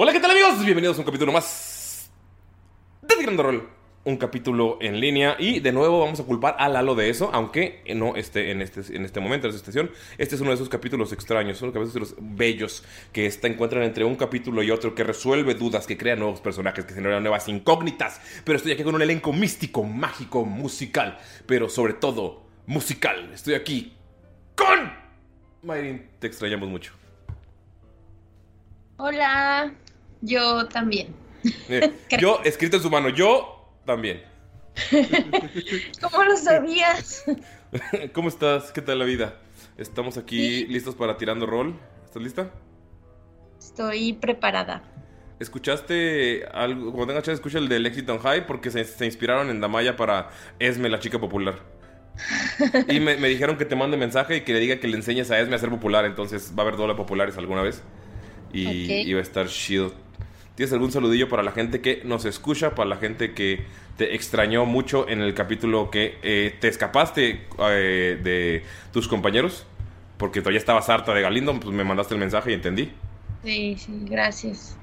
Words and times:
Hola, 0.00 0.12
¿qué 0.12 0.20
tal 0.20 0.30
amigos? 0.30 0.64
Bienvenidos 0.64 0.96
a 0.96 1.00
un 1.00 1.06
capítulo 1.06 1.32
más 1.32 2.08
de 3.02 3.16
Tirando 3.16 3.42
Rol. 3.42 3.68
Un 4.04 4.16
capítulo 4.16 4.78
en 4.80 5.00
línea 5.00 5.34
y 5.40 5.58
de 5.58 5.72
nuevo 5.72 5.98
vamos 5.98 6.20
a 6.20 6.22
culpar 6.22 6.54
a 6.60 6.68
Lalo 6.68 6.94
de 6.94 7.10
eso, 7.10 7.30
aunque 7.32 7.82
no 7.96 8.14
esté 8.14 8.52
en 8.52 8.62
este, 8.62 8.94
en 8.94 9.04
este 9.04 9.18
momento, 9.18 9.48
en 9.48 9.54
esta 9.56 9.68
estación. 9.68 9.90
Este 10.16 10.36
es 10.36 10.40
uno 10.40 10.50
de 10.50 10.54
esos 10.54 10.68
capítulos 10.68 11.12
extraños, 11.12 11.58
son 11.58 11.72
capítulos 11.72 12.14
bellos 12.16 12.84
que 13.12 13.26
está, 13.26 13.48
encuentran 13.48 13.82
entre 13.82 14.04
un 14.04 14.14
capítulo 14.14 14.62
y 14.62 14.70
otro, 14.70 14.94
que 14.94 15.02
resuelve 15.02 15.54
dudas, 15.54 15.84
que 15.88 15.98
crea 15.98 16.14
nuevos 16.14 16.40
personajes, 16.40 16.84
que 16.84 16.94
generan 16.94 17.20
nuevas 17.20 17.48
incógnitas. 17.48 18.20
Pero 18.44 18.56
estoy 18.56 18.70
aquí 18.70 18.84
con 18.84 18.94
un 18.94 19.02
elenco 19.02 19.32
místico, 19.32 19.82
mágico, 19.82 20.44
musical, 20.44 21.18
pero 21.44 21.68
sobre 21.68 21.94
todo 21.94 22.46
musical. 22.66 23.32
Estoy 23.34 23.54
aquí 23.54 23.94
con... 24.54 24.92
Mayrin, 25.64 26.08
te 26.20 26.28
extrañamos 26.28 26.68
mucho. 26.68 26.92
Hola, 29.00 29.72
yo 30.20 30.66
también. 30.68 31.14
Yo, 32.20 32.40
escrito 32.44 32.76
en 32.76 32.82
su 32.82 32.90
mano, 32.90 33.08
yo 33.10 33.72
también. 33.86 34.22
¿Cómo 36.00 36.24
lo 36.24 36.36
sabías? 36.36 37.24
¿Cómo 38.12 38.28
estás? 38.28 38.72
¿Qué 38.72 38.82
tal 38.82 38.98
la 38.98 39.04
vida? 39.04 39.40
Estamos 39.76 40.16
aquí 40.16 40.66
listos 40.66 40.94
para 40.94 41.16
tirando 41.16 41.46
rol. 41.46 41.78
¿Estás 42.04 42.22
lista? 42.22 42.50
Estoy 43.58 44.14
preparada. 44.14 44.82
¿Escuchaste 45.38 46.46
algo? 46.52 46.92
Cuando 46.92 47.08
tengas 47.08 47.24
chance, 47.24 47.36
escucha 47.36 47.58
el 47.58 47.68
de 47.68 47.78
Lexington 47.78 48.18
High 48.18 48.46
porque 48.46 48.70
se, 48.70 48.84
se 48.84 49.04
inspiraron 49.06 49.50
en 49.50 49.60
Damaya 49.60 49.96
para 49.96 50.30
Esme, 50.58 50.88
la 50.88 50.98
chica 50.98 51.18
popular. 51.20 51.54
Y 52.88 52.98
me, 52.98 53.16
me 53.16 53.28
dijeron 53.28 53.56
que 53.56 53.64
te 53.64 53.76
mande 53.76 53.96
mensaje 53.96 54.38
y 54.38 54.40
que 54.40 54.52
le 54.52 54.58
diga 54.58 54.80
que 54.80 54.88
le 54.88 54.96
enseñes 54.96 55.30
a 55.30 55.38
Esme 55.38 55.54
a 55.54 55.58
ser 55.58 55.70
popular. 55.70 56.04
Entonces 56.04 56.52
va 56.58 56.62
a 56.62 56.66
haber 56.66 56.76
doble 56.76 56.94
populares 56.94 57.36
alguna 57.36 57.62
vez. 57.62 57.82
Y, 58.52 58.92
y 59.08 59.12
va 59.12 59.20
a 59.20 59.22
estar 59.22 59.46
chido. 59.46 59.92
¿Tienes 60.58 60.72
algún 60.72 60.90
saludillo 60.90 61.28
para 61.28 61.44
la 61.44 61.52
gente 61.52 61.80
que 61.80 62.02
nos 62.02 62.24
escucha? 62.24 62.74
Para 62.74 62.88
la 62.88 62.96
gente 62.96 63.32
que 63.32 63.64
te 63.96 64.16
extrañó 64.16 64.66
mucho 64.66 65.08
en 65.08 65.20
el 65.22 65.32
capítulo 65.32 65.88
que 65.88 66.18
eh, 66.20 66.52
te 66.60 66.66
escapaste 66.66 67.46
eh, 67.60 68.18
de 68.20 68.64
tus 68.92 69.06
compañeros? 69.06 69.66
Porque 70.16 70.40
todavía 70.40 70.58
estabas 70.58 70.88
harta 70.88 71.14
de 71.14 71.22
Galindo, 71.22 71.60
pues 71.60 71.72
me 71.72 71.84
mandaste 71.84 72.14
el 72.14 72.18
mensaje 72.18 72.50
y 72.50 72.54
entendí. 72.54 72.90
Sí, 73.44 73.76
sí, 73.78 74.00
gracias. 74.06 74.76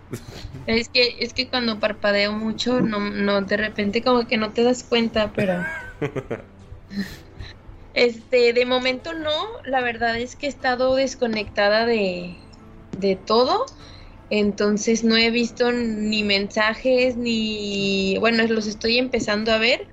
Es 0.66 0.88
que, 0.88 1.18
es 1.19 1.34
que 1.34 1.50
cuando 1.50 1.78
parpadeo 1.78 2.31
mucho, 2.31 2.80
no, 2.80 3.02
no, 3.02 3.41
de 3.41 3.58
repente 3.58 4.02
como 4.02 4.25
que 4.28 4.38
no 4.38 4.52
te 4.52 4.64
das 4.64 4.81
cuenta, 4.81 5.34
pero. 5.35 5.62
Este, 7.94 8.52
de 8.52 8.66
momento 8.66 9.14
no, 9.14 9.31
la 9.66 9.80
verdad 9.80 10.18
es 10.18 10.35
que 10.35 10.47
he 10.47 10.50
estado 10.50 10.96
desconectada 10.96 11.85
de, 11.85 12.35
de 12.97 13.18
todo. 13.18 13.66
Entonces 14.30 15.03
no 15.03 15.16
he 15.18 15.30
visto 15.30 15.72
ni 15.72 16.24
mensajes 16.24 17.16
ni, 17.16 18.18
bueno, 18.19 18.44
los 18.47 18.68
estoy 18.68 18.97
empezando 18.97 19.52
a 19.52 19.58
ver, 19.58 19.88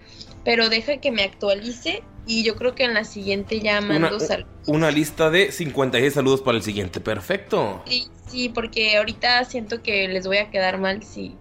pero 0.44 0.69
deja 0.69 0.97
que 0.98 1.10
me 1.10 1.22
actualice 1.22 2.03
y 2.26 2.42
yo 2.44 2.56
creo 2.56 2.75
que 2.75 2.84
en 2.84 2.94
la 2.94 3.04
siguiente 3.04 3.60
ya 3.60 3.81
mando 3.81 4.16
Una, 4.16 4.21
sal- 4.21 4.47
una 4.66 4.91
lista 4.91 5.31
de 5.31 5.53
56 5.53 6.15
saludos 6.15 6.41
para 6.41 6.56
el 6.56 6.62
siguiente. 6.62 7.00
Perfecto. 7.00 7.82
Sí, 7.87 8.06
sí, 8.28 8.48
porque 8.48 8.97
ahorita 8.97 9.44
siento 9.44 9.82
que 9.82 10.09
les 10.09 10.26
voy 10.26 10.38
a 10.38 10.50
quedar 10.50 10.78
mal 10.78 11.03
si, 11.03 11.37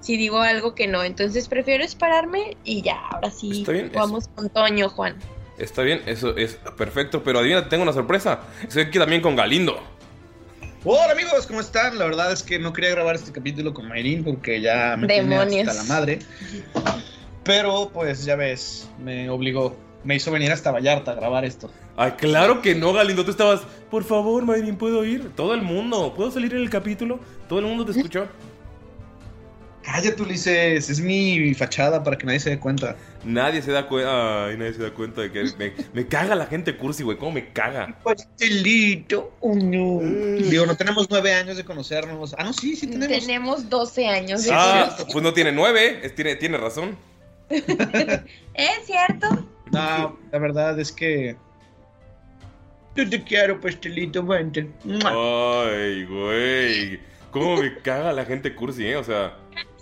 si 0.00 0.16
digo 0.16 0.40
algo 0.40 0.74
que 0.74 0.86
no. 0.86 1.02
Entonces 1.02 1.48
prefiero 1.48 1.82
esperarme 1.84 2.56
y 2.64 2.82
ya, 2.82 2.98
ahora 3.10 3.30
sí 3.30 3.64
vamos 3.94 4.28
con 4.28 4.50
Toño, 4.50 4.88
Juan. 4.88 5.16
Está 5.58 5.82
bien, 5.82 6.02
eso 6.06 6.36
es 6.36 6.58
perfecto. 6.76 7.24
Pero 7.24 7.38
adivina, 7.40 7.68
tengo 7.68 7.82
una 7.82 7.92
sorpresa. 7.94 8.40
Estoy 8.62 8.82
aquí 8.84 8.98
también 8.98 9.22
con 9.22 9.34
Galindo. 9.34 9.80
Hola 10.88 11.14
amigos, 11.14 11.48
¿cómo 11.48 11.58
están? 11.58 11.98
La 11.98 12.04
verdad 12.04 12.30
es 12.30 12.44
que 12.44 12.60
no 12.60 12.72
quería 12.72 12.90
grabar 12.90 13.16
este 13.16 13.32
capítulo 13.32 13.74
con 13.74 13.88
Mayrin 13.88 14.22
porque 14.22 14.60
ya 14.60 14.96
me 14.96 15.08
tiene 15.08 15.36
Demonios. 15.36 15.66
hasta 15.66 15.82
la 15.82 15.88
madre. 15.88 16.20
Pero 17.42 17.90
pues 17.92 18.24
ya 18.24 18.36
ves, 18.36 18.88
me 19.02 19.28
obligó, 19.28 19.76
me 20.04 20.14
hizo 20.14 20.30
venir 20.30 20.52
hasta 20.52 20.70
Vallarta 20.70 21.10
a 21.10 21.14
grabar 21.16 21.44
esto. 21.44 21.72
Ay, 21.96 22.12
claro 22.12 22.62
que 22.62 22.76
no, 22.76 22.92
Galindo. 22.92 23.24
Tú 23.24 23.32
estabas, 23.32 23.62
por 23.90 24.04
favor, 24.04 24.44
Mayrin, 24.44 24.76
¿puedo 24.76 25.04
ir? 25.04 25.32
Todo 25.34 25.54
el 25.54 25.62
mundo, 25.62 26.14
¿puedo 26.14 26.30
salir 26.30 26.54
en 26.54 26.60
el 26.62 26.70
capítulo? 26.70 27.18
¿Todo 27.48 27.58
el 27.58 27.64
mundo 27.64 27.84
te 27.84 27.90
escuchó? 27.90 28.28
Cállate, 29.86 30.20
Ulises, 30.20 30.90
es 30.90 31.00
mi 31.00 31.54
fachada 31.54 32.02
para 32.02 32.18
que 32.18 32.26
nadie 32.26 32.40
se 32.40 32.50
dé 32.50 32.58
cuenta. 32.58 32.96
Nadie 33.24 33.62
se 33.62 33.70
da 33.70 33.86
cuenta. 33.86 34.46
Ay, 34.48 34.56
nadie 34.56 34.74
se 34.74 34.82
da 34.82 34.90
cuenta 34.90 35.20
de 35.20 35.30
que 35.30 35.44
me, 35.56 35.72
me 35.92 36.06
caga 36.08 36.34
la 36.34 36.46
gente 36.46 36.76
cursi, 36.76 37.04
güey. 37.04 37.16
¿Cómo 37.16 37.30
me 37.30 37.52
caga? 37.52 37.96
Pastelito, 38.02 39.32
oh 39.40 39.54
no. 39.54 40.00
Digo, 40.50 40.66
no 40.66 40.76
tenemos 40.76 41.08
nueve 41.08 41.32
años 41.32 41.56
de 41.56 41.64
conocernos. 41.64 42.34
Ah, 42.36 42.42
no, 42.42 42.52
sí, 42.52 42.74
sí 42.74 42.88
tenemos. 42.88 43.16
Tenemos 43.20 43.70
12 43.70 44.08
años. 44.08 44.42
de 44.42 44.50
Ah, 44.52 44.96
pues 45.12 45.22
no 45.22 45.32
tiene 45.32 45.52
nueve. 45.52 46.00
es- 46.02 46.14
tiene, 46.16 46.34
tiene 46.34 46.58
razón. 46.58 46.96
¿Es 47.48 48.86
cierto? 48.86 49.46
No, 49.70 50.18
la 50.32 50.38
verdad 50.40 50.78
es 50.80 50.90
que. 50.90 51.36
Yo 52.96 53.08
te 53.08 53.22
quiero, 53.22 53.60
pastelito, 53.60 54.24
vente. 54.24 54.68
Ay, 55.04 56.04
güey. 56.06 56.98
¿Cómo 57.30 57.58
me 57.62 57.76
caga 57.78 58.12
la 58.12 58.24
gente 58.24 58.52
cursi, 58.54 58.86
eh? 58.88 58.96
O 58.96 59.04
sea. 59.04 59.36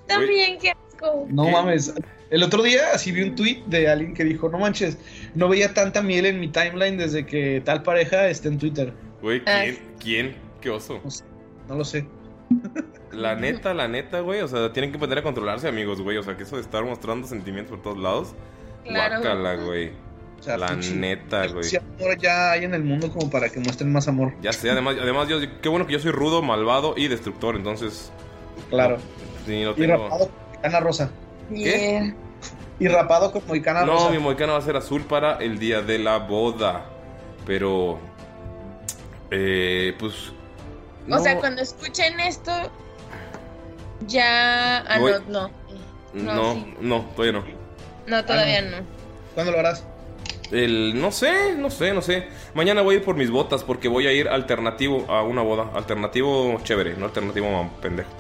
También, 0.07 0.59
qué 0.59 0.71
asco. 0.71 1.27
No 1.29 1.45
¿Qué? 1.47 1.53
mames. 1.53 1.95
El 2.31 2.43
otro 2.43 2.63
día 2.63 2.83
así 2.93 3.13
vi 3.13 3.23
un 3.23 3.35
tweet 3.37 3.63
de 3.67 3.89
alguien 3.89 4.15
que 4.15 4.25
dijo, 4.25 4.49
no 4.49 4.59
manches, 4.59 4.99
no 5.35 5.49
veía 5.49 5.73
tanta 5.75 6.03
miel 6.03 6.27
en 6.27 6.41
mi 6.41 6.49
timeline 6.49 6.97
desde 6.97 7.25
que 7.27 7.63
tal 7.65 7.83
pareja 7.83 8.29
está 8.29 8.49
en 8.49 8.59
Twitter. 8.59 8.93
Güey, 9.23 9.43
Ah. 9.47 9.63
¿quién? 9.65 9.79
¿Quién? 10.01 10.37
¿Qué 10.61 10.71
oso? 10.71 11.01
No 11.69 11.77
lo 11.77 11.85
sé. 11.85 12.07
La 13.13 13.37
neta, 13.37 13.73
la 13.75 13.87
neta, 13.87 14.19
güey. 14.21 14.41
O 14.41 14.49
sea, 14.49 14.73
tienen 14.73 14.91
que 14.91 14.97
aprender 14.97 15.19
a 15.21 15.23
controlarse, 15.23 15.69
amigos, 15.69 16.01
güey. 16.01 16.17
O 16.17 16.23
sea, 16.25 16.37
que 16.37 16.43
eso 16.43 16.57
de 16.57 16.63
estar 16.63 16.85
mostrando 16.85 17.29
sentimientos 17.29 17.71
por 17.71 17.83
todos 17.83 17.99
lados. 17.99 18.35
Claro. 18.85 19.21
Guácala, 19.21 19.55
güey. 19.55 19.91
O 20.41 20.43
sea, 20.43 20.59
La 20.59 20.75
neta, 20.75 21.47
güey. 21.47 21.63
Si 21.63 21.77
amor 21.77 22.19
ya 22.19 22.51
hay 22.51 22.65
en 22.65 22.75
el 22.75 22.83
mundo 22.83 23.09
como 23.13 23.31
para 23.31 23.49
que 23.51 23.61
muestren 23.61 23.93
más 23.93 24.09
amor. 24.09 24.35
Ya 24.43 24.53
sé, 24.53 24.69
además, 24.69 24.97
además 25.01 25.29
yo, 25.29 25.37
qué 25.63 25.69
bueno 25.69 25.87
que 25.87 25.93
yo 25.93 26.01
soy 26.01 26.11
rudo, 26.11 26.43
malvado 26.43 26.95
y 26.97 27.07
destructor, 27.07 27.55
entonces. 27.55 28.11
Claro. 28.69 28.99
Sí, 29.47 29.63
no 29.63 29.75
Y 29.77 29.87
rapado 29.87 30.29
con 30.29 30.31
Moicana 30.53 30.81
Rosa. 30.81 31.11
Yeah. 31.51 32.15
Y 32.81 32.89
rapado 32.89 33.33
con 33.33 33.47
Moicana 33.47 33.85
No, 33.85 33.93
Rosa. 33.93 34.11
mi 34.11 34.19
moicano 34.19 34.55
va 34.55 34.59
a 34.59 34.63
ser 34.63 34.77
azul 34.77 35.03
para 35.03 35.39
el 35.39 35.59
día 35.59 35.83
de 35.83 35.99
la 35.99 36.19
boda. 36.19 36.87
Pero. 37.47 37.99
Eh, 39.31 39.95
pues. 39.99 40.33
O 41.11 41.19
sea, 41.19 41.35
no, 41.35 41.41
cuando 41.41 41.63
escuchen 41.63 42.19
esto, 42.21 42.51
ya. 44.07 44.79
Ah, 44.79 44.99
no, 44.99 45.19
no. 45.29 45.51
No, 46.15 46.55
sí. 46.55 46.75
no, 46.81 47.01
todavía 47.17 47.33
no. 47.33 47.45
No, 48.07 48.25
todavía 48.25 48.63
no. 48.63 48.77
¿Cuándo 49.35 49.53
lo 49.53 49.59
harás? 49.59 49.85
El, 50.51 51.01
no 51.01 51.11
sé, 51.11 51.55
no 51.57 51.71
sé, 51.71 51.93
no 51.93 52.03
sé. 52.03 52.29
Mañana 52.55 52.83
voy 52.83 52.95
a 52.95 52.99
ir 52.99 53.05
por 53.05 53.17
mis 53.17 53.31
botas 53.31 53.65
porque 53.65 53.89
voy 53.89 54.07
a 54.07 54.13
ir 54.13 54.29
alternativo 54.29 55.05
a 55.09 55.23
una 55.23 55.43
boda. 55.43 55.71
Alternativo 55.75 56.61
chévere, 56.63 56.97
no 56.97 57.07
alternativo 57.07 57.71
pendejo. 57.83 58.11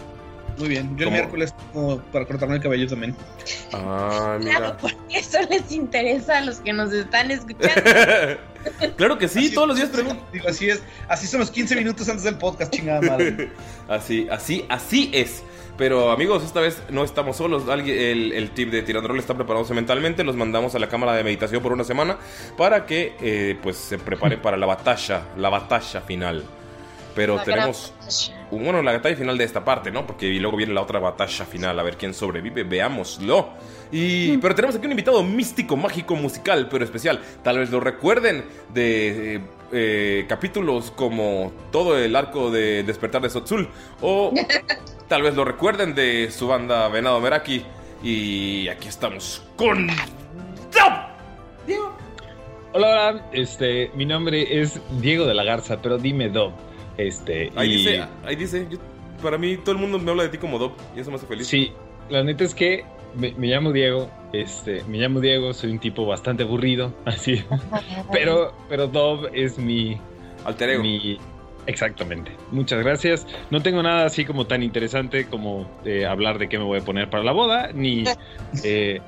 Muy 0.58 0.68
bien. 0.68 0.88
Yo 0.96 0.98
el 0.98 1.04
¿Cómo? 1.04 1.16
miércoles 1.16 1.54
como 1.72 1.98
para 1.98 2.24
cortarme 2.26 2.56
el 2.56 2.62
cabello 2.62 2.86
también. 2.88 3.16
Ah, 3.72 4.38
Claro, 4.40 4.60
mira. 4.60 4.76
porque 4.76 5.18
eso 5.18 5.38
les 5.50 5.70
interesa 5.72 6.38
a 6.38 6.40
los 6.42 6.56
que 6.58 6.72
nos 6.72 6.92
están 6.92 7.30
escuchando. 7.30 7.82
claro 8.96 9.18
que 9.18 9.28
sí, 9.28 9.40
Así- 9.46 9.54
todos 9.54 9.68
los 9.68 9.76
días 9.76 9.88
pregunto. 9.90 10.24
Digo, 10.32 10.48
así 10.48 10.68
es. 10.70 10.82
Así 11.08 11.26
son 11.26 11.40
los 11.40 11.50
15 11.50 11.74
minutos 11.76 12.08
antes 12.08 12.24
del 12.24 12.36
podcast, 12.38 12.72
chingada 12.72 13.00
madre. 13.02 13.50
Así, 13.88 14.26
así, 14.30 14.64
así 14.68 15.10
es. 15.12 15.42
Pero 15.76 16.10
amigos, 16.12 16.44
esta 16.44 16.60
vez 16.60 16.80
no 16.88 17.02
estamos 17.04 17.36
solos. 17.36 17.68
Alguien- 17.68 17.98
el, 17.98 18.32
el 18.32 18.50
tip 18.52 18.70
de 18.70 18.82
Tirandrol 18.82 19.18
está 19.18 19.34
preparándose 19.34 19.74
mentalmente. 19.74 20.22
Los 20.24 20.36
mandamos 20.36 20.74
a 20.76 20.78
la 20.78 20.88
cámara 20.88 21.14
de 21.14 21.24
meditación 21.24 21.62
por 21.62 21.72
una 21.72 21.82
semana 21.84 22.16
para 22.56 22.86
que 22.86 23.16
eh, 23.20 23.58
pues 23.62 23.76
se 23.76 23.98
preparen 23.98 24.40
para 24.42 24.56
la 24.56 24.66
batalla, 24.66 25.22
la 25.36 25.48
batalla 25.50 26.00
final. 26.00 26.44
Pero 27.14 27.36
La 27.36 27.44
tenemos, 27.44 27.94
bueno, 28.50 28.82
la 28.82 28.92
batalla 28.92 29.16
final 29.16 29.38
de 29.38 29.44
esta 29.44 29.64
parte, 29.64 29.90
¿no? 29.90 30.06
Porque 30.06 30.26
luego 30.34 30.56
viene 30.56 30.74
la 30.74 30.82
otra 30.82 30.98
batalla 30.98 31.44
final, 31.44 31.78
a 31.78 31.82
ver 31.82 31.96
quién 31.96 32.12
sobrevive, 32.12 32.64
veámoslo. 32.64 33.50
Y, 33.92 34.36
pero 34.38 34.54
tenemos 34.54 34.74
aquí 34.76 34.86
un 34.86 34.92
invitado 34.92 35.22
místico, 35.22 35.76
mágico, 35.76 36.16
musical, 36.16 36.68
pero 36.68 36.84
especial. 36.84 37.20
Tal 37.42 37.58
vez 37.58 37.70
lo 37.70 37.78
recuerden 37.78 38.44
de 38.72 39.36
eh, 39.36 39.40
eh, 39.72 40.26
capítulos 40.28 40.90
como 40.90 41.52
todo 41.70 41.96
el 41.96 42.16
arco 42.16 42.50
de 42.50 42.82
Despertar 42.82 43.22
de 43.22 43.30
Sotzul. 43.30 43.68
O 44.00 44.32
tal 45.08 45.22
vez 45.22 45.36
lo 45.36 45.44
recuerden 45.44 45.94
de 45.94 46.30
su 46.30 46.48
banda 46.48 46.88
Venado 46.88 47.20
Meraki. 47.20 47.64
Y 48.02 48.68
aquí 48.68 48.88
estamos 48.88 49.42
con... 49.56 49.88
Diego. 51.66 51.96
Hola, 52.72 52.88
hola, 52.88 53.26
este, 53.32 53.90
mi 53.94 54.04
nombre 54.04 54.60
es 54.60 54.80
Diego 55.00 55.24
de 55.24 55.32
la 55.32 55.44
Garza, 55.44 55.80
pero 55.80 55.96
dime 55.96 56.28
Dob. 56.28 56.52
Este, 56.96 57.50
Ahí 57.56 57.68
y 57.70 57.76
dice, 57.78 58.04
ahí 58.24 58.36
dice, 58.36 58.66
yo- 58.70 58.78
para 59.22 59.38
mí 59.38 59.56
todo 59.56 59.72
el 59.72 59.78
mundo 59.80 59.98
me 59.98 60.10
habla 60.10 60.24
de 60.24 60.28
ti 60.28 60.38
como 60.38 60.58
Dob 60.58 60.72
y 60.96 61.00
eso 61.00 61.10
me 61.10 61.16
hace 61.16 61.26
feliz. 61.26 61.46
sí, 61.46 61.72
la 62.10 62.22
neta 62.22 62.44
es 62.44 62.54
que 62.54 62.84
me, 63.16 63.32
me 63.36 63.46
llamo 63.46 63.72
Diego, 63.72 64.10
este, 64.32 64.82
me 64.84 64.98
llamo 64.98 65.20
Diego, 65.20 65.52
soy 65.54 65.70
un 65.70 65.78
tipo 65.78 66.04
bastante 66.06 66.42
aburrido, 66.42 66.92
así, 67.04 67.42
pero, 68.12 68.52
pero 68.68 68.86
Dob 68.88 69.28
es 69.32 69.58
mi, 69.58 69.98
Alter 70.44 70.70
ego. 70.70 70.82
mi, 70.82 71.18
exactamente. 71.66 72.32
Muchas 72.50 72.82
gracias. 72.84 73.26
No 73.50 73.62
tengo 73.62 73.82
nada 73.82 74.04
así 74.06 74.24
como 74.24 74.46
tan 74.46 74.62
interesante 74.62 75.26
como 75.26 75.70
eh, 75.84 76.04
hablar 76.06 76.38
de 76.38 76.48
qué 76.48 76.58
me 76.58 76.64
voy 76.64 76.80
a 76.80 76.84
poner 76.84 77.08
para 77.08 77.22
la 77.24 77.32
boda, 77.32 77.70
ni, 77.72 78.04
eh, 78.64 79.00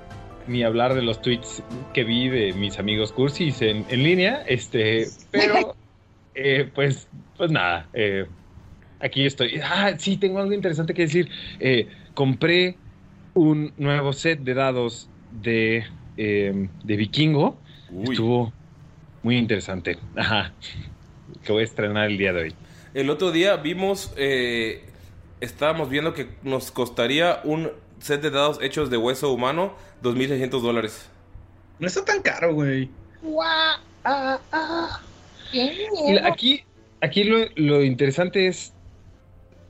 ni 0.47 0.63
hablar 0.63 0.95
de 0.95 1.03
los 1.03 1.21
tweets 1.21 1.63
que 1.93 2.05
vi 2.05 2.29
de 2.29 2.53
mis 2.55 2.79
amigos 2.79 3.13
cursis 3.13 3.61
en, 3.63 3.85
en 3.91 4.03
línea, 4.03 4.43
este, 4.47 5.09
pero 5.31 5.75
eh, 6.37 6.71
pues, 6.75 7.09
pues 7.37 7.51
nada, 7.51 7.89
eh, 7.93 8.27
aquí 9.01 9.27
estoy. 9.27 9.61
Ah, 9.63 9.95
sí, 9.99 10.17
tengo 10.17 10.39
algo 10.39 10.53
interesante 10.53 10.95
que 10.95 11.03
decir. 11.03 11.29
Eh, 11.61 11.89
compré 12.15 12.77
un 13.35 13.73
nuevo 13.77 14.13
set 14.13 14.41
de 14.41 14.55
dados 14.55 15.09
de, 15.43 15.85
eh, 16.17 16.69
de 16.85 16.97
Vikingo. 16.97 17.59
Uy. 17.91 18.11
Estuvo 18.11 18.53
muy 19.23 19.37
interesante. 19.37 19.99
Ajá. 20.17 20.53
Que 21.45 21.53
voy 21.53 21.63
a 21.63 21.65
estrenar 21.65 22.11
el 22.11 22.19
día 22.19 22.33
de 22.33 22.43
hoy. 22.43 22.55
El 22.95 23.11
otro 23.11 23.31
día 23.31 23.57
vimos, 23.57 24.13
eh, 24.17 24.85
estábamos 25.41 25.91
viendo 25.91 26.15
que 26.15 26.29
nos 26.43 26.71
costaría 26.71 27.41
un 27.45 27.71
set 27.99 28.23
de 28.23 28.31
dados 28.31 28.59
hechos 28.63 28.91
de 28.91 28.97
hueso 28.97 29.33
humano 29.33 29.75
2.600 30.03 30.61
dólares. 30.63 31.11
No 31.79 31.87
está 31.87 32.05
tan 32.05 32.23
caro, 32.23 32.55
güey. 32.55 32.89
Y 34.05 34.07
miedo. 34.07 35.01
Aquí, 36.25 36.65
aquí 37.01 37.25
lo, 37.25 37.39
lo 37.57 37.83
interesante 37.85 38.47
es 38.49 38.73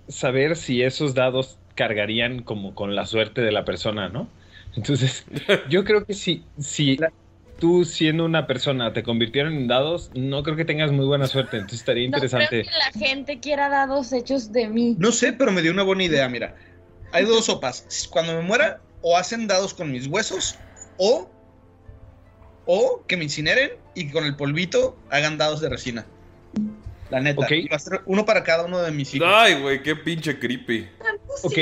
saber 0.08 0.56
si 0.56 0.82
esos 0.82 1.14
dados 1.14 1.58
cargarían 1.75 2.43
como 2.43 2.75
con 2.75 2.94
la 2.94 3.06
suerte 3.06 3.40
de 3.43 3.52
la 3.52 3.64
persona, 3.64 4.08
¿no? 4.08 4.28
Entonces, 4.76 5.26
yo 5.70 5.84
creo 5.84 6.05
que 6.05 6.14
si, 6.14 6.43
si 6.58 6.99
tú 7.58 7.84
siendo 7.84 8.25
una 8.25 8.46
persona 8.46 8.93
te 8.93 9.02
convirtieron 9.02 9.55
en 9.55 9.69
dados, 9.69 10.11
no 10.14 10.43
creo 10.43 10.56
que 10.56 10.64
tengas 10.64 10.93
muy 10.93 11.06
buena 11.06 11.26
suerte. 11.26 11.56
Entonces 11.56 11.81
estaría 11.81 12.02
No 12.02 12.17
interesante. 12.17 12.49
creo 12.49 12.64
que 12.64 12.99
la 13.00 13.06
gente 13.06 13.40
quiera 13.40 13.69
dados 13.69 14.12
hechos 14.12 14.52
de 14.52 14.69
mí. 14.69 14.96
No 14.99 15.12
sé, 15.12 15.32
pero 15.32 15.52
me 15.52 15.62
dio 15.62 15.73
una 15.73 15.82
buena 15.82 16.05
idea, 16.05 16.28
mira. 16.28 16.55
Hay 17.12 17.25
dos 17.25 17.46
sopas. 17.46 18.08
Cuando 18.11 18.34
me 18.34 18.43
muera, 18.43 18.81
o 19.02 19.17
hacen 19.17 19.46
dados 19.46 19.73
con 19.73 19.90
mis 19.90 20.06
huesos, 20.06 20.56
o, 20.99 21.31
o 22.66 23.04
que 23.06 23.16
me 23.16 23.24
incineren 23.24 23.70
y 23.94 24.10
con 24.10 24.24
el 24.24 24.36
polvito 24.36 24.96
hagan 25.10 25.38
dados 25.38 25.60
de 25.60 25.68
resina. 25.68 26.06
La 27.10 27.20
neta. 27.20 27.40
Ok. 27.40 27.50
Y 27.52 27.68
va 27.68 27.76
a 27.76 27.78
ser 27.80 28.02
uno 28.06 28.24
para 28.24 28.42
cada 28.42 28.64
uno 28.64 28.78
de 28.82 28.90
mis 28.90 29.14
hijos. 29.14 29.28
Ay, 29.30 29.60
güey, 29.60 29.82
qué 29.82 29.94
pinche 29.96 30.38
creepy. 30.38 30.88
Ok, 31.42 31.58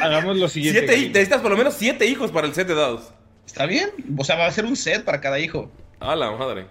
hagamos 0.00 0.36
lo 0.36 0.48
siguiente. 0.48 0.80
Siete, 0.80 1.08
necesitas 1.08 1.40
por 1.40 1.50
lo 1.50 1.56
menos 1.56 1.74
siete 1.74 2.06
hijos 2.06 2.30
para 2.30 2.46
el 2.46 2.54
set 2.54 2.68
de 2.68 2.74
dados. 2.74 3.12
¿Está 3.46 3.66
bien? 3.66 3.90
O 4.18 4.24
sea, 4.24 4.36
va 4.36 4.46
a 4.46 4.50
ser 4.50 4.64
un 4.64 4.76
set 4.76 5.04
para 5.04 5.20
cada 5.20 5.38
hijo. 5.38 5.70
A 6.00 6.16
la 6.16 6.30
madre. 6.32 6.66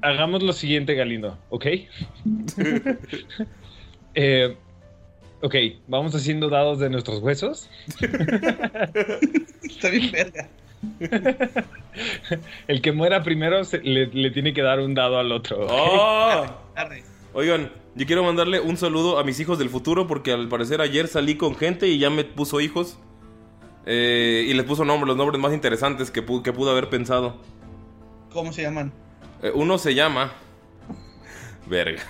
Hagamos 0.00 0.42
lo 0.42 0.52
siguiente, 0.52 0.94
Galindo, 0.94 1.38
¿ok? 1.50 1.66
Eh, 4.14 4.54
ok, 5.40 5.54
vamos 5.88 6.14
haciendo 6.14 6.50
dados 6.50 6.78
de 6.78 6.90
nuestros 6.90 7.20
huesos. 7.20 7.70
Está 9.62 9.88
bien, 9.88 10.12
verga. 10.12 10.50
El 12.68 12.80
que 12.82 12.92
muera 12.92 13.22
primero 13.22 13.64
se- 13.64 13.80
le, 13.82 14.06
le 14.06 14.30
tiene 14.30 14.52
que 14.52 14.62
dar 14.62 14.80
un 14.80 14.94
dado 14.94 15.18
al 15.18 15.32
otro. 15.32 15.58
¡Oh! 15.68 16.46
Oigan, 17.34 17.70
yo 17.94 18.06
quiero 18.06 18.22
mandarle 18.24 18.60
un 18.60 18.76
saludo 18.76 19.18
a 19.18 19.24
mis 19.24 19.38
hijos 19.40 19.58
del 19.58 19.68
futuro 19.70 20.06
porque 20.06 20.32
al 20.32 20.48
parecer 20.48 20.80
ayer 20.80 21.08
salí 21.08 21.36
con 21.36 21.54
gente 21.56 21.88
y 21.88 21.98
ya 21.98 22.10
me 22.10 22.24
puso 22.24 22.60
hijos. 22.60 22.98
Eh, 23.84 24.44
y 24.48 24.54
les 24.54 24.64
puso 24.64 24.84
nombres, 24.84 25.08
los 25.08 25.16
nombres 25.16 25.40
más 25.40 25.52
interesantes 25.52 26.10
que, 26.10 26.24
pu- 26.24 26.42
que 26.42 26.52
pude 26.52 26.70
haber 26.70 26.88
pensado. 26.88 27.36
¿Cómo 28.32 28.52
se 28.52 28.62
llaman? 28.62 28.92
Eh, 29.42 29.50
uno 29.54 29.76
se 29.78 29.94
llama... 29.94 30.32
Verga. 31.66 32.02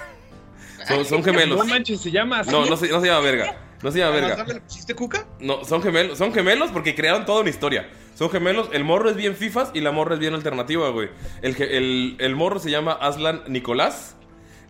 Son, 0.86 1.04
son 1.04 1.22
gemelos. 1.24 1.56
No 1.58 1.64
manches, 1.64 2.00
se 2.00 2.10
llama 2.10 2.40
así. 2.40 2.50
No, 2.50 2.66
no 2.66 2.76
se, 2.76 2.88
no 2.88 3.00
se 3.00 3.06
llama 3.06 3.20
verga. 3.20 3.56
No 3.82 3.90
se 3.90 3.98
llama 3.98 4.16
¿Además 4.16 4.46
verga. 4.46 4.62
pusiste 4.64 4.94
cuca? 4.94 5.26
No, 5.40 5.64
son 5.64 5.82
gemelos, 5.82 6.16
son 6.18 6.32
gemelos 6.32 6.70
porque 6.70 6.94
crearon 6.94 7.24
toda 7.24 7.40
una 7.40 7.50
historia. 7.50 7.88
Son 8.14 8.30
gemelos, 8.30 8.68
el 8.72 8.84
morro 8.84 9.10
es 9.10 9.16
bien 9.16 9.34
fifas 9.34 9.70
y 9.74 9.80
la 9.80 9.90
morra 9.90 10.14
es 10.14 10.20
bien 10.20 10.34
alternativa, 10.34 10.88
güey. 10.90 11.08
El, 11.40 11.60
el, 11.60 12.16
el 12.20 12.36
morro 12.36 12.58
se 12.60 12.70
llama 12.70 12.92
Aslan 12.92 13.42
Nicolás, 13.48 14.14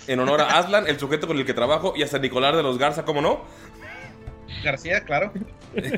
en 0.06 0.20
honor 0.20 0.40
a 0.40 0.58
Aslan, 0.58 0.86
el 0.86 0.98
sujeto 0.98 1.26
con 1.26 1.36
el 1.38 1.44
que 1.44 1.52
trabajo, 1.54 1.92
y 1.96 2.02
a 2.02 2.06
San 2.06 2.22
Nicolás 2.22 2.56
de 2.56 2.62
los 2.62 2.78
Garza, 2.78 3.04
¿cómo 3.04 3.20
no? 3.20 3.44
García, 4.64 5.04
claro. 5.04 5.32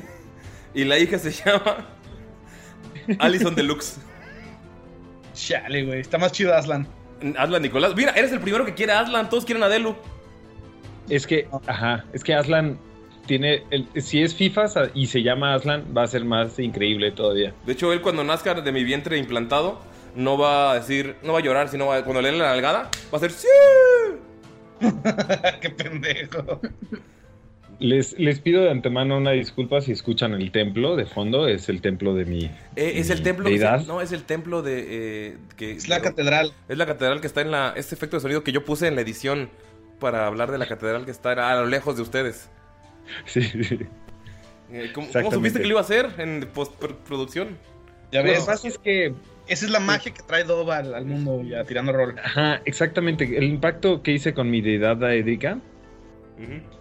Y 0.74 0.82
la 0.84 0.98
hija 0.98 1.20
se 1.20 1.30
llama 1.30 1.86
Alison 3.20 3.54
Deluxe. 3.54 3.98
Chale, 5.32 5.84
güey. 5.84 6.00
Está 6.00 6.18
más 6.18 6.32
chido 6.32 6.52
Aslan. 6.52 6.88
Aslan 7.38 7.62
Nicolás. 7.62 7.94
Mira, 7.94 8.10
eres 8.12 8.32
el 8.32 8.40
primero 8.40 8.64
que 8.64 8.74
quiere 8.74 8.92
a 8.92 8.98
Aslan, 9.00 9.30
todos 9.30 9.44
quieren 9.44 9.62
a 9.62 9.68
Delu. 9.68 9.94
Es 11.08 11.28
que, 11.28 11.48
ajá, 11.68 12.04
es 12.12 12.24
que 12.24 12.34
Aslan 12.34 12.76
tiene, 13.26 13.64
el- 13.70 13.88
si 14.00 14.22
es 14.22 14.34
FIFA 14.34 14.66
y 14.94 15.06
se 15.06 15.22
llama 15.22 15.54
Aslan, 15.54 15.84
va 15.96 16.02
a 16.04 16.06
ser 16.06 16.24
más 16.24 16.58
increíble 16.58 17.10
todavía. 17.12 17.52
De 17.66 17.72
hecho, 17.72 17.92
él 17.92 18.00
cuando 18.00 18.24
nazca 18.24 18.54
de 18.54 18.72
mi 18.72 18.84
vientre 18.84 19.18
implantado, 19.18 19.80
no 20.14 20.38
va 20.38 20.72
a 20.72 20.74
decir, 20.76 21.16
no 21.22 21.32
va 21.32 21.40
a 21.40 21.42
llorar, 21.42 21.68
sino 21.68 21.86
va, 21.86 22.02
cuando 22.04 22.22
le 22.22 22.28
den 22.30 22.38
la 22.38 22.46
nalgada, 22.50 22.90
va 23.12 23.18
a 23.18 23.20
ser 23.20 23.30
¡Sí! 23.30 23.48
Qué 25.60 25.70
pendejo. 25.70 26.60
Les, 27.80 28.16
les 28.18 28.38
pido 28.38 28.62
de 28.62 28.70
antemano 28.70 29.16
una 29.18 29.32
disculpa 29.32 29.80
si 29.80 29.92
escuchan 29.92 30.32
el 30.34 30.52
templo 30.52 30.94
de 30.96 31.06
fondo. 31.06 31.48
Es 31.48 31.68
el 31.68 31.80
templo 31.80 32.14
de 32.14 32.24
mi. 32.24 32.44
Eh, 32.76 32.92
es 32.96 33.10
el 33.10 33.22
templo. 33.22 33.48
deidad. 33.48 33.84
No, 33.86 34.00
es 34.00 34.12
el 34.12 34.22
templo 34.24 34.62
de. 34.62 34.84
eh, 34.88 35.36
que, 35.56 35.72
Es 35.72 35.88
la 35.88 36.00
catedral. 36.00 36.52
Es 36.68 36.78
la 36.78 36.86
catedral 36.86 37.20
que 37.20 37.26
está 37.26 37.40
en 37.40 37.50
la. 37.50 37.74
Este 37.76 37.94
efecto 37.94 38.16
de 38.16 38.20
sonido 38.20 38.44
que 38.44 38.52
yo 38.52 38.64
puse 38.64 38.86
en 38.86 38.94
la 38.94 39.00
edición 39.00 39.50
para 39.98 40.26
hablar 40.26 40.52
de 40.52 40.58
la 40.58 40.66
catedral 40.66 41.04
que 41.04 41.10
está 41.10 41.32
a 41.32 41.56
lo 41.60 41.66
lejos 41.66 41.96
de 41.96 42.02
ustedes. 42.02 42.48
Sí, 43.26 43.42
sí. 43.42 43.78
Eh, 44.72 44.90
¿Cómo, 44.92 45.06
supiste 45.30 45.60
que 45.60 45.66
lo 45.66 45.72
iba 45.72 45.80
a 45.80 45.84
hacer 45.84 46.10
en 46.18 46.48
postproducción? 46.52 47.58
Ya 48.10 48.20
Lo 48.20 48.26
que 48.26 48.30
ves, 48.32 48.44
pasa 48.44 48.68
es 48.68 48.78
que 48.78 49.14
esa 49.46 49.66
es 49.66 49.70
la 49.70 49.80
magia 49.80 50.12
que 50.12 50.22
trae 50.22 50.44
Dova 50.44 50.78
al, 50.78 50.94
al 50.94 51.04
mundo 51.04 51.42
ya 51.42 51.64
tirando 51.64 51.92
rol. 51.92 52.16
Ajá, 52.22 52.62
exactamente. 52.64 53.24
El 53.36 53.44
impacto 53.44 54.02
que 54.02 54.12
hice 54.12 54.32
con 54.32 54.50
mi 54.50 54.62
deidad 54.62 54.96
Daedrica, 54.96 55.58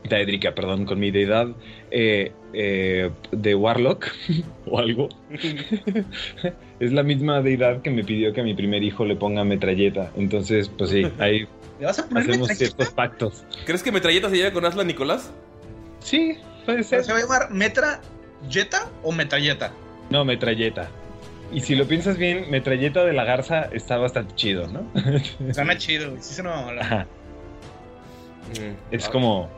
Daedrica, 0.09 0.55
perdón, 0.55 0.85
con 0.85 0.99
mi 0.99 1.11
deidad 1.11 1.49
eh, 1.91 2.31
eh, 2.53 3.11
de 3.31 3.55
Warlock 3.55 4.07
o 4.65 4.79
algo, 4.79 5.09
es 6.79 6.91
la 6.91 7.03
misma 7.03 7.41
deidad 7.41 7.81
que 7.81 7.91
me 7.91 8.03
pidió 8.03 8.33
que 8.33 8.41
a 8.41 8.43
mi 8.43 8.55
primer 8.55 8.83
hijo 8.83 9.05
le 9.05 9.15
ponga 9.15 9.43
metralleta. 9.43 10.11
Entonces, 10.15 10.69
pues 10.69 10.89
sí, 10.89 11.05
ahí 11.19 11.47
¿Le 11.79 11.85
vas 11.85 11.99
a 11.99 12.07
poner 12.07 12.23
hacemos 12.23 12.49
metralleta? 12.49 12.75
ciertos 12.75 12.93
pactos. 12.93 13.45
¿Crees 13.65 13.83
que 13.83 13.91
Metralleta 13.91 14.29
se 14.29 14.37
lleve 14.37 14.53
con 14.53 14.65
Aslan 14.65 14.87
Nicolás? 14.87 15.31
Sí, 16.03 16.37
puede 16.65 16.79
¿Pero 16.79 16.83
ser. 16.83 17.03
¿Se 17.05 17.11
va 17.13 17.17
a 17.19 17.21
llamar 17.21 17.51
Metra 17.51 18.01
Jetta 18.49 18.89
o 19.01 19.11
Metralleta? 19.11 19.71
No, 20.09 20.23
metralleta. 20.25 20.89
Y 21.51 21.61
si 21.61 21.75
lo 21.75 21.85
piensas 21.87 22.17
bien, 22.17 22.49
metralleta 22.51 23.03
de 23.05 23.13
la 23.13 23.23
garza 23.23 23.69
está 23.71 23.97
bastante 23.97 24.35
chido, 24.35 24.67
¿no? 24.67 24.85
Suena 25.53 25.77
chido. 25.77 26.15
Sí, 26.19 26.33
se 26.35 26.43
nos 26.43 26.53
va 26.53 26.59
a 26.59 26.65
molar. 26.65 26.83
Ajá. 26.85 27.07
Mm, 28.59 28.75
Es 28.95 29.07
ah, 29.07 29.11
como 29.11 29.49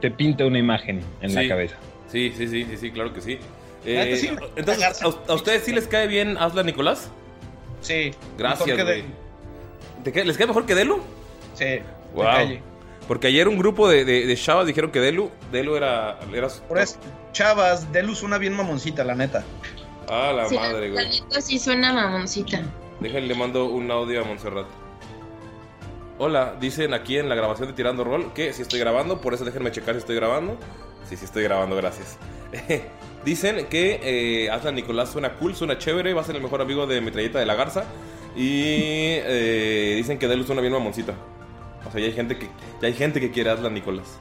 te 0.00 0.10
pinta 0.10 0.44
una 0.46 0.58
imagen 0.58 1.00
en 1.20 1.30
Sí. 1.30 1.36
la 1.36 1.48
cabeza. 1.48 1.76
Sí, 2.08 2.32
sí, 2.36 2.46
sí, 2.46 2.64
sí, 2.64 2.76
sí, 2.76 2.90
claro 2.90 3.12
que 3.12 3.20
sí. 3.20 3.38
Eh, 3.84 4.16
sí, 4.16 4.30
entonces. 4.56 5.02
¿a, 5.02 5.06
a 5.32 5.34
ustedes 5.34 5.64
sí 5.64 5.72
les 5.72 5.88
cae 5.88 6.06
bien 6.06 6.36
Aslan 6.38 6.66
Nicolás? 6.66 7.10
Sí. 7.80 8.12
Gracias, 8.38 8.66
mejor 8.68 8.76
que 8.76 8.84
güey. 8.84 9.02
de- 9.02 9.08
¿Te 10.04 10.12
cae- 10.12 10.24
¿Les 10.24 10.36
cae 10.36 10.46
mejor 10.46 10.66
que 10.66 10.74
Delu? 10.74 11.00
Sí. 11.54 11.64
de 11.64 11.82
Wow. 12.14 12.24
calle. 12.24 12.62
Porque 13.08 13.26
ayer 13.26 13.48
un 13.48 13.58
grupo 13.58 13.88
de, 13.88 14.04
de, 14.04 14.26
de 14.26 14.36
chavas 14.36 14.66
dijeron 14.66 14.90
que 14.90 15.00
Delu, 15.00 15.30
Delu 15.50 15.76
era, 15.76 16.18
era 16.32 16.48
Por 16.68 16.78
eso, 16.78 16.96
chavas, 17.32 17.90
Delus 17.92 18.22
una 18.22 18.38
bien 18.38 18.54
mamoncita, 18.54 19.04
la 19.04 19.14
neta. 19.14 19.44
Ah, 20.08 20.32
la 20.34 20.48
Sí, 20.48 20.54
madre, 20.56 20.88
la 20.88 21.02
güey. 21.02 21.20
neta 21.20 21.40
sí 21.40 21.58
suena 21.58 21.92
mamoncita. 21.92 22.62
Déjenle, 23.00 23.28
le 23.28 23.34
mando 23.34 23.66
un 23.66 23.90
audio 23.90 24.20
a 24.22 24.24
Montserrat. 24.24 24.66
Hola, 26.18 26.56
dicen 26.60 26.94
aquí 26.94 27.18
en 27.18 27.28
la 27.28 27.34
grabación 27.34 27.68
de 27.68 27.74
Tirando 27.74 28.04
Roll 28.04 28.32
que 28.32 28.52
si 28.52 28.62
estoy 28.62 28.78
grabando, 28.78 29.20
por 29.20 29.34
eso 29.34 29.44
déjenme 29.44 29.72
checar 29.72 29.94
si 29.94 29.98
estoy 30.00 30.14
grabando. 30.16 30.56
Sí, 31.08 31.16
sí 31.16 31.24
estoy 31.24 31.42
grabando, 31.42 31.74
gracias. 31.76 32.16
dicen 33.24 33.66
que 33.66 34.00
eh, 34.44 34.50
Aslan 34.50 34.74
Nicolás 34.76 35.10
suena 35.10 35.34
cool, 35.34 35.56
suena 35.56 35.78
chévere, 35.78 36.14
va 36.14 36.20
a 36.20 36.24
ser 36.24 36.36
el 36.36 36.42
mejor 36.42 36.60
amigo 36.62 36.86
de 36.86 37.00
Metralleta 37.00 37.40
de 37.40 37.46
la 37.46 37.54
Garza. 37.56 37.84
Y 38.36 39.16
eh, 39.24 39.94
dicen 39.96 40.18
que 40.18 40.28
Delu 40.28 40.44
suena 40.44 40.60
bien 40.60 40.72
mamoncita. 40.72 41.14
Sea, 41.92 42.00
ya 42.00 42.06
hay 42.06 42.12
gente 42.12 42.38
que, 42.38 42.46
ya 42.80 42.88
hay 42.88 42.94
gente 42.94 43.20
que 43.20 43.30
quiere 43.30 43.50
a 43.50 43.54
Aslan 43.54 43.74
Nicolás. 43.74 44.18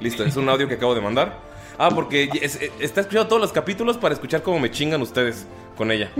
Listo, 0.00 0.24
es 0.24 0.36
un 0.36 0.48
audio 0.48 0.66
que 0.68 0.74
acabo 0.74 0.94
de 0.94 1.00
mandar. 1.00 1.38
Ah, 1.78 1.90
porque 1.94 2.28
es- 2.42 2.60
es- 2.60 2.72
está 2.80 3.00
escuchando 3.02 3.28
todos 3.28 3.40
los 3.40 3.52
capítulos 3.52 3.96
para 3.96 4.14
escuchar 4.14 4.42
cómo 4.42 4.58
me 4.58 4.70
chingan 4.70 5.00
ustedes 5.02 5.46
con 5.76 5.90
ella. 5.90 6.10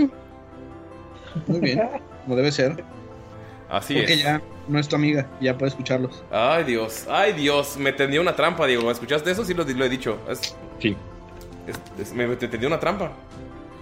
Muy 1.46 1.60
bien, 1.60 1.82
como 2.24 2.36
debe 2.36 2.52
ser. 2.52 2.84
Así 3.68 3.94
Porque 3.94 4.12
es. 4.14 4.22
ya 4.22 4.40
no 4.68 4.78
es 4.78 4.86
tu 4.88 4.96
amiga, 4.96 5.26
ya 5.40 5.56
puede 5.56 5.70
escucharlos. 5.70 6.22
Ay, 6.30 6.64
Dios, 6.64 7.06
ay, 7.10 7.32
Dios, 7.32 7.76
me 7.78 7.92
tendió 7.92 8.20
una 8.20 8.36
trampa, 8.36 8.66
Diego. 8.66 8.90
¿Escuchaste 8.90 9.30
eso? 9.30 9.44
Sí, 9.44 9.54
lo, 9.54 9.64
lo 9.64 9.84
he 9.84 9.88
dicho. 9.88 10.18
Es- 10.28 10.54
Sí. 10.78 10.94
es- 11.66 11.80
es- 12.00 12.12
me, 12.12 12.26
me 12.26 12.36
tendió 12.36 12.68
una 12.68 12.78
trampa. 12.78 13.12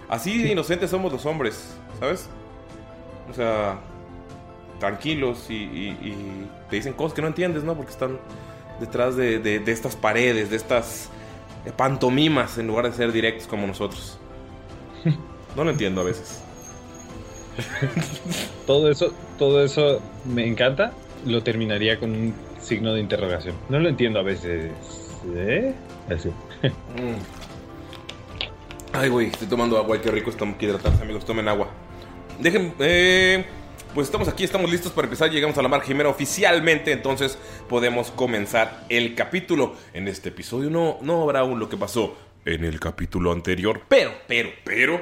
Así 0.09 0.43
de 0.43 0.53
inocentes 0.53 0.91
somos 0.91 1.13
los 1.13 1.27
hombres, 1.27 1.75
¿sabes? 1.99 2.29
O 3.31 3.35
sea, 3.35 3.79
tranquilos 4.81 5.47
y, 5.49 5.55
y- 5.55 5.99
y 6.03 6.49
te 6.69 6.77
dicen 6.77 6.95
cosas 6.95 7.15
que 7.15 7.23
no 7.23 7.29
entiendes, 7.29 7.63
¿no? 7.63 7.77
Porque 7.77 7.93
están 7.93 8.19
detrás 8.81 9.15
de, 9.15 9.39
de- 9.39 9.61
de 9.61 9.73
estas 9.73 9.95
paredes, 9.95 10.51
de 10.51 10.57
estas 10.57 11.09
pantomimas, 11.77 12.59
en 12.59 12.67
lugar 12.67 12.87
de 12.91 12.93
ser 12.97 13.13
directos 13.13 13.47
como 13.47 13.67
nosotros. 13.69 14.19
No 15.57 15.65
lo 15.65 15.71
entiendo 15.73 16.01
a 16.03 16.05
veces. 16.05 16.41
Todo 18.67 18.89
eso, 18.91 19.13
todo 19.37 19.65
eso 19.65 20.01
me 20.25 20.47
encanta. 20.47 20.93
Lo 21.27 21.43
terminaría 21.43 21.99
con 21.99 22.13
un 22.13 22.35
signo 22.61 22.95
de 22.95 23.01
interrogación. 23.01 23.55
No 23.69 23.81
lo 23.81 23.89
entiendo 23.89 24.21
a 24.21 24.23
veces. 24.23 24.71
¿Eh? 25.35 25.75
Así. 26.09 26.29
Mm. 26.29 27.17
Ay, 28.93 29.09
güey, 29.09 29.27
estoy 29.27 29.49
tomando 29.49 29.77
agua. 29.77 30.01
Qué 30.01 30.11
rico 30.11 30.31
estamos 30.31 30.57
que 30.57 30.67
hidratarse, 30.67 31.03
amigos. 31.03 31.25
Tomen 31.25 31.49
agua. 31.49 31.69
Dejen, 32.39 32.75
eh, 32.79 33.45
pues 33.95 34.07
estamos 34.07 34.29
aquí, 34.29 34.45
estamos 34.45 34.71
listos 34.71 34.93
para 34.93 35.07
empezar. 35.07 35.31
Llegamos 35.31 35.57
a 35.59 35.63
la 35.63 35.69
marca 35.69 35.87
Jimena 35.87 36.09
oficialmente, 36.09 36.93
entonces 36.93 37.39
podemos 37.69 38.11
comenzar 38.11 38.85
el 38.89 39.15
capítulo. 39.15 39.75
En 39.93 40.09
este 40.09 40.29
episodio 40.29 40.71
no, 40.71 40.99
no 41.03 41.23
habrá 41.23 41.41
aún 41.41 41.59
lo 41.59 41.69
que 41.69 41.77
pasó 41.77 42.17
en 42.45 42.65
el 42.65 42.81
capítulo 42.81 43.33
anterior, 43.33 43.83
pero, 43.89 44.13
pero, 44.27 44.51
pero, 44.65 45.01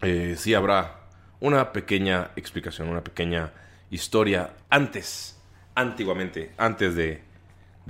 eh, 0.00 0.34
sí 0.38 0.54
habrá 0.54 1.00
una 1.40 1.72
pequeña 1.72 2.30
explicación, 2.36 2.88
una 2.88 3.04
pequeña 3.04 3.52
historia 3.90 4.54
antes, 4.70 5.38
antiguamente, 5.74 6.52
antes 6.56 6.94
de 6.94 7.22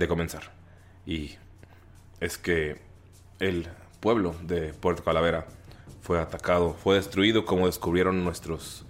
comenzar. 0.07 0.51
Y 1.05 1.35
es 2.19 2.37
que 2.37 2.77
el 3.39 3.67
pueblo 3.99 4.35
de 4.43 4.73
Puerto 4.73 5.03
Calavera 5.03 5.45
fue 6.01 6.19
atacado, 6.19 6.73
fue 6.73 6.95
destruido 6.95 7.45
como 7.45 7.67
descubrieron 7.67 8.23
nuestros 8.23 8.85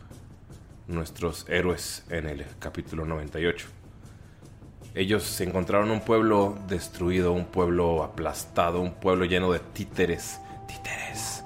nuestros 0.87 1.45
héroes 1.49 2.03
en 2.09 2.27
el 2.27 2.45
capítulo 2.59 3.05
98. 3.05 3.67
Ellos 4.95 5.23
se 5.23 5.43
encontraron 5.43 5.89
un 5.89 6.01
pueblo 6.01 6.57
destruido, 6.67 7.31
un 7.31 7.45
pueblo 7.45 8.03
aplastado, 8.03 8.79
un 8.81 8.93
pueblo 8.93 9.25
lleno 9.25 9.51
de 9.51 9.59
títeres, 9.59 10.39
títeres. 10.67 11.43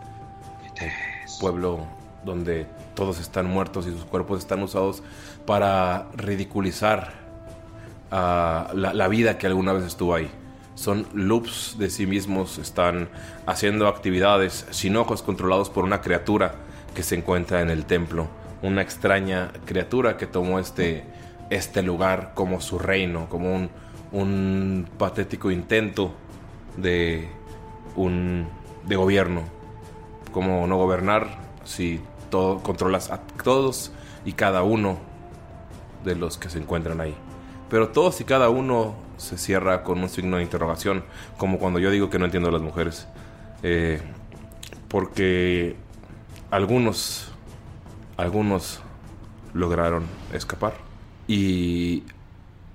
Un 1.34 1.39
pueblo 1.39 1.88
donde 2.25 2.67
todos 2.94 3.20
están 3.20 3.46
muertos 3.46 3.88
y 3.88 3.91
sus 3.91 4.03
cuerpos 4.03 4.39
están 4.39 4.62
usados 4.63 5.01
para 5.46 6.08
ridiculizar 6.15 7.13
a 8.12 8.72
la, 8.74 8.94
la 8.94 9.08
vida 9.08 9.38
que 9.38 9.48
alguna 9.48 9.72
vez 9.72 9.86
estuvo 9.86 10.13
ahí. 10.13 10.29
Son 10.75 11.08
loops 11.13 11.77
de 11.79 11.89
sí 11.89 12.06
mismos, 12.06 12.58
están 12.58 13.08
haciendo 13.46 13.88
actividades 13.88 14.65
sin 14.72 14.98
ojos 14.98 15.24
controlados 15.24 15.70
por 15.70 15.86
una 15.86 16.01
criatura 16.01 16.56
que 16.94 17.01
se 17.01 17.15
encuentra 17.15 17.62
en 17.62 17.70
el 17.70 17.86
templo. 17.86 18.27
Una 18.67 18.81
extraña 18.81 19.51
criatura 19.65 20.17
que 20.17 20.27
tomó 20.27 20.59
este, 20.59 21.05
este 21.50 21.81
lugar 21.81 22.33
como 22.36 22.59
su 22.59 22.77
reino, 22.77 23.29
como 23.29 23.69
un, 24.12 24.88
patético 24.97 25.51
intento 25.51 26.13
de 26.75 27.29
un 27.95 28.47
de 28.86 28.95
gobierno. 28.97 29.43
Como 30.33 30.67
no 30.67 30.75
gobernar 30.77 31.39
si 31.63 32.01
todo, 32.29 32.59
controlas 32.59 33.09
a 33.09 33.19
todos 33.21 33.91
y 34.25 34.33
cada 34.33 34.63
uno 34.63 34.97
de 36.03 36.15
los 36.15 36.38
que 36.38 36.50
se 36.50 36.59
encuentran 36.59 37.00
ahí. 37.00 37.15
Pero 37.69 37.89
todos 37.89 38.19
y 38.19 38.25
cada 38.25 38.50
uno 38.50 38.95
se 39.15 39.38
cierra 39.38 39.83
con 39.83 40.00
un 40.00 40.09
signo 40.09 40.38
de 40.38 40.43
interrogación, 40.43 41.05
como 41.38 41.57
cuando 41.57 41.79
yo 41.79 41.89
digo 41.89 42.09
que 42.09 42.19
no 42.19 42.25
entiendo 42.25 42.50
a 42.50 42.51
las 42.51 42.62
mujeres. 42.62 43.07
Eh, 43.63 44.01
porque 44.88 45.75
algunos, 46.51 47.31
algunos 48.17 48.81
lograron 49.53 50.05
escapar 50.33 50.74
y 51.27 52.03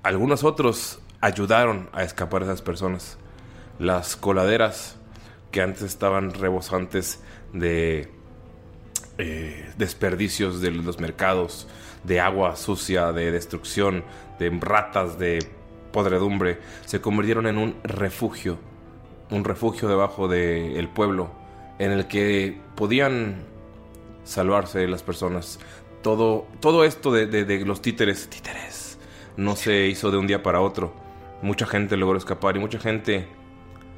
algunos 0.01 0.43
otros 0.43 0.99
ayudaron 1.21 1.89
a 1.93 2.03
escapar 2.03 2.41
a 2.41 2.45
esas 2.45 2.61
personas. 2.61 3.17
Las 3.79 4.15
coladeras 4.15 4.97
que 5.51 5.61
antes 5.61 5.83
estaban 5.83 6.33
rebosantes 6.33 7.21
de 7.53 8.09
eh, 9.17 9.71
desperdicios 9.77 10.61
de 10.61 10.71
los 10.71 10.99
mercados, 10.99 11.67
de 12.03 12.19
agua 12.19 12.55
sucia, 12.55 13.11
de 13.11 13.31
destrucción, 13.31 14.03
de 14.39 14.49
ratas, 14.49 15.19
de 15.19 15.45
podredumbre, 15.91 16.59
se 16.85 16.99
convirtieron 16.99 17.47
en 17.47 17.57
un 17.57 17.75
refugio, 17.83 18.57
un 19.29 19.43
refugio 19.43 19.87
debajo 19.87 20.27
del 20.27 20.89
pueblo, 20.89 21.31
en 21.79 21.91
el 21.91 22.07
que 22.07 22.59
podían 22.75 23.52
salvarse 24.23 24.87
las 24.87 25.03
personas. 25.03 25.59
Todo, 26.01 26.45
todo 26.59 26.83
esto 26.83 27.11
de, 27.11 27.25
de- 27.27 27.45
de 27.45 27.65
los 27.65 27.81
títeres, 27.81 28.29
títeres, 28.29 28.97
no 29.37 29.55
se 29.55 29.87
hizo 29.87 30.11
de 30.11 30.17
un 30.17 30.27
día 30.27 30.43
para 30.43 30.59
otro. 30.61 30.93
Mucha 31.41 31.65
gente 31.65 31.97
logró 31.97 32.17
escapar 32.17 32.55
y 32.55 32.59
mucha 32.59 32.79
gente 32.79 33.27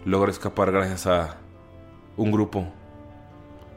logró 0.06 0.32
escapar 0.32 0.72
gracias 0.72 1.08
a 1.08 1.38
un 2.18 2.32
grupo, 2.32 2.68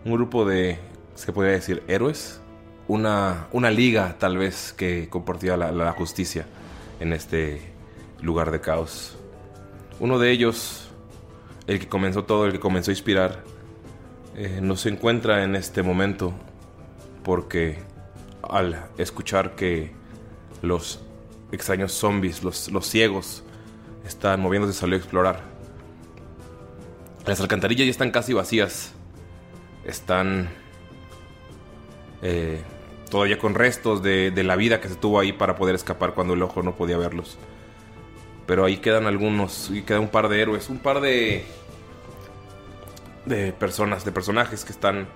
un 0.04 0.12
grupo 0.12 0.44
de, 0.44 0.78
se 1.14 1.32
podría 1.32 1.52
decir, 1.54 1.82
héroes, 1.88 2.40
una, 2.86 3.48
una 3.52 3.70
liga 3.70 4.16
tal 4.18 4.38
vez 4.38 4.72
que 4.72 5.08
compartía 5.08 5.56
la, 5.56 5.72
la 5.72 5.92
justicia 5.92 6.46
en 7.00 7.12
este 7.12 7.60
lugar 8.22 8.50
de 8.50 8.60
caos. 8.60 9.16
Uno 10.00 10.18
de 10.18 10.30
ellos, 10.30 10.88
el 11.66 11.78
que 11.80 11.88
comenzó 11.88 12.24
todo, 12.24 12.46
el 12.46 12.52
que 12.52 12.60
comenzó 12.60 12.90
a 12.90 12.94
inspirar, 12.94 13.42
eh, 14.40 14.60
no 14.62 14.76
se 14.76 14.88
encuentra 14.88 15.42
en 15.42 15.56
este 15.56 15.82
momento 15.82 16.32
porque 17.24 17.76
al 18.40 18.86
escuchar 18.96 19.56
que 19.56 19.90
los 20.62 21.00
extraños 21.50 21.90
zombies, 21.90 22.44
los, 22.44 22.70
los 22.70 22.86
ciegos, 22.86 23.42
están 24.06 24.40
moviéndose, 24.40 24.78
salió 24.78 24.94
a 24.94 24.98
explorar. 24.98 25.42
Las 27.26 27.40
alcantarillas 27.40 27.86
ya 27.86 27.90
están 27.90 28.12
casi 28.12 28.32
vacías. 28.32 28.92
Están 29.84 30.48
eh, 32.22 32.60
todavía 33.10 33.40
con 33.40 33.56
restos 33.56 34.04
de, 34.04 34.30
de 34.30 34.44
la 34.44 34.54
vida 34.54 34.80
que 34.80 34.88
se 34.88 34.94
tuvo 34.94 35.18
ahí 35.18 35.32
para 35.32 35.56
poder 35.56 35.74
escapar 35.74 36.14
cuando 36.14 36.34
el 36.34 36.42
ojo 36.42 36.62
no 36.62 36.76
podía 36.76 36.96
verlos. 36.96 37.38
Pero 38.46 38.64
ahí 38.64 38.76
quedan 38.76 39.06
algunos, 39.06 39.68
y 39.70 39.82
queda 39.82 39.98
un 39.98 40.08
par 40.08 40.28
de 40.28 40.40
héroes, 40.40 40.70
un 40.70 40.78
par 40.78 41.00
de 41.00 41.44
de 43.28 43.52
personas, 43.52 44.04
de 44.04 44.12
personajes 44.12 44.64
que 44.64 44.72
están 44.72 45.08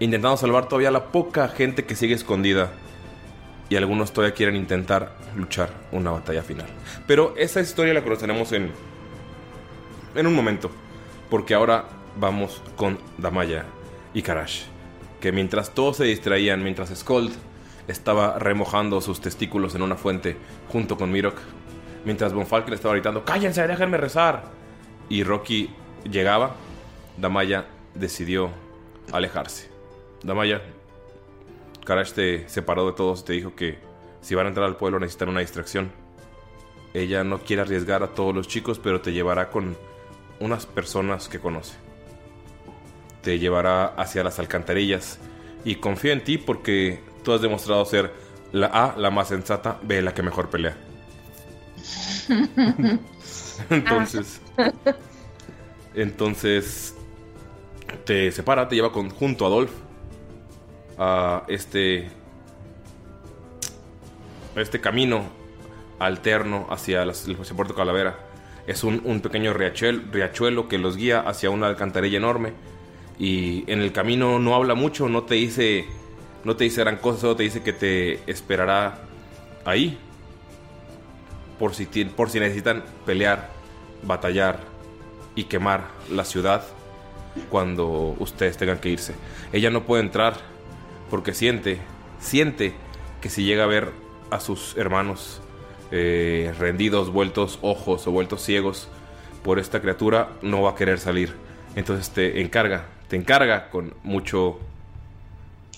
intentando 0.00 0.36
salvar 0.36 0.68
todavía 0.68 0.90
la 0.90 1.06
poca 1.06 1.48
gente 1.48 1.84
que 1.84 1.96
sigue 1.96 2.14
escondida. 2.14 2.70
Y 3.70 3.76
algunos 3.76 4.12
todavía 4.12 4.34
quieren 4.34 4.56
intentar 4.56 5.14
luchar 5.36 5.70
una 5.92 6.10
batalla 6.10 6.42
final. 6.42 6.66
Pero 7.06 7.34
esa 7.36 7.60
historia 7.60 7.92
la 7.92 8.02
conoceremos 8.02 8.52
en, 8.52 8.72
en 10.14 10.26
un 10.26 10.34
momento. 10.34 10.70
Porque 11.28 11.52
ahora 11.54 11.84
vamos 12.16 12.62
con 12.76 12.98
Damaya 13.18 13.66
y 14.14 14.22
Karash. 14.22 14.62
Que 15.20 15.32
mientras 15.32 15.74
todos 15.74 15.98
se 15.98 16.04
distraían, 16.04 16.62
mientras 16.62 16.96
Skold 16.96 17.32
estaba 17.88 18.38
remojando 18.38 19.00
sus 19.00 19.20
testículos 19.20 19.74
en 19.74 19.82
una 19.82 19.96
fuente 19.96 20.36
junto 20.68 20.96
con 20.96 21.10
Mirok. 21.10 21.36
Mientras 22.04 22.32
Von 22.32 22.46
Falken 22.46 22.74
estaba 22.74 22.94
gritando, 22.94 23.24
cállense, 23.24 23.66
déjenme 23.66 23.98
rezar. 23.98 24.44
Y 25.08 25.24
Rocky 25.24 25.70
llegaba, 26.08 26.54
Damaya 27.20 27.66
decidió 27.94 28.50
alejarse. 29.12 29.68
Damaya, 30.22 30.62
Karash 31.84 32.12
te 32.12 32.48
separó 32.48 32.86
de 32.86 32.92
todos 32.92 33.20
y 33.20 33.24
te 33.24 33.32
dijo 33.32 33.54
que 33.54 33.78
si 34.20 34.34
van 34.34 34.46
a 34.46 34.48
entrar 34.50 34.66
al 34.66 34.76
pueblo 34.76 35.00
necesitan 35.00 35.28
una 35.30 35.40
distracción. 35.40 35.90
Ella 36.94 37.24
no 37.24 37.38
quiere 37.38 37.62
arriesgar 37.62 38.02
a 38.02 38.08
todos 38.08 38.34
los 38.34 38.48
chicos, 38.48 38.78
pero 38.78 39.00
te 39.00 39.12
llevará 39.12 39.50
con 39.50 39.76
unas 40.40 40.66
personas 40.66 41.28
que 41.28 41.38
conoce. 41.38 41.76
Te 43.22 43.38
llevará 43.38 43.86
hacia 43.86 44.24
las 44.24 44.38
alcantarillas 44.38 45.18
y 45.64 45.76
confía 45.76 46.12
en 46.12 46.24
ti 46.24 46.38
porque 46.38 47.00
tú 47.24 47.32
has 47.32 47.42
demostrado 47.42 47.84
ser 47.84 48.12
la 48.52 48.66
A, 48.68 48.96
la 48.96 49.10
más 49.10 49.28
sensata, 49.28 49.78
B, 49.82 50.00
la 50.02 50.14
que 50.14 50.22
mejor 50.22 50.48
pelea. 50.48 50.76
Entonces, 53.70 54.40
entonces 55.94 56.94
te 58.04 58.30
separa, 58.32 58.68
te 58.68 58.76
lleva 58.76 58.90
junto 58.90 59.44
a 59.44 59.48
Adolf 59.48 59.70
a 60.98 61.44
este 61.48 62.08
este 64.56 64.80
camino 64.80 65.22
alterno 65.98 66.66
hacia 66.70 67.04
las- 67.04 67.28
hacia 67.28 67.56
Puerto 67.56 67.74
Calavera. 67.74 68.18
Es 68.66 68.84
un, 68.84 69.00
un 69.04 69.20
pequeño 69.20 69.52
riachuelo, 69.54 70.02
riachuelo 70.12 70.68
que 70.68 70.78
los 70.78 70.96
guía 70.96 71.20
hacia 71.20 71.50
una 71.50 71.68
alcantarilla 71.68 72.18
enorme 72.18 72.52
y 73.18 73.64
en 73.70 73.80
el 73.80 73.92
camino 73.92 74.38
no 74.38 74.54
habla 74.54 74.74
mucho, 74.74 75.08
no 75.08 75.22
te 75.24 75.34
dice 75.36 75.86
no 76.44 76.56
te 76.56 76.64
dice 76.64 76.80
gran 76.82 76.96
cosa, 76.98 77.20
solo 77.20 77.36
te 77.36 77.42
dice 77.42 77.62
que 77.62 77.72
te 77.72 78.30
esperará 78.30 79.00
ahí 79.64 79.98
por 81.58 81.74
si, 81.74 81.86
por 81.86 82.30
si 82.30 82.38
necesitan 82.40 82.84
pelear, 83.04 83.50
batallar 84.04 84.60
y 85.34 85.44
quemar 85.44 85.88
la 86.10 86.24
ciudad 86.24 86.64
cuando 87.48 88.16
ustedes 88.18 88.56
tengan 88.56 88.78
que 88.78 88.90
irse. 88.90 89.14
Ella 89.52 89.70
no 89.70 89.84
puede 89.84 90.02
entrar 90.02 90.36
porque 91.10 91.34
siente, 91.34 91.78
siente 92.20 92.74
que 93.20 93.30
si 93.30 93.44
llega 93.44 93.64
a 93.64 93.66
ver 93.66 93.92
a 94.30 94.40
sus 94.40 94.76
hermanos 94.76 95.40
eh, 95.90 96.54
rendidos, 96.58 97.10
vueltos 97.10 97.58
ojos 97.62 98.06
o 98.06 98.10
vueltos 98.10 98.42
ciegos 98.42 98.88
por 99.42 99.58
esta 99.58 99.80
criatura, 99.80 100.30
no 100.42 100.62
va 100.62 100.70
a 100.70 100.74
querer 100.74 100.98
salir. 100.98 101.34
Entonces 101.76 102.10
te 102.10 102.40
encarga, 102.40 102.86
te 103.08 103.16
encarga 103.16 103.70
con 103.70 103.94
mucho, 104.02 104.58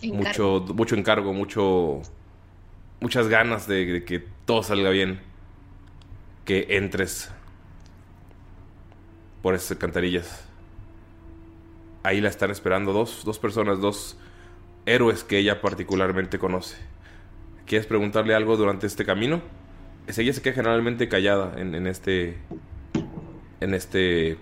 mucho, 0.03 0.65
mucho 0.75 0.97
encargo, 0.97 1.33
mucho, 1.33 2.03
muchas 3.01 3.29
ganas 3.29 3.67
de, 3.67 3.87
de 3.87 4.05
que 4.05 4.25
todo 4.47 4.63
salga 4.63 4.91
bien, 4.91 5.21
que 6.45 6.67
entres 6.71 7.31
por 9.43 9.55
esas 9.55 9.73
alcantarillas. 9.73 10.50
Ahí 12.03 12.21
la 12.21 12.29
están 12.29 12.51
esperando 12.51 12.93
dos, 12.93 13.25
dos 13.25 13.39
personas, 13.39 13.81
dos 13.81 14.17
héroes 14.87 15.23
que 15.25 15.39
ella 15.39 15.61
particularmente 15.61 16.39
conoce. 16.39 16.77
¿Quieres 17.67 17.87
preguntarle 17.87 18.35
algo 18.35 18.57
durante 18.57 18.87
este 18.87 19.05
camino? 19.05 19.43
Es- 20.07 20.19
Ella 20.19 20.33
se 20.33 20.43
queda 20.43 20.55
generalmente 20.55 21.09
callada 21.09 21.61
en, 21.61 21.75
en 21.75 21.87
este. 21.87 22.39
En 23.61 23.75
este. 23.75 24.39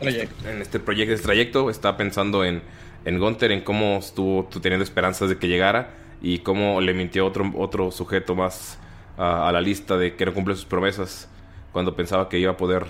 En 0.00 0.60
este 0.60 0.80
proyecto, 0.80 1.14
este 1.14 1.26
trayecto. 1.26 1.70
Está 1.70 1.96
pensando 1.96 2.44
en, 2.44 2.62
en 3.04 3.18
Gunther, 3.18 3.52
en 3.52 3.60
cómo 3.62 3.98
estuvo 3.98 4.48
teniendo 4.60 4.82
esperanzas 4.84 5.28
de 5.28 5.38
que 5.38 5.48
llegara. 5.48 5.94
Y 6.22 6.38
cómo 6.38 6.80
le 6.80 6.94
mintió 6.94 7.26
otro, 7.26 7.52
otro 7.54 7.90
sujeto 7.90 8.34
más 8.34 8.78
a, 9.18 9.46
a 9.46 9.52
la 9.52 9.60
lista 9.60 9.98
de 9.98 10.16
que 10.16 10.24
no 10.24 10.32
cumple 10.32 10.54
sus 10.54 10.64
promesas. 10.64 11.28
Cuando 11.72 11.94
pensaba 11.96 12.28
que 12.30 12.38
iba 12.38 12.52
a 12.52 12.56
poder 12.56 12.86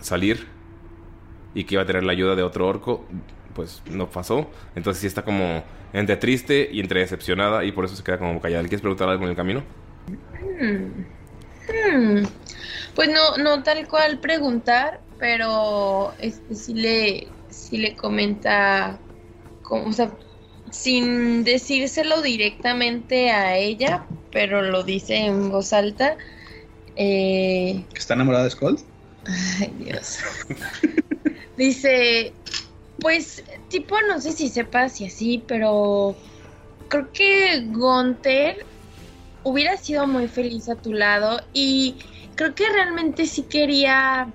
salir. 0.00 0.46
Y 1.54 1.64
que 1.64 1.74
iba 1.74 1.82
a 1.82 1.86
tener 1.86 2.04
la 2.04 2.12
ayuda 2.12 2.34
de 2.34 2.42
otro 2.42 2.66
orco. 2.66 3.04
Pues 3.54 3.82
no 3.90 4.08
pasó. 4.10 4.48
Entonces 4.74 5.00
sí 5.00 5.06
está 5.06 5.22
como 5.22 5.62
entre 5.92 6.16
triste 6.16 6.68
y 6.70 6.80
entre 6.80 7.00
decepcionada. 7.00 7.64
Y 7.64 7.72
por 7.72 7.84
eso 7.84 7.96
se 7.96 8.02
queda 8.02 8.18
como 8.18 8.40
callada. 8.40 8.62
¿Le 8.62 8.68
quieres 8.68 8.82
preguntar 8.82 9.08
algo 9.08 9.24
en 9.24 9.30
el 9.30 9.36
camino? 9.36 9.62
Hmm. 10.60 11.18
Hmm. 11.68 12.24
Pues 12.94 13.08
no, 13.10 13.36
no 13.36 13.62
tal 13.62 13.86
cual 13.86 14.18
preguntar, 14.18 15.00
pero 15.18 16.12
este 16.18 16.54
sí 16.54 16.74
le, 16.74 17.28
sí 17.48 17.76
le 17.76 17.94
comenta, 17.94 18.98
como, 19.62 19.88
o 19.88 19.92
sea, 19.92 20.10
sin 20.70 21.44
decírselo 21.44 22.22
directamente 22.22 23.30
a 23.30 23.56
ella, 23.56 24.06
pero 24.32 24.62
lo 24.62 24.82
dice 24.82 25.16
en 25.16 25.50
voz 25.50 25.72
alta. 25.72 26.16
Eh, 26.96 27.84
¿Que 27.92 27.98
está 27.98 28.14
enamorada 28.14 28.44
de 28.44 28.50
Skull? 28.50 28.78
Ay, 29.60 29.72
Dios. 29.78 30.18
Dice, 31.58 32.32
pues, 33.00 33.42
tipo, 33.68 33.96
no 34.08 34.20
sé 34.20 34.30
si 34.30 34.48
sepas 34.48 35.00
y 35.00 35.06
así, 35.06 35.42
pero 35.48 36.16
creo 36.88 37.10
que 37.12 37.66
Gunther 37.72 38.64
hubiera 39.42 39.76
sido 39.76 40.06
muy 40.06 40.28
feliz 40.28 40.68
a 40.68 40.76
tu 40.76 40.92
lado 40.92 41.40
y 41.52 41.96
creo 42.36 42.54
que 42.54 42.68
realmente 42.68 43.26
sí 43.26 43.42
quería, 43.42 44.32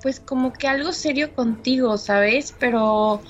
pues, 0.00 0.20
como 0.20 0.52
que 0.52 0.68
algo 0.68 0.92
serio 0.92 1.34
contigo, 1.34 1.98
¿sabes? 1.98 2.54
Pero, 2.60 3.24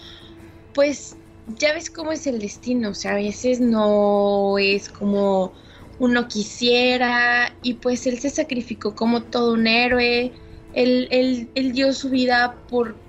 pues, 0.75 1.17
ya 1.47 1.73
ves 1.73 1.89
cómo 1.89 2.13
es 2.13 2.27
el 2.27 2.39
destino, 2.41 2.91
o 2.91 2.95
sea, 2.95 3.13
a 3.13 3.17
veces 3.17 3.59
no 3.59 4.59
es 4.59 4.91
como 4.91 5.55
uno 5.99 6.29
quisiera 6.29 7.57
y 7.63 7.75
pues 7.75 8.07
él 8.07 8.19
se 8.19 8.29
sacrificó 8.29 8.95
como 8.95 9.23
todo 9.23 9.55
un 9.55 9.67
héroe, 9.67 10.33
él, 10.75 11.09
él, 11.11 11.51
él 11.55 11.73
dio 11.73 11.95
su 11.95 12.11
vida 12.11 12.59
por 12.69 13.04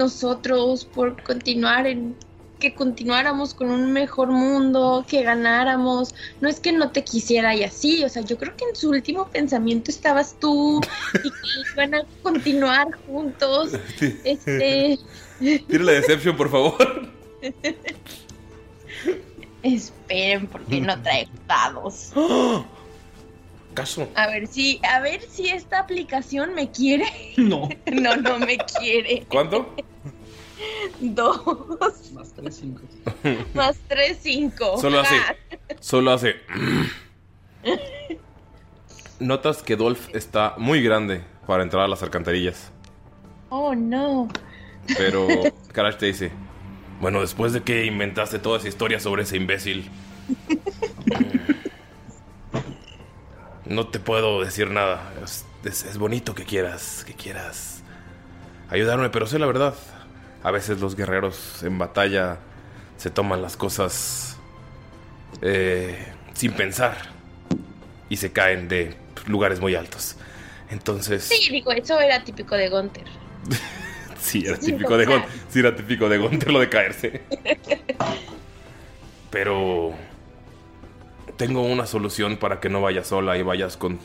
nosotros, 0.00 0.84
por 0.84 1.22
continuar 1.22 1.86
en 1.86 2.16
que 2.58 2.74
continuáramos 2.74 3.54
con 3.54 3.70
un 3.70 3.92
mejor 3.92 4.28
mundo, 4.28 5.04
que 5.08 5.22
ganáramos. 5.22 6.14
No 6.40 6.48
es 6.48 6.60
que 6.60 6.72
no 6.72 6.90
te 6.90 7.02
quisiera 7.02 7.54
y 7.54 7.64
así, 7.64 8.04
o 8.04 8.08
sea, 8.08 8.22
yo 8.22 8.38
creo 8.38 8.54
que 8.56 8.64
en 8.68 8.76
su 8.76 8.90
último 8.90 9.28
pensamiento 9.28 9.90
estabas 9.90 10.36
tú 10.38 10.80
y 11.24 11.30
que 11.30 11.36
iban 11.74 11.94
a 11.94 12.02
continuar 12.22 12.88
juntos. 13.06 13.72
Este, 14.24 14.98
Tira 15.38 15.84
la 15.84 15.92
decepción, 15.92 16.36
por 16.36 16.50
favor. 16.50 17.08
esperen 19.62 20.46
porque 20.46 20.80
no 20.80 21.00
trae 21.02 21.28
dados. 21.48 22.12
¿Caso? 23.74 24.08
A 24.16 24.26
ver 24.26 24.48
si, 24.48 24.80
a 24.82 25.00
ver 25.00 25.22
si 25.22 25.48
esta 25.48 25.78
aplicación 25.78 26.54
me 26.54 26.70
quiere. 26.70 27.06
No. 27.36 27.68
No, 27.92 28.16
no 28.16 28.38
me 28.38 28.56
quiere. 28.58 29.24
¿Cuánto? 29.28 29.74
Dos 31.00 32.12
Más 32.12 32.32
3, 32.34 32.54
5. 32.54 32.80
más 33.54 33.76
tres, 33.88 34.18
cinco. 34.22 34.78
Solo 34.80 35.00
hace. 35.00 35.16
Ah, 35.16 35.34
Solo 35.80 36.12
hace. 36.12 36.36
Notas 39.18 39.62
que 39.62 39.76
Dolph 39.76 40.08
está 40.14 40.54
muy 40.58 40.82
grande 40.82 41.22
para 41.46 41.62
entrar 41.62 41.84
a 41.84 41.88
las 41.88 42.02
alcantarillas. 42.02 42.70
Oh, 43.48 43.74
no. 43.74 44.28
Pero 44.96 45.26
Karash 45.72 45.96
te 45.96 46.06
dice: 46.06 46.32
Bueno, 47.00 47.20
después 47.20 47.52
de 47.52 47.62
que 47.62 47.84
inventaste 47.84 48.38
toda 48.38 48.58
esa 48.58 48.68
historia 48.68 48.98
sobre 49.00 49.22
ese 49.24 49.36
imbécil, 49.36 49.90
No 53.66 53.86
te 53.88 54.00
puedo 54.00 54.42
decir 54.42 54.70
nada. 54.70 55.12
Es, 55.22 55.44
es- 55.64 55.84
es 55.84 55.98
bonito 55.98 56.34
que 56.34 56.44
quieras, 56.44 57.04
que 57.06 57.14
quieras 57.14 57.82
ayudarme, 58.68 59.10
pero 59.10 59.26
sé 59.26 59.38
la 59.38 59.46
verdad. 59.46 59.74
A 60.42 60.50
veces 60.50 60.80
los 60.80 60.96
guerreros 60.96 61.62
en 61.62 61.78
batalla 61.78 62.38
se 62.96 63.10
toman 63.10 63.42
las 63.42 63.56
cosas 63.56 64.36
eh, 65.42 66.12
sin 66.34 66.52
pensar 66.52 66.96
y 68.08 68.16
se 68.16 68.32
caen 68.32 68.68
de 68.68 68.96
lugares 69.26 69.60
muy 69.60 69.74
altos. 69.74 70.16
Entonces, 70.70 71.24
Sí, 71.24 71.50
digo, 71.50 71.72
eso 71.72 71.98
era 72.00 72.22
típico 72.22 72.56
de 72.56 72.68
Gunther. 72.68 73.06
sí, 74.20 74.44
era 74.46 74.58
típico 74.58 74.96
de 74.96 75.06
Gon, 75.06 75.24
sí 75.48 75.60
era 75.60 75.74
típico 75.74 76.08
de 76.08 76.18
Gonter 76.18 76.50
lo 76.50 76.60
de 76.60 76.68
caerse. 76.68 77.22
Pero 79.30 79.94
tengo 81.36 81.62
una 81.62 81.86
solución 81.86 82.36
para 82.36 82.60
que 82.60 82.68
no 82.68 82.82
vayas 82.82 83.08
sola 83.08 83.36
y 83.36 83.42
vayas 83.42 83.76
con 83.76 83.98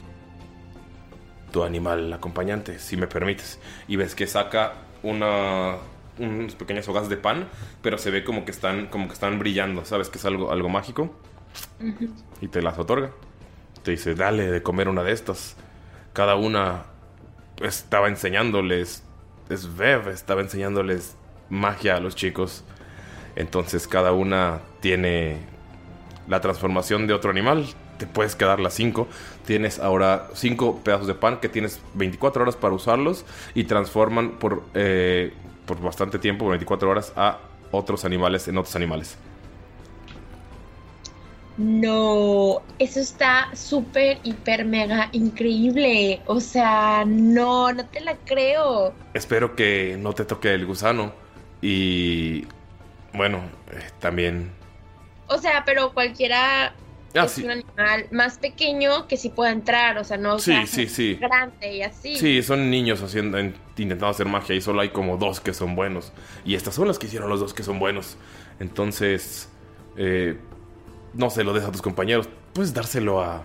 tu 1.51 1.63
animal 1.63 2.11
acompañante, 2.13 2.79
si 2.79 2.97
me 2.97 3.07
permites. 3.07 3.59
Y 3.87 3.95
ves 3.95 4.15
que 4.15 4.27
saca 4.27 4.73
una 5.03 5.77
unas 6.17 6.55
pequeñas 6.55 6.87
hojas 6.87 7.09
de 7.09 7.17
pan, 7.17 7.47
pero 7.81 7.97
se 7.97 8.11
ve 8.11 8.23
como 8.23 8.45
que 8.45 8.51
están 8.51 8.87
como 8.87 9.07
que 9.07 9.13
están 9.13 9.39
brillando, 9.39 9.85
¿sabes? 9.85 10.09
Que 10.09 10.17
es 10.17 10.25
algo 10.25 10.51
algo 10.51 10.69
mágico 10.69 11.13
y 12.41 12.47
te 12.47 12.61
las 12.61 12.77
otorga. 12.77 13.11
Te 13.83 13.91
dice, 13.91 14.15
"Dale 14.15 14.49
de 14.51 14.63
comer 14.63 14.89
una 14.89 15.03
de 15.03 15.11
estas." 15.11 15.55
Cada 16.13 16.35
una 16.35 16.85
estaba 17.61 18.07
enseñándoles 18.07 19.03
es 19.49 19.75
Bev, 19.77 20.09
estaba 20.09 20.41
enseñándoles 20.41 21.15
magia 21.49 21.95
a 21.95 21.99
los 21.99 22.15
chicos. 22.15 22.63
Entonces 23.35 23.87
cada 23.87 24.11
una 24.13 24.61
tiene 24.79 25.37
la 26.27 26.41
transformación 26.41 27.07
de 27.07 27.13
otro 27.13 27.31
animal. 27.31 27.67
Te 27.97 28.07
puedes 28.07 28.35
quedar 28.35 28.59
las 28.59 28.73
5. 28.73 29.07
Tienes 29.45 29.79
ahora 29.79 30.29
5 30.33 30.81
pedazos 30.83 31.07
de 31.07 31.13
pan 31.13 31.39
que 31.39 31.49
tienes 31.49 31.79
24 31.93 32.43
horas 32.43 32.55
para 32.55 32.73
usarlos 32.73 33.25
y 33.53 33.65
transforman 33.65 34.31
por, 34.31 34.63
eh, 34.73 35.33
por 35.65 35.81
bastante 35.81 36.19
tiempo, 36.19 36.47
24 36.47 36.89
horas, 36.89 37.13
a 37.15 37.39
otros 37.71 38.05
animales 38.05 38.47
en 38.47 38.57
otros 38.57 38.75
animales. 38.75 39.17
No, 41.57 42.61
eso 42.79 42.99
está 42.99 43.49
súper, 43.55 44.19
hiper, 44.23 44.65
mega 44.65 45.07
increíble. 45.13 46.21
O 46.25 46.41
sea, 46.41 47.05
no, 47.07 47.71
no 47.71 47.85
te 47.85 48.01
la 48.01 48.15
creo. 48.25 48.93
Espero 49.13 49.55
que 49.55 49.97
no 49.97 50.13
te 50.13 50.25
toque 50.25 50.53
el 50.53 50.65
gusano. 50.65 51.13
Y 51.61 52.45
bueno, 53.13 53.39
eh, 53.71 53.89
también... 53.99 54.51
O 55.27 55.37
sea, 55.37 55.63
pero 55.65 55.93
cualquiera 55.93 56.73
Ah, 57.15 57.25
es 57.25 57.31
sí. 57.31 57.43
un 57.43 57.51
animal 57.51 58.07
más 58.11 58.37
pequeño 58.37 59.07
que 59.07 59.17
sí 59.17 59.29
pueda 59.29 59.51
entrar. 59.51 59.97
O 59.97 60.03
sea, 60.03 60.17
no 60.17 60.37
Sí, 60.39 60.51
sea 60.51 60.65
sí, 60.67 60.87
sí. 60.87 61.15
grande 61.15 61.73
y 61.75 61.81
así. 61.81 62.15
Sí, 62.17 62.43
son 62.43 62.69
niños 62.69 63.01
haciendo, 63.01 63.37
en- 63.37 63.55
intentando 63.77 64.07
hacer 64.07 64.27
magia 64.27 64.55
y 64.55 64.61
solo 64.61 64.81
hay 64.81 64.89
como 64.89 65.17
dos 65.17 65.39
que 65.39 65.53
son 65.53 65.75
buenos. 65.75 66.11
Y 66.43 66.55
estas 66.55 66.75
son 66.75 66.87
las 66.87 66.99
que 66.99 67.07
hicieron 67.07 67.29
los 67.29 67.39
dos 67.39 67.53
que 67.53 67.63
son 67.63 67.79
buenos. 67.79 68.17
Entonces, 68.59 69.49
eh, 69.97 70.37
no 71.13 71.29
se 71.29 71.43
lo 71.43 71.53
des 71.53 71.63
a 71.63 71.71
tus 71.71 71.81
compañeros. 71.81 72.27
Puedes 72.53 72.73
dárselo 72.73 73.21
a, 73.21 73.43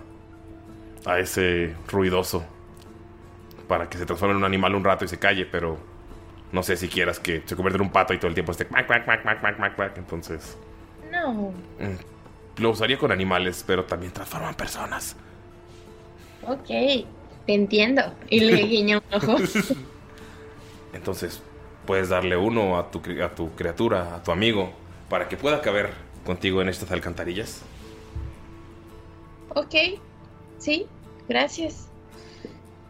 a 1.05 1.19
ese 1.19 1.75
ruidoso 1.89 2.43
para 3.67 3.89
que 3.89 3.97
se 3.97 4.05
transforme 4.05 4.33
en 4.33 4.37
un 4.39 4.43
animal 4.45 4.75
un 4.75 4.83
rato 4.83 5.05
y 5.05 5.07
se 5.07 5.17
calle, 5.17 5.45
pero 5.45 5.77
no 6.51 6.61
sé 6.63 6.75
si 6.75 6.89
quieras 6.89 7.19
que 7.19 7.41
se 7.45 7.55
convierta 7.55 7.77
en 7.77 7.83
un 7.83 7.91
pato 7.91 8.13
y 8.13 8.17
todo 8.17 8.27
el 8.27 8.33
tiempo 8.33 8.51
esté. 8.51 8.67
Entonces, 9.95 10.57
No, 11.11 11.31
mm, 11.33 12.20
lo 12.57 12.71
usaría 12.71 12.97
con 12.97 13.11
animales, 13.11 13.63
pero 13.65 13.85
también 13.85 14.11
transforman 14.11 14.55
personas. 14.55 15.15
ok, 16.47 16.67
te 17.45 17.53
entiendo. 17.53 18.01
Y 18.29 18.41
le 18.41 18.55
guiño 18.67 19.01
un 19.09 19.15
ojo. 19.15 19.37
Entonces, 20.93 21.41
puedes 21.85 22.09
darle 22.09 22.37
uno 22.37 22.77
a 22.77 22.91
tu, 22.91 23.01
a 23.23 23.33
tu 23.33 23.51
criatura, 23.55 24.15
a 24.15 24.23
tu 24.23 24.31
amigo, 24.31 24.71
para 25.09 25.27
que 25.27 25.37
pueda 25.37 25.61
caber 25.61 25.93
contigo 26.25 26.61
en 26.61 26.69
estas 26.69 26.91
alcantarillas. 26.91 27.61
ok, 29.55 29.75
sí, 30.57 30.85
gracias. 31.27 31.87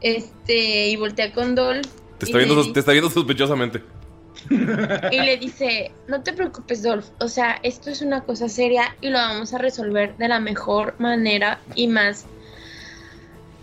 Este, 0.02 0.90
y 0.90 0.96
voltea 0.96 1.32
con 1.32 1.56
Dol. 1.56 1.82
Te 2.18 2.26
está, 2.26 2.38
viendo, 2.38 2.74
te 2.74 2.80
está 2.80 2.92
viendo 2.92 3.10
sospechosamente. 3.10 3.84
Y 4.50 5.20
le 5.20 5.38
dice, 5.38 5.92
no 6.08 6.22
te 6.24 6.34
preocupes, 6.34 6.84
Dolph, 6.84 7.06
o 7.20 7.28
sea, 7.28 7.60
esto 7.64 7.90
es 7.90 8.02
una 8.02 8.22
cosa 8.22 8.50
seria 8.50 8.96
y 9.02 9.10
lo 9.10 9.18
vamos 9.18 9.54
a 9.54 9.58
resolver 9.58 10.18
de 10.18 10.28
la 10.28 10.40
mejor 10.40 10.96
manera 11.00 11.60
y 11.76 11.88
más 11.88 12.26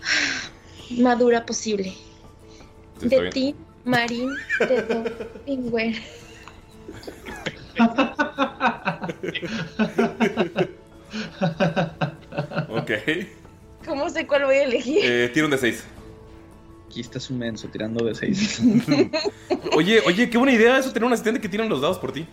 madura 0.91 1.45
posible. 1.45 1.93
De 3.01 3.29
ti, 3.29 3.55
Marín, 3.85 4.35
de 4.59 4.81
Dolph 4.81 5.21
Pingüer. 5.45 5.95
Ok. 12.69 12.91
¿Cómo 13.85 14.09
sé 14.09 14.27
cuál 14.27 14.45
voy 14.45 14.55
a 14.55 14.63
elegir? 14.63 14.99
Eh, 15.03 15.29
tira 15.29 15.45
un 15.45 15.51
de 15.51 15.57
6. 15.57 15.83
Aquí 16.89 17.01
está 17.01 17.19
su 17.19 17.35
menso 17.35 17.67
tirando 17.67 18.03
de 18.03 18.15
6. 18.15 18.61
Oye, 19.75 20.01
oye, 20.07 20.27
qué 20.27 20.37
buena 20.39 20.53
idea 20.53 20.79
eso, 20.79 20.91
tener 20.91 21.05
un 21.05 21.13
asistente 21.13 21.39
que 21.39 21.47
tiran 21.47 21.69
los 21.69 21.81
dados 21.81 21.99
por 21.99 22.11
ti. 22.11 22.25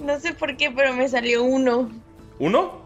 No 0.00 0.18
sé 0.18 0.34
por 0.34 0.56
qué, 0.56 0.72
pero 0.72 0.92
me 0.92 1.08
salió 1.08 1.44
uno. 1.44 1.88
¿Uno? 2.40 2.82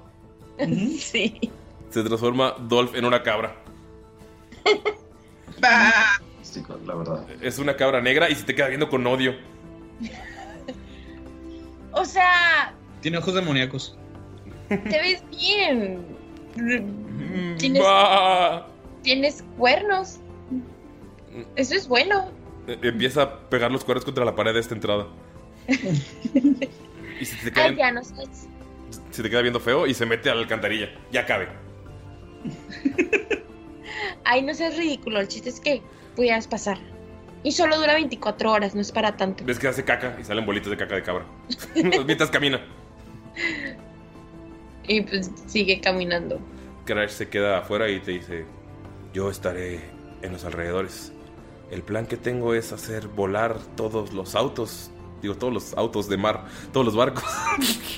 Sí. 0.98 1.50
Se 1.88 2.03
transforma 2.03 2.55
Dolph 2.68 2.94
en 2.94 3.07
una 3.07 3.22
cabra. 3.22 3.57
Sí, 6.42 6.62
la 6.87 6.94
verdad. 6.96 7.26
Es 7.40 7.59
una 7.59 7.76
cabra 7.76 8.00
negra 8.00 8.29
y 8.29 8.35
se 8.35 8.44
te 8.44 8.55
queda 8.55 8.68
viendo 8.68 8.88
con 8.88 9.07
odio. 9.07 9.35
O 11.92 12.05
sea, 12.05 12.74
Tiene 13.00 13.18
ojos 13.18 13.35
demoníacos. 13.35 13.96
te 14.68 14.76
ves 14.79 15.22
bien. 15.31 16.05
Tienes, 17.59 17.83
Bah. 17.83 18.66
Tienes 19.02 19.44
cuernos. 19.56 20.18
Eso 21.56 21.74
es 21.74 21.88
bueno. 21.88 22.30
Eh, 22.66 22.78
Empieza 22.82 23.22
a 23.22 23.40
pegar 23.48 23.70
los 23.70 23.84
cuernos 23.84 24.04
contra 24.04 24.24
la 24.24 24.34
pared 24.34 24.54
de 24.54 24.60
esta 24.60 24.74
entrada. 24.74 25.06
y 27.20 27.24
se 27.24 27.36
te, 27.44 27.52
queda, 27.52 27.64
Ay, 27.64 27.76
ya 27.76 27.92
no 27.92 28.02
sé. 28.02 28.14
se 29.10 29.22
te 29.22 29.30
queda 29.30 29.42
viendo 29.42 29.60
feo 29.60 29.86
y 29.86 29.94
se 29.94 30.06
mete 30.06 30.30
a 30.30 30.34
la 30.34 30.42
alcantarilla. 30.42 30.90
Ya 31.12 31.26
cabe. 31.26 31.48
Ay, 34.24 34.42
no 34.42 34.54
seas 34.54 34.76
ridículo. 34.76 35.20
El 35.20 35.28
chiste 35.28 35.48
es 35.48 35.60
que 35.60 35.82
pudieras 36.16 36.46
pasar. 36.48 36.78
Y 37.42 37.52
solo 37.52 37.78
dura 37.78 37.94
24 37.94 38.52
horas, 38.52 38.74
no 38.74 38.80
es 38.82 38.92
para 38.92 39.16
tanto. 39.16 39.44
Ves 39.44 39.58
que 39.58 39.68
hace 39.68 39.84
caca 39.84 40.16
y 40.20 40.24
salen 40.24 40.44
bolitas 40.44 40.70
de 40.70 40.76
caca 40.76 40.94
de 40.94 41.02
cabra. 41.02 41.24
Mientras 42.06 42.30
camina. 42.30 42.60
Y 44.86 45.00
pues 45.02 45.30
sigue 45.46 45.80
caminando. 45.80 46.38
Crash 46.84 47.10
se 47.10 47.28
queda 47.28 47.58
afuera 47.58 47.88
y 47.88 48.00
te 48.00 48.10
dice, 48.12 48.44
yo 49.12 49.31
estaré 49.31 49.81
en 50.23 50.33
los 50.33 50.44
alrededores. 50.44 51.12
El 51.70 51.83
plan 51.83 52.07
que 52.07 52.16
tengo 52.16 52.55
es 52.55 52.73
hacer 52.73 53.09
volar 53.09 53.59
todos 53.77 54.12
los 54.12 54.35
autos, 54.35 54.90
digo, 55.23 55.37
todos 55.37 55.53
los 55.53 55.75
autos 55.75 56.09
de 56.09 56.16
mar, 56.16 56.46
todos 56.73 56.87
los 56.87 56.96
barcos, 56.96 57.25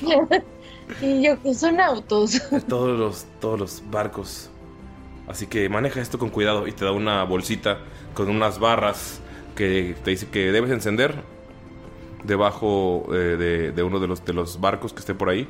y 1.01 1.23
yo, 1.23 1.41
que 1.41 1.53
son 1.53 1.79
autos. 1.79 2.41
todos 2.67 2.97
los, 2.97 3.25
todos 3.39 3.59
los 3.59 3.83
barcos. 3.89 4.49
Así 5.27 5.47
que 5.47 5.69
maneja 5.69 6.01
esto 6.01 6.19
con 6.19 6.29
cuidado 6.29 6.67
y 6.67 6.71
te 6.71 6.85
da 6.85 6.91
una 6.91 7.23
bolsita 7.23 7.79
con 8.13 8.29
unas 8.29 8.59
barras 8.59 9.21
que 9.55 9.95
te 10.03 10.11
dice 10.11 10.27
que 10.27 10.51
debes 10.51 10.69
encender 10.71 11.15
debajo 12.23 13.05
eh, 13.13 13.37
de, 13.37 13.71
de 13.71 13.83
uno 13.83 13.99
de 13.99 14.07
los, 14.07 14.25
de 14.25 14.33
los 14.33 14.59
barcos 14.59 14.93
que 14.93 14.99
esté 14.99 15.15
por 15.15 15.29
ahí. 15.29 15.47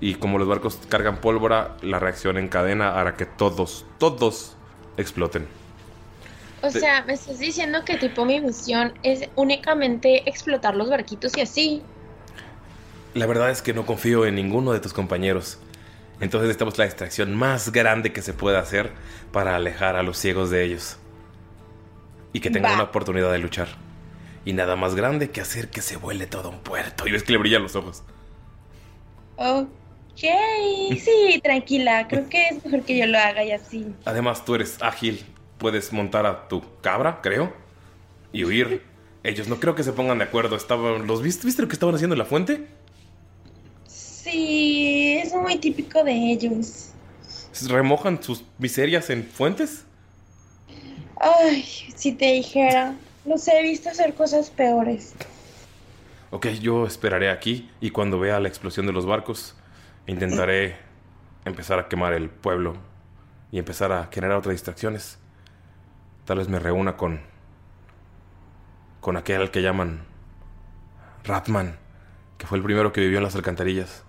Y 0.00 0.14
como 0.14 0.38
los 0.38 0.48
barcos 0.48 0.78
cargan 0.88 1.20
pólvora, 1.20 1.76
la 1.82 1.98
reacción 1.98 2.36
en 2.38 2.48
cadena 2.48 3.00
hará 3.00 3.16
que 3.16 3.24
todos, 3.24 3.86
todos 3.98 4.55
exploten. 4.96 5.46
O 6.62 6.70
Te- 6.70 6.80
sea, 6.80 7.04
me 7.04 7.12
estás 7.12 7.38
diciendo 7.38 7.84
que 7.84 7.96
tipo 7.96 8.24
mi 8.24 8.40
misión 8.40 8.94
es 9.02 9.28
únicamente 9.36 10.28
explotar 10.28 10.74
los 10.74 10.88
barquitos 10.88 11.36
y 11.36 11.40
así. 11.42 11.82
La 13.14 13.26
verdad 13.26 13.50
es 13.50 13.62
que 13.62 13.72
no 13.74 13.86
confío 13.86 14.26
en 14.26 14.34
ninguno 14.34 14.72
de 14.72 14.80
tus 14.80 14.92
compañeros. 14.92 15.58
Entonces 16.20 16.48
necesitamos 16.48 16.78
la 16.78 16.84
distracción 16.86 17.34
más 17.34 17.72
grande 17.72 18.12
que 18.12 18.22
se 18.22 18.32
pueda 18.32 18.58
hacer 18.58 18.92
para 19.32 19.54
alejar 19.54 19.96
a 19.96 20.02
los 20.02 20.16
ciegos 20.18 20.50
de 20.50 20.64
ellos. 20.64 20.96
Y 22.32 22.40
que 22.40 22.50
tengan 22.50 22.72
Va. 22.72 22.74
una 22.76 22.84
oportunidad 22.84 23.30
de 23.32 23.38
luchar. 23.38 23.68
Y 24.44 24.52
nada 24.52 24.76
más 24.76 24.94
grande 24.94 25.30
que 25.30 25.40
hacer 25.40 25.68
que 25.70 25.82
se 25.82 25.96
vuele 25.96 26.26
todo 26.26 26.50
un 26.50 26.60
puerto. 26.60 27.06
Y 27.06 27.12
ves 27.12 27.22
que 27.22 27.32
le 27.32 27.38
brillan 27.38 27.62
los 27.62 27.76
ojos. 27.76 28.02
Ok, 30.16 30.96
sí, 30.98 31.40
tranquila. 31.42 32.08
Creo 32.08 32.28
que 32.28 32.48
es 32.48 32.64
mejor 32.64 32.82
que 32.82 32.96
yo 32.96 33.06
lo 33.06 33.18
haga 33.18 33.44
y 33.44 33.52
así. 33.52 33.86
Además, 34.06 34.44
tú 34.44 34.54
eres 34.54 34.78
ágil. 34.80 35.24
Puedes 35.58 35.92
montar 35.92 36.24
a 36.26 36.48
tu 36.48 36.62
cabra, 36.80 37.20
creo. 37.22 37.52
Y 38.32 38.44
huir. 38.44 38.82
Ellos 39.22 39.48
no 39.48 39.60
creo 39.60 39.74
que 39.74 39.82
se 39.82 39.92
pongan 39.92 40.18
de 40.18 40.24
acuerdo. 40.24 40.56
Estaban, 40.56 41.06
¿Los 41.06 41.22
viste? 41.22 41.46
¿Viste 41.46 41.60
lo 41.62 41.68
que 41.68 41.74
estaban 41.74 41.94
haciendo 41.94 42.14
en 42.14 42.18
la 42.18 42.24
fuente? 42.24 42.66
Sí, 43.86 45.18
es 45.22 45.34
muy 45.34 45.58
típico 45.58 46.02
de 46.02 46.12
ellos. 46.32 46.90
remojan 47.68 48.22
sus 48.22 48.44
miserias 48.58 49.10
en 49.10 49.24
fuentes. 49.24 49.84
Ay, 51.20 51.62
si 51.94 52.12
te 52.12 52.32
dijera, 52.32 52.94
los 53.24 53.46
he 53.48 53.62
visto 53.62 53.88
hacer 53.88 54.14
cosas 54.14 54.50
peores. 54.50 55.14
Ok, 56.30 56.48
yo 56.60 56.86
esperaré 56.86 57.30
aquí 57.30 57.70
y 57.80 57.90
cuando 57.90 58.18
vea 58.18 58.40
la 58.40 58.48
explosión 58.48 58.86
de 58.86 58.92
los 58.92 59.06
barcos, 59.06 59.54
intentaré 60.06 60.76
empezar 61.44 61.78
a 61.78 61.88
quemar 61.88 62.12
el 62.12 62.28
pueblo 62.30 62.76
y 63.50 63.58
empezar 63.58 63.92
a 63.92 64.08
generar 64.12 64.38
otras 64.38 64.54
distracciones. 64.54 65.18
Tal 66.24 66.38
vez 66.38 66.48
me 66.48 66.58
reúna 66.58 66.96
con 66.96 67.20
con 69.06 69.16
aquel 69.16 69.40
al 69.40 69.50
que 69.52 69.62
llaman 69.62 70.04
Ratman, 71.22 71.78
que 72.38 72.46
fue 72.48 72.58
el 72.58 72.64
primero 72.64 72.92
que 72.92 73.00
vivió 73.00 73.18
en 73.18 73.22
las 73.22 73.36
alcantarillas. 73.36 74.02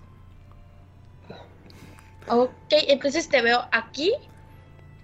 Ok, 2.26 2.50
entonces 2.70 3.28
te 3.28 3.40
veo 3.40 3.64
aquí. 3.70 4.12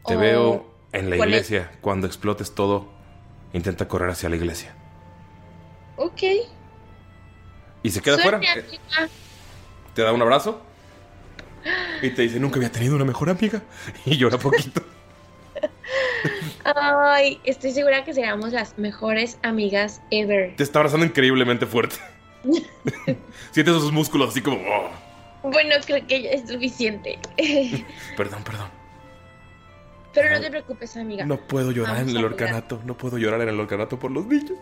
Te 0.05 0.17
veo 0.17 0.75
en 0.91 1.11
la 1.11 1.17
iglesia. 1.17 1.71
Cuando 1.81 2.09
explotes 2.09 2.57
todo, 2.57 2.89
intenta 3.53 3.87
correr 3.87 4.11
hacia 4.11 4.29
la 4.29 4.35
iglesia. 4.35 4.75
Ok. 5.97 6.23
Y 7.85 7.91
se 7.91 8.03
queda 8.03 8.17
amiga. 8.17 8.53
Te 9.95 10.03
da 10.03 10.13
un 10.13 10.23
abrazo. 10.23 10.61
Y 12.03 12.11
te 12.11 12.23
dice, 12.23 12.39
nunca 12.41 12.57
había 12.57 12.71
tenido 12.71 12.97
una 12.97 13.05
mejor 13.05 13.31
amiga. 13.31 13.63
Y 14.05 14.17
llora 14.17 14.39
poquito. 14.39 14.83
Ay, 16.65 17.41
estoy 17.45 17.73
segura 17.73 18.05
que 18.05 18.15
seríamos 18.15 18.53
las 18.53 18.79
mejores 18.79 19.39
amigas 19.43 20.01
ever. 20.11 20.57
Te 20.57 20.63
está 20.63 20.79
abrazando 20.79 21.05
increíblemente 21.07 21.67
fuerte. 21.67 21.97
Sientes 23.53 23.75
sus 23.75 23.93
músculos 23.93 24.31
así 24.31 24.41
como... 24.41 24.57
"Oh". 24.57 25.51
Bueno, 25.51 25.75
creo 25.85 26.07
que 26.07 26.23
ya 26.23 26.31
es 26.31 26.49
suficiente. 26.49 27.19
Perdón, 28.17 28.43
perdón. 28.45 28.69
Pero 30.15 30.31
no 30.31 30.41
te 30.41 30.49
preocupes, 30.49 30.97
amiga. 30.97 31.27
No 31.27 31.37
puedo 31.37 31.71
llorar 31.73 31.97
Vamos 31.97 32.13
en 32.13 32.17
el 32.17 32.25
orcanato. 32.25 32.81
No 32.85 32.97
puedo 32.97 33.19
llorar 33.19 33.41
en 33.43 33.49
el 33.49 33.61
orcanato 33.61 33.99
por 33.99 34.11
los 34.13 34.25
niños. 34.27 34.53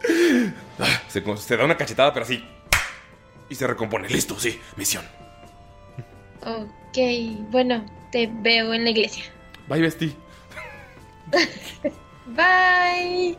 Ah, 0.81 1.03
Se, 1.09 1.23
se 1.37 1.57
da 1.57 1.65
una 1.65 1.77
cachetada, 1.77 2.13
pero 2.13 2.25
así. 2.25 2.43
Y 3.49 3.55
se 3.55 3.67
recompone. 3.67 4.09
Listo, 4.09 4.39
sí. 4.41 4.59
Misión. 4.77 5.05
Ok, 6.45 6.99
bueno, 7.51 7.85
te 8.11 8.31
veo 8.43 8.75
en 8.75 8.85
la 8.85 8.91
iglesia. 8.91 9.25
Bye, 9.69 9.83
Bestie. 9.83 10.13
Bye. 12.27 13.39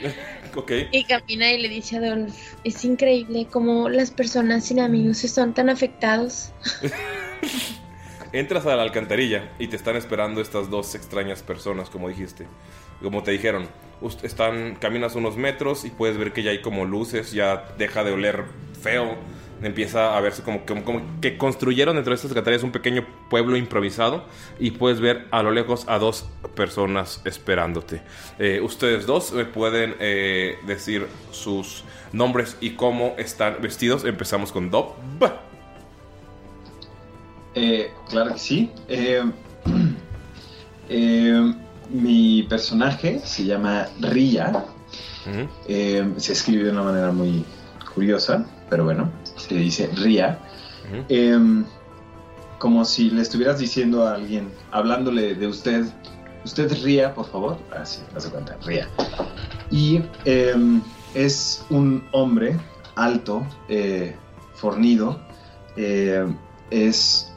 Ok. 0.56 0.70
Y 0.92 1.02
camina 1.04 1.50
y 1.50 1.60
le 1.60 1.68
dice 1.68 1.96
a 1.96 1.98
Adolf, 1.98 2.54
es 2.62 2.84
increíble 2.84 3.48
cómo 3.50 3.88
las 3.88 4.12
personas 4.12 4.64
sin 4.64 4.78
amigos 4.78 5.24
están 5.24 5.52
tan 5.52 5.68
afectados. 5.68 6.52
Entras 8.32 8.64
a 8.66 8.76
la 8.76 8.82
alcantarilla 8.82 9.50
y 9.58 9.68
te 9.68 9.76
están 9.76 9.96
esperando 9.96 10.40
estas 10.40 10.70
dos 10.70 10.94
extrañas 10.94 11.42
personas, 11.42 11.90
como 11.90 12.08
dijiste. 12.08 12.46
Como 13.02 13.22
te 13.22 13.32
dijeron, 13.32 13.68
están, 14.22 14.76
caminas 14.76 15.14
unos 15.14 15.36
metros 15.36 15.84
y 15.84 15.90
puedes 15.90 16.16
ver 16.18 16.32
que 16.32 16.42
ya 16.42 16.50
hay 16.50 16.60
como 16.60 16.84
luces, 16.84 17.32
ya 17.32 17.74
deja 17.76 18.04
de 18.04 18.12
oler 18.12 18.44
feo. 18.80 19.16
Empieza 19.62 20.16
a 20.16 20.20
verse 20.20 20.42
como, 20.42 20.66
como, 20.66 20.84
como 20.84 21.02
que 21.20 21.38
construyeron 21.38 21.96
dentro 21.96 22.10
de 22.10 22.16
estas 22.16 22.30
alcantarillas 22.30 22.62
un 22.62 22.72
pequeño 22.72 23.06
pueblo 23.30 23.56
improvisado 23.56 24.24
y 24.58 24.72
puedes 24.72 25.00
ver 25.00 25.26
a 25.30 25.42
lo 25.42 25.50
lejos 25.50 25.86
a 25.88 25.98
dos 25.98 26.28
personas 26.54 27.20
esperándote. 27.24 28.02
Eh, 28.38 28.60
ustedes 28.62 29.06
dos 29.06 29.32
me 29.32 29.44
pueden 29.44 29.96
eh, 30.00 30.56
decir 30.66 31.06
sus 31.30 31.84
nombres 32.12 32.56
y 32.60 32.70
cómo 32.70 33.14
están 33.18 33.56
vestidos. 33.60 34.04
Empezamos 34.04 34.52
con 34.52 34.70
Dob. 34.70 34.94
Eh, 37.54 37.92
claro 38.08 38.32
que 38.32 38.38
sí. 38.38 38.70
Eh, 38.88 39.22
eh, 40.88 41.54
mi 41.90 42.42
personaje 42.44 43.20
se 43.24 43.44
llama 43.44 43.88
Ria. 44.00 44.64
Eh, 45.68 46.12
se 46.18 46.32
escribe 46.32 46.64
de 46.64 46.70
una 46.70 46.82
manera 46.82 47.12
muy 47.12 47.44
curiosa, 47.94 48.46
pero 48.68 48.84
bueno, 48.84 49.10
se 49.36 49.54
dice 49.54 49.90
Ria. 49.94 50.38
Eh, 51.08 51.64
como 52.58 52.84
si 52.84 53.10
le 53.10 53.22
estuvieras 53.22 53.58
diciendo 53.58 54.06
a 54.06 54.14
alguien, 54.14 54.48
hablándole 54.70 55.34
de 55.34 55.46
usted, 55.46 55.84
usted 56.44 56.72
Ria, 56.82 57.14
por 57.14 57.26
favor. 57.26 57.58
Así, 57.76 58.00
hace 58.16 58.30
cuenta, 58.30 58.56
Ria. 58.64 58.88
Y 59.70 60.02
eh, 60.24 60.54
es 61.14 61.64
un 61.70 62.04
hombre 62.12 62.56
alto, 62.96 63.44
eh, 63.68 64.14
fornido. 64.54 65.18
eh, 65.76 66.26
es 66.70 67.32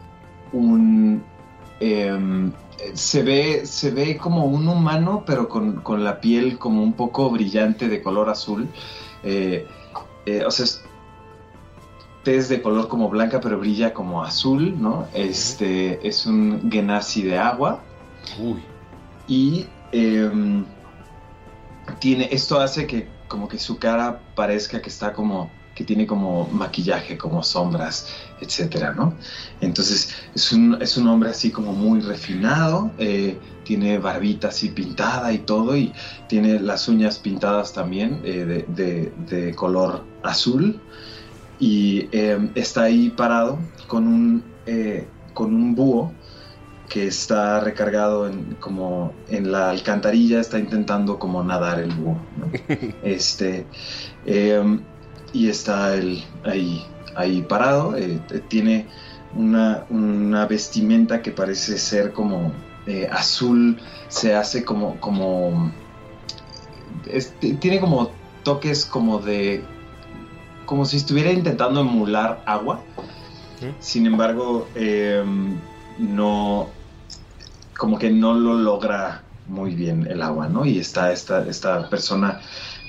un... 0.54 1.24
em, 1.80 2.52
se, 2.94 3.24
ve, 3.24 3.66
se 3.66 3.92
ve 3.92 4.18
como 4.18 4.46
un 4.46 4.68
humano, 4.68 5.24
pero 5.26 5.50
con, 5.50 5.82
con 5.82 6.04
la 6.04 6.22
piel 6.22 6.58
como 6.58 6.84
un 6.84 6.94
poco 6.94 7.30
brillante 7.30 7.90
de 7.90 8.02
color 8.02 8.30
azul. 8.30 8.68
Eh, 9.24 9.66
eh, 10.26 10.44
o 10.46 10.52
sea, 10.52 10.66
es 10.66 10.84
tez 12.28 12.50
de 12.50 12.62
color 12.62 12.90
como 12.90 13.08
blanca, 13.10 13.40
pero 13.40 13.58
brilla 13.58 13.94
como 13.94 14.22
azul, 14.22 14.76
¿no? 14.82 15.08
Este 15.14 16.06
es 16.06 16.26
un 16.26 16.70
Genasi 16.70 17.24
de 17.24 17.38
agua. 17.38 17.72
Y 19.28 19.66
em, 19.94 20.66
tiene, 22.00 22.28
esto 22.32 22.60
hace 22.60 22.86
que 22.88 23.08
como 23.28 23.48
que 23.48 23.58
su 23.58 23.80
cara 23.80 24.20
parezca 24.36 24.82
que 24.82 24.90
está 24.90 25.14
como, 25.14 25.52
que 25.74 25.84
tiene 25.84 26.06
como 26.06 26.48
maquillaje, 26.50 27.18
como 27.18 27.44
sombras, 27.44 28.08
etcétera, 28.42 28.94
¿no? 28.94 29.18
Entonces 29.62 30.10
es 30.34 30.52
un, 30.52 30.78
es 30.82 30.98
un 30.98 31.08
hombre 31.08 31.30
así 31.30 31.52
como 31.52 31.74
muy 31.74 32.02
refinado, 32.02 32.94
eh, 32.98 33.40
tiene 33.64 34.00
barbita 34.00 34.50
así 34.50 34.70
pintada 34.70 35.32
y 35.34 35.40
todo, 35.40 35.76
y 35.78 35.94
tiene 36.28 36.60
las 36.60 36.88
uñas 36.88 37.20
pintadas 37.20 37.74
también 37.74 38.22
eh, 38.24 38.46
de, 38.46 38.66
de- 38.68 39.14
de 39.16 39.56
color 39.56 40.06
azul, 40.24 40.82
y 41.58 42.10
eh, 42.12 42.38
está 42.56 42.84
ahí 42.84 43.10
parado 43.10 43.60
con 43.88 44.08
un, 44.08 44.56
eh, 44.66 45.10
con 45.34 45.54
un 45.54 45.76
búho 45.76 46.16
que 46.90 47.08
está 47.08 47.60
recargado 47.60 48.28
en, 48.28 48.56
como 48.56 49.14
en 49.28 49.52
la 49.52 49.70
alcantarilla, 49.70 50.40
está 50.40 50.58
intentando 50.60 51.20
como 51.20 51.44
nadar 51.44 51.80
el 51.80 51.92
búho. 51.94 52.26
¿no? 52.36 52.52
este, 53.02 53.68
eh, 54.24 54.64
y 55.34 55.50
está 55.50 55.96
él 55.96 56.24
ahí, 56.44 56.86
ahí 57.16 57.42
parado, 57.42 57.96
eh, 57.98 58.22
tiene 58.50 58.90
una, 59.34 59.86
una 59.90 60.46
vestimenta 60.46 61.22
que 61.22 61.32
parece 61.32 61.78
ser 61.78 62.14
como 62.14 62.54
eh, 62.86 63.08
azul, 63.12 63.82
se 64.08 64.34
hace 64.34 64.64
como, 64.64 65.00
como 65.00 65.74
es- 67.06 67.34
tiene 67.40 67.80
como 67.80 68.16
toques 68.44 68.86
como 68.86 69.20
de, 69.20 69.66
como 70.68 70.86
si 70.86 70.98
estuviera 70.98 71.32
intentando 71.32 71.80
emular 71.80 72.44
agua, 72.46 72.86
sin 73.80 74.06
embargo, 74.06 74.70
eh, 74.76 75.24
no, 75.98 76.74
como 77.80 77.98
que 77.98 78.10
no 78.10 78.34
lo 78.34 78.54
logra 78.56 79.24
muy 79.46 79.76
bien 79.76 80.06
el 80.08 80.22
agua, 80.22 80.50
¿no? 80.50 80.66
Y 80.66 80.78
está 80.80 81.14
esta, 81.14 81.48
esta 81.48 81.90
persona 81.90 82.42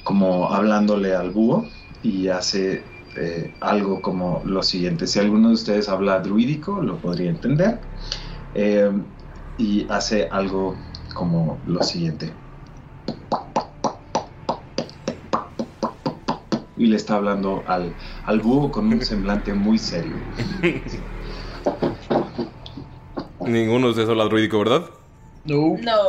como 0.03 0.53
hablándole 0.53 1.15
al 1.15 1.31
búho 1.31 1.69
y 2.03 2.27
hace 2.27 2.85
eh, 3.15 3.55
algo 3.61 4.03
como 4.03 4.43
lo 4.45 4.65
siguiente. 4.65 5.07
Si 5.07 5.21
alguno 5.21 5.49
de 5.49 5.55
ustedes 5.55 5.89
habla 5.89 6.19
druídico, 6.19 6.83
lo 6.83 7.01
podría 7.01 7.31
entender. 7.31 7.81
Eh, 8.55 8.91
y 9.57 9.87
hace 9.89 10.29
algo 10.33 10.81
como 11.15 11.63
lo 11.65 11.85
siguiente. 11.85 12.35
Y 16.79 16.87
le 16.87 16.97
está 16.97 17.17
hablando 17.17 17.63
al, 17.67 17.95
al 18.25 18.41
búho 18.41 18.71
con 18.71 18.87
un 18.87 19.03
semblante 19.05 19.53
muy 19.53 19.79
serio. 19.79 20.17
Ninguno 23.41 23.87
de 23.87 23.91
ustedes 23.91 24.09
habla 24.09 24.25
druídico, 24.25 24.59
¿verdad? 24.59 24.91
No. 25.45 25.77
No. 25.81 26.09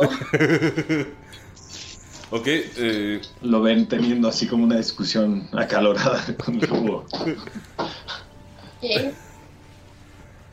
ok, 2.30 2.46
eh, 2.46 3.20
Lo 3.42 3.62
ven 3.62 3.88
teniendo 3.88 4.28
así 4.28 4.46
como 4.46 4.64
una 4.64 4.76
discusión 4.76 5.48
acalorada 5.52 6.22
con 6.44 6.56
el 6.60 6.66
búho. 6.66 7.06
¿Qué? 8.80 9.12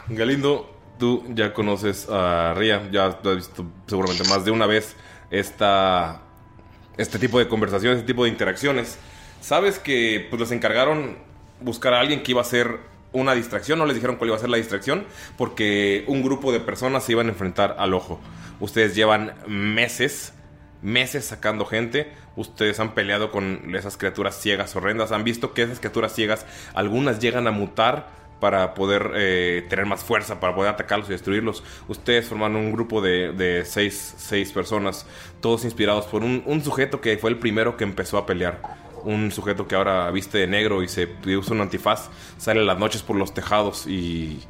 Galindo, 0.10 0.74
tú 0.98 1.24
ya 1.34 1.54
conoces 1.54 2.08
a 2.10 2.54
Ria, 2.56 2.90
ya 2.92 3.08
has 3.08 3.22
visto 3.36 3.66
seguramente 3.88 4.24
más 4.30 4.46
de 4.46 4.52
una 4.52 4.66
vez 4.66 4.96
esta, 5.30 6.22
este 6.96 7.20
tipo 7.20 7.40
de 7.40 7.50
conversaciones, 7.50 8.00
este 8.00 8.08
tipo 8.08 8.24
de 8.24 8.30
interacciones. 8.30 8.98
Sabes 9.42 9.80
que 9.80 10.28
pues, 10.30 10.40
les 10.40 10.52
encargaron 10.52 11.18
buscar 11.62 11.94
a 11.94 12.00
alguien 12.00 12.24
que 12.24 12.32
iba 12.32 12.42
a 12.42 12.46
ser 12.46 12.80
una 13.14 13.34
distracción, 13.34 13.80
no 13.80 13.86
les 13.86 13.96
dijeron 13.96 14.18
cuál 14.18 14.30
iba 14.30 14.38
a 14.38 14.40
ser 14.40 14.50
la 14.50 14.58
distracción, 14.58 15.06
porque 15.38 16.04
un 16.08 16.22
grupo 16.22 16.52
de 16.52 16.60
personas 16.60 17.04
se 17.04 17.14
iban 17.14 17.28
a 17.28 17.30
enfrentar 17.30 17.76
al 17.80 17.94
ojo. 17.94 18.20
Ustedes 18.60 18.96
llevan 18.96 19.34
meses, 19.48 20.34
meses 20.82 21.26
sacando 21.26 21.66
gente, 21.66 22.12
ustedes 22.36 22.80
han 22.80 22.94
peleado 22.94 23.32
con 23.32 23.74
esas 23.76 23.98
criaturas 23.98 24.40
ciegas 24.40 24.76
horrendas, 24.76 25.12
han 25.12 25.24
visto 25.24 25.54
que 25.54 25.64
esas 25.64 25.80
criaturas 25.80 26.14
ciegas, 26.14 26.46
algunas 26.74 27.20
llegan 27.20 27.48
a 27.48 27.52
mutar 27.52 28.16
para 28.40 28.76
poder 28.76 29.14
eh, 29.16 29.66
tener 29.68 29.88
más 29.88 30.04
fuerza, 30.04 30.40
para 30.40 30.54
poder 30.54 30.72
atacarlos 30.72 31.10
y 31.10 31.14
destruirlos. 31.14 31.64
Ustedes 31.88 32.28
forman 32.28 32.56
un 32.56 32.72
grupo 32.72 33.02
de, 33.02 33.32
de 33.32 33.66
seis, 33.66 34.14
seis 34.18 34.52
personas, 34.52 35.08
todos 35.42 35.66
inspirados 35.66 36.06
por 36.06 36.24
un 36.24 36.62
sujeto 36.64 37.02
que 37.02 37.18
fue 37.18 37.32
el 37.32 37.40
primero 37.40 37.78
que 37.78 37.84
empezó 37.84 38.20
a 38.20 38.28
pelear. 38.28 38.87
Un 39.08 39.32
sujeto 39.32 39.68
que 39.68 39.76
ahora 39.76 40.12
viste 40.12 40.38
de 40.40 40.48
negro 40.48 40.84
y 40.84 40.88
se 40.90 41.08
usa 41.38 41.54
un 41.56 41.62
antifaz, 41.62 42.10
sale 42.38 42.64
las 42.66 42.78
noches 42.78 43.04
por 43.04 43.16
los 43.16 43.34
tejados 43.34 43.88
y 43.88 44.42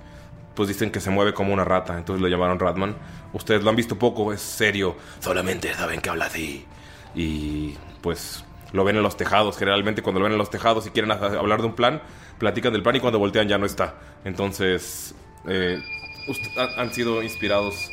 pues 0.55 0.67
dicen 0.67 0.89
que 0.89 0.99
se 0.99 1.11
mueve 1.11 1.33
como 1.35 1.53
una 1.53 1.63
rata, 1.63 1.95
entonces 1.95 2.21
lo 2.21 2.27
llamaron 2.27 2.57
Ratman. 2.59 2.95
Ustedes 3.33 3.61
lo 3.63 3.69
han 3.69 3.75
visto 3.75 3.99
poco, 3.99 4.33
es 4.33 4.41
serio, 4.41 4.95
solamente 5.19 5.71
saben 5.75 6.01
que 6.01 6.09
habla 6.09 6.25
así. 6.25 6.65
Y 7.13 7.75
pues 8.01 8.43
lo 8.73 8.83
ven 8.83 8.95
en 8.97 9.03
los 9.03 9.15
tejados, 9.15 9.57
generalmente 9.57 10.01
cuando 10.01 10.19
lo 10.19 10.23
ven 10.23 10.33
en 10.33 10.39
los 10.39 10.49
tejados 10.49 10.87
y 10.87 10.89
quieren 10.89 11.11
ha- 11.11 11.15
hablar 11.15 11.61
de 11.61 11.67
un 11.67 11.75
plan, 11.75 12.01
platican 12.39 12.73
del 12.73 12.81
plan 12.81 12.95
y 12.95 12.99
cuando 12.99 13.19
voltean 13.19 13.47
ya 13.47 13.59
no 13.59 13.67
está. 13.67 13.93
Entonces, 14.25 15.13
eh, 15.47 15.79
han 16.77 16.91
sido 16.93 17.21
inspirados 17.21 17.91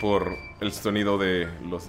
por 0.00 0.36
el 0.60 0.72
sonido 0.72 1.18
de 1.18 1.48
los... 1.68 1.84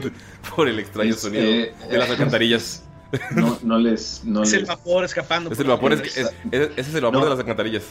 por 0.56 0.68
el 0.68 0.78
extraño 0.78 1.10
Es, 1.14 1.20
sonido 1.20 1.44
eh, 1.44 1.74
de 1.90 1.98
las 1.98 2.08
alcantarillas. 2.10 2.82
No, 3.36 3.56
no 3.62 3.78
les. 3.78 4.24
No 4.24 4.42
es 4.42 4.52
el 4.52 4.64
vapor 4.64 5.04
escapando. 5.04 5.48
Es 5.50 5.56
por 5.56 5.64
el 5.66 5.70
vapor, 5.70 5.96
la- 5.96 6.02
es, 6.02 6.16
es- 6.18 6.32
es- 6.50 6.70
ese 6.76 6.80
es 6.90 6.94
el 6.94 7.02
vapor 7.02 7.20
No. 7.20 7.24
de 7.24 7.30
las 7.30 7.38
alcantarillas. 7.38 7.84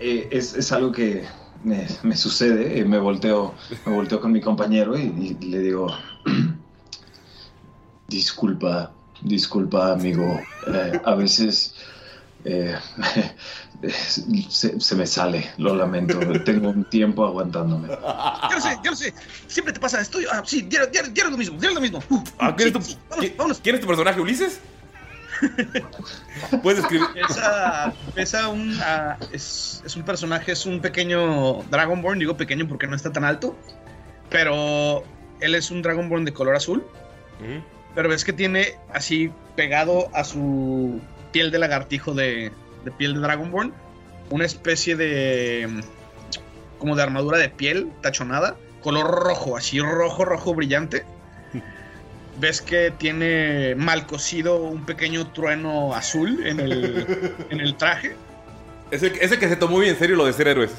Eh, 0.00 0.28
es, 0.32 0.54
es 0.54 0.72
algo 0.72 0.90
que 0.92 1.24
me, 1.62 1.86
me 2.02 2.16
sucede. 2.16 2.78
eh, 2.80 2.84
me 2.84 2.98
volteo, 2.98 3.54
me 3.84 3.92
volteo 3.94 4.18
con 4.20 4.32
mi 4.32 4.40
compañero 4.40 4.98
y, 4.98 5.36
y 5.40 5.44
le 5.44 5.58
digo: 5.58 5.88
Disculpa, 8.08 8.92
disculpa, 9.20 9.92
amigo. 9.92 10.40
eh, 10.66 11.00
a 11.04 11.14
veces 11.14 11.74
eh, 12.44 12.74
se, 13.90 14.80
se 14.80 14.94
me 14.94 15.06
sale, 15.06 15.50
lo 15.58 15.74
lamento. 15.74 16.18
Tengo 16.44 16.70
un 16.70 16.84
tiempo 16.84 17.24
aguantándome. 17.26 17.88
Ya 17.88 18.50
lo 18.54 18.60
sé, 18.60 18.78
ya 18.84 18.90
lo 18.90 18.96
sé. 18.96 19.12
Siempre 19.46 19.72
te 19.72 19.80
pasa 19.80 20.00
esto. 20.00 20.18
Ah, 20.32 20.42
sí, 20.44 20.62
diario, 20.62 20.88
diario, 20.90 21.10
diario 21.10 21.30
lo 21.32 21.38
mismo, 21.38 21.58
diario 21.58 21.74
lo 21.74 21.80
mismo. 21.80 22.02
Uh, 22.10 22.22
Ah, 22.38 22.54
¿quién, 22.56 22.72
sí, 22.72 22.78
es 22.78 22.84
tu, 22.86 22.92
sí, 22.92 22.98
vámonos, 23.08 23.20
¿quién- 23.20 23.36
vámonos. 23.36 23.60
quién 23.60 23.74
es 23.74 23.80
tu 23.80 23.86
personaje, 23.86 24.20
Ulises? 24.20 24.60
Puedes 26.62 26.80
escribir. 26.80 27.06
Pesa, 27.14 27.92
pesa 28.14 28.48
un. 28.48 28.78
ah, 28.82 29.16
es, 29.32 29.82
es 29.84 29.96
un 29.96 30.02
personaje, 30.04 30.52
es 30.52 30.66
un 30.66 30.80
pequeño 30.80 31.62
Dragonborn. 31.70 32.18
Digo 32.18 32.36
pequeño 32.36 32.68
porque 32.68 32.86
no 32.86 32.94
está 32.96 33.10
tan 33.12 33.24
alto. 33.24 33.56
Pero 34.30 35.02
él 35.40 35.54
es 35.54 35.70
un 35.70 35.82
Dragonborn 35.82 36.24
de 36.24 36.32
color 36.32 36.54
azul. 36.56 36.84
Pero 37.94 38.08
ves 38.08 38.24
que 38.24 38.32
tiene 38.32 38.76
así 38.94 39.30
pegado 39.56 40.08
a 40.14 40.22
su 40.24 41.00
piel 41.32 41.50
de 41.50 41.58
lagartijo 41.58 42.14
de, 42.14 42.52
de 42.84 42.90
piel 42.90 43.14
de 43.14 43.20
Dragonborn 43.20 43.72
una 44.32 44.46
especie 44.46 44.96
de. 44.96 45.82
como 46.78 46.96
de 46.96 47.02
armadura 47.02 47.38
de 47.38 47.48
piel 47.48 47.92
tachonada, 48.00 48.56
color 48.80 49.06
rojo, 49.06 49.56
así 49.56 49.78
rojo, 49.80 50.24
rojo 50.24 50.54
brillante. 50.54 51.04
Ves 52.40 52.62
que 52.62 52.90
tiene 52.90 53.74
mal 53.76 54.06
cosido 54.06 54.56
un 54.56 54.86
pequeño 54.86 55.26
trueno 55.28 55.94
azul 55.94 56.46
en 56.46 56.60
el, 56.60 57.36
en 57.50 57.60
el 57.60 57.76
traje. 57.76 58.16
Ese, 58.90 59.12
ese 59.20 59.38
que 59.38 59.48
se 59.48 59.56
tomó 59.56 59.76
muy 59.76 59.88
en 59.88 59.98
serio 59.98 60.16
lo 60.16 60.24
de 60.24 60.32
ser 60.32 60.48
héroes. 60.48 60.72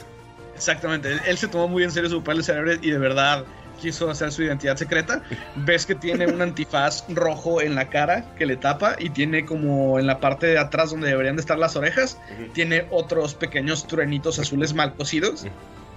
Exactamente, 0.55 1.11
él, 1.11 1.21
él 1.25 1.37
se 1.37 1.47
tomó 1.47 1.67
muy 1.67 1.83
en 1.83 1.91
serio 1.91 2.09
su 2.09 2.19
papel 2.19 2.37
de 2.37 2.43
cerebro 2.43 2.73
y 2.81 2.91
de 2.91 2.97
verdad 2.97 3.45
quiso 3.79 4.09
hacer 4.09 4.31
su 4.31 4.43
identidad 4.43 4.77
secreta. 4.77 5.21
Ves 5.55 5.85
que 5.85 5.95
tiene 5.95 6.27
un 6.27 6.41
antifaz 6.41 7.05
rojo 7.09 7.61
en 7.61 7.75
la 7.75 7.89
cara 7.89 8.25
que 8.37 8.45
le 8.45 8.57
tapa 8.57 8.95
y 8.99 9.09
tiene 9.09 9.45
como 9.45 9.99
en 9.99 10.07
la 10.07 10.19
parte 10.19 10.47
de 10.47 10.57
atrás 10.57 10.91
donde 10.91 11.07
deberían 11.07 11.35
de 11.35 11.41
estar 11.41 11.57
las 11.57 11.75
orejas, 11.75 12.17
tiene 12.53 12.85
otros 12.91 13.35
pequeños 13.35 13.87
truenitos 13.87 14.39
azules 14.39 14.73
mal 14.73 14.93
cosidos. 14.95 15.45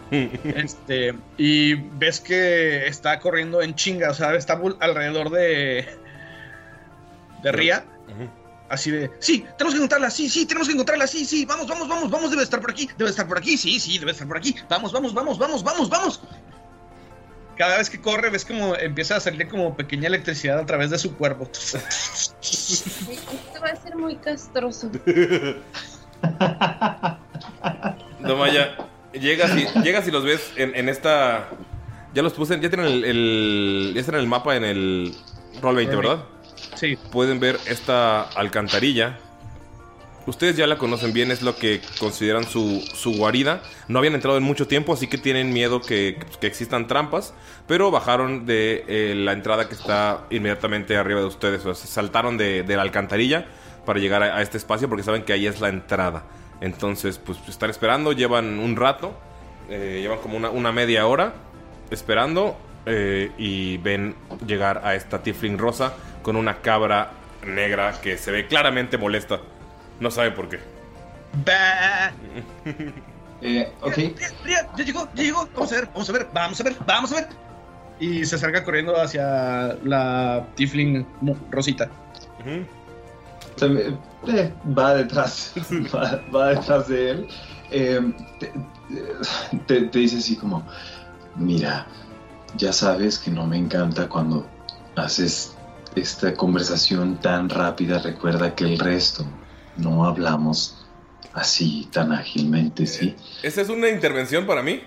Este, 0.08 1.16
y 1.36 1.74
ves 1.74 2.20
que 2.20 2.86
está 2.86 3.18
corriendo 3.18 3.60
en 3.60 3.74
chinga, 3.74 4.10
o 4.10 4.14
sea, 4.14 4.36
está 4.36 4.56
alrededor 4.78 5.30
de 5.30 5.84
de 7.42 7.52
Ría. 7.52 7.84
Así 8.68 8.90
de, 8.90 9.12
sí, 9.20 9.46
tenemos 9.56 9.74
que 9.74 9.78
encontrarla, 9.78 10.10
sí, 10.10 10.28
sí, 10.28 10.44
tenemos 10.44 10.66
que 10.66 10.74
encontrarla, 10.74 11.06
sí, 11.06 11.24
sí, 11.24 11.44
vamos, 11.44 11.68
vamos, 11.68 11.86
vamos, 11.86 12.10
vamos, 12.10 12.30
debe 12.30 12.42
estar 12.42 12.60
por 12.60 12.72
aquí, 12.72 12.90
debe 12.98 13.10
estar 13.10 13.28
por 13.28 13.38
aquí, 13.38 13.56
sí, 13.56 13.78
sí, 13.78 13.96
debe 13.98 14.10
estar 14.10 14.26
por 14.26 14.36
aquí, 14.36 14.56
vamos, 14.68 14.90
vamos, 14.90 15.14
vamos, 15.14 15.38
vamos, 15.38 15.62
vamos, 15.62 15.88
vamos. 15.88 16.20
Cada 17.56 17.78
vez 17.78 17.88
que 17.90 18.00
corre, 18.00 18.30
ves 18.30 18.44
como 18.44 18.74
empieza 18.76 19.16
a 19.16 19.20
salir 19.20 19.48
como 19.48 19.76
pequeña 19.76 20.08
electricidad 20.08 20.58
a 20.58 20.66
través 20.66 20.90
de 20.90 20.98
su 20.98 21.16
cuerpo. 21.16 21.48
Esto 21.52 21.78
va 23.62 23.68
a 23.68 23.76
ser 23.76 23.96
muy 23.96 24.16
castroso. 24.16 24.90
No, 28.20 28.36
Maya, 28.36 28.76
llegas 29.12 29.52
y, 29.56 29.66
llegas 29.82 30.06
y 30.08 30.10
los 30.10 30.24
ves 30.24 30.52
en, 30.56 30.74
en 30.74 30.88
esta. 30.88 31.48
Ya 32.14 32.22
los 32.22 32.32
puse, 32.32 32.54
ya 32.60 32.68
tienen 32.70 32.86
el, 32.86 33.04
el- 33.04 33.92
ya 33.94 34.00
están 34.00 34.14
en 34.16 34.22
el 34.22 34.26
mapa 34.26 34.56
en 34.56 34.64
el 34.64 35.14
Roll 35.60 35.76
20, 35.76 35.96
¿verdad? 35.96 36.24
Sí. 36.74 36.96
Pueden 37.12 37.40
ver 37.40 37.58
esta 37.66 38.22
alcantarilla. 38.22 39.18
Ustedes 40.26 40.56
ya 40.56 40.66
la 40.66 40.76
conocen 40.76 41.12
bien, 41.12 41.30
es 41.30 41.42
lo 41.42 41.56
que 41.56 41.80
consideran 42.00 42.44
su, 42.44 42.80
su 42.94 43.16
guarida. 43.16 43.62
No 43.86 44.00
habían 44.00 44.14
entrado 44.14 44.36
en 44.36 44.42
mucho 44.42 44.66
tiempo, 44.66 44.92
así 44.92 45.06
que 45.06 45.18
tienen 45.18 45.52
miedo 45.52 45.80
que, 45.80 46.18
que 46.40 46.46
existan 46.48 46.88
trampas. 46.88 47.32
Pero 47.68 47.92
bajaron 47.92 48.44
de 48.44 48.84
eh, 48.88 49.14
la 49.14 49.32
entrada 49.32 49.68
que 49.68 49.74
está 49.74 50.26
inmediatamente 50.30 50.96
arriba 50.96 51.20
de 51.20 51.26
ustedes. 51.26 51.64
O 51.64 51.74
sea, 51.74 51.86
saltaron 51.86 52.36
de, 52.36 52.64
de 52.64 52.76
la 52.76 52.82
alcantarilla 52.82 53.46
para 53.86 54.00
llegar 54.00 54.22
a, 54.22 54.42
este 54.42 54.58
espacio 54.58 54.88
porque 54.88 55.04
saben 55.04 55.22
que 55.22 55.32
ahí 55.32 55.46
es 55.46 55.60
la 55.60 55.70
entrada. 55.70 56.24
Entonces, 56.60 57.18
pues 57.18 57.38
están 57.48 57.70
esperando, 57.70 58.12
llevan 58.12 58.58
un 58.58 58.76
rato, 58.76 59.14
eh, 59.70 60.00
llevan 60.02 60.18
como 60.18 60.36
una, 60.36 60.50
una 60.50 60.72
media 60.72 61.06
hora 61.06 61.34
esperando 61.90 62.58
eh, 62.84 63.30
y 63.38 63.78
ven 63.78 64.14
llegar 64.46 64.82
a 64.84 64.94
esta 64.94 65.22
Tifling 65.22 65.56
rosa 65.56 65.94
con 66.22 66.36
una 66.36 66.60
cabra 66.60 67.12
negra 67.46 68.00
que 68.02 68.18
se 68.18 68.32
ve 68.32 68.46
claramente 68.46 68.98
molesta. 68.98 69.40
No 70.00 70.10
sabe 70.10 70.30
por 70.32 70.48
qué. 70.48 70.58
Bah. 71.44 72.12
Eh, 73.42 73.70
ok. 73.82 73.96
Ría, 74.44 74.68
ya 74.76 74.84
llegó, 74.84 75.08
ya 75.14 75.22
llegó, 75.22 75.48
vamos 75.54 75.72
a 75.72 75.76
ver, 75.76 75.88
vamos 75.92 76.08
a 76.08 76.12
ver, 76.12 76.28
vamos 76.32 76.60
a 76.60 76.64
ver, 76.64 76.76
vamos 76.86 77.12
a 77.12 77.16
ver. 77.16 77.28
Y 78.00 78.24
se 78.24 78.36
acerca 78.36 78.62
corriendo 78.64 78.94
hacia 79.00 79.76
la 79.84 80.46
Tifling 80.54 81.06
Rosita. 81.50 81.88
También, 83.58 83.98
eh, 84.28 84.52
va 84.76 84.94
detrás, 84.94 85.52
va, 85.94 86.20
va 86.34 86.48
detrás 86.48 86.88
de 86.88 87.10
él. 87.10 87.28
Eh, 87.70 88.12
te, 88.38 88.52
te- 89.66 89.80
te 89.88 89.98
dice 89.98 90.18
así 90.18 90.36
como, 90.36 90.66
mira, 91.36 91.86
ya 92.56 92.72
sabes 92.72 93.18
que 93.18 93.30
no 93.30 93.46
me 93.46 93.56
encanta 93.56 94.08
cuando 94.08 94.46
haces 94.96 95.56
esta 95.94 96.34
conversación 96.34 97.16
tan 97.16 97.48
rápida. 97.48 97.98
Recuerda 97.98 98.54
que 98.54 98.64
el 98.64 98.78
resto 98.78 99.24
no 99.78 100.04
hablamos 100.04 100.86
así 101.32 101.88
tan 101.92 102.12
ágilmente, 102.12 102.86
¿sí? 102.86 103.14
¿Esa 103.42 103.60
es 103.62 103.68
una 103.68 103.88
intervención 103.88 104.46
para 104.46 104.62
mí? 104.62 104.80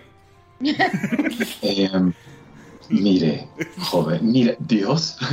Eh, 1.61 1.89
mire, 2.89 3.47
joven, 3.79 4.31
mire, 4.31 4.57
Dios. 4.59 5.17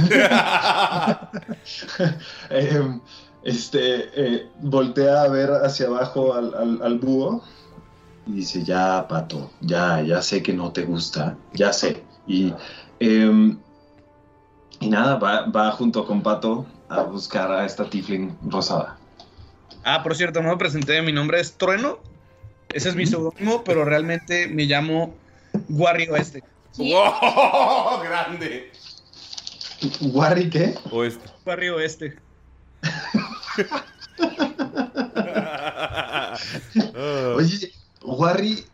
Eh, 2.51 3.01
este, 3.43 4.11
eh, 4.15 4.51
voltea 4.61 5.23
a 5.23 5.29
ver 5.29 5.51
hacia 5.65 5.87
abajo 5.87 6.35
al, 6.35 6.55
al- 6.55 6.83
al 6.83 6.99
búho 6.99 7.43
y 8.27 8.33
dice, 8.33 8.65
ya, 8.65 9.07
pato, 9.09 9.51
ya, 9.61 10.01
ya 10.03 10.21
sé 10.23 10.43
que 10.43 10.53
no 10.53 10.73
te 10.73 10.83
gusta, 10.85 11.37
ya 11.53 11.73
sé. 11.73 12.03
Y, 12.27 12.53
em, 12.99 13.57
y 14.81 14.89
nada, 14.89 15.17
va, 15.17 15.47
va 15.47 15.71
junto 15.73 16.05
con 16.05 16.23
Pato 16.23 16.67
a 16.89 17.03
buscar 17.03 17.51
a 17.53 17.65
esta 17.65 17.85
Tifling 17.89 18.37
rosada. 18.49 18.96
Ah, 19.89 20.03
por 20.03 20.17
cierto, 20.17 20.43
no 20.43 20.49
me 20.49 20.57
presenté, 20.57 21.01
mi 21.01 21.13
nombre 21.13 21.39
es 21.39 21.57
Trueno. 21.57 22.01
Ese 22.73 22.89
es 22.89 22.97
mi 22.97 23.07
seudónimo, 23.07 23.63
pero 23.63 23.85
realmente 23.85 24.49
me 24.49 24.65
llamo 24.65 25.15
Warri 25.69 26.09
Oeste. 26.09 26.43
¡Wow! 26.77 28.01
¡Grande! 28.03 28.73
¿Warri 30.01 30.51
qué? 30.51 30.75
Oeste. 30.91 31.31
Warri 31.45 31.69
Oeste. 31.69 32.17
Oye, 37.37 37.73
Warri, 38.03 38.65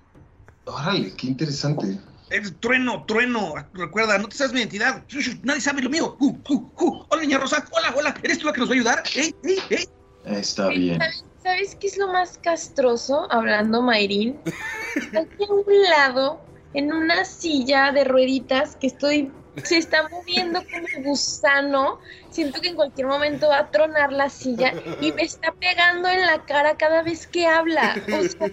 órale, 0.65 1.13
qué 1.15 1.27
interesante. 1.27 1.99
Es 2.31 2.59
trueno, 2.61 3.05
trueno. 3.05 3.53
Recuerda, 3.75 4.17
no 4.17 4.29
te 4.29 4.37
sabes 4.37 4.55
mi 4.55 4.61
identidad. 4.61 5.05
Nadie 5.43 5.61
sabe 5.61 5.83
lo 5.83 5.91
mío. 5.91 6.17
Uh, 6.21 6.39
uh, 6.49 6.73
uh. 6.81 7.05
Hola, 7.11 7.21
niña 7.21 7.37
Rosa. 7.37 7.63
Hola, 7.71 7.93
hola. 7.95 8.15
¿Eres 8.23 8.39
tú 8.39 8.47
la 8.47 8.55
que 8.55 8.61
nos 8.61 8.71
va 8.71 8.73
a 8.73 8.77
ayudar? 8.77 9.03
¿Eh? 9.15 9.35
¿Eh? 9.45 9.59
¿Eh? 9.69 9.87
Está 10.25 10.69
bien. 10.69 11.01
¿Sabes, 11.43 11.75
qué 11.75 11.89
es 11.89 11.97
lo 11.97 12.09
más 12.09 12.39
castroso? 12.39 13.27
Hablando 13.31 13.83
Mayrin. 13.83 14.39
Aquí 15.17 15.45
a 15.45 15.53
un 15.53 15.65
lado, 15.91 16.41
en 16.75 16.93
una 16.93 17.25
silla 17.25 17.91
de 17.93 18.05
rueditas 18.05 18.77
que 18.77 18.87
estoy 18.87 19.33
se 19.63 19.79
está 19.79 20.09
moviendo 20.09 20.63
como 20.63 21.05
gusano. 21.05 22.01
Siento 22.31 22.61
que 22.61 22.69
en 22.69 22.77
cualquier 22.77 23.07
momento 23.07 23.49
va 23.49 23.59
a 23.59 23.71
tronar 23.71 24.13
la 24.13 24.31
silla 24.31 24.73
y 25.01 25.13
me 25.13 25.23
está 25.23 25.53
pegando 25.53 26.09
en 26.09 26.23
la 26.23 26.45
cara 26.45 26.77
cada 26.77 27.03
vez 27.03 27.27
que 27.27 27.47
habla. 27.47 27.95
O 28.09 28.23
sea, 28.23 28.51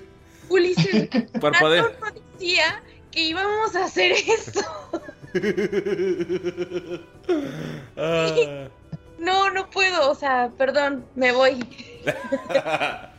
Ulises, 0.49 1.09
Parpadea. 1.39 1.83
No 1.83 2.11
decía 2.11 2.83
que 3.11 3.21
íbamos 3.21 3.75
a 3.75 3.85
hacer 3.85 4.11
esto. 4.11 4.61
Ah. 7.95 8.69
No, 9.19 9.49
no 9.51 9.69
puedo. 9.69 10.09
O 10.09 10.15
sea, 10.15 10.49
perdón, 10.57 11.05
me 11.15 11.31
voy. 11.31 11.63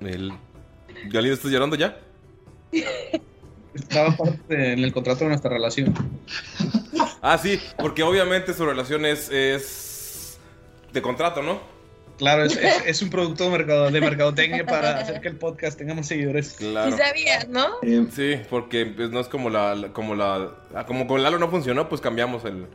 El... 0.00 0.32
¿Galindo 1.06 1.34
estás 1.34 1.50
llorando 1.50 1.76
ya? 1.76 1.96
Estaba 3.74 4.16
parte 4.16 4.72
en 4.72 4.80
el 4.84 4.92
contrato 4.92 5.20
de 5.24 5.30
nuestra 5.30 5.50
relación. 5.50 5.94
Ah, 7.20 7.38
sí, 7.38 7.60
porque 7.78 8.02
obviamente 8.02 8.52
su 8.54 8.64
relación 8.66 9.06
es, 9.06 9.28
es 9.30 10.38
de 10.92 11.02
contrato, 11.02 11.42
¿no? 11.42 11.60
Claro, 12.18 12.44
es, 12.44 12.56
es- 12.56 12.82
es 12.86 13.02
un 13.02 13.10
producto 13.10 13.44
de, 13.44 13.50
mercado, 13.50 13.90
de 13.90 14.00
mercadotecnia 14.00 14.66
para 14.66 14.98
hacer 14.98 15.20
que 15.20 15.28
el 15.28 15.36
podcast 15.36 15.78
tenga 15.78 15.94
más 15.94 16.06
seguidores. 16.06 16.52
Claro. 16.52 16.92
Sí 16.92 16.98
sabías, 17.02 17.48
¿no? 17.48 17.66
Sí, 18.14 18.36
porque 18.50 18.86
pues, 18.86 19.10
no 19.10 19.20
es 19.20 19.28
como 19.28 19.50
la, 19.50 19.74
la- 19.74 19.88
como 19.92 20.14
la, 20.14 20.50
ah, 20.74 20.86
como 20.86 21.06
con 21.06 21.22
Lalo 21.22 21.38
no 21.38 21.48
funcionó, 21.48 21.88
pues 21.88 22.00
cambiamos 22.00 22.44
el. 22.44 22.66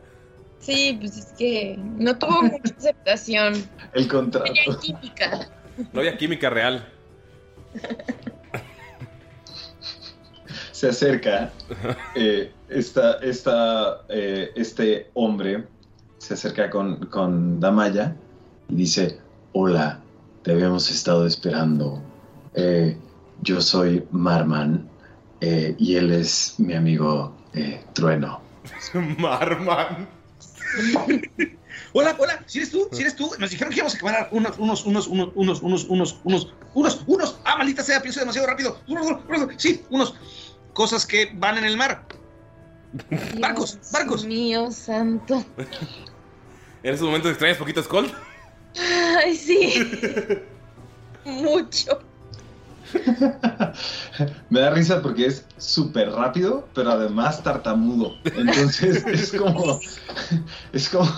Sí, 0.60 0.96
pues 1.00 1.16
es 1.16 1.26
que 1.38 1.78
no 1.78 2.16
tuvo 2.18 2.42
mucha 2.42 2.74
aceptación. 2.76 3.54
El 3.92 4.08
contrato. 4.08 4.52
Tenía 4.52 4.78
química. 4.80 5.48
No 5.92 6.00
había 6.00 6.16
química 6.16 6.50
real. 6.50 6.86
Se 10.72 10.88
acerca. 10.88 11.50
eh, 12.14 12.52
esta, 12.68 13.14
esta, 13.18 14.02
eh, 14.08 14.50
este 14.56 15.10
hombre 15.14 15.64
se 16.18 16.34
acerca 16.34 16.70
con, 16.70 17.06
con 17.06 17.60
Damaya 17.60 18.14
y 18.68 18.74
dice: 18.76 19.18
Hola, 19.52 20.00
te 20.42 20.52
habíamos 20.52 20.90
estado 20.90 21.26
esperando. 21.26 22.02
Eh, 22.54 22.96
yo 23.42 23.60
soy 23.60 24.04
Marman 24.10 24.88
eh, 25.40 25.74
y 25.78 25.94
él 25.96 26.10
es 26.12 26.54
mi 26.58 26.74
amigo 26.74 27.34
eh, 27.54 27.84
Trueno. 27.92 28.40
Marman. 29.18 30.08
Hola, 31.92 32.14
hola, 32.18 32.42
si 32.46 32.58
eres 32.58 32.70
tú, 32.70 32.88
si 32.92 33.02
eres 33.02 33.16
tú, 33.16 33.30
nos 33.38 33.50
dijeron 33.50 33.70
que 33.70 33.76
íbamos 33.76 33.94
a 33.94 33.98
quemar 33.98 34.28
unos, 34.30 34.58
unos, 34.58 34.84
unos, 34.84 35.06
unos, 35.06 35.30
unos, 35.34 35.62
unos, 35.62 35.84
unos, 35.84 36.20
unos, 36.24 36.54
unos, 36.74 37.04
unos, 37.06 37.40
ah, 37.44 37.56
maldita 37.56 37.82
sea, 37.82 38.02
pienso 38.02 38.20
demasiado 38.20 38.46
rápido, 38.46 38.78
sí, 39.56 39.82
unos, 39.90 40.14
cosas 40.74 41.06
que 41.06 41.30
van 41.34 41.58
en 41.58 41.64
el 41.64 41.76
mar. 41.76 42.04
Barcos, 43.38 43.78
barcos. 43.92 44.24
Mío 44.24 44.70
santo. 44.70 45.44
En 46.84 46.94
esos 46.94 47.06
momentos 47.06 47.32
extrañas 47.32 47.58
poquito 47.58 47.82
Skull. 47.82 48.12
Ay, 49.16 49.34
sí. 49.34 49.84
Mucho. 51.24 52.07
Me 54.50 54.60
da 54.60 54.70
risa 54.70 55.02
porque 55.02 55.26
es 55.26 55.44
súper 55.58 56.10
rápido, 56.10 56.68
pero 56.74 56.92
además 56.92 57.42
tartamudo. 57.42 58.16
Entonces 58.24 59.04
es 59.06 59.32
como. 59.32 59.80
Es 60.72 60.88
como. 60.88 61.08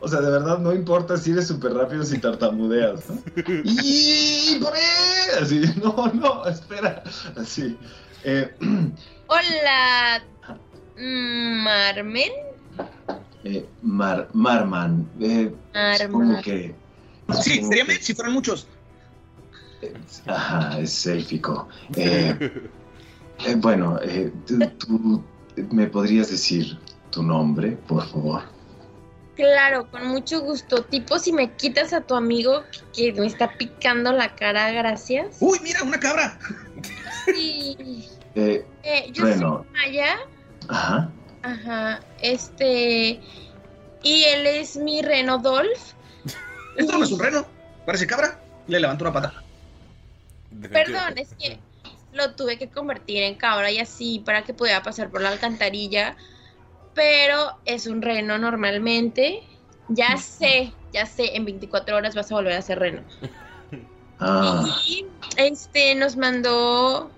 O 0.00 0.08
sea, 0.08 0.20
de 0.20 0.30
verdad 0.30 0.58
no 0.58 0.72
importa 0.74 1.16
si 1.16 1.30
eres 1.32 1.46
súper 1.48 1.72
rápido 1.72 2.04
si 2.04 2.18
tartamudeas, 2.18 3.08
¿no? 3.08 3.18
Y 3.64 4.58
por 4.60 4.74
ahí, 4.74 4.82
así, 5.42 5.62
no, 5.82 6.06
no, 6.14 6.44
espera. 6.46 7.02
Así. 7.36 7.76
Eh, 8.24 8.54
Hola, 9.28 10.22
Marmen. 10.96 12.30
eh, 13.44 13.66
Mar, 13.82 14.28
Marman. 14.32 15.08
Eh, 15.20 15.52
supongo 15.98 16.40
que. 16.42 16.74
Sí, 17.42 17.62
sería 17.62 17.84
que- 17.86 17.94
si 18.02 18.14
fueran 18.14 18.34
muchos. 18.34 18.68
Ajá, 20.26 20.78
es 20.80 21.06
élfico. 21.06 21.68
Eh, 21.96 22.34
eh, 23.46 23.54
bueno, 23.56 23.98
eh, 24.02 24.32
tú, 24.46 24.58
tú 24.78 25.22
me 25.70 25.86
podrías 25.86 26.30
decir 26.30 26.78
tu 27.10 27.22
nombre, 27.22 27.72
por 27.86 28.06
favor. 28.08 28.42
Claro, 29.36 29.90
con 29.90 30.06
mucho 30.08 30.40
gusto. 30.40 30.82
Tipo, 30.84 31.18
si 31.18 31.32
me 31.32 31.52
quitas 31.56 31.92
a 31.92 32.00
tu 32.00 32.14
amigo 32.14 32.62
que 32.94 33.12
me 33.12 33.26
está 33.26 33.52
picando 33.58 34.10
la 34.12 34.34
cara, 34.34 34.70
gracias. 34.70 35.36
Uy, 35.40 35.58
mira, 35.62 35.82
una 35.82 36.00
cabra. 36.00 36.38
Sí. 37.26 38.06
Eh, 38.34 38.64
Eh, 38.82 39.10
yo 39.12 39.24
Bueno. 39.24 39.64
soy 39.64 39.72
Maya. 39.90 40.16
ajá. 40.68 41.10
Ajá. 41.42 42.00
Este. 42.22 43.20
Y 44.02 44.24
él 44.24 44.46
es 44.46 44.76
mi 44.76 45.02
reno 45.02 45.38
Dolph. 45.38 45.92
Esto 46.76 46.96
no 46.98 47.04
es 47.04 47.10
un 47.12 47.18
reno, 47.20 47.46
parece 47.84 48.06
cabra. 48.06 48.40
Le 48.68 48.80
levanto 48.80 49.04
una 49.04 49.12
pata. 49.12 49.42
Perdón, 50.70 51.16
es 51.16 51.34
que 51.38 51.58
lo 52.12 52.34
tuve 52.34 52.58
que 52.58 52.68
convertir 52.68 53.22
en 53.22 53.34
cabra 53.34 53.70
y 53.70 53.78
así 53.78 54.22
para 54.24 54.42
que 54.42 54.54
pudiera 54.54 54.82
pasar 54.82 55.10
por 55.10 55.20
la 55.20 55.30
alcantarilla. 55.30 56.16
Pero 56.94 57.52
es 57.64 57.86
un 57.86 58.02
reno 58.02 58.38
normalmente. 58.38 59.42
Ya 59.88 60.16
sé, 60.16 60.72
ya 60.92 61.06
sé, 61.06 61.36
en 61.36 61.44
24 61.44 61.96
horas 61.96 62.14
vas 62.14 62.30
a 62.32 62.34
volver 62.34 62.54
a 62.54 62.62
ser 62.62 62.78
reno. 62.78 63.02
Ah, 64.18 64.64
Y 64.86 65.04
este 65.36 65.94
nos 65.94 66.16
mandó 66.16 67.10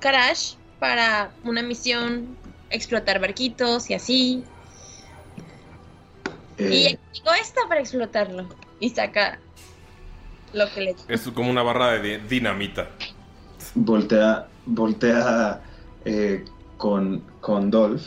Karash 0.00 0.54
para 0.80 1.32
una 1.44 1.62
misión, 1.62 2.36
explotar 2.70 3.20
barquitos 3.20 3.88
y 3.88 3.94
así. 3.94 4.44
Y 6.58 6.86
eh, 6.86 6.98
digo 7.12 7.32
esta 7.40 7.60
para 7.68 7.80
explotarlo. 7.80 8.48
Y 8.80 8.90
saca 8.90 9.38
lo 10.56 10.68
que 10.72 10.80
le 10.80 10.96
Es 11.08 11.22
como 11.34 11.50
una 11.50 11.62
barra 11.62 11.92
de 11.92 12.18
di- 12.18 12.26
dinamita. 12.28 12.88
voltea, 13.74 14.46
voltea 14.66 15.60
eh, 16.04 16.44
con, 16.76 17.22
con 17.40 17.70
Dolph 17.70 18.02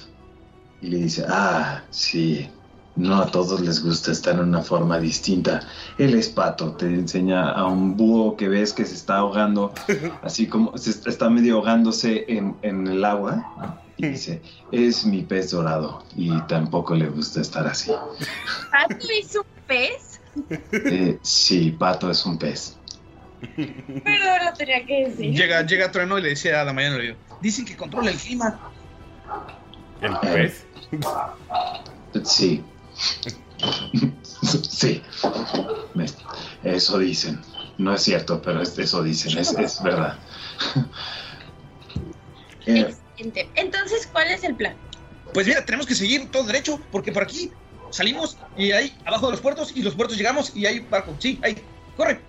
y 0.82 0.88
le 0.88 0.98
dice, 0.98 1.26
ah, 1.28 1.84
sí, 1.90 2.50
no 2.96 3.18
a 3.22 3.28
todos 3.28 3.62
les 3.62 3.84
gusta 3.84 4.12
estar 4.12 4.34
en 4.36 4.42
una 4.42 4.62
forma 4.62 4.98
distinta. 5.00 5.62
Él 5.98 6.14
es 6.16 6.30
pato, 6.30 6.74
te 6.74 6.86
enseña 6.86 7.52
a 7.52 7.66
un 7.66 7.96
búho 7.98 8.36
que 8.38 8.48
ves 8.50 8.74
que 8.74 8.86
se 8.86 8.96
está 8.96 9.18
ahogando, 9.18 9.74
así 10.24 10.48
como 10.48 10.78
se 10.78 10.90
está, 10.92 11.10
está 11.10 11.30
medio 11.30 11.56
ahogándose 11.58 12.26
en, 12.28 12.56
en 12.62 12.88
el 12.88 13.04
agua. 13.06 13.78
Y 13.98 14.08
dice, 14.08 14.42
es 14.72 15.06
mi 15.06 15.24
pez 15.24 15.52
dorado 15.52 16.04
y 16.16 16.32
tampoco 16.44 16.96
le 16.96 17.10
gusta 17.10 17.42
estar 17.42 17.68
así. 17.68 17.92
¿Pato 18.72 18.96
es 19.22 19.36
un 19.36 19.44
pez? 19.68 20.09
Eh, 20.72 21.18
sí, 21.22 21.72
pato 21.72 22.10
es 22.12 22.26
un 22.26 22.38
pez. 22.38 22.76
Perdón, 23.56 24.46
lo 24.46 24.54
tenía 24.58 24.86
que 24.86 25.08
decir. 25.08 25.34
Llega, 25.34 25.66
llega 25.66 25.92
Trueno 25.92 26.18
y 26.18 26.22
le 26.24 26.30
dice 26.30 26.54
a 26.54 26.66
Damaya 26.66 26.88
en 26.90 26.94
el 26.96 27.00
oído. 27.00 27.16
Dicen 27.42 27.66
que 27.66 27.76
controla 27.78 28.12
el 28.12 28.18
clima. 28.18 28.60
¿El 30.02 30.18
pez? 30.20 30.66
Sí. 32.24 32.64
Sí. 34.42 35.04
Eso 36.64 36.98
dicen. 36.98 37.40
No 37.78 37.94
es 37.94 38.02
cierto, 38.02 38.42
pero 38.42 38.62
es- 38.62 38.78
eso 38.80 39.04
dicen. 39.04 39.38
Es, 39.38 39.52
es 39.54 39.82
verdad. 39.84 40.18
Excelente. 42.66 43.50
Entonces, 43.56 44.08
¿cuál 44.12 44.28
es 44.32 44.44
el 44.44 44.56
plan? 44.56 44.76
Pues 45.34 45.46
mira, 45.48 45.64
tenemos 45.66 45.86
que 45.86 45.96
seguir 45.96 46.30
todo 46.32 46.44
derecho, 46.44 46.80
porque 46.92 47.12
por 47.12 47.24
aquí 47.24 47.52
salimos 47.92 48.38
y 48.58 48.72
ahí 48.72 48.96
abajo 49.06 49.28
de 49.28 49.32
los 49.34 49.42
puertos 49.42 49.72
y 49.76 49.82
los 49.82 49.96
puertos 49.96 50.18
llegamos 50.18 50.56
y 50.56 50.66
hay 50.66 50.80
barco. 50.80 51.16
Sí, 51.20 51.40
ahí, 51.44 51.58
corre. 51.96 52.20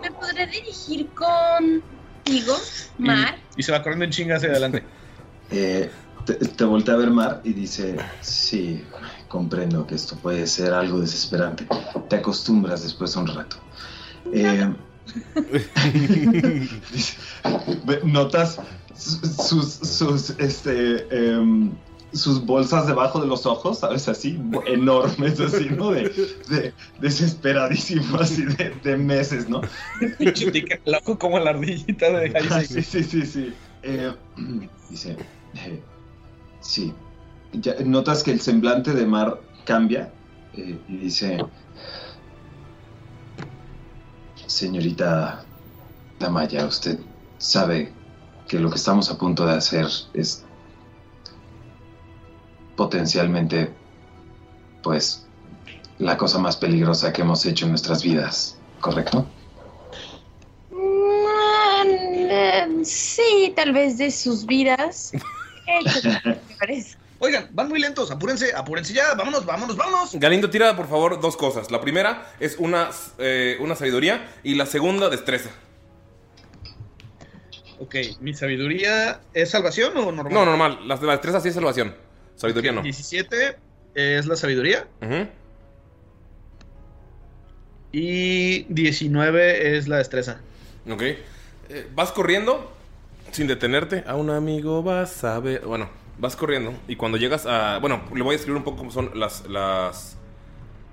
¿Me 0.00 0.10
podré 0.10 0.46
dirigir 0.46 1.08
contigo, 1.10 2.54
Mar? 2.98 3.38
Y 3.56 3.62
se 3.62 3.72
va 3.72 3.82
corriendo 3.82 4.04
en 4.04 4.10
chinga 4.10 4.36
hacia 4.36 4.50
adelante. 4.50 4.82
eh, 5.50 5.90
te, 6.24 6.34
te 6.34 6.64
voltea 6.64 6.94
a 6.94 6.96
ver 6.98 7.10
Mar 7.10 7.40
y 7.44 7.52
dice, 7.52 7.96
sí, 8.20 8.84
comprendo 9.28 9.86
que 9.86 9.94
esto 9.94 10.16
puede 10.16 10.46
ser 10.46 10.72
algo 10.72 11.00
desesperante. 11.00 11.66
Te 12.08 12.16
acostumbras 12.16 12.82
después 12.82 13.14
de 13.14 13.20
un 13.20 13.26
rato. 13.28 13.56
Eh, 14.32 14.72
dice, 16.92 17.16
Notas 18.04 18.58
sus, 18.96 19.20
sus, 19.36 19.74
sus, 19.74 20.30
este, 20.38 21.06
em, 21.10 21.72
sus 22.12 22.44
bolsas 22.44 22.86
debajo 22.86 23.20
de 23.20 23.26
los 23.26 23.46
ojos, 23.46 23.80
¿sabes? 23.80 24.08
Así, 24.08 24.38
enormes, 24.66 25.40
así, 25.40 25.70
¿no? 25.70 25.90
De, 25.92 26.10
de- 26.48 26.74
desesperadísimo, 26.98 28.18
así 28.18 28.44
de, 28.44 28.70
de 28.82 28.96
meses, 28.96 29.48
¿no? 29.48 29.62
Loco 30.84 31.18
como 31.18 31.38
la 31.38 31.50
ardillita 31.50 32.10
de 32.10 32.32
Ah, 32.50 32.60
sí, 32.64 32.82
sí, 32.82 33.02
sí, 33.04 33.26
sí. 33.26 33.58
Eh, 33.82 34.12
dice, 34.88 35.18
eh, 35.54 35.88
sí. 36.60 37.02
Ya, 37.52 37.74
notas 37.84 38.22
que 38.24 38.32
el 38.32 38.40
semblante 38.40 38.92
de 38.94 39.06
Mar 39.06 39.48
cambia 39.64 40.18
eh, 40.52 40.84
y 40.86 40.98
dice, 40.98 41.50
señorita 44.46 45.50
Damaya, 46.18 46.66
usted 46.66 47.00
sabe 47.38 48.00
que 48.46 48.58
lo 48.60 48.70
que 48.70 48.76
estamos 48.76 49.10
a 49.10 49.18
punto 49.18 49.46
de 49.46 49.54
hacer 49.54 49.86
es 50.14 50.50
potencialmente, 52.76 53.70
pues, 54.82 55.26
la 55.98 56.16
cosa 56.16 56.38
más 56.38 56.56
peligrosa 56.56 57.12
que 57.12 57.22
hemos 57.22 57.44
hecho 57.46 57.66
en 57.66 57.72
nuestras 57.72 58.02
vidas, 58.02 58.58
¿correcto? 58.80 59.26
Mm, 60.70 62.82
sí, 62.84 63.52
tal 63.54 63.72
vez 63.72 63.98
de 63.98 64.10
sus 64.10 64.46
vidas. 64.46 65.12
Oigan, 67.18 67.48
van 67.52 67.68
muy 67.68 67.78
lentos, 67.78 68.10
apúrense, 68.10 68.52
apúrense 68.52 68.92
ya, 68.92 69.14
vámonos, 69.14 69.46
vámonos, 69.46 69.76
vámonos. 69.76 70.10
Galindo, 70.14 70.50
tira 70.50 70.74
por 70.74 70.88
favor 70.88 71.20
dos 71.20 71.36
cosas. 71.36 71.70
La 71.70 71.80
primera 71.80 72.32
es 72.40 72.56
una, 72.58 72.90
eh, 73.18 73.58
una 73.60 73.76
sabiduría 73.76 74.28
y 74.42 74.56
la 74.56 74.66
segunda 74.66 75.08
destreza. 75.08 75.50
Ok, 77.78 77.94
mi 78.20 78.34
sabiduría 78.34 79.20
es 79.34 79.50
salvación 79.50 79.96
o 79.96 80.10
normal? 80.10 80.34
No, 80.34 80.44
normal. 80.44 80.88
La, 80.88 80.96
la 80.96 81.12
destreza 81.12 81.40
sí 81.40 81.48
es 81.48 81.54
salvación. 81.54 81.94
Sabiduría 82.36 82.72
no. 82.72 82.82
17 82.82 83.56
es 83.94 84.26
la 84.26 84.36
sabiduría 84.36 84.86
y 87.92 88.62
19 88.64 89.76
es 89.76 89.86
la 89.86 89.98
destreza. 89.98 90.40
Ok. 90.90 91.02
Eh, 91.02 91.86
vas 91.94 92.10
corriendo 92.10 92.72
sin 93.30 93.46
detenerte. 93.46 94.02
A 94.06 94.16
un 94.16 94.30
amigo 94.30 94.82
vas 94.82 95.22
a 95.24 95.38
ver. 95.40 95.60
Bueno, 95.60 95.88
vas 96.18 96.34
corriendo. 96.34 96.74
Y 96.88 96.96
cuando 96.96 97.18
llegas 97.18 97.46
a. 97.46 97.78
Bueno, 97.78 98.02
le 98.14 98.22
voy 98.22 98.32
a 98.32 98.36
escribir 98.36 98.56
un 98.56 98.64
poco 98.64 98.78
cómo 98.78 98.90
son 98.90 99.10
las, 99.14 99.46
las 99.46 100.16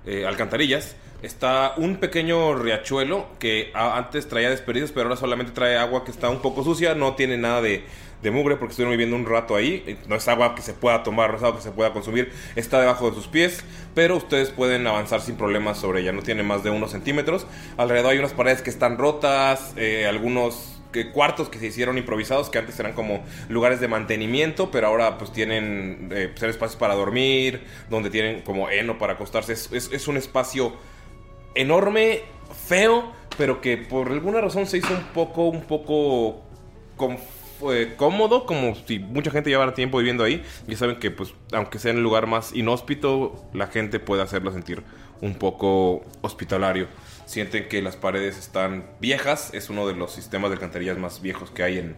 eh, 0.06 0.26
alcantarillas. 0.26 0.94
Está 1.22 1.74
un 1.76 1.96
pequeño 1.96 2.54
riachuelo 2.54 3.26
que 3.38 3.70
antes 3.74 4.26
traía 4.26 4.48
desperdicios, 4.48 4.90
pero 4.90 5.08
ahora 5.08 5.16
solamente 5.16 5.52
trae 5.52 5.76
agua 5.76 6.02
que 6.02 6.10
está 6.10 6.30
un 6.30 6.40
poco 6.40 6.64
sucia. 6.64 6.94
No 6.94 7.14
tiene 7.14 7.36
nada 7.36 7.60
de, 7.60 7.84
de 8.22 8.30
mugre 8.30 8.56
porque 8.56 8.72
estuvieron 8.72 8.92
viviendo 8.92 9.16
un 9.16 9.26
rato 9.26 9.56
ahí. 9.56 9.82
Eh, 9.86 9.96
No 10.08 10.16
es 10.16 10.26
agua 10.28 10.54
que 10.54 10.62
se 10.62 10.72
pueda 10.74 11.02
tomar, 11.02 11.30
no 11.30 11.36
es 11.38 11.42
agua 11.42 11.56
que 11.56 11.62
se 11.62 11.70
pueda 11.72 11.92
consumir. 11.92 12.32
Está 12.56 12.80
debajo 12.80 13.08
de 13.10 13.16
sus 13.16 13.26
pies, 13.28 13.64
pero 13.94 14.16
ustedes 14.16 14.50
pueden 14.50 14.86
avanzar 14.86 15.20
sin 15.20 15.36
problemas 15.36 15.78
sobre 15.78 16.00
ella. 16.00 16.12
No 16.12 16.22
tiene 16.22 16.42
más 16.42 16.62
de 16.62 16.70
unos 16.70 16.90
centímetros. 16.90 17.46
Alrededor 17.76 18.12
hay 18.12 18.18
unas 18.18 18.32
paredes 18.32 18.62
que 18.62 18.70
están 18.70 18.98
rotas, 18.98 19.72
eh, 19.76 20.06
algunos 20.06 20.76
cuartos 21.12 21.48
que 21.48 21.60
se 21.60 21.66
hicieron 21.68 21.98
improvisados 21.98 22.50
que 22.50 22.58
antes 22.58 22.80
eran 22.80 22.94
como 22.94 23.22
lugares 23.48 23.78
de 23.78 23.86
mantenimiento 23.86 24.72
pero 24.72 24.88
ahora 24.88 25.18
pues 25.18 25.32
tienen 25.32 26.08
eh, 26.10 26.28
pues, 26.36 26.50
espacios 26.50 26.76
para 26.80 26.96
dormir 26.96 27.62
donde 27.88 28.10
tienen 28.10 28.42
como 28.42 28.68
heno 28.68 28.98
para 28.98 29.12
acostarse 29.12 29.52
es, 29.52 30.08
un 30.08 30.16
espacio 30.16 30.72
enorme 31.54 32.22
feo 32.66 33.12
pero 33.38 33.60
que 33.60 33.76
por 33.76 34.10
alguna 34.10 34.40
razón 34.40 34.66
se 34.66 34.78
hizo 34.78 34.92
un 34.92 35.04
poco 35.14 35.44
un 35.44 35.62
poco 35.62 36.40
conf- 36.96 37.18
eh, 37.72 37.94
cómodo 37.96 38.46
como 38.46 38.74
si 38.86 38.98
mucha 38.98 39.30
gente 39.30 39.50
llevara 39.50 39.74
tiempo 39.74 39.98
viviendo 39.98 40.24
ahí 40.24 40.42
y 40.68 40.76
saben 40.76 40.98
que 40.98 41.10
pues 41.10 41.34
aunque 41.52 41.78
sea 41.78 41.90
en 41.90 41.98
el 41.98 42.02
lugar 42.02 42.26
más 42.26 42.54
inhóspito 42.54 43.44
la 43.52 43.66
gente 43.66 44.00
puede 44.00 44.22
hacerlo 44.22 44.52
sentir 44.52 44.82
un 45.20 45.34
poco 45.34 46.02
hospitalario 46.22 46.88
sienten 47.26 47.68
que 47.68 47.82
las 47.82 47.96
paredes 47.96 48.38
están 48.38 48.86
viejas 49.00 49.52
es 49.52 49.70
uno 49.70 49.86
de 49.86 49.94
los 49.94 50.12
sistemas 50.12 50.50
de 50.50 50.54
alcantarillas 50.54 50.98
más 50.98 51.20
viejos 51.22 51.50
que 51.50 51.62
hay 51.62 51.78
en, 51.78 51.96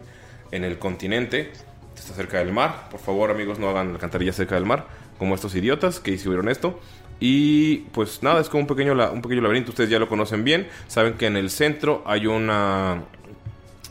en 0.51 0.63
el 0.63 0.79
continente 0.79 1.51
está 1.95 2.13
cerca 2.13 2.39
del 2.39 2.51
mar 2.51 2.89
por 2.91 2.99
favor 2.99 3.31
amigos 3.31 3.59
no 3.59 3.69
hagan 3.69 3.91
alcantarillas 3.91 4.35
cerca 4.35 4.55
del 4.55 4.65
mar 4.65 4.87
como 5.17 5.35
estos 5.35 5.55
idiotas 5.55 5.99
que 5.99 6.11
hicieron 6.11 6.49
esto 6.49 6.79
y 7.25 7.77
pues 7.93 8.21
nada, 8.21 8.41
es 8.41 8.49
como 8.49 8.63
un 8.63 8.67
pequeño, 8.67 8.91
un 9.13 9.21
pequeño 9.21 9.41
laberinto. 9.41 9.71
Ustedes 9.71 9.89
ya 9.89 9.97
lo 9.97 10.09
conocen 10.09 10.43
bien. 10.43 10.67
Saben 10.87 11.13
que 11.13 11.25
en 11.25 11.37
el 11.37 11.49
centro 11.49 12.03
hay 12.05 12.27
una. 12.27 13.05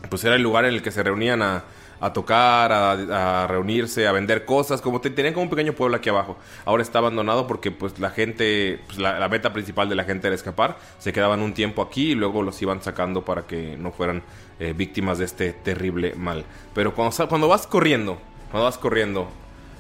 Pues 0.09 0.25
era 0.25 0.35
el 0.37 0.43
lugar 0.43 0.65
en 0.65 0.75
el 0.75 0.83
que 0.83 0.91
se 0.91 1.03
reunían 1.03 1.43
a, 1.43 1.65
a 2.01 2.13
tocar, 2.13 2.73
a, 2.73 3.43
a 3.45 3.47
reunirse, 3.47 4.07
a 4.07 4.13
vender 4.13 4.45
cosas. 4.45 4.81
Como 4.83 5.01
te- 5.01 5.11
tenían 5.11 5.33
como 5.35 5.45
un 5.45 5.51
pequeño 5.51 5.73
pueblo 5.73 5.97
aquí 5.97 6.09
abajo. 6.09 6.37
Ahora 6.65 6.83
está 6.83 6.99
abandonado 6.99 7.47
porque 7.47 7.71
pues 7.71 7.99
la 7.99 8.11
gente. 8.11 8.81
Pues, 8.87 8.99
la, 8.99 9.19
la 9.19 9.29
meta 9.29 9.53
principal 9.53 9.89
de 9.89 9.95
la 9.95 10.05
gente 10.05 10.27
era 10.27 10.35
escapar. 10.35 10.77
Se 10.99 11.13
quedaban 11.13 11.41
un 11.41 11.55
tiempo 11.55 11.83
aquí 11.83 12.11
y 12.13 12.15
luego 12.15 12.43
los 12.43 12.61
iban 12.61 12.83
sacando 12.83 13.25
para 13.25 13.47
que 13.47 13.77
no 13.79 13.93
fueran 13.93 14.23
eh, 14.61 14.75
víctimas 14.77 15.19
de 15.19 15.25
este 15.25 15.53
terrible 15.53 16.15
mal. 16.17 16.45
Pero 16.75 16.95
cuando, 16.95 17.29
cuando 17.29 17.49
vas 17.49 17.67
corriendo, 17.67 18.19
cuando 18.51 18.65
vas 18.65 18.79
corriendo, 18.79 19.29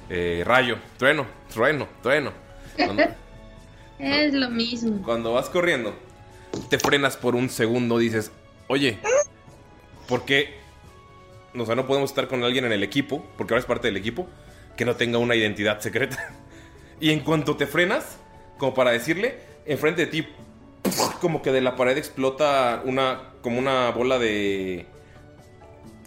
eh, 0.08 0.42
rayo, 0.46 0.76
trueno, 0.98 1.26
trueno, 1.52 1.88
trueno. 2.02 2.32
Cuando- 2.76 3.02
Es 3.98 4.34
lo 4.34 4.50
mismo. 4.50 5.00
cuando 5.04 5.32
vas 5.32 5.48
corriendo, 5.48 5.94
te 6.68 6.78
frenas 6.80 7.16
por 7.16 7.36
un 7.36 7.48
segundo, 7.48 7.98
dices, 7.98 8.32
oye, 8.66 8.98
¿por 10.12 10.26
qué? 10.26 10.56
O 11.58 11.64
sea, 11.64 11.74
no 11.74 11.86
podemos 11.86 12.10
estar 12.10 12.28
con 12.28 12.44
alguien 12.44 12.66
en 12.66 12.72
el 12.72 12.82
equipo, 12.82 13.24
porque 13.38 13.54
ahora 13.54 13.60
es 13.60 13.66
parte 13.66 13.88
del 13.88 13.96
equipo, 13.96 14.28
que 14.76 14.84
no 14.84 14.94
tenga 14.94 15.16
una 15.16 15.34
identidad 15.34 15.80
secreta. 15.80 16.18
Y 17.00 17.10
en 17.10 17.20
cuanto 17.20 17.56
te 17.56 17.66
frenas, 17.66 18.18
como 18.58 18.74
para 18.74 18.90
decirle, 18.90 19.38
enfrente 19.64 20.04
de 20.04 20.12
ti, 20.12 20.28
como 21.22 21.40
que 21.40 21.50
de 21.50 21.62
la 21.62 21.76
pared 21.76 21.96
explota 21.96 22.82
una, 22.84 23.30
como 23.40 23.58
una 23.58 23.90
bola 23.90 24.18
de... 24.18 24.84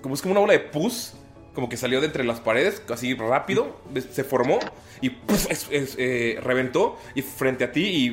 Como 0.03 0.14
es 0.14 0.22
como 0.22 0.34
una 0.34 0.41
bola 0.41 0.53
de 0.53 0.60
pus, 0.60 1.14
como 1.56 1.68
que 1.68 1.78
salió 1.78 1.99
de 1.99 2.06
entre 2.06 2.24
las 2.24 2.39
paredes, 2.39 2.82
así 2.93 3.16
rápido, 3.16 3.82
se 4.12 4.24
formó 4.24 4.60
y 5.01 5.12
es- 5.49 5.68
es, 5.72 5.95
eh, 5.97 6.39
reventó 6.43 6.97
y 7.16 7.24
frente 7.24 7.64
a 7.64 7.72
ti 7.72 7.84
y 7.84 8.10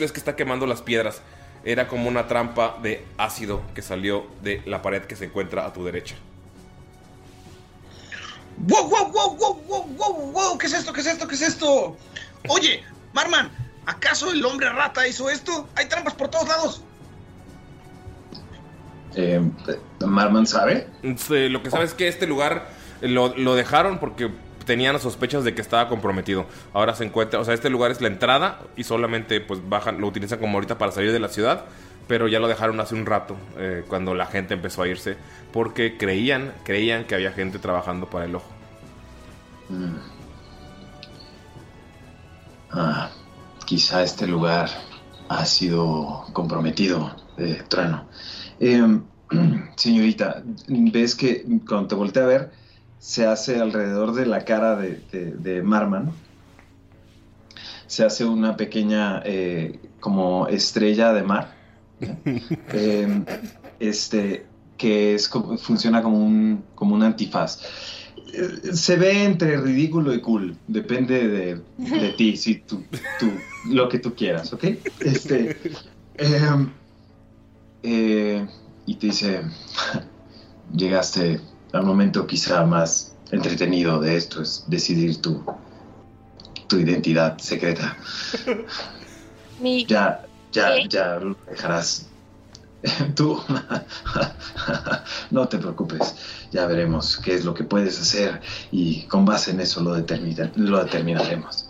ves 0.00 0.10
que 0.12 0.18
está 0.18 0.34
quemando 0.34 0.66
las 0.66 0.82
piedras. 0.82 1.22
Era 1.68 1.86
como 1.86 2.08
una 2.08 2.26
trampa 2.26 2.78
de 2.82 3.04
ácido 3.18 3.60
que 3.74 3.82
salió 3.82 4.26
de 4.40 4.62
la 4.64 4.80
pared 4.80 5.02
que 5.02 5.16
se 5.16 5.26
encuentra 5.26 5.66
a 5.66 5.72
tu 5.74 5.84
derecha. 5.84 6.14
¡Wow, 8.56 8.88
wow, 8.88 9.12
wow, 9.12 9.36
wow, 9.36 9.62
wow, 9.68 9.86
wow, 9.86 10.32
wow! 10.32 10.56
¿Qué 10.56 10.66
es 10.66 10.72
esto? 10.72 10.94
¿Qué 10.94 11.02
es 11.02 11.06
esto? 11.08 11.28
¿Qué 11.28 11.34
es 11.34 11.42
esto? 11.42 11.94
Oye, 12.48 12.82
Marman, 13.12 13.50
¿acaso 13.84 14.30
el 14.30 14.42
hombre 14.46 14.70
rata 14.70 15.06
hizo 15.06 15.28
esto? 15.28 15.68
Hay 15.74 15.86
trampas 15.90 16.14
por 16.14 16.28
todos 16.28 16.48
lados. 16.48 16.82
Eh, 19.14 19.38
Marman 20.00 20.46
sabe. 20.46 20.86
Sí, 21.18 21.50
Lo 21.50 21.62
que 21.62 21.70
sabes 21.70 21.90
es 21.90 21.94
que 21.94 22.08
este 22.08 22.26
lugar 22.26 22.66
lo, 23.02 23.36
lo 23.36 23.54
dejaron 23.54 23.98
porque 23.98 24.30
tenían 24.68 25.00
sospechas 25.00 25.44
de 25.44 25.54
que 25.54 25.62
estaba 25.62 25.88
comprometido. 25.88 26.44
Ahora 26.74 26.94
se 26.94 27.02
encuentra, 27.02 27.40
o 27.40 27.44
sea, 27.44 27.54
este 27.54 27.70
lugar 27.70 27.90
es 27.90 28.02
la 28.02 28.08
entrada 28.08 28.60
y 28.76 28.84
solamente 28.84 29.40
pues 29.40 29.66
bajan, 29.66 29.98
lo 29.98 30.06
utilizan 30.06 30.38
como 30.38 30.58
ahorita 30.58 30.76
para 30.76 30.92
salir 30.92 31.10
de 31.10 31.18
la 31.18 31.28
ciudad, 31.28 31.64
pero 32.06 32.28
ya 32.28 32.38
lo 32.38 32.48
dejaron 32.48 32.78
hace 32.78 32.94
un 32.94 33.06
rato 33.06 33.34
eh, 33.56 33.82
cuando 33.88 34.14
la 34.14 34.26
gente 34.26 34.52
empezó 34.52 34.82
a 34.82 34.88
irse 34.88 35.16
porque 35.54 35.96
creían, 35.96 36.52
creían 36.64 37.04
que 37.04 37.14
había 37.14 37.32
gente 37.32 37.58
trabajando 37.58 38.10
para 38.10 38.26
el 38.26 38.34
ojo. 38.34 38.50
Mm. 39.70 39.96
Ah, 42.70 43.10
quizá 43.64 44.02
este 44.02 44.26
lugar 44.26 44.68
ha 45.30 45.46
sido 45.46 46.26
comprometido 46.34 47.16
de 47.38 47.54
trueno. 47.70 48.06
Em, 48.60 49.02
señorita, 49.76 50.42
ves 50.68 51.14
que 51.14 51.42
cuando 51.66 51.88
te 51.88 51.94
volteé 51.94 52.22
a 52.22 52.26
ver, 52.26 52.52
se 52.98 53.26
hace 53.26 53.60
alrededor 53.60 54.14
de 54.14 54.26
la 54.26 54.44
cara 54.44 54.76
de, 54.76 54.96
de- 55.12 55.32
de 55.36 55.62
Marman, 55.62 56.12
se 57.86 58.04
hace 58.04 58.24
una 58.24 58.56
pequeña 58.56 59.22
eh, 59.24 59.80
como 60.00 60.46
estrella 60.48 61.12
de 61.12 61.22
mar. 61.22 61.56
Em, 62.70 63.24
este, 63.78 64.46
que 64.76 65.14
es, 65.14 65.28
funciona 65.62 66.02
como 66.02 66.18
un, 66.24 66.64
como 66.74 66.94
un 66.94 67.02
antifaz. 67.02 67.58
Se 68.74 68.96
ve 68.96 69.24
entre 69.24 69.56
ridículo 69.56 70.12
y 70.12 70.20
cool, 70.20 70.58
depende 70.66 71.28
de, 71.28 71.64
de 71.76 72.12
ti, 72.12 72.36
si 72.36 72.56
tú, 72.56 72.84
tú- 73.16 73.42
lo 73.64 73.88
que 73.88 73.98
tú 73.98 74.14
quieras, 74.14 74.52
¿ok? 74.52 74.64
Este, 75.00 75.56
em, 76.18 76.70
eh, 77.82 78.46
y 78.86 78.96
te 78.96 79.06
dice, 79.06 79.42
llegaste 80.72 81.40
al 81.72 81.82
momento 81.84 82.26
quizá 82.26 82.64
más 82.64 83.14
entretenido 83.30 84.00
de 84.00 84.16
esto, 84.16 84.42
es 84.42 84.64
decidir 84.66 85.20
tu, 85.20 85.44
tu 86.66 86.78
identidad 86.78 87.38
secreta. 87.38 87.96
Mi- 89.60 89.84
Ya, 89.86 90.22
ya, 90.52 90.74
¿Qué? 90.74 90.88
ya 90.88 91.14
lo 91.16 91.36
dejarás. 91.46 92.06
Tú, 93.16 93.42
no 95.32 95.48
te 95.48 95.58
preocupes, 95.58 96.14
ya 96.52 96.64
veremos 96.66 97.16
qué 97.18 97.34
es 97.34 97.44
lo 97.44 97.52
que 97.52 97.64
puedes 97.64 98.00
hacer 98.00 98.40
y 98.70 99.02
con 99.08 99.24
base 99.24 99.50
en 99.50 99.60
eso 99.60 99.80
lo, 99.82 99.94
determina- 99.94 100.52
lo 100.54 100.84
determinaremos. 100.84 101.66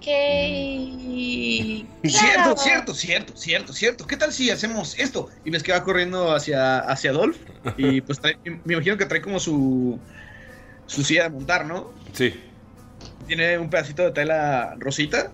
Cierto, 0.00 1.86
Claro. 2.02 2.56
cierto, 2.56 2.94
cierto, 2.94 3.32
cierto, 3.36 3.72
cierto. 3.72 4.06
¿Qué 4.06 4.16
tal 4.16 4.32
si 4.32 4.50
hacemos 4.50 4.98
esto? 4.98 5.28
Y 5.44 5.50
ves 5.50 5.62
que 5.62 5.72
va 5.72 5.84
corriendo 5.84 6.32
hacia, 6.34 6.78
hacia 6.80 7.12
Dolph. 7.12 7.36
Y 7.76 8.00
pues 8.02 8.20
trae- 8.20 8.38
me 8.64 8.74
imagino 8.74 8.96
que 8.96 9.06
trae 9.06 9.20
como 9.20 9.38
su, 9.38 9.98
su 10.86 11.04
silla 11.04 11.24
de 11.24 11.30
montar, 11.30 11.66
¿no? 11.66 11.92
Sí. 12.12 12.34
Tiene 13.26 13.58
un 13.58 13.68
pedacito 13.70 14.02
de 14.04 14.12
tela 14.12 14.74
rosita. 14.78 15.32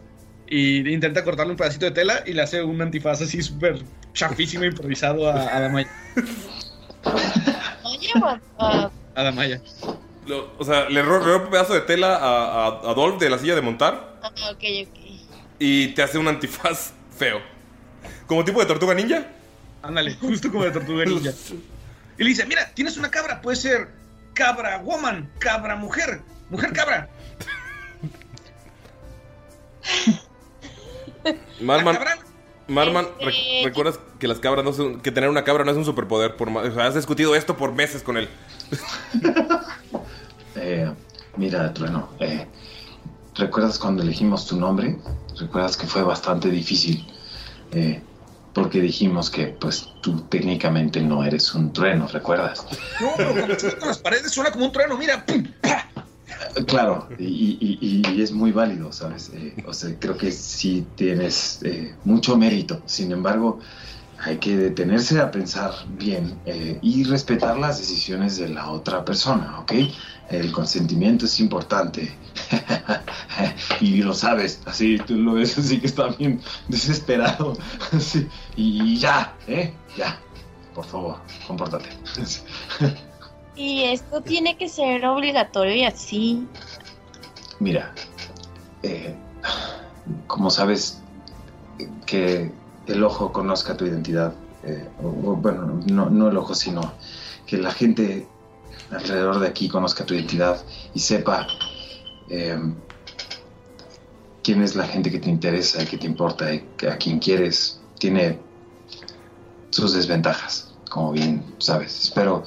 Y 0.48 0.88
intenta 0.92 1.24
cortarle 1.24 1.52
un 1.52 1.56
pedacito 1.56 1.86
de 1.86 1.90
tela 1.92 2.22
y 2.24 2.32
le 2.32 2.42
hace 2.42 2.62
un 2.62 2.80
antifaz 2.80 3.20
así 3.20 3.42
súper 3.42 3.82
chafísimo 4.12 4.64
improvisado 4.64 5.28
a, 5.28 5.56
a 5.56 5.60
Damaya. 5.60 5.88
Oye, 7.84 8.08
what- 8.20 8.40
ah, 8.58 8.90
A 9.14 9.22
Damaya. 9.24 9.60
Lo- 10.26 10.52
o 10.58 10.64
sea, 10.64 10.88
le 10.88 11.02
ro- 11.02 11.18
roba 11.20 11.44
un 11.44 11.50
pedazo 11.50 11.74
de 11.74 11.80
tela 11.82 12.16
a, 12.16 12.66
a, 12.66 12.90
a 12.90 12.94
Dolph 12.94 13.18
de 13.20 13.30
la 13.30 13.38
silla 13.38 13.54
de 13.54 13.60
montar 13.62 14.18
Ah, 14.22 14.30
ok, 14.50 14.64
ok. 14.88 14.98
y 15.58 15.88
te 15.94 16.02
hace 16.02 16.18
un 16.18 16.28
antifaz 16.28 16.92
feo. 17.16 17.40
Como 18.26 18.44
tipo 18.44 18.60
de 18.60 18.66
tortuga 18.66 18.94
ninja. 18.94 19.26
Ándale, 19.82 20.14
justo 20.20 20.50
como 20.50 20.64
de 20.64 20.70
tortuga 20.72 21.04
ninja. 21.06 21.30
Y 22.18 22.22
le 22.24 22.30
dice, 22.30 22.44
mira, 22.46 22.70
tienes 22.74 22.96
una 22.96 23.10
cabra, 23.10 23.40
puede 23.42 23.56
ser 23.56 23.88
cabra 24.34 24.78
woman, 24.78 25.30
cabra 25.38 25.76
mujer, 25.76 26.20
mujer 26.50 26.72
cabra. 26.72 27.08
Marman, 31.60 31.98
Marman, 32.68 33.06
Este- 33.20 33.24
rec- 33.26 33.64
¿recuerdas 33.64 34.00
que 34.18 34.26
las 34.28 34.38
cabras 34.40 34.64
no 34.64 34.72
son, 34.72 35.00
que 35.00 35.12
tener 35.12 35.28
una 35.30 35.44
cabra 35.44 35.64
no 35.64 35.70
es 35.70 35.76
un 35.76 35.84
superpoder? 35.84 36.36
Por, 36.36 36.48
o 36.48 36.74
sea, 36.74 36.86
has 36.86 36.94
discutido 36.94 37.34
esto 37.36 37.56
por 37.56 37.72
meses 37.72 38.02
con 38.02 38.16
él. 38.16 38.28
Eh, 40.56 40.90
mira, 41.36 41.72
Trueno, 41.72 42.16
eh, 42.18 42.50
¿recuerdas 43.34 43.78
cuando 43.78 44.02
elegimos 44.02 44.46
tu 44.46 44.56
nombre? 44.58 44.98
¿Recuerdas 45.38 45.76
que 45.76 45.86
fue 45.86 46.02
bastante 46.02 46.50
difícil? 46.50 47.12
Eh, 47.70 48.02
porque 48.52 48.80
dijimos 48.80 49.30
que, 49.30 49.48
pues, 49.48 49.96
tú 50.00 50.26
técnicamente 50.28 51.02
no 51.02 51.22
eres 51.24 51.54
un 51.54 51.72
trueno, 51.72 52.08
¿recuerdas? 52.08 52.64
No, 53.00 53.12
pero 53.16 53.34
cuando 53.34 53.56
con 53.78 53.88
las 53.88 53.98
paredes 53.98 54.32
suena 54.32 54.50
como 54.50 54.64
un 54.66 54.72
trueno, 54.72 54.96
mira. 54.96 55.24
Eh, 55.28 56.64
Claro, 56.66 57.08
y, 57.18 57.24
y- 57.60 57.78
y- 57.80 58.16
y 58.16 58.22
es 58.22 58.32
muy 58.32 58.50
válido, 58.50 58.90
¿sabes? 58.92 59.28
Eh, 59.34 59.54
o 59.66 59.72
sea, 59.74 59.96
creo 59.98 60.16
que 60.16 60.32
sí 60.32 60.90
tienes 60.96 61.62
eh, 61.62 61.96
mucho 62.04 62.36
mérito. 62.36 62.82
Sin 62.86 63.12
embargo, 63.12 63.60
hay 64.18 64.38
que 64.38 64.56
detenerse 64.56 65.20
a 65.20 65.30
pensar 65.30 65.72
bien 65.88 66.38
eh, 66.46 66.78
y 66.82 67.04
respetar 67.04 67.58
las 67.58 67.78
decisiones 67.78 68.38
de 68.38 68.48
la 68.48 68.70
otra 68.70 69.04
persona, 69.04 69.60
¿ok? 69.60 69.72
El 70.30 70.50
consentimiento 70.52 71.26
es 71.26 71.38
importante. 71.38 72.16
y 73.80 74.02
lo 74.02 74.14
sabes, 74.14 74.60
así 74.64 74.98
tú 74.98 75.16
lo 75.16 75.34
ves, 75.34 75.56
así 75.58 75.80
que 75.80 75.86
está 75.86 76.08
bien 76.08 76.40
desesperado. 76.68 77.56
Sí, 78.00 78.26
Y 78.56 78.98
ya, 78.98 79.34
¿eh? 79.46 79.72
Ya. 79.96 80.18
Por 80.74 80.84
favor, 80.84 81.16
compórtate. 81.46 81.88
Y 83.56 83.84
esto 83.84 84.20
tiene 84.20 84.58
que 84.58 84.68
ser 84.68 85.06
obligatorio 85.06 85.74
y 85.74 85.84
así. 85.84 86.46
Mira, 87.58 87.94
eh, 88.82 89.14
como 90.26 90.50
sabes, 90.50 91.00
que 92.04 92.52
el 92.86 93.02
ojo 93.02 93.32
conozca 93.32 93.76
tu 93.76 93.84
identidad, 93.84 94.32
eh, 94.62 94.88
bueno, 95.00 95.80
no, 95.86 96.28
el 96.28 96.36
ojo, 96.36 96.54
sino 96.54 96.94
que 97.46 97.58
la 97.58 97.70
gente 97.72 98.26
alrededor 98.90 99.40
de 99.40 99.48
aquí 99.48 99.68
conozca 99.68 100.04
tu 100.04 100.14
identidad 100.14 100.62
y 100.94 101.00
sepa 101.00 101.46
eh, 102.28 102.58
quién 104.42 104.62
es 104.62 104.76
la 104.76 104.86
gente 104.86 105.10
que 105.10 105.18
te 105.18 105.28
interesa 105.28 105.82
y 105.82 105.86
que 105.86 105.98
te 105.98 106.06
importa 106.06 106.52
y 106.52 106.64
a 106.88 106.96
quien 106.96 107.18
quieres, 107.18 107.80
tiene 107.98 108.38
sus 109.70 109.92
desventajas, 109.92 110.74
como 110.90 111.12
bien 111.12 111.44
sabes. 111.58 112.04
Espero 112.04 112.44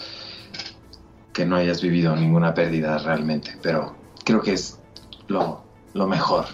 que 1.34 1.46
no 1.46 1.56
hayas 1.56 1.82
vivido 1.82 2.16
ninguna 2.16 2.54
pérdida 2.54 2.98
realmente, 3.00 3.58
pero 3.62 3.96
creo 4.26 4.42
que 4.42 4.54
es 4.54 4.80
lo 5.28 5.64
mejor. 6.08 6.46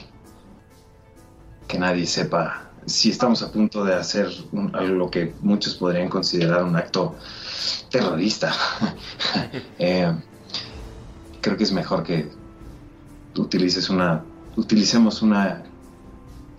Que 1.68 1.80
nadie 1.80 2.06
sepa 2.06 2.64
si 2.86 3.10
estamos 3.12 3.42
a 3.42 3.52
punto 3.52 3.84
de 3.84 3.96
hacer 3.96 4.28
un- 4.52 4.76
algo 4.76 5.10
que 5.10 5.36
muchos 5.42 5.76
podrían 5.76 6.10
considerar 6.10 6.64
un 6.64 6.76
acto 6.76 7.18
terrorista. 7.90 8.54
Eh, 9.78 10.08
creo 11.42 11.58
que 11.58 11.64
es 11.64 11.72
mejor 11.72 12.04
que 12.04 12.32
utilices 13.36 13.90
una, 13.90 14.28
utilicemos 14.56 15.22
una 15.22 15.64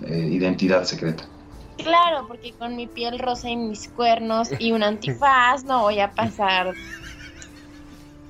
eh, 0.00 0.28
identidad 0.30 0.84
secreta. 0.84 1.28
Claro, 1.76 2.26
porque 2.26 2.56
con 2.56 2.76
mi 2.76 2.86
piel 2.88 3.18
rosa 3.18 3.50
y 3.50 3.56
mis 3.56 3.88
cuernos 3.92 4.48
y 4.58 4.72
un 4.72 4.82
antifaz 4.82 5.64
no 5.64 5.82
voy 5.82 6.00
a 6.00 6.12
pasar. 6.14 6.74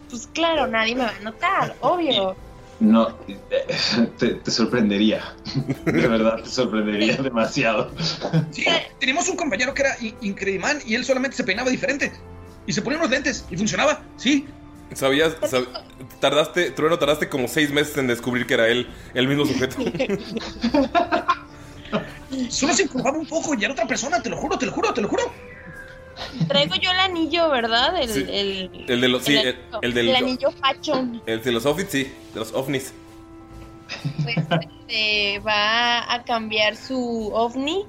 Pues 0.08 0.26
claro, 0.28 0.66
nadie 0.66 0.94
me 0.96 1.04
va 1.04 1.10
a 1.10 1.20
notar, 1.20 1.76
obvio. 1.80 2.38
No, 2.78 3.08
eh, 3.26 3.38
te, 4.18 4.34
te 4.34 4.50
sorprendería. 4.50 5.34
De 5.84 6.08
verdad, 6.08 6.42
te 6.42 6.48
sorprendería 6.50 7.16
demasiado. 7.16 7.90
Sí, 8.50 8.64
teníamos 9.00 9.28
un 9.28 9.36
compañero 9.36 9.72
que 9.74 9.82
era 9.82 9.96
in- 10.00 10.14
Incrediman 10.20 10.78
y 10.86 10.94
él 10.94 11.04
solamente 11.04 11.36
se 11.36 11.44
peinaba 11.44 11.70
diferente. 11.70 12.12
Y 12.66 12.72
se 12.72 12.82
ponía 12.82 12.98
unos 12.98 13.10
lentes 13.10 13.44
y 13.50 13.56
funcionaba, 13.56 14.02
sí. 14.16 14.46
¿Sabías? 14.92 15.36
sab- 15.40 15.68
tardaste, 16.20 16.70
Trueno, 16.72 16.98
tardaste 16.98 17.28
como 17.28 17.48
seis 17.48 17.72
meses 17.72 17.96
en 17.96 18.08
descubrir 18.08 18.46
que 18.46 18.54
era 18.54 18.68
él, 18.68 18.88
el 19.14 19.28
mismo 19.28 19.46
sujeto. 19.46 19.76
Solo 22.50 22.74
se 22.74 22.82
incubaba 22.82 23.16
un 23.16 23.26
poco 23.26 23.54
y 23.54 23.64
era 23.64 23.72
otra 23.72 23.86
persona, 23.86 24.20
te 24.20 24.28
lo 24.28 24.36
juro, 24.36 24.58
te 24.58 24.66
lo 24.66 24.72
juro, 24.72 24.92
te 24.92 25.00
lo 25.00 25.08
juro. 25.08 25.32
Traigo 26.48 26.74
yo 26.76 26.90
el 26.90 27.00
anillo, 27.00 27.50
¿verdad? 27.50 28.00
El, 28.00 28.08
Sí. 28.08 28.24
el, 28.28 28.84
El 28.88 29.00
de 29.00 29.08
los, 29.08 29.24
sí, 29.24 29.36
el, 29.82 29.94
del, 29.94 30.08
el 30.08 30.16
anillo 30.16 30.50
facho. 30.52 31.04
el 31.26 31.42
de 31.42 31.52
los 31.52 31.66
ovnis, 31.66 31.86
sí, 31.90 32.12
de 32.32 32.40
los 32.40 32.52
ovnis. 32.54 32.92
Pues 34.22 34.36
este, 34.38 35.38
va 35.40 36.12
a 36.12 36.24
cambiar 36.24 36.76
su 36.76 37.30
ovni. 37.32 37.84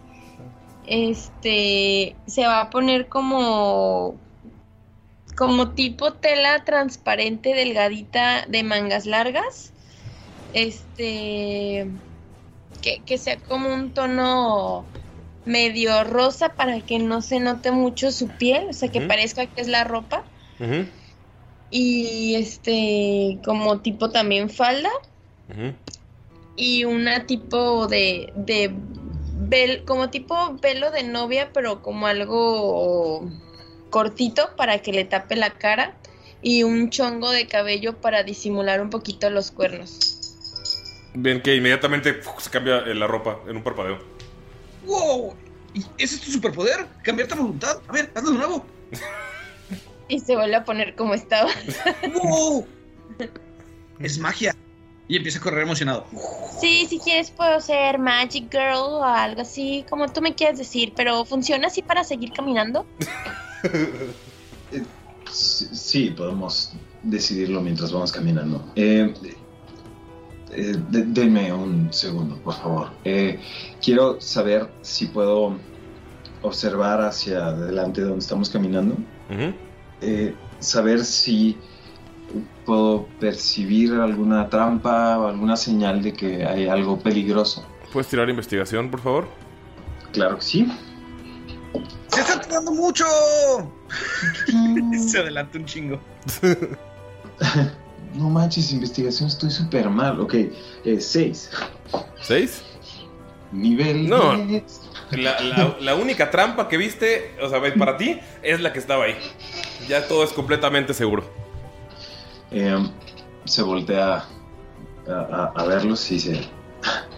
Este 0.86 2.16
se 2.28 2.46
va 2.46 2.62
a 2.62 2.70
poner 2.70 3.08
como 3.08 4.16
como 5.36 5.70
tipo 5.72 6.14
tela 6.14 6.64
transparente 6.66 7.54
delgadita 7.54 8.46
de 8.48 8.64
mangas 8.64 9.06
largas. 9.06 9.72
Este 10.54 11.88
que, 12.82 13.02
que 13.06 13.18
sea 13.18 13.38
como 13.38 13.74
un 13.74 13.92
tono 13.92 14.86
medio 15.48 16.04
rosa 16.04 16.50
para 16.50 16.82
que 16.82 17.00
no 17.00 17.22
se 17.22 17.40
note 17.40 17.72
mucho 17.72 18.12
su 18.12 18.28
piel, 18.28 18.68
o 18.70 18.74
sea 18.74 18.90
que 18.90 19.02
parezca 19.08 19.46
que 19.48 19.62
es 19.62 19.68
la 19.68 19.84
ropa. 19.84 20.24
Y 21.70 22.36
este 22.36 23.40
como 23.44 23.80
tipo 23.82 24.10
también 24.10 24.50
falda 24.50 24.90
y 26.56 26.86
una 26.86 27.26
tipo 27.26 27.88
de, 27.88 28.32
de 28.36 28.72
vel- 29.50 29.84
como 29.86 30.10
tipo 30.10 30.36
velo 30.62 30.92
de 30.92 31.04
novia, 31.04 31.50
pero 31.54 31.82
como 31.82 32.08
algo 32.08 33.30
cortito 33.90 34.50
para 34.56 34.80
que 34.80 34.92
le 34.94 35.06
tape 35.06 35.36
la 35.36 35.50
cara 35.52 35.94
y 36.42 36.64
un 36.64 36.90
chongo 36.90 37.32
de 37.32 37.48
cabello 37.48 37.98
para 38.00 38.24
disimular 38.24 38.82
un 38.82 38.90
poquito 38.90 39.30
los 39.30 39.52
cuernos. 39.52 40.00
Ven 41.14 41.42
que 41.42 41.56
inmediatamente 41.56 42.22
se 42.38 42.50
cambia 42.50 42.80
eh, 42.80 42.94
la 42.94 43.08
ropa 43.08 43.40
en 43.48 43.58
un 43.58 43.64
parpadeo. 43.64 44.17
¡Wow! 44.88 45.36
¿Y 45.74 45.86
ese 45.98 46.16
es 46.16 46.22
tu 46.22 46.32
superpoder? 46.32 46.88
¿Cambiarte 47.04 47.36
a 47.36 47.38
voluntad? 47.38 47.78
A 47.88 47.92
ver, 47.92 48.12
hazlo 48.16 48.32
de 48.32 48.38
nuevo. 48.38 48.66
Y 50.10 50.22
se 50.22 50.38
vuelve 50.38 50.56
a 50.56 50.64
poner 50.64 50.96
como 50.96 51.14
estaba. 51.14 51.52
¡Wow! 52.14 52.66
Es 54.00 54.18
magia. 54.18 54.56
Y 55.10 55.18
empieza 55.18 55.40
a 55.40 55.42
correr 55.42 55.64
emocionado. 55.64 56.06
Sí, 56.62 56.86
si 56.88 57.00
quieres 57.00 57.32
puedo 57.32 57.60
ser 57.60 57.98
Magic 57.98 58.50
Girl 58.52 58.78
o 58.78 59.04
algo 59.04 59.42
así, 59.42 59.86
como 59.90 60.08
tú 60.08 60.22
me 60.22 60.36
quieras 60.36 60.58
decir, 60.58 60.94
pero 60.96 61.26
¿funciona 61.26 61.68
así 61.68 61.82
para 61.82 62.04
seguir 62.04 62.32
caminando? 62.32 62.86
Sí, 65.30 65.68
sí, 65.74 66.10
podemos 66.12 66.72
decidirlo 67.04 67.62
mientras 67.62 67.92
vamos 67.92 68.14
caminando. 68.14 68.66
Eh, 68.76 69.14
eh, 70.52 70.76
de- 70.90 71.04
denme 71.06 71.52
un 71.54 71.92
segundo, 71.94 72.38
por 72.38 72.54
favor. 72.56 72.90
Eh, 73.04 73.40
quiero 73.82 74.20
saber 74.22 74.70
si 74.82 75.08
puedo 75.08 75.56
observar 76.42 77.02
hacia 77.02 77.48
adelante 77.48 78.02
donde 78.02 78.20
estamos 78.20 78.50
caminando. 78.50 78.96
Eh, 80.02 80.34
saber 80.60 81.04
si 81.04 81.58
puedo 82.66 83.08
percibir 83.20 83.94
alguna 83.94 84.50
trampa 84.50 85.18
o 85.18 85.28
alguna 85.28 85.56
señal 85.56 86.02
de 86.02 86.14
que 86.14 86.46
hay 86.46 86.68
algo 86.68 87.00
peligroso. 87.00 87.66
¿Puedes 87.92 88.08
tirar 88.10 88.30
investigación, 88.30 88.92
por 88.92 89.00
favor? 89.00 89.28
Claro 90.12 90.36
que 90.38 90.42
sí. 90.44 90.72
¡Se 92.10 92.22
está 92.22 92.42
tardando 92.42 92.72
mucho! 92.72 93.06
Se 95.08 95.20
adelanta 95.20 95.58
un 95.58 95.66
chingo. 95.66 96.00
No 98.18 98.30
manches, 98.30 98.72
investigación, 98.72 99.28
estoy 99.28 99.52
súper 99.52 99.90
mal. 99.90 100.20
Ok, 100.20 100.34
eh, 100.34 101.00
seis. 101.00 101.50
¿Seis? 102.22 102.62
Nivel 103.52 104.10
No. 104.10 104.36
10. 104.36 104.64
La, 105.12 105.40
la- 105.40 105.78
la 105.80 105.96
única 105.96 106.30
trampa 106.32 106.68
que 106.68 106.76
viste, 106.78 107.36
o 107.42 107.48
sea, 107.50 107.62
para 107.78 107.96
ti, 107.96 108.20
es 108.44 108.60
la 108.60 108.74
que 108.74 108.80
estaba 108.80 109.06
ahí. 109.06 109.16
Ya 109.88 110.06
todo 110.08 110.24
es 110.24 110.32
completamente 110.34 110.94
seguro. 110.94 111.24
Eh, 112.52 112.78
se 113.46 113.62
voltea 113.62 114.26
a, 115.08 115.12
a- 115.12 115.54
a 115.56 115.64
verlos 115.66 116.10
y 116.12 116.16
dice, 116.16 116.42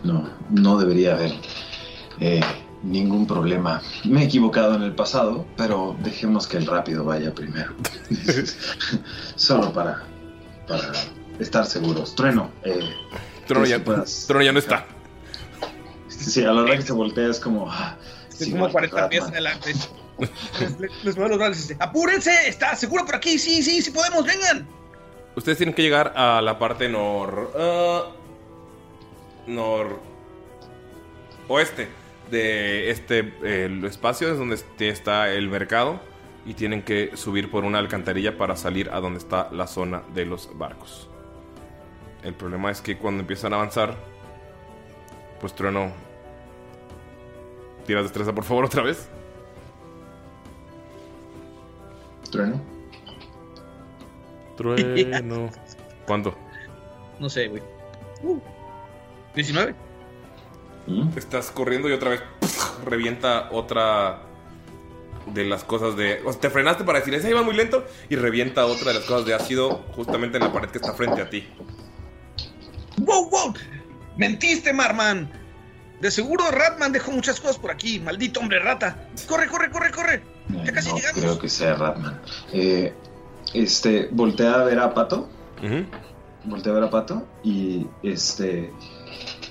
no, 0.03 0.29
no 0.51 0.77
debería 0.77 1.13
haber 1.13 1.31
eh, 2.19 2.41
ningún 2.83 3.25
problema. 3.25 3.81
Me 4.03 4.21
he 4.21 4.25
equivocado 4.25 4.75
en 4.75 4.83
el 4.83 4.93
pasado, 4.93 5.45
pero 5.57 5.95
dejemos 6.03 6.45
que 6.45 6.57
el 6.57 6.67
rápido 6.67 7.03
vaya 7.05 7.33
primero. 7.33 7.73
Solo 9.35 9.73
para, 9.73 10.03
para 10.69 10.91
estar 11.39 11.65
seguros. 11.65 12.15
Trueno. 12.15 12.51
Eh, 12.63 12.79
ya, 13.65 13.77
si 13.77 13.83
puedas- 13.83 14.25
Trueno 14.27 14.45
ya 14.45 14.51
no 14.53 14.59
está. 14.59 14.85
Sí, 16.07 16.43
a 16.45 16.51
la 16.53 16.61
hora 16.61 16.75
que 16.77 16.83
se 16.83 16.93
voltea 16.93 17.27
es 17.29 17.39
como. 17.39 17.69
ah, 17.69 17.97
Estoy 18.29 18.45
sí, 18.47 18.51
como 18.53 18.69
igual 18.69 18.85
que 18.85 18.89
40 18.91 19.09
pies 19.09 19.23
adelante. 19.23 19.73
les, 20.19 20.29
les- 20.79 21.03
les 21.03 21.15
muevo 21.15 21.29
los 21.29 21.37
brazos 21.39 21.57
y 21.57 21.61
dice, 21.61 21.77
¡apúrense! 21.79 22.31
¡Está 22.47 22.75
seguro 22.75 23.05
por 23.05 23.15
aquí! 23.15 23.37
¡Sí, 23.39 23.61
sí, 23.63 23.81
sí 23.81 23.91
podemos! 23.91 24.25
¡Vengan! 24.25 24.67
Ustedes 25.35 25.57
tienen 25.57 25.73
que 25.73 25.81
llegar 25.81 26.13
a 26.15 26.41
la 26.41 26.59
parte 26.59 26.87
nor. 26.89 27.51
ah, 27.57 28.11
nor. 29.47 29.99
oeste 31.47 31.87
de 32.29 32.91
este 32.91 33.33
eh, 33.43 33.81
espacio, 33.85 34.31
es 34.31 34.37
donde 34.37 34.55
este- 34.55 34.89
está 34.89 35.31
el 35.31 35.49
mercado. 35.49 35.99
Y 36.49 36.55
tienen 36.55 36.81
que 36.81 37.15
subir 37.15 37.51
por 37.51 37.63
una 37.63 37.77
alcantarilla 37.77 38.35
para 38.35 38.55
salir 38.55 38.89
a 38.89 38.99
donde 38.99 39.19
está 39.19 39.51
la 39.51 39.67
zona 39.67 40.01
de 40.15 40.25
los 40.25 40.49
barcos. 40.57 41.07
El 42.23 42.33
problema 42.33 42.71
es 42.71 42.81
que 42.81 42.97
cuando 42.97 43.21
empiezan 43.21 43.53
a 43.53 43.57
avanzar, 43.57 43.95
pues 45.39 45.53
trueno. 45.53 45.91
Tiras 47.85 48.01
destreza, 48.01 48.33
por 48.33 48.45
favor, 48.45 48.65
otra 48.65 48.81
vez. 48.81 49.07
Trueno. 52.31 52.59
Trueno. 54.57 55.51
¿Cuánto? 56.07 56.33
No 57.19 57.29
sé, 57.29 57.47
güey. 57.47 57.61
Uh, 58.23 58.39
19. 59.35 59.75
Estás 61.15 61.51
corriendo 61.51 61.87
y 61.87 61.91
otra 61.91 62.09
vez 62.09 62.23
revienta 62.83 63.49
otra 63.51 64.23
de 65.33 65.45
las 65.45 65.63
cosas 65.63 65.95
de. 65.95 66.21
O 66.25 66.31
sea, 66.31 66.41
te 66.41 66.49
frenaste 66.49 66.83
para 66.83 66.99
decir, 66.99 67.13
ese 67.13 67.29
iba 67.29 67.41
muy 67.41 67.55
lento. 67.55 67.85
Y 68.09 68.15
revienta 68.15 68.65
otra 68.65 68.89
de 68.89 68.99
las 68.99 69.05
cosas 69.05 69.25
de 69.25 69.33
ácido 69.33 69.85
justamente 69.95 70.37
en 70.37 70.43
la 70.43 70.53
pared 70.53 70.69
que 70.69 70.77
está 70.77 70.93
frente 70.93 71.21
a 71.21 71.29
ti. 71.29 71.47
¡Wow, 72.97 73.29
wow! 73.29 73.53
¡Mentiste, 74.17 74.73
Marman! 74.73 75.31
De 76.01 76.11
seguro 76.11 76.49
Ratman 76.49 76.91
dejó 76.91 77.11
muchas 77.11 77.39
cosas 77.39 77.57
por 77.57 77.71
aquí. 77.71 77.99
¡Maldito 77.99 78.39
hombre 78.39 78.59
rata! 78.59 79.07
¡Corre, 79.27 79.47
corre, 79.47 79.69
corre, 79.69 79.91
corre! 79.91 80.21
Ya 80.65 80.71
casi 80.71 80.89
no 80.89 80.95
llegamos. 80.95 81.21
creo 81.21 81.39
que 81.39 81.49
sea 81.49 81.75
Ratman. 81.75 82.21
Eh, 82.53 82.93
este, 83.53 84.07
voltea 84.11 84.61
a 84.61 84.63
ver 84.63 84.79
a 84.79 84.93
Pato. 84.93 85.29
Voltea 86.45 86.71
a 86.71 86.75
ver 86.75 86.83
a 86.85 86.89
Pato 86.89 87.27
y 87.43 87.85
este 88.01 88.71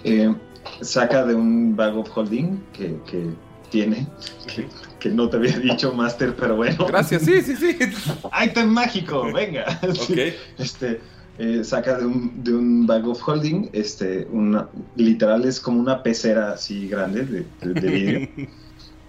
eh, 0.05 0.35
saca 0.81 1.25
de 1.25 1.35
un 1.35 1.77
bag 1.77 1.97
of 1.97 2.09
holding 2.17 2.65
que, 2.73 2.99
que 3.11 3.35
tiene, 3.71 4.07
que, 4.47 4.69
que 4.99 5.09
no 5.11 5.29
te 5.29 5.37
había 5.37 5.59
dicho, 5.71 5.93
Master, 5.93 6.35
pero 6.35 6.57
bueno. 6.57 6.87
Gracias, 6.87 7.23
sí, 7.23 7.41
sí, 7.43 7.57
sí. 7.57 7.77
Item 8.45 8.69
mágico, 8.69 9.33
venga. 9.33 9.79
Sí, 9.95 10.33
Este, 10.59 11.01
eh, 11.39 11.63
saca 11.65 11.99
de 11.99 12.07
un, 12.07 12.43
de 12.43 12.53
un 12.55 12.87
bag 12.87 13.07
of 13.07 13.21
holding, 13.27 13.69
este, 13.73 14.27
una, 14.33 14.69
literal 14.97 15.45
es 15.45 15.61
como 15.61 15.79
una 15.81 16.03
pecera 16.03 16.53
así 16.53 16.89
grande 16.89 17.25
de, 17.25 17.47
de- 17.63 17.81
de 17.81 17.89
vidrio. 17.91 18.29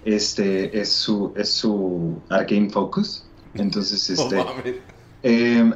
Este 0.05 0.79
es 0.79 0.89
su, 0.89 1.33
es 1.35 1.49
su 1.51 2.21
Arcane 2.29 2.69
Focus. 2.69 3.25
Entonces, 3.55 4.09
este. 4.09 4.35
Mames. 4.37 4.75
eh, 5.23 5.71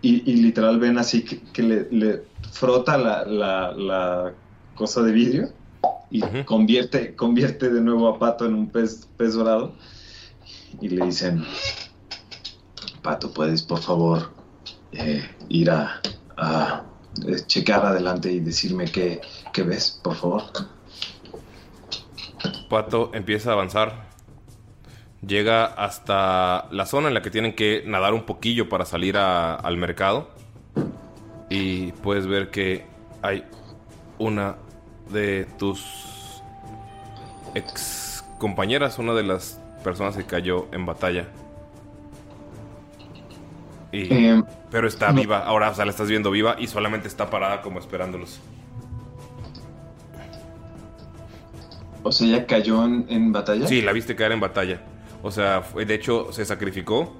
y, 0.00 0.30
y 0.32 0.36
literal 0.36 0.80
ven 0.80 0.98
así 0.98 1.22
que, 1.22 1.40
que 1.52 1.62
le, 1.62 1.88
le 1.90 2.22
frota 2.52 2.96
la, 2.96 3.24
la- 3.24 3.72
la 3.72 4.32
cosa 4.74 5.02
de 5.02 5.12
vidrio 5.12 5.48
y 6.10 6.20
convierte, 6.44 7.14
convierte 7.16 7.70
de 7.70 7.80
nuevo 7.80 8.08
a 8.08 8.18
Pato 8.18 8.44
en 8.46 8.54
un 8.54 8.68
pez, 8.70 9.08
pez 9.16 9.34
dorado. 9.34 9.72
Y 10.80 10.88
le 10.88 11.06
dicen: 11.06 11.44
Pato, 13.02 13.32
¿puedes 13.32 13.62
por 13.62 13.80
favor 13.80 14.30
eh, 14.92 15.22
ir 15.48 15.70
a, 15.70 16.00
a, 16.36 16.84
eh, 17.26 17.36
checar 17.46 17.84
adelante 17.84 18.30
y 18.30 18.40
decirme 18.40 18.84
qué, 18.86 19.20
qué 19.52 19.62
ves, 19.62 20.00
por 20.02 20.16
favor? 20.16 20.42
Pato 22.68 23.10
empieza 23.14 23.50
a 23.50 23.52
avanzar. 23.54 24.10
Llega 25.26 25.64
hasta 25.66 26.66
la 26.72 26.84
zona 26.86 27.08
en 27.08 27.14
la 27.14 27.22
que 27.22 27.30
tienen 27.30 27.54
que 27.54 27.84
nadar 27.86 28.12
un 28.12 28.24
poquillo 28.24 28.68
para 28.68 28.84
salir 28.84 29.16
a- 29.16 29.54
al 29.54 29.76
mercado. 29.76 30.30
Y 31.48 31.92
puedes 31.92 32.26
ver 32.26 32.50
que 32.50 32.84
hay 33.20 33.44
una 34.18 34.56
de 35.12 35.46
tus 35.58 36.42
ex 37.54 38.24
compañeras, 38.38 38.98
una 38.98 39.12
de 39.14 39.22
las 39.22 39.60
personas 39.84 40.16
que 40.16 40.24
cayó 40.24 40.66
en 40.72 40.86
batalla. 40.86 41.28
Y- 43.92 44.12
Eh, 44.12 44.42
pero 44.70 44.88
está 44.88 45.12
viva, 45.12 45.40
ahora 45.40 45.70
o 45.70 45.74
sea, 45.74 45.84
la 45.84 45.90
estás 45.90 46.08
viendo 46.08 46.30
viva 46.30 46.56
y 46.58 46.66
solamente 46.66 47.06
está 47.08 47.28
parada 47.28 47.60
como 47.60 47.78
esperándolos. 47.78 48.40
O 52.02 52.10
sea, 52.10 52.26
¿ya 52.26 52.46
cayó 52.46 52.84
en, 52.84 53.06
en 53.08 53.32
batalla? 53.32 53.66
Sí, 53.66 53.80
la 53.80 53.92
viste 53.92 54.16
caer 54.16 54.32
en 54.32 54.40
batalla. 54.40 54.80
O 55.22 55.30
sea, 55.30 55.62
de 55.74 55.94
hecho 55.94 56.32
se 56.32 56.44
sacrificó 56.44 57.14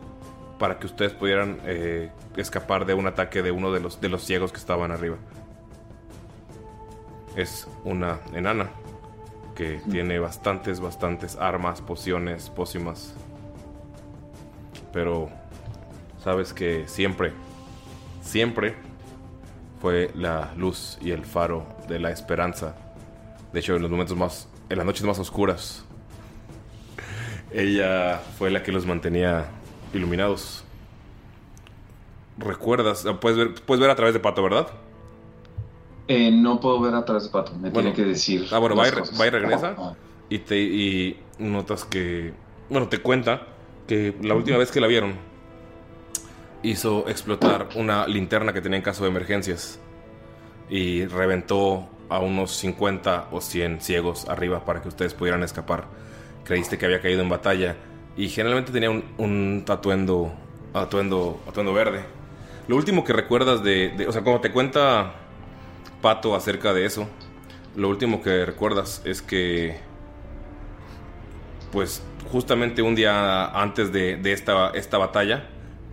para 0.59 0.79
que 0.79 0.87
ustedes 0.87 1.13
pudieran 1.13 1.59
eh, 1.65 2.11
escapar 2.37 2.85
de 2.87 2.95
un 2.95 3.07
ataque 3.07 3.43
de 3.43 3.51
uno 3.53 3.71
de 3.73 3.81
los, 3.81 4.01
de 4.01 4.09
los 4.09 4.25
ciegos 4.25 4.51
que 4.51 4.59
estaban 4.59 4.91
arriba. 4.91 5.17
Es 7.37 7.67
una 7.85 8.21
enana 8.35 8.71
que 9.55 9.81
tiene 9.91 10.19
bastantes, 10.19 10.81
bastantes 10.81 11.37
armas, 11.37 11.81
pociones, 11.81 12.51
pócimas. 12.51 13.15
Pero 14.93 15.31
sabes 16.23 16.53
que 16.53 16.87
siempre, 16.89 17.33
siempre 18.23 18.75
fue 19.81 20.11
la 20.15 20.53
luz 20.57 20.99
y 21.01 21.11
el 21.11 21.25
faro 21.25 21.67
de 21.89 21.99
la 21.99 22.11
esperanza. 22.11 22.77
De 23.53 23.61
hecho, 23.61 23.77
en 23.77 23.83
los 23.83 23.91
momentos 23.91 24.17
más, 24.17 24.49
en 24.69 24.79
las 24.79 24.87
noches 24.87 25.05
más 25.05 25.19
oscuras, 25.19 25.85
ella 27.53 28.21
fue 28.39 28.51
la 28.51 28.63
que 28.63 28.73
los 28.73 28.87
mantenía 28.87 29.47
iluminados. 29.93 30.65
¿Recuerdas? 32.39 33.05
Ah, 33.07 33.21
Puedes 33.21 33.37
ver, 33.39 33.55
puedes 33.67 33.81
ver 33.81 33.91
a 33.91 33.95
través 33.97 34.15
de 34.15 34.21
Pato, 34.21 34.43
¿verdad? 34.43 34.69
Eh, 36.09 36.31
no 36.33 36.61
puedo 36.61 36.81
ver 36.81 36.95
atrás 36.95 37.25
de 37.25 37.31
Pato, 37.31 37.53
me 37.55 37.71
tiene 37.71 37.93
que 37.93 38.03
decir. 38.05 38.47
Ah, 38.51 38.59
bueno, 38.59 38.75
va 38.77 38.89
y, 38.89 38.91
re- 38.91 39.03
va 39.21 39.27
y 39.27 39.31
regresa. 39.31 39.75
Ah. 39.79 39.95
Y, 40.29 40.39
te, 40.39 40.59
y 40.61 41.21
notas 41.39 41.85
que. 41.85 42.33
Bueno, 42.69 42.89
te 42.89 42.99
cuenta 42.99 43.47
que 43.87 44.15
la 44.23 44.35
última 44.35 44.57
vez 44.59 44.71
que 44.71 44.81
la 44.81 44.87
vieron 44.87 45.15
hizo 46.63 47.09
explotar 47.09 47.69
una 47.75 48.07
linterna 48.07 48.53
que 48.53 48.61
tenía 48.61 48.77
en 48.79 48.83
caso 48.85 49.05
de 49.05 49.11
emergencias. 49.11 49.79
Y 50.71 51.05
reventó 51.07 51.89
a 52.09 52.19
unos 52.21 52.53
50 52.53 53.29
o 53.31 53.41
100 53.41 53.81
ciegos 53.81 54.29
arriba 54.29 54.65
para 54.65 54.81
que 54.81 54.89
ustedes 54.89 55.13
pudieran 55.15 55.43
escapar. 55.43 55.85
Creíste 56.45 56.79
que 56.79 56.87
había 56.87 57.01
caído 57.01 57.21
en 57.23 57.29
batalla. 57.29 57.77
Y 58.17 58.29
generalmente 58.29 58.73
tenía 58.73 58.91
un, 58.91 59.05
un 59.19 59.65
atuendo, 59.69 60.33
atuendo, 60.73 61.41
atuendo 61.49 61.73
verde. 61.75 62.01
Lo 62.69 62.77
último 62.77 63.05
que 63.05 63.13
recuerdas 63.13 63.63
de, 63.63 63.91
de- 63.97 64.07
O 64.07 64.13
sea, 64.13 64.23
como 64.23 64.41
te 64.41 64.51
cuenta 64.51 65.15
Pato 66.03 66.35
acerca 66.35 66.75
de 66.75 66.85
eso, 66.85 67.09
lo 67.77 67.89
último 67.89 68.21
que 68.21 68.45
recuerdas 68.45 69.01
es 69.05 69.23
que. 69.23 69.79
Pues 71.71 72.03
justamente 72.31 72.83
un 72.83 72.95
día 72.95 73.47
antes 73.47 73.93
de, 73.93 74.21
esta, 74.31 74.71
esta 74.71 74.99
batalla, 74.99 75.49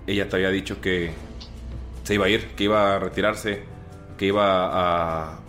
ella 0.07 0.27
te 0.27 0.35
había 0.35 0.49
dicho 0.49 0.81
que 0.81 1.11
se 2.03 2.15
iba 2.15 2.25
a 2.25 2.29
ir, 2.29 2.47
que 2.55 2.65
iba 2.65 2.95
a 2.95 2.99
retirarse, 2.99 3.63
que 4.17 4.25
iba 4.25 4.45
a. 5.33 5.39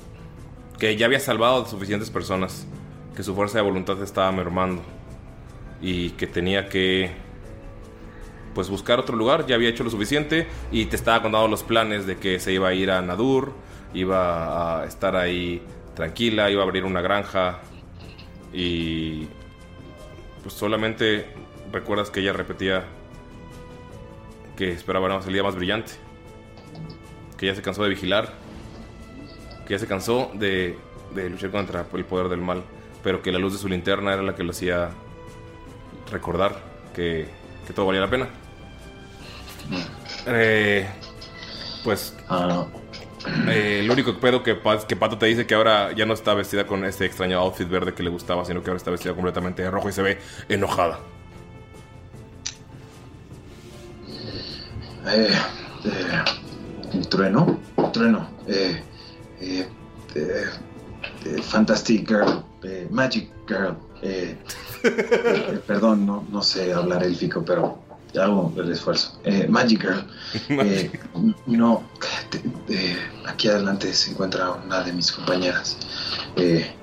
que 0.78 0.94
ya 0.96 1.06
había 1.06 1.20
salvado 1.20 1.64
a 1.64 1.66
suficientes 1.66 2.10
personas, 2.10 2.66
que 3.16 3.22
su 3.22 3.34
fuerza 3.34 3.58
de 3.58 3.64
voluntad 3.64 4.00
estaba 4.02 4.30
mermando 4.30 4.82
y 5.80 6.10
que 6.10 6.26
tenía 6.26 6.68
que. 6.68 7.10
Pues 8.54 8.68
buscar 8.68 8.98
otro 8.98 9.16
lugar, 9.16 9.46
ya 9.46 9.54
había 9.54 9.70
hecho 9.70 9.84
lo 9.84 9.90
suficiente 9.90 10.48
y 10.70 10.86
te 10.86 10.96
estaba 10.96 11.22
contando 11.22 11.48
los 11.48 11.62
planes 11.62 12.06
de 12.06 12.18
que 12.18 12.38
se 12.40 12.52
iba 12.52 12.68
a 12.68 12.74
ir 12.74 12.90
a 12.90 13.00
Nadur, 13.00 13.52
iba 13.94 14.80
a 14.80 14.86
estar 14.86 15.16
ahí 15.16 15.62
tranquila, 15.94 16.50
iba 16.50 16.62
a 16.62 16.64
abrir 16.64 16.84
una 16.84 17.00
granja 17.00 17.60
y 18.52 19.26
pues 20.42 20.54
solamente 20.54 21.26
recuerdas 21.72 22.10
que 22.10 22.20
ella 22.20 22.32
repetía 22.32 22.84
que 24.56 24.72
esperaba 24.72 25.08
nada 25.08 25.20
más 25.20 25.26
el 25.26 25.32
día 25.32 25.42
más 25.42 25.54
brillante, 25.54 25.92
que 27.38 27.46
ya 27.46 27.54
se 27.54 27.62
cansó 27.62 27.82
de 27.82 27.88
vigilar, 27.88 28.32
que 29.66 29.74
ya 29.74 29.78
se 29.78 29.86
cansó 29.86 30.30
de, 30.34 30.78
de 31.14 31.30
luchar 31.30 31.50
contra 31.50 31.86
el 31.92 32.04
poder 32.04 32.28
del 32.28 32.40
mal, 32.40 32.62
pero 33.02 33.22
que 33.22 33.32
la 33.32 33.38
luz 33.38 33.54
de 33.54 33.58
su 33.58 33.68
linterna 33.68 34.12
era 34.12 34.22
la 34.22 34.34
que 34.34 34.42
lo 34.42 34.50
hacía 34.50 34.90
recordar 36.10 36.56
que, 36.94 37.26
que 37.66 37.72
todo 37.72 37.86
valía 37.86 38.02
la 38.02 38.10
pena. 38.10 38.28
Eh, 40.26 40.86
pues 41.84 42.14
eh, 43.48 43.80
el 43.80 43.90
único 43.90 44.18
pedo 44.18 44.42
que, 44.42 44.58
que 44.88 44.96
Pato 44.96 45.18
te 45.18 45.26
dice 45.26 45.46
que 45.46 45.54
ahora 45.54 45.92
ya 45.92 46.06
no 46.06 46.14
está 46.14 46.34
vestida 46.34 46.66
con 46.66 46.84
este 46.84 47.04
extraño 47.04 47.38
outfit 47.38 47.68
verde 47.68 47.92
que 47.92 48.02
le 48.02 48.10
gustaba, 48.10 48.44
sino 48.44 48.62
que 48.62 48.70
ahora 48.70 48.78
está 48.78 48.90
vestida 48.90 49.14
completamente 49.14 49.62
de 49.62 49.70
rojo 49.70 49.88
y 49.88 49.92
se 49.92 50.02
ve 50.02 50.18
enojada. 50.48 50.98
Eh, 55.06 55.30
eh, 55.84 57.00
Trueno, 57.08 57.58
Trueno, 57.92 58.28
eh, 58.46 58.82
eh, 59.40 59.68
eh, 60.14 60.44
eh, 61.24 61.42
Fantastic 61.42 62.06
Girl, 62.08 62.44
eh, 62.62 62.86
Magic 62.90 63.30
Girl. 63.46 63.76
perdón, 65.66 66.06
no, 66.06 66.24
no 66.30 66.42
sé 66.42 66.72
hablar 66.72 67.02
élfico, 67.02 67.44
pero 67.44 67.78
hago 68.18 68.52
el 68.56 68.72
esfuerzo. 68.72 69.20
Eh, 69.24 69.46
Magic 69.48 69.80
Girl. 69.82 70.06
eh, 70.48 70.90
no, 71.46 71.82
te- 72.30 72.42
eh, 72.74 72.96
aquí 73.26 73.48
adelante 73.48 73.92
se 73.92 74.10
encuentra 74.12 74.50
una 74.52 74.82
de 74.82 74.92
mis 74.92 75.12
compañeras. 75.12 75.76
Eh, 76.36 76.74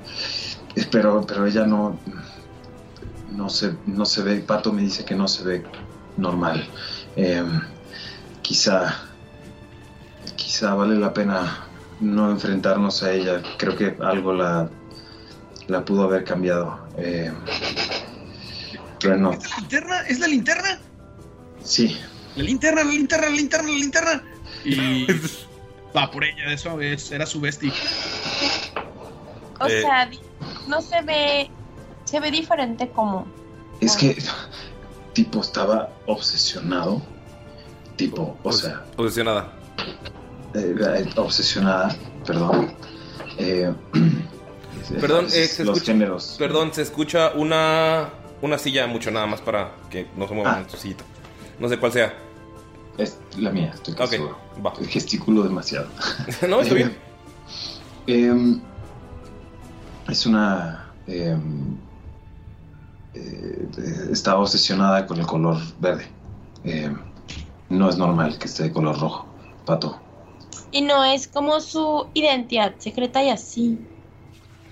espero, 0.76 1.26
pero 1.28 1.46
ella 1.46 1.66
no, 1.66 2.00
no 3.32 3.50
se, 3.50 3.74
no 3.86 4.06
se 4.06 4.22
ve. 4.22 4.36
Pato 4.40 4.72
me 4.72 4.82
dice 4.82 5.04
que 5.06 5.16
no 5.16 5.28
se 5.28 5.44
ve 5.44 5.64
normal. 6.18 6.68
Eh, 7.16 7.44
quizá, 8.42 8.96
quizá 10.36 10.74
vale 10.76 10.96
la 10.98 11.14
pena 11.14 11.64
no 12.00 12.32
enfrentarnos 12.32 13.04
a 13.04 13.12
ella. 13.12 13.42
Creo 13.58 13.76
que 13.76 13.98
algo 14.04 14.34
la, 14.34 14.70
la 15.68 15.84
pudo 15.84 16.04
haber 16.04 16.24
cambiado. 16.24 16.88
Eh, 16.98 17.32
Trueno, 19.00 19.32
¿La 19.32 19.58
linterna? 19.60 20.02
¿Es 20.08 20.20
la 20.20 20.28
linterna? 20.28 20.80
Sí, 21.68 21.97
La 22.36 22.43
linterna, 22.43 22.84
la 22.84 22.91
linterna, 22.91 23.28
la 23.28 23.32
linterna, 23.36 23.68
la 23.68 23.74
linterna. 23.78 24.24
Y 24.63 25.07
va 25.95 26.09
por 26.11 26.24
ella, 26.24 26.51
eso 26.53 26.80
es, 26.82 27.11
era 27.11 27.26
su 27.26 27.39
bestie. 27.41 27.72
O 29.59 29.65
Eh. 29.68 29.82
sea, 29.82 30.09
no 30.68 30.82
se 30.82 31.01
ve. 31.01 31.49
Se 32.05 32.20
ve 32.20 32.32
diferente 32.32 32.89
como. 32.89 33.28
Es 33.82 33.95
que, 33.95 34.18
tipo, 35.13 35.41
estaba 35.41 35.89
obsesionado. 36.05 37.01
Tipo, 37.95 38.38
o 38.43 38.51
sea, 38.51 38.86
Obsesionada. 38.95 39.51
eh, 40.53 40.76
eh, 40.80 41.09
obsesionada, 41.15 41.95
perdón. 42.26 42.76
Eh, 43.39 43.74
Perdón, 45.01 45.26
los, 45.26 45.34
eh, 45.34 45.47
se 45.47 45.65
los 45.65 45.78
escucha- 45.80 45.91
géneros. 45.91 46.36
Perdón, 46.39 46.74
se 46.74 46.82
escucha 46.84 47.32
una, 47.36 48.09
una 48.41 48.57
silla 48.57 48.88
mucho 48.88 49.11
nada 49.11 49.26
más 49.26 49.41
para 49.41 49.72
que 49.89 50.07
no 50.15 50.28
se 50.30 50.34
mueva 50.34 50.53
Ah. 50.55 50.59
en 50.61 50.70
su 50.70 50.78
sillita. 50.78 51.03
No 51.60 51.68
sé 51.70 51.78
cuál 51.80 51.91
sea. 51.91 52.14
Es 52.97 53.18
la 53.38 53.51
mía, 53.51 53.72
estoy 53.74 53.93
Ok, 53.93 54.05
seguro. 54.08 54.38
va. 54.66 54.74
Gesticulo 54.89 55.43
demasiado. 55.43 55.88
no, 56.49 56.62
está 56.62 56.74
bien. 56.74 56.97
Em, 58.08 58.62
es 60.08 60.26
una. 60.26 60.91
em, 61.08 61.76
eh, 63.14 63.68
eh, 63.78 64.08
está 64.12 64.38
obsesionada 64.38 65.05
con 65.05 65.20
el 65.20 65.26
color 65.26 65.58
verde. 65.80 66.08
Em, 66.64 66.97
no 67.70 67.89
es 67.89 67.97
normal 67.97 68.38
que 68.38 68.45
esté 68.45 68.64
de 68.64 68.72
color 68.72 68.99
rojo, 68.99 69.28
pato. 69.66 69.99
Y 70.72 70.82
no 70.82 71.03
es 71.03 71.28
como 71.28 71.60
su 71.60 72.08
identidad 72.14 72.76
secreta 72.78 73.24
y 73.24 73.30
así. 73.30 73.80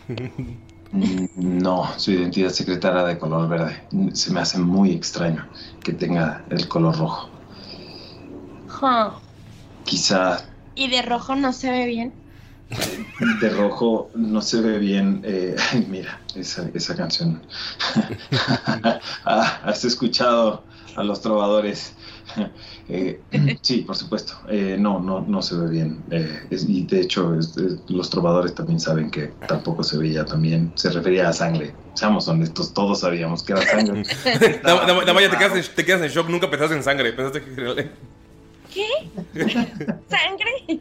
Mm, 0.95 1.61
No, 1.61 1.87
su 1.97 2.11
identidad 2.11 2.49
secreta 2.49 2.89
era 2.89 3.05
de 3.05 3.17
color 3.17 3.47
verde. 3.49 3.83
Se 4.13 4.31
me 4.31 4.39
hace 4.41 4.57
muy 4.59 4.91
extraño 4.91 5.45
que 5.83 5.93
tenga 5.93 6.43
el 6.49 6.67
color 6.67 6.97
rojo. 6.97 7.29
Ja. 8.67 9.13
Quizá 9.83 10.39
Y 10.75 10.89
de 10.89 11.01
rojo 11.01 11.35
no 11.35 11.53
se 11.53 11.69
ve 11.71 11.85
bien. 11.85 12.13
de 13.41 13.49
rojo 13.49 14.09
no 14.15 14.41
se 14.41 14.61
ve 14.61 14.79
bien. 14.79 15.21
eh, 15.23 15.55
mira, 15.89 16.19
esa, 16.35 16.67
esa 16.73 16.95
canción. 16.95 17.41
Ah, 19.25 19.59
¿Has 19.63 19.83
escuchado 19.85 20.63
a 20.95 21.03
los 21.03 21.21
trovadores? 21.21 21.93
Eh, 22.88 23.19
sí, 23.61 23.82
por 23.82 23.95
supuesto. 23.95 24.34
Eh, 24.47 24.78
no, 24.80 24.99
no, 24.99 25.21
no 25.21 25.41
se 25.41 25.55
ve 25.55 25.69
bien. 25.69 26.03
Eh, 26.11 26.45
es- 26.51 26.67
y 26.69 26.84
de 26.86 27.01
hecho, 27.01 27.34
es- 27.39 27.57
es- 27.57 27.80
los 27.88 28.09
trovadores 28.11 28.53
también 28.53 28.80
saben 28.80 29.09
que 29.09 29.28
tampoco 29.47 29.84
se 29.84 29.97
veía 29.97 30.23
también. 30.26 30.71
Se 30.76 30.91
refería 30.91 31.30
a 31.30 31.34
sangre. 31.34 31.73
Seamos 31.95 32.28
honestos, 32.28 32.73
todos 32.73 32.99
sabíamos 32.99 33.41
que 33.43 33.53
era 33.53 33.63
sangre. 33.63 34.03
Te 34.23 34.59
quedas, 34.61 35.69
en, 35.69 35.76
te 35.76 35.86
quedas 35.86 36.01
en 36.03 36.09
shock. 36.09 36.30
Nunca 36.30 36.49
pensaste 36.49 36.76
en 36.76 36.84
sangre. 36.84 37.13
Pensaste 37.13 37.43
que. 37.43 37.89
¿Qué? 38.73 38.88
¿Sangre? 40.09 40.80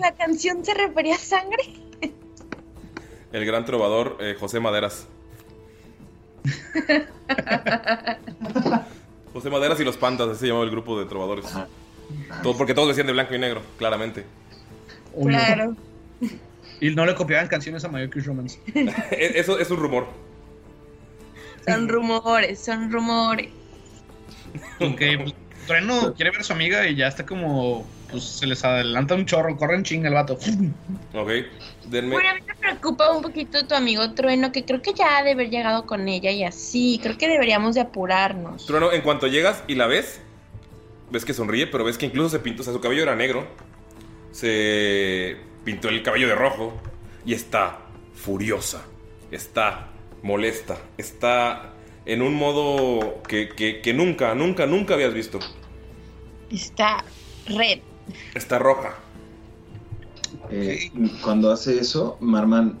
¿La 0.00 0.12
canción 0.12 0.64
se 0.64 0.74
refería 0.74 1.14
a 1.14 1.18
sangre? 1.18 1.62
El 3.32 3.44
gran 3.46 3.64
trovador 3.64 4.16
eh, 4.20 4.34
José 4.38 4.58
Maderas. 4.58 5.06
José 9.32 9.50
Maderas 9.50 9.78
y 9.80 9.84
los 9.84 9.96
Pandas, 9.96 10.28
así 10.28 10.40
se 10.40 10.46
llamaba 10.46 10.64
el 10.64 10.70
grupo 10.70 10.98
de 10.98 11.06
trovadores. 11.06 11.46
Todo, 12.42 12.56
porque 12.56 12.74
todos 12.74 12.88
decían 12.88 13.06
de 13.06 13.12
blanco 13.12 13.34
y 13.34 13.38
negro, 13.38 13.62
claramente. 13.78 14.24
Claro. 15.22 15.76
Y 16.80 16.90
no 16.90 17.04
le 17.04 17.14
copiaban 17.14 17.46
canciones 17.48 17.84
a 17.84 17.88
My 17.88 18.08
Kiss 18.08 18.26
Romance. 18.26 18.58
Eso 19.10 19.58
es 19.58 19.70
un 19.70 19.76
rumor. 19.78 20.06
Son 21.66 21.88
rumores, 21.88 22.58
son 22.58 22.90
rumores. 22.90 23.48
Aunque 24.80 25.18
pues, 25.18 25.34
Trueno 25.66 26.14
quiere 26.14 26.30
ver 26.30 26.40
a 26.40 26.44
su 26.44 26.52
amiga 26.52 26.86
y 26.88 26.96
ya 26.96 27.08
está 27.08 27.26
como. 27.26 27.86
Pues 28.10 28.24
se 28.24 28.46
les 28.46 28.64
adelanta 28.64 29.14
un 29.14 29.24
chorro, 29.26 29.56
corre 29.56 29.76
en 29.76 29.84
chinga 29.84 30.08
el 30.08 30.14
vato. 30.14 30.38
Ok, 31.14 31.30
denme. 31.90 32.14
Bueno, 32.14 32.30
a 32.30 32.34
mí 32.34 32.40
me 32.46 32.54
preocupa 32.54 33.10
un 33.10 33.22
poquito 33.22 33.66
tu 33.66 33.74
amigo 33.74 34.12
Trueno, 34.12 34.52
que 34.52 34.64
creo 34.64 34.80
que 34.80 34.94
ya 34.94 35.18
ha 35.18 35.22
de 35.22 35.32
haber 35.32 35.50
llegado 35.50 35.86
con 35.86 36.08
ella 36.08 36.30
y 36.30 36.44
así. 36.44 36.98
Creo 37.02 37.18
que 37.18 37.28
deberíamos 37.28 37.74
de 37.74 37.82
apurarnos. 37.82 38.64
Trueno, 38.66 38.92
en 38.92 39.02
cuanto 39.02 39.26
llegas 39.26 39.62
y 39.68 39.74
la 39.74 39.86
ves, 39.86 40.20
ves 41.10 41.24
que 41.24 41.34
sonríe, 41.34 41.66
pero 41.66 41.84
ves 41.84 41.98
que 41.98 42.06
incluso 42.06 42.30
se 42.30 42.38
pintó, 42.38 42.62
o 42.62 42.64
sea, 42.64 42.72
su 42.72 42.80
cabello 42.80 43.02
era 43.02 43.14
negro. 43.16 43.46
Se 44.32 45.36
pintó 45.64 45.88
el 45.88 46.02
cabello 46.02 46.28
de 46.28 46.34
rojo 46.34 46.72
y 47.26 47.34
está 47.34 47.80
furiosa, 48.14 48.84
está 49.30 49.88
molesta, 50.22 50.78
está 50.98 51.72
en 52.06 52.22
un 52.22 52.34
modo 52.34 53.22
que, 53.28 53.48
que- 53.48 53.80
que 53.80 53.92
nunca, 53.92 54.34
nunca, 54.34 54.66
nunca 54.66 54.94
habías 54.94 55.12
visto. 55.12 55.38
Está 56.50 57.04
red. 57.46 57.80
Está 58.34 58.58
roja. 58.58 58.94
Eh, 60.50 60.90
cuando 61.22 61.50
hace 61.50 61.78
eso, 61.78 62.16
Marman, 62.20 62.78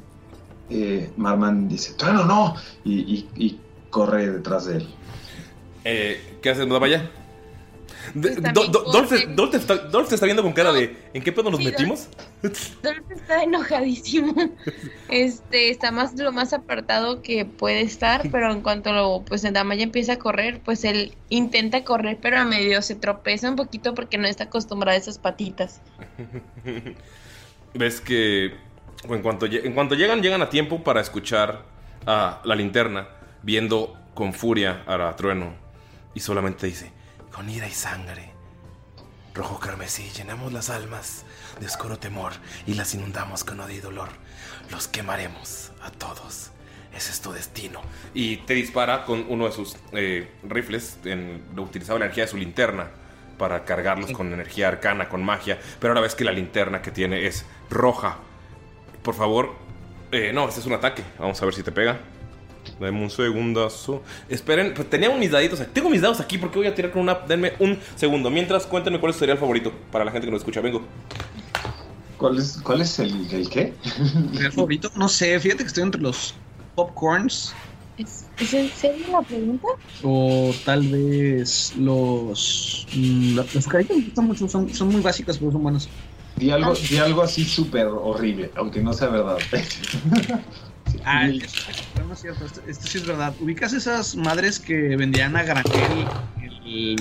eh, 0.68 1.10
Marman 1.16 1.68
dice, 1.68 1.94
Trueno, 1.94 2.24
no, 2.24 2.54
y, 2.84 3.00
y- 3.00 3.30
y 3.36 3.60
corre 3.90 4.30
detrás 4.30 4.66
de 4.66 4.78
él. 4.78 4.88
Eh, 5.84 6.38
¿Qué 6.42 6.50
haces, 6.50 6.68
Damaya? 6.68 7.10
De- 8.14 8.30
Pues 8.40 8.70
Dolph, 9.36 9.54
está, 9.54 9.74
está 10.14 10.24
viendo 10.26 10.42
con 10.42 10.52
cara 10.52 10.72
de 10.72 10.96
¿en 11.12 11.22
qué 11.22 11.32
pedo 11.32 11.50
nos 11.50 11.58
Sí, 11.60 11.66
metimos? 11.66 12.08
Dolph 12.82 13.10
está 13.10 13.42
enojadísimo. 13.42 14.34
Este, 15.08 15.70
está 15.70 15.90
más 15.90 16.16
lo 16.18 16.32
más 16.32 16.52
apartado 16.52 17.20
que 17.20 17.44
puede 17.44 17.82
estar, 17.82 18.28
pero 18.30 18.50
en 18.52 18.62
cuanto 18.62 18.92
lo, 18.92 19.22
pues 19.26 19.42
Damaya 19.52 19.82
empieza 19.82 20.14
a 20.14 20.18
correr, 20.18 20.60
pues 20.64 20.84
él 20.84 21.14
intenta 21.28 21.84
correr, 21.84 22.18
pero 22.20 22.38
a 22.38 22.44
medio 22.44 22.80
se 22.82 22.94
tropeza 22.94 23.50
un 23.50 23.56
poquito 23.56 23.94
porque 23.94 24.18
no 24.18 24.26
está 24.26 24.44
acostumbrado 24.44 24.96
a 24.96 25.00
esas 25.00 25.18
patitas. 25.18 25.80
Ves 27.74 28.00
que 28.00 28.54
en 29.08 29.22
cuanto, 29.22 29.46
en 29.46 29.72
cuanto 29.72 29.94
llegan, 29.94 30.22
llegan 30.22 30.42
a 30.42 30.50
tiempo 30.50 30.82
para 30.82 31.00
escuchar 31.00 31.64
a 32.06 32.40
la 32.44 32.54
linterna, 32.54 33.08
viendo 33.42 33.96
con 34.14 34.32
furia 34.32 34.82
a 34.86 35.14
Trueno. 35.16 35.54
Y 36.14 36.20
solamente 36.20 36.66
dice, 36.66 36.92
con 37.32 37.48
ira 37.48 37.66
y 37.66 37.72
sangre, 37.72 38.32
rojo 39.34 39.58
carmesí, 39.58 40.10
llenamos 40.16 40.52
las 40.52 40.70
almas 40.70 41.24
de 41.60 41.66
oscuro 41.66 41.98
temor 41.98 42.32
y 42.66 42.74
las 42.74 42.94
inundamos 42.94 43.44
con 43.44 43.60
odio 43.60 43.76
y 43.76 43.80
dolor. 43.80 44.08
Los 44.70 44.88
quemaremos 44.88 45.72
a 45.82 45.90
todos. 45.90 46.50
Ese 46.94 47.12
es 47.12 47.20
tu 47.20 47.32
destino. 47.32 47.80
Y 48.14 48.38
te 48.38 48.54
dispara 48.54 49.04
con 49.04 49.24
uno 49.28 49.46
de 49.46 49.52
sus 49.52 49.76
eh, 49.92 50.28
rifles. 50.42 50.98
En, 51.04 51.44
utilizaba 51.56 51.98
la 52.00 52.06
energía 52.06 52.24
de 52.24 52.30
su 52.30 52.36
linterna 52.36 52.90
para 53.38 53.64
cargarlos 53.64 54.10
con 54.10 54.32
energía 54.32 54.68
arcana, 54.68 55.08
con 55.08 55.24
magia. 55.24 55.58
Pero 55.78 55.92
ahora 55.92 56.02
ves 56.02 56.14
que 56.14 56.24
la 56.24 56.32
linterna 56.32 56.82
que 56.82 56.90
tiene 56.90 57.26
es 57.26 57.46
roja. 57.70 58.18
Por 59.02 59.14
favor. 59.14 59.56
eh, 60.12 60.32
no, 60.34 60.48
este 60.48 60.60
es 60.60 60.66
un 60.66 60.74
ataque. 60.74 61.04
Vamos 61.18 61.40
a 61.40 61.44
ver 61.46 61.54
si 61.54 61.62
te 61.62 61.72
pega. 61.72 62.00
Dame 62.80 63.02
un 63.02 63.10
segundazo. 63.10 64.02
Esperen, 64.28 64.74
pues 64.74 64.88
tenía 64.90 65.10
mis 65.16 65.30
daditos. 65.30 65.60
aquí. 65.60 65.70
Tengo 65.74 65.90
mis 65.90 66.02
dados 66.02 66.20
aquí 66.20 66.38
porque 66.38 66.58
voy 66.58 66.66
a 66.68 66.74
tirar 66.74 66.92
con 66.92 67.02
una. 67.02 67.14
Denme 67.14 67.54
un 67.60 67.78
segundo. 67.96 68.30
Mientras, 68.30 68.66
cuéntenme 68.66 69.00
cuál 69.00 69.14
sería 69.14 69.34
el 69.34 69.40
favorito 69.40 69.72
para 69.90 70.04
la 70.04 70.12
gente 70.12 70.26
que 70.26 70.32
nos 70.32 70.40
escucha. 70.40 70.60
Vengo. 70.60 70.90
¿Cuál 72.16 72.38
es, 72.38 72.60
cuál 72.62 72.82
es 72.82 72.98
el, 72.98 73.32
el 73.32 73.48
qué? 73.48 73.78
¿El 74.38 74.52
favorito? 74.52 74.90
No 74.94 75.08
sé, 75.08 75.38
fíjate 75.40 75.62
que 75.64 75.68
estoy 75.68 75.84
entre 75.84 76.00
los 76.02 76.42
popcorns 76.74 77.58
¿Es, 77.96 78.30
¿es 78.38 78.54
en 78.54 78.70
serio 78.72 79.08
la 79.08 79.22
pregunta? 79.22 79.68
o 80.02 80.58
tal 80.64 80.88
vez 80.88 81.74
los. 81.76 82.88
mm, 82.92 83.36
las 83.36 83.68
caritas 83.68 83.96
me 83.96 84.04
gustan 84.04 84.26
mucho, 84.26 84.48
son, 84.48 84.72
son 84.74 84.88
muy 84.88 85.00
básicas, 85.02 85.38
pero 85.38 85.52
son 85.52 85.62
buenas. 85.62 85.90
Di 86.36 86.50
algo, 86.50 86.72
di 86.74 86.96
algo 86.98 87.22
así 87.22 87.44
súper 87.44 87.86
horrible, 87.86 88.50
aunque 88.56 88.80
no 88.82 88.92
sea 88.92 89.08
verdad. 89.08 89.38
Ah, 91.04 91.28
esto, 91.28 91.46
esto 91.70 92.04
no 92.04 92.12
es 92.14 92.20
cierto, 92.20 92.44
esto, 92.44 92.60
esto 92.66 92.86
sí 92.88 92.98
es 92.98 93.06
verdad. 93.06 93.32
¿Ubicas 93.40 93.72
esas 93.72 94.16
madres 94.16 94.58
que 94.58 94.96
vendían 94.96 95.36
a 95.36 95.44
granel 95.44 96.04
el, 96.64 96.96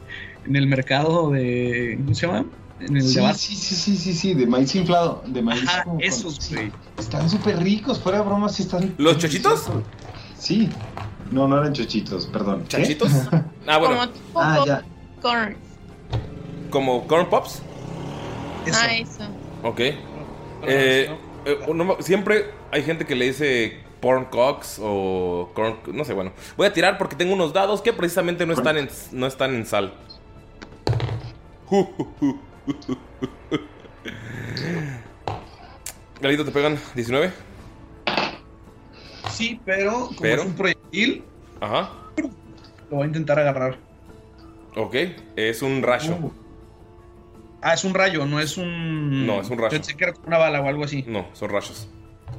en 0.46 0.56
el 0.56 0.66
mercado 0.68 1.30
de. 1.30 1.98
¿Cómo 2.00 2.14
se 2.14 2.26
llama? 2.26 2.44
En 2.80 2.96
el 2.96 3.02
Sí, 3.02 3.20
de 3.20 3.34
sí, 3.34 3.56
sí, 3.56 3.74
sí, 3.74 3.96
sí, 3.96 4.14
sí, 4.14 4.34
de 4.34 4.46
maíz 4.46 4.74
inflado, 4.76 5.22
de 5.26 5.42
maíz. 5.42 5.66
Ajá, 5.68 5.82
como 5.84 5.96
con- 5.96 6.04
esos, 6.04 6.36
sí. 6.36 6.54
güey. 6.54 6.72
Están 6.98 7.28
súper 7.28 7.58
ricos, 7.58 7.98
fuera 8.00 8.18
de 8.18 8.24
bromas, 8.24 8.54
sí 8.54 8.62
están. 8.62 8.94
¿Los 8.98 9.18
chochitos? 9.18 9.64
Sí. 10.38 10.68
No, 11.32 11.48
no 11.48 11.58
eran 11.58 11.72
chochitos, 11.72 12.26
perdón. 12.26 12.64
¿Chachitos? 12.68 13.10
Ah, 13.66 13.78
bueno. 13.78 13.96
Como 13.96 14.08
tipo 14.10 14.40
Ah, 14.40 14.64
ya. 14.66 14.84
¿Como 16.70 17.06
corn 17.06 17.28
pops? 17.30 17.62
Eso. 18.66 18.78
Ah, 18.80 18.94
eso. 18.94 19.24
Ok. 19.62 19.80
Eh, 19.80 19.96
eh, 20.66 21.58
no 21.72 21.96
siempre 22.00 22.46
hay 22.70 22.82
gente 22.82 23.04
que 23.04 23.14
le 23.14 23.26
dice 23.26 23.84
porn 24.00 24.24
cocks 24.26 24.78
o 24.82 25.50
corn... 25.54 25.78
No 25.92 26.04
sé, 26.04 26.12
bueno. 26.14 26.32
Voy 26.56 26.66
a 26.66 26.72
tirar 26.72 26.98
porque 26.98 27.16
tengo 27.16 27.32
unos 27.32 27.52
dados 27.52 27.82
que 27.82 27.92
precisamente 27.92 28.46
no 28.46 28.52
están 28.52 28.78
en, 28.78 28.88
no 29.12 29.26
están 29.26 29.54
en 29.54 29.66
sal. 29.66 29.94
Galito, 36.20 36.44
¿te 36.44 36.50
pegan 36.50 36.78
19? 36.94 37.32
Sí, 39.30 39.60
pero 39.64 40.08
como 40.08 40.20
Pero. 40.20 40.42
es 40.42 40.48
un 40.48 40.54
proyectil, 40.54 41.24
Ajá. 41.60 41.90
lo 42.90 42.96
voy 42.96 43.04
a 43.04 43.06
intentar 43.06 43.38
agarrar. 43.38 43.78
Ok. 44.76 44.94
Es 45.36 45.62
un 45.62 45.82
rayo. 45.82 46.16
Uh. 46.20 46.43
Ah, 47.66 47.72
es 47.72 47.82
un 47.82 47.94
rayo, 47.94 48.26
no 48.26 48.40
es 48.40 48.58
un. 48.58 49.26
No, 49.26 49.40
es 49.40 49.48
un 49.48 49.56
rayo. 49.56 49.70
Yo 49.70 49.78
pensé 49.78 49.96
que 49.96 50.04
era 50.04 50.12
una 50.26 50.36
bala 50.36 50.60
o 50.60 50.68
algo 50.68 50.84
así. 50.84 51.02
No, 51.06 51.26
son 51.32 51.48
rayos. 51.48 51.88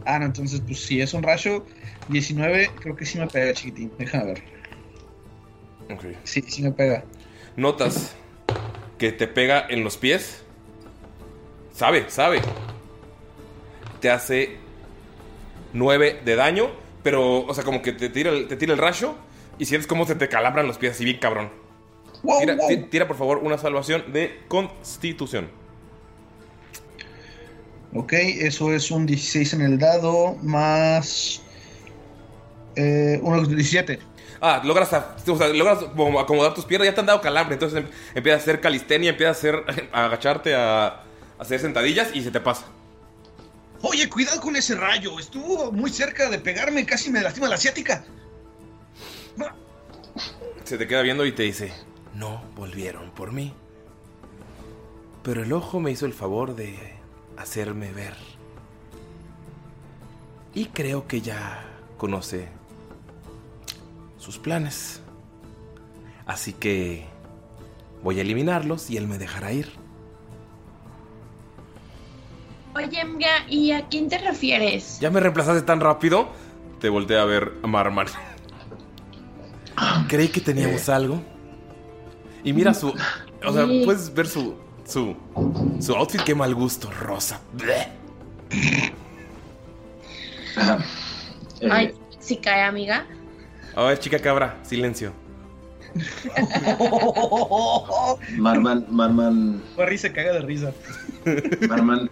Ah, 0.06 0.20
no, 0.20 0.26
entonces, 0.28 0.62
pues 0.64 0.86
si 0.86 1.02
es 1.02 1.16
un 1.16 1.24
rayo, 1.24 1.66
19, 2.10 2.70
creo 2.80 2.96
que 2.96 3.08
sí 3.08 3.18
me 3.18 3.26
pega, 3.26 3.52
chiquitín. 3.52 3.92
Déjame 3.98 4.26
ver. 4.26 4.44
Ok. 5.92 6.06
Sí, 6.26 6.44
sí 6.48 6.62
me 6.62 6.72
pega. 6.72 7.04
Notas 7.56 8.16
que 9.00 9.12
te 9.12 9.28
pega 9.28 9.66
en 9.68 9.84
los 9.84 9.98
pies. 9.98 10.44
Sabe, 11.74 12.08
sabe. 12.12 12.40
Te 14.02 14.12
hace 14.12 14.58
9 15.74 16.22
de 16.24 16.36
daño, 16.36 16.70
pero, 17.02 17.48
o 17.48 17.54
sea, 17.56 17.64
como 17.64 17.82
que 17.82 17.94
te 17.94 18.10
tira 18.10 18.30
el, 18.30 18.48
te 18.48 18.58
tira 18.58 18.74
el 18.74 18.80
rayo 18.80 19.16
y 19.58 19.66
sientes 19.66 19.88
como 19.88 20.06
se 20.06 20.14
te 20.14 20.30
calabran 20.30 20.68
los 20.68 20.78
pies 20.78 20.92
así 20.92 21.04
bien 21.04 21.18
cabrón. 21.18 21.65
Wow, 22.26 22.40
Tira, 22.40 22.56
wow. 22.56 22.68
ti- 22.68 22.78
tira, 22.90 23.08
por 23.08 23.18
favor 23.18 23.38
una 23.40 23.58
salvación 23.58 24.12
de 24.12 24.40
constitución. 24.48 25.50
Ok, 27.94 28.14
eso 28.14 28.74
es 28.74 28.92
un 28.92 29.06
16 29.06 29.54
en 29.54 29.62
el 29.62 29.78
dado, 29.80 30.36
más. 30.42 31.42
Eh, 32.76 33.20
unos 33.22 33.48
17. 33.48 34.00
Ah, 34.42 34.62
logras, 34.66 34.92
a- 34.94 35.16
o 35.28 35.38
sea, 35.38 35.48
logras 35.50 35.80
como 35.96 36.20
acomodar 36.20 36.54
tus 36.54 36.66
piernas, 36.66 36.88
ya 36.90 36.94
te 36.94 37.00
han 37.00 37.06
dado 37.06 37.22
calambre, 37.22 37.54
entonces 37.54 37.80
em- 37.80 37.88
empiezas 38.16 38.42
a 38.42 38.44
hacer 38.44 38.60
calistenia, 38.60 39.12
empiezas 39.12 39.38
a 39.38 39.40
hacer, 39.40 39.90
a 39.94 40.06
agacharte, 40.06 40.54
a, 40.56 40.88
a 40.88 41.04
hacer 41.40 41.60
sentadillas 41.62 42.10
y 42.14 42.22
se 42.22 42.32
te 42.32 42.42
pasa. 42.42 42.66
Oye, 43.82 44.10
cuidado 44.10 44.42
con 44.42 44.56
ese 44.56 44.76
rayo. 44.76 45.18
Estuvo 45.20 45.72
muy 45.72 45.92
cerca 45.92 46.30
de 46.30 46.40
pegarme, 46.40 46.86
casi 46.86 47.10
me 47.12 47.22
lastima 47.22 47.48
la 47.48 47.56
asiática. 47.56 48.04
Se 50.64 50.78
te 50.80 50.88
queda 50.88 51.02
viendo 51.04 51.26
y 51.26 51.32
te 51.32 51.44
dice, 51.44 51.72
no 52.16 52.42
volvieron 52.56 53.12
por 53.12 53.32
mí. 53.32 53.54
Pero 55.24 55.44
el 55.44 55.54
ojo 55.54 55.80
me 55.80 55.92
hizo 55.92 56.06
el 56.06 56.14
favor 56.14 56.56
de 56.56 56.78
hacerme 57.38 57.92
ver. 57.92 58.16
Y 60.54 60.66
creo 60.68 61.08
que 61.08 61.22
ya 61.22 61.66
conoce 61.98 62.48
sus 64.18 64.38
planes. 64.38 65.02
Así 66.26 66.54
que 66.54 67.06
voy 68.04 68.20
a 68.20 68.22
eliminarlos 68.22 68.90
y 68.90 68.98
él 68.98 69.08
me 69.08 69.18
dejará 69.18 69.52
ir. 69.52 69.72
Oye, 72.76 73.02
amiga, 73.02 73.30
¿y 73.50 73.72
a 73.72 73.88
quién 73.88 74.10
te 74.10 74.18
refieres? 74.18 75.00
¿Ya 75.00 75.10
me 75.10 75.20
reemplazaste 75.20 75.62
tan 75.62 75.80
rápido? 75.80 76.28
Te 76.80 76.90
volteé 76.90 77.18
a 77.18 77.26
ver 77.26 77.54
Marman. 77.64 78.08
Creí 80.08 80.28
que 80.28 80.42
teníamos 80.42 80.88
algo. 80.90 81.35
Y 82.46 82.54
mira 82.54 82.74
su. 82.74 82.94
O 83.46 83.52
sea, 83.54 83.66
Sí. 83.68 83.82
puedes 83.84 84.14
ver 84.14 84.28
su. 84.28 84.56
Su. 84.86 85.16
Su 85.82 85.94
outfit, 85.96 86.22
qué 86.22 86.34
mal 86.36 86.54
gusto, 86.56 86.90
rosa. 86.92 87.42
Bleh. 87.54 87.88
Ah, 90.58 90.78
eh, 91.60 91.70
Ay, 91.72 91.94
si 92.20 92.38
cae, 92.38 92.62
amiga. 92.64 93.06
Ay, 93.76 93.98
chica 93.98 94.20
cabra, 94.20 94.58
silencio. 94.64 95.12
Marman, 98.38 98.86
Marman, 98.90 99.62
Barry 99.78 99.98
se 99.98 100.12
caga 100.12 100.34
de 100.34 100.42
risa. 100.42 100.74
Marman 101.68 102.10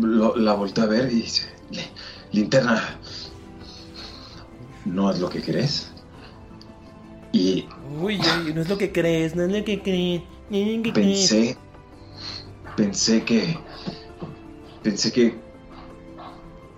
lo- 0.00 0.36
la 0.36 0.54
volteó 0.54 0.84
a 0.84 0.86
ver 0.86 1.10
y 1.12 1.22
dice: 1.22 1.46
"Le- 1.70 1.88
Linterna, 2.32 2.82
¿no 4.84 5.10
es 5.10 5.18
lo 5.20 5.28
que 5.30 5.42
crees? 5.42 5.90
Y 7.32 7.68
Uy, 8.00 8.20
uy, 8.20 8.54
no 8.54 8.60
es 8.62 8.68
lo 8.68 8.78
que 8.78 8.92
crees, 8.92 9.34
no 9.34 9.44
es 9.44 9.52
lo 9.52 9.64
que 9.64 9.82
crees. 9.82 10.22
No 10.50 10.56
es 10.56 10.76
lo 10.76 10.82
que 10.82 10.92
crees. 10.92 11.30
pensé, 11.30 11.56
pensé 12.76 13.24
que, 13.24 13.58
pensé 14.82 15.12
que 15.12 15.34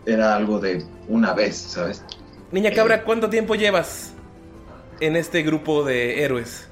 era 0.07 0.37
algo 0.37 0.59
de 0.59 0.85
una 1.09 1.35
vez, 1.35 1.57
¿sabes? 1.57 2.05
Niña 2.53 2.73
cabra, 2.73 3.05
¿cuánto 3.05 3.29
tiempo 3.29 3.55
llevas 3.55 4.13
en 5.01 5.17
este 5.17 5.43
grupo 5.43 5.85
de 5.85 6.25
héroes? 6.25 6.69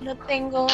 No 0.00 0.16
tengo 0.16 0.66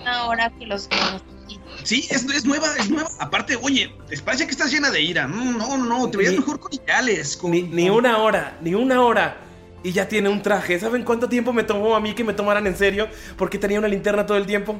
una 0.00 0.26
hora 0.26 0.50
que 0.58 0.66
los 0.66 0.88
conocí. 0.88 1.60
Sí, 1.84 2.06
es, 2.10 2.24
es 2.24 2.44
nueva, 2.44 2.68
es 2.78 2.90
nueva. 2.90 3.08
Aparte, 3.18 3.56
oye, 3.62 3.94
parece 4.24 4.44
que 4.46 4.50
estás 4.50 4.70
llena 4.70 4.90
de 4.90 5.00
ira. 5.00 5.26
No, 5.26 5.52
no, 5.52 5.76
no, 5.78 6.10
te 6.10 6.18
veías 6.18 6.34
mejor 6.34 6.58
con 6.58 6.72
ideales. 6.72 7.36
Con, 7.36 7.52
Ni, 7.52 7.88
una 7.88 8.18
hora, 8.18 8.58
ni 8.60 8.74
una 8.74 9.02
hora. 9.02 9.47
Y 9.82 9.92
ya 9.92 10.08
tiene 10.08 10.28
un 10.28 10.42
traje. 10.42 10.78
¿Saben 10.78 11.04
cuánto 11.04 11.28
tiempo 11.28 11.52
me 11.52 11.62
tomó 11.62 11.94
a 11.94 12.00
mí 12.00 12.14
que 12.14 12.24
me 12.24 12.32
tomaran 12.32 12.66
en 12.66 12.76
serio? 12.76 13.08
Porque 13.36 13.58
tenía 13.58 13.78
una 13.78 13.88
linterna 13.88 14.26
todo 14.26 14.36
el 14.36 14.46
tiempo. 14.46 14.76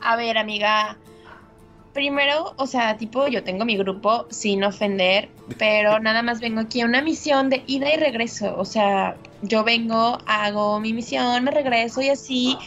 A 0.00 0.16
ver, 0.16 0.38
amiga. 0.38 0.98
Primero, 1.92 2.54
o 2.56 2.66
sea, 2.66 2.96
tipo, 2.96 3.28
yo 3.28 3.44
tengo 3.44 3.64
mi 3.64 3.76
grupo 3.76 4.26
sin 4.30 4.64
ofender, 4.64 5.28
pero 5.58 5.98
nada 6.00 6.22
más 6.22 6.40
vengo 6.40 6.60
aquí 6.60 6.80
a 6.80 6.86
una 6.86 7.02
misión 7.02 7.50
de 7.50 7.62
ida 7.66 7.94
y 7.94 7.96
regreso. 7.96 8.54
O 8.58 8.64
sea, 8.64 9.16
yo 9.42 9.62
vengo, 9.64 10.18
hago 10.26 10.80
mi 10.80 10.92
misión, 10.92 11.44
me 11.44 11.50
regreso 11.50 12.00
y 12.00 12.08
así. 12.08 12.58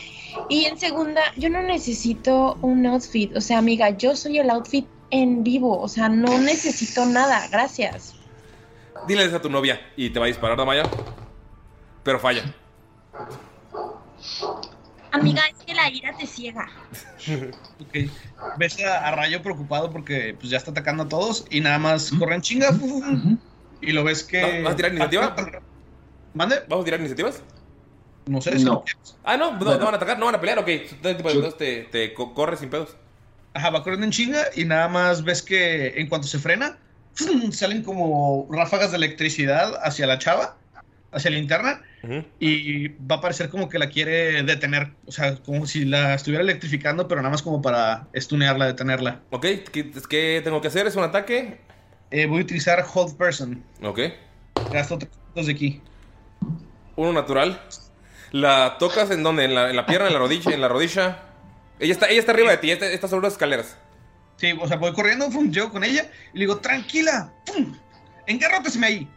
Y 0.49 0.65
en 0.65 0.77
segunda, 0.77 1.21
yo 1.35 1.49
no 1.49 1.61
necesito 1.61 2.57
un 2.61 2.85
outfit. 2.85 3.35
O 3.35 3.41
sea, 3.41 3.57
amiga, 3.57 3.89
yo 3.89 4.15
soy 4.15 4.39
el 4.39 4.49
outfit 4.49 4.87
en 5.09 5.43
vivo. 5.43 5.79
O 5.79 5.87
sea, 5.87 6.09
no 6.09 6.37
necesito 6.39 7.05
nada. 7.05 7.47
Gracias. 7.49 8.16
Diles 9.07 9.33
a 9.33 9.41
tu 9.41 9.49
novia 9.49 9.79
y 9.95 10.09
te 10.09 10.19
va 10.19 10.25
a 10.25 10.27
disparar, 10.27 10.57
Damaya. 10.57 10.83
Pero 12.03 12.19
falla. 12.19 12.43
Amiga, 15.11 15.41
es 15.47 15.65
que 15.65 15.73
la 15.73 15.89
ira 15.89 16.15
te 16.17 16.27
ciega. 16.27 16.67
Ok. 17.79 17.95
Ves 18.57 18.83
a, 18.83 19.07
a 19.07 19.11
Rayo 19.15 19.41
preocupado 19.43 19.91
porque 19.91 20.35
pues, 20.39 20.49
ya 20.49 20.57
está 20.57 20.71
atacando 20.71 21.03
a 21.03 21.09
todos 21.09 21.45
y 21.51 21.61
nada 21.61 21.77
más 21.77 22.11
corren 22.17 22.41
chinga. 22.41 22.69
Y 23.81 23.91
lo 23.91 24.03
ves 24.03 24.23
que. 24.23 24.61
¿Vas 24.63 24.73
a 24.73 24.75
tirar 24.75 24.91
iniciativa? 24.91 25.35
¿Mande? 26.33 26.63
¿Vamos 26.67 26.83
a 26.83 26.85
tirar 26.85 26.99
iniciativas? 26.99 27.41
No 28.25 28.41
sé 28.41 28.57
No. 28.59 28.83
Ah, 29.23 29.37
no, 29.37 29.51
no, 29.53 29.57
Bueno. 29.59 29.77
no 29.79 29.85
van 29.85 29.93
a 29.93 29.97
atacar, 29.97 30.17
no 30.19 30.25
van 30.25 30.35
a 30.35 30.39
pelear, 30.39 30.59
ok. 30.59 30.67
Entonces, 30.67 31.57
te, 31.57 31.83
te 31.83 32.13
co- 32.13 32.33
corres 32.33 32.59
sin 32.59 32.69
pedos. 32.69 32.95
Ajá, 33.53 33.69
va 33.69 33.83
corriendo 33.83 34.05
en 34.05 34.11
chinga 34.11 34.45
y 34.55 34.65
nada 34.65 34.87
más 34.87 35.23
ves 35.23 35.41
que 35.43 35.99
en 35.99 36.07
cuanto 36.09 36.27
se 36.27 36.39
frena, 36.39 36.77
¡fum! 37.17 37.51
salen 37.51 37.83
como 37.83 38.47
ráfagas 38.51 38.91
de 38.91 38.97
electricidad 38.97 39.73
hacia 39.83 40.07
la 40.07 40.17
chava, 40.19 40.57
hacia 41.11 41.31
la 41.31 41.37
linterna, 41.37 41.81
Ujú. 42.03 42.23
y 42.39 42.89
va 42.89 43.15
a 43.17 43.21
parecer 43.21 43.49
como 43.49 43.69
que 43.69 43.79
la 43.79 43.89
quiere 43.89 44.43
detener. 44.43 44.91
O 45.05 45.11
sea, 45.11 45.35
como 45.37 45.65
si 45.65 45.85
la 45.85 46.13
estuviera 46.13 46.43
electrificando, 46.43 47.07
pero 47.07 47.21
nada 47.21 47.31
más 47.31 47.41
como 47.41 47.61
para 47.61 48.07
estunearla, 48.13 48.67
detenerla. 48.67 49.21
Ok, 49.31 49.45
¿qué, 49.71 49.91
qué 50.09 50.41
tengo 50.43 50.61
que 50.61 50.67
hacer? 50.67 50.85
¿Es 50.87 50.95
un 50.95 51.03
ataque? 51.03 51.59
Eh, 52.11 52.25
voy 52.27 52.39
a 52.39 52.43
utilizar 52.43 52.85
Hold 52.93 53.17
Person. 53.17 53.63
Ok. 53.81 53.99
Gasto 54.71 54.97
tres 54.97 55.11
puntos 55.11 55.47
de 55.47 55.51
aquí. 55.53 55.81
Uno 56.95 57.13
natural. 57.13 57.61
¿La 58.31 58.77
tocas 58.77 59.09
en 59.11 59.23
dónde? 59.23 59.45
¿En 59.45 59.55
la, 59.55 59.69
en 59.69 59.75
la 59.75 59.85
pierna, 59.85 60.07
en 60.07 60.13
la 60.13 60.19
rodilla? 60.19 60.51
¿En 60.53 60.61
la 60.61 60.67
rodilla? 60.67 61.19
Ella 61.79 61.93
está, 61.93 62.07
ella 62.07 62.19
está 62.19 62.31
arriba 62.31 62.51
de 62.51 62.57
ti, 62.57 62.71
está, 62.71 62.87
está 62.87 63.07
sobre 63.07 63.23
las 63.23 63.33
escaleras. 63.33 63.77
Sí, 64.37 64.53
o 64.59 64.67
sea, 64.67 64.77
voy 64.77 64.93
corriendo, 64.93 65.29
¡fum! 65.31 65.51
llego 65.51 65.71
con 65.71 65.83
ella 65.83 66.09
y 66.33 66.37
le 66.39 66.45
digo, 66.45 66.57
tranquila, 66.57 67.33
¡pum! 67.45 67.75
engarróteseme 68.25 68.87
ahí. 68.87 69.07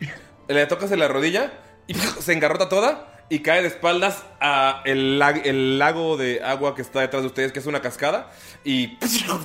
Le 0.48 0.66
tocas 0.66 0.90
en 0.90 0.98
la 0.98 1.08
rodilla 1.08 1.52
y 1.86 1.94
se 2.20 2.32
engarrota 2.32 2.68
toda 2.68 3.06
y 3.28 3.40
cae 3.40 3.62
de 3.62 3.68
espaldas 3.68 4.24
a 4.40 4.82
el, 4.84 5.22
el 5.44 5.78
lago 5.78 6.16
de 6.16 6.42
agua 6.42 6.74
que 6.74 6.82
está 6.82 7.00
detrás 7.00 7.22
de 7.22 7.28
ustedes, 7.28 7.52
que 7.52 7.60
es 7.60 7.66
una 7.66 7.80
cascada. 7.80 8.32
Y 8.64 8.96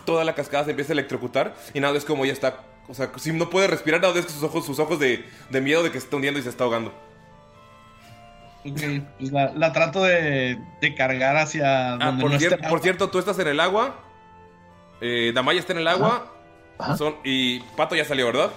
toda 0.05 0.23
la 0.23 0.33
cascada 0.33 0.63
se 0.63 0.71
empieza 0.71 0.91
a 0.91 0.95
electrocutar. 0.95 1.53
Y 1.75 1.79
nada, 1.79 1.95
es 1.95 2.03
como 2.05 2.23
ella 2.23 2.33
está. 2.33 2.63
O 2.87 2.95
sea, 2.95 3.11
si 3.17 3.31
no 3.31 3.51
puede 3.51 3.67
respirar, 3.67 4.01
nada, 4.01 4.17
es 4.17 4.25
que 4.25 4.31
sus 4.31 4.41
ojos, 4.41 4.65
sus 4.65 4.79
ojos 4.79 4.99
de, 4.99 5.23
de 5.51 5.61
miedo 5.61 5.83
de 5.83 5.91
que 5.91 5.99
se 5.99 6.05
está 6.05 6.15
hundiendo 6.15 6.39
y 6.39 6.43
se 6.43 6.49
está 6.49 6.63
ahogando. 6.63 6.91
Ok, 8.65 8.81
pues 9.19 9.31
la, 9.31 9.51
la 9.53 9.71
trato 9.71 10.01
de, 10.03 10.57
de 10.81 10.95
cargar 10.95 11.37
hacia 11.37 11.93
Ah, 11.93 11.97
donde 11.99 12.21
por, 12.23 12.31
no 12.31 12.39
cier- 12.39 12.69
por 12.69 12.79
cierto, 12.81 13.09
tú 13.11 13.19
estás 13.19 13.37
en 13.37 13.47
el 13.49 13.59
agua. 13.59 14.03
Eh, 15.01 15.31
Damaya 15.33 15.59
está 15.59 15.73
en 15.73 15.79
el 15.79 15.87
agua. 15.87 16.31
Ajá. 16.77 16.97
Son, 16.97 17.15
y 17.23 17.59
Pato 17.77 17.95
ya 17.95 18.05
salió, 18.05 18.25
¿verdad? 18.25 18.51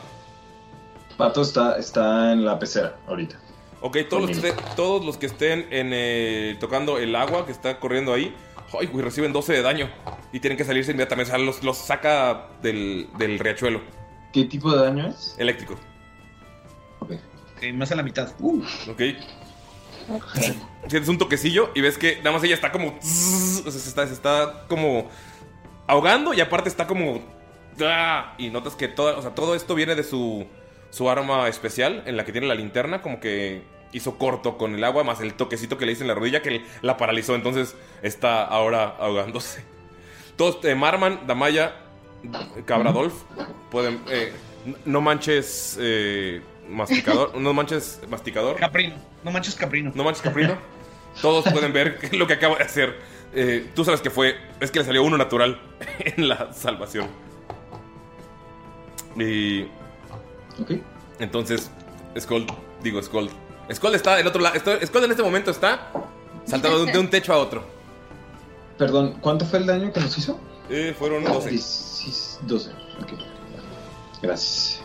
Pato 1.16 1.42
está, 1.42 1.78
está 1.78 2.32
en 2.32 2.44
la 2.44 2.58
pecera 2.58 2.96
ahorita. 3.06 3.38
Ok, 3.80 3.98
todos 4.10 4.22
los, 4.22 4.30
que 4.38 4.48
estén, 4.48 4.64
todos 4.74 5.04
los 5.04 5.16
que 5.18 5.26
estén 5.26 5.66
en, 5.70 5.90
eh, 5.92 6.56
tocando 6.58 6.98
el 6.98 7.14
agua 7.14 7.46
que 7.46 7.52
está 7.52 7.78
corriendo 7.78 8.12
ahí, 8.12 8.34
ay, 8.78 8.86
güey, 8.86 9.04
reciben 9.04 9.32
12 9.32 9.52
de 9.52 9.62
daño. 9.62 9.88
Y 10.32 10.40
tienen 10.40 10.56
que 10.56 10.64
salirse 10.64 10.90
inmediatamente. 10.90 11.30
O 11.32 11.36
sea, 11.36 11.44
los, 11.44 11.62
los 11.62 11.78
saca 11.78 12.48
del, 12.60 13.08
del 13.18 13.38
riachuelo 13.38 13.80
¿Qué 14.32 14.44
tipo 14.44 14.72
de 14.72 14.82
daño 14.84 15.06
es? 15.08 15.34
eléctrico. 15.38 15.74
Ok. 17.00 17.12
Ok, 17.12 17.62
más 17.74 17.90
a 17.92 17.96
la 17.96 18.02
mitad. 18.02 18.32
Uh, 18.40 18.62
Ok. 18.90 19.02
Sientes 20.88 21.08
un 21.08 21.18
toquecillo 21.18 21.70
y 21.74 21.80
ves 21.82 21.98
que 21.98 22.16
nada 22.18 22.32
más 22.32 22.42
ella 22.44 22.54
está 22.54 22.72
como. 22.72 22.98
O 22.98 23.70
sea, 23.70 23.72
se 23.72 23.88
está, 23.88 24.06
se 24.06 24.12
está 24.14 24.64
como 24.68 25.08
ahogando 25.88 26.32
y 26.34 26.40
aparte 26.40 26.68
está 26.68 26.86
como. 26.86 27.20
¡ah! 27.82 28.34
Y 28.38 28.50
notas 28.50 28.76
que 28.76 28.86
todo, 28.86 29.18
o 29.18 29.22
sea, 29.22 29.34
todo 29.34 29.54
esto 29.56 29.74
viene 29.74 29.94
de 29.96 30.04
su, 30.04 30.46
su 30.90 31.10
arma 31.10 31.48
especial 31.48 32.04
en 32.06 32.16
la 32.16 32.24
que 32.24 32.30
tiene 32.32 32.46
la 32.46 32.54
linterna, 32.54 33.02
como 33.02 33.18
que 33.18 33.62
hizo 33.92 34.18
corto 34.18 34.56
con 34.58 34.74
el 34.74 34.84
agua, 34.84 35.02
más 35.02 35.20
el 35.20 35.34
toquecito 35.34 35.78
que 35.78 35.86
le 35.86 35.92
hice 35.92 36.02
en 36.02 36.08
la 36.08 36.14
rodilla 36.14 36.42
que 36.42 36.64
la 36.82 36.96
paralizó. 36.96 37.34
Entonces 37.34 37.74
está 38.02 38.44
ahora 38.44 38.94
ahogándose. 39.00 39.64
Todos, 40.36 40.64
eh, 40.64 40.74
Marman, 40.76 41.26
Damaya, 41.26 41.74
Cabradolf, 42.66 43.14
pueden. 43.70 44.00
eh, 44.08 44.32
no 44.84 45.00
manches. 45.00 45.76
eh, 45.80 46.42
masticador. 46.68 47.34
No 47.36 47.52
manches 47.54 48.00
masticador. 48.08 48.56
caprino. 48.56 48.94
No 49.24 49.30
manches 49.30 49.54
caprino. 49.54 49.90
No 49.94 50.04
manches 50.04 50.22
caprino. 50.22 50.58
Todos 51.22 51.50
pueden 51.52 51.72
ver 51.72 51.98
lo 52.12 52.26
que 52.26 52.34
acabo 52.34 52.56
de 52.56 52.64
hacer. 52.64 52.96
Eh, 53.32 53.70
tú 53.74 53.84
sabes 53.84 54.00
que 54.00 54.10
fue. 54.10 54.36
Es 54.60 54.70
que 54.70 54.78
le 54.80 54.84
salió 54.84 55.02
uno 55.02 55.18
natural 55.18 55.60
en 55.98 56.28
la 56.28 56.52
salvación. 56.52 57.08
Y. 59.16 59.62
Ok. 60.60 60.72
Entonces, 61.18 61.70
Skull. 62.18 62.46
Digo, 62.82 63.02
Skull. 63.02 63.30
Skull 63.72 63.94
está 63.94 64.16
del 64.16 64.26
otro 64.26 64.40
lado. 64.40 64.58
Skull 64.58 65.04
en 65.04 65.10
este 65.10 65.22
momento 65.22 65.50
está 65.50 65.90
saltando 66.44 66.78
de 66.78 66.84
un, 66.84 66.92
de 66.92 66.98
un 67.00 67.10
techo 67.10 67.32
a 67.32 67.38
otro. 67.38 67.64
Perdón, 68.78 69.18
¿cuánto 69.20 69.44
fue 69.44 69.58
el 69.58 69.66
daño 69.66 69.92
que 69.92 70.00
nos 70.00 70.16
hizo? 70.16 70.38
Eh, 70.70 70.94
fueron 70.96 71.24
12. 71.24 71.50
16, 71.50 72.38
12. 72.42 72.70
Ok. 73.02 73.12
Gracias. 74.22 74.82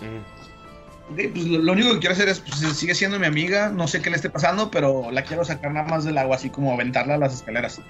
Ok, 1.11 1.19
pues 1.33 1.45
lo, 1.45 1.59
lo 1.59 1.71
único 1.73 1.93
que 1.93 1.99
quiero 1.99 2.13
hacer 2.15 2.29
es, 2.29 2.39
pues 2.39 2.55
sigue 2.77 2.95
siendo 2.95 3.19
mi 3.19 3.25
amiga, 3.25 3.69
no 3.69 3.87
sé 3.87 4.01
qué 4.01 4.09
le 4.09 4.15
esté 4.15 4.29
pasando, 4.29 4.71
pero 4.71 5.11
la 5.11 5.23
quiero 5.23 5.43
sacar 5.43 5.71
nada 5.71 5.87
más 5.87 6.05
del 6.05 6.17
agua, 6.17 6.37
así 6.37 6.49
como 6.49 6.73
aventarla 6.73 7.15
a 7.15 7.17
las 7.17 7.33
escaleras. 7.33 7.81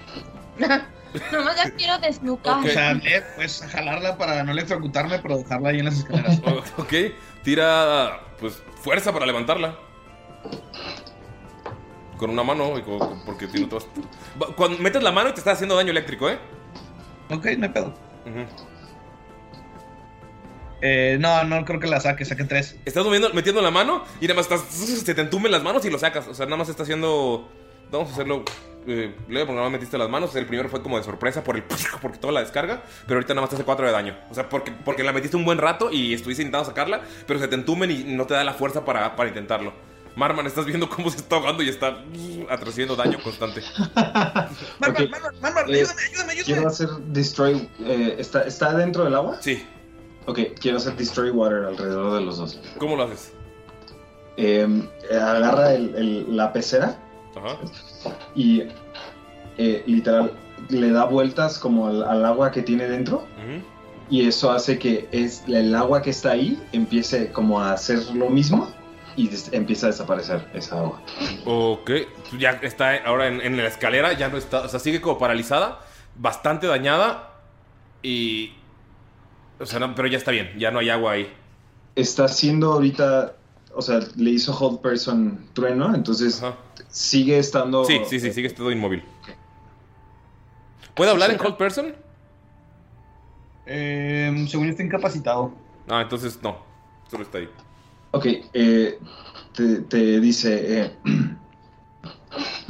Nomás 1.32 1.56
la 1.56 1.70
quiero 1.70 1.96
desnucar. 1.98 2.58
O 2.58 2.68
sea, 2.68 3.00
pues 3.36 3.64
jalarla 3.70 4.18
para 4.18 4.42
no 4.42 4.50
electrocutarme, 4.50 5.20
pero 5.20 5.38
dejarla 5.38 5.68
ahí 5.68 5.78
en 5.78 5.84
las 5.84 5.98
escaleras. 5.98 6.40
Ok, 6.76 6.92
tira 7.44 8.20
pues 8.40 8.60
fuerza 8.82 9.12
para 9.12 9.24
levantarla. 9.26 9.76
Con 12.16 12.30
una 12.30 12.42
mano, 12.42 12.78
y 12.78 12.82
con- 12.82 13.24
porque 13.24 13.46
tiene 13.46 13.68
Va- 13.72 14.54
Cuando 14.56 14.78
metes 14.78 15.02
la 15.02 15.12
mano 15.12 15.30
y 15.30 15.32
te 15.34 15.38
está 15.40 15.52
haciendo 15.52 15.76
daño 15.76 15.90
eléctrico, 15.90 16.28
¿eh? 16.28 16.38
ok, 17.30 17.44
no 17.58 17.66
hay 17.66 17.72
pedo. 17.72 17.94
Ujú. 18.26 18.73
Eh, 20.86 21.16
no, 21.18 21.44
no 21.44 21.64
creo 21.64 21.80
que 21.80 21.86
la 21.86 21.98
saque, 21.98 22.26
saque 22.26 22.44
tres. 22.44 22.76
Estás 22.84 23.02
moviendo, 23.04 23.30
metiendo 23.32 23.62
la 23.62 23.70
mano 23.70 24.04
y 24.20 24.26
nada 24.26 24.34
más 24.34 24.44
estás, 24.52 24.60
se 24.70 25.14
te 25.14 25.20
entumen 25.22 25.50
las 25.50 25.62
manos 25.62 25.82
y 25.86 25.90
lo 25.90 25.98
sacas. 25.98 26.28
O 26.28 26.34
sea, 26.34 26.44
nada 26.44 26.58
más 26.58 26.68
está 26.68 26.82
haciendo. 26.82 27.48
Vamos 27.90 28.10
a 28.10 28.12
hacerlo 28.12 28.44
eh, 28.86 29.14
leve 29.28 29.46
porque 29.46 29.52
nada 29.54 29.62
más 29.62 29.72
metiste 29.72 29.96
las 29.96 30.10
manos. 30.10 30.36
El 30.36 30.44
primero 30.44 30.68
fue 30.68 30.82
como 30.82 30.98
de 30.98 31.04
sorpresa 31.04 31.42
por 31.42 31.56
el 31.56 31.62
porque 32.02 32.18
toda 32.18 32.34
la 32.34 32.40
descarga. 32.40 32.82
Pero 33.06 33.16
ahorita 33.16 33.32
nada 33.32 33.40
más 33.42 33.50
te 33.50 33.56
hace 33.56 33.64
4 33.64 33.86
de 33.86 33.92
daño. 33.92 34.14
O 34.30 34.34
sea, 34.34 34.46
porque, 34.50 34.72
porque 34.72 35.02
la 35.02 35.12
metiste 35.12 35.38
un 35.38 35.46
buen 35.46 35.56
rato 35.56 35.90
y 35.90 36.12
estuviste 36.12 36.42
intentando 36.42 36.66
sacarla. 36.68 37.00
Pero 37.26 37.40
se 37.40 37.48
te 37.48 37.54
entumen 37.54 37.90
y 37.90 38.04
no 38.04 38.26
te 38.26 38.34
da 38.34 38.44
la 38.44 38.52
fuerza 38.52 38.84
para, 38.84 39.16
para 39.16 39.30
intentarlo. 39.30 39.72
Marman, 40.16 40.46
estás 40.46 40.64
viendo 40.66 40.88
cómo 40.88 41.10
se 41.10 41.16
está 41.16 41.36
ahogando 41.36 41.62
y 41.62 41.68
está 41.70 41.96
atrayendo 42.50 42.94
daño 42.94 43.18
constante. 43.22 43.62
Marmar, 43.96 44.48
Ok. 44.90 45.10
Marmar, 45.10 45.34
Marmar, 45.40 45.70
Eh, 45.70 45.74
ayúdame, 45.80 46.02
ayúdame, 46.02 46.32
Quiero 46.34 46.60
ayúdame. 46.60 46.66
hacer 46.66 46.88
Destroy. 47.06 47.68
eh, 47.80 48.16
¿está, 48.18 48.42
¿Está 48.42 48.74
dentro 48.74 49.02
del 49.04 49.14
agua? 49.14 49.38
Sí, 49.40 49.66
Ok, 50.26 50.38
quiero 50.60 50.78
hacer 50.78 50.96
Destroy 50.96 51.30
Water 51.30 51.64
alrededor 51.64 52.18
de 52.18 52.24
los 52.24 52.38
dos. 52.38 52.58
¿cómo 52.78 52.96
lo 52.96 53.04
haces? 53.04 53.32
Eh, 54.36 54.66
agarra 55.12 55.74
el- 55.74 55.94
el- 55.94 56.36
la 56.36 56.52
pecera 56.52 56.96
Ajá. 57.36 57.56
y 58.34 58.62
eh, 59.58 59.82
literal 59.86 60.32
le 60.70 60.90
da 60.90 61.04
vueltas 61.04 61.58
como 61.58 61.86
al, 61.88 62.02
al 62.02 62.24
agua 62.24 62.50
que 62.50 62.62
tiene 62.62 62.88
dentro. 62.88 63.18
Ujú. 63.18 63.62
Y 64.10 64.26
eso 64.26 64.50
hace 64.50 64.78
que 64.78 65.08
es, 65.12 65.44
el 65.46 65.74
agua 65.74 66.02
que 66.02 66.10
está 66.10 66.32
ahí 66.32 66.60
empiece 66.72 67.30
como 67.32 67.60
a 67.60 67.72
hacer 67.72 67.98
lo 68.14 68.28
mismo 68.28 68.68
y 69.16 69.30
empieza 69.52 69.86
a 69.86 69.90
desaparecer 69.90 70.48
esa 70.54 70.78
agua. 70.80 71.00
Ok, 71.44 71.90
ya 72.38 72.50
está 72.62 72.96
ahora 73.04 73.28
en, 73.28 73.40
en 73.40 73.56
la 73.56 73.66
escalera, 73.68 74.12
ya 74.14 74.28
no 74.28 74.36
está, 74.36 74.62
o 74.62 74.68
sea, 74.68 74.80
sigue 74.80 75.00
como 75.00 75.18
paralizada, 75.18 75.80
bastante 76.16 76.66
dañada 76.66 77.30
y... 78.02 78.52
O 79.58 79.66
sea, 79.66 79.78
no, 79.78 79.94
pero 79.94 80.08
ya 80.08 80.18
está 80.18 80.30
bien, 80.30 80.52
ya 80.58 80.70
no 80.70 80.78
hay 80.80 80.90
agua 80.90 81.12
ahí. 81.12 81.32
Está 81.94 82.24
haciendo 82.24 82.72
ahorita, 82.72 83.36
o 83.74 83.82
sea, 83.82 84.00
le 84.16 84.30
hizo 84.30 84.56
Hold 84.56 84.80
Person 84.80 85.48
trueno, 85.52 85.94
entonces 85.94 86.42
Ajá. 86.42 86.56
sigue 86.88 87.38
estando... 87.38 87.84
Sí, 87.84 88.00
sí, 88.06 88.18
sí, 88.20 88.32
sigue 88.32 88.48
estando 88.48 88.70
inmóvil. 88.70 89.02
¿Puede 90.94 91.10
hablar 91.10 91.30
en 91.30 91.38
Cold 91.38 91.56
Person? 91.56 91.94
Eh, 93.66 94.46
según 94.48 94.66
yo 94.66 94.70
está 94.70 94.82
incapacitado. 94.82 95.52
Ah, 95.88 96.02
entonces 96.02 96.38
no, 96.42 96.58
solo 97.10 97.24
está 97.24 97.38
ahí. 97.38 97.48
Ok, 98.12 98.26
eh, 98.52 98.98
te, 99.54 99.80
te 99.82 100.20
dice... 100.20 100.82
Eh, 100.82 100.96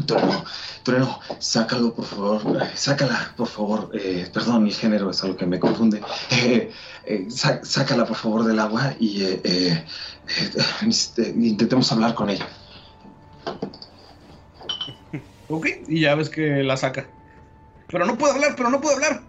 trueno, 0.06 0.44
trueno, 0.82 1.20
sácalo 1.38 1.94
por 1.94 2.04
favor, 2.04 2.66
sácala 2.74 3.32
por 3.36 3.48
favor, 3.48 3.90
eh, 3.94 4.28
perdón, 4.32 4.64
mi 4.64 4.70
género 4.72 5.10
es 5.10 5.22
algo 5.22 5.36
que 5.36 5.46
me 5.46 5.58
confunde. 5.58 6.00
Eh, 6.30 6.70
eh, 7.06 7.26
sá- 7.30 7.60
sácala 7.64 8.04
por 8.06 8.16
favor 8.16 8.44
del 8.44 8.58
agua 8.58 8.94
y 8.98 9.22
este, 10.86 11.28
intentemos 11.36 11.90
hablar 11.92 12.14
con 12.14 12.30
ella. 12.30 12.46
Ok, 15.48 15.66
y 15.88 16.00
ya 16.00 16.14
ves 16.14 16.30
que 16.30 16.62
la 16.62 16.76
saca. 16.76 17.06
Pero 17.88 18.06
no 18.06 18.16
puedo 18.16 18.32
hablar, 18.32 18.54
pero 18.56 18.70
no 18.70 18.80
puedo 18.80 18.94
hablar. 18.96 19.22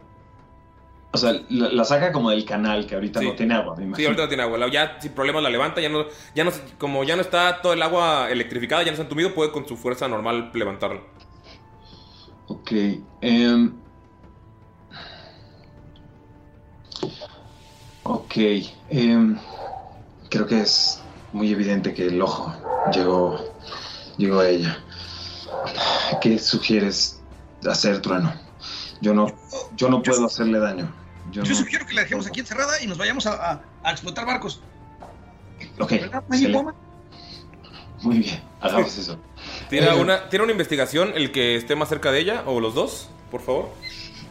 O 1.15 1.17
sea, 1.17 1.33
la, 1.49 1.69
la 1.69 1.83
saca 1.85 2.11
como 2.11 2.29
del 2.29 2.45
canal, 2.45 2.85
que 2.85 2.95
ahorita 2.95 3.19
Sí. 3.21 3.25
no 3.27 3.33
tiene 3.35 3.53
agua, 3.55 3.73
me 3.75 3.81
Sí, 3.81 3.87
imagino. 3.87 4.07
ahorita 4.09 4.23
no 4.23 4.27
tiene 4.29 4.43
agua. 4.43 4.57
la- 4.57 4.69
Ya 4.71 4.97
sin 4.99 5.11
problemas 5.13 5.41
la 5.43 5.49
levanta, 5.49 5.81
ya 5.81 5.89
no, 5.89 6.05
ya 6.35 6.43
no, 6.43 6.51
como 6.77 7.03
ya 7.03 7.15
no 7.15 7.21
está 7.21 7.61
todo 7.61 7.73
el 7.73 7.81
agua 7.81 8.29
electrificada, 8.29 8.81
ya 8.83 8.87
no 8.87 8.91
está 8.93 9.03
entumido, 9.03 9.33
puede 9.33 9.51
con 9.51 9.67
su 9.67 9.77
fuerza 9.77 10.07
normal 10.07 10.51
levantarla. 10.53 11.01
Ok. 12.47 12.71
em, 13.21 13.73
ok. 18.03 18.33
em, 18.89 19.37
creo 20.29 20.45
que 20.47 20.59
es 20.61 21.01
muy 21.33 21.51
evidente 21.51 21.93
que 21.93 22.07
el 22.07 22.21
ojo 22.21 22.53
llegó, 22.93 23.39
llegó 24.17 24.39
a 24.39 24.49
ella. 24.49 24.77
¿Qué 26.21 26.37
sugieres 26.39 27.21
hacer, 27.69 28.01
Trueno? 28.01 28.33
Yo 29.01 29.13
no, 29.13 29.27
yo 29.75 29.89
no 29.89 30.01
puedo 30.01 30.25
hacerle 30.25 30.59
daño. 30.59 30.93
Yo 31.31 31.43
Yo 31.43 31.49
no- 31.51 31.55
sugiero 31.55 31.85
que 31.85 31.93
la 31.93 32.01
dejemos 32.01 32.27
aquí 32.27 32.39
encerrada 32.39 32.81
y 32.81 32.87
nos 32.87 32.97
vayamos 32.97 33.25
a, 33.25 33.51
a- 33.51 33.61
a 33.83 33.91
explotar 33.91 34.25
barcos. 34.25 34.61
Ok, 35.79 35.93
muy 38.01 38.19
bien, 38.19 38.41
hagamos 38.61 38.97
eso. 38.97 39.17
Tira 39.69 39.93
Eh, 39.93 40.01
una, 40.01 40.29
tira 40.29 40.43
una 40.43 40.51
investigación 40.51 41.13
el 41.15 41.31
que 41.31 41.55
esté 41.55 41.75
más 41.75 41.89
cerca 41.89 42.11
de 42.11 42.19
ella, 42.19 42.43
o 42.45 42.59
los 42.59 42.75
dos, 42.75 43.09
por 43.31 43.41
favor. 43.41 43.69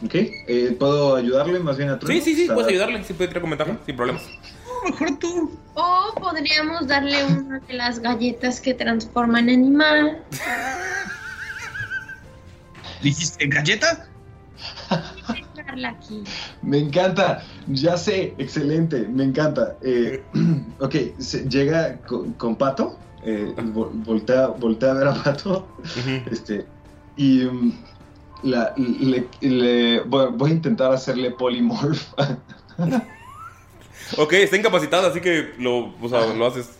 Ok, 0.05 0.15
eh, 0.15 0.77
¿puedo 0.79 1.17
ayudarle 1.17 1.59
más 1.61 1.77
bien 1.77 1.89
a 1.91 1.99
Trueno? 1.99 2.23
Sí, 2.23 2.35
sí, 2.35 2.43
sí, 2.47 2.53
puedes 2.53 2.69
ayudarle, 2.71 3.03
sí 3.05 3.15
puede 3.15 3.29
tirar 3.33 3.79
sin 3.87 3.97
problemas. 3.97 4.23
Mejor 4.85 5.19
tú. 5.19 5.59
O 5.75 6.13
podríamos 6.21 6.87
darle 6.87 7.25
una 7.25 7.59
de 7.61 7.73
las 7.73 7.99
galletas 8.01 8.61
que 8.61 8.75
transforman 8.75 9.49
en 9.49 9.61
animal. 9.61 10.23
¿Dijiste 13.03 13.47
galleta? 13.47 14.07
Aquí. 15.85 16.23
Me 16.63 16.79
encanta, 16.79 17.43
ya 17.69 17.97
sé, 17.97 18.35
excelente, 18.39 19.07
me 19.09 19.25
encanta. 19.25 19.77
Eh, 19.83 20.23
ok, 20.81 20.95
se- 21.19 21.49
llega 21.49 21.99
con, 22.03 22.33
con 22.35 22.57
Pato, 22.57 22.99
eh, 23.25 23.55
vo- 23.57 23.91
voltea, 24.05 24.49
voltea 24.49 24.91
a 24.91 24.95
ver 24.95 25.09
a 25.09 25.15
Pato, 25.23 25.67
este, 26.31 26.67
y 27.17 27.45
mm, 27.45 27.73
la- 28.45 28.73
le, 28.77 29.27
le- 29.41 30.01
voy, 30.01 30.27
voy 30.33 30.51
a 30.51 30.55
intentar 30.55 30.93
hacerle 30.93 31.31
polymorph. 31.33 32.13
Ok, 34.19 34.33
está 34.35 34.57
incapacitada, 34.57 35.09
así 35.09 35.21
que 35.21 35.55
lo, 35.59 35.95
o 36.01 36.09
sea, 36.09 36.27
lo 36.35 36.47
haces. 36.47 36.71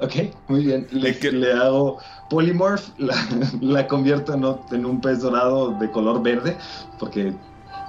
Ok, 0.00 0.14
muy 0.48 0.64
bien. 0.66 0.86
Le, 0.92 1.12
le 1.32 1.52
hago 1.54 1.98
polymorph, 2.30 2.88
la, 2.98 3.16
la 3.60 3.86
convierto 3.88 4.34
en 4.70 4.84
un 4.86 5.00
pez 5.00 5.20
dorado 5.22 5.70
de 5.78 5.90
color 5.90 6.22
verde, 6.22 6.56
porque, 7.00 7.32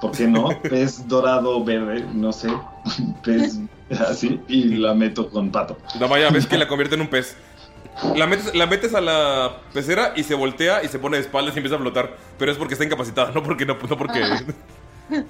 ¿por 0.00 0.12
qué 0.12 0.26
no? 0.26 0.48
pez 0.62 1.06
dorado 1.06 1.62
verde, 1.64 2.04
no 2.12 2.32
sé, 2.32 2.48
pez 3.24 3.58
así, 4.08 4.40
y 4.48 4.64
la 4.76 4.94
meto 4.94 5.28
con 5.28 5.50
pato. 5.50 5.76
Damaya, 5.98 6.30
ves 6.30 6.46
que 6.46 6.58
la 6.58 6.68
convierte 6.68 6.94
en 6.94 7.02
un 7.02 7.08
pez. 7.08 7.36
La 8.16 8.26
metes, 8.26 8.54
la 8.54 8.66
metes 8.66 8.94
a 8.94 9.00
la 9.00 9.58
pecera 9.74 10.14
y 10.16 10.22
se 10.22 10.34
voltea 10.34 10.82
y 10.82 10.88
se 10.88 10.98
pone 10.98 11.18
de 11.18 11.22
espaldas 11.22 11.54
y 11.54 11.58
empieza 11.58 11.76
a 11.76 11.80
flotar. 11.80 12.16
Pero 12.38 12.50
es 12.50 12.56
porque 12.56 12.74
está 12.74 12.84
incapacitada, 12.84 13.30
no 13.32 13.42
porque 13.42 13.66
no, 13.66 13.76
no 13.88 13.98
porque. 13.98 14.20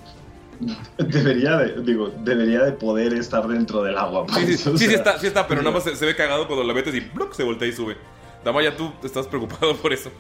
Debería 0.99 1.57
de, 1.57 1.83
digo, 1.83 2.13
debería 2.23 2.61
de 2.61 2.73
poder 2.73 3.15
estar 3.15 3.49
dentro 3.49 3.83
del 3.83 3.97
agua. 3.97 4.27
Sí, 4.35 4.41
sí, 4.41 4.63
pues, 4.69 4.79
sí, 4.79 4.79
sí 4.79 4.87
sea, 4.89 4.97
está, 4.97 5.19
sí 5.19 5.27
está, 5.27 5.47
pero 5.47 5.63
nada 5.63 5.75
más 5.75 5.85
se, 5.85 5.97
se 5.97 6.05
ve 6.05 6.15
cagado 6.15 6.47
cuando 6.47 6.65
la 6.65 6.75
metes 6.75 6.95
y 6.95 7.01
¡pluc! 7.01 7.33
se 7.33 7.45
voltea 7.45 7.67
y 7.67 7.73
sube. 7.73 7.97
Damaya, 8.45 8.77
tú 8.77 8.93
estás 9.03 9.27
preocupado 9.27 9.75
por 9.83 9.93
eso. 9.93 10.11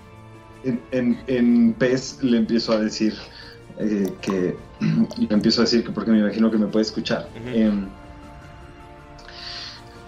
En, 0.64 0.80
en, 0.92 1.22
en 1.26 1.74
pez 1.74 2.22
le 2.22 2.38
empiezo 2.38 2.72
a 2.72 2.78
decir 2.78 3.14
eh, 3.78 4.14
que. 4.20 4.56
Le 5.18 5.28
empiezo 5.34 5.60
a 5.60 5.64
decir 5.64 5.84
que 5.84 5.90
porque 5.90 6.10
me 6.10 6.18
imagino 6.20 6.50
que 6.50 6.56
me 6.58 6.66
puede 6.66 6.84
escuchar. 6.84 7.28
Em, 7.54 7.86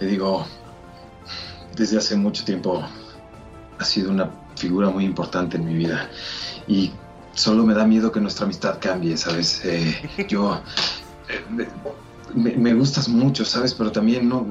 le 0.00 0.06
digo, 0.06 0.46
desde 1.76 1.98
hace 1.98 2.16
mucho 2.16 2.44
tiempo 2.44 2.82
ha 3.78 3.84
sido 3.84 4.10
una 4.10 4.30
figura 4.56 4.90
muy 4.90 5.04
importante 5.04 5.56
en 5.56 5.64
mi 5.64 5.74
vida 5.74 6.08
y 6.66 6.92
solo 7.34 7.64
me 7.64 7.74
da 7.74 7.86
miedo 7.86 8.10
que 8.12 8.20
nuestra 8.20 8.44
amistad 8.44 8.78
cambie, 8.80 9.16
¿sabes? 9.16 9.64
Eh, 9.64 10.26
yo 10.28 10.60
eh, 11.28 11.44
me, 11.50 11.66
me- 12.34 12.56
me 12.56 12.74
gustas 12.74 13.08
mucho, 13.08 13.44
¿sabes? 13.44 13.74
Pero 13.74 13.92
también 13.92 14.28
no, 14.28 14.46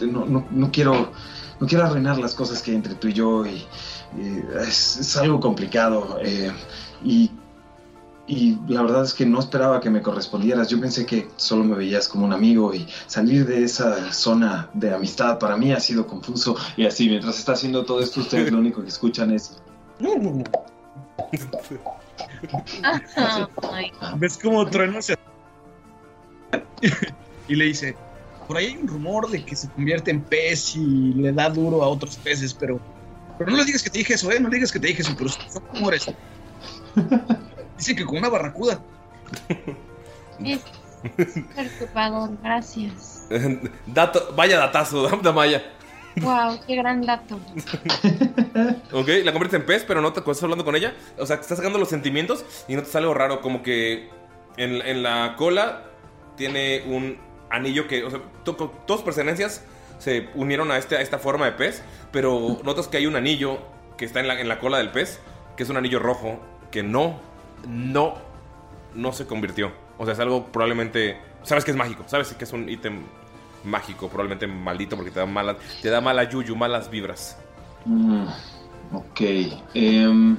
no, 0.00 0.24
no, 0.26 0.46
no 0.50 0.70
quiero 0.72 1.12
no 1.60 1.66
quiero 1.68 1.84
arruinar 1.84 2.18
las 2.18 2.34
cosas 2.34 2.60
que 2.62 2.72
hay 2.72 2.76
entre 2.76 2.94
tú 2.96 3.08
y 3.08 3.12
yo 3.12 3.46
y, 3.46 3.64
y 4.18 4.42
es, 4.66 4.96
es 4.96 5.16
algo 5.16 5.38
complicado 5.40 6.18
eh, 6.22 6.50
y 7.04 7.30
y 8.26 8.56
la 8.68 8.82
verdad 8.82 9.04
es 9.04 9.12
que 9.12 9.26
no 9.26 9.38
esperaba 9.38 9.80
que 9.80 9.90
me 9.90 10.00
correspondieras. 10.00 10.68
Yo 10.68 10.80
pensé 10.80 11.04
que 11.04 11.28
solo 11.36 11.64
me 11.64 11.76
veías 11.76 12.08
como 12.08 12.24
un 12.24 12.32
amigo 12.32 12.72
y 12.72 12.86
salir 13.06 13.46
de 13.46 13.64
esa 13.64 14.12
zona 14.12 14.70
de 14.72 14.94
amistad 14.94 15.38
para 15.38 15.56
mí 15.56 15.72
ha 15.72 15.80
sido 15.80 16.06
confuso. 16.06 16.56
Y 16.76 16.86
así, 16.86 17.08
mientras 17.08 17.38
está 17.38 17.52
haciendo 17.52 17.84
todo 17.84 18.00
esto, 18.00 18.20
ustedes 18.20 18.50
lo 18.50 18.58
único 18.58 18.82
que 18.82 18.88
escuchan 18.88 19.30
es... 19.30 19.60
Ay, 23.72 23.92
¿Ves 24.16 24.38
cómo 24.42 24.66
Trueno 24.68 25.02
se... 25.02 25.16
y 27.48 27.56
le 27.56 27.66
dice, 27.66 27.94
por 28.48 28.56
ahí 28.56 28.66
hay 28.66 28.76
un 28.76 28.88
rumor 28.88 29.28
de 29.28 29.44
que 29.44 29.54
se 29.54 29.68
convierte 29.68 30.10
en 30.10 30.22
pez 30.22 30.76
y 30.76 31.12
le 31.14 31.32
da 31.32 31.50
duro 31.50 31.82
a 31.82 31.88
otros 31.88 32.16
peces, 32.16 32.54
pero... 32.54 32.80
Pero 33.36 33.50
no 33.50 33.56
le 33.58 33.64
digas 33.64 33.82
que 33.82 33.90
te 33.90 33.98
dije 33.98 34.14
eso, 34.14 34.30
¿eh? 34.30 34.40
No 34.40 34.48
le 34.48 34.54
digas 34.54 34.72
que 34.72 34.78
te 34.78 34.86
dije 34.86 35.02
eso, 35.02 35.14
pero 35.18 35.28
son 35.28 35.62
rumores. 35.74 36.06
Dice 37.78 37.94
que 37.96 38.04
con 38.04 38.18
una 38.18 38.28
barracuda. 38.28 38.80
es 40.44 40.60
perturbador, 41.54 42.30
gracias. 42.42 43.26
Dato, 43.86 44.32
vaya 44.36 44.58
datazo, 44.58 45.08
Damaya. 45.22 45.62
Wow, 46.20 46.60
qué 46.64 46.76
gran 46.76 47.04
dato. 47.04 47.40
Ok, 48.92 49.08
la 49.24 49.32
conviertes 49.32 49.54
en 49.54 49.66
pez, 49.66 49.84
pero 49.84 50.00
no 50.00 50.12
te 50.12 50.20
cuando 50.20 50.32
estás 50.32 50.44
hablando 50.44 50.64
con 50.64 50.76
ella. 50.76 50.94
O 51.18 51.26
sea, 51.26 51.36
te 51.36 51.42
estás 51.42 51.58
sacando 51.58 51.76
los 51.78 51.88
sentimientos 51.88 52.44
y 52.68 52.76
no 52.76 52.82
te 52.82 52.88
sale 52.88 53.04
algo 53.06 53.14
raro. 53.14 53.40
Como 53.40 53.64
que 53.64 54.08
en, 54.56 54.74
en 54.82 55.02
la 55.02 55.34
cola 55.36 55.86
tiene 56.36 56.84
un 56.86 57.18
anillo 57.50 57.88
que. 57.88 58.04
O 58.04 58.10
sea, 58.10 58.20
to- 58.44 58.54
to- 58.54 58.72
todas 58.86 59.02
pertenencias 59.02 59.64
se 59.98 60.28
unieron 60.36 60.70
a, 60.70 60.78
este, 60.78 60.96
a 60.96 61.00
esta 61.00 61.18
forma 61.18 61.46
de 61.46 61.52
pez. 61.52 61.82
Pero 62.12 62.60
notas 62.62 62.86
que 62.86 62.98
hay 62.98 63.06
un 63.06 63.16
anillo 63.16 63.58
que 63.96 64.04
está 64.04 64.20
en 64.20 64.28
la, 64.28 64.40
en 64.40 64.46
la 64.48 64.60
cola 64.60 64.78
del 64.78 64.92
pez, 64.92 65.18
que 65.56 65.64
es 65.64 65.68
un 65.68 65.76
anillo 65.78 65.98
rojo, 65.98 66.38
que 66.70 66.84
no, 66.84 67.18
no, 67.68 68.14
no 68.94 69.12
se 69.12 69.26
convirtió. 69.26 69.72
O 69.98 70.04
sea, 70.04 70.14
es 70.14 70.20
algo 70.20 70.46
probablemente. 70.46 71.18
Sabes 71.42 71.64
que 71.64 71.70
es 71.70 71.76
mágico, 71.76 72.04
sabes 72.06 72.32
que 72.32 72.44
es 72.44 72.52
un 72.52 72.68
ítem 72.68 73.02
mágico, 73.64 74.08
probablemente 74.08 74.46
maldito 74.46 74.96
porque 74.96 75.10
te 75.10 75.20
da 75.20 75.26
mala, 75.26 75.56
te 75.82 75.90
da 75.90 76.00
mala 76.00 76.24
yuyu, 76.24 76.56
malas 76.56 76.90
vibras. 76.90 77.38
Mm, 77.84 78.26
ok. 78.92 79.20
em, 79.74 80.36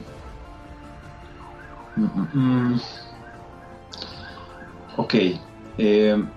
mm, 1.95 2.03
mm, 2.03 2.27
mm. 2.33 2.81
ok. 4.97 5.13
em, 5.77 6.27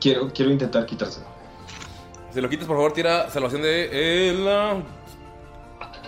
quiero, 0.00 0.32
quiero 0.32 0.50
intentar 0.50 0.86
quitárselo. 0.86 1.26
Se 2.32 2.42
lo 2.42 2.48
quitas, 2.48 2.66
por 2.66 2.76
favor, 2.76 2.92
tira 2.92 3.30
salvación 3.30 3.62
de 3.62 3.88
eh, 3.90 4.34
la 4.34 4.82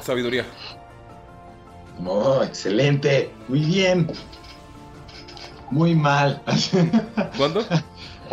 sabiduría. 0.03 0.45
Oh, 2.07 2.43
excelente. 2.43 3.31
Muy 3.49 3.61
bien. 3.61 4.11
Muy 5.71 5.95
mal. 5.95 6.43
¿Cuánto? 7.37 7.65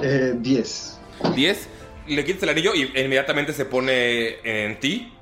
Eh, 0.02 0.34
10. 0.38 1.00
10. 1.36 1.70
Le 2.08 2.24
quitas 2.26 2.44
el 2.44 2.50
anillo 2.50 2.74
y 2.74 2.84
inmediatamente 2.84 3.54
se 3.54 3.66
pone 3.66 4.40
en 4.44 4.80
ti. 4.80 5.14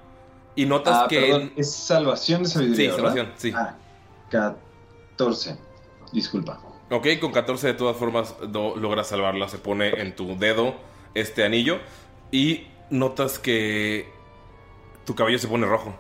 Y 0.55 0.65
notas 0.65 0.95
Ah, 1.03 1.07
que. 1.09 1.19
perdón, 1.21 1.53
es 1.57 1.73
salvación 1.73 2.43
de 2.43 2.49
sabiduría. 2.49 2.75
Sí, 2.77 2.87
¿verdad? 2.87 2.97
salvación, 3.15 3.31
sí. 3.35 3.53
Ah, 3.55 3.75
14. 4.29 5.57
Disculpa. 6.13 6.61
Ok, 6.91 7.07
con 7.19 7.31
14 7.31 7.67
de 7.67 7.73
todas 7.73 7.97
formas 7.97 8.35
no 8.49 8.75
logras 8.75 9.07
salvarla. 9.07 9.49
Se 9.49 9.57
pone 9.57 9.89
en 9.99 10.15
tu 10.15 10.37
dedo 10.37 10.75
este 11.13 11.43
anillo. 11.43 11.79
Y 12.31 12.67
notas 12.89 13.39
que 13.39 14.07
tu 15.05 15.15
cabello 15.15 15.39
se 15.39 15.47
pone 15.47 15.65
rojo. 15.65 15.95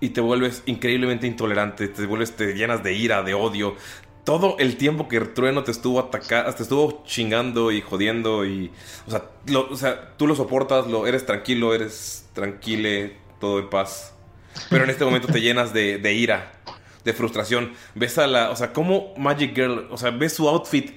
Y 0.00 0.10
te 0.10 0.20
vuelves 0.20 0.62
increíblemente 0.66 1.26
intolerante. 1.26 1.88
Te 1.88 2.06
vuelves, 2.06 2.36
te 2.36 2.54
llenas 2.54 2.82
de 2.82 2.92
ira, 2.94 3.22
de 3.22 3.34
odio. 3.34 3.76
Todo 4.24 4.56
el 4.58 4.76
tiempo 4.76 5.08
que 5.08 5.20
Trueno 5.20 5.62
te 5.62 5.70
estuvo 5.70 6.00
atacando, 6.00 6.52
te 6.52 6.62
estuvo 6.62 7.04
chingando 7.04 7.70
y 7.70 7.80
jodiendo 7.80 8.44
y... 8.44 8.70
O 9.06 9.10
sea, 9.10 9.24
o 9.70 9.76
sea, 9.76 10.16
tú 10.16 10.26
lo 10.26 10.34
soportas, 10.34 10.86
lo, 10.88 11.06
eres 11.06 11.24
tranquilo, 11.24 11.74
eres 11.74 12.28
tranquile, 12.32 13.16
todo 13.40 13.60
en 13.60 13.70
paz. 13.70 14.14
Pero 14.68 14.84
en 14.84 14.90
este 14.90 15.04
momento 15.04 15.28
te 15.28 15.40
llenas 15.40 15.72
de, 15.72 15.98
de 15.98 16.12
ira, 16.12 16.52
de 17.04 17.12
frustración. 17.12 17.72
Ves 17.94 18.18
a 18.18 18.26
la... 18.26 18.50
O 18.50 18.56
sea, 18.56 18.72
como 18.72 19.14
Magic 19.16 19.54
Girl, 19.54 19.86
o 19.90 19.96
sea, 19.96 20.10
ves 20.10 20.34
su 20.34 20.48
outfit. 20.48 20.90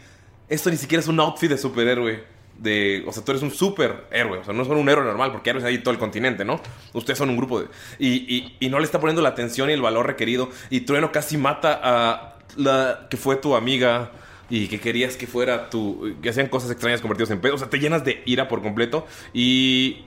Esto 0.50 0.72
ni 0.72 0.78
siquiera 0.78 1.02
es 1.02 1.08
un 1.08 1.20
outfit 1.20 1.50
de 1.50 1.58
superhéroe. 1.58 2.39
De, 2.62 3.06
o 3.08 3.12
sea, 3.14 3.24
tú 3.24 3.32
eres 3.32 3.42
un 3.42 3.52
superhéroe. 3.52 4.40
O 4.40 4.44
sea, 4.44 4.54
no 4.54 4.66
son 4.66 4.76
un 4.78 4.90
héroe 4.90 5.06
normal, 5.06 5.32
porque 5.32 5.50
héroes 5.50 5.64
hay 5.66 5.78
todo 5.80 5.94
el 5.94 5.98
continente, 6.00 6.44
¿no? 6.44 6.60
Ustedes 6.94 7.18
son 7.18 7.30
un 7.30 7.38
grupo 7.38 7.62
de. 7.62 7.68
Y, 8.00 8.10
y- 8.36 8.58
y 8.60 8.70
no 8.70 8.80
le 8.80 8.86
está 8.86 9.00
poniendo 9.00 9.22
la 9.22 9.30
atención 9.30 9.70
y 9.70 9.74
el 9.74 9.82
valor 9.82 10.06
requerido. 10.08 10.50
Y 10.70 10.82
Trueno 10.82 11.12
casi 11.12 11.38
mata 11.38 11.80
a 11.82 12.36
la 12.58 13.08
que 13.10 13.16
fue 13.16 13.38
tu 13.38 13.56
amiga 13.56 14.12
y 14.50 14.68
que 14.68 14.80
querías 14.82 15.16
que 15.16 15.26
fuera 15.26 15.70
tu. 15.70 16.16
que 16.22 16.30
hacían 16.30 16.48
cosas 16.48 16.70
extrañas 16.72 17.00
convertidos 17.00 17.32
en 17.32 17.40
pedo. 17.40 17.56
O 17.56 17.58
sea, 17.58 17.70
te 17.70 17.80
llenas 17.80 18.04
de 18.04 18.24
ira 18.26 18.50
por 18.50 18.62
completo. 18.62 19.08
Y. 19.34 20.04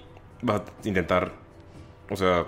va 0.46 0.56
a 0.56 0.64
intentar. 0.84 1.32
O 2.10 2.16
sea. 2.16 2.44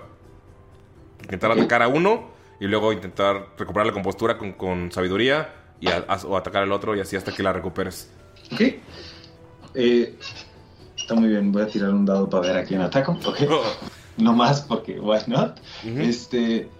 Intentar 1.23 1.51
atacar 1.51 1.81
a 1.81 1.87
uno. 1.87 2.29
Y 2.59 2.67
luego 2.67 2.93
intentar 2.93 3.47
recuperar 3.57 3.87
la 3.87 3.93
compostura 3.93 4.37
con, 4.37 4.53
con 4.53 4.91
sabiduría. 4.91 5.51
Y 5.81 5.87
o 5.87 6.37
atacar 6.37 6.61
al 6.63 6.71
otro 6.71 6.95
y 6.95 6.99
así 7.01 7.15
hasta 7.15 7.33
que 7.33 7.41
la 7.43 7.51
recuperes. 7.53 8.09
Ok. 8.53 8.61
Eh, 9.75 10.17
está 10.97 11.15
muy 11.15 11.29
bien. 11.29 11.51
Voy 11.51 11.63
a 11.63 11.67
tirar 11.67 11.89
un 11.91 12.05
dado 12.05 12.29
para 12.29 12.47
ver 12.47 12.57
a 12.57 12.63
quién 12.65 12.81
ataco. 12.81 13.11
ok. 13.25 13.37
No 14.17 14.31
más 14.31 14.61
porque, 14.61 14.97
why 14.97 15.19
not? 15.27 15.59
Este. 15.83 16.71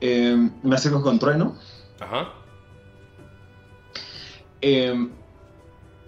eh, 0.00 0.50
me 0.62 0.76
acerco 0.76 1.02
con 1.02 1.18
trueno. 1.18 1.58
Ajá. 1.98 2.28
eh, 4.60 5.08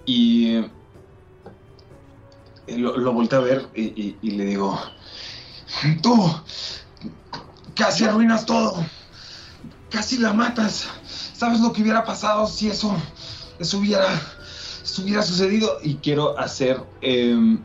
y. 0.04 0.56
eh, 2.68 2.78
lo, 2.78 2.96
lo 2.96 3.12
volteo 3.12 3.40
a 3.40 3.42
ver 3.42 3.68
y, 3.74 3.82
y- 3.82 4.18
y 4.22 4.30
le 4.32 4.44
digo: 4.44 4.80
Tú, 6.02 6.14
casi 7.74 8.04
arruinas 8.04 8.46
todo. 8.46 8.76
Casi 9.90 10.18
la 10.18 10.32
matas. 10.32 10.86
¿Sabes 11.34 11.60
lo 11.60 11.72
que 11.72 11.82
hubiera 11.82 12.04
pasado 12.04 12.46
si 12.46 12.68
eso, 12.68 12.94
eso 13.58 13.78
hubiera, 13.78 14.06
hubiera 15.02 15.22
sucedido? 15.22 15.78
Y 15.82 15.96
quiero 15.96 16.38
hacer 16.38 16.80
em, 17.00 17.62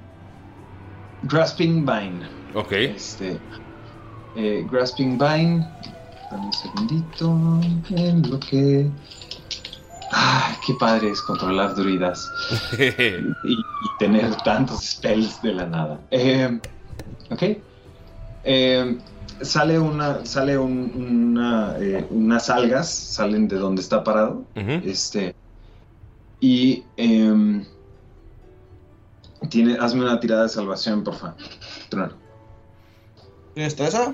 Grasping 1.24 1.86
Vine. 1.86 2.28
Ok. 2.54 2.72
Este, 2.74 3.40
eh, 4.36 4.66
Grasping 4.70 5.18
Vine. 5.18 5.68
Dame 6.30 6.46
un 6.46 6.54
segundito. 6.54 7.60
En 7.90 8.30
lo 8.30 8.40
que. 8.40 8.90
Ah, 10.14 10.56
qué 10.66 10.74
padre 10.80 11.10
es 11.12 11.22
controlar 11.22 11.76
druidas. 11.76 12.28
y, 12.80 12.84
y 13.54 13.58
tener 14.00 14.36
tantos 14.38 14.84
spells 14.84 15.42
de 15.42 15.54
la 15.54 15.66
nada. 15.68 16.00
Eh, 16.12 16.60
ok. 17.30 17.44
Eh, 18.44 18.98
sale 19.42 19.80
una. 19.80 20.26
Sale 20.26 20.58
un- 20.58 20.92
una, 20.96 21.76
eh, 21.80 22.06
unas 22.10 22.50
algas. 22.50 22.90
Salen 22.94 23.48
de 23.48 23.58
donde 23.58 23.82
está 23.82 24.04
parado. 24.04 24.44
Este. 24.84 25.36
Y. 26.42 26.84
em, 26.98 27.66
Tiene, 29.50 29.78
hazme 29.80 30.02
una 30.04 30.20
tirada 30.20 30.44
de 30.44 30.50
salvación, 30.50 31.04
por 31.04 31.16
favor. 31.16 31.36
Trueno. 31.90 32.14
¿Tienes 33.54 33.76
destreza? 33.76 34.14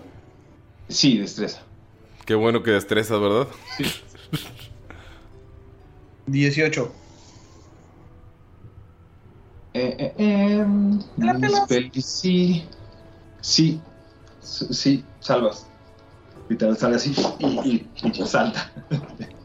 Sí, 0.89 1.17
destreza. 1.17 1.61
Qué 2.25 2.33
bueno 2.35 2.63
que 2.63 2.71
destrezas, 2.71 3.19
¿verdad? 3.19 3.47
18. 6.27 6.91
Eh, 9.73 9.95
eh, 9.99 10.13
eh, 10.17 12.01
sí. 12.01 12.63
Sí. 13.41 13.81
Sí, 14.41 15.03
salvas. 15.19 15.67
Literal, 16.49 16.77
sale 16.77 16.95
así 16.95 17.13
y, 17.39 17.45
y- 17.45 17.91
y 18.03 18.25
salta. 18.25 18.71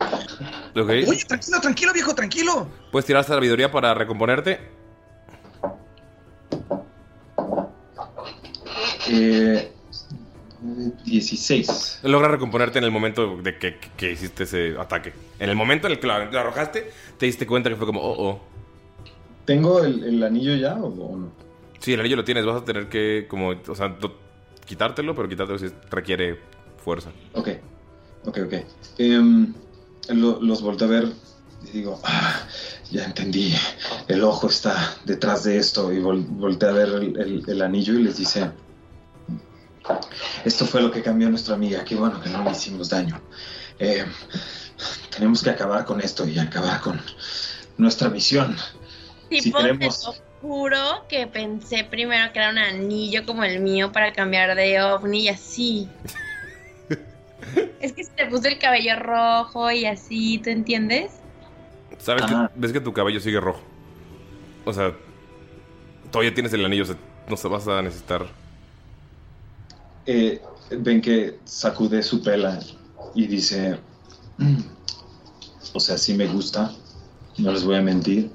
Ok. 0.74 0.88
Oye, 0.88 1.24
tranquilo, 1.26 1.60
tranquilo, 1.60 1.92
viejo, 1.92 2.14
tranquilo. 2.14 2.68
Puedes 2.90 3.06
tirar 3.06 3.24
sabiduría 3.24 3.70
para 3.70 3.92
recomponerte. 3.94 4.58
Eh, 9.08 9.70
16. 11.04 12.00
Logra 12.04 12.28
recomponerte 12.28 12.78
en 12.78 12.84
el 12.84 12.90
momento 12.90 13.36
de 13.42 13.58
que, 13.58 13.78
que- 13.78 13.90
que 13.96 14.12
hiciste 14.12 14.44
ese 14.44 14.76
ataque. 14.78 15.12
En 15.38 15.50
el 15.50 15.56
momento 15.56 15.86
en 15.88 15.94
el 15.94 15.98
que 16.00 16.06
lo, 16.06 16.30
lo 16.30 16.38
arrojaste, 16.40 16.90
te 17.18 17.26
diste 17.26 17.46
cuenta 17.46 17.68
que 17.68 17.76
fue 17.76 17.86
como, 17.86 18.00
oh, 18.00 18.28
oh. 18.30 18.40
¿Tengo 19.44 19.82
el, 19.82 20.04
el 20.04 20.22
anillo 20.22 20.54
ya 20.54 20.74
o, 20.76 20.86
o 20.86 21.16
no? 21.16 21.32
Sí, 21.80 21.94
el 21.94 22.00
anillo 22.00 22.16
lo 22.16 22.24
tienes, 22.24 22.46
vas 22.46 22.62
a 22.62 22.64
tener 22.64 22.88
que, 22.88 23.26
como, 23.28 23.48
o 23.50 23.74
sea, 23.74 23.96
quitártelo, 24.64 25.16
pero 25.16 25.28
quitártelo 25.28 25.58
sí 25.58 25.66
requiere 25.90 26.38
fuerza. 26.78 27.10
Ok, 27.34 27.48
ok, 28.26 28.38
ok. 28.46 28.54
Em, 28.98 29.52
lo- 30.08 30.40
los 30.40 30.62
volteo 30.62 30.88
a 30.88 30.90
ver 30.90 31.08
y 31.64 31.70
digo, 31.78 32.00
"Ah, 32.04 32.40
ya 32.90 33.04
entendí, 33.04 33.54
el 34.08 34.22
ojo 34.24 34.48
está 34.48 34.96
detrás 35.04 35.44
de 35.44 35.56
esto 35.58 35.92
y 35.92 35.98
vol 36.00 36.20
volteé 36.22 36.68
a 36.68 36.72
ver 36.72 36.88
el, 36.88 37.16
el- 37.20 37.44
el 37.46 37.62
anillo 37.62 37.94
y 37.94 38.02
les 38.02 38.16
dice, 38.18 38.50
esto 40.44 40.66
fue 40.66 40.82
lo 40.82 40.90
que 40.90 41.02
cambió 41.02 41.28
a 41.28 41.30
nuestra 41.30 41.54
amiga, 41.54 41.84
qué 41.84 41.94
bueno 41.94 42.20
que 42.20 42.28
no 42.30 42.42
le 42.44 42.50
hicimos 42.50 42.88
daño. 42.88 43.20
Em, 43.78 44.06
tenemos 45.10 45.42
que 45.42 45.50
acabar 45.50 45.84
con 45.84 46.00
esto 46.00 46.26
y 46.26 46.38
acabar 46.38 46.80
con 46.80 47.00
nuestra 47.78 48.08
misión. 48.08 48.56
Si 49.30 49.40
Tipo, 49.40 49.58
queremos- 49.58 50.00
te 50.00 50.06
lo 50.06 50.14
juro 50.40 51.06
que 51.08 51.26
pensé 51.26 51.84
primero 51.84 52.32
que 52.32 52.38
era 52.40 52.50
un 52.50 52.58
anillo 52.58 53.24
como 53.24 53.44
el 53.44 53.60
mío 53.60 53.92
para 53.92 54.12
cambiar 54.12 54.54
de 54.54 54.82
ovni 54.82 55.22
y 55.22 55.28
así. 55.28 55.88
es 57.80 57.92
que 57.92 58.04
se 58.04 58.10
te 58.12 58.26
puso 58.26 58.48
el 58.48 58.58
cabello 58.58 58.96
rojo 58.98 59.70
y 59.70 59.84
así, 59.86 60.38
¿tú 60.38 60.50
entiendes? 60.50 61.12
¿Sabes 61.98 62.24
que 62.26 62.34
ves 62.54 62.72
que 62.72 62.80
tu 62.80 62.92
cabello 62.92 63.20
sigue 63.20 63.40
rojo? 63.40 63.60
O 64.64 64.72
sea, 64.72 64.92
todavía 66.10 66.34
tienes 66.34 66.52
el 66.52 66.64
anillo, 66.64 66.84
o 66.84 66.86
sea, 66.86 66.96
no 67.28 67.36
se 67.36 67.48
vas 67.48 67.66
a 67.68 67.82
necesitar. 67.82 68.26
Eh, 70.06 70.40
ven 70.70 71.00
que 71.00 71.38
sacude 71.44 72.02
su 72.02 72.22
pela 72.22 72.58
y 73.14 73.26
dice, 73.26 73.78
"Mm, 74.38 74.58
o 75.74 75.80
sea, 75.80 75.96
sí 75.96 76.14
me 76.14 76.26
gusta, 76.26 76.72
no 77.38 77.52
les 77.52 77.64
voy 77.64 77.76
a 77.76 77.82
mentir, 77.82 78.30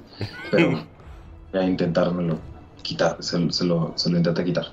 pero 0.51 0.69
voy 1.51 1.61
a 1.61 1.63
intentármelo 1.63 2.39
quitar, 2.83 3.17
se, 3.21 3.51
se 3.51 3.65
lo, 3.65 3.93
se 3.95 4.09
lo 4.09 4.17
intenté 4.17 4.43
quitar. 4.45 4.67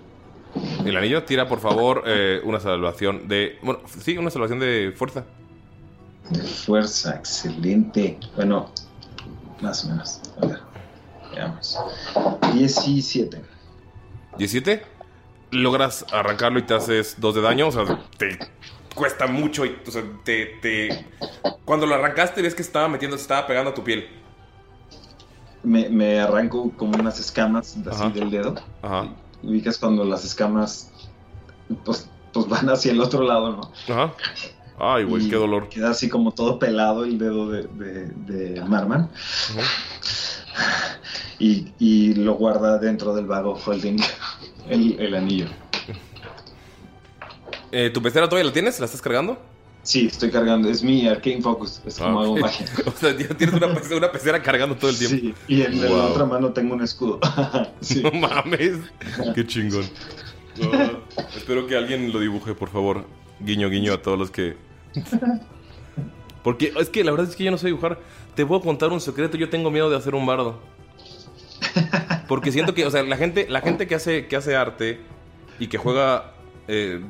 El 0.85 0.97
anillo 0.97 1.25
tira, 1.25 1.49
por 1.49 1.61
favor, 1.61 2.03
eh, 2.07 2.41
una 2.45 2.61
salvación 2.61 3.27
de. 3.29 3.59
Bueno, 3.63 3.81
sí, 4.01 4.17
una 4.19 4.31
salvación 4.31 4.61
de 4.61 4.93
fuerza. 4.97 5.25
De 6.31 6.41
fuerza, 6.43 7.17
excelente. 7.17 8.19
Bueno, 8.37 8.71
más 9.61 9.85
o 9.85 9.89
menos. 9.89 10.21
A 10.41 10.47
ver, 10.47 10.59
veamos. 11.35 11.79
17. 12.53 13.43
17. 14.39 14.83
Logras 15.51 16.05
arrancarlo 16.13 16.59
y 16.59 16.63
te 16.63 16.75
haces 16.75 17.17
dos 17.19 17.35
de 17.35 17.41
daño. 17.41 17.69
O 17.69 17.73
sea, 17.73 17.85
te 18.17 18.39
cuesta 18.95 19.27
mucho. 19.27 19.65
Y, 19.65 19.77
o 19.87 19.91
sea, 19.91 20.03
te, 20.25 20.47
te- 20.61 21.07
Cuando 21.65 21.87
lo 21.87 21.95
arrancaste, 21.95 22.43
ves 22.43 22.55
que 22.55 22.63
estaba 22.63 22.89
metiendo, 22.89 23.17
se 23.17 23.23
estaba 23.23 23.47
pegando 23.47 23.71
a 23.71 23.75
tu 23.75 23.83
piel. 23.83 24.09
Me, 25.63 25.89
me 25.89 26.21
arranco 26.21 26.71
como 26.77 26.99
unas 26.99 27.19
escamas 27.19 27.77
así 27.77 28.03
Ajá. 28.03 28.11
del 28.11 28.31
dedo. 28.31 28.55
Ajá. 28.83 29.09
Ubicas 29.47 29.79
cuando 29.79 30.05
las 30.05 30.25
escamas 30.25 30.91
pues, 31.85 32.09
pues 32.33 32.49
van 32.49 32.69
hacia 32.69 32.93
el 32.93 33.01
otro 33.01 33.23
lado, 33.23 33.53
¿no? 33.53 33.95
Ajá. 33.95 34.15
Ay, 34.79 35.05
güey, 35.05 35.29
qué 35.29 35.37
dolor. 35.37 35.69
Queda 35.69 35.91
así 35.91 36.09
como 36.09 36.33
todo 36.33 36.59
pelado 36.59 37.05
el 37.05 37.19
dedo 37.19 37.49
de, 37.49 37.63
de, 37.63 38.07
de 38.07 38.61
Marman. 38.65 39.11
Y, 41.39 41.73
y 41.79 42.15
lo 42.15 42.35
guarda 42.35 42.79
dentro 42.79 43.15
del 43.15 43.27
vago 43.27 43.59
holding 43.65 43.99
el, 44.69 45.01
el 45.01 45.15
anillo. 45.15 45.47
Eh, 47.71 47.91
¿Tu 47.91 48.01
pecera 48.01 48.29
todavía 48.29 48.49
la 48.49 48.53
tienes? 48.53 48.79
¿La 48.79 48.87
estás 48.87 49.03
cargando? 49.03 49.37
Sí, 49.85 50.07
estoy 50.07 50.31
cargando. 50.31 50.69
Es 50.69 50.83
mi 50.83 51.07
Arcane 51.07 51.41
Focus. 51.41 51.81
Es 51.87 51.99
como 51.99 52.19
Ah, 52.19 52.23
hago 52.25 52.33
ok. 52.35 52.41
magia. 52.41 52.67
O 52.87 52.91
sea, 52.93 53.17
ya 53.17 53.29
tienes 53.29 53.55
una 53.55 53.73
pecera, 53.75 53.97
una 53.99 54.11
pecera 54.11 54.43
cargando 54.43 54.75
todo 54.77 54.91
el 54.91 54.99
tiempo. 54.99 55.17
Sí, 55.17 55.35
y 55.47 55.63
en 55.63 55.81
la 55.81 56.07
otra 56.07 56.25
mano 56.25 56.53
tengo 56.53 56.75
un 56.75 56.83
escudo. 56.83 57.21
Sí. 57.81 58.03
No 58.03 58.11
mames. 58.11 58.79
Qué 59.35 59.47
chingón. 59.47 59.85
Espero 61.37 61.67
que 61.67 61.77
alguien 61.77 62.13
lo 62.13 62.19
dibuje, 62.21 62.55
por 62.55 62.71
favor. 62.71 63.05
Guiño, 63.41 63.69
guiño 63.69 63.93
a 63.93 64.01
todos 64.03 64.19
los 64.19 64.31
que. 64.31 64.57
Porque 66.43 66.73
es 66.79 66.89
que 66.91 67.05
la 67.05 67.11
verdad 67.11 67.29
es 67.29 67.37
que 67.37 67.45
yo 67.45 67.51
no 67.51 67.59
sé 67.59 67.67
dibujar. 67.67 67.99
Te 68.35 68.45
puedo 68.45 68.61
contar 68.61 68.91
un 68.91 69.01
secreto. 69.01 69.37
Yo 69.37 69.49
tengo 69.51 69.71
miedo 69.71 69.91
de 69.91 69.97
hacer 69.97 70.15
un 70.15 70.27
bardo. 70.27 70.61
Porque 72.29 72.53
siento 72.53 72.75
que, 72.75 72.87
o 72.87 72.91
sea, 72.91 73.03
la 73.03 73.17
gente, 73.17 73.47
la 73.49 73.61
gente 73.61 73.87
que 73.87 73.95
hace, 73.95 74.27
que 74.29 74.37
hace 74.37 74.57
arte 74.57 75.01
y 75.59 75.67
que 75.67 75.77
juega 75.79 76.33
eh, 76.69 77.01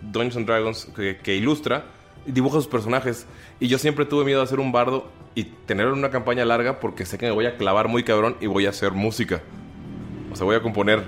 Dungeons 0.00 0.36
and 0.36 0.46
Dragons, 0.46 0.86
que, 0.96 1.18
que 1.18 1.36
ilustra, 1.36 1.84
dibuja 2.26 2.56
sus 2.56 2.66
personajes. 2.68 3.26
Y 3.60 3.68
yo 3.68 3.78
siempre 3.78 4.04
tuve 4.06 4.24
miedo 4.24 4.40
de 4.40 4.44
hacer 4.44 4.60
un 4.60 4.72
bardo 4.72 5.08
y 5.34 5.44
tener 5.44 5.88
una 5.88 6.10
campaña 6.10 6.44
larga 6.44 6.80
porque 6.80 7.04
sé 7.06 7.18
que 7.18 7.26
me 7.26 7.32
voy 7.32 7.46
a 7.46 7.56
clavar 7.56 7.88
muy 7.88 8.02
cabrón 8.04 8.36
y 8.40 8.46
voy 8.46 8.66
a 8.66 8.70
hacer 8.70 8.92
música. 8.92 9.42
O 10.32 10.36
sea, 10.36 10.44
voy 10.44 10.56
a 10.56 10.62
componer. 10.62 11.04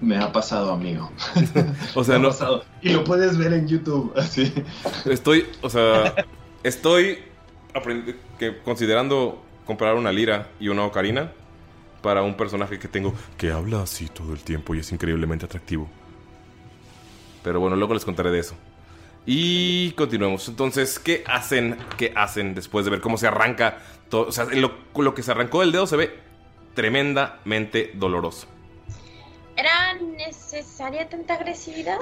Me 0.00 0.18
ha 0.18 0.30
pasado, 0.32 0.72
amigo. 0.72 1.10
O 1.94 2.04
sea, 2.04 2.14
Me 2.14 2.20
ha 2.20 2.22
no. 2.22 2.28
pasado. 2.28 2.64
Y 2.82 2.90
lo 2.90 3.04
puedes 3.04 3.36
ver 3.38 3.52
en 3.52 3.66
YouTube. 3.66 4.12
Así. 4.16 4.52
Estoy, 5.06 5.46
o 5.62 5.70
sea, 5.70 6.14
estoy 6.62 7.18
que, 8.38 8.58
considerando 8.62 9.42
comprar 9.64 9.94
una 9.96 10.12
lira 10.12 10.48
y 10.60 10.68
una 10.68 10.84
ocarina 10.84 11.32
para 12.02 12.22
un 12.22 12.36
personaje 12.36 12.78
que 12.78 12.88
tengo 12.88 13.14
que 13.36 13.50
habla 13.50 13.82
así 13.82 14.06
todo 14.08 14.32
el 14.32 14.40
tiempo 14.40 14.74
y 14.74 14.78
es 14.78 14.92
increíblemente 14.92 15.44
atractivo. 15.46 15.88
Pero 17.42 17.58
bueno, 17.60 17.76
luego 17.76 17.94
les 17.94 18.04
contaré 18.04 18.30
de 18.30 18.40
eso. 18.40 18.54
Y 19.26 19.90
continuemos. 19.92 20.46
Entonces, 20.48 21.00
¿qué 21.00 21.24
hacen? 21.26 21.76
¿Qué 21.98 22.12
hacen 22.14 22.54
después 22.54 22.84
de 22.84 22.92
ver 22.92 23.00
cómo 23.00 23.18
se 23.18 23.26
arranca 23.26 23.78
todo? 24.08 24.28
O 24.28 24.32
sea, 24.32 24.44
lo, 24.44 24.72
lo 24.96 25.14
que 25.14 25.24
se 25.24 25.32
arrancó 25.32 25.60
del 25.60 25.72
dedo 25.72 25.86
se 25.88 25.96
ve 25.96 26.18
tremendamente 26.74 27.90
doloroso. 27.94 28.46
¿Era 29.56 29.94
necesaria 29.94 31.08
tanta 31.08 31.34
agresividad? 31.34 31.98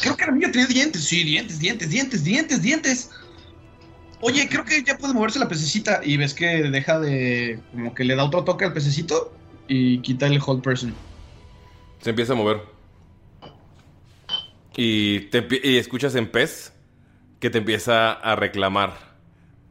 Creo 0.00 0.16
que 0.16 0.24
el 0.24 0.30
anillo 0.30 0.50
tenía 0.50 0.66
dientes. 0.66 1.04
Sí, 1.04 1.22
dientes, 1.22 1.60
dientes, 1.60 1.90
dientes, 1.90 2.24
dientes, 2.24 2.62
dientes. 2.62 3.10
Oye, 4.20 4.48
creo 4.48 4.64
que 4.64 4.82
ya 4.82 4.98
puede 4.98 5.14
moverse 5.14 5.38
la 5.38 5.48
pececita 5.48 6.00
y 6.02 6.16
ves 6.16 6.34
que 6.34 6.46
deja 6.62 6.98
de. 6.98 7.60
como 7.72 7.94
que 7.94 8.04
le 8.04 8.16
da 8.16 8.24
otro 8.24 8.42
toque 8.42 8.64
al 8.64 8.72
pececito 8.72 9.32
y 9.68 9.98
quita 10.00 10.26
el 10.26 10.40
hold 10.44 10.62
person. 10.62 10.94
Se 12.00 12.10
empieza 12.10 12.32
a 12.32 12.36
mover. 12.36 12.73
Y, 14.76 15.20
te 15.30 15.46
y 15.62 15.76
escuchas 15.76 16.14
en 16.16 16.28
pez 16.30 16.72
que 17.40 17.50
te 17.50 17.58
empieza 17.58 18.12
a 18.12 18.34
reclamar. 18.36 19.14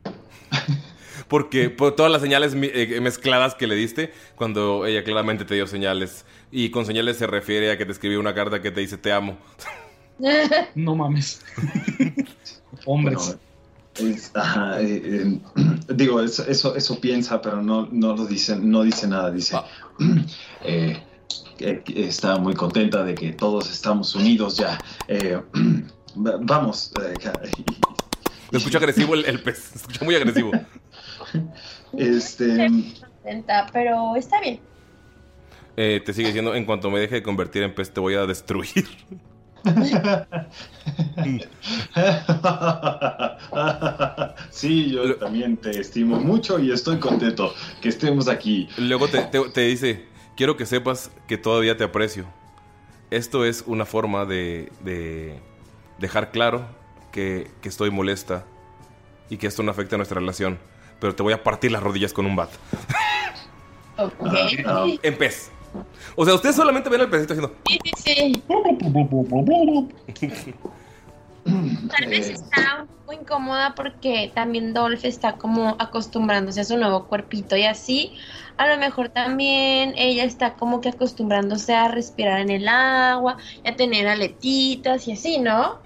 Porque 1.28 1.70
por 1.70 1.96
todas 1.96 2.12
las 2.12 2.22
señales 2.22 2.54
eh, 2.56 3.00
mezcladas 3.02 3.56
que 3.56 3.66
le 3.68 3.76
diste, 3.76 4.14
cuando 4.36 4.86
ella 4.86 5.04
claramente 5.04 5.46
te 5.46 5.56
dio 5.56 5.66
señales. 5.68 6.26
Y 6.52 6.70
con 6.70 6.86
señales 6.86 7.18
se 7.18 7.26
refiere 7.28 7.72
a 7.72 7.78
que 7.78 7.86
te 7.86 7.92
escribió 7.92 8.20
una 8.20 8.36
carta 8.36 8.62
que 8.62 8.72
te 8.72 8.82
dice 8.82 8.98
te 8.98 9.12
amo. 9.12 9.38
No 10.76 10.96
mames. 10.96 11.42
Hombres. 12.86 13.38
Bueno, 14.00 14.16
es- 14.16 14.32
ajá, 14.36 14.80
eh, 14.82 15.02
eh, 15.04 15.40
digo, 15.96 16.22
eso, 16.22 16.46
eso, 16.48 16.76
eso 16.76 17.02
piensa, 17.02 17.42
pero 17.42 17.62
no, 17.64 17.88
no 17.92 18.16
lo 18.16 18.26
dice, 18.26 18.56
no 18.56 18.84
dice 18.84 19.08
nada. 19.08 19.32
Dice, 19.32 19.58
eh, 20.64 21.02
que- 21.02 21.02
que 21.02 21.13
está 21.60 22.38
muy 22.38 22.54
contenta 22.54 23.04
de 23.04 23.16
que 23.16 23.32
todos 23.34 23.70
estamos 23.72 24.14
unidos 24.16 24.58
ya. 24.58 24.78
Eh, 25.08 25.40
va- 26.18 26.38
vamos. 26.42 26.92
eh, 27.02 27.14
ca- 27.22 27.40
Se 28.52 28.58
escucha 28.58 28.78
agresivo 28.78 29.14
el, 29.16 29.26
el 29.26 29.42
pez. 29.42 29.58
Se 29.60 29.78
escucha 29.78 30.04
muy 30.06 30.16
agresivo. 30.16 30.52
Este, 31.96 32.68
Contenta, 33.24 33.68
pero 33.72 34.16
está 34.16 34.42
bien. 34.42 34.60
Eh, 35.78 36.02
te 36.04 36.12
sigue 36.14 36.28
diciendo, 36.28 36.56
en 36.56 36.66
cuanto 36.66 36.90
me 36.90 37.00
deje 37.00 37.16
de 37.16 37.24
convertir 37.24 37.62
en 37.64 37.74
pez 37.76 37.92
te 37.94 38.00
voy 38.00 38.16
a 38.16 38.26
destruir. 38.26 38.86
sí, 44.50 44.92
yo 44.92 45.16
también 45.18 45.58
te 45.58 45.80
estimo 45.80 46.20
mucho 46.20 46.60
y 46.60 46.72
estoy 46.72 46.98
contento 47.00 47.54
que 47.82 47.90
estemos 47.90 48.28
aquí. 48.28 48.68
Luego 48.78 49.08
te, 49.08 49.22
te- 49.24 49.50
te 49.50 49.62
dice, 49.62 50.06
quiero 50.36 50.58
que 50.58 50.66
sepas 50.66 51.12
que 51.28 51.38
todavía 51.38 51.78
te 51.78 51.84
aprecio. 51.84 52.26
Esto 53.12 53.46
es 53.46 53.64
una 53.68 53.86
forma 53.86 54.26
de, 54.26 54.72
de 54.82 55.40
dejar 56.00 56.32
claro 56.32 56.66
que, 57.12 57.52
que 57.62 57.70
estoy 57.70 57.92
molesta 57.92 58.46
y 59.30 59.38
que 59.38 59.48
esto 59.48 59.64
no 59.64 59.72
afecta 59.72 59.96
a 59.96 59.98
nuestra 59.98 60.20
relación. 60.20 60.60
Pero 61.00 61.16
te 61.16 61.24
voy 61.24 61.34
a 61.34 61.44
partir 61.44 61.72
las 61.72 61.84
rodillas 61.84 62.14
con 62.14 62.26
un 62.26 62.36
bat. 62.36 62.50
En 65.04 65.18
pez. 65.18 65.52
O 66.16 66.26
sea, 66.26 66.34
ustedes 66.34 66.56
solamente 66.56 66.90
ven 66.90 67.02
al 67.02 67.10
pececito 67.10 67.34
haciendo... 67.34 67.56
Sí. 67.98 68.42
Tal 71.44 72.10
vez 72.10 72.30
está 72.30 72.84
un 72.84 72.88
poco 72.88 73.14
incómoda 73.14 73.76
porque 73.76 74.32
también 74.34 74.74
Dolph 74.74 75.04
está 75.04 75.34
como 75.34 75.76
acostumbrándose 75.80 76.62
a 76.62 76.64
su 76.64 76.78
nuevo 76.78 77.06
cuerpito 77.08 77.56
y 77.56 77.66
así. 77.66 78.16
A 78.58 78.68
lo 78.68 78.78
mejor 78.78 79.10
también 79.10 79.94
ella 79.98 80.24
está 80.24 80.54
como 80.56 80.80
que 80.82 80.90
acostumbrándose 80.90 81.74
a 81.74 81.88
respirar 81.88 82.40
en 82.40 82.50
el 82.50 82.68
agua 82.68 83.38
y 83.64 83.70
a 83.70 83.76
tener 83.76 84.08
aletitas 84.08 85.08
y 85.08 85.14
así, 85.14 85.40
¿no? 85.40 85.80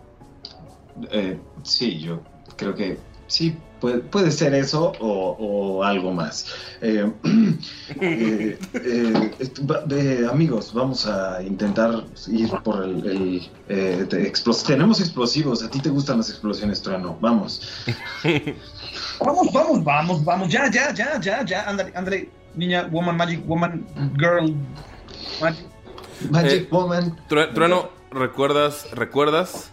Eh, 1.12 1.40
sí, 1.64 2.00
yo 2.00 2.20
creo 2.56 2.76
que 2.76 2.98
sí, 3.28 3.56
puede, 3.80 4.00
puede 4.00 4.32
ser 4.32 4.54
eso 4.54 4.92
o, 5.00 5.36
o 5.40 5.84
algo 5.84 6.12
más. 6.12 6.48
Eh, 6.82 7.12
eh, 8.02 8.58
eh, 8.74 9.32
eh, 9.92 10.28
amigos, 10.30 10.74
vamos 10.74 11.06
a 11.08 11.42
intentar 11.44 12.04
ir 12.28 12.50
por 12.64 12.84
el... 12.84 13.06
el, 13.08 13.52
eh, 13.70 14.06
de 14.10 14.28
explos- 14.32 14.66
tenemos 14.66 15.00
explosivos, 15.00 15.64
a 15.64 15.70
ti 15.70 15.80
te 15.80 15.90
gustan 15.90 16.18
las 16.18 16.30
explosiones, 16.30 16.82
Trueno, 16.82 17.18
vamos. 17.22 17.62
Vamos, 19.20 19.52
vamos, 19.52 19.84
vamos, 19.84 20.24
vamos, 20.24 20.50
ya, 20.50 20.70
ya, 20.72 20.94
ya, 20.94 21.20
ya, 21.20 21.44
ya, 21.44 21.64
ándale, 21.68 21.92
ándale, 21.96 22.30
niña, 22.58 22.88
woman, 22.92 23.16
magic, 23.16 23.48
woman, 23.48 23.86
girl, 24.18 24.54
magic. 25.40 25.66
Magic 26.30 26.72
Woman. 26.72 27.16
Trueno, 27.28 27.90
¿recuerdas, 28.12 28.90
¿recuerdas 28.92 29.72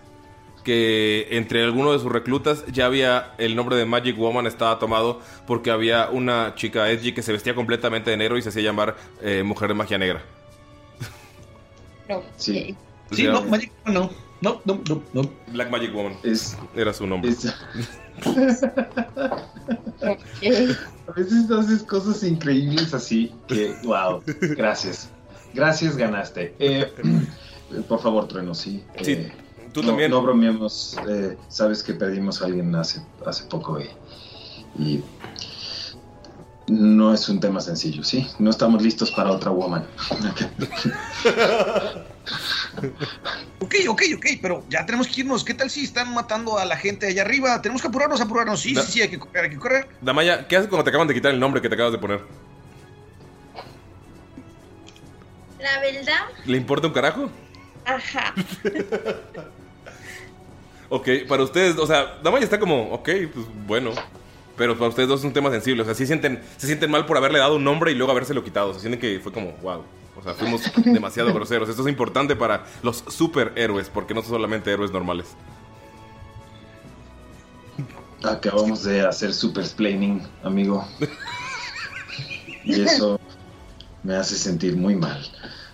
que 0.62 1.28
entre 1.30 1.62
algunos 1.62 1.92
de 1.92 1.98
sus 1.98 2.10
reclutas 2.10 2.64
ya 2.66 2.86
había 2.86 3.34
el 3.36 3.54
nombre 3.54 3.76
de 3.76 3.84
Magic 3.84 4.16
Woman 4.16 4.46
estaba 4.46 4.78
tomado 4.78 5.20
porque 5.46 5.70
había 5.70 6.08
una 6.08 6.54
chica 6.54 6.90
edgy 6.90 7.12
que 7.12 7.22
se 7.22 7.32
vestía 7.32 7.54
completamente 7.54 8.10
de 8.10 8.16
negro 8.16 8.38
y 8.38 8.42
se 8.42 8.48
hacía 8.48 8.62
llamar 8.62 8.96
eh, 9.20 9.42
Mujer 9.42 9.68
de 9.68 9.74
Magia 9.74 9.98
Negra? 9.98 10.22
No. 12.08 12.22
Sí. 12.36 12.76
Sí, 13.10 13.24
no, 13.24 13.42
Magic 13.44 13.72
no. 13.86 14.10
No, 14.44 14.60
no, 14.66 14.80
no, 14.88 15.02
no. 15.14 15.22
Black 15.52 15.70
Magic 15.70 15.94
Woman. 15.94 16.14
Es, 16.22 16.56
Era 16.76 16.92
su 16.92 17.06
nombre. 17.06 17.34
A 21.06 21.12
veces 21.16 21.50
haces 21.50 21.82
cosas 21.82 22.22
increíbles 22.22 22.92
así 22.92 23.32
que, 23.48 23.74
wow, 23.84 24.22
gracias. 24.56 25.08
Gracias, 25.54 25.96
ganaste. 25.96 26.54
Eh, 26.58 26.92
por 27.88 28.00
favor, 28.00 28.28
Trueno, 28.28 28.54
sí. 28.54 28.84
Sí, 29.02 29.12
eh, 29.12 29.32
tú 29.72 29.80
no, 29.82 29.88
también. 29.88 30.10
No 30.10 30.20
bromeemos. 30.20 30.96
eh, 31.08 31.36
sabes 31.48 31.82
que 31.82 31.94
perdimos 31.94 32.42
a 32.42 32.46
alguien 32.46 32.74
hace, 32.74 33.00
hace 33.24 33.44
poco 33.44 33.80
y, 33.80 33.88
y 34.78 35.02
no 36.66 37.12
es 37.12 37.28
un 37.28 37.40
tema 37.40 37.60
sencillo, 37.60 38.02
¿sí? 38.04 38.26
No 38.38 38.50
estamos 38.50 38.82
listos 38.82 39.10
para 39.10 39.30
otra 39.32 39.50
woman. 39.50 39.84
Ok, 43.60 43.74
ok, 43.88 44.02
ok, 44.16 44.26
pero 44.42 44.64
ya 44.68 44.84
tenemos 44.84 45.06
que 45.08 45.20
irnos. 45.20 45.44
¿Qué 45.44 45.54
tal 45.54 45.70
si 45.70 45.84
están 45.84 46.12
matando 46.12 46.58
a 46.58 46.64
la 46.64 46.76
gente 46.76 47.06
allá 47.06 47.22
arriba? 47.22 47.60
Tenemos 47.62 47.80
que 47.82 47.88
apurarnos, 47.88 48.20
apurarnos. 48.20 48.60
Sí, 48.60 48.74
Da- 48.74 48.82
sí, 48.82 48.92
sí, 48.92 49.02
hay 49.02 49.08
que 49.08 49.18
correr, 49.18 49.44
hay 49.44 49.50
que 49.50 49.56
correr. 49.58 49.88
Damaya, 50.00 50.46
¿qué 50.48 50.56
haces 50.56 50.68
cuando 50.68 50.84
te 50.84 50.90
acaban 50.90 51.06
de 51.08 51.14
quitar 51.14 51.32
el 51.32 51.40
nombre 51.40 51.60
que 51.62 51.68
te 51.68 51.74
acabas 51.74 51.92
de 51.92 51.98
poner? 51.98 52.20
La 55.60 55.80
verdad, 55.80 56.24
¿Le 56.44 56.56
importa 56.58 56.86
un 56.88 56.92
carajo? 56.92 57.30
ajá. 57.84 58.34
Ok, 60.90 61.08
para 61.26 61.42
ustedes, 61.42 61.76
o 61.78 61.86
sea, 61.86 62.18
Damaya 62.22 62.44
está 62.44 62.60
como, 62.60 62.92
ok, 62.92 63.08
pues 63.32 63.46
bueno. 63.66 63.92
Pero 64.56 64.76
para 64.76 64.88
ustedes 64.88 65.08
dos 65.08 65.20
es 65.20 65.24
un 65.26 65.32
tema 65.32 65.50
sensible. 65.50 65.82
O 65.82 65.84
sea, 65.84 65.94
sí 65.94 66.06
sienten, 66.06 66.40
se 66.56 66.66
sienten 66.66 66.90
mal 66.90 67.06
por 67.06 67.16
haberle 67.16 67.38
dado 67.40 67.56
un 67.56 67.64
nombre 67.64 67.90
y 67.92 67.94
luego 67.94 68.12
habérselo 68.12 68.44
quitado. 68.44 68.72
Se 68.74 68.80
sienten 68.80 69.00
que 69.00 69.18
fue 69.20 69.32
como, 69.32 69.52
wow. 69.62 69.82
O 70.16 70.22
sea, 70.22 70.34
fuimos 70.34 70.62
demasiado 70.84 71.34
groseros. 71.34 71.68
Esto 71.68 71.82
es 71.82 71.88
importante 71.88 72.36
para 72.36 72.64
los 72.82 73.04
superhéroes, 73.08 73.88
porque 73.88 74.14
no 74.14 74.22
son 74.22 74.30
solamente 74.30 74.70
héroes 74.72 74.92
normales. 74.92 75.26
Acabamos 78.22 78.84
de 78.84 79.02
hacer 79.06 79.34
super 79.34 79.64
explaining, 79.64 80.22
amigo. 80.42 80.86
Y 82.64 82.80
eso 82.80 83.20
me 84.02 84.14
hace 84.14 84.36
sentir 84.36 84.76
muy 84.76 84.94
mal. 84.94 85.26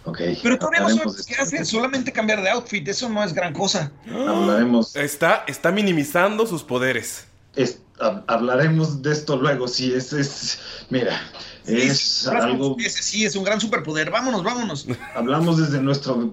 Ok. 0.05 0.21
Pero 0.43 0.59
todavía 0.59 0.81
no 0.81 0.89
sabes 0.89 1.27
qué 1.27 1.35
hacer, 1.37 1.65
solamente 1.65 2.11
cambiar 2.11 2.43
de 2.43 2.51
outfit, 2.51 2.89
eso 2.89 3.09
no 3.09 3.23
es 3.23 3.33
gran 3.33 3.53
cosa. 3.53 3.93
Hablaremos. 4.11 4.97
Está, 4.97 5.45
está 5.47 5.71
minimizando 5.71 6.47
sus 6.47 6.65
poderes. 6.65 7.27
Es- 7.55 7.81
hablaremos 8.27 9.03
de 9.03 9.13
esto 9.13 9.37
luego. 9.37 9.69
Sí, 9.69 9.93
es. 9.93 10.13
es 10.13 10.61
mira, 10.91 11.21
es 11.67 12.27
algo. 12.29 12.77
Ese 12.79 13.03
sí, 13.03 13.25
es 13.25 13.37
un 13.37 13.45
gran 13.45 13.61
superpoder. 13.61 14.11
Vámonos, 14.11 14.43
vámonos. 14.43 14.87
Hablamos 15.15 15.59
desde 15.59 15.81
nuestro. 15.81 16.33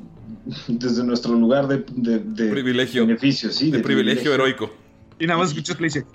Desde 0.68 1.04
nuestro 1.04 1.34
lugar 1.34 1.68
de, 1.68 1.84
de, 1.90 2.20
de 2.20 2.50
privilegio. 2.50 3.06
beneficio, 3.06 3.52
sí. 3.52 3.70
De 3.70 3.80
privilegio 3.80 4.34
heroico. 4.34 4.72
Y 5.20 5.28
nada 5.28 5.40
más 5.40 5.50
escuchas 5.50 5.76
que 5.76 5.82
le 5.82 5.88
dice. 5.88 6.06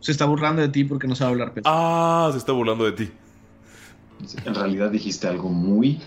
Se 0.00 0.12
está 0.12 0.24
burlando 0.24 0.62
de 0.62 0.68
ti 0.68 0.84
porque 0.84 1.06
no 1.06 1.14
sabe 1.14 1.32
hablar. 1.32 1.52
Ah, 1.64 2.30
se 2.32 2.38
está 2.38 2.52
burlando 2.52 2.84
de 2.84 2.92
ti. 2.92 3.10
En 4.44 4.54
realidad 4.54 4.90
dijiste 4.90 5.26
algo 5.28 5.48
muy 5.48 6.00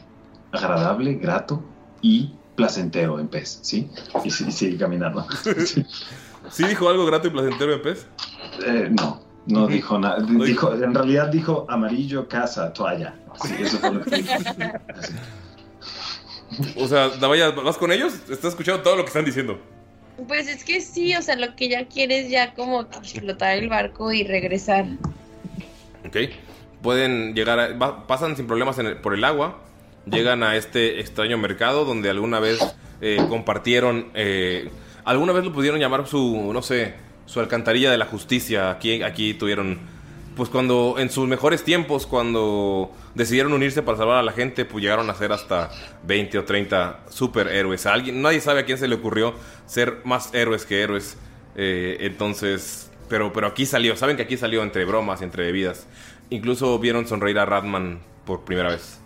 agradable, 0.51 1.15
grato 1.15 1.63
y 2.01 2.31
placentero 2.55 3.19
en 3.19 3.27
pez, 3.27 3.59
¿sí? 3.61 3.89
Y, 4.23 4.29
sí- 4.29 4.45
y 4.47 4.51
sigue 4.51 4.77
caminando. 4.77 5.25
Sí. 5.65 5.85
¿Sí 6.51 6.63
dijo 6.65 6.89
algo 6.89 7.05
grato 7.05 7.27
y 7.27 7.31
placentero 7.31 7.73
en 7.73 7.81
pez? 7.81 8.05
Eh, 8.65 8.89
no, 8.91 9.21
no 9.47 9.67
dijo 9.67 9.97
nada. 9.97 10.19
Dijo, 10.21 10.73
en 10.73 10.93
realidad 10.93 11.27
dijo 11.29 11.65
amarillo, 11.69 12.27
casa, 12.27 12.71
toalla. 12.73 13.15
Sí, 13.43 13.53
eso 13.59 13.77
fue 13.79 13.91
lo 13.93 14.01
que 14.03 14.17
dijo. 14.17 14.33
O 16.77 16.87
sea, 16.87 17.09
Damaya, 17.09 17.49
¿vas 17.49 17.77
con 17.77 17.91
ellos? 17.91 18.13
¿Estás 18.29 18.51
escuchando 18.51 18.83
todo 18.83 18.95
lo 18.95 19.01
que 19.03 19.07
están 19.07 19.25
diciendo? 19.25 19.59
Pues 20.27 20.47
es 20.47 20.63
que 20.63 20.81
sí, 20.81 21.15
o 21.15 21.21
sea, 21.23 21.35
lo 21.35 21.55
que 21.55 21.65
ella 21.65 21.87
quiere 21.87 22.19
es 22.19 22.29
ya 22.29 22.53
como 22.53 22.87
que 22.87 22.99
explotar 22.99 23.57
el 23.57 23.69
barco 23.69 24.11
y 24.11 24.23
regresar. 24.23 24.85
Ok. 26.05 26.17
Pueden 26.83 27.33
llegar 27.33 27.59
a, 27.59 27.75
va- 27.75 28.05
pasan 28.05 28.35
sin 28.37 28.45
problemas 28.45 28.77
en 28.77 28.85
el- 28.85 28.97
por 28.97 29.15
el 29.15 29.23
agua. 29.23 29.57
Llegan 30.05 30.43
a 30.43 30.57
este 30.57 30.99
extraño 30.99 31.37
mercado 31.37 31.85
donde 31.85 32.09
alguna 32.09 32.39
vez 32.39 32.59
eh, 33.01 33.17
compartieron. 33.29 34.07
eh, 34.13 34.69
alguna 35.05 35.33
vez 35.33 35.45
lo 35.45 35.53
pudieron 35.53 35.79
llamar 35.79 36.07
su, 36.07 36.51
no 36.53 36.61
sé, 36.61 36.93
su 37.25 37.39
alcantarilla 37.39 37.91
de 37.91 37.97
la 37.97 38.05
justicia. 38.05 38.69
Aquí, 38.71 39.01
aquí 39.03 39.33
tuvieron. 39.33 39.79
Pues 40.35 40.49
cuando, 40.49 40.95
en 40.97 41.11
sus 41.11 41.27
mejores 41.27 41.63
tiempos, 41.63 42.07
cuando 42.07 42.91
decidieron 43.13 43.53
unirse 43.53 43.83
para 43.83 43.97
salvar 43.99 44.17
a 44.17 44.23
la 44.23 44.31
gente, 44.31 44.65
pues 44.65 44.81
llegaron 44.81 45.07
a 45.09 45.13
ser 45.13 45.31
hasta 45.31 45.69
20 46.07 46.39
o 46.39 46.43
30 46.43 47.01
superhéroes. 47.09 47.85
Alguien, 47.85 48.21
nadie 48.21 48.41
sabe 48.41 48.61
a 48.61 48.65
quién 48.65 48.79
se 48.79 48.87
le 48.87 48.95
ocurrió 48.95 49.35
ser 49.67 49.99
más 50.05 50.33
héroes 50.33 50.65
que 50.65 50.81
héroes. 50.81 51.17
Eh, 51.55 51.97
entonces, 51.99 52.89
pero, 53.09 53.31
pero 53.31 53.45
aquí 53.45 53.67
salió, 53.67 53.95
saben 53.95 54.17
que 54.17 54.23
aquí 54.23 54.35
salió 54.35 54.63
entre 54.63 54.85
bromas 54.85 55.21
entre 55.21 55.45
bebidas. 55.45 55.85
Incluso 56.31 56.79
vieron 56.79 57.07
sonreír 57.07 57.37
a 57.37 57.45
Radman 57.45 58.01
por 58.25 58.43
primera 58.43 58.69
vez. 58.69 59.02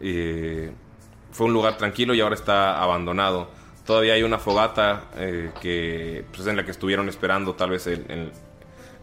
Fue 0.00 1.46
un 1.46 1.52
lugar 1.52 1.76
tranquilo 1.76 2.14
y 2.14 2.20
ahora 2.20 2.36
está 2.36 2.80
abandonado. 2.80 3.48
Todavía 3.84 4.14
hay 4.14 4.22
una 4.22 4.38
fogata 4.38 5.10
eh, 5.16 5.50
que 5.60 6.24
pues, 6.32 6.46
en 6.46 6.56
la 6.56 6.64
que 6.64 6.70
estuvieron 6.70 7.08
esperando 7.08 7.54
tal 7.54 7.70
vez 7.70 7.88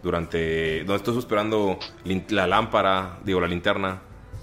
durante... 0.01 0.79
Donde 0.79 0.95
estuvo 0.95 1.19
esperando 1.19 1.77
la 2.29 2.47
lámpara, 2.47 3.19
digo 3.25 3.41
la 3.41 3.47
linterna. 3.47 4.01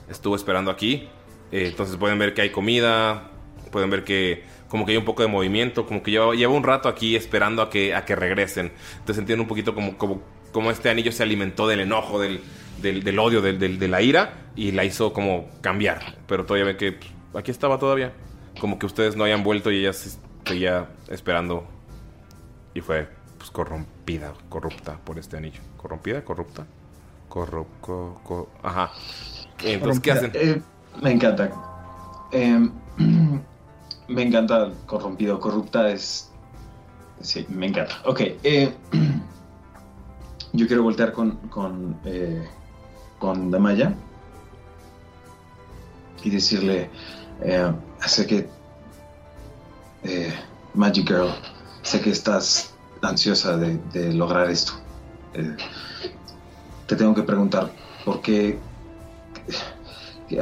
Estuvo 0.09 0.37
esperando 0.37 0.71
aquí. 0.71 1.09
Eh, 1.51 1.69
entonces 1.69 1.97
pueden 1.97 2.19
ver 2.19 2.35
que 2.35 2.43
hay 2.43 2.51
comida. 2.51 3.31
Pueden 3.73 3.89
ver 3.89 4.05
que 4.05 4.45
como 4.69 4.85
que 4.85 4.93
hay 4.93 4.99
un 4.99 5.07
poco 5.07 5.23
de 5.23 5.29
movimiento. 5.29 5.87
Como 5.87 6.03
que 6.03 6.11
lleva, 6.11 6.35
lleva 6.35 6.53
un 6.53 6.65
rato 6.65 6.91
aquí 6.91 7.17
esperando 7.17 7.63
a 7.63 7.71
que, 7.71 7.95
a 7.95 8.05
que 8.05 8.15
regresen. 8.15 8.71
Entonces 8.99 9.19
entienden 9.19 9.41
un 9.41 9.49
poquito 9.49 9.75
como, 9.75 9.97
como, 9.97 10.23
como 10.53 10.71
este 10.71 10.89
anillo 10.89 11.11
se 11.11 11.23
alimentó 11.23 11.67
del 11.67 11.81
enojo, 11.81 12.21
del, 12.21 12.43
del, 12.83 13.03
del 13.03 13.19
odio, 13.19 13.41
del, 13.43 13.59
del- 13.59 13.79
de 13.79 13.89
la 13.89 14.03
ira. 14.03 14.51
Y 14.57 14.73
la 14.73 14.85
hizo 14.85 15.13
como 15.13 15.47
cambiar. 15.61 16.17
Pero 16.27 16.45
todavía 16.45 16.67
ven 16.67 16.77
que 16.77 16.93
pues, 16.93 17.11
aquí 17.35 17.51
estaba 17.51 17.79
todavía. 17.79 18.13
Como 18.61 18.79
que 18.79 18.87
ustedes 18.87 19.15
no 19.17 19.25
hayan 19.25 19.43
vuelto 19.45 19.71
y 19.71 19.79
ella 19.81 19.93
se- 19.93 20.19
seguía 20.45 20.89
esperando. 21.09 21.65
Y 22.75 22.81
fue 22.81 23.09
pues, 23.39 23.51
corrompida, 23.51 24.33
corrupta 24.49 24.99
por 25.05 25.19
este 25.19 25.37
anillo. 25.37 25.61
¿Corrompida? 25.77 26.25
¿Corrupta? 26.25 26.67
Corro, 27.29 27.67
co- 27.81 28.21
co- 28.25 28.49
ajá. 28.63 28.91
Entonces, 29.63 30.01
¿qué 30.03 30.13
hacen? 30.13 30.31
Eh, 30.35 30.61
me 31.03 31.13
encanta. 31.13 31.51
Em, 32.33 32.73
me 34.09 34.23
encanta 34.23 34.71
corrompido, 34.87 35.39
corrupta 35.39 35.91
es... 35.91 36.33
Sí, 37.21 37.45
me 37.49 37.67
encanta. 37.67 37.97
Ok, 38.07 38.21
eh, 38.43 38.73
yo 40.53 40.67
quiero 40.67 40.83
voltear 40.83 41.13
con, 41.13 41.33
con, 41.49 41.99
eh, 42.05 42.47
con 43.19 43.51
Damaya 43.51 43.95
y 46.23 46.31
decirle, 46.31 46.91
eh, 47.43 47.73
sé 48.07 48.27
que... 48.27 48.49
eh, 50.05 50.33
Magic 50.75 51.09
Girl, 51.09 51.31
sé 51.83 52.01
que 52.01 52.11
estás 52.11 52.75
ansiosa 53.03 53.57
de, 53.57 54.13
lograr 54.13 54.51
esto. 54.51 54.73
Eh, 55.35 55.57
te 56.87 56.97
tengo 56.97 57.15
que 57.15 57.23
preguntar, 57.23 57.73
¿por 58.05 58.21
qué? 58.21 58.59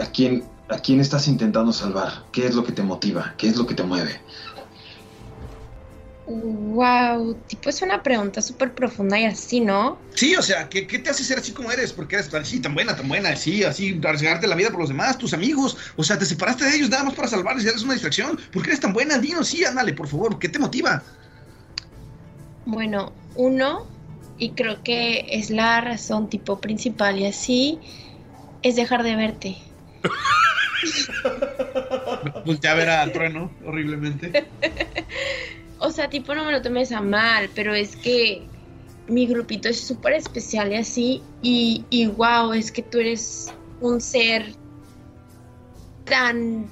¿A 0.00 0.06
quién, 0.06 0.44
¿A 0.68 0.78
quién 0.78 1.00
estás 1.00 1.28
intentando 1.28 1.72
salvar? 1.72 2.24
¿Qué 2.32 2.46
es 2.46 2.54
lo 2.54 2.64
que 2.64 2.72
te 2.72 2.82
motiva? 2.82 3.34
¿Qué 3.36 3.48
es 3.48 3.56
lo 3.56 3.66
que 3.66 3.74
te 3.74 3.82
mueve? 3.82 4.20
Wow, 6.26 7.34
tipo 7.46 7.70
es 7.70 7.82
una 7.82 8.02
pregunta 8.02 8.42
súper 8.42 8.74
profunda 8.74 9.18
y 9.18 9.26
así, 9.26 9.60
¿no? 9.60 9.96
Sí, 10.14 10.34
o 10.34 10.42
sea, 10.42 10.68
¿qué, 10.68 10.84
qué 10.84 10.98
te 10.98 11.10
hace 11.10 11.22
ser 11.22 11.38
así 11.38 11.52
como 11.52 11.70
eres? 11.70 11.92
Porque 11.92 12.16
eres 12.16 12.34
así, 12.34 12.58
tan 12.58 12.74
buena, 12.74 12.96
tan 12.96 13.06
buena, 13.06 13.28
así, 13.28 13.62
así, 13.62 14.00
arriesgarte 14.04 14.48
la 14.48 14.56
vida 14.56 14.70
por 14.70 14.80
los 14.80 14.88
demás, 14.88 15.18
tus 15.18 15.34
amigos. 15.34 15.76
O 15.94 16.02
sea, 16.02 16.18
te 16.18 16.26
separaste 16.26 16.64
de 16.64 16.76
ellos 16.76 16.90
nada 16.90 17.04
más 17.04 17.14
para 17.14 17.28
salvarles 17.28 17.64
y 17.64 17.68
eres 17.68 17.84
una 17.84 17.92
distracción. 17.92 18.40
¿Por 18.52 18.62
qué 18.62 18.70
eres 18.70 18.80
tan 18.80 18.92
buena? 18.92 19.18
Dinos, 19.18 19.46
sí, 19.46 19.64
ándale, 19.64 19.92
por 19.92 20.08
favor, 20.08 20.36
¿qué 20.40 20.48
te 20.48 20.58
motiva? 20.58 21.00
Bueno, 22.64 23.12
uno, 23.36 23.86
y 24.36 24.50
creo 24.50 24.82
que 24.82 25.26
es 25.30 25.50
la 25.50 25.80
razón 25.80 26.28
tipo 26.28 26.60
principal 26.60 27.20
y 27.20 27.26
así, 27.26 27.78
es 28.62 28.74
dejar 28.74 29.04
de 29.04 29.14
verte. 29.14 29.58
Voltea 32.44 32.72
a 32.72 32.74
ver 32.74 32.90
a 32.90 33.12
Trueno 33.12 33.52
horriblemente. 33.64 34.48
O 35.78 35.90
sea, 35.90 36.08
tipo 36.08 36.34
no 36.34 36.44
me 36.44 36.52
lo 36.52 36.62
tomes 36.62 36.92
a 36.92 37.00
mal, 37.00 37.50
pero 37.54 37.74
es 37.74 37.96
que 37.96 38.46
mi 39.08 39.26
grupito 39.26 39.68
es 39.68 39.80
súper 39.80 40.14
especial 40.14 40.72
y 40.72 40.76
así, 40.76 41.22
y, 41.42 41.84
y 41.90 42.06
wow, 42.06 42.52
es 42.52 42.72
que 42.72 42.82
tú 42.82 42.98
eres 42.98 43.52
un 43.80 44.00
ser 44.00 44.54
tan 46.04 46.68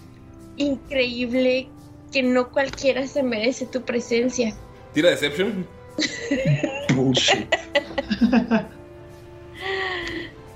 increíble 0.57 1.69
que 2.13 2.23
no 2.23 2.51
cualquiera 2.51 3.07
se 3.07 3.23
merece 3.23 3.67
tu 3.67 3.83
presencia. 3.83 4.55
Tira 4.93 5.11
Deception. 5.11 5.67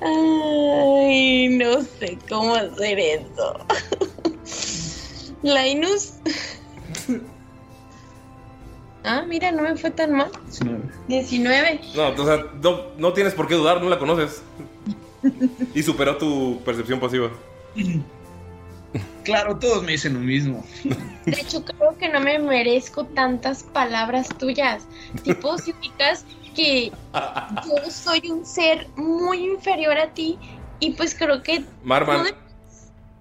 Ay, 0.00 1.48
no 1.48 1.82
sé 1.82 2.18
cómo 2.28 2.54
hacer 2.54 2.98
eso. 2.98 3.54
Linus. 5.42 6.14
Ah, 9.08 9.24
mira, 9.26 9.50
no 9.52 9.62
me 9.62 9.74
fue 9.74 9.90
tan 9.90 10.12
mal. 10.12 10.30
19. 11.08 11.80
No, 11.96 12.08
o 12.08 12.24
sea, 12.26 12.44
no, 12.62 12.82
no 12.98 13.12
tienes 13.14 13.32
por 13.32 13.48
qué 13.48 13.54
dudar, 13.54 13.80
no 13.82 13.88
la 13.88 13.98
conoces. 13.98 14.42
Y 15.74 15.82
superó 15.82 16.18
tu 16.18 16.60
percepción 16.64 17.00
pasiva. 17.00 17.30
Claro, 19.24 19.58
todos 19.58 19.82
me 19.82 19.92
dicen 19.92 20.14
lo 20.14 20.20
mismo. 20.20 20.64
De 21.24 21.40
hecho, 21.40 21.64
creo 21.64 21.96
que 21.98 22.08
no 22.08 22.20
me 22.20 22.38
merezco 22.38 23.04
tantas 23.04 23.62
palabras 23.62 24.28
tuyas. 24.38 24.86
Tipo, 25.22 25.58
si 25.58 25.72
ubicas 25.72 26.24
que 26.54 26.92
yo 27.64 27.90
soy 27.90 28.30
un 28.30 28.44
ser 28.44 28.88
muy 28.96 29.44
inferior 29.44 29.98
a 29.98 30.12
ti 30.12 30.38
y 30.80 30.90
pues 30.92 31.14
creo 31.14 31.42
que 31.42 31.64
Marman. 31.82 32.24
no 32.24 32.30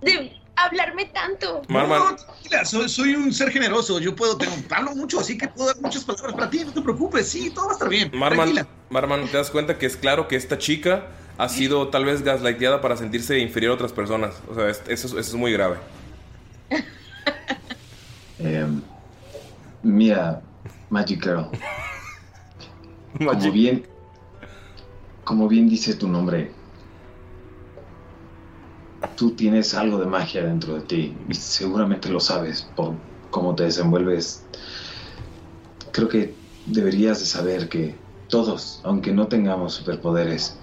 de 0.02 0.37
hablarme 0.58 1.06
tanto. 1.06 1.62
Marman. 1.70 2.00
No, 2.00 2.16
tranquila, 2.16 2.66
soy, 2.66 2.90
soy 2.90 3.16
un 3.16 3.34
ser 3.34 3.52
generoso. 3.52 4.00
Yo 4.00 4.16
puedo, 4.16 4.38
tengo, 4.38 4.54
hablo 4.72 4.96
mucho, 4.96 5.20
así 5.20 5.38
que 5.38 5.48
puedo 5.48 5.68
dar 5.68 5.82
muchas 5.82 6.04
palabras 6.04 6.34
para 6.34 6.50
ti. 6.50 6.64
No 6.66 6.74
te 6.74 6.82
preocupes, 6.82 7.28
sí, 7.30 7.50
todo 7.52 7.66
va 7.68 7.72
a 7.72 7.74
estar 7.74 7.90
bien. 7.90 8.12
Marman, 8.14 8.54
Tranquila. 8.54 8.68
Marman, 8.90 9.28
te 9.28 9.38
das 9.38 9.50
cuenta 9.50 9.78
que 9.78 9.86
es 9.86 9.96
claro 9.98 10.28
que 10.28 10.36
esta 10.36 10.58
chica 10.58 11.08
ha 11.38 11.50
sido 11.50 11.90
tal 11.90 12.06
vez 12.06 12.24
gaslighteada 12.24 12.82
para 12.82 12.98
sentirse 12.98 13.38
inferior 13.40 13.72
a 13.72 13.76
otras 13.76 13.92
personas. 13.94 14.36
O 14.50 14.56
sea, 14.56 14.70
es- 14.70 14.82
eso, 14.88 15.08
eso 15.08 15.20
es 15.20 15.34
muy 15.36 15.52
grave. 15.54 15.78
Em, 18.40 18.82
mira, 19.84 20.42
Magic 20.90 21.24
Girl. 21.24 21.46
Como 23.18 23.52
bien, 23.52 23.88
como 25.24 25.48
bien 25.48 25.68
dice 25.68 25.96
tu 25.96 26.08
nombre, 26.08 26.52
tú 29.16 29.32
tienes 29.32 29.74
algo 29.74 30.00
de 30.00 30.06
magia 30.06 30.44
dentro 30.44 30.76
de 30.76 30.82
ti 30.82 31.18
y 31.30 31.34
seguramente 31.34 32.10
lo 32.10 32.20
sabes 32.20 32.68
por 32.76 32.94
cómo 33.32 33.56
te 33.56 33.64
desenvuelves. 33.64 34.44
Creo 35.92 36.08
que 36.10 36.34
deberías 36.66 37.20
de 37.20 37.26
saber 37.26 37.70
que 37.70 37.96
todos, 38.30 38.82
aunque 38.84 39.12
no 39.12 39.28
tengamos 39.28 39.74
superpoderes, 39.74 40.58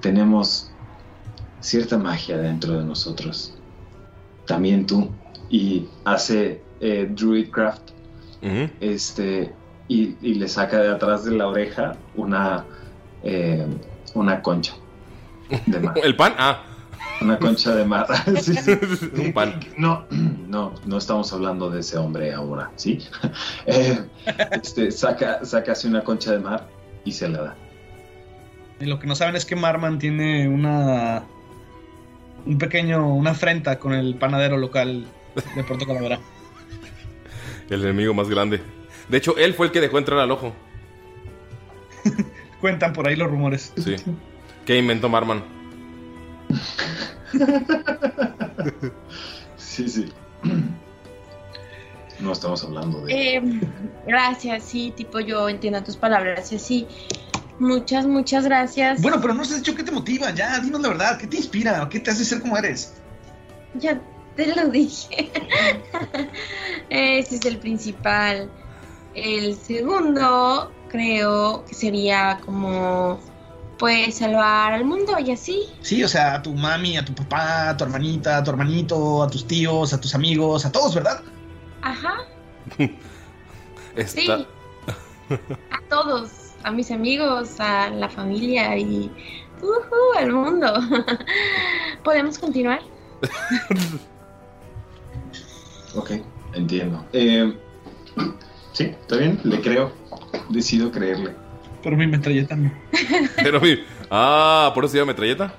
tenemos 0.00 0.70
cierta 1.60 1.98
magia 1.98 2.36
dentro 2.38 2.78
de 2.78 2.84
nosotros. 2.84 3.54
También 4.46 4.86
tú. 4.86 5.10
Y 5.50 5.86
hace 6.04 6.62
eh, 6.80 7.08
Druidcraft 7.10 7.90
este, 8.80 9.54
y, 9.88 10.16
y 10.20 10.34
le 10.34 10.48
saca 10.48 10.78
de 10.78 10.90
atrás 10.90 11.24
de 11.24 11.32
la 11.32 11.48
oreja 11.48 11.96
una, 12.14 12.64
eh, 13.22 13.66
una 14.14 14.42
concha 14.42 14.74
de. 15.66 15.90
¿El 16.02 16.16
pan? 16.16 16.34
Ah. 16.38 16.73
Una 17.20 17.38
concha 17.38 17.74
de 17.74 17.84
mar. 17.84 18.06
Sí, 18.40 18.54
sí. 18.54 18.78
Un 19.16 19.32
pan. 19.32 19.60
No, 19.76 20.06
no, 20.10 20.74
no 20.84 20.98
estamos 20.98 21.32
hablando 21.32 21.70
de 21.70 21.80
ese 21.80 21.96
hombre 21.96 22.32
ahora, 22.32 22.70
¿sí? 22.76 22.98
Eh, 23.66 23.98
este, 24.52 24.90
saca, 24.90 25.44
saca 25.44 25.72
así 25.72 25.88
una 25.88 26.02
concha 26.04 26.32
de 26.32 26.38
mar 26.38 26.68
y 27.04 27.12
se 27.12 27.28
la 27.28 27.42
da. 27.42 27.56
Y 28.80 28.86
lo 28.86 28.98
que 28.98 29.06
no 29.06 29.14
saben 29.14 29.36
es 29.36 29.44
que 29.44 29.56
Marman 29.56 29.98
tiene 29.98 30.48
una. 30.48 31.24
Un 32.44 32.58
pequeño. 32.58 33.14
Una 33.14 33.30
afrenta 33.30 33.78
con 33.78 33.94
el 33.94 34.16
panadero 34.16 34.56
local 34.56 35.06
de 35.54 35.64
Puerto 35.64 35.86
Calavera. 35.86 36.18
El 37.70 37.82
enemigo 37.82 38.12
más 38.12 38.28
grande. 38.28 38.60
De 39.08 39.18
hecho, 39.18 39.36
él 39.36 39.54
fue 39.54 39.66
el 39.66 39.72
que 39.72 39.80
dejó 39.80 39.98
entrar 39.98 40.18
al 40.18 40.30
ojo. 40.30 40.52
Cuentan 42.60 42.92
por 42.92 43.08
ahí 43.08 43.16
los 43.16 43.30
rumores. 43.30 43.72
Sí. 43.76 43.96
¿Qué 44.66 44.78
inventó 44.78 45.08
Marman? 45.08 45.53
Sí, 49.56 49.88
sí. 49.88 50.12
No 52.20 52.32
estamos 52.32 52.62
hablando 52.62 53.00
de. 53.00 53.36
Eh, 53.36 53.60
gracias, 54.06 54.62
sí, 54.62 54.92
tipo 54.96 55.18
yo 55.18 55.48
entiendo 55.48 55.82
tus 55.82 55.96
palabras 55.96 56.52
y 56.52 56.56
así. 56.56 56.86
Muchas, 57.58 58.06
muchas 58.06 58.44
gracias. 58.44 59.02
Bueno, 59.02 59.20
pero 59.20 59.34
no 59.34 59.42
has 59.42 59.54
dicho 59.54 59.74
qué 59.74 59.82
te 59.82 59.90
motiva. 59.90 60.30
Ya, 60.32 60.58
dinos 60.60 60.80
la 60.80 60.88
verdad. 60.88 61.18
¿Qué 61.18 61.26
te 61.26 61.36
inspira? 61.36 61.88
¿Qué 61.88 62.00
te 62.00 62.10
hace 62.10 62.24
ser 62.24 62.40
como 62.40 62.56
eres? 62.56 62.94
Ya 63.74 64.00
te 64.36 64.54
lo 64.54 64.68
dije. 64.68 65.30
Ese 66.90 67.36
es 67.36 67.44
el 67.44 67.58
principal. 67.58 68.50
El 69.14 69.56
segundo, 69.56 70.72
creo 70.88 71.64
que 71.64 71.74
sería 71.74 72.40
como, 72.44 73.20
pues, 73.78 74.16
salvar 74.16 74.72
al 74.72 74.84
mundo 74.84 75.12
y 75.18 75.32
así. 75.32 75.62
Sí, 75.80 76.02
o 76.04 76.08
sea, 76.08 76.34
a 76.34 76.42
tu 76.42 76.54
mami, 76.54 76.96
a 76.96 77.04
tu 77.04 77.14
papá, 77.14 77.70
a 77.70 77.76
tu 77.76 77.84
hermanita, 77.84 78.38
a 78.38 78.44
tu 78.44 78.50
hermanito, 78.50 79.22
a 79.22 79.28
tus 79.28 79.46
tíos, 79.46 79.92
a 79.92 80.00
tus 80.00 80.14
amigos, 80.14 80.64
a 80.64 80.72
todos, 80.72 80.94
¿verdad? 80.94 81.22
Ajá, 81.82 82.14
Está... 83.96 84.20
sí. 84.20 84.46
A 85.70 85.88
todos, 85.88 86.30
a 86.62 86.70
mis 86.70 86.90
amigos, 86.90 87.58
a 87.58 87.90
la 87.90 88.08
familia 88.08 88.76
y 88.76 89.10
ujú, 89.60 90.18
al 90.18 90.32
mundo. 90.32 90.72
¿Podemos 92.04 92.38
continuar? 92.38 92.80
Ok, 95.96 96.10
entiendo. 96.54 97.04
Eh, 97.12 97.56
sí, 98.72 98.84
está 98.84 99.16
bien, 99.16 99.40
le 99.44 99.60
creo. 99.60 99.92
Decido 100.48 100.90
creerle. 100.90 101.43
Pero 101.84 101.96
mi 101.96 102.06
metralleta 102.06 102.56
no. 102.56 102.72
Pero 103.36 103.60
mi- 103.60 103.78
Ah, 104.10 104.72
¿por 104.74 104.84
eso 104.84 104.92
se 104.92 104.98
llama 104.98 105.12
metralleta? 105.12 105.54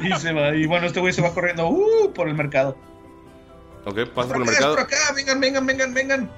Y 0.00 0.12
se 0.18 0.32
va. 0.32 0.54
Y 0.56 0.66
bueno, 0.66 0.86
este 0.86 1.00
güey 1.00 1.12
se 1.12 1.22
va 1.22 1.32
corriendo 1.32 1.68
uh, 1.68 2.12
por 2.12 2.28
el 2.28 2.34
mercado. 2.34 2.76
Ok, 3.84 4.06
pasa 4.14 4.28
por 4.28 4.36
el 4.38 4.42
acá, 4.42 4.50
mercado. 4.52 4.74
por 4.74 4.84
acá, 4.84 4.96
vengan, 5.14 5.40
vengan, 5.40 5.66
vengan, 5.66 5.94
vengan. 5.94 6.30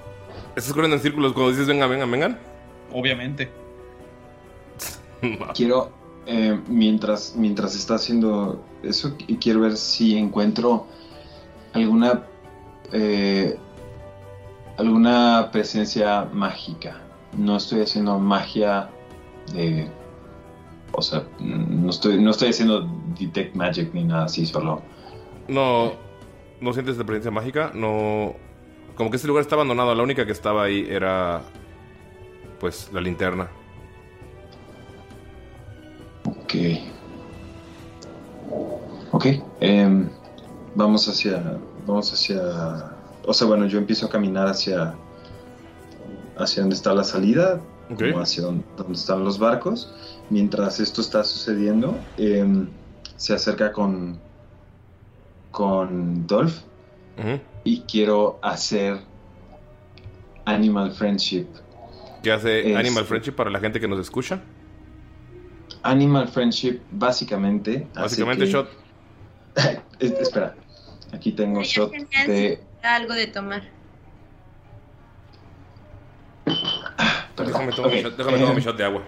¿Estás 0.56 0.72
corriendo 0.72 0.96
en 0.96 1.02
círculos 1.02 1.32
cuando 1.32 1.50
dices 1.52 1.66
venga, 1.66 1.86
venga, 1.86 2.06
vengan? 2.06 2.38
Obviamente. 2.92 3.50
Quiero, 5.54 5.92
eh, 6.26 6.58
mientras, 6.68 7.34
mientras 7.36 7.74
está 7.74 7.94
haciendo 7.94 8.62
eso, 8.82 9.16
qu- 9.16 9.38
quiero 9.40 9.60
ver 9.60 9.76
si 9.76 10.16
encuentro 10.16 10.86
alguna, 11.72 12.22
eh, 12.92 13.56
alguna 14.76 15.50
presencia 15.52 16.28
mágica. 16.32 17.00
No 17.36 17.56
estoy 17.56 17.82
haciendo 17.82 18.18
magia 18.18 18.88
de 19.52 19.90
O 20.92 21.02
sea, 21.02 21.24
no 21.40 21.90
estoy, 21.90 22.22
no 22.22 22.30
estoy 22.30 22.50
haciendo 22.50 22.88
Detect 23.18 23.54
Magic 23.56 23.92
ni 23.92 24.04
nada 24.04 24.24
así, 24.24 24.46
solo. 24.46 24.82
No, 25.48 25.92
no 26.60 26.72
sientes 26.72 26.96
de 26.96 27.04
presencia 27.04 27.30
mágica, 27.30 27.70
no... 27.74 28.34
Como 28.94 29.10
que 29.10 29.16
este 29.16 29.26
lugar 29.26 29.42
está 29.42 29.56
abandonado, 29.56 29.92
la 29.94 30.02
única 30.02 30.24
que 30.24 30.32
estaba 30.32 30.62
ahí 30.64 30.86
era... 30.88 31.42
Pues 32.60 32.90
la 32.92 33.00
linterna. 33.00 33.50
Ok. 36.24 36.54
Ok. 39.10 39.26
em, 39.60 40.08
vamos 40.74 41.08
hacia. 41.08 41.58
Vamos 41.86 42.12
hacia. 42.12 42.93
O 43.26 43.32
sea, 43.34 43.46
bueno, 43.46 43.66
yo 43.66 43.78
empiezo 43.78 44.06
a 44.06 44.10
caminar 44.10 44.46
hacia. 44.48 44.94
Hacia 46.36 46.62
donde 46.62 46.76
está 46.76 46.92
la 46.94 47.04
salida. 47.04 47.60
Ok. 47.90 48.10
Como 48.10 48.20
hacia 48.20 48.42
donde, 48.42 48.64
donde 48.76 48.94
están 48.94 49.24
los 49.24 49.38
barcos. 49.38 49.92
Mientras 50.30 50.80
esto 50.80 51.00
está 51.00 51.22
sucediendo, 51.24 51.96
em, 52.16 52.68
se 53.16 53.34
acerca 53.34 53.72
con. 53.72 54.18
Con 55.50 56.26
Dolph. 56.26 56.58
Y 57.62 57.80
quiero 57.82 58.38
hacer. 58.42 58.98
Animal 60.46 60.92
Friendship. 60.92 61.46
¿Qué 62.22 62.32
hace 62.32 62.72
Es- 62.72 62.76
Animal 62.76 63.04
Friendship 63.04 63.32
para 63.32 63.50
la 63.50 63.60
gente 63.60 63.80
que 63.80 63.88
nos 63.88 63.98
escucha? 64.00 64.40
Animal 65.82 66.28
Friendship, 66.28 66.80
básicamente. 66.90 67.86
Básicamente 67.94 68.44
que- 68.44 68.50
shot. 68.50 68.68
Es- 70.00 70.12
espera. 70.12 70.54
Aquí 71.12 71.32
tengo 71.32 71.62
shot 71.62 71.92
de. 72.26 72.60
Algo 72.84 73.14
de 73.14 73.26
tomar. 73.26 73.62
Perdón. 77.36 77.52
Déjame 77.66 77.72
tomar, 77.72 77.90
mi, 77.90 78.02
shot, 78.02 78.16
déjame 78.16 78.38
tomar 78.38 78.52
eh, 78.52 78.56
mi 78.56 78.62
shot 78.62 78.76
de 78.76 78.84
agua. 78.84 79.02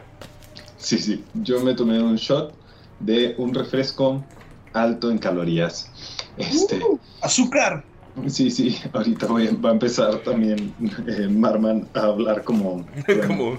Sí, 0.79 0.99
sí. 0.99 1.25
Yo 1.35 1.61
me 1.61 1.75
tomé 1.75 2.03
un 2.03 2.17
shot 2.17 2.55
de 3.01 3.35
un 3.39 3.55
refresco 3.55 4.25
alto 4.73 5.11
en 5.11 5.19
calorías. 5.19 5.91
Este. 6.37 6.81
¡Azúcar! 7.23 7.85
Sí, 8.27 8.51
sí. 8.51 8.79
Ahorita 8.93 9.27
voy, 9.27 9.49
va 9.57 9.71
a 9.71 9.73
empezar 9.73 10.17
también 10.19 10.75
eh, 11.07 11.29
Marman 11.29 11.87
a 11.95 12.01
hablar 12.01 12.43
como. 12.45 12.87
Como... 13.27 13.59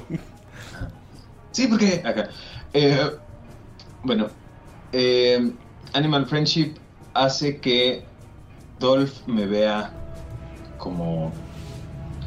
Sí, 1.52 1.68
porque. 1.68 2.02
Acá. 2.04 2.30
Eh, 2.74 3.12
bueno. 4.04 4.28
eh, 4.92 5.52
Animal 5.94 6.26
Friendship 6.26 6.74
hace 7.14 7.58
que 7.60 8.04
Dolph 8.80 9.26
me 9.28 9.46
vea 9.46 9.92
como 10.88 11.34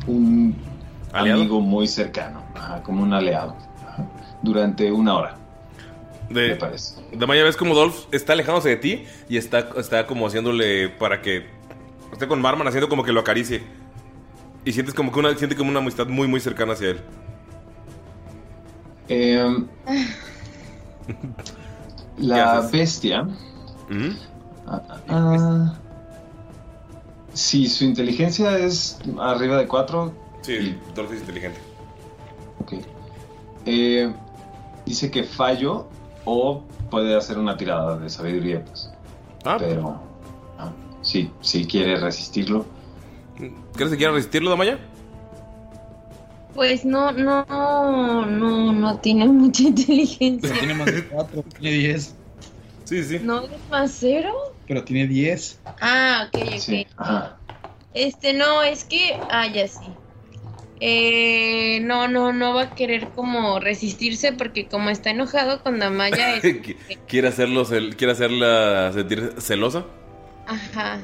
un 0.07 0.55
¿Aliado? 1.13 1.41
amigo 1.41 1.61
muy 1.63 1.89
cercano, 1.89 2.43
ajá, 2.55 2.83
como 2.83 3.03
un 3.03 3.15
aliado, 3.15 3.57
ajá, 3.89 4.07
durante 4.43 4.93
una 4.93 5.15
hora, 5.17 5.37
me 6.29 6.41
De, 6.43 6.57
parece. 6.57 7.01
Damaya 7.13 7.43
ves 7.43 7.57
como 7.57 7.75
Dolph 7.75 8.05
está 8.13 8.35
alejándose 8.35 8.69
de 8.69 8.77
ti 8.77 9.05
y 9.31 9.39
está, 9.39 9.71
está 9.79 10.07
como 10.07 10.27
haciéndole 10.27 10.91
para 10.91 11.23
que 11.23 11.47
esté 12.13 12.29
con 12.29 12.41
Marman 12.43 12.69
haciendo 12.69 12.89
como 12.91 13.03
que 13.03 13.13
lo 13.13 13.21
acaricie. 13.21 13.63
Y 14.65 14.73
sientes 14.73 14.95
como 14.95 15.11
que 15.11 15.19
una, 15.21 15.35
siente 15.37 15.57
como 15.57 15.71
una 15.71 15.79
amistad 15.81 16.07
muy 16.07 16.29
muy 16.29 16.41
cercana 16.41 16.75
hacia 16.75 16.91
él. 16.91 17.01
Em, 19.09 19.67
¿Qué 22.33 22.37
la 22.37 22.61
bestia, 22.71 23.27
ah, 24.67 24.83
ah, 24.89 25.01
ah, 25.09 25.75
si 27.33 27.69
su 27.69 27.85
inteligencia 27.85 28.59
es 28.59 28.99
arriba 29.19 29.59
de 29.59 29.67
4, 29.67 30.13
Sí, 30.43 30.77
Dolph 30.95 31.13
es 31.13 31.21
inteligente. 31.21 31.59
ok. 32.61 32.73
Eh, 33.67 34.13
dice 34.87 35.11
que 35.11 35.23
fallo 35.25 35.87
o 36.25 36.63
puede 36.91 37.15
hacer 37.17 37.39
una 37.39 37.57
tirada 37.57 37.99
de 37.99 38.09
sabiduría, 38.09 38.65
pues. 38.65 38.91
Ah, 39.45 39.57
Pero 39.59 40.01
ah, 40.59 40.73
sí, 41.03 41.31
si 41.41 41.67
quiere 41.67 41.97
resistirlo. 41.97 42.65
¿crees 43.75 43.91
que 43.91 43.97
quiera 43.97 44.13
resistirlo, 44.13 44.51
Damaya? 44.51 44.79
Pues 46.55 46.85
no, 46.85 47.13
no, 47.13 47.45
no, 48.27 48.73
no 48.73 48.99
tiene 48.99 49.27
mucha 49.29 49.63
inteligencia. 49.69 50.49
Pero 50.51 50.59
tiene 50.59 50.75
más 50.75 50.87
de 50.87 51.05
4, 51.07 51.45
tiene 51.61 51.77
10. 51.77 52.15
Sí, 52.85 53.05
sí. 53.05 53.19
¿No 53.23 53.43
es 53.43 53.51
más 53.71 53.93
cero? 53.99 54.33
Pero 54.71 54.85
tiene 54.85 55.09
10. 55.09 55.59
Ah, 55.81 56.29
ok, 56.29 56.43
ok. 56.45 56.59
Sí, 56.61 56.87
ajá. 56.97 57.37
Este, 57.93 58.33
no, 58.35 58.63
es 58.63 58.85
que. 58.85 59.19
Ah, 59.29 59.49
ya 59.49 59.67
sí. 59.67 59.81
Eh, 60.79 61.81
no, 61.83 62.07
no, 62.07 62.33
no 62.33 62.55
va 62.55 62.63
a 62.63 62.75
querer 62.77 63.09
como 63.09 63.59
resistirse 63.59 64.33
porque 64.33 64.69
como 64.69 64.91
está 64.91 65.11
enojado 65.11 65.61
con 65.65 65.81
Damaya 65.81 66.37
es... 66.37 66.45
Qu- 66.45 66.77
¿Quiere, 67.09 67.27
hacerlo, 67.27 67.65
cel- 67.65 67.97
¿Quiere 67.97 68.13
hacerla 68.13 68.93
sentir 68.95 69.35
celosa? 69.39 69.87
Ajá. 70.47 71.01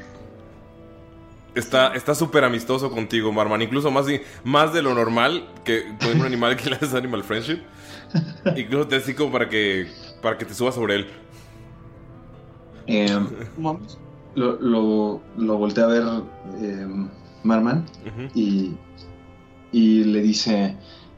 Está 1.53 1.93
está 1.93 2.15
súper 2.15 2.45
amistoso 2.45 2.89
contigo, 2.89 3.33
Marman. 3.33 3.61
Incluso 3.63 3.91
más, 3.91 4.05
de- 4.05 4.23
más 4.45 4.71
de 4.71 4.81
lo 4.81 4.93
normal 4.93 5.45
que 5.65 5.83
con 6.01 6.21
un 6.21 6.25
animal 6.25 6.55
que 6.55 6.69
le 6.69 6.77
haces 6.77 6.93
Animal 6.93 7.25
Friendship. 7.25 7.59
Incluso 8.55 8.87
te 8.87 8.95
así 8.95 9.13
como 9.13 9.33
para 9.33 9.49
que, 9.49 9.87
para 10.21 10.37
que 10.37 10.45
te 10.45 10.53
subas 10.53 10.73
sobre 10.75 10.95
él. 10.95 11.07
Vamos. 13.57 13.97
lo, 14.35 14.59
lo, 14.61 15.21
lo 15.37 15.57
voltea 15.57 15.83
a 15.85 15.87
ver 15.87 16.03
em, 16.61 17.09
Marman 17.43 17.85
y, 18.33 18.71
y 19.71 20.03
le 20.03 20.21
dice, 20.21 20.75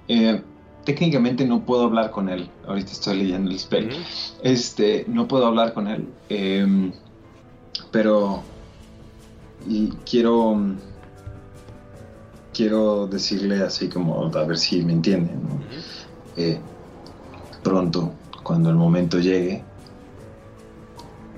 eh, 0.07 0.41
técnicamente 0.85 1.45
no 1.45 1.65
puedo 1.65 1.83
hablar 1.83 2.11
con 2.11 2.29
él. 2.29 2.49
Ahorita 2.67 2.91
estoy 2.91 3.17
leyendo 3.17 3.51
el 3.51 3.59
spell. 3.59 3.89
Este, 4.43 5.05
no 5.07 5.27
puedo 5.27 5.45
hablar 5.45 5.73
con 5.73 5.87
él. 5.87 6.07
em, 6.29 6.91
pero 7.91 8.41
y 9.67 9.89
quiero 10.09 10.57
quiero 12.53 13.07
decirle 13.07 13.61
así 13.63 13.87
como 13.89 14.25
a 14.25 14.43
ver 14.43 14.57
si 14.57 14.81
me 14.83 14.93
entiende. 14.93 15.31
¿no? 15.33 15.59
Eh, 16.37 16.59
pronto, 17.63 18.13
cuando 18.43 18.69
el 18.69 18.75
momento 18.75 19.19
llegue, 19.19 19.63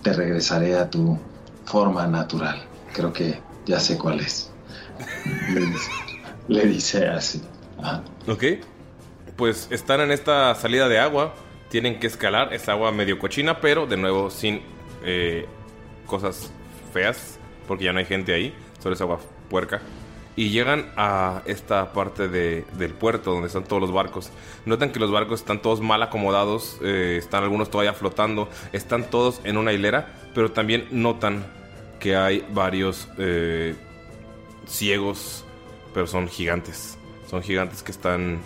te 0.01 0.13
regresaré 0.13 0.77
a 0.77 0.89
tu 0.89 1.17
forma 1.65 2.07
natural. 2.07 2.63
Creo 2.93 3.13
que 3.13 3.39
ya 3.65 3.79
sé 3.79 3.97
cuál 3.97 4.19
es. 4.19 4.51
Le 6.47 6.65
dice, 6.65 7.07
así. 7.07 7.41
Ajá. 7.81 8.03
Ok. 8.27 8.43
Pues 9.35 9.67
están 9.71 10.01
en 10.01 10.11
esta 10.11 10.53
salida 10.55 10.89
de 10.89 10.99
agua. 10.99 11.33
Tienen 11.69 11.99
que 11.99 12.07
escalar. 12.07 12.53
Es 12.53 12.67
agua 12.67 12.91
medio 12.91 13.17
cochina, 13.19 13.61
pero 13.61 13.85
de 13.85 13.97
nuevo 13.97 14.29
sin 14.29 14.61
eh, 15.03 15.45
cosas 16.05 16.51
feas. 16.93 17.39
Porque 17.67 17.85
ya 17.85 17.93
no 17.93 17.99
hay 17.99 18.05
gente 18.05 18.33
ahí. 18.33 18.53
Solo 18.79 18.95
es 18.95 19.01
agua 19.01 19.19
puerca. 19.49 19.81
Y 20.41 20.49
llegan 20.49 20.89
a 20.97 21.43
esta 21.45 21.93
parte 21.93 22.27
de- 22.27 22.65
del 22.73 22.93
puerto 22.95 23.31
donde 23.31 23.45
están 23.45 23.63
todos 23.63 23.79
los 23.79 23.91
barcos. 23.91 24.31
Notan 24.65 24.91
que 24.91 24.99
los 24.99 25.11
barcos 25.11 25.41
están 25.41 25.61
todos 25.61 25.81
mal 25.81 26.01
acomodados. 26.01 26.79
eh, 26.81 27.17
están 27.19 27.43
algunos 27.43 27.69
todavía 27.69 27.93
flotando. 27.93 28.49
Están 28.73 29.07
todos 29.11 29.39
en 29.43 29.57
una 29.57 29.71
hilera. 29.71 30.07
Pero 30.33 30.51
también 30.51 30.87
notan 30.89 31.45
que 31.99 32.15
hay 32.15 32.43
varios 32.51 33.07
eh, 33.19 33.75
ciegos. 34.67 35.45
Pero 35.93 36.07
son 36.07 36.27
gigantes. 36.27 36.97
Son 37.29 37.43
gigantes 37.43 37.83
que 37.83 37.91
están 37.91 38.39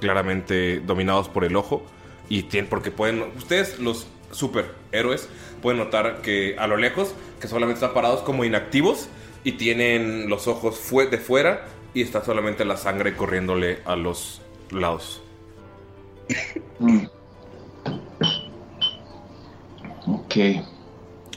claramente 0.00 0.80
dominados 0.80 1.28
por 1.28 1.44
el 1.44 1.54
ojo 1.54 1.82
y 2.30 2.44
tienen 2.44 2.70
porque 2.70 2.90
pueden 2.90 3.24
ustedes 3.36 3.78
los 3.78 4.06
superhéroes 4.30 5.28
pueden 5.60 5.78
notar 5.78 6.22
que 6.22 6.56
a 6.58 6.66
lo 6.66 6.76
lejos 6.76 7.14
que 7.40 7.46
solamente 7.46 7.74
están 7.78 7.94
parados 7.94 8.22
como 8.22 8.44
inactivos 8.44 9.08
y 9.44 9.52
tienen 9.52 10.28
los 10.28 10.48
ojos 10.48 10.78
fue 10.78 11.06
de 11.06 11.18
fuera 11.18 11.66
y 11.94 12.02
está 12.02 12.24
solamente 12.24 12.64
la 12.64 12.76
sangre 12.76 13.16
corriéndole 13.16 13.80
a 13.84 13.96
los 13.96 14.40
lados. 14.70 15.22
Mm. 16.78 17.06
Ok. 20.06 20.34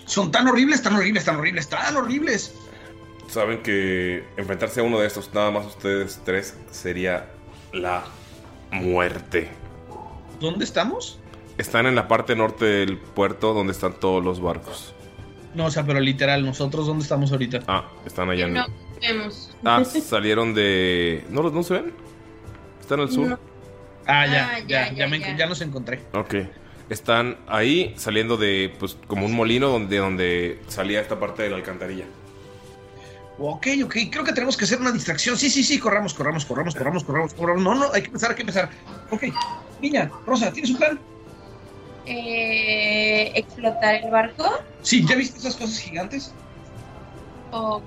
Son 0.06 0.32
tan 0.32 0.48
horribles, 0.48 0.82
tan 0.82 0.95
horribles, 0.95 1.26
tan 1.26 1.38
horribles, 1.38 1.68
tan 1.68 1.95
horribles. 1.98 2.56
Saben 3.27 3.61
que 3.64 4.23
enfrentarse 4.38 4.80
a 4.80 4.84
uno 4.84 4.99
de 4.99 5.07
estos 5.07 5.34
nada 5.34 5.52
más 5.52 5.65
ustedes 5.65 6.22
tres 6.23 6.56
sería 6.72 7.27
la 7.73 8.06
muerte. 8.72 9.49
¿Dónde 10.40 10.64
estamos? 10.64 11.19
Están 11.57 11.86
en 11.86 11.95
la 11.95 12.07
parte 12.07 12.36
norte 12.36 12.65
del 12.65 12.98
puerto 12.98 13.53
donde 13.53 13.73
están 13.73 13.99
todos 13.99 14.23
los 14.23 14.41
barcos. 14.41 14.95
No, 15.56 15.65
o 15.65 15.72
sea, 15.72 15.86
pero 15.86 15.99
literal, 15.99 16.44
nosotros 16.45 16.86
dónde 16.86 17.03
estamos 17.03 17.32
ahorita. 17.32 17.61
Ah, 17.68 17.90
están 18.06 18.30
allá 18.30 18.45
en 18.45 18.53
No 18.53 18.65
vemos. 19.02 19.56
Ah, 19.64 19.84
salieron 20.06 20.53
de. 20.53 21.23
¿No, 21.30 21.41
los- 21.44 21.53
no 21.53 21.64
se 21.64 21.76
ven? 21.76 21.94
¿Están 22.82 22.99
al 22.99 23.10
sur? 23.11 23.27
No. 23.30 23.40
Ah, 24.06 24.27
ya, 24.27 24.49
Ah, 24.53 24.60
ya, 24.60 24.65
ya, 24.68 24.90
ya, 24.90 24.94
ya, 24.94 25.07
me- 25.07 25.19
ya. 25.19 25.36
ya 25.38 25.45
los 25.48 25.61
encontré. 25.61 26.02
Ok. 26.14 26.36
Están 26.90 27.38
ahí 27.48 27.94
saliendo 27.98 28.38
de, 28.38 28.72
pues, 28.80 28.95
como 29.07 29.26
un 29.26 29.34
molino 29.34 29.69
donde, 29.69 29.98
donde 29.98 30.60
salía 30.68 31.02
esta 31.02 31.19
parte 31.19 31.41
de 31.44 31.49
la 31.49 31.56
alcantarilla. 31.56 32.06
Ok, 33.40 33.68
ok, 33.84 33.95
creo 34.11 34.23
que 34.23 34.32
tenemos 34.34 34.56
que 34.56 34.65
hacer 34.65 34.80
una 34.80 34.91
distracción. 34.91 35.36
Sí, 35.38 35.49
sí, 35.49 35.64
sí, 35.64 35.80
corramos, 35.80 36.14
corramos, 36.14 36.45
corramos, 36.45 36.76
corramos, 36.76 37.03
corramos, 37.03 37.34
corramos. 37.34 37.64
No, 37.64 37.76
no, 37.76 37.91
hay 37.91 38.02
que 38.02 38.07
empezar, 38.07 38.30
hay 38.30 38.36
que 38.36 38.44
empezar. 38.44 38.69
Ok, 39.10 39.23
niña, 39.82 40.10
Rosa, 40.27 40.52
¿tienes 40.53 40.72
un 40.72 40.77
plan? 40.77 40.99
Eh, 42.06 43.32
explotar 43.36 43.95
el 43.95 44.11
barco. 44.11 44.45
Sí, 44.82 45.06
¿ya 45.07 45.15
viste 45.15 45.40
esas 45.40 45.56
cosas 45.56 45.80
gigantes? 45.80 46.34
Ok. 47.52 47.84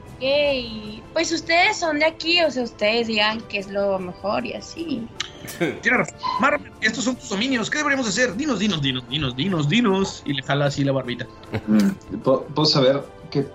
Pues 1.12 1.31
ustedes 1.31 1.77
son 1.77 1.99
de 1.99 2.07
aquí, 2.07 2.43
o 2.43 2.51
sea, 2.51 2.62
ustedes 2.62 3.07
digan 3.07 3.40
que 3.43 3.59
es 3.59 3.70
lo 3.70 3.99
mejor 3.99 4.47
y 4.47 4.55
así. 4.55 5.07
Tienes 5.59 5.99
razón. 5.99 6.16
Marvel, 6.40 6.73
estos 6.81 7.05
son 7.05 7.16
tus 7.16 7.28
dominios. 7.28 7.70
¿Qué 7.70 7.78
deberíamos 7.78 8.09
hacer? 8.09 8.35
Dinos, 8.35 8.59
dinos, 8.59 8.81
dinos, 8.81 9.07
dinos, 9.09 9.36
dinos, 9.36 9.69
dinos. 9.69 10.23
Y 10.24 10.32
le 10.32 10.43
jala 10.43 10.66
así 10.66 10.85
la 10.85 10.93
barbita. 10.93 11.27
Mm, 11.66 12.19
¿Puedo 12.20 12.65
saber 12.65 13.03
qué. 13.31 13.47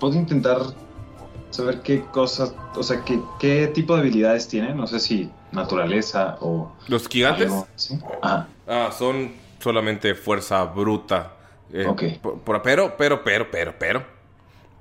Puedo 0.00 0.14
intentar 0.14 0.60
saber 1.50 1.82
qué 1.82 2.02
cosas. 2.06 2.54
O 2.74 2.82
sea, 2.82 3.04
qué, 3.04 3.20
qué 3.38 3.68
tipo 3.68 3.94
de 3.94 4.00
habilidades 4.00 4.48
tienen. 4.48 4.76
No 4.76 4.86
sé 4.86 4.98
si 4.98 5.30
naturaleza 5.52 6.38
o. 6.40 6.72
¿Los 6.88 7.08
gigantes? 7.08 7.46
algo 7.46 7.66
así. 7.74 7.98
Ah, 8.22 8.46
Ah, 8.66 8.90
son 8.96 9.32
solamente 9.60 10.14
fuerza 10.14 10.64
bruta. 10.64 11.32
Eh, 11.72 11.86
Ok. 11.86 12.02
por- 12.20 12.62
pero, 12.62 12.96
pero, 12.96 13.22
pero, 13.24 13.50
pero, 13.50 13.74
pero, 13.78 14.04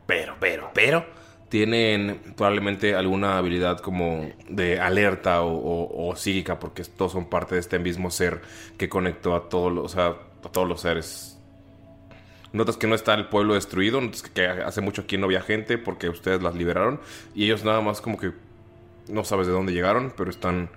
pero, 0.06 0.36
pero, 0.40 0.70
pero, 0.74 1.06
tienen 1.50 2.22
probablemente 2.38 2.96
alguna 2.96 3.38
habilidad 3.38 3.80
como 3.80 4.30
de 4.50 4.80
alerta 4.80 5.42
o, 5.42 5.52
o- 5.54 6.10
o 6.10 6.16
psíquica, 6.16 6.60
porque 6.60 6.84
todos 6.86 7.12
son 7.14 7.26
parte 7.30 7.56
de 7.56 7.62
este 7.62 7.78
mismo 7.80 8.10
ser 8.12 8.42
que 8.78 8.88
conectó 8.90 9.36
a 9.36 9.50
todos 9.50 9.72
los, 9.72 9.98
a 9.98 10.16
todos 10.52 10.68
los 10.68 10.82
seres. 10.82 11.38
Notas 12.54 12.76
que 12.78 12.88
no 12.88 12.96
está 12.96 13.14
el 13.14 13.28
pueblo 13.28 13.54
destruido, 13.54 14.02
notas 14.02 14.24
que 14.24 14.46
hace 14.48 14.82
mucho 14.82 15.04
aquí 15.04 15.18
no 15.18 15.26
había 15.26 15.42
gente 15.42 15.78
porque 15.78 16.10
ustedes 16.10 16.42
las 16.42 16.54
liberaron 16.56 17.00
y 17.34 17.46
ellos 17.46 17.64
nada 17.64 17.80
más 17.82 18.02
como 18.02 18.18
que 18.18 18.32
no 19.10 19.24
sabes 19.24 19.48
de 19.48 19.54
dónde 19.54 19.74
llegaron, 19.74 20.14
pero 20.16 20.30
están 20.30 20.70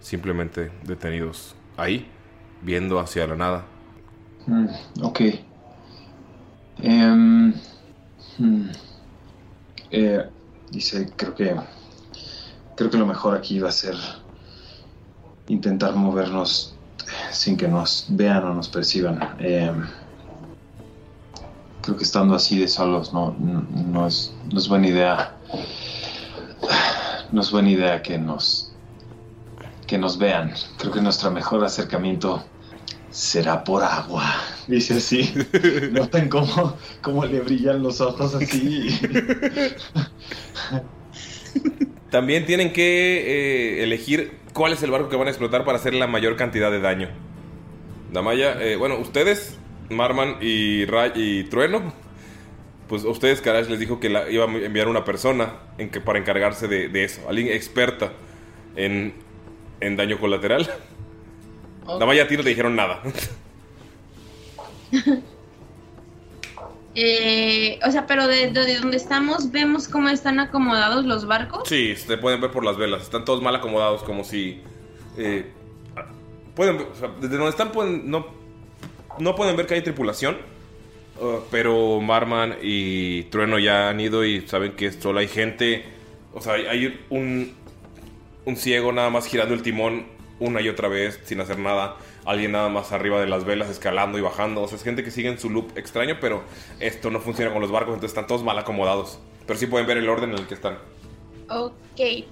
simplemente 0.00 0.70
detenidos 0.84 1.54
ahí, 1.76 2.08
viendo 2.62 2.98
hacia 2.98 3.26
la 3.26 3.36
nada. 3.36 3.64
mm, 4.46 4.66
ok. 5.02 5.20
Em, 6.80 7.52
hmm. 8.38 8.70
Eh, 9.90 10.28
dice, 10.70 11.10
creo 11.16 11.34
que. 11.34 11.56
Creo 12.76 12.90
que 12.90 12.96
lo 12.96 13.06
mejor 13.06 13.36
aquí 13.36 13.58
va 13.58 13.70
a 13.70 13.72
ser 13.72 13.96
intentar 15.48 15.96
movernos 15.96 16.74
sin 17.32 17.56
que 17.56 17.66
nos 17.66 18.06
vean 18.08 18.44
o 18.44 18.54
nos 18.54 18.68
perciban. 18.68 19.18
Em, 19.40 19.86
creo 21.82 21.96
que 21.96 22.04
estando 22.04 22.34
así 22.34 22.58
de 22.58 22.68
solos 22.68 23.12
no, 23.12 23.34
no, 23.38 23.62
no 23.62 24.06
es, 24.06 24.32
no 24.52 24.58
es 24.58 24.68
buena 24.68 24.86
idea. 24.86 25.34
No 27.32 27.40
es 27.40 27.50
buena 27.50 27.70
idea 27.70 28.02
que 28.02 28.18
nos 28.18 28.72
que 29.86 29.98
nos 29.98 30.18
vean. 30.18 30.52
Creo 30.76 30.92
que 30.92 31.00
nuestro 31.00 31.30
mejor 31.30 31.64
acercamiento 31.64 32.44
será 33.10 33.64
por 33.64 33.82
agua. 33.82 34.24
Dice 34.68 34.94
así. 34.94 35.34
Notan 35.92 36.28
cómo, 36.28 36.76
cómo 37.00 37.24
le 37.24 37.40
brillan 37.40 37.82
los 37.82 38.00
ojos 38.00 38.34
así. 38.34 39.00
También 42.10 42.46
tienen 42.46 42.72
que 42.72 43.80
eh, 43.80 43.82
elegir 43.82 44.38
cuál 44.52 44.72
es 44.72 44.82
el 44.82 44.90
barco 44.90 45.08
que 45.08 45.16
van 45.16 45.26
a 45.26 45.30
explotar 45.30 45.64
para 45.64 45.78
hacer 45.78 45.94
la 45.94 46.06
mayor 46.06 46.36
cantidad 46.36 46.70
de 46.70 46.80
daño. 46.80 47.08
Damaya, 48.12 48.62
eh, 48.62 48.76
bueno, 48.76 48.98
ustedes, 48.98 49.58
Marman 49.90 50.36
y 50.40 50.86
Ray 50.86 51.12
y 51.14 51.44
Trueno, 51.44 51.92
pues 52.88 53.04
a 53.04 53.08
ustedes 53.08 53.40
Karash 53.40 53.68
les 53.68 53.78
dijo 53.78 54.00
que 54.00 54.08
la, 54.08 54.30
iba 54.30 54.44
a 54.44 54.48
enviar 54.48 54.88
una 54.88 55.04
persona 55.04 55.54
en 55.78 55.90
que, 55.90 56.00
para 56.00 56.18
encargarse 56.18 56.66
de, 56.68 56.88
de 56.88 57.04
eso, 57.04 57.20
alguien 57.28 57.48
experta 57.48 58.12
en, 58.76 59.14
en 59.80 59.96
daño 59.96 60.18
colateral. 60.18 60.68
Damaya, 61.98 62.24
a 62.24 62.28
ti 62.28 62.36
no 62.36 62.42
te 62.42 62.48
dijeron 62.50 62.74
nada. 62.76 63.02
Eh, 66.94 67.78
o 67.86 67.90
sea, 67.92 68.06
pero 68.06 68.26
de, 68.26 68.50
de- 68.50 68.64
de 68.64 68.78
donde 68.80 68.96
estamos 68.96 69.52
vemos 69.52 69.86
cómo 69.88 70.08
están 70.08 70.40
acomodados 70.40 71.04
los 71.04 71.26
barcos. 71.26 71.68
Sí, 71.68 71.94
se 71.94 72.16
pueden 72.18 72.40
ver 72.40 72.50
por 72.50 72.64
las 72.64 72.76
velas. 72.76 73.02
Están 73.02 73.24
todos 73.24 73.40
mal 73.42 73.54
acomodados, 73.54 74.02
como 74.02 74.24
si. 74.24 74.62
eh, 75.16 75.46
pueden, 76.56 76.78
o 76.90 76.94
sea, 76.96 77.10
desde 77.20 77.36
donde 77.36 77.50
están, 77.50 77.70
pueden, 77.70 78.10
no, 78.10 78.26
no 79.20 79.36
pueden 79.36 79.56
ver 79.56 79.66
que 79.66 79.74
hay 79.74 79.82
tripulación. 79.82 80.38
Uh, 81.20 81.40
pero 81.50 82.00
Marman 82.00 82.56
y 82.62 83.24
Trueno 83.24 83.58
ya 83.58 83.88
han 83.88 84.00
ido 84.00 84.24
y 84.24 84.46
saben 84.46 84.72
que 84.72 84.90
solo 84.92 85.20
hay 85.20 85.28
gente. 85.28 85.84
O 86.34 86.40
sea, 86.40 86.54
hay, 86.54 87.00
un, 87.10 87.54
un 88.44 88.56
ciego 88.56 88.92
nada 88.92 89.10
más 89.10 89.26
girando 89.26 89.54
el 89.54 89.62
timón 89.62 90.06
una 90.40 90.60
y 90.60 90.68
otra 90.68 90.88
vez 90.88 91.20
sin 91.24 91.40
hacer 91.40 91.58
nada. 91.58 91.96
Alguien 92.24 92.52
nada 92.52 92.68
más 92.68 92.92
arriba 92.92 93.20
de 93.20 93.26
las 93.26 93.44
velas 93.44 93.70
escalando 93.70 94.18
y 94.18 94.20
bajando. 94.20 94.62
O 94.62 94.68
sea, 94.68 94.76
es 94.76 94.84
gente 94.84 95.02
que 95.02 95.10
sigue 95.10 95.28
en 95.28 95.38
su 95.38 95.48
loop 95.50 95.76
extraño, 95.76 96.18
pero 96.20 96.42
esto 96.78 97.10
no 97.10 97.20
funciona 97.20 97.52
con 97.52 97.62
los 97.62 97.70
barcos, 97.70 97.94
entonces 97.94 98.10
están 98.10 98.26
todos 98.26 98.42
mal 98.42 98.58
acomodados. 98.58 99.18
Pero 99.46 99.58
sí 99.58 99.66
pueden 99.66 99.86
ver 99.86 99.96
el 99.96 100.08
orden 100.08 100.30
en 100.32 100.38
el 100.38 100.46
que 100.46 100.54
están. 100.54 100.78
Ok. 101.48 102.26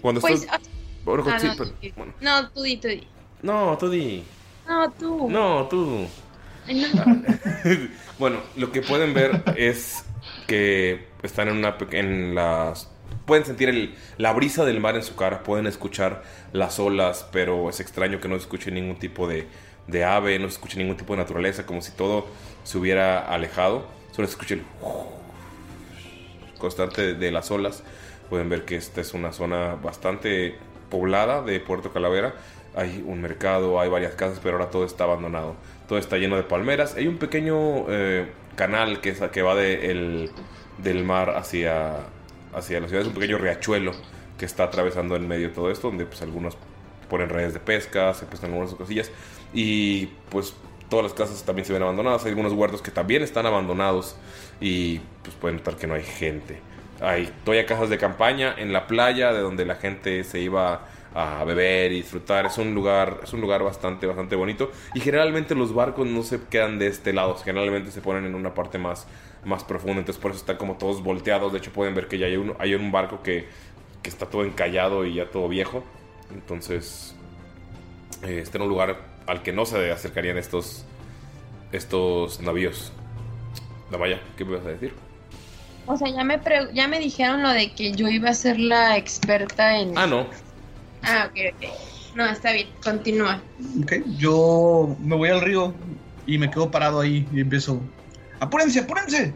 Cuando 0.00 0.20
Pues. 0.20 0.42
estás- 0.42 0.60
ah, 0.60 0.60
ah, 0.60 1.38
sí, 1.40 1.46
no, 1.48 1.54
pero- 1.56 1.70
tú- 1.70 1.76
bueno. 1.96 2.14
no, 2.20 2.50
tú 2.50 2.62
di, 2.62 2.76
tú 2.76 2.88
di. 2.88 3.06
No, 3.42 3.76
tú 3.78 3.90
di. 3.90 4.24
No, 4.68 4.90
tú. 4.92 5.30
No, 5.30 5.66
tú. 5.68 6.06
Bueno, 8.18 8.40
lo 8.56 8.72
que 8.72 8.82
pueden 8.82 9.14
ver 9.14 9.42
es 9.56 10.04
que 10.46 11.06
están 11.22 11.48
en 11.48 11.56
una 11.58 11.76
en 11.90 12.34
las 12.34 12.90
pueden 13.26 13.44
sentir 13.44 13.68
el- 13.68 13.94
la 14.18 14.32
brisa 14.32 14.64
del 14.64 14.80
mar 14.80 14.94
en 14.96 15.02
su 15.02 15.16
cara, 15.16 15.42
pueden 15.42 15.66
escuchar 15.66 16.22
las 16.52 16.78
olas, 16.78 17.26
pero 17.32 17.68
es 17.68 17.80
extraño 17.80 18.20
que 18.20 18.28
no 18.28 18.36
se 18.36 18.42
escuche 18.42 18.70
ningún 18.70 18.98
tipo 18.98 19.26
de, 19.28 19.48
de 19.88 20.04
ave, 20.04 20.38
no 20.38 20.46
se 20.48 20.54
escuche 20.54 20.78
ningún 20.78 20.96
tipo 20.96 21.12
de 21.14 21.18
naturaleza, 21.18 21.66
como 21.66 21.82
si 21.82 21.92
todo 21.92 22.26
se 22.64 22.78
hubiera 22.78 23.18
alejado. 23.20 23.86
Solo 24.12 24.28
se 24.28 24.32
escucha 24.32 24.54
el 24.54 24.62
constante 26.58 27.02
de, 27.02 27.14
de 27.14 27.30
las 27.30 27.50
olas. 27.50 27.82
Pueden 28.28 28.48
ver 28.48 28.64
que 28.64 28.76
esta 28.76 29.00
es 29.00 29.14
una 29.14 29.32
zona 29.32 29.74
bastante 29.76 30.56
poblada 30.90 31.42
de 31.42 31.60
Puerto 31.60 31.92
Calavera. 31.92 32.34
Hay 32.74 33.02
un 33.06 33.20
mercado, 33.22 33.80
hay 33.80 33.88
varias 33.88 34.14
casas, 34.14 34.40
pero 34.42 34.56
ahora 34.58 34.70
todo 34.70 34.84
está 34.84 35.04
abandonado. 35.04 35.56
Todo 35.88 35.98
está 35.98 36.16
lleno 36.18 36.36
de 36.36 36.42
palmeras. 36.42 36.94
Hay 36.96 37.06
un 37.06 37.18
pequeño 37.18 37.86
eh, 37.88 38.26
canal 38.56 39.00
que, 39.00 39.14
que 39.32 39.42
va 39.42 39.54
de 39.54 39.90
el- 39.90 40.30
del 40.78 41.04
mar 41.04 41.30
hacia, 41.36 41.94
hacia 42.54 42.80
la 42.80 42.88
ciudad. 42.88 43.02
Es 43.02 43.08
un 43.08 43.14
pequeño 43.14 43.38
riachuelo 43.38 43.92
que 44.38 44.44
está 44.44 44.64
atravesando 44.64 45.16
en 45.16 45.26
medio 45.26 45.48
de 45.48 45.54
todo 45.54 45.70
esto, 45.70 45.88
donde 45.88 46.04
pues 46.06 46.20
algunos 46.22 46.56
ponen 47.08 47.28
redes 47.28 47.54
de 47.54 47.60
pesca, 47.60 48.12
se 48.14 48.26
pescan 48.26 48.50
algunas 48.50 48.74
cosillas. 48.74 49.10
Y 49.54 50.06
pues 50.28 50.54
todas 50.90 51.04
las 51.04 51.14
casas 51.14 51.42
también 51.44 51.64
se 51.64 51.72
ven 51.72 51.82
abandonadas. 51.82 52.24
Hay 52.24 52.30
algunos 52.30 52.52
huertos 52.52 52.82
que 52.82 52.90
también 52.90 53.22
están 53.22 53.46
abandonados. 53.46 54.16
Y 54.60 55.00
pues 55.22 55.36
pueden 55.36 55.56
notar 55.58 55.76
que 55.76 55.86
no 55.86 55.94
hay 55.94 56.02
gente. 56.02 56.60
Hay 57.00 57.30
todavía 57.44 57.66
casas 57.66 57.90
de 57.90 57.98
campaña 57.98 58.54
en 58.58 58.72
la 58.72 58.86
playa 58.86 59.32
de 59.32 59.40
donde 59.40 59.64
la 59.66 59.76
gente 59.76 60.24
se 60.24 60.40
iba 60.40 60.88
a 61.18 61.42
beber 61.44 61.92
y 61.92 61.96
disfrutar. 61.96 62.44
Es 62.44 62.58
un 62.58 62.74
lugar, 62.74 63.20
es 63.22 63.32
un 63.32 63.40
lugar 63.40 63.62
bastante, 63.62 64.06
bastante 64.06 64.36
bonito. 64.36 64.70
Y 64.94 65.00
generalmente 65.00 65.54
los 65.54 65.72
barcos 65.72 66.06
no 66.06 66.22
se 66.22 66.42
quedan 66.44 66.78
de 66.78 66.88
este 66.88 67.14
lado. 67.14 67.34
Generalmente 67.36 67.90
se 67.90 68.02
ponen 68.02 68.26
en 68.26 68.34
una 68.34 68.52
parte 68.52 68.76
más, 68.76 69.06
más 69.44 69.64
profunda. 69.64 70.00
Entonces 70.00 70.20
por 70.20 70.32
eso 70.32 70.40
están 70.40 70.58
como 70.58 70.76
todos 70.76 71.02
volteados. 71.02 71.52
De 71.52 71.58
hecho 71.58 71.72
pueden 71.72 71.94
ver 71.94 72.06
que 72.06 72.18
ya 72.18 72.26
hay, 72.26 72.36
uno, 72.36 72.54
hay 72.58 72.74
un 72.74 72.92
barco 72.92 73.22
que, 73.22 73.48
que 74.02 74.10
está 74.10 74.26
todo 74.26 74.44
encallado 74.44 75.06
y 75.06 75.14
ya 75.14 75.30
todo 75.30 75.48
viejo. 75.48 75.82
Entonces 76.34 77.14
eh, 78.22 78.40
está 78.42 78.58
en 78.58 78.64
un 78.64 78.68
lugar 78.68 79.00
al 79.26 79.42
que 79.42 79.52
no 79.52 79.64
se 79.64 79.90
acercarían 79.90 80.36
estos, 80.36 80.84
estos 81.72 82.40
navíos. 82.40 82.92
Damaya, 83.90 84.20
¿qué 84.36 84.44
me 84.44 84.56
vas 84.56 84.66
a 84.66 84.70
decir? 84.70 84.92
O 85.86 85.96
sea, 85.96 86.08
ya 86.08 86.24
me, 86.24 86.38
pre- 86.38 86.68
ya 86.74 86.88
me 86.88 86.98
dijeron 86.98 87.42
lo 87.42 87.50
de 87.50 87.72
que 87.72 87.92
yo 87.92 88.08
iba 88.08 88.30
a 88.30 88.34
ser 88.34 88.58
la 88.58 88.96
experta 88.96 89.78
en... 89.78 89.96
Ah, 89.96 90.06
no. 90.06 90.26
Ah, 91.06 91.30
ok, 91.30 91.38
ok. 91.54 91.68
No, 92.14 92.26
está 92.26 92.52
bien, 92.52 92.68
continúa. 92.82 93.42
Ok, 93.82 93.92
yo 94.18 94.96
me 95.00 95.16
voy 95.16 95.28
al 95.28 95.40
río 95.40 95.74
y 96.26 96.38
me 96.38 96.50
quedo 96.50 96.70
parado 96.70 97.00
ahí 97.00 97.28
y 97.32 97.40
empiezo. 97.40 97.80
¡Apúrense, 98.40 98.80
apúrense! 98.80 99.34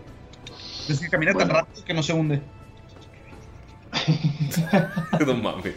Es 0.89 1.01
que 1.01 1.09
camina 1.09 1.33
tan 1.35 1.49
rápido 1.49 1.85
que 1.85 1.95
no 1.95 2.03
se 2.03 2.13
hunde. 2.13 2.43
no 5.27 5.35
mames. 5.35 5.75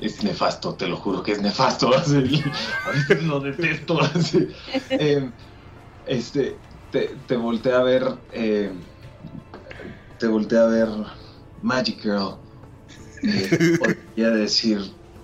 Es 0.00 0.24
nefasto, 0.24 0.74
te 0.74 0.88
lo 0.88 0.96
juro 0.96 1.22
que 1.22 1.32
es 1.32 1.40
nefasto. 1.40 1.94
así. 1.94 2.42
A 2.86 2.90
veces 2.90 3.22
lo 3.24 3.38
detesto. 3.38 4.00
así. 4.00 4.48
Eh, 4.90 5.30
este, 6.06 6.58
te, 6.90 7.08
te 7.26 7.36
volteé 7.36 7.72
a 7.72 7.82
ver. 7.82 8.04
eh, 8.32 8.72
te 10.18 10.26
volteé 10.26 10.58
a 10.58 10.66
ver 10.66 10.88
Magic 11.60 12.02
Girl. 12.02 12.41
Eh, 13.22 13.78
podría 13.78 14.30
decir. 14.30 14.80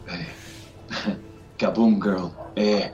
Eh, 0.07 0.29
Kaboom 1.57 2.01
Girl. 2.01 2.31
Eh, 2.55 2.93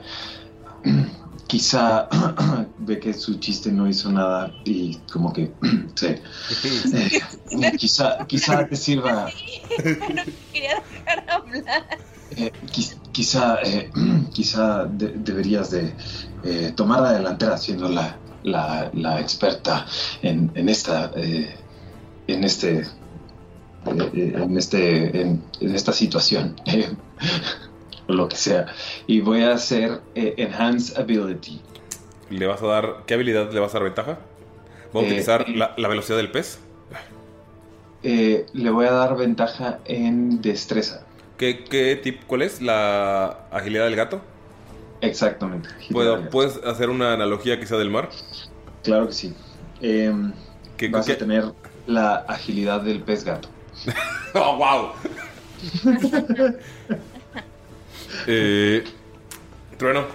quizá 1.47 2.07
ve 2.77 2.99
que 2.99 3.13
su 3.13 3.39
chiste 3.39 3.71
no 3.71 3.87
hizo 3.87 4.11
nada 4.11 4.53
y 4.63 5.01
como 5.11 5.31
que. 5.31 5.53
sí. 5.95 6.07
Eh, 6.07 7.71
quizá, 7.77 8.17
quizá 8.27 8.67
te 8.67 8.75
sirva. 8.75 9.29
no 10.15 10.23
quería 10.51 10.75
dejar 10.89 11.25
hablar. 11.29 11.85
Eh, 12.37 12.51
qui- 12.73 12.99
quizá 13.11 13.59
eh, 13.63 13.91
quizá 14.33 14.85
de- 14.85 15.13
deberías 15.15 15.69
de 15.69 15.95
eh, 16.41 16.73
tomar 16.75 17.01
la 17.01 17.13
delantera 17.13 17.57
siendo 17.57 17.87
la, 17.87 18.19
la, 18.41 18.89
la 18.93 19.19
experta 19.21 19.85
en, 20.21 20.51
en 20.55 20.67
esta 20.67 21.11
eh, 21.15 21.55
en 22.27 22.43
este 22.43 22.83
en 23.85 24.57
este 24.57 25.21
en, 25.21 25.43
en 25.59 25.75
esta 25.75 25.93
situación 25.93 26.55
eh, 26.65 26.89
o 28.07 28.13
lo 28.13 28.27
que 28.27 28.35
sea 28.35 28.67
y 29.07 29.21
voy 29.21 29.41
a 29.43 29.53
hacer 29.53 30.01
eh, 30.15 30.33
enhance 30.37 30.99
ability 30.99 31.61
¿Le 32.29 32.47
vas 32.47 32.61
a 32.61 32.67
dar. 32.67 33.03
¿Qué 33.05 33.13
habilidad 33.13 33.51
le 33.51 33.59
vas 33.59 33.71
a 33.73 33.79
dar 33.79 33.83
ventaja? 33.85 34.19
Vamos 34.93 35.03
a 35.03 35.05
Eh, 35.05 35.09
utilizar 35.11 35.49
la, 35.49 35.73
la 35.77 35.87
velocidad 35.87 36.17
del 36.17 36.31
pez. 36.31 36.59
Eh, 38.03 38.45
le 38.53 38.69
voy 38.69 38.85
a 38.85 38.91
dar 38.91 39.17
ventaja 39.17 39.79
en 39.85 40.41
destreza 40.41 41.07
¿Qué, 41.37 41.65
qué 41.65 41.95
tip? 41.97 42.23
¿Cuál 42.27 42.43
es? 42.43 42.61
¿La 42.61 43.47
agilidad 43.51 43.85
del 43.85 43.95
gato? 43.95 44.21
exactamente 45.01 45.69
¿Puedo- 45.91 46.29
¿Puedes 46.29 46.57
hacer 46.63 46.89
una 46.89 47.13
analogía 47.13 47.59
quizá 47.59 47.77
del 47.77 47.89
mar? 47.89 48.21
claro 48.83 49.07
que 49.07 49.13
sí 49.13 49.33
Em, 49.81 50.33
¿Qué- 50.77 50.89
vas 50.89 51.05
qué- 51.05 51.13
a 51.13 51.17
tener 51.17 51.53
la 51.85 52.15
agilidad 52.15 52.81
del 52.81 53.03
pez 53.03 53.23
gato 53.25 53.54
¡Oh, 54.33 54.57
wow! 54.57 54.91
Eh, 58.27 58.83
Trueno, 59.77 60.05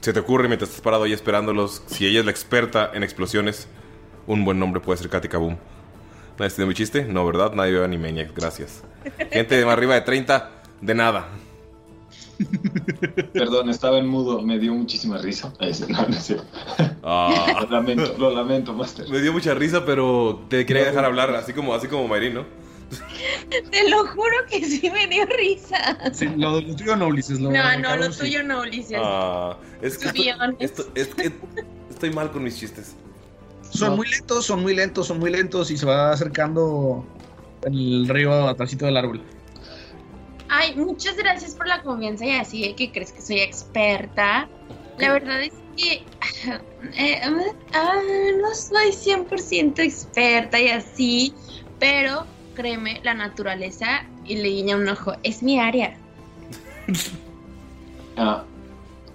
¿se 0.00 0.12
te 0.12 0.20
ocurre 0.20 0.48
mientras 0.48 0.70
estás 0.70 0.82
parado 0.82 1.02
ahí 1.02 1.12
esperándolos? 1.12 1.82
Si 1.86 2.06
ella 2.06 2.20
es 2.20 2.24
la 2.24 2.30
experta 2.30 2.90
en 2.94 3.02
explosiones, 3.02 3.68
un 4.26 4.44
buen 4.44 4.58
nombre 4.58 4.80
puede 4.80 4.98
ser 4.98 5.10
Katy 5.10 5.28
Kaboom. 5.28 5.56
¿Nadie 6.38 6.46
entiende 6.46 6.66
mi 6.66 6.74
chiste? 6.74 7.04
No, 7.04 7.26
¿verdad? 7.26 7.52
Nadie 7.52 7.72
veo 7.72 7.84
Animaniac, 7.84 8.34
gracias. 8.34 8.82
Gente 9.30 9.56
de 9.56 9.64
más 9.66 9.74
arriba 9.74 9.94
de 9.94 10.02
30, 10.02 10.50
de 10.80 10.94
nada. 10.94 11.28
Perdón, 13.32 13.68
estaba 13.70 13.98
en 13.98 14.06
mudo, 14.06 14.42
me 14.42 14.58
dio 14.58 14.74
muchísima 14.74 15.18
risa. 15.18 15.52
No, 15.88 16.06
no. 16.08 16.42
Ah. 17.02 17.60
Lo 17.62 17.70
lamento, 17.70 18.14
lo 18.18 18.30
lamento, 18.30 18.72
Master. 18.72 19.08
Me 19.08 19.20
dio 19.20 19.32
mucha 19.32 19.54
risa, 19.54 19.84
pero 19.84 20.44
te 20.48 20.64
quería 20.66 20.84
dejar 20.84 21.04
hablar, 21.04 21.34
así 21.34 21.52
como, 21.52 21.74
así 21.74 21.88
como 21.88 22.06
Mayrin, 22.08 22.34
¿no? 22.34 22.44
Te 23.70 23.88
lo 23.88 24.06
juro 24.06 24.34
que 24.50 24.64
sí 24.64 24.90
me 24.90 25.06
dio 25.08 25.24
risa. 25.26 25.98
Sí, 26.12 26.26
lo, 26.36 26.60
lo 26.60 26.76
tuyo 26.76 26.94
no, 26.96 27.06
Ulises. 27.08 27.40
Lo, 27.40 27.50
No, 27.50 27.78
no, 27.78 27.96
lo 27.96 28.12
sí. 28.12 28.20
tuyo 28.20 28.42
no, 28.42 28.60
Ulises. 28.60 28.98
Ah, 29.02 29.56
es 29.80 29.96
que 29.98 30.08
To 30.08 30.12
be 30.12 30.18
estoy, 30.20 30.34
honest. 30.40 30.60
esto- 30.62 30.86
es 30.94 31.08
que 31.08 31.32
estoy 31.90 32.10
mal 32.12 32.30
con 32.30 32.42
mis 32.44 32.58
chistes. 32.58 32.94
Son 33.70 33.96
muy 33.96 34.06
lentos, 34.08 34.44
son 34.44 34.60
muy 34.62 34.74
lentos, 34.74 35.06
son 35.06 35.18
muy 35.18 35.30
lentos 35.30 35.70
y 35.70 35.78
se 35.78 35.86
va 35.86 36.12
acercando 36.12 37.04
el 37.64 38.06
río 38.08 38.46
atrásito 38.48 38.84
del 38.84 38.96
árbol. 38.98 39.22
Ay, 40.54 40.74
muchas 40.76 41.16
gracias 41.16 41.54
por 41.54 41.66
la 41.66 41.82
confianza 41.82 42.26
y 42.26 42.32
así 42.32 42.60
de 42.60 42.74
que 42.74 42.92
crees 42.92 43.10
que 43.10 43.22
soy 43.22 43.40
experta. 43.40 44.46
La 44.98 45.10
verdad 45.14 45.40
es 45.40 45.54
que 45.78 46.04
eh, 46.94 47.22
no 48.38 48.54
soy 48.54 48.90
100% 48.90 49.78
experta 49.78 50.60
y 50.60 50.68
así, 50.68 51.32
pero 51.78 52.26
créeme, 52.54 53.00
la 53.02 53.14
naturaleza 53.14 54.04
y 54.26 54.36
le 54.36 54.50
guiña 54.50 54.76
un 54.76 54.86
ojo, 54.90 55.14
es 55.22 55.42
mi 55.42 55.58
área. 55.58 55.96
Ah, 58.14 58.44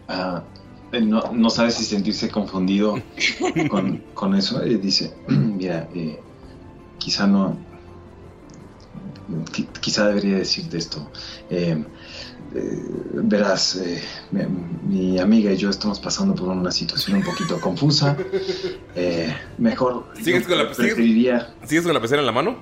ah, 0.08 0.44
eh, 0.92 1.02
no, 1.02 1.22
no 1.32 1.52
sabe 1.52 1.70
si 1.70 1.84
sentirse 1.84 2.32
confundido 2.32 3.00
con, 3.70 4.04
con 4.16 4.34
eso. 4.34 4.64
Eh, 4.64 4.80
dice, 4.80 5.14
mira, 5.28 5.88
eh, 5.94 6.20
quizá 6.98 7.28
no... 7.28 7.56
qui- 9.52 9.68
quizá 9.82 10.08
debería 10.08 10.38
decirte 10.38 10.78
esto. 10.78 11.10
Eh, 11.50 11.84
eh, 12.56 12.82
verás, 13.14 13.76
eh, 13.76 14.02
mi, 14.32 14.42
mi 14.88 15.20
amiga 15.20 15.52
y 15.52 15.58
yo 15.58 15.70
estamos 15.70 16.00
pasando 16.00 16.34
por 16.36 16.48
una 16.50 16.72
situación 16.72 17.18
un 17.18 17.24
poquito 17.24 17.60
confusa. 17.62 18.16
Eh, 18.96 19.34
mejor... 19.58 20.06
¿Sigues 20.22 20.48
con, 20.48 20.58
la, 20.58 20.72
preferiría... 20.72 21.54
sigues 21.66 21.84
con 21.84 21.94
la 21.94 22.02
pecera 22.02 22.22
en 22.22 22.26
la 22.26 22.32
mano? 22.32 22.58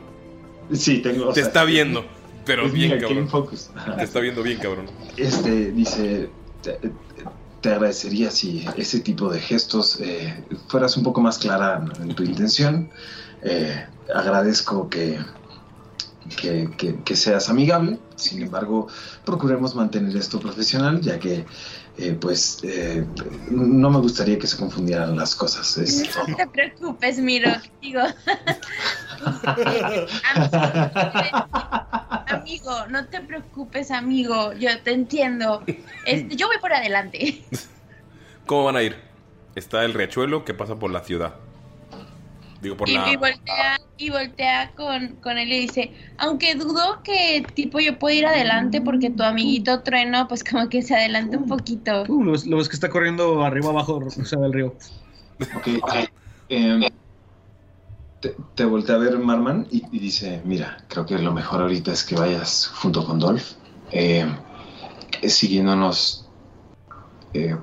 Sí, 0.73 0.99
tengo... 0.99 1.25
o 1.27 1.33
Te 1.33 1.41
sea, 1.41 1.47
está 1.47 1.63
viendo, 1.63 2.03
pero 2.45 2.65
es 2.65 2.73
bien 2.73 2.93
arcane 2.93 3.07
cabrón. 3.09 3.29
focus. 3.29 3.69
Te 3.97 4.03
está 4.03 4.19
viendo 4.19 4.41
bien 4.41 4.57
cabrón. 4.59 4.87
Este 5.17 5.71
dice, 5.71 6.29
te, 6.63 6.79
te 7.61 7.69
agradecería 7.69 8.31
si 8.31 8.65
ese 8.75 8.99
tipo 9.01 9.29
de 9.29 9.39
gestos 9.39 9.99
eh, 10.01 10.43
fueras 10.67 10.97
un 10.97 11.03
poco 11.03 11.21
más 11.21 11.37
clara 11.37 11.85
en 12.01 12.15
tu 12.15 12.23
intención. 12.23 12.89
Eh, 13.43 13.85
agradezco 14.13 14.89
que, 14.89 15.19
que, 16.39 16.69
que- 16.77 16.95
que 17.03 17.15
seas 17.15 17.49
amigable, 17.49 17.99
sin 18.15 18.41
embargo, 18.41 18.87
procuremos 19.25 19.75
mantener 19.75 20.15
esto 20.17 20.39
profesional, 20.39 21.01
ya 21.01 21.19
que 21.19 21.45
eh, 21.97 22.17
pues 22.19 22.59
eh, 22.63 23.05
no 23.51 23.89
me 23.89 23.99
gustaría 23.99 24.37
que 24.37 24.47
se 24.47 24.57
confundieran 24.57 25.15
las 25.15 25.33
cosas. 25.35 25.77
Es 25.77 26.09
todo. 26.13 26.27
No 26.27 26.35
te 26.35 26.47
preocupes, 26.47 27.19
Miro, 27.19 27.51
digo. 27.81 28.01
amigo, 32.27 32.87
no 32.89 33.07
te 33.07 33.21
preocupes, 33.21 33.91
amigo, 33.91 34.53
yo 34.53 34.69
te 34.83 34.91
entiendo. 34.93 35.63
Este, 36.05 36.35
yo 36.35 36.47
voy 36.47 36.57
por 36.59 36.73
adelante. 36.73 37.43
¿Cómo 38.45 38.65
van 38.65 38.75
a 38.75 38.83
ir? 38.83 38.95
Está 39.55 39.85
el 39.85 39.93
riachuelo 39.93 40.43
que 40.45 40.53
pasa 40.53 40.75
por 40.75 40.91
la 40.91 41.01
ciudad. 41.03 41.35
Digo, 42.65 42.77
por 42.77 42.89
Y, 42.89 42.93
la... 42.93 43.11
y 43.11 43.15
voltea, 43.15 43.79
y 43.97 44.09
voltea 44.09 44.71
con, 44.75 45.17
con 45.17 45.37
él 45.37 45.51
y 45.53 45.59
dice, 45.59 45.93
aunque 46.17 46.55
dudo 46.55 47.03
que 47.03 47.45
tipo 47.53 47.79
yo 47.79 47.99
puedo 47.99 48.15
ir 48.15 48.25
adelante 48.25 48.81
porque 48.81 49.11
tu 49.11 49.21
amiguito 49.21 49.83
trueno, 49.83 50.27
pues 50.27 50.43
como 50.43 50.67
que 50.67 50.81
se 50.81 50.95
adelante 50.95 51.37
un 51.37 51.45
poquito. 51.45 52.05
Uh, 52.07 52.23
lo, 52.23 52.31
ves, 52.31 52.47
lo 52.47 52.57
ves 52.57 52.67
que 52.67 52.75
está 52.75 52.89
corriendo 52.89 53.43
arriba 53.45 53.69
abajo 53.69 53.99
o 54.03 54.25
sea, 54.25 54.39
del 54.39 54.51
río. 54.51 54.75
Ok, 55.55 55.67
em, 56.49 56.81
te, 58.19 58.35
te 58.55 58.65
voltea 58.65 58.95
a 58.95 58.97
ver 58.97 59.19
Marman 59.19 59.67
y, 59.69 59.83
y 59.91 59.99
dice, 59.99 60.41
mira, 60.43 60.83
creo 60.87 61.05
que 61.05 61.19
lo 61.19 61.33
mejor 61.33 61.61
ahorita 61.61 61.91
es 61.91 62.03
que 62.03 62.15
vayas 62.15 62.65
junto 62.65 63.05
con 63.05 63.19
Dolph, 63.19 63.51
em, 63.91 64.35
eh, 65.21 65.29
siguiéndonos. 65.29 66.27
eh, 67.33 67.55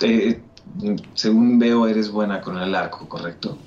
eh, 0.00 0.42
según 1.14 1.58
veo, 1.58 1.86
eres 1.86 2.10
buena 2.10 2.40
con 2.40 2.58
el 2.58 2.74
arco, 2.74 3.08
¿correcto? 3.08 3.58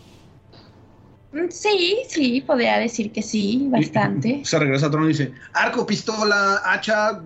Mm, 1.32 1.50
Sí, 1.50 1.98
sí, 2.10 2.42
podría 2.42 2.78
decir 2.80 3.12
que 3.12 3.22
sí, 3.22 3.68
bastante. 3.70 4.42
Se 4.46 4.58
regresa 4.60 4.88
a 4.88 4.92
Trono 4.92 5.06
y 5.06 5.10
dice, 5.10 5.34
arco, 5.54 5.86
pistola, 5.86 6.62
hacha, 6.66 7.22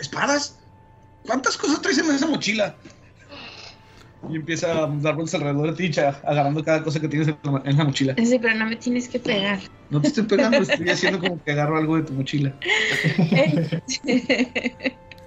espadas. 0.00 0.58
¿Cuántas 1.26 1.56
cosas 1.56 1.80
traes 1.80 1.98
en 1.98 2.10
esa 2.10 2.26
mochila? 2.26 2.74
Y 4.30 4.36
empieza 4.36 4.84
a 4.84 4.86
dar 4.86 5.14
vueltas 5.14 5.34
alrededor 5.34 5.70
de 5.70 5.76
ti, 5.76 5.90
cha- 5.90 6.20
agarrando 6.24 6.64
cada 6.64 6.82
cosa 6.82 7.00
que 7.00 7.08
tienes 7.08 7.28
en 7.28 7.36
la, 7.42 7.62
en 7.64 7.76
la 7.76 7.84
mochila. 7.84 8.14
Sí, 8.16 8.38
pero 8.40 8.54
no 8.54 8.66
me 8.66 8.76
tienes 8.76 9.08
que 9.08 9.18
pegar. 9.18 9.58
No 9.90 10.00
te 10.00 10.08
estoy 10.08 10.24
pegando, 10.24 10.58
estoy 10.62 10.88
haciendo 10.88 11.18
como 11.20 11.42
que 11.42 11.50
agarro 11.52 11.76
algo 11.76 11.96
de 11.96 12.02
tu 12.04 12.12
mochila. 12.12 12.54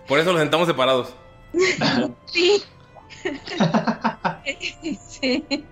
Por 0.08 0.20
eso 0.20 0.32
los 0.32 0.42
sentamos 0.42 0.68
separados. 0.68 1.14
Sí. 2.26 2.62
Sí. 5.08 5.44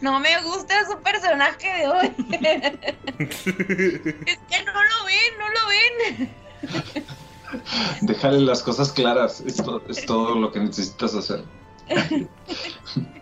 No 0.00 0.18
me 0.20 0.40
gusta 0.42 0.86
su 0.88 0.96
personaje 1.02 1.66
de 1.78 1.88
hoy. 1.88 2.06
es 3.18 3.28
que 3.44 4.64
no 4.64 4.72
lo 4.72 5.04
ven, 5.04 5.32
no 5.38 5.48
lo 5.50 5.66
ven. 5.68 6.30
Déjale 8.02 8.38
las 8.40 8.62
cosas 8.62 8.92
claras, 8.92 9.40
es, 9.44 9.56
to- 9.56 9.82
es 9.88 10.06
todo 10.06 10.36
lo 10.36 10.52
que 10.52 10.60
necesitas 10.60 11.14
hacer. 11.16 11.44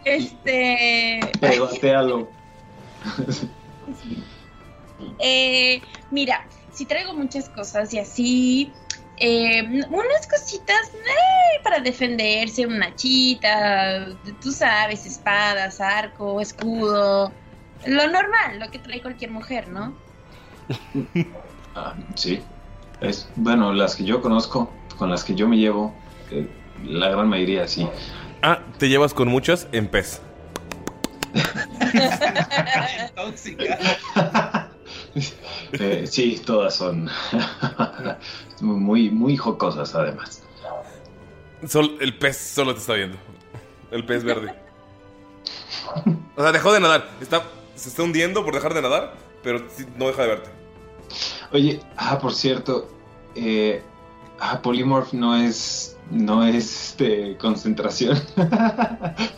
Este. 0.04 1.20
Pegotealo. 1.40 2.28
Eh, 5.18 5.80
mira, 6.10 6.46
si 6.72 6.84
traigo 6.86 7.14
muchas 7.14 7.48
cosas 7.48 7.92
y 7.94 7.98
así. 7.98 8.72
Eh, 9.20 9.62
unas 9.90 10.26
cositas 10.26 10.92
eh, 10.94 11.60
para 11.62 11.80
defenderse, 11.80 12.66
una 12.66 12.94
chita, 12.94 14.06
tú 14.40 14.52
sabes, 14.52 15.06
espadas, 15.06 15.80
arco, 15.80 16.40
escudo. 16.40 17.32
Lo 17.86 18.06
normal, 18.08 18.58
lo 18.58 18.70
que 18.70 18.78
trae 18.78 19.00
cualquier 19.00 19.30
mujer, 19.30 19.68
¿no? 19.68 19.96
Ah, 21.74 21.94
sí. 22.16 22.42
Es, 23.00 23.28
bueno, 23.36 23.72
las 23.72 23.94
que 23.94 24.04
yo 24.04 24.20
conozco, 24.20 24.72
con 24.96 25.10
las 25.10 25.22
que 25.22 25.34
yo 25.34 25.46
me 25.48 25.56
llevo, 25.56 25.94
eh, 26.30 26.48
la 26.84 27.10
gran 27.10 27.28
mayoría 27.28 27.68
sí. 27.68 27.88
Ah, 28.42 28.60
te 28.78 28.88
llevas 28.88 29.14
con 29.14 29.28
muchas 29.28 29.68
en 29.72 29.88
pez. 29.88 30.20
Tóxica. 33.14 33.78
Eh, 35.72 36.06
sí, 36.06 36.40
todas 36.44 36.76
son 36.76 37.08
muy, 38.60 39.10
muy 39.10 39.36
jocosas 39.36 39.94
además. 39.94 40.42
Sol- 41.66 41.96
el 42.00 42.16
pez 42.16 42.36
solo 42.36 42.72
te 42.74 42.80
está 42.80 42.94
viendo. 42.94 43.16
El 43.90 44.04
pez 44.04 44.24
verde. 44.24 44.54
O 46.36 46.42
sea, 46.42 46.52
dejó 46.52 46.72
de 46.72 46.80
nadar. 46.80 47.08
Está, 47.20 47.42
se 47.74 47.88
está 47.88 48.02
hundiendo 48.02 48.44
por 48.44 48.54
dejar 48.54 48.72
de 48.74 48.82
nadar, 48.82 49.14
pero 49.42 49.66
no 49.96 50.06
deja 50.06 50.22
de 50.22 50.28
verte. 50.28 50.50
Oye, 51.50 51.80
ah, 51.96 52.18
por 52.20 52.32
cierto, 52.34 52.88
eh, 53.34 53.82
ah, 54.38 54.60
Polymorph 54.62 55.14
no 55.14 55.34
es, 55.34 55.96
no 56.10 56.46
es, 56.46 56.90
este, 56.90 57.36
concentración. 57.38 58.20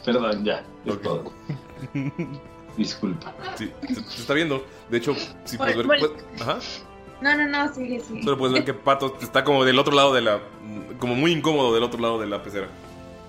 Perdón, 0.05 0.45
ya, 0.45 0.65
es 0.85 1.01
todo. 1.03 1.33
Disculpa. 2.77 3.33
Sí, 3.57 3.71
se, 3.89 3.95
se 3.95 4.21
está 4.21 4.35
viendo. 4.35 4.65
De 4.91 4.99
hecho, 4.99 5.15
si 5.45 5.57
puedes 5.57 5.77
ver. 5.77 5.87
Bueno, 5.87 6.09
puedes- 6.09 6.41
ajá. 6.43 6.59
No, 7.21 7.37
no, 7.37 7.47
no, 7.47 7.73
sigue, 7.75 8.01
sigue. 8.01 8.23
Solo 8.23 8.39
puedes 8.39 8.55
ver 8.55 8.65
que 8.65 8.75
Pato 8.75 9.17
está 9.21 9.45
como 9.45 9.65
del 9.65 9.79
otro 9.79 9.95
lado 9.95 10.13
de 10.15 10.23
la. 10.23 10.41
Como 10.99 11.15
muy 11.15 11.33
incómodo 11.33 11.75
del 11.75 11.83
otro 11.83 12.01
lado 12.01 12.19
de 12.19 12.27
la 12.27 12.43
pecera. 12.43 12.69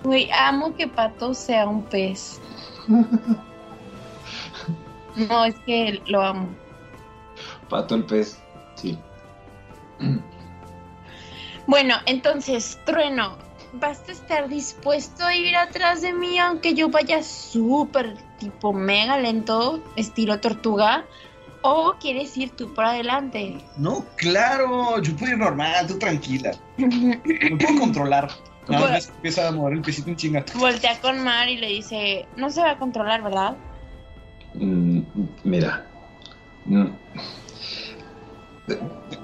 Güey, 0.04 0.30
amo 0.32 0.76
que 0.76 0.88
Pato 0.88 1.34
sea 1.34 1.68
un 1.68 1.84
pez. 1.84 2.40
No, 5.16 5.44
es 5.44 5.56
que 5.66 6.02
lo 6.06 6.22
amo. 6.22 6.48
Pato 7.70 7.96
el 7.96 8.06
pez, 8.06 8.40
sí. 8.76 8.98
Bueno, 11.68 11.96
entonces, 12.06 12.80
Trueno, 12.86 13.38
¿vas 13.74 14.08
a 14.08 14.12
estar 14.14 14.48
dispuesto 14.50 15.26
a 15.26 15.36
ir 15.36 15.56
atrás 15.56 16.02
de 16.02 16.14
mí 16.14 16.40
aunque 16.40 16.74
yo 16.74 16.90
vaya 16.90 17.24
súper 17.24 18.16
tipo 18.40 18.74
mega 18.74 19.18
lento, 19.18 19.82
estilo 19.96 20.40
tortuga? 20.40 21.06
¿O 21.64 21.94
quieres 22.00 22.36
ir 22.38 22.50
tú 22.52 22.74
por 22.74 22.86
adelante? 22.86 23.58
No, 23.78 24.06
claro, 24.16 25.00
yo 25.02 25.16
puedo 25.16 25.34
ir 25.34 25.38
normal, 25.38 25.88
tú 25.88 26.00
tranquila. 26.00 26.52
Me 26.78 27.18
puedo 27.58 27.80
controlar. 27.80 28.30
Nada 28.68 28.92
más 28.92 29.10
empieza 29.10 29.48
a 29.48 29.52
mover 29.52 29.74
el 29.74 29.82
pesito 29.82 30.10
en 30.10 30.16
chinga. 30.16 30.46
Voltea 30.56 31.00
con 31.02 31.24
Mar 31.24 31.50
y 31.50 31.58
le 31.58 31.68
dice, 31.68 32.28
no 32.38 32.50
se 32.50 32.62
va 32.62 32.72
a 32.72 32.78
controlar, 32.80 33.22
¿verdad? 33.24 33.58
Mm, 34.54 35.02
mira. 35.44 35.88
mm, 36.66 36.86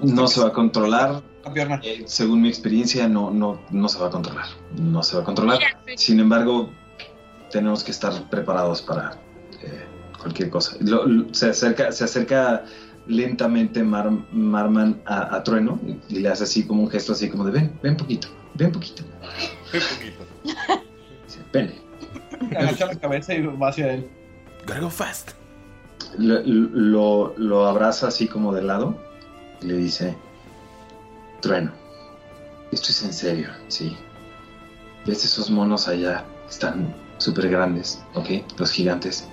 No 0.02 0.28
se 0.28 0.42
va 0.42 0.48
a 0.48 0.54
controlar. 0.54 1.22
Eh, 1.84 2.04
según 2.08 2.42
mi 2.42 2.50
experiencia, 2.50 3.08
no, 3.08 3.32
no, 3.32 3.62
no 3.70 3.88
se 3.88 4.00
va 4.00 4.08
a 4.08 4.10
controlar. 4.10 4.48
No 4.76 5.02
se 5.02 5.16
va 5.16 5.22
a 5.22 5.26
controlar. 5.26 5.60
Sin 5.96 6.20
embargo, 6.20 6.72
tenemos 7.52 7.84
que 7.84 7.92
estar 7.92 8.12
preparados 8.30 8.82
para 8.82 9.18
cualquier 10.28 10.50
cosa. 10.50 10.76
Lo- 10.82 11.06
lo- 11.06 11.34
se, 11.34 11.50
acerca, 11.50 11.92
se 11.92 12.04
acerca 12.04 12.64
lentamente 13.08 13.82
Mar- 13.84 14.12
Marman 14.32 15.02
a, 15.06 15.36
a 15.36 15.44
Trueno 15.44 15.80
y, 16.10 16.16
y 16.18 16.20
le 16.20 16.30
hace 16.30 16.44
así 16.44 16.66
como 16.66 16.84
un 16.84 16.90
gesto 16.90 17.14
así 17.14 17.30
como 17.30 17.46
de 17.46 17.52
ven, 17.52 17.80
ven 17.82 17.96
poquito, 17.96 18.28
ven 18.56 18.72
poquito. 18.72 19.04
Un 19.74 19.80
poquito. 19.80 20.84
Ven. 21.54 21.74
Agacha 22.58 22.86
la 22.88 22.96
cabeza 22.96 23.34
y 23.34 23.42
va 23.46 23.70
hacia 23.70 23.94
él. 23.94 24.08
Gotta 24.68 24.82
go 24.82 24.90
fast. 24.90 25.32
Lo, 26.18 26.40
lo- 26.44 27.34
lo 27.38 27.66
abraza 27.68 28.08
así 28.08 28.28
como 28.28 28.54
de 28.54 28.64
lado 28.64 28.98
y 29.62 29.68
le 29.68 29.78
dice, 29.78 30.16
Trueno, 31.42 31.72
esto 32.72 32.90
es 32.92 33.04
en 33.04 33.14
serio, 33.14 33.50
sí. 33.70 33.96
¿Ves 35.06 35.24
esos 35.24 35.50
monos 35.50 35.88
allá? 35.88 36.26
Están 36.50 36.94
súper 37.18 37.50
grandes, 37.50 38.02
¿ok? 38.14 38.30
Los 38.58 38.72
gigantes. 38.72 39.28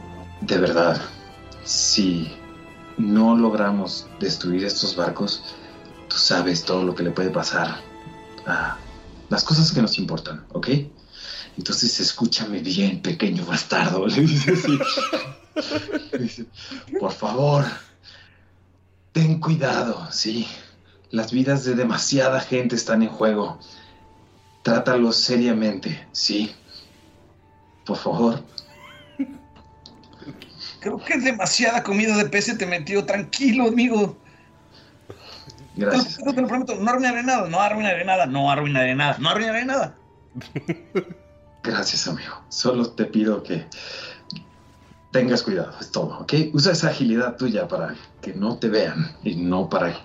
De 0.46 0.58
verdad, 0.58 1.00
si 1.64 2.30
no 2.98 3.34
logramos 3.34 4.06
destruir 4.20 4.64
estos 4.66 4.94
barcos, 4.94 5.42
tú 6.08 6.16
sabes 6.18 6.64
todo 6.64 6.84
lo 6.84 6.94
que 6.94 7.02
le 7.02 7.12
puede 7.12 7.30
pasar 7.30 7.80
a 8.46 8.76
las 9.30 9.42
cosas 9.42 9.72
que 9.72 9.80
nos 9.80 9.98
importan, 9.98 10.44
¿ok? 10.52 10.68
Entonces 11.56 11.98
escúchame 11.98 12.58
bien, 12.58 13.00
pequeño 13.00 13.46
bastardo, 13.46 14.06
le 14.06 14.20
dice 14.20 14.52
así. 14.52 14.78
Por 17.00 17.12
favor, 17.12 17.64
ten 19.12 19.40
cuidado, 19.40 20.08
sí. 20.10 20.46
Las 21.10 21.32
vidas 21.32 21.64
de 21.64 21.74
demasiada 21.74 22.40
gente 22.40 22.76
están 22.76 23.02
en 23.02 23.08
juego. 23.08 23.58
Trátalos 24.62 25.16
seriamente, 25.16 26.06
sí. 26.12 26.54
Por 27.86 27.96
favor. 27.96 28.44
Creo 30.84 30.98
que 30.98 31.16
demasiada 31.16 31.82
comida 31.82 32.14
de 32.14 32.26
pez 32.26 32.58
te 32.58 32.66
metió. 32.66 33.06
Tranquilo, 33.06 33.68
amigo. 33.68 34.18
Gracias. 35.76 36.18
Te 36.18 36.26
lo, 36.26 36.34
te 36.34 36.42
lo 36.42 36.46
prometo, 36.46 36.74
no 36.74 36.90
arruinaré 36.90 37.22
nada, 37.22 37.48
no 37.48 37.58
arruinaré 37.58 38.04
nada, 38.04 38.26
no 38.26 38.50
arruinaré 38.50 38.94
nada, 38.94 39.16
no 39.18 39.30
arruinaré 39.30 39.64
nada. 39.64 39.96
Gracias, 41.62 42.06
amigo. 42.06 42.34
Solo 42.50 42.90
te 42.90 43.06
pido 43.06 43.42
que 43.42 43.64
tengas 45.10 45.42
cuidado, 45.42 45.74
es 45.80 45.90
todo, 45.90 46.18
¿ok? 46.18 46.34
Usa 46.52 46.72
esa 46.72 46.88
agilidad 46.88 47.38
tuya 47.38 47.66
para 47.66 47.94
que 48.20 48.34
no 48.34 48.58
te 48.58 48.68
vean 48.68 49.16
y 49.22 49.36
no 49.36 49.70
para 49.70 49.98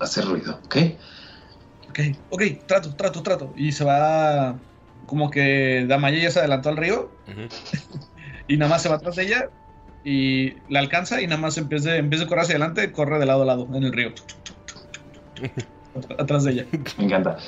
hacer 0.00 0.26
ruido, 0.26 0.60
¿ok? 0.66 0.76
Ok, 1.88 1.98
ok, 2.28 2.42
trato, 2.66 2.94
trato, 2.94 3.22
trato. 3.22 3.54
Y 3.56 3.72
se 3.72 3.84
va 3.84 4.54
como 5.06 5.30
que 5.30 5.86
Damaya 5.88 6.18
ya 6.18 6.30
se 6.30 6.40
adelantó 6.40 6.68
al 6.68 6.76
río 6.76 7.10
y 8.48 8.58
nada 8.58 8.70
más 8.70 8.82
se 8.82 8.90
va 8.90 8.96
atrás 8.96 9.16
de 9.16 9.22
ella 9.22 9.48
y 10.04 10.54
la 10.68 10.80
alcanza 10.80 11.20
y 11.22 11.26
nada 11.26 11.40
más 11.40 11.56
en 11.58 11.68
vez 11.68 11.82
de, 11.84 11.96
en 11.96 12.10
vez 12.10 12.20
de 12.20 12.26
correr 12.26 12.42
hacia 12.44 12.54
adelante, 12.56 12.92
corre 12.92 13.18
de 13.18 13.26
lado 13.26 13.42
a 13.42 13.46
lado 13.46 13.66
en 13.74 13.82
el 13.84 13.92
río. 13.92 14.12
Atrás 16.18 16.44
de 16.44 16.52
ella. 16.52 16.66
Me 16.98 17.04
encanta. 17.04 17.38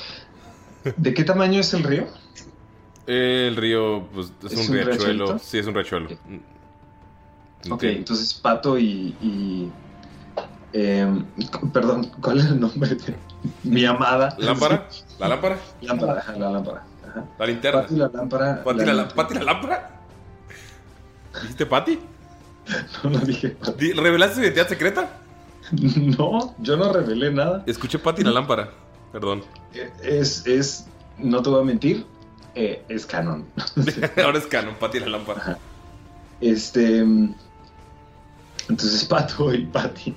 ¿De 0.97 1.13
qué 1.15 1.25
tamaño 1.25 1.61
es 1.61 1.75
el 1.75 1.83
río? 1.83 2.07
El 3.07 3.57
río, 3.57 4.09
pues 4.15 4.33
es, 4.45 4.53
¿Es 4.53 4.69
un, 4.69 4.77
un 4.79 4.85
riachuelo. 4.85 5.39
Sí, 5.39 5.59
es 5.59 5.67
un 5.67 5.75
riachuelo. 5.75 6.09
Ok, 7.71 7.83
entonces 7.85 8.35
Pato 8.35 8.79
y... 8.79 9.15
y, 9.21 9.71
em, 10.73 11.25
perdón, 11.73 12.11
¿cuál 12.21 12.39
es 12.39 12.47
el 12.47 12.61
nombre? 12.61 12.91
de- 12.95 13.17
Mi 13.65 13.85
amada. 13.85 14.35
¿Lámpara? 14.39 14.89
¿La 15.19 15.29
lámpara? 15.29 15.59
Lámpara, 15.81 16.13
ajá, 16.21 16.33
la 16.37 16.51
lámpara. 16.51 16.85
Ajá. 17.09 17.25
La 17.39 17.47
linterna. 17.47 17.83
Pato 17.83 17.95
y 17.95 17.99
la 17.99 18.09
lámpara. 18.09 18.65
¿Pati 18.65 18.85
la, 18.85 18.93
la- 18.95 19.09
Pati 19.09 19.35
la 19.35 19.43
lámpara? 19.43 19.91
¿Dijiste 21.43 21.67
Pati? 21.67 21.99
No, 23.05 23.11
no 23.11 23.19
dije 23.21 23.57
Di- 23.79 23.93
¿Revelaste 23.93 24.35
su 24.37 24.43
identidad 24.43 24.69
secreta? 24.69 25.09
No, 25.73 26.55
yo 26.59 26.77
no 26.77 26.93
revelé 26.93 27.33
nada. 27.33 27.65
Escuché 27.67 27.99
Pati 27.99 28.23
la 28.23 28.31
lámpara. 28.31 28.71
Perdón. 29.13 29.43
Es, 30.03 30.47
es, 30.47 30.87
no 31.19 31.43
te 31.43 31.51
voy 31.51 31.63
a 31.63 31.65
mentir, 31.65 32.07
eh, 32.55 32.85
es 32.89 33.05
canon. 33.07 33.45
Ahora 34.25 34.39
es 34.39 34.47
canon, 34.47 34.75
Pati 34.77 35.01
la 35.01 35.09
lámpara. 35.09 35.59
Este. 36.41 36.99
Entonces 38.69 39.05
Pato 39.07 39.53
y 39.55 39.65
Patty 39.67 40.15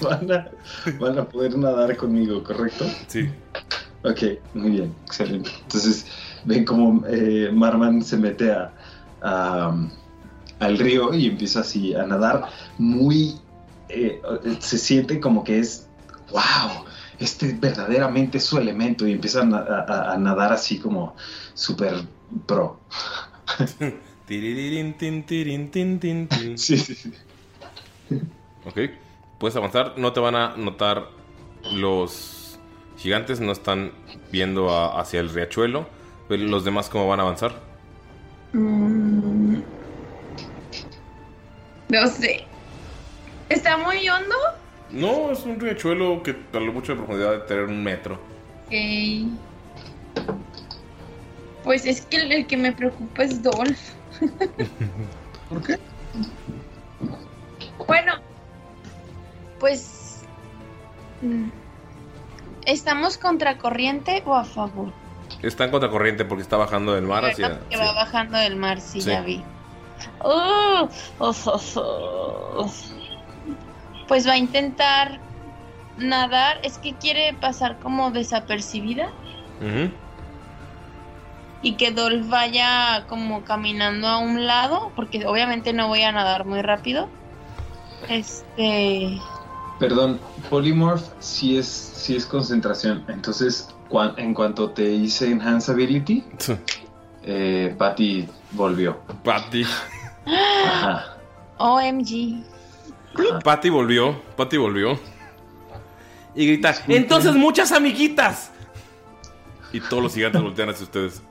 van, 0.00 0.32
a, 0.32 0.50
van 0.98 1.18
a 1.18 1.24
poder 1.24 1.56
nadar 1.58 1.96
conmigo, 1.96 2.42
¿correcto? 2.42 2.84
Sí. 3.08 3.28
Ok, 4.04 4.22
muy 4.54 4.70
bien, 4.72 4.94
excelente. 5.06 5.50
Entonces 5.62 6.06
ven 6.44 6.64
como 6.64 7.04
eh, 7.06 7.50
Marman 7.52 8.02
se 8.02 8.16
mete 8.16 8.50
a, 8.50 8.72
a, 9.22 9.74
al 10.60 10.78
río 10.78 11.12
y 11.14 11.26
empieza 11.26 11.60
así 11.60 11.94
a 11.94 12.04
nadar 12.06 12.48
muy... 12.78 13.36
eh, 13.88 14.20
se 14.60 14.78
siente 14.78 15.20
como 15.20 15.44
que 15.44 15.58
es, 15.60 15.86
wow, 16.30 16.84
este 17.18 17.52
verdaderamente 17.54 18.38
es 18.38 18.44
su 18.44 18.58
elemento 18.58 19.06
y 19.06 19.12
empieza 19.12 19.42
a, 19.42 19.44
na- 19.44 19.58
a- 19.88 20.12
a 20.12 20.16
nadar 20.18 20.52
así 20.52 20.78
como 20.78 21.14
súper 21.54 21.94
pro. 22.46 22.80
Tiriririn, 24.26 24.96
tin, 24.96 25.24
tirin, 25.24 25.70
tin, 25.70 25.98
tin, 26.00 26.28
tin. 26.28 26.56
Sí, 26.58 26.78
sí, 26.78 26.94
sí. 26.94 27.12
Ok, 28.64 28.78
puedes 29.38 29.56
avanzar. 29.56 29.94
No 29.98 30.12
te 30.12 30.20
van 30.20 30.36
a 30.36 30.56
notar 30.56 31.08
los 31.72 32.58
gigantes, 32.96 33.40
no 33.40 33.52
están 33.52 33.92
viendo 34.30 34.70
a- 34.70 35.00
hacia 35.00 35.20
el 35.20 35.28
riachuelo. 35.30 35.86
Pero 36.28 36.44
los 36.44 36.64
demás, 36.64 36.88
¿cómo 36.88 37.08
van 37.08 37.18
a 37.20 37.24
avanzar? 37.24 37.52
Mm. 38.52 39.62
No 41.88 42.06
sé. 42.08 42.44
¿Está 43.48 43.76
muy 43.76 44.08
hondo? 44.08 44.34
No, 44.90 45.30
es 45.30 45.44
un 45.44 45.58
riachuelo 45.58 46.22
que 46.22 46.36
a 46.52 46.60
lo 46.60 46.72
mucho 46.72 46.92
de 46.92 46.98
profundidad 46.98 47.32
de 47.32 47.38
tener 47.40 47.64
un 47.64 47.82
metro. 47.82 48.18
Ok. 48.66 48.74
Pues 51.64 51.86
es 51.86 52.02
que 52.02 52.16
el, 52.16 52.32
el 52.32 52.46
que 52.46 52.56
me 52.56 52.72
preocupa 52.72 53.24
es 53.24 53.42
Dolph. 53.42 53.78
¿Por 55.48 55.62
qué? 55.62 55.78
Bueno, 57.86 58.14
pues. 59.58 60.22
mm, 61.20 61.48
¿Estamos 62.66 63.18
contracorriente 63.18 64.22
o 64.24 64.34
a 64.34 64.44
favor? 64.44 64.92
Está 65.42 65.64
en 65.64 65.70
contracorriente 65.70 66.24
porque 66.24 66.42
está 66.42 66.56
bajando 66.56 66.94
del 66.94 67.04
mar 67.04 67.24
hacia. 67.24 67.60
Que 67.68 67.76
va 67.76 67.92
bajando 67.92 68.38
del 68.38 68.56
mar, 68.56 68.80
sí, 68.80 69.00
Sí. 69.00 69.10
ya 69.10 69.22
vi. 69.22 69.42
Uf, 70.24 71.46
uf. 71.46 72.76
Pues 74.08 74.26
va 74.26 74.32
a 74.32 74.38
intentar 74.38 75.18
nadar. 75.98 76.60
Es 76.62 76.78
que 76.78 76.94
quiere 76.94 77.34
pasar 77.40 77.78
como 77.78 78.10
desapercibida 78.10 79.10
y 81.62 81.72
que 81.74 81.92
Dolph 81.92 82.28
vaya 82.28 83.04
como 83.08 83.44
caminando 83.44 84.08
a 84.08 84.18
un 84.18 84.46
lado, 84.46 84.90
porque 84.96 85.24
obviamente 85.26 85.72
no 85.72 85.88
voy 85.88 86.02
a 86.02 86.12
nadar 86.12 86.44
muy 86.44 86.62
rápido. 86.62 87.08
Este. 88.08 89.18
Perdón, 89.78 90.20
Polymorph 90.50 91.02
sí 91.20 91.56
es, 91.58 91.66
sí 91.66 92.16
es 92.16 92.26
concentración. 92.26 93.04
Entonces, 93.08 93.68
cuan- 93.92 94.14
en 94.16 94.32
cuanto 94.34 94.70
te 94.70 94.82
hice 94.90 95.30
Enhance 95.30 95.70
Ability, 95.70 96.24
eh, 97.22 97.74
Patty 97.78 98.26
volvió. 98.52 98.98
Patty. 99.22 99.64
Ajá. 100.26 101.16
OMG. 101.58 102.42
Patty 103.44 103.68
volvió. 103.68 104.20
Patty 104.36 104.56
volvió. 104.56 104.98
Y 106.34 106.46
grita: 106.46 106.74
¡Entonces 106.88 107.34
muchas 107.34 107.70
amiguitas! 107.72 108.50
Y 109.72 109.80
todos 109.80 110.02
los 110.02 110.14
gigantes 110.14 110.40
voltean 110.42 110.70
hacia 110.70 110.84
ustedes. 110.84 111.22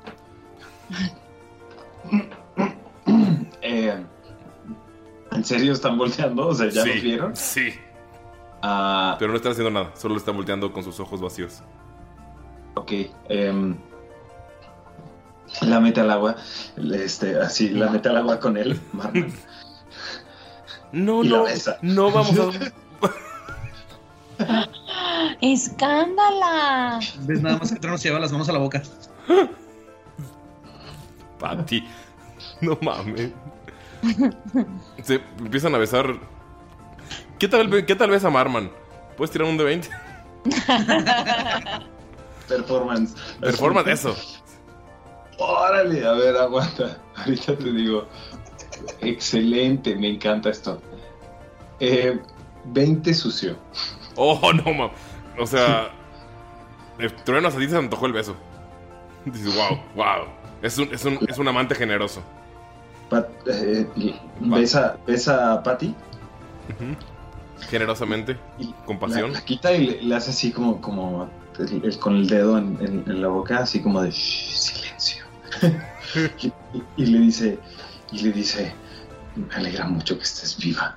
Eh, 3.61 4.03
¿En 5.31 5.45
serio 5.45 5.73
están 5.73 5.97
volteando? 5.97 6.47
O 6.47 6.53
sea, 6.53 6.69
¿ya 6.69 6.83
Sí, 6.83 6.89
los 6.93 7.01
vieron? 7.03 7.35
Sí. 7.35 7.69
Ah, 8.61 9.15
Pero 9.17 9.31
no 9.31 9.37
están 9.37 9.53
haciendo 9.53 9.71
nada, 9.71 9.91
solo 9.95 10.17
están 10.17 10.35
volteando 10.35 10.71
con 10.71 10.83
sus 10.83 10.99
ojos 10.99 11.19
vacíos. 11.21 11.61
Ok. 12.75 12.91
em, 13.29 13.75
la 15.61 15.79
mete 15.79 16.01
al 16.01 16.11
agua. 16.11 16.35
Este, 16.93 17.39
así, 17.39 17.69
la 17.69 17.89
mete 17.89 18.09
al 18.09 18.17
agua 18.17 18.39
con 18.39 18.57
él. 18.57 18.79
Marman. 18.93 19.33
No, 20.91 21.23
Y 21.23 21.29
la 21.29 21.37
no, 21.37 21.43
besa. 21.43 21.77
no 21.81 22.11
vamos 22.11 22.37
a. 22.39 22.49
¡Escándala! 25.41 26.99
¿Ves 27.21 27.41
nada 27.41 27.57
más 27.57 27.71
que 27.71 27.79
Trono 27.79 27.97
se 27.97 28.07
lleva 28.07 28.19
las 28.19 28.31
manos 28.31 28.49
a 28.49 28.53
la 28.53 28.59
boca? 28.59 28.81
Patty. 31.39 31.87
No 32.61 32.77
mames. 32.81 33.29
Se 35.03 35.21
empiezan 35.39 35.75
a 35.75 35.77
besar. 35.77 36.15
¿Qué 37.39 37.47
tal, 37.47 37.85
qué 37.85 37.95
tal 37.95 38.09
ves 38.09 38.23
a 38.25 38.29
Marman? 38.29 38.71
¿Puedes 39.17 39.31
tirar 39.31 39.47
un 39.47 39.57
de 39.57 39.63
20? 39.63 39.89
Performance. 42.55 43.15
Performance, 43.39 43.89
eso. 43.89 44.15
Órale, 45.37 46.05
a 46.05 46.13
ver, 46.13 46.35
aguanta. 46.37 46.97
Ahorita 47.15 47.55
te 47.57 47.71
digo. 47.71 48.07
Excelente, 48.99 49.95
me 49.95 50.09
encanta 50.09 50.49
esto. 50.49 50.81
Eh, 51.79 52.19
20 52.65 53.13
sucio. 53.13 53.57
Oh, 54.15 54.51
no 54.53 54.63
mames. 54.73 54.97
O 55.39 55.45
sea. 55.47 55.89
El 56.99 57.11
trueno 57.23 57.47
a 57.47 57.51
ti 57.51 57.67
se 57.67 57.77
antojó 57.77 58.05
el 58.05 58.13
beso. 58.13 58.35
Dices, 59.25 59.55
wow, 59.55 59.79
wow. 59.95 60.25
Es 60.61 60.77
un, 60.77 60.93
es 60.93 61.03
un, 61.05 61.17
es 61.27 61.37
un 61.39 61.47
amante 61.47 61.73
generoso. 61.73 62.21
Pat- 63.09 63.29
eh, 63.47 63.87
y- 63.95 64.15
besa, 64.41 64.97
besa 65.07 65.53
a 65.53 65.63
Patty. 65.63 65.95
Generosamente. 67.69 68.37
Con 68.85 68.99
pasión. 68.99 69.31
La, 69.33 69.39
la 69.39 69.45
quita 69.45 69.73
y 69.73 69.85
le, 69.87 70.01
le 70.03 70.15
hace 70.15 70.31
así 70.31 70.51
como, 70.51 70.79
como 70.81 71.29
el- 71.59 71.83
el- 71.85 71.99
con 71.99 72.15
el 72.15 72.27
dedo 72.27 72.57
en, 72.57 72.77
en- 72.81 73.03
en 73.07 73.21
la 73.21 73.27
boca, 73.27 73.59
así 73.59 73.81
como 73.81 74.01
de 74.01 74.11
"Shh, 74.11 74.53
silencio. 74.55 75.25
y, 76.41 76.47
y- 76.77 76.83
y 76.97 77.05
le 77.05 77.19
dice, 77.19 77.59
y 78.11 78.19
le 78.19 78.31
dice, 78.31 78.73
me 79.35 79.53
alegra 79.55 79.85
mucho 79.85 80.17
que 80.17 80.23
estés 80.23 80.57
viva. 80.57 80.95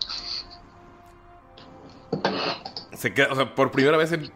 Se 2.97 3.13
queda, 3.13 3.33
o 3.33 3.37
sea, 3.37 3.55
por 3.55 3.71
primera 3.71 3.97
vez 3.97 4.13
en 4.13 4.31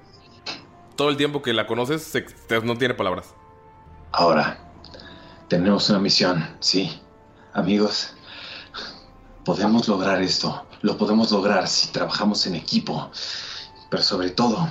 todo 0.97 1.11
el 1.11 1.17
tiempo 1.17 1.43
que 1.43 1.53
la 1.53 1.67
conoces, 1.67 2.03
se- 2.03 2.27
no 2.63 2.77
tiene 2.77 2.95
palabras. 2.95 3.35
Ahora, 4.13 4.59
tenemos 5.49 5.89
una 5.91 5.99
misión, 6.01 6.47
sí. 6.61 7.01
Amigos, 7.55 8.15
podemos 9.45 9.89
lograr 9.89 10.21
esto. 10.23 10.67
Lo 10.83 10.97
podemos 10.97 11.31
lograr 11.31 11.67
si 11.69 11.89
trabajamos 11.93 12.47
en 12.47 12.55
equipo. 12.57 13.11
Pero 13.91 14.03
sobre 14.03 14.31
todo, 14.31 14.69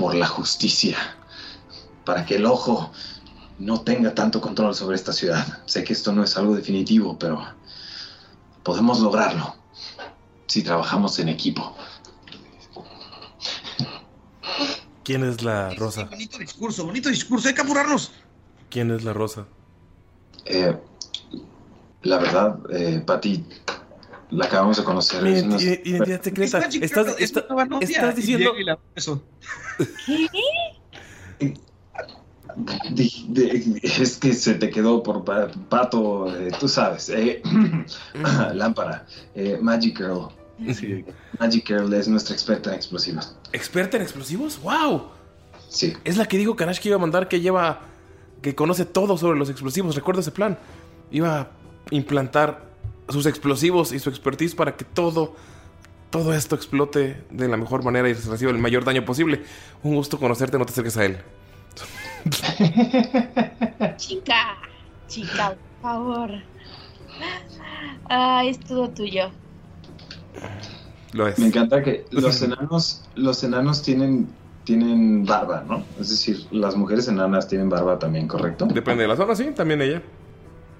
por 0.00 0.14
la 0.14 0.26
justicia. 0.26 0.96
Para 2.06 2.24
que 2.24 2.36
el 2.36 2.46
ojo 2.46 2.90
no 3.58 3.82
tenga 3.82 4.14
tanto 4.14 4.40
control 4.40 4.74
sobre 4.74 4.96
esta 4.96 5.12
ciudad. 5.12 5.62
Sé 5.66 5.84
que 5.84 5.92
esto 5.92 6.10
no 6.10 6.24
es 6.24 6.38
algo 6.38 6.56
definitivo, 6.56 7.18
pero 7.18 7.46
podemos 8.62 9.00
lograrlo 9.00 9.54
si 10.46 10.62
trabajamos 10.62 11.18
en 11.18 11.28
equipo. 11.28 11.76
¿Quién 15.04 15.22
es 15.22 15.42
la 15.42 15.74
rosa? 15.74 16.04
Bonito 16.04 16.38
discurso, 16.38 16.86
bonito 16.86 17.10
discurso, 17.10 17.48
hay 17.48 17.54
que 17.54 17.60
apurarnos. 17.60 18.10
¿Quién 18.70 18.90
es 18.92 19.04
la 19.04 19.12
rosa? 19.12 19.46
Eh, 20.46 20.74
la 22.02 22.18
verdad, 22.18 22.58
eh, 22.70 23.02
Patty, 23.04 23.44
la 24.30 24.44
acabamos 24.46 24.76
de 24.76 24.84
conocer. 24.84 25.22
Mi 25.22 25.30
ident- 25.30 25.80
identidad 25.84 26.22
secreta. 26.22 26.58
Es 26.58 26.74
Estás, 26.82 27.16
está- 27.20 28.12
diciendo. 28.12 28.52
y 28.58 28.64
la. 28.64 28.78
Di- 32.90 33.26
de- 33.28 33.80
es 33.82 34.18
que 34.18 34.32
se 34.32 34.54
te 34.54 34.70
quedó 34.70 35.02
por 35.02 35.24
pa- 35.24 35.48
pato, 35.68 36.34
eh, 36.36 36.50
tú 36.58 36.68
sabes. 36.68 37.08
eh, 37.08 37.42
lámpara. 38.54 39.06
eh, 39.34 39.58
Magic 39.60 39.96
Girl. 39.98 40.28
Magic 41.38 41.66
Girl 41.66 41.92
es 41.94 42.08
nuestra 42.08 42.34
experta 42.34 42.70
en 42.70 42.76
explosivos. 42.76 43.34
¿Experta 43.52 43.96
en 43.96 44.02
explosivos? 44.02 44.60
¡Wow! 44.60 45.04
Sí. 45.68 45.94
Es 46.04 46.16
la 46.16 46.26
que 46.26 46.36
dijo 46.36 46.56
Kanash 46.56 46.80
que 46.80 46.88
iba 46.88 46.96
a 46.96 47.00
mandar 47.00 47.28
que 47.28 47.40
lleva. 47.40 47.82
que 48.42 48.54
conoce 48.54 48.84
todo 48.86 49.16
sobre 49.18 49.38
los 49.38 49.48
explosivos. 49.50 49.94
Recuerdo 49.94 50.20
ese 50.22 50.30
plan. 50.32 50.58
Iba 51.10 51.40
a 51.40 51.48
implantar 51.90 52.69
sus 53.12 53.26
explosivos 53.26 53.92
y 53.92 53.98
su 53.98 54.10
expertise 54.10 54.54
para 54.54 54.76
que 54.76 54.84
todo. 54.84 55.34
todo 56.10 56.34
esto 56.34 56.56
explote 56.56 57.22
de 57.30 57.48
la 57.48 57.56
mejor 57.56 57.84
manera 57.84 58.08
y 58.08 58.14
se 58.14 58.28
reciba 58.30 58.50
el 58.50 58.58
mayor 58.58 58.84
daño 58.84 59.04
posible. 59.04 59.42
Un 59.82 59.94
gusto 59.94 60.18
conocerte, 60.18 60.58
no 60.58 60.66
te 60.66 60.72
acerques 60.72 60.96
a 60.96 61.04
él. 61.04 61.18
Chica, 63.96 64.58
chica, 65.08 65.56
por 65.80 65.82
favor. 65.82 66.30
Ay, 68.08 68.48
es 68.50 68.60
todo 68.60 68.90
tuyo. 68.90 69.30
Lo 71.12 71.26
es. 71.26 71.38
Me 71.38 71.46
encanta 71.46 71.82
que 71.82 72.04
los 72.10 72.42
enanos, 72.42 73.02
los 73.14 73.42
enanos 73.42 73.82
tienen, 73.82 74.28
tienen 74.64 75.24
barba, 75.24 75.64
¿no? 75.66 75.84
Es 75.98 76.10
decir, 76.10 76.46
las 76.50 76.76
mujeres 76.76 77.08
enanas 77.08 77.48
tienen 77.48 77.68
barba 77.68 77.98
también, 77.98 78.28
¿correcto? 78.28 78.66
Depende 78.66 79.02
de 79.02 79.08
la 79.08 79.16
zona, 79.16 79.34
sí, 79.34 79.50
también 79.54 79.82
ella. 79.82 80.02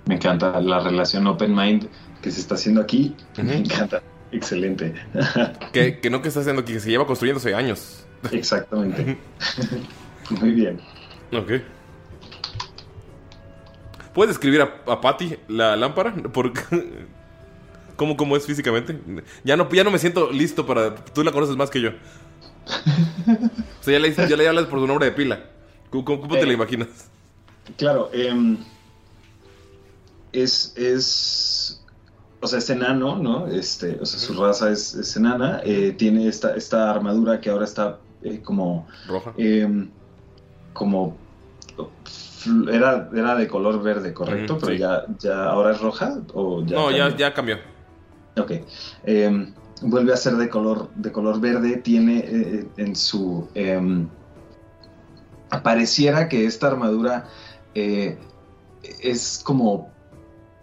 Me 0.06 0.16
encanta 0.16 0.60
la 0.60 0.80
relación 0.80 1.26
open 1.26 1.54
mind 1.54 1.88
que 2.22 2.30
se 2.30 2.40
está 2.40 2.54
haciendo 2.54 2.80
aquí. 2.80 3.14
Me 3.42 3.56
encanta. 3.56 4.02
Excelente. 4.32 4.94
Que, 5.72 6.00
que 6.00 6.10
no 6.10 6.22
que 6.22 6.28
está 6.28 6.40
haciendo, 6.40 6.64
que 6.64 6.78
se 6.80 6.90
lleva 6.90 7.06
construyéndose 7.06 7.54
años. 7.54 8.04
Exactamente. 8.32 9.18
Muy 10.40 10.50
bien. 10.52 10.80
Ok. 11.32 11.52
¿Puedes 14.14 14.30
describir 14.34 14.60
a, 14.62 14.82
a 14.92 15.00
Patty 15.00 15.36
la 15.48 15.76
lámpara? 15.76 16.12
Por, 16.14 16.52
¿Cómo, 17.96 18.16
¿Cómo 18.16 18.36
es 18.36 18.46
físicamente? 18.46 18.98
Ya 19.44 19.56
no, 19.56 19.70
ya 19.70 19.84
no 19.84 19.90
me 19.90 19.98
siento 19.98 20.30
listo 20.32 20.66
para... 20.66 20.94
Tú 20.96 21.22
la 21.22 21.32
conoces 21.32 21.56
más 21.56 21.70
que 21.70 21.80
yo. 21.80 21.90
O 21.90 23.82
sea, 23.84 23.92
ya 23.92 23.98
le, 23.98 24.12
ya 24.14 24.36
le 24.36 24.48
hablas 24.48 24.66
por 24.66 24.80
su 24.80 24.86
nombre 24.86 25.06
de 25.06 25.12
pila. 25.12 25.44
¿Cómo, 25.90 26.04
cómo- 26.04 26.28
te 26.28 26.44
la 26.44 26.50
Eh. 26.50 26.54
imaginas? 26.54 26.88
Claro, 27.76 28.10
em, 28.12 28.58
es, 30.32 30.72
es, 30.76 31.79
o 32.42 32.46
sea, 32.46 32.58
es 32.58 32.70
enano, 32.70 33.16
¿no? 33.16 33.46
Este, 33.46 33.98
o 34.00 34.06
sea, 34.06 34.18
su 34.18 34.34
raza 34.40 34.70
es, 34.70 34.94
es 34.94 35.16
enana. 35.16 35.60
eh, 35.64 35.92
tiene 35.96 36.26
esta, 36.26 36.54
esta 36.54 36.90
armadura 36.90 37.40
que 37.40 37.50
ahora 37.50 37.64
está 37.64 37.98
eh, 38.22 38.40
como, 38.42 38.86
Roja. 39.06 39.34
em, 39.36 39.90
como, 40.72 41.16
era, 42.72 43.10
era 43.14 43.34
de 43.34 43.46
color 43.46 43.82
verde, 43.82 44.14
correcto, 44.14 44.56
pero 44.58 44.72
sí. 44.72 44.78
ya, 44.78 45.04
ya 45.18 45.44
ahora 45.44 45.72
es 45.72 45.80
roja 45.80 46.18
o 46.32 46.64
ya. 46.64 46.76
no, 46.76 46.90
ya, 46.90 47.04
cambió? 47.08 47.18
ya 47.18 47.34
cambió. 47.34 47.56
Ok. 48.38 48.52
Em, 49.04 49.52
vuelve 49.82 50.12
a 50.12 50.16
ser 50.16 50.36
de 50.36 50.48
color, 50.48 50.88
de 50.94 51.12
color 51.12 51.40
verde. 51.40 51.76
Tiene 51.76 52.18
eh, 52.26 52.68
en 52.78 52.96
su. 52.96 53.48
em, 53.54 54.08
pareciera 55.62 56.28
que 56.28 56.46
esta 56.46 56.68
armadura 56.68 57.26
es 58.82 59.42
como. 59.44 59.90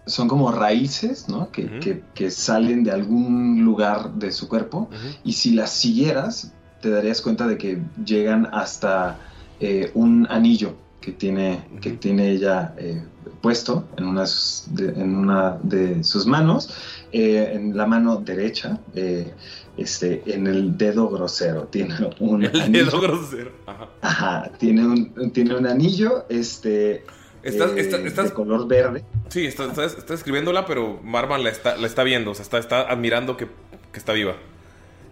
Son 0.08 0.28
como 0.28 0.52
raíces, 0.52 1.28
¿no? 1.30 1.52
Que, 1.52 1.80
que- 1.80 2.04
que 2.14 2.32
salen 2.32 2.84
de 2.84 2.92
algún 2.92 3.64
lugar 3.64 4.14
de 4.16 4.32
su 4.32 4.48
cuerpo. 4.48 4.90
Y 5.24 5.34
si 5.34 5.52
las 5.52 5.72
siguieras, 5.72 6.54
te 6.82 6.90
darías 6.90 7.22
cuenta 7.22 7.46
de 7.48 7.58
que 7.58 7.80
llegan 8.06 8.48
hasta 8.52 9.20
eh, 9.60 9.92
un 9.94 10.28
anillo 10.30 10.76
que 11.02 11.12
tiene, 11.12 11.64
que 11.82 11.92
tiene 11.92 12.30
ella 12.32 12.74
eh, 12.78 13.04
puesto 13.42 13.88
en 13.98 14.06
una, 14.06 14.24
de 14.72 14.90
en 15.02 15.16
una 15.16 15.58
de 15.64 16.04
sus 16.04 16.26
manos, 16.26 16.70
eh, 17.12 17.52
en 17.54 17.76
la 17.78 17.86
mano 17.86 18.18
derecha, 18.18 18.80
eh, 18.94 19.34
este, 19.78 20.24
en 20.26 20.48
el 20.48 20.78
dedo 20.78 21.08
grosero. 21.10 21.64
Tiene 21.66 21.96
un 22.20 22.44
El 22.44 22.62
anillo. 22.62 22.86
dedo 22.86 23.02
grosero. 23.02 23.52
Ajá. 23.66 23.88
Ajá, 24.02 24.52
tiene 24.58 24.86
un, 24.88 25.32
tiene 25.32 25.56
un 25.56 25.66
anillo, 25.68 26.26
este, 26.30 27.04
Estás, 27.44 27.72
eh, 27.72 27.80
estás- 27.82 28.02
estás- 28.02 28.26
de 28.26 28.34
color 28.34 28.68
verde. 28.68 29.04
Sí, 29.30 29.46
estás, 29.46 29.70
estás- 29.70 29.98
estás 29.98 30.20
escribiéndola, 30.20 30.66
pero 30.66 31.00
Marvan 31.04 31.44
la 31.44 31.50
está, 31.50 31.78
la 31.78 31.88
está 31.88 32.04
viendo, 32.04 32.32
o 32.32 32.36
sea, 32.36 32.44
está, 32.44 32.58
está 32.58 32.82
admirando 32.82 33.38
que, 33.38 33.48
que 33.92 34.00
está 34.00 34.14
viva. 34.14 34.36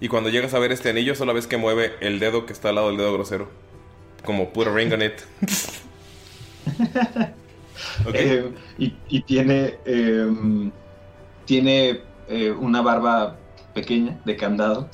Y 0.01 0.07
cuando 0.09 0.29
llegas 0.29 0.53
a 0.53 0.59
ver 0.59 0.71
este 0.71 0.89
anillo, 0.89 1.15
solo 1.15 1.33
ves 1.33 1.47
que 1.47 1.57
mueve 1.57 1.93
el 2.01 2.19
dedo 2.19 2.45
que 2.45 2.53
está 2.53 2.69
al 2.69 2.75
lado 2.75 2.87
del 2.89 2.97
dedo 2.97 3.13
grosero. 3.13 3.49
Como 4.25 4.51
put 4.51 4.67
a 4.67 4.71
ring 4.73 4.91
on 4.93 5.01
it. 5.01 5.13
Eh, 8.13 8.51
y, 8.77 8.93
y 9.09 9.21
tiene, 9.23 9.75
eh, 9.85 10.71
tiene 11.45 12.01
eh, 12.29 12.51
una 12.51 12.81
barba 12.81 13.37
pequeña 13.73 14.17
de 14.23 14.37
candado, 14.37 14.89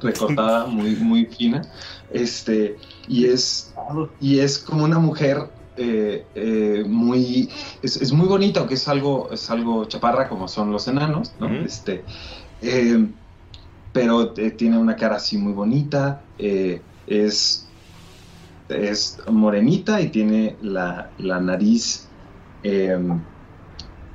recortada, 0.00 0.64
muy, 0.66 0.96
muy 0.96 1.26
fina. 1.26 1.62
Este, 2.10 2.76
y 3.06 3.26
es, 3.26 3.74
y 4.20 4.38
es 4.40 4.58
como 4.58 4.84
una 4.84 4.98
mujer 4.98 5.50
eh, 5.76 6.26
eh, 6.34 6.84
muy, 6.86 7.48
es, 7.82 7.96
es 7.96 8.12
muy 8.12 8.28
bonita, 8.28 8.60
aunque 8.60 8.74
es 8.74 8.88
algo, 8.88 9.30
es 9.32 9.50
algo 9.50 9.84
chaparra 9.86 10.28
como 10.28 10.48
son 10.48 10.70
los 10.72 10.86
enanos, 10.88 11.32
¿no? 11.38 11.48
Este, 11.48 12.04
eh, 12.60 13.06
pero 13.92 14.32
tiene 14.32 14.78
una 14.78 14.96
cara 14.96 15.16
así 15.16 15.36
muy 15.36 15.52
bonita, 15.52 16.22
es, 16.38 17.68
es 18.68 19.18
morenita 19.30 20.00
y 20.00 20.08
tiene 20.08 20.56
la, 20.62 21.10
la 21.18 21.40
nariz 21.40 22.08
eh, 22.62 22.98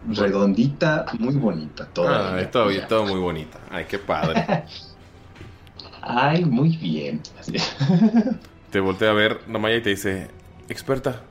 redondita, 0.07 1.05
muy 1.19 1.35
bonita. 1.35 1.87
Toda 1.87 2.49
todo 2.49 2.67
bien, 2.67 2.87
todo 2.87 3.05
muy 3.05 3.19
bonita. 3.19 3.59
Ay, 3.69 3.85
qué 3.89 3.99
padre. 3.99 4.45
Ay, 6.01 6.45
muy 6.45 6.77
bien. 6.77 7.21
Te 8.71 8.79
voltea 8.79 9.09
a 9.09 9.13
ver 9.13 9.41
Namaya 9.47 9.77
y 9.77 9.81
te 9.81 9.89
dice, 9.89 10.29
experta, 10.69 11.21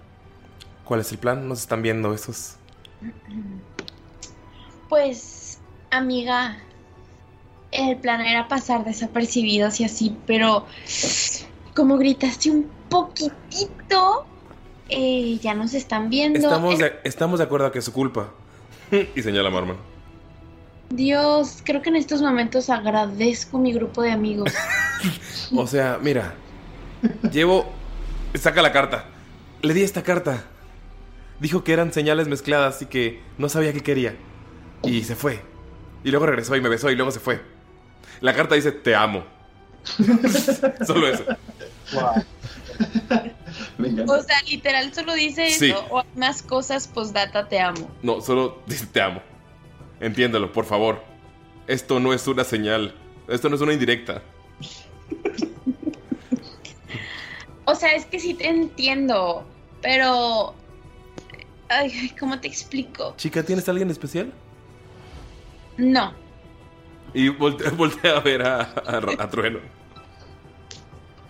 ¿cuál 0.87 1.01
es 1.01 1.13
el 1.13 1.19
plan? 1.19 1.47
Nos 1.49 1.61
están 1.61 1.83
viendo 1.83 2.15
esos. 2.15 2.57
Pues, 4.89 5.59
amiga, 5.91 6.57
el 7.73 7.97
plan 7.97 8.21
era 8.23 8.49
pasar 8.49 8.85
desapercibidos 8.85 9.81
y 9.81 9.85
así, 9.85 10.17
pero 10.27 10.65
como 11.75 11.99
gritaste 11.99 12.51
un 12.51 12.71
poquitito, 12.89 14.25
eh, 14.89 15.39
ya 15.43 15.55
nos 15.55 15.75
están 15.75 16.09
viendo. 16.09 16.39
Estamos 16.39 16.79
de, 16.79 16.93
estamos 17.05 17.39
de 17.39 17.45
acuerdo 17.45 17.67
a 17.67 17.73
que 17.73 17.81
es 17.81 17.85
su 17.85 17.93
culpa. 17.93 18.31
y 19.15 19.23
señala 19.23 19.49
a 19.49 19.53
Marman. 19.53 19.77
Dios, 20.89 21.63
creo 21.65 21.83
que 21.83 21.89
en 21.89 21.97
estos 21.97 22.23
momentos 22.23 22.71
agradezco 22.71 23.59
mi 23.59 23.73
grupo 23.73 24.03
de 24.03 24.13
amigos. 24.13 24.53
O 25.55 25.65
sea, 25.69 26.01
mira, 26.03 26.35
llevo... 27.31 27.67
Saca 28.35 28.61
la 28.63 28.73
carta. 28.73 29.05
Le 29.63 29.75
di 29.75 29.83
esta 29.83 30.03
carta. 30.03 30.45
Dijo 31.41 31.65
que 31.65 31.73
eran 31.73 31.93
señales 31.93 32.29
mezcladas 32.29 32.81
y 32.83 32.87
que 32.87 33.21
no 33.39 33.49
sabía 33.49 33.73
qué 33.73 33.83
quería. 33.83 34.17
Y 34.83 35.05
se 35.05 35.17
fue. 35.17 35.43
Y 36.05 36.11
luego 36.11 36.27
regresó 36.27 36.57
y 36.57 36.61
me 36.61 36.69
besó 36.69 36.91
y 36.91 36.97
luego 36.97 37.11
se 37.11 37.21
fue. 37.21 37.43
La 38.21 38.35
carta 38.35 38.55
dice, 38.55 38.73
te 38.73 38.95
amo. 38.95 39.25
Solo 40.87 41.09
eso. 41.09 41.25
o 44.07 44.23
sea, 44.23 44.43
literal 44.49 44.93
solo 44.93 45.15
dice 45.15 45.51
Sí. 45.51 45.71
eso, 45.71 45.85
o 45.91 46.01
hay 46.01 46.07
más 46.17 46.43
cosas, 46.43 46.89
postdata, 46.89 47.49
te 47.49 47.61
amo. 47.61 47.91
No, 48.03 48.21
solo 48.21 48.63
dice, 48.67 48.87
te 48.87 49.01
amo. 49.01 49.23
Entiéndelo, 50.01 50.53
por 50.53 50.65
favor. 50.65 51.03
Esto 51.67 52.01
no 52.01 52.13
es 52.13 52.27
una 52.27 52.45
señal. 52.45 52.95
Esto 53.29 53.49
no 53.49 53.57
es 53.57 53.63
una 53.63 53.73
indirecta. 53.73 54.23
O 57.65 57.75
sea, 57.75 57.91
es 57.95 58.07
que 58.07 58.21
sí 58.21 58.35
te 58.35 58.49
entiendo, 58.49 59.45
pero... 59.83 60.55
Ay, 61.69 61.91
ay, 62.01 62.11
¿cómo 62.19 62.39
te 62.41 62.49
explico? 62.49 63.15
Chica, 63.17 63.43
¿tienes 63.43 63.67
a 63.69 63.71
alguien 63.73 63.91
especial? 63.91 64.33
No. 65.77 66.13
Y 67.15 67.29
voltea, 67.29 67.71
voltea 67.77 68.17
a 68.17 68.21
ver 68.21 68.43
a, 68.43 68.61
a- 68.63 69.01
a 69.23 69.31
Trueno. 69.31 69.59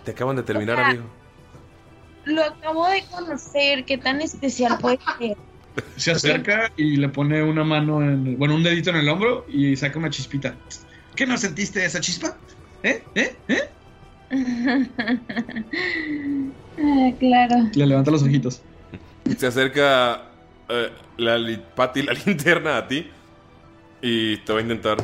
Te 0.04 0.10
acaban 0.12 0.36
de 0.36 0.42
terminar, 0.42 0.74
O 0.76 0.78
sea, 0.78 0.88
amigo. 0.88 1.04
Lo 2.26 2.42
acabo 2.44 2.88
de 2.88 3.04
conocer, 3.04 3.84
¿qué 3.84 3.98
tan 3.98 4.20
especial 4.20 4.78
puede 4.78 4.98
ser? 5.18 5.36
Se 5.96 6.10
acerca 6.12 6.72
y 6.76 6.96
le 6.96 7.08
pone 7.08 7.42
una 7.42 7.62
mano 7.64 8.00
en. 8.02 8.38
Bueno, 8.38 8.54
un 8.54 8.62
dedito 8.62 8.90
en 8.90 8.96
el 8.96 9.08
hombro 9.08 9.44
y 9.48 9.76
saca 9.76 9.98
una 9.98 10.10
chispita. 10.10 10.54
¿Qué 11.14 11.26
no 11.26 11.36
sentiste 11.36 11.84
esa 11.84 12.00
chispa? 12.00 12.36
¿Eh? 12.82 13.02
¿Eh? 13.14 13.36
¿Eh? 13.48 13.70
Ah, 16.78 17.10
claro. 17.18 17.70
Le 17.74 17.86
levanta 17.86 18.10
los 18.10 18.22
ojitos. 18.22 18.60
Se 19.38 19.46
acerca 19.46 20.25
eh, 20.68 20.92
la 21.18 21.38
Patty, 21.74 22.02
la 22.02 22.12
linterna 22.26 22.76
a 22.78 22.86
ti. 22.88 23.10
Y 24.02 24.36
te 24.38 24.52
va 24.52 24.58
a 24.58 24.62
intentar. 24.62 24.98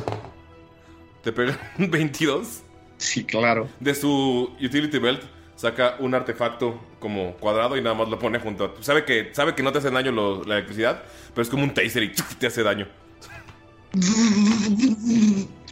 ¿Te 1.23 1.31
pega 1.31 1.57
un 1.79 1.89
22? 1.89 2.61
Sí, 2.97 3.23
claro. 3.23 3.67
De 3.79 3.93
su 3.95 4.53
utility 4.61 4.97
belt 4.99 5.21
saca 5.55 5.95
un 5.99 6.13
artefacto 6.15 6.79
como 6.99 7.33
cuadrado 7.35 7.77
y 7.77 7.81
nada 7.81 7.95
más 7.95 8.07
lo 8.09 8.19
pone 8.19 8.39
junto 8.39 8.65
a. 8.65 8.83
Sabe 8.83 9.03
que, 9.05 9.31
sabe 9.33 9.55
que 9.55 9.63
no 9.63 9.71
te 9.71 9.79
hace 9.79 9.89
daño 9.91 10.11
lo- 10.11 10.43
la 10.43 10.55
electricidad, 10.55 11.03
pero 11.33 11.41
es 11.41 11.49
como 11.49 11.63
un 11.63 11.73
taser 11.73 12.03
y 12.03 12.11
te 12.39 12.47
hace 12.47 12.63
daño. 12.63 12.87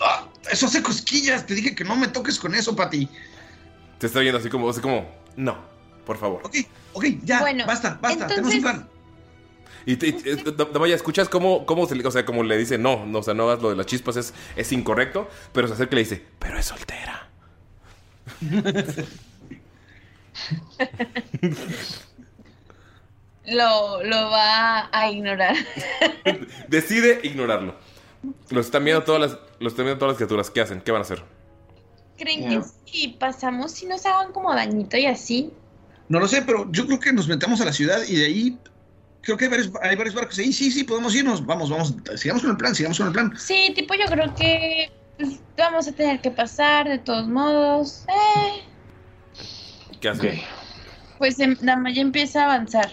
Ah, 0.02 0.28
eso 0.52 0.66
hace 0.66 0.82
cosquillas. 0.82 1.46
Te 1.46 1.54
dije 1.56 1.76
que 1.76 1.84
no 1.84 1.96
me 1.96 2.08
toques 2.08 2.40
con 2.40 2.54
eso, 2.56 2.76
Pati. 2.76 3.08
Te 4.00 4.08
está 4.08 4.20
viendo 4.20 4.40
así 4.40 4.50
como, 4.50 4.70
así 4.70 4.82
como, 4.82 5.10
no, 5.36 5.58
por 6.06 6.18
favor. 6.18 6.42
Ok, 6.44 6.56
ok, 6.94 7.06
ya, 7.24 7.40
Bueno, 7.42 7.66
basta, 7.66 7.98
basta. 8.02 8.28
Tenemos 8.28 8.54
un 8.56 8.62
plan. 8.62 8.90
Y, 9.86 9.96
te- 9.98 10.08
y- 10.10 10.54
Damaya, 10.74 10.96
¿escuchas 10.96 11.28
cómo, 11.30 11.66
cómo 11.66 11.88
se 11.88 11.96
le- 11.96 12.06
o 12.08 12.12
sea, 12.12 12.26
como 12.26 12.44
le 12.44 12.58
dice, 12.58 12.78
no, 12.78 13.06
no, 13.06 13.20
o 13.20 13.24
sea, 13.24 13.34
no 13.34 13.50
hagas 13.50 13.62
lo 13.62 13.70
de 13.70 13.76
las 13.76 13.86
chispas, 13.86 14.16
es, 14.18 14.34
es 14.56 14.72
incorrecto, 14.72 15.28
pero 15.54 15.68
se 15.68 15.74
acerca 15.74 15.94
y 15.94 15.98
le 15.98 16.02
dice, 16.04 16.26
pero 16.40 16.58
es 16.60 16.66
soltera. 16.66 17.28
Lo, 23.46 24.04
lo 24.04 24.30
va 24.30 24.90
a 24.92 25.10
ignorar. 25.12 25.56
Decide 26.68 27.20
ignorarlo. 27.24 27.76
Los 28.50 28.68
están 28.68 28.84
viendo 28.86 29.04
todas 29.04 29.20
las, 29.22 29.40
los 29.60 29.74
están 29.74 29.86
viendo 29.86 29.98
todas 30.00 30.12
las 30.14 30.18
criaturas. 30.18 30.52
¿Qué 30.52 30.62
hacen? 30.62 30.82
¿Qué 30.82 30.92
van 30.92 31.00
a 31.00 31.04
hacer? 31.04 31.24
¿Creen 32.18 32.48
que 32.50 32.62
si 32.86 33.08
pasamos, 33.10 33.72
si 33.72 33.88
nos 33.88 34.06
hagan 34.06 34.32
como 34.32 34.54
dañito 34.54 34.96
y 34.96 35.08
así? 35.08 35.52
No 36.08 36.20
lo 36.20 36.28
sé, 36.28 36.44
pero 36.44 36.72
yo 36.72 36.86
creo 36.86 37.00
que 37.00 37.14
nos 37.14 37.28
metemos 37.28 37.60
a 37.62 37.66
la 37.66 37.74
ciudad 37.74 38.00
y 38.08 38.16
de 38.16 38.26
ahí. 38.26 38.58
Creo 39.22 39.38
que 39.38 39.46
hay 39.46 39.52
varios, 39.52 39.72
hay 39.82 39.96
varios 39.96 40.16
barcos 40.16 40.38
ahí. 40.40 40.52
Sí, 40.52 40.72
sí, 40.72 40.84
podemos 40.84 41.14
irnos. 41.16 41.46
Vamos, 41.46 41.70
vamos. 41.70 41.94
Sigamos 42.16 42.42
con 42.42 42.52
el 42.52 42.58
plan, 42.58 42.74
sigamos 42.74 42.98
con 42.98 43.08
el 43.08 43.14
plan. 43.14 43.34
Sí, 43.38 43.72
tipo 43.76 43.94
yo 43.94 44.06
creo 44.06 44.34
que 44.36 44.92
pues, 45.18 45.40
vamos 45.58 45.88
a 45.88 45.92
tener 45.92 46.22
que 46.22 46.32
pasar 46.32 46.88
de 46.88 46.98
todos 46.98 47.28
modos. 47.28 48.06
Eh, 48.08 48.64
¿Qué 50.00 50.10
hacen? 50.10 50.42
pues 51.20 51.40
em- 51.40 51.56
la 51.62 51.76
malla 51.78 52.02
empieza 52.02 52.42
a 52.42 52.46
avanzar. 52.46 52.92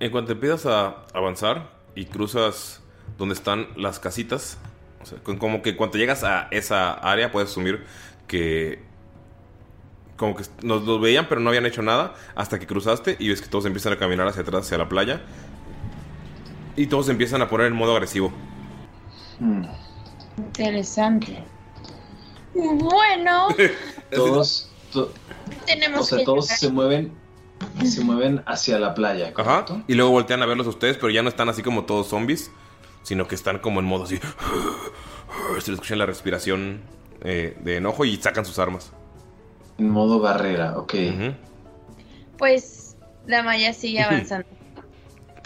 En 0.00 0.10
cuanto 0.10 0.32
empiezas 0.32 0.66
a 0.66 1.06
avanzar 1.14 1.70
y 1.94 2.04
cruzas 2.04 2.82
donde 3.16 3.34
están 3.34 3.68
las 3.76 3.98
casitas, 3.98 4.58
o 5.00 5.06
sea, 5.06 5.18
como 5.22 5.62
que 5.62 5.74
cuando 5.76 5.96
llegas 5.96 6.24
a 6.24 6.48
esa 6.50 6.92
área 6.92 7.32
puedes 7.32 7.50
asumir 7.50 7.84
que 8.26 8.82
como 10.22 10.36
que 10.36 10.44
nos 10.62 10.84
los 10.84 11.00
veían 11.00 11.26
pero 11.28 11.40
no 11.40 11.48
habían 11.50 11.66
hecho 11.66 11.82
nada 11.82 12.14
hasta 12.36 12.60
que 12.60 12.66
cruzaste 12.68 13.16
y 13.18 13.28
ves 13.28 13.42
que 13.42 13.48
todos 13.48 13.64
empiezan 13.66 13.92
a 13.92 13.98
caminar 13.98 14.28
hacia 14.28 14.42
atrás, 14.42 14.66
hacia 14.66 14.78
la 14.78 14.88
playa. 14.88 15.20
Y 16.76 16.86
todos 16.86 17.08
empiezan 17.08 17.42
a 17.42 17.48
poner 17.48 17.66
en 17.66 17.72
modo 17.72 17.92
agresivo. 17.92 18.32
Interesante. 20.38 21.42
Bueno, 22.54 23.48
Todos, 24.14 24.70
to- 24.92 25.12
tenemos 25.66 26.02
o 26.02 26.04
sea, 26.04 26.18
que 26.18 26.24
todos 26.24 26.44
llegar. 26.44 26.58
se 26.58 26.70
mueven, 26.70 27.12
se 27.84 28.04
mueven 28.04 28.42
hacia 28.46 28.78
la 28.78 28.94
playa. 28.94 29.32
Ajá. 29.36 29.64
Y 29.88 29.94
luego 29.94 30.12
voltean 30.12 30.40
a 30.42 30.46
verlos 30.46 30.66
a 30.68 30.70
ustedes, 30.70 30.96
pero 30.98 31.10
ya 31.10 31.22
no 31.22 31.30
están 31.30 31.48
así 31.48 31.62
como 31.62 31.84
todos 31.84 32.06
zombies, 32.08 32.52
sino 33.02 33.26
que 33.26 33.34
están 33.34 33.58
como 33.58 33.80
en 33.80 33.86
modo 33.86 34.04
así. 34.04 34.20
Se 35.60 35.70
les 35.72 35.80
escucha 35.80 35.96
la 35.96 36.06
respiración 36.06 36.82
eh, 37.22 37.56
de 37.64 37.78
enojo 37.78 38.04
y 38.04 38.16
sacan 38.18 38.44
sus 38.44 38.58
armas. 38.60 38.92
En 39.82 39.90
modo 39.90 40.20
barrera, 40.20 40.78
ok. 40.78 40.94
Pues 42.38 42.96
la 43.26 43.42
malla 43.42 43.72
sigue 43.72 44.00
avanzando. 44.00 44.46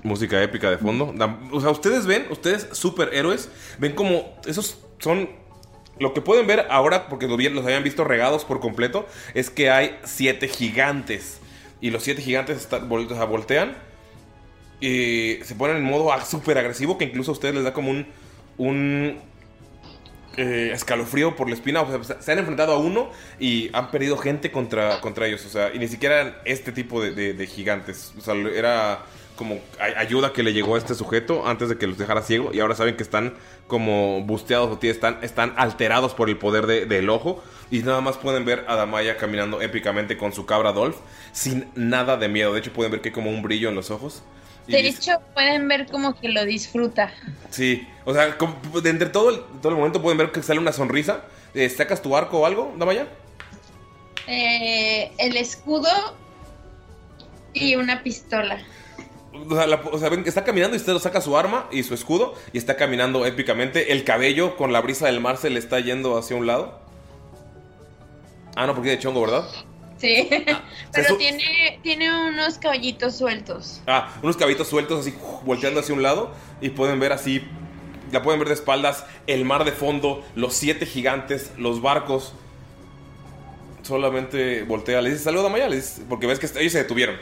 Música 0.03 0.43
épica 0.43 0.71
de 0.71 0.77
fondo. 0.77 1.15
O 1.53 1.61
sea, 1.63 1.71
ustedes 1.71 2.05
ven, 2.05 2.27
ustedes 2.29 2.69
superhéroes, 2.73 3.49
ven 3.79 3.95
como 3.95 4.37
esos 4.47 4.79
son... 4.99 5.31
Lo 5.99 6.13
que 6.13 6.21
pueden 6.21 6.47
ver 6.47 6.67
ahora, 6.69 7.09
porque 7.09 7.27
los 7.27 7.65
habían 7.65 7.83
visto 7.83 8.05
regados 8.05 8.45
por 8.45 8.61
completo, 8.61 9.07
es 9.33 9.49
que 9.49 9.71
hay 9.71 9.99
siete 10.05 10.49
gigantes. 10.49 11.41
Y 11.81 11.89
los 11.89 12.03
siete 12.03 12.21
gigantes 12.21 12.59
están, 12.59 12.93
o 12.93 13.09
sea, 13.09 13.25
voltean 13.25 13.75
y 14.81 15.39
se 15.45 15.55
ponen 15.55 15.79
en 15.79 15.85
modo 15.85 16.11
súper 16.27 16.59
agresivo, 16.59 16.99
que 16.99 17.07
incluso 17.07 17.31
a 17.31 17.33
ustedes 17.33 17.55
les 17.55 17.65
da 17.65 17.73
como 17.73 17.91
un... 17.91 18.07
un 18.59 19.19
eh, 20.37 20.71
escalofrío 20.73 21.37
por 21.37 21.49
la 21.49 21.55
espina. 21.55 21.83
O 21.83 22.05
sea, 22.05 22.21
se 22.21 22.33
han 22.33 22.39
enfrentado 22.39 22.73
a 22.73 22.79
uno 22.79 23.11
y 23.39 23.71
han 23.73 23.91
perdido 23.91 24.17
gente 24.17 24.51
contra, 24.51 25.01
contra 25.01 25.27
ellos. 25.27 25.45
O 25.47 25.49
sea, 25.49 25.75
y 25.75 25.79
ni 25.79 25.89
siquiera 25.89 26.21
eran 26.21 26.37
este 26.45 26.73
tipo 26.73 27.03
de, 27.03 27.47
gigantes. 27.47 28.13
O 28.19 28.21
sea, 28.21 28.35
era 28.35 29.05
como 29.37 29.61
ay- 29.79 29.93
ayuda 29.97 30.33
que 30.33 30.43
le 30.43 30.53
llegó 30.55 30.77
a 30.77 30.79
este 30.79 30.95
sujeto 30.95 31.47
antes 31.47 31.69
de 31.69 31.77
que 31.79 31.87
los 31.87 31.99
dejara 31.99 32.23
ciego. 32.23 32.51
Y 32.53 32.61
ahora 32.61 32.75
saben 32.75 32.97
que 32.97 33.03
están 33.03 33.35
como 33.67 34.23
busteados 34.23 34.71
o 34.71 34.79
están, 34.87 35.19
están 35.23 35.53
alterados 35.57 36.15
por 36.15 36.29
el 36.29 36.39
poder 36.39 36.67
de- 36.67 36.87
del 36.87 37.09
ojo. 37.11 37.43
Y 37.71 37.81
nada 37.81 38.01
más 38.01 38.17
pueden 38.17 38.45
ver 38.45 38.65
a 38.69 38.77
Damaya 38.77 39.17
caminando 39.17 39.61
épicamente 39.61 40.17
con 40.17 40.33
su 40.33 40.47
cabra 40.47 40.73
Dolph 40.73 40.97
sin 41.33 41.67
nada 41.75 42.17
de 42.17 42.29
miedo. 42.29 42.53
De 42.53 42.61
hecho, 42.61 42.73
pueden 42.73 42.93
ver 42.93 43.01
que 43.01 43.09
hay 43.09 43.13
como 43.15 43.31
un 43.31 43.43
brillo 43.43 43.69
en 43.69 43.75
los 43.75 43.91
ojos. 43.91 44.23
De 44.67 44.87
hecho, 44.89 45.13
pueden 45.35 45.69
ver 45.69 45.87
como 45.87 46.19
que 46.19 46.29
lo 46.29 46.45
disfruta. 46.45 47.13
Sí, 47.51 47.87
o 48.05 48.13
sea, 48.13 48.37
como 48.37 48.57
de 48.81 48.91
entre 48.91 49.09
todo 49.09 49.31
el, 49.31 49.41
todo 49.63 49.71
el 49.71 49.77
momento 49.77 50.03
pueden 50.03 50.19
ver 50.19 50.33
que 50.33 50.43
sale 50.43 50.59
una 50.59 50.73
sonrisa. 50.73 51.25
Eh, 51.55 51.69
¿Sacas 51.71 52.03
tu 52.03 52.17
arco 52.17 52.41
o 52.41 52.47
algo, 52.47 52.75
Damaya? 52.77 53.07
Eh, 54.27 55.13
el 55.19 55.37
escudo 55.37 55.89
y 57.53 57.77
una 57.77 58.03
pistola. 58.03 58.59
O 59.49 59.55
sea, 59.55 59.67
la- 59.67 59.81
o 59.93 59.99
sea, 59.99 60.09
ven 60.09 60.23
que 60.23 60.29
está 60.31 60.45
caminando 60.45 60.77
y 60.77 60.81
usted 60.81 60.97
saca 60.99 61.21
su 61.21 61.37
arma 61.37 61.69
y 61.71 61.83
su 61.83 61.95
escudo 61.95 62.35
y 62.53 62.59
está 62.59 62.77
caminando 62.77 63.25
épicamente. 63.27 63.93
El 63.93 64.03
cabello 64.05 64.57
con 64.57 64.73
la 64.73 64.81
brisa 64.81 65.07
del 65.07 65.21
mar 65.21 65.37
se 65.37 65.51
le 65.51 65.59
está 65.59 65.79
yendo 65.81 66.19
hacia 66.19 66.37
un 66.37 66.47
lado. 66.47 66.81
Ah, 68.57 68.67
no, 68.67 68.75
porque 68.75 68.91
de 68.91 68.99
chongo, 68.99 69.21
¿verdad? 69.21 69.45
Sí. 69.99 70.29
Pero 70.93 71.07
Eso- 71.07 71.17
tiene, 71.17 71.81
tiene 71.83 72.29
unos 72.29 72.59
caballitos 72.59 73.17
sueltos. 73.17 73.81
Ah, 73.87 74.15
unos 74.23 74.37
caballitos 74.37 74.69
sueltos 74.69 75.01
así 75.07 75.15
volteando 75.45 75.81
hacia 75.81 75.95
un 75.95 76.03
lado 76.03 76.33
y 76.61 76.71
pueden 76.71 77.01
ver 77.01 77.13
así, 77.13 77.43
la 78.13 78.23
pueden 78.23 78.39
ver 78.41 78.49
de 78.49 78.55
espaldas, 78.55 79.05
el 79.27 79.45
mar 79.45 79.65
de 79.65 79.73
fondo, 79.73 80.25
los 80.35 80.55
siete 80.55 80.87
gigantes, 80.87 81.51
los 81.59 81.81
barcos. 81.83 82.33
Solamente 83.83 84.65
voltea, 84.65 85.01
le 85.01 85.11
dice 85.11 85.23
saludos 85.25 85.45
Damaya, 85.45 85.69
le 85.69 85.77
dice- 85.77 86.03
porque 86.09 86.27
ves 86.27 86.39
que 86.39 86.47
ellos 86.61 86.73
se 86.73 86.79
detuvieron. 86.79 87.17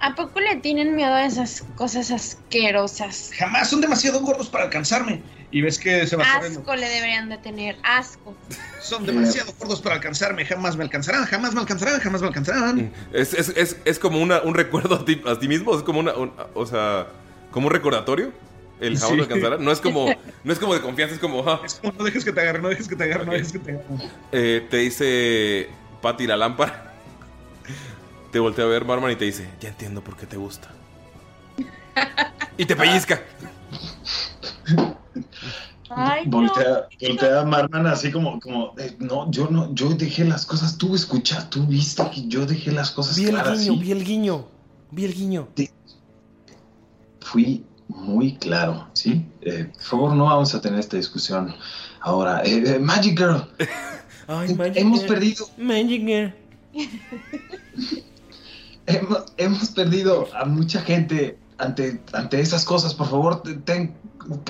¿A 0.00 0.14
poco 0.14 0.40
le 0.40 0.56
tienen 0.56 0.94
miedo 0.96 1.12
a 1.12 1.24
esas 1.26 1.62
cosas 1.76 2.10
asquerosas? 2.10 3.30
Jamás 3.36 3.68
son 3.68 3.80
demasiado 3.80 4.20
gordos 4.20 4.48
para 4.48 4.64
alcanzarme. 4.64 5.22
Y 5.52 5.62
ves 5.62 5.78
que 5.78 6.06
se 6.06 6.14
va 6.16 6.24
corriendo. 6.34 6.60
Asco 6.60 6.76
le 6.76 6.88
deberían 6.88 7.28
de 7.28 7.38
tener, 7.38 7.76
asco. 7.82 8.36
Son 8.80 9.04
demasiado 9.04 9.52
gordos 9.58 9.80
para 9.80 9.96
alcanzarme. 9.96 10.44
Jamás 10.44 10.76
me 10.76 10.84
alcanzarán, 10.84 11.24
jamás 11.24 11.54
me 11.54 11.60
alcanzarán, 11.60 12.00
jamás 12.00 12.20
me 12.20 12.28
alcanzarán. 12.28 12.92
Es, 13.12 13.34
es- 13.34 13.48
es- 13.56 13.76
es 13.84 13.98
como 13.98 14.20
una- 14.20 14.42
un 14.42 14.54
recuerdo 14.54 14.94
a 14.94 15.04
ti, 15.04 15.20
a 15.26 15.38
ti 15.38 15.48
mismo, 15.48 15.76
es 15.76 15.82
como 15.82 15.98
una, 16.00 16.12
un- 16.14 16.32
o 16.54 16.66
sea, 16.66 17.08
como 17.50 17.66
un 17.66 17.72
recordatorio. 17.72 18.32
El 18.80 18.94
jamás 18.94 19.10
Sí. 19.10 19.16
me 19.16 19.22
alcanzará. 19.22 19.58
No 19.58 19.72
es 19.72 19.80
como, 19.80 20.06
no 20.44 20.52
es 20.52 20.58
como 20.58 20.72
de 20.74 20.80
confianza, 20.80 21.14
es 21.14 21.20
como, 21.20 21.46
ah, 21.46 21.60
Es 21.64 21.74
como, 21.74 21.92
no 21.98 22.04
dejes 22.04 22.24
que 22.24 22.32
te 22.32 22.40
agarre, 22.40 22.62
no 22.62 22.68
dejes 22.68 22.88
que 22.88 22.96
te 22.96 23.04
agarre, 23.04 23.26
no 23.26 23.32
dejes 23.32 23.52
que 23.52 23.58
te 23.58 23.72
agarre. 23.72 23.84
eh, 24.32 24.66
te 24.70 24.76
dice 24.78 25.68
Patty 26.00 26.26
la 26.26 26.36
lámpara. 26.36 26.94
Te 28.32 28.38
voltea 28.38 28.64
a 28.64 28.68
ver 28.68 28.84
Marman 28.84 29.10
y 29.10 29.16
te 29.16 29.24
dice, 29.24 29.48
ya 29.60 29.68
entiendo 29.68 30.02
por 30.02 30.16
qué 30.16 30.24
te 30.26 30.36
gusta. 30.36 30.68
Y 32.56 32.64
te 32.64 32.76
pellizca. 32.76 33.20
Ay, 35.90 36.24
no. 36.26 36.30
Voltea, 36.38 36.88
voltea 37.08 37.40
a 37.40 37.44
Marman 37.44 37.86
así 37.86 38.10
como, 38.12 38.38
como 38.40 38.74
eh, 38.78 38.96
no, 39.00 39.30
yo 39.30 39.48
no, 39.50 39.74
yo 39.74 39.88
dejé 39.90 40.24
las 40.24 40.46
cosas, 40.46 40.78
tú 40.78 40.94
escuchas, 40.94 41.50
tú 41.50 41.66
viste 41.66 42.02
que 42.14 42.28
yo 42.28 42.46
dejé 42.46 42.70
las 42.72 42.90
cosas 42.92 43.16
Vi 43.16 43.24
el 43.24 43.30
claras, 43.30 43.58
guiño, 43.58 43.72
¿sí? 43.74 43.78
vi 43.80 43.90
el 43.92 44.04
guiño, 44.04 44.46
vi 44.92 45.04
el 45.04 45.14
guiño. 45.14 45.48
Fui 47.20 47.64
muy 47.88 48.36
claro, 48.36 48.86
¿sí? 48.92 49.26
Eh, 49.42 49.70
por 49.74 49.82
favor, 49.82 50.12
no 50.14 50.24
vamos 50.26 50.54
a 50.54 50.60
tener 50.60 50.78
esta 50.78 50.96
discusión 50.96 51.54
ahora. 52.00 52.42
Eh, 52.44 52.62
eh, 52.66 52.78
Magic 52.78 53.18
Girl, 53.18 53.44
Ay, 54.28 54.54
Magic 54.54 54.76
hemos 54.76 55.00
Girl. 55.00 55.08
perdido, 55.12 55.48
Magic 55.58 56.06
Girl. 56.06 56.34
hemos, 58.86 59.24
hemos 59.36 59.70
perdido 59.70 60.28
a 60.34 60.44
mucha 60.44 60.80
gente 60.82 61.38
ante, 61.58 62.00
ante 62.12 62.40
esas 62.40 62.64
cosas. 62.64 62.94
Por 62.94 63.08
favor, 63.08 63.42
te- 63.42 63.54
ten, 63.54 63.94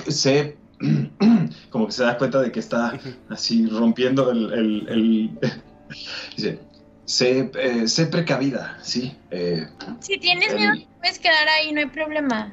sé, 0.07 0.57
como 1.69 1.85
que 1.87 1.91
se 1.91 2.03
da 2.03 2.17
cuenta 2.17 2.41
de 2.41 2.51
que 2.51 2.59
está 2.59 2.99
así 3.29 3.67
rompiendo 3.67 4.31
el, 4.31 4.51
el- 4.53 4.87
el- 4.89 5.39
dice, 6.35 6.59
sé, 7.05 7.51
eh, 7.55 7.87
sé 7.87 8.07
precavida, 8.07 8.77
¿sí? 8.81 9.15
Eh, 9.31 9.67
Si 9.99 10.17
tienes 10.19 10.49
El- 10.51 10.55
miedo, 10.57 10.73
puedes 10.99 11.19
quedar 11.19 11.47
ahí, 11.49 11.71
no 11.71 11.79
hay 11.81 11.87
problema. 11.87 12.51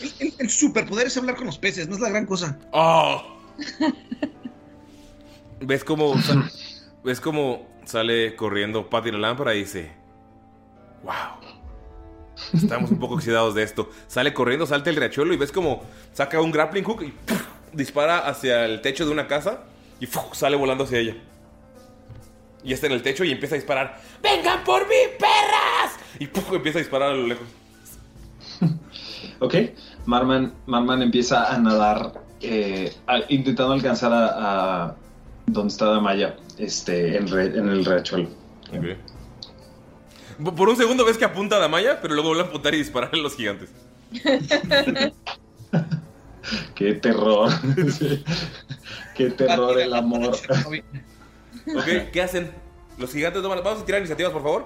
El, 0.00 0.12
el- 0.28 0.34
el 0.38 0.50
superpoder 0.50 1.06
es 1.08 1.16
hablar 1.16 1.36
con 1.36 1.46
los 1.46 1.58
peces, 1.58 1.88
no 1.88 1.94
es 1.94 2.00
la 2.00 2.10
gran 2.10 2.26
cosa. 2.26 2.58
¡Oh! 2.72 3.22
¿Ves 5.60 5.84
cómo, 5.84 6.14
ves 7.02 7.20
cómo 7.20 7.66
sale 7.86 8.36
corriendo 8.36 8.90
Patty 8.90 9.10
la 9.10 9.18
lámpara 9.18 9.54
y 9.54 9.60
dice, 9.60 9.90
wow, 11.02 11.14
estamos 12.52 12.90
un 12.90 12.98
poco 12.98 13.14
oxidados 13.14 13.54
de 13.54 13.62
esto. 13.62 13.90
Sale 14.08 14.32
corriendo, 14.34 14.66
salta 14.66 14.90
el 14.90 14.96
riachuelo 14.96 15.32
y 15.34 15.36
ves 15.36 15.52
como 15.52 15.82
saca 16.12 16.40
un 16.40 16.50
grappling 16.50 16.84
hook 16.84 17.02
y 17.02 17.10
¡puf! 17.12 17.42
dispara 17.72 18.18
hacia 18.26 18.64
el 18.64 18.80
techo 18.80 19.04
de 19.06 19.12
una 19.12 19.26
casa 19.26 19.60
y 20.00 20.06
sale 20.32 20.56
volando 20.56 20.84
hacia 20.84 20.98
ella. 20.98 21.16
Y 22.64 22.72
está 22.72 22.86
en 22.86 22.92
el 22.92 23.02
techo 23.02 23.22
y 23.24 23.30
empieza 23.30 23.54
a 23.54 23.58
disparar. 23.58 24.00
¡Vengan 24.22 24.64
por 24.64 24.88
mí, 24.88 24.94
perras! 25.18 25.96
Y 26.18 26.26
¡puf! 26.26 26.52
empieza 26.52 26.78
a 26.78 26.82
disparar 26.82 27.10
a 27.10 27.14
lo 27.14 27.26
lejos. 27.26 27.46
Ok, 29.38 29.54
Marman, 30.06 30.54
Marman 30.64 31.02
empieza 31.02 31.52
a 31.52 31.58
nadar, 31.58 32.22
eh, 32.40 32.90
intentando 33.28 33.74
alcanzar 33.74 34.10
a, 34.10 34.84
a 34.86 34.94
donde 35.46 35.72
está 35.72 35.84
Damaya, 35.86 36.36
este, 36.56 37.18
en, 37.18 37.28
re- 37.28 37.58
en 37.58 37.68
el 37.68 37.84
riachuelo. 37.84 38.30
Por- 38.70 38.96
Por 40.42 40.68
un 40.68 40.76
segundo 40.76 41.04
ves 41.04 41.16
que 41.18 41.24
apunta 41.24 41.56
a 41.56 41.58
Damaya, 41.58 42.00
pero 42.00 42.14
luego 42.14 42.28
vuelve 42.30 42.44
a 42.44 42.46
apuntar 42.46 42.74
y 42.74 42.78
disparar 42.78 43.10
a 43.12 43.16
los 43.16 43.36
gigantes. 43.36 43.70
Qué 46.74 46.94
terror. 46.94 47.50
Qué 49.14 49.30
terror 49.30 49.80
el 49.80 49.94
amor. 49.94 50.36
Ok, 51.74 52.10
¿qué 52.12 52.22
hacen? 52.22 52.52
Los 52.98 53.12
gigantes 53.12 53.42
no 53.42 53.48
van 53.48 53.58
a... 53.58 53.62
Vamos 53.62 53.82
a 53.82 53.84
tirar 53.84 54.00
iniciativas, 54.00 54.32
por 54.32 54.42
favor. 54.42 54.64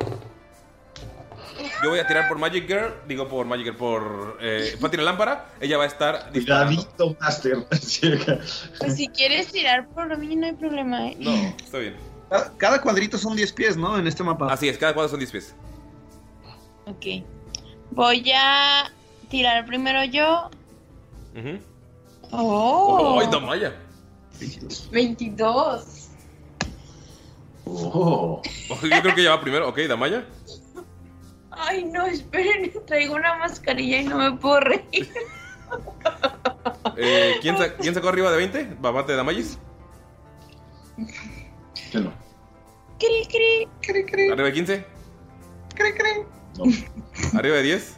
Yo 1.82 1.90
voy 1.90 1.98
a 1.98 2.06
tirar 2.06 2.28
por 2.28 2.38
Magic 2.38 2.66
Girl, 2.66 2.94
digo 3.06 3.28
por 3.28 3.46
Magic 3.46 3.66
Girl, 3.66 3.76
por 3.76 4.38
eh, 4.40 4.76
Patty 4.80 4.96
la 4.98 5.04
lámpara. 5.04 5.50
Ella 5.60 5.78
va 5.78 5.84
a 5.84 5.86
estar 5.86 6.32
disparando. 6.32 6.82
Cuidadito, 6.82 7.16
Master. 7.20 7.56
Pues 8.78 8.96
si 8.96 9.08
quieres 9.08 9.48
tirar 9.48 9.88
por 9.88 10.16
mí, 10.18 10.36
no 10.36 10.46
hay 10.46 10.52
problema. 10.52 11.08
¿eh? 11.08 11.16
No, 11.18 11.34
está 11.34 11.78
bien. 11.78 12.09
Cada, 12.58 12.80
cuadrito 12.80 13.18
son 13.18 13.34
10 13.36 13.52
pies, 13.52 13.76
¿no? 13.76 13.98
En 13.98 14.06
este 14.06 14.22
mapa. 14.22 14.52
Así 14.52 14.68
es, 14.68 14.78
cada 14.78 14.94
cuadro 14.94 15.08
son 15.10 15.18
10 15.18 15.32
pies. 15.32 15.54
Ok. 16.86 17.24
Voy 17.90 18.30
a 18.34 18.90
tirar 19.28 19.66
primero 19.66 20.04
yo. 20.04 20.48
Ujú. 21.36 21.58
Oh, 22.32 23.18
¡Ay, 23.20 23.28
Damaya! 23.30 23.74
22. 24.92 26.08
Oh. 27.64 28.40
Yo 28.68 29.02
creo 29.02 29.14
que 29.14 29.20
ella 29.22 29.30
va 29.30 29.40
primero. 29.40 29.68
Ok, 29.68 29.78
Damaya. 29.88 30.24
Ay, 31.50 31.84
no, 31.84 32.06
esperen, 32.06 32.72
traigo 32.86 33.14
una 33.16 33.36
mascarilla 33.38 34.00
y 34.00 34.04
no 34.04 34.16
me 34.18 34.32
puedo 34.32 34.60
reír. 34.60 35.08
Eh, 36.96 37.34
¿quién, 37.42 37.56
sa- 37.58 37.74
quién 37.74 37.94
sacó 37.94 38.08
arriba 38.08 38.30
de 38.30 38.36
20? 38.38 38.76
¿Babate 38.80 39.12
de 39.12 39.18
Damayis? 39.18 39.58
Yo 41.90 42.00
no. 42.00 42.12
Cri, 42.98 43.26
cri, 43.28 43.68
cri, 43.80 44.04
cri, 44.04 44.28
¿Arriba 44.30 44.46
de 44.48 44.52
15? 44.52 44.86
cri, 45.74 45.92
cri, 45.92 46.10
No. 46.58 47.38
¿Arriba 47.38 47.56
de 47.56 47.62
10? 47.62 47.96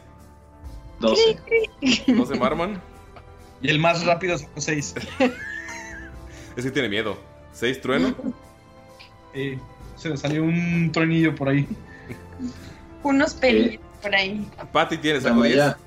12. 0.99 1.37
cri. 1.45 2.13
12 2.15 2.39
Marman. 2.39 2.81
Y 3.61 3.69
el 3.69 3.79
más 3.79 4.05
rápido 4.05 4.37
son 4.37 4.49
6. 4.55 4.95
Es 6.55 6.63
que 6.63 6.71
tiene 6.71 6.89
miedo. 6.89 7.17
6 7.53 7.81
Trueno. 7.81 8.15
Eh, 9.33 9.57
se 9.95 10.09
me 10.09 10.17
salió 10.17 10.43
un 10.43 10.91
truenillo 10.91 11.33
por 11.33 11.49
ahí. 11.49 11.67
Unos 13.03 13.33
pelillos 13.33 13.81
por 14.01 14.13
ahí. 14.15 14.47
Patty 14.71 14.97
tiene 14.97 15.19
saco 15.21 15.41
10. 15.43 15.57
Damaya. 15.57 15.77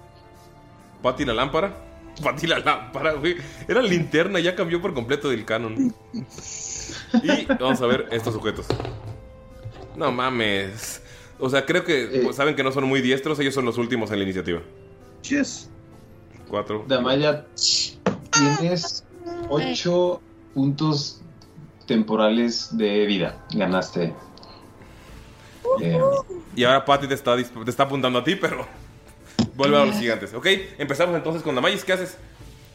Patty 1.02 1.24
la 1.24 1.34
lámpara. 1.34 1.85
Patty 2.22 2.46
la 2.46 2.58
lámpara, 2.60 3.12
güey. 3.14 3.36
Era 3.68 3.82
linterna, 3.82 4.40
ya 4.40 4.54
cambió 4.54 4.80
por 4.80 4.94
completo 4.94 5.28
del 5.28 5.44
canon. 5.44 5.94
Y 7.22 7.44
vamos 7.60 7.80
a 7.80 7.86
ver 7.86 8.06
estos 8.10 8.34
sujetos. 8.34 8.66
No 9.96 10.10
mames. 10.12 11.02
O 11.38 11.48
sea, 11.50 11.64
creo 11.66 11.84
que 11.84 12.04
Eh. 12.04 12.20
pues, 12.24 12.36
saben 12.36 12.54
que 12.56 12.62
no 12.62 12.72
son 12.72 12.84
muy 12.84 13.00
diestros. 13.02 13.38
Ellos 13.40 13.54
son 13.54 13.64
los 13.64 13.76
últimos 13.78 14.10
en 14.10 14.18
la 14.18 14.24
iniciativa. 14.24 14.60
Yes. 15.28 15.68
4. 16.48 16.84
Damaya, 16.86 17.44
tienes 18.58 19.04
8 19.48 20.20
puntos 20.54 21.20
temporales 21.86 22.76
de 22.76 23.04
vida. 23.06 23.44
Ganaste. 23.52 24.14
Eh, 25.82 26.00
Y 26.54 26.64
ahora 26.64 26.84
Patty 26.84 27.08
te 27.08 27.14
está, 27.14 27.36
te 27.36 27.70
está 27.70 27.82
apuntando 27.82 28.18
a 28.20 28.24
ti, 28.24 28.36
pero 28.36 28.66
Vuelve 29.56 29.76
a 29.80 29.84
los 29.86 29.96
gigantes. 29.98 30.34
Ok, 30.34 30.46
empezamos 30.78 31.16
entonces 31.16 31.42
con 31.42 31.54
Damayis. 31.54 31.84
¿Qué 31.84 31.92
haces? 31.94 32.16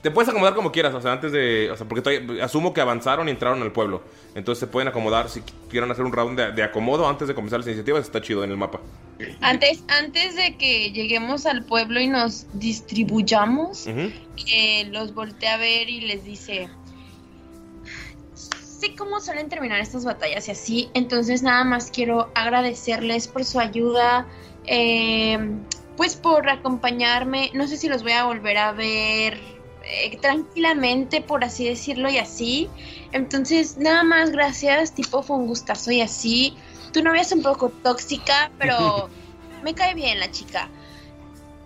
Te 0.01 0.09
puedes 0.09 0.29
acomodar 0.29 0.55
como 0.55 0.71
quieras, 0.71 0.95
o 0.95 1.01
sea, 1.01 1.11
antes 1.11 1.31
de. 1.31 1.69
O 1.71 1.77
sea, 1.77 1.87
porque 1.87 2.01
todavía- 2.01 2.43
asumo 2.43 2.73
que 2.73 2.81
avanzaron 2.81 3.27
y 3.27 3.31
entraron 3.31 3.61
al 3.61 3.71
pueblo. 3.71 4.01
Entonces 4.33 4.59
se 4.59 4.65
pueden 4.67 4.87
acomodar. 4.87 5.29
Si 5.29 5.41
quieren 5.69 5.91
hacer 5.91 6.03
un 6.03 6.11
round 6.11 6.39
de, 6.39 6.51
de 6.53 6.63
acomodo 6.63 7.07
antes 7.07 7.27
de 7.27 7.35
comenzar 7.35 7.59
las 7.59 7.67
iniciativas, 7.67 8.03
está 8.05 8.19
chido 8.19 8.43
en 8.43 8.49
el 8.49 8.57
mapa. 8.57 8.79
Antes, 9.41 9.83
antes 9.87 10.35
de 10.35 10.57
que 10.57 10.91
lleguemos 10.91 11.45
al 11.45 11.63
pueblo 11.65 11.99
y 11.99 12.07
nos 12.07 12.47
distribuyamos, 12.53 13.85
Ujú. 13.85 14.11
eh, 14.51 14.85
los 14.89 15.13
voltea 15.13 15.53
a 15.53 15.57
ver 15.57 15.87
y 15.91 16.01
les 16.01 16.23
dice, 16.23 16.67
sé 18.33 18.95
cómo 18.95 19.19
suelen 19.19 19.49
terminar 19.49 19.79
estas 19.79 20.05
batallas 20.05 20.47
y 20.47 20.51
así, 20.51 20.89
entonces 20.95 21.43
nada 21.43 21.63
más 21.63 21.91
quiero 21.91 22.31
agradecerles 22.33 23.27
por 23.27 23.45
su 23.45 23.59
ayuda, 23.59 24.25
eh, 24.65 25.37
pues 25.97 26.15
por 26.15 26.49
acompañarme, 26.49 27.51
no 27.53 27.67
sé 27.67 27.77
si 27.77 27.87
los 27.89 28.03
voy 28.03 28.13
a 28.13 28.25
volver 28.25 28.57
a 28.57 28.71
ver 28.71 29.37
eh, 29.83 30.17
tranquilamente, 30.21 31.21
por 31.21 31.43
así 31.43 31.67
decirlo, 31.67 32.09
y 32.09 32.17
así, 32.17 32.69
entonces 33.11 33.77
nada 33.77 34.03
más 34.03 34.31
gracias, 34.31 34.93
tipo 34.93 35.21
fue 35.23 35.37
un 35.37 35.47
gustazo 35.47 35.91
y 35.91 36.01
así, 36.01 36.55
tu 36.93 37.03
novia 37.03 37.21
es 37.21 37.31
un 37.31 37.41
poco 37.43 37.69
tóxica, 37.69 38.51
pero 38.57 39.09
me 39.63 39.73
cae 39.73 39.93
bien 39.93 40.19
la 40.19 40.29
chica. 40.31 40.69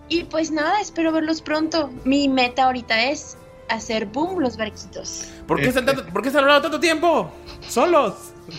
Y 0.07 0.23
pues 0.25 0.51
nada, 0.51 0.81
espero 0.81 1.11
verlos 1.11 1.41
pronto. 1.41 1.89
Mi 2.03 2.29
meta 2.29 2.65
ahorita 2.65 3.09
es 3.09 3.37
hacer 3.69 4.05
boom 4.05 4.39
los 4.39 4.55
barquitos. 4.55 5.25
¿Por 5.47 5.59
qué, 5.59 5.67
están 5.69 5.85
tanto- 5.87 6.05
¿Por 6.05 6.21
qué 6.21 6.27
están 6.27 6.43
hablando 6.43 6.61
tanto 6.61 6.79
tiempo? 6.79 7.31
¡Solos! 7.67 8.13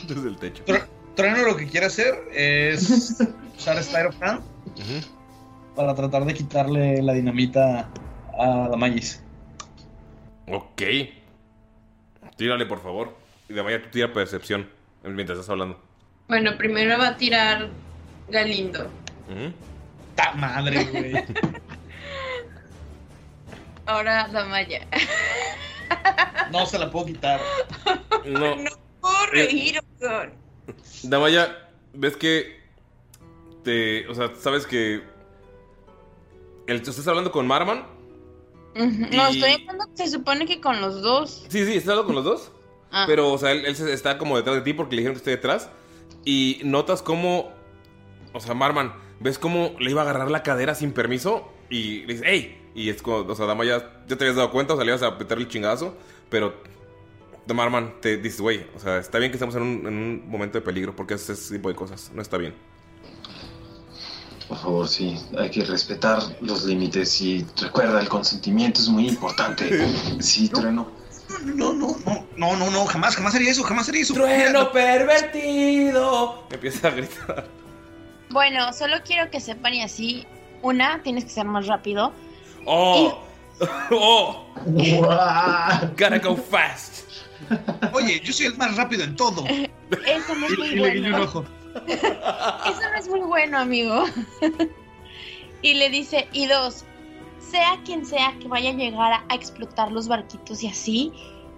Desde 0.09 0.29
el 0.29 0.37
techo. 0.39 0.65
Tr- 0.65 0.87
Trueno 1.15 1.45
lo 1.45 1.57
que 1.57 1.69
quiere 1.69 1.87
hacer 1.87 2.15
es 2.35 3.17
usar 3.57 4.07
of 4.09 4.17
Hand 4.21 4.43
para 5.77 5.94
tratar 5.94 6.24
de 6.24 6.35
quitarle 6.35 7.03
la 7.03 7.12
dinamita 7.12 7.89
a 8.39 8.69
Damayis. 8.70 9.23
Ok. 10.48 10.82
Tírale, 12.36 12.66
por 12.66 12.82
favor. 12.82 13.16
Y 13.48 13.55
de 13.55 13.62
vaya, 13.62 13.82
tú 13.82 13.89
tira 13.90 14.12
percepción 14.12 14.69
mientras 15.05 15.39
estás 15.39 15.51
hablando. 15.51 15.81
Bueno, 16.28 16.57
primero 16.57 16.98
va 16.98 17.09
a 17.09 17.16
tirar 17.16 17.69
Galindo. 18.28 18.85
Ujú. 19.28 19.53
¡Ta 20.16 20.32
madre, 20.32 20.85
güey! 20.85 21.12
Ahora 23.86 24.28
Damaya. 24.32 24.86
No 26.51 26.66
se 26.66 26.78
la 26.78 26.90
puedo 26.90 27.07
quitar. 27.07 27.40
No. 28.24 28.57
Puedo 29.01 29.27
reír, 29.32 29.78
Oscar. 29.78 30.32
Damaya, 31.05 31.69
ves 31.93 32.16
que. 32.16 32.61
Te. 33.62 34.07
O 34.09 34.15
sea, 34.15 34.32
sabes 34.39 34.66
que. 34.66 35.03
El, 36.67 36.77
estás 36.77 37.07
hablando 37.09 37.31
con 37.33 37.47
Marman. 37.47 37.85
Ujú. 38.75 39.07
No, 39.17 39.31
Y- 39.31 39.37
estoy 39.43 39.53
hablando, 39.53 39.85
se 39.95 40.09
supone 40.09 40.47
que 40.47 40.61
con 40.61 40.81
los 40.81 41.03
dos. 41.03 41.45
Sí, 41.49 41.65
sí, 41.65 41.73
estás 41.75 41.91
hablando 41.91 42.07
con 42.07 42.15
los 42.17 42.25
dos. 42.25 42.53
Ah. 42.91 43.05
Pero, 43.07 43.33
o 43.33 43.39
sea, 43.39 43.53
él, 43.53 43.65
él 43.67 43.89
está 43.89 44.19
como 44.19 44.37
detrás 44.37 44.57
de 44.57 44.63
ti 44.63 44.73
porque 44.73 44.97
le 44.97 45.01
dijeron 45.03 45.15
que 45.15 45.19
esté 45.19 45.31
detrás. 45.31 45.71
Y 46.25 46.61
notas 46.65 47.03
cómo. 47.03 47.53
O 48.33 48.41
sea, 48.41 48.55
Marman, 48.55 48.93
ves 49.21 49.39
cómo 49.39 49.75
le 49.79 49.91
iba 49.91 50.03
a 50.03 50.05
agarrar 50.05 50.31
la 50.31 50.43
cadera 50.43 50.75
sin 50.75 50.93
permiso. 50.93 51.49
Y 51.71 52.01
le 52.07 52.15
dice, 52.15 52.29
¡Ey! 52.31 52.63
Y 52.75 52.91
es 52.91 53.01
como, 53.03 53.19
o 53.19 53.35
sea, 53.35 53.47
Damaya, 53.47 54.03
ya 54.07 54.17
te 54.17 54.25
habías 54.25 54.37
dado 54.37 54.51
cuenta, 54.51 54.75
o 54.75 54.77
sea, 54.77 54.85
le 54.85 54.91
ibas 54.91 55.03
a 55.03 55.13
meterle 55.13 55.45
el 55.45 55.51
chingazo. 55.51 55.97
Pero. 56.29 56.55
Marman 57.55 58.01
te 58.01 58.17
dice, 58.17 58.43
güey, 58.43 58.67
o 58.75 58.81
sea, 58.81 58.99
está 58.99 59.19
bien 59.21 59.31
que 59.31 59.37
estamos 59.37 59.55
en 59.55 59.63
un, 59.63 59.87
en 59.87 59.95
un 59.97 60.29
momento 60.29 60.59
de 60.59 60.63
peligro 60.65 60.97
porque 60.97 61.15
haces 61.15 61.39
ese 61.39 61.55
tipo 61.57 61.69
de 61.69 61.77
cosas. 61.77 62.11
No 62.13 62.21
está 62.21 62.37
bien. 62.39 62.55
Por 64.48 64.59
favor, 64.59 64.89
sí, 64.89 65.18
hay 65.39 65.51
que 65.51 65.64
respetar 65.64 66.23
los 66.40 66.64
límites 66.64 67.20
y 67.20 67.44
recuerda, 67.60 68.01
el 68.01 68.09
consentimiento 68.09 68.81
es 68.81 68.89
muy 68.89 69.09
importante. 69.09 69.89
Sí, 70.20 70.48
trueno. 70.48 70.89
No, 71.44 71.73
no, 71.73 71.97
no, 72.06 72.27
no, 72.36 72.56
no, 72.56 72.70
no, 72.70 72.86
jamás, 72.86 73.16
jamás 73.16 73.35
haría 73.35 73.51
eso, 73.51 73.64
jamás 73.64 73.89
haría 73.89 74.02
eso. 74.02 74.14
¡Trueno 74.14 74.70
pervertido! 74.70 76.47
Empieza 76.51 76.89
a 76.89 76.90
gritar. 76.93 77.48
Bueno, 78.31 78.73
solo 78.73 78.97
quiero 79.05 79.31
que 79.31 79.40
sepan 79.40 79.74
y 79.74 79.82
así. 79.82 80.24
Una, 80.62 81.02
tienes 81.02 81.24
que 81.24 81.31
ser 81.31 81.47
más 81.47 81.66
rápido. 81.66 82.12
¡Oh! 82.64 83.18
¡Oh! 83.90 84.47
Gotta 85.98 86.18
go 86.18 86.36
fast. 86.36 87.05
Oye, 87.93 88.20
yo 88.24 88.32
soy 88.32 88.47
el 88.47 88.56
más 88.56 88.77
rápido 88.77 89.05
en 89.05 89.16
todo. 89.16 89.44
Eso 90.06 90.35
no 90.35 90.47
es 90.47 90.52
Y, 90.52 90.56
muy 90.56 90.68
y 90.68 90.77
le 90.77 90.90
guiño 90.90 91.16
un 91.16 91.23
ojo. 91.23 91.44
Eso 91.86 92.81
no 92.90 92.98
es 92.98 93.09
muy 93.09 93.20
bueno, 93.20 93.59
amigo. 93.59 94.05
y 95.62 95.74
le 95.74 95.90
dice, 95.90 96.28
y 96.32 96.47
dos, 96.47 96.85
sea 97.40 97.78
quien 97.85 98.05
sea 98.07 98.35
que 98.40 98.48
vaya 98.48 98.70
a 98.70 98.74
llegar 98.74 99.12
a, 99.12 99.24
a 99.28 99.35
explotar 99.35 99.93
los 99.93 100.09
barquitos 100.09 100.62
y 100.62 100.69
así, 100.69 101.12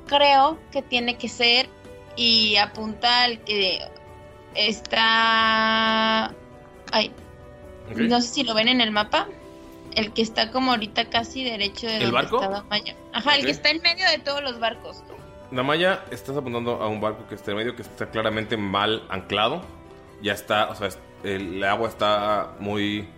creo 0.06 0.58
que 0.72 0.82
tiene 0.82 1.16
que 1.16 1.28
ser 1.28 1.68
y 2.16 2.56
apunta 2.56 3.24
al 3.24 3.40
que 3.44 3.80
está... 4.54 6.34
Ay, 6.90 7.12
no 7.94 8.20
sé 8.20 8.28
si 8.28 8.44
lo 8.44 8.54
ven 8.54 8.68
en 8.68 8.80
el 8.80 8.90
mapa. 8.90 9.28
El 9.94 10.12
que 10.12 10.22
está 10.22 10.50
como 10.50 10.72
ahorita 10.72 11.06
casi 11.06 11.42
derecho 11.44 11.86
de 11.86 11.96
¿El 11.96 12.00
donde 12.10 12.14
barco? 12.14 12.42
está 12.42 12.48
Damaya. 12.50 12.96
Ajá, 13.12 13.36
el 13.36 13.44
que 13.44 13.50
está 13.50 13.70
en 13.70 13.80
medio 13.82 14.08
de 14.10 14.18
todos 14.18 14.42
los 14.42 14.60
barcos. 14.60 15.02
Damaya, 15.50 16.04
estás 16.10 16.36
apuntando 16.36 16.82
a 16.82 16.88
un 16.88 17.00
barco 17.00 17.26
que 17.26 17.34
está 17.34 17.52
en 17.52 17.56
medio, 17.56 17.74
que 17.74 17.82
está 17.82 18.10
claramente 18.10 18.56
mal 18.56 19.02
anclado. 19.08 19.62
Ya 20.22 20.32
está, 20.32 20.68
o 20.70 20.74
sea, 20.74 20.88
el 21.22 21.62
agua 21.64 21.88
está 21.88 22.54
muy. 22.60 23.08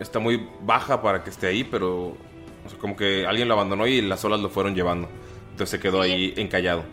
Está 0.00 0.18
muy 0.18 0.48
baja 0.62 1.00
para 1.02 1.22
que 1.22 1.30
esté 1.30 1.46
ahí, 1.46 1.64
pero. 1.64 2.16
O 2.64 2.68
sea, 2.68 2.78
como 2.78 2.96
que 2.96 3.26
alguien 3.26 3.48
lo 3.48 3.54
abandonó 3.54 3.86
y 3.86 4.00
las 4.00 4.24
olas 4.24 4.40
lo 4.40 4.48
fueron 4.48 4.74
llevando. 4.74 5.08
Entonces 5.50 5.70
se 5.70 5.80
quedó 5.80 6.00
ahí 6.00 6.32
encallado. 6.36 6.84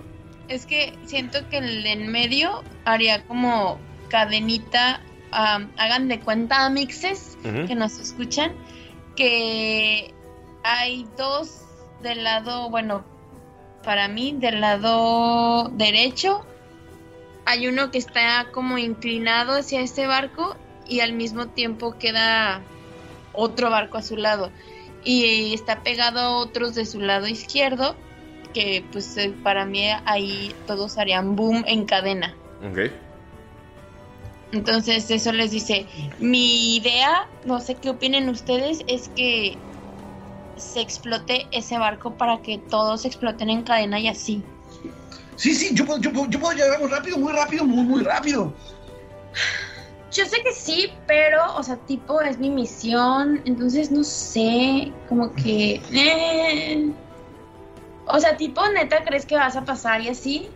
Es 0.47 0.65
que 0.65 0.97
siento 1.05 1.47
que 1.49 1.59
el 1.59 1.84
de 1.84 1.91
en 1.91 2.11
medio 2.11 2.63
haría 2.85 3.23
como 3.26 3.80
cadenita. 4.09 5.01
am, 5.31 5.69
hagan 5.77 6.07
de 6.07 6.19
cuenta, 6.19 6.67
mixes 6.71 7.38
Ujú. 7.45 7.67
que 7.67 7.76
nos 7.76 7.99
escuchan, 7.99 8.51
que 9.15 10.11
hay 10.63 11.07
dos 11.17 11.61
del 12.01 12.23
lado, 12.23 12.69
bueno, 12.71 13.03
para 13.84 14.07
mí, 14.07 14.35
del 14.39 14.59
lado 14.59 15.69
derecho. 15.69 16.45
Hay 17.49 17.67
uno 17.67 17.89
que 17.89 17.97
está 17.97 18.45
como 18.51 18.77
inclinado 18.77 19.53
hacia 19.53 19.81
este 19.81 20.05
barco 20.05 20.55
y 20.88 20.99
al 20.99 21.13
mismo 21.13 21.47
tiempo 21.47 21.97
queda 21.97 22.61
otro 23.34 23.71
barco 23.71 23.97
a 23.97 24.03
su 24.03 24.17
lado. 24.17 24.51
Y 25.03 25.55
está 25.55 25.81
pegado 25.81 26.19
a 26.19 26.38
otros 26.38 26.76
de 26.76 26.85
su 26.85 27.01
lado 27.01 27.26
izquierdo, 27.26 27.95
que 28.53 28.85
pues 28.91 29.17
eh, 29.17 29.34
para 29.41 29.65
mí 29.65 29.84
ahí 30.05 30.53
todos 30.67 30.99
harían 30.99 31.35
boom 31.35 31.63
en 31.65 31.85
cadena. 31.85 32.35
Ok. 32.69 32.91
Entonces 34.51 35.09
eso 35.09 35.31
les 35.31 35.49
dice, 35.49 35.88
mi 36.19 36.76
idea, 36.76 37.27
no 37.45 37.61
sé 37.61 37.73
qué 37.73 37.89
opinen 37.89 38.30
ustedes, 38.30 38.84
es 38.85 39.09
que 39.09 39.57
se 40.55 40.81
explote 40.81 41.47
ese 41.51 41.80
barco 41.80 42.13
para 42.13 42.43
que 42.43 42.59
todos 42.59 43.05
exploten 43.05 43.49
en 43.49 43.63
cadena 43.63 43.99
y 43.99 44.07
así. 44.07 44.43
Sí, 45.40 45.56
sí, 45.56 45.70
yo 45.74 45.86
puedo, 45.86 46.02
yo 46.02 46.11
puedo, 46.11 46.30
yo 46.30 46.38
puedo 46.38 46.53
llegar 46.53 46.78
muy 46.82 46.90
rápido, 46.90 47.18
muy 47.18 47.32
rápido, 47.32 47.64
muy, 47.64 47.86
muy 47.86 48.03
rápido. 48.03 48.53
Yo 50.11 50.26
sé 50.26 50.44
que 50.44 50.52
sí, 50.52 50.91
pero, 51.07 51.56
o 51.56 51.64
sea, 51.64 51.78
tipo, 51.78 52.20
es 52.20 52.38
mi 52.40 52.49
misión, 52.49 53.41
entonces 53.45 53.90
no 53.90 54.03
sé, 54.03 54.91
como 55.07 55.34
que... 55.36 55.82
eh. 55.94 56.91
O 58.07 58.20
sea, 58.20 58.36
tipo, 58.36 58.61
neta, 58.72 59.06
¿crees 59.06 59.26
que 59.26 59.38
vas 59.38 59.56
a 59.56 59.64
pasar 59.64 60.02
y 60.02 60.10
así? 60.10 60.49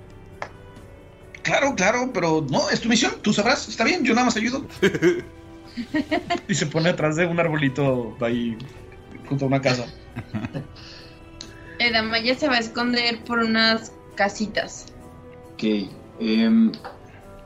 Claro, 1.44 1.76
claro, 1.76 2.12
pero 2.14 2.46
no, 2.50 2.70
es 2.70 2.82
tu 2.82 2.90
misión, 2.90 3.14
tú 3.22 3.32
sabrás, 3.32 3.70
está 3.70 3.86
bien, 3.86 4.04
yo 4.04 4.14
nada 4.14 4.26
más 4.26 4.36
ayudo. 4.36 4.68
y 6.50 6.56
se 6.56 6.66
pone 6.66 6.90
atrás 6.90 7.16
de 7.16 7.26
un 7.26 7.40
arbolito 7.40 8.18
ahí 8.20 8.58
junto 9.30 9.46
a 9.46 9.48
una 9.48 9.62
casa. 9.62 9.86
El 11.80 11.94
Damaya 11.94 12.36
se 12.36 12.50
va 12.50 12.56
a 12.56 12.60
esconder 12.60 13.24
por 13.24 13.40
unas 13.40 13.94
casitas. 14.15 14.88
Ok. 15.53 15.64
em, 16.19 16.72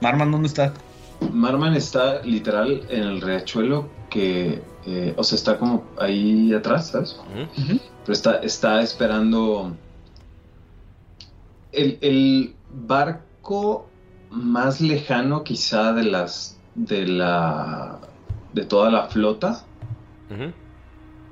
Marman, 0.02 0.32
¿dónde 0.32 0.48
está? 0.48 0.74
Marman 1.32 1.74
está 1.76 2.22
literal 2.24 2.84
en 2.90 3.04
el 3.04 3.22
riachuelo 3.22 3.90
que, 4.10 4.62
eh, 4.86 5.14
o 5.18 5.24
sea, 5.24 5.36
está 5.36 5.58
como 5.58 5.84
ahí 6.00 6.54
atrás, 6.54 6.90
¿sabes? 6.90 7.18
Pero 7.66 8.14
está, 8.14 8.38
está 8.40 8.82
esperando 8.82 9.76
el, 11.72 11.98
el 12.02 12.56
barco 12.70 13.88
más 14.30 14.80
lejano 14.82 15.44
quizá 15.44 15.94
de 15.94 16.04
las, 16.04 16.60
de 16.76 17.08
la, 17.08 18.00
de 18.54 18.66
toda 18.66 18.92
la 18.92 19.08
flota. 19.08 19.64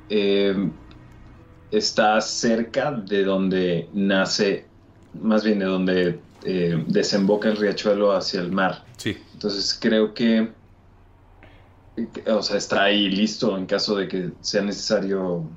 eh, 0.10 0.70
está 1.72 2.22
cerca 2.22 2.92
de 2.92 3.24
donde 3.24 3.90
nace, 3.94 4.68
más 5.22 5.44
bien 5.44 5.60
de 5.60 5.66
donde 5.66 6.20
eh, 6.44 6.84
desemboca 6.88 7.50
el 7.50 7.58
riachuelo 7.58 8.12
hacia 8.14 8.42
el 8.42 8.52
mar. 8.52 8.84
Sí. 8.98 9.18
Entonces 9.34 9.78
creo 9.80 10.14
que 10.14 10.52
O 12.28 12.42
sea, 12.42 12.58
está 12.58 12.84
ahí 12.84 13.10
listo 13.10 13.58
en 13.58 13.66
caso 13.66 13.96
de 13.96 14.08
que 14.10 14.32
sea 14.42 14.62
necesario 14.62 15.48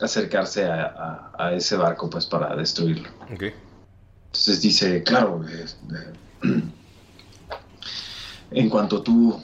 acercarse 0.00 0.66
a, 0.66 0.84
a- 0.84 1.46
a 1.46 1.52
ese 1.54 1.76
barco 1.76 2.10
pues 2.10 2.26
para 2.26 2.54
destruirlo. 2.54 3.08
Ok. 3.32 3.44
Entonces 4.26 4.60
dice, 4.60 5.02
claro, 5.02 5.42
eh, 5.48 5.64
eh, 6.44 6.62
en 8.50 8.68
cuanto 8.68 9.00
tú 9.02 9.40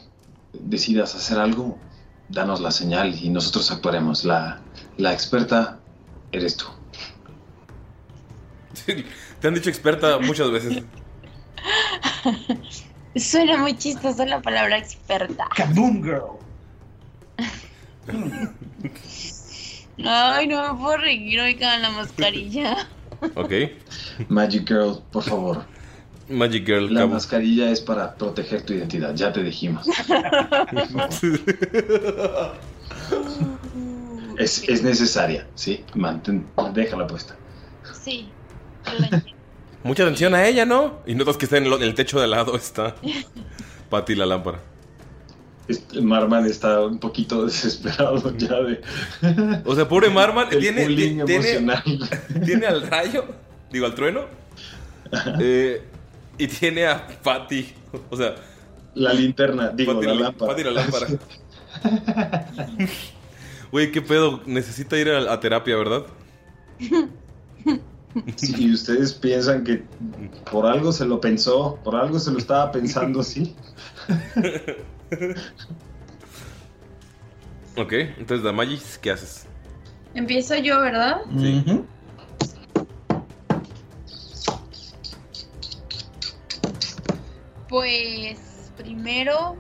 decidas 0.53 1.15
hacer 1.15 1.39
algo, 1.39 1.79
danos 2.29 2.61
la 2.61 2.71
señal 2.71 3.15
y 3.15 3.31
nosotros 3.31 3.71
actuaremos. 3.71 4.25
La, 4.25 4.61
la 4.99 5.13
experta 5.15 5.79
eres 6.33 6.57
tú. 6.57 6.67
Te 9.41 9.49
han 9.49 9.55
dicho 9.55 9.69
experta 9.71 10.19
muchas 10.19 10.51
veces. 10.51 10.83
Suena 13.17 13.57
muy 13.57 13.77
chistoso 13.77 14.25
la 14.25 14.41
palabra 14.41 14.79
experta. 14.79 15.49
Kaboom 15.57 16.03
Girl. 16.03 16.39
Ay, 20.05 20.47
no 20.47 20.73
me 20.73 20.79
puedo 20.81 20.97
reír, 20.97 21.41
oigan, 21.41 21.83
la 21.83 21.91
mascarilla. 21.91 22.89
Ok. 23.35 23.53
Magic 24.29 24.67
Girl, 24.69 25.03
por 25.11 25.23
favor. 25.25 25.65
Magic 26.29 26.65
Girl, 26.65 26.93
La 26.95 27.01
cabo. 27.01 27.15
mascarilla 27.15 27.71
es 27.71 27.81
para 27.81 28.15
proteger 28.15 28.63
tu 28.63 28.73
identidad, 28.73 29.15
ya 29.15 29.33
te 29.33 29.43
dijimos. 29.43 29.87
Es, 34.39 34.67
es 34.69 34.83
necesaria, 34.83 35.47
¿sí? 35.55 35.85
Mantén, 35.95 36.47
déjala 36.73 37.07
puesta. 37.07 37.37
Sí. 38.03 38.31
Mucha 39.83 40.03
atención 40.03 40.35
a 40.35 40.47
ella, 40.47 40.67
¿no? 40.67 41.01
Y 41.07 41.15
notas 41.15 41.37
que 41.39 41.47
está 41.47 41.57
en, 41.57 41.71
lo- 41.71 41.77
en 41.77 41.83
el 41.85 41.95
techo 41.95 42.19
de 42.19 42.25
al 42.25 42.31
lado 42.33 42.55
está 42.57 42.95
Patty 43.91 44.15
la 44.15 44.27
lámpara. 44.27 44.61
Este, 45.69 46.01
Marman 46.03 46.47
está 46.47 46.81
un 46.85 46.99
poquito 46.99 47.45
desesperado 47.47 48.37
ya 48.37 48.57
de... 48.61 48.81
O 49.65 49.75
sea, 49.75 49.89
pobre 49.89 50.11
Marman 50.11 50.49
El 50.51 50.61
tiene, 50.61 50.87
tiene 52.45 52.67
al 52.67 52.83
rayo, 52.89 53.25
digo 53.71 53.87
al 53.87 53.95
trueno, 53.95 54.25
eh, 55.41 55.83
y 56.39 56.47
tiene 56.49 56.87
a 56.87 57.07
Patty. 57.23 57.73
O 58.11 58.17
sea, 58.17 58.35
La 58.95 59.13
linterna, 59.15 59.69
digo, 59.69 59.95
Patty 59.95 60.07
la 60.07 60.15
la- 60.15 60.21
lámpara. 60.23 60.51
Patty 60.51 60.65
la 60.65 60.71
lámpara. 60.73 61.07
Güey, 63.71 63.93
qué 63.93 64.03
pedo, 64.03 64.43
necesita 64.47 64.99
ir 64.99 65.09
a, 65.11 65.33
a 65.33 65.39
terapia, 65.41 65.77
¿verdad? 65.77 66.05
Si 68.37 68.73
ustedes 68.73 69.15
piensan 69.15 69.63
que 69.63 69.85
por 70.51 70.67
algo 70.67 70.93
se 70.93 71.05
lo 71.05 71.21
pensó, 71.21 71.79
por 71.85 71.95
algo 71.95 72.19
se 72.19 72.33
lo 72.33 72.39
estaba 72.39 72.73
pensando, 72.73 73.23
sí. 73.23 73.55
Ok, 77.77 77.93
entonces 77.93 78.43
Damagis, 78.43 78.99
¿qué 78.99 79.13
haces? 79.13 79.47
Empiezo 80.15 80.57
yo, 80.57 80.81
¿verdad? 80.81 81.23
Sí. 81.39 81.65
Pues 87.69 88.73
primero, 88.77 89.57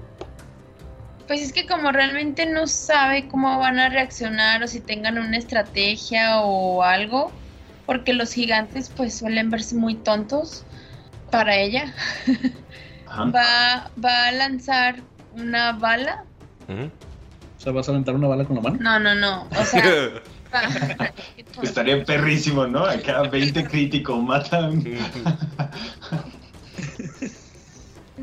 pues 1.28 1.40
es 1.40 1.52
que 1.52 1.66
como 1.66 1.92
realmente 1.92 2.46
no 2.46 2.66
sabe 2.66 3.28
cómo 3.28 3.58
van 3.60 3.78
a 3.78 3.88
reaccionar 3.88 4.62
o 4.64 4.66
si 4.66 4.80
tengan 4.80 5.16
una 5.16 5.38
estrategia 5.38 6.40
o 6.40 6.82
algo, 6.82 7.30
porque 7.86 8.12
los 8.12 8.32
gigantes 8.32 8.90
pues 8.94 9.16
suelen 9.18 9.50
verse 9.50 9.74
muy 9.74 9.94
tontos 9.94 10.64
para 11.30 11.56
ella, 11.56 11.94
va, 13.08 13.90
va 14.02 14.26
a 14.28 14.32
lanzar 14.32 14.96
una 15.34 15.72
bala. 15.72 16.24
O 16.68 17.60
sea, 17.62 17.72
¿vas 17.72 17.88
a 17.88 17.92
aventar 17.92 18.14
una 18.14 18.28
bala 18.28 18.44
con 18.44 18.56
la 18.56 18.62
mano? 18.62 18.78
No, 18.80 18.98
no, 18.98 19.14
no. 19.14 19.46
O 19.58 19.64
sea, 19.64 19.82
va- 20.54 21.12
Estaría 21.62 22.04
perrísimo, 22.04 22.66
¿no? 22.66 22.84
Acá 22.86 23.22
20 23.22 23.64
crítico 23.68 24.16
matan. 24.20 24.82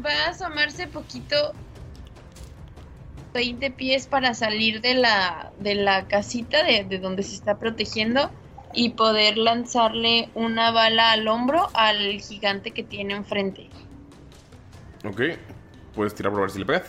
va 0.05 0.09
a 0.25 0.29
asomarse 0.29 0.87
poquito 0.87 1.53
20 3.33 3.71
pies 3.71 4.07
para 4.07 4.33
salir 4.33 4.81
de 4.81 4.95
la, 4.95 5.51
de 5.59 5.75
la 5.75 6.07
casita 6.07 6.63
de, 6.63 6.83
de 6.83 6.99
donde 6.99 7.23
se 7.23 7.35
está 7.35 7.57
protegiendo 7.59 8.31
y 8.79 8.89
poder 8.89 9.39
lanzarle 9.39 10.29
una 10.35 10.69
bala 10.69 11.11
al 11.11 11.27
hombro 11.27 11.67
al 11.73 12.21
gigante 12.21 12.69
que 12.71 12.83
tiene 12.83 13.15
enfrente. 13.15 13.69
Ok, 15.03 15.21
puedes 15.95 16.13
tirar 16.13 16.31
por 16.31 16.41
ver 16.41 16.51
si 16.51 16.59
le 16.59 16.65
pegas. 16.65 16.83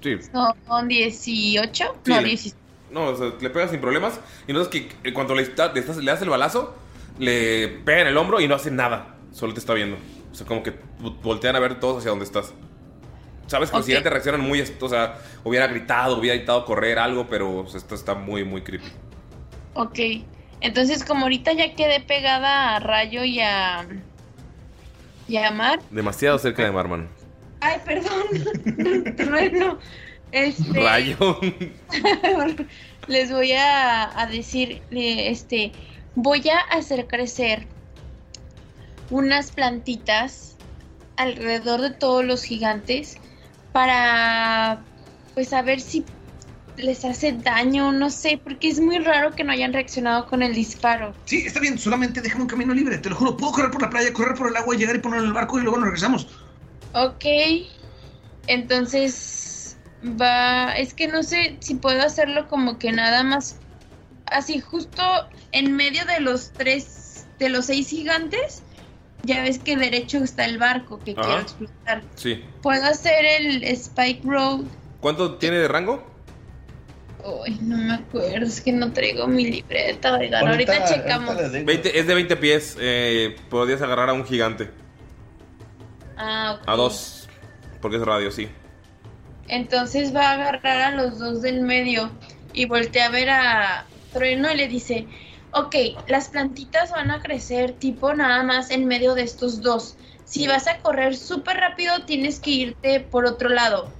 Sí. 0.00 0.16
Son 0.66 0.86
18, 0.88 1.84
Sí, 2.04 2.10
no, 2.10 2.20
le- 2.20 2.28
16. 2.28 2.56
No, 2.92 3.06
o 3.08 3.16
sea, 3.16 3.32
le 3.40 3.50
pegas 3.50 3.72
sin 3.72 3.80
problemas. 3.80 4.20
Y 4.46 4.52
notas 4.52 4.68
que 4.68 4.88
eh, 5.02 5.12
cuando 5.12 5.34
le, 5.34 5.42
está- 5.42 5.72
le 5.72 5.80
estás- 5.80 5.96
le 5.96 6.10
das 6.10 6.22
el 6.22 6.28
balazo, 6.30 6.76
le 7.18 7.66
pega 7.84 8.02
en 8.02 8.06
el 8.06 8.16
hombro 8.16 8.40
y 8.40 8.46
no 8.46 8.54
hace 8.54 8.70
nada. 8.70 9.16
Solo 9.32 9.54
te 9.54 9.58
está 9.58 9.74
viendo. 9.74 9.96
O 10.30 10.34
sea, 10.36 10.46
como 10.46 10.62
que 10.62 10.72
vo- 11.00 11.16
voltean 11.20 11.56
a 11.56 11.58
ver 11.58 11.80
todos 11.80 11.98
hacia 11.98 12.10
donde 12.10 12.24
estás. 12.24 12.54
Sabes 13.48 13.70
que 13.70 13.76
los 13.76 13.84
Ok. 13.84 13.88
gigantes 13.88 14.12
reaccionan 14.12 14.40
muy. 14.40 14.60
O 14.60 14.88
sea, 14.88 15.18
hubiera 15.42 15.66
gritado, 15.66 16.18
hubiera 16.18 16.36
gritado 16.36 16.64
correr 16.64 16.98
algo, 17.00 17.26
pero 17.28 17.58
o 17.58 17.66
sea, 17.66 17.78
esto 17.78 17.96
está 17.96 18.14
muy, 18.14 18.44
muy 18.44 18.62
creepy. 18.62 18.86
Ok. 19.74 19.98
Entonces, 20.60 21.04
como 21.04 21.22
ahorita 21.22 21.52
ya 21.52 21.74
quedé 21.74 22.00
pegada 22.00 22.76
a 22.76 22.80
Rayo 22.80 23.24
y 23.24 23.40
a. 23.40 23.86
y 25.28 25.36
a 25.36 25.50
Mar. 25.50 25.80
Demasiado 25.90 26.38
cerca 26.38 26.64
de 26.64 26.72
Marman. 26.72 27.08
Ay, 27.60 27.80
perdón. 27.84 29.14
Trueno. 29.16 29.78
Este. 30.32 30.80
Rayo. 30.80 31.40
Les 33.06 33.30
voy 33.30 33.52
a, 33.52 34.20
a 34.20 34.26
decir, 34.26 34.82
este, 34.90 35.72
voy 36.16 36.48
a 36.48 36.58
hacer 36.76 37.06
crecer 37.06 37.66
unas 39.10 39.52
plantitas 39.52 40.56
alrededor 41.16 41.80
de 41.80 41.90
todos 41.90 42.24
los 42.24 42.42
gigantes 42.42 43.18
para, 43.72 44.82
pues, 45.34 45.52
a 45.52 45.62
ver 45.62 45.80
si 45.80 46.04
les 46.76 47.04
hace 47.04 47.32
daño, 47.32 47.92
no 47.92 48.10
sé, 48.10 48.40
porque 48.42 48.68
es 48.68 48.80
muy 48.80 48.98
raro 48.98 49.34
que 49.34 49.44
no 49.44 49.52
hayan 49.52 49.72
reaccionado 49.72 50.26
con 50.26 50.42
el 50.42 50.54
disparo. 50.54 51.14
Sí, 51.24 51.44
está 51.46 51.60
bien, 51.60 51.78
solamente 51.78 52.20
déjame 52.20 52.42
un 52.42 52.48
camino 52.48 52.74
libre, 52.74 52.98
te 52.98 53.10
lo 53.10 53.16
juro. 53.16 53.36
Puedo 53.36 53.52
correr 53.52 53.70
por 53.70 53.82
la 53.82 53.90
playa, 53.90 54.12
correr 54.12 54.36
por 54.36 54.48
el 54.48 54.56
agua, 54.56 54.76
llegar 54.76 54.96
y 54.96 55.00
ponerlo 55.00 55.24
en 55.24 55.28
el 55.28 55.34
barco 55.34 55.58
y 55.58 55.62
luego 55.62 55.78
nos 55.78 55.86
regresamos. 55.86 56.26
Ok, 56.92 57.24
entonces 58.46 59.76
va, 60.20 60.72
es 60.72 60.94
que 60.94 61.08
no 61.08 61.22
sé 61.22 61.56
si 61.60 61.74
puedo 61.74 62.02
hacerlo 62.02 62.48
como 62.48 62.78
que 62.78 62.92
nada 62.92 63.22
más, 63.22 63.58
así 64.26 64.60
justo 64.60 65.02
en 65.52 65.74
medio 65.74 66.04
de 66.04 66.20
los 66.20 66.52
tres, 66.52 67.26
de 67.38 67.48
los 67.48 67.66
seis 67.66 67.88
gigantes, 67.88 68.62
ya 69.22 69.42
ves 69.42 69.58
que 69.58 69.76
derecho 69.76 70.18
está 70.18 70.44
el 70.44 70.58
barco 70.58 71.02
que 71.02 71.12
Ajá. 71.12 71.22
quiero 71.22 71.40
explotar. 71.40 72.04
Sí. 72.14 72.44
¿Puedo 72.62 72.84
hacer 72.84 73.24
el 73.24 73.64
Spike 73.64 74.22
Road? 74.24 74.66
¿Cuánto 75.00 75.36
tiene 75.36 75.58
de 75.58 75.68
rango? 75.68 76.15
Uy, 77.26 77.58
no 77.60 77.76
me 77.76 77.94
acuerdo, 77.94 78.46
es 78.46 78.60
que 78.60 78.70
no 78.70 78.92
traigo 78.92 79.26
mi 79.26 79.50
libreta, 79.50 80.14
oigan, 80.16 80.46
ahorita, 80.46 80.84
checamos. 80.84 81.36
20 81.36 81.98
es 81.98 82.06
de 82.06 82.14
20 82.14 82.36
pies. 82.36 82.76
Eh, 82.80 83.36
podrías 83.50 83.82
agarrar 83.82 84.10
a 84.10 84.12
un 84.12 84.24
gigante. 84.24 84.70
Ah, 86.16 86.58
ok. 86.58 86.68
A 86.68 86.76
dos. 86.76 87.28
Porque 87.80 87.96
es 87.96 88.02
radio, 88.02 88.30
sí. 88.30 88.48
Entonces 89.48 90.14
va 90.14 90.30
a 90.30 90.32
agarrar 90.34 90.80
a 90.82 90.90
los 90.92 91.18
dos 91.18 91.42
del 91.42 91.62
medio 91.62 92.10
y 92.52 92.66
voltea 92.66 93.06
a 93.06 93.10
ver 93.10 93.30
a 93.30 93.86
Trueno 94.12 94.50
y 94.52 94.56
le 94.56 94.68
dice, 94.68 95.06
ok, 95.52 95.74
las 96.06 96.28
plantitas 96.28 96.90
van 96.90 97.10
a 97.10 97.20
crecer 97.20 97.72
tipo 97.72 98.14
nada 98.14 98.42
más 98.42 98.70
en 98.70 98.86
medio 98.86 99.14
de 99.14 99.22
estos 99.22 99.62
dos. 99.62 99.96
Si 100.24 100.46
vas 100.46 100.66
a 100.66 100.78
correr 100.78 101.16
súper 101.16 101.56
rápido, 101.56 102.04
tienes 102.04 102.40
que 102.40 102.50
irte 102.50 103.00
por 103.00 103.26
otro 103.26 103.48
lado. 103.48 103.90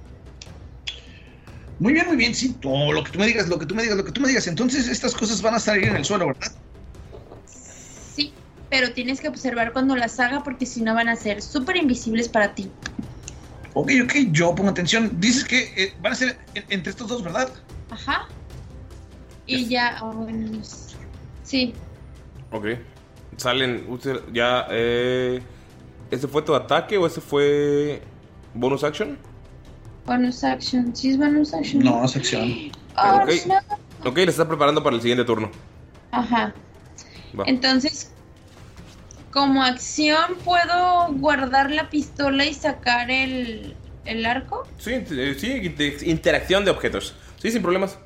Muy 1.79 1.93
bien, 1.93 2.07
muy 2.07 2.15
bien, 2.17 2.33
sí. 2.33 2.53
todo 2.55 2.91
lo 2.91 3.03
que 3.03 3.11
tú 3.11 3.19
me 3.19 3.27
digas, 3.27 3.47
lo 3.47 3.59
que 3.59 3.65
tú 3.65 3.75
me 3.75 3.83
digas, 3.83 3.97
lo 3.97 4.03
que 4.05 4.11
tú 4.11 4.21
me 4.21 4.27
digas. 4.29 4.47
Entonces 4.47 4.87
estas 4.87 5.13
cosas 5.13 5.41
van 5.41 5.53
a 5.53 5.57
estar 5.57 5.75
ahí 5.77 5.83
en 5.85 5.95
el 5.95 6.05
suelo, 6.05 6.27
¿verdad? 6.27 6.51
Sí, 7.45 8.33
pero 8.69 8.93
tienes 8.93 9.21
que 9.21 9.27
observar 9.27 9.73
cuando 9.73 9.95
las 9.95 10.19
haga 10.19 10.43
porque 10.43 10.65
si 10.65 10.81
no 10.81 10.93
van 10.95 11.07
a 11.09 11.15
ser 11.15 11.41
súper 11.41 11.77
invisibles 11.77 12.27
para 12.29 12.55
ti. 12.55 12.71
Ok, 13.73 13.91
ok, 14.03 14.13
yo 14.31 14.55
pongo 14.55 14.71
atención. 14.71 15.11
Dices 15.19 15.43
que 15.45 15.71
eh, 15.77 15.93
van 16.01 16.13
a 16.13 16.15
ser 16.15 16.39
en- 16.55 16.65
entre 16.69 16.89
estos 16.89 17.07
dos, 17.07 17.23
¿verdad? 17.23 17.49
Ajá. 17.91 18.27
Y 19.45 19.67
ya, 19.67 20.01
bueno, 20.01 20.59
sí. 21.43 21.73
Ok. 22.51 22.65
Salen. 23.37 23.85
usted- 23.87 24.21
Ya. 24.33 24.65
Eh, 24.71 25.41
¿Ese 26.09 26.27
fue 26.27 26.41
tu 26.41 26.55
ataque 26.55 26.97
o 26.97 27.05
ese 27.05 27.21
fue. 27.21 28.01
bonus 28.53 28.83
action? 28.83 29.17
Bonus 30.07 30.41
action, 30.45 30.95
sí 30.95 31.09
es 31.09 31.17
bonus 31.17 31.53
action. 31.53 31.83
No, 31.83 32.05
es 32.05 32.15
acción. 32.15 32.71
Ah, 32.95 33.23
ok. 33.23 33.29
no. 33.45 34.09
Ok, 34.09 34.17
le 34.17 34.23
estás 34.23 34.47
preparando 34.47 34.81
para 34.81 34.95
el 34.95 35.01
siguiente 35.01 35.25
turno. 35.25 35.51
Ajá. 36.11 36.53
Va. 37.37 37.43
Entonces, 37.45 38.13
como 39.31 39.61
acción, 39.61 40.37
puedo 40.45 41.11
guardar 41.15 41.71
la 41.71 41.89
pistola 41.89 42.45
y 42.45 42.53
sacar 42.53 43.11
el, 43.11 43.75
el 44.05 44.25
arco. 44.25 44.65
Sí, 44.77 44.93
eh, 44.93 45.35
sí, 45.37 45.75
interacción 46.09 46.63
de 46.63 46.71
objetos. 46.71 47.13
Sí, 47.41 47.51
sin 47.51 47.61
problemas. 47.61 47.99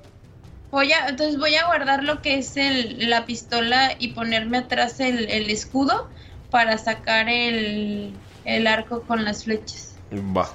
Voy 0.72 0.92
a, 0.94 1.08
entonces 1.08 1.38
voy 1.38 1.54
a 1.54 1.68
guardar 1.68 2.04
lo 2.04 2.24
que 2.24 2.40
es 2.40 2.58
el, 2.58 3.10
la 3.12 3.28
pistola 3.28 3.94
y 4.00 4.14
ponerme 4.14 4.58
atrás 4.58 5.00
el, 5.00 5.30
el 5.30 5.52
escudo 5.52 6.10
para 6.50 6.80
sacar 6.80 7.30
el, 7.30 8.12
el 8.46 8.66
arco 8.66 9.04
con 9.04 9.24
las 9.24 9.44
flechas. 9.44 9.96
Va. 10.12 10.50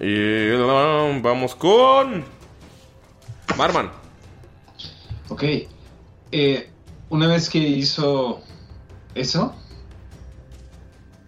Y 0.00 0.50
vamos 1.20 1.54
con. 1.54 2.24
Marman. 3.58 3.90
Ok. 5.28 5.44
Eh, 6.32 6.70
una 7.10 7.26
vez 7.26 7.50
que 7.50 7.58
hizo 7.58 8.40
eso, 9.14 9.54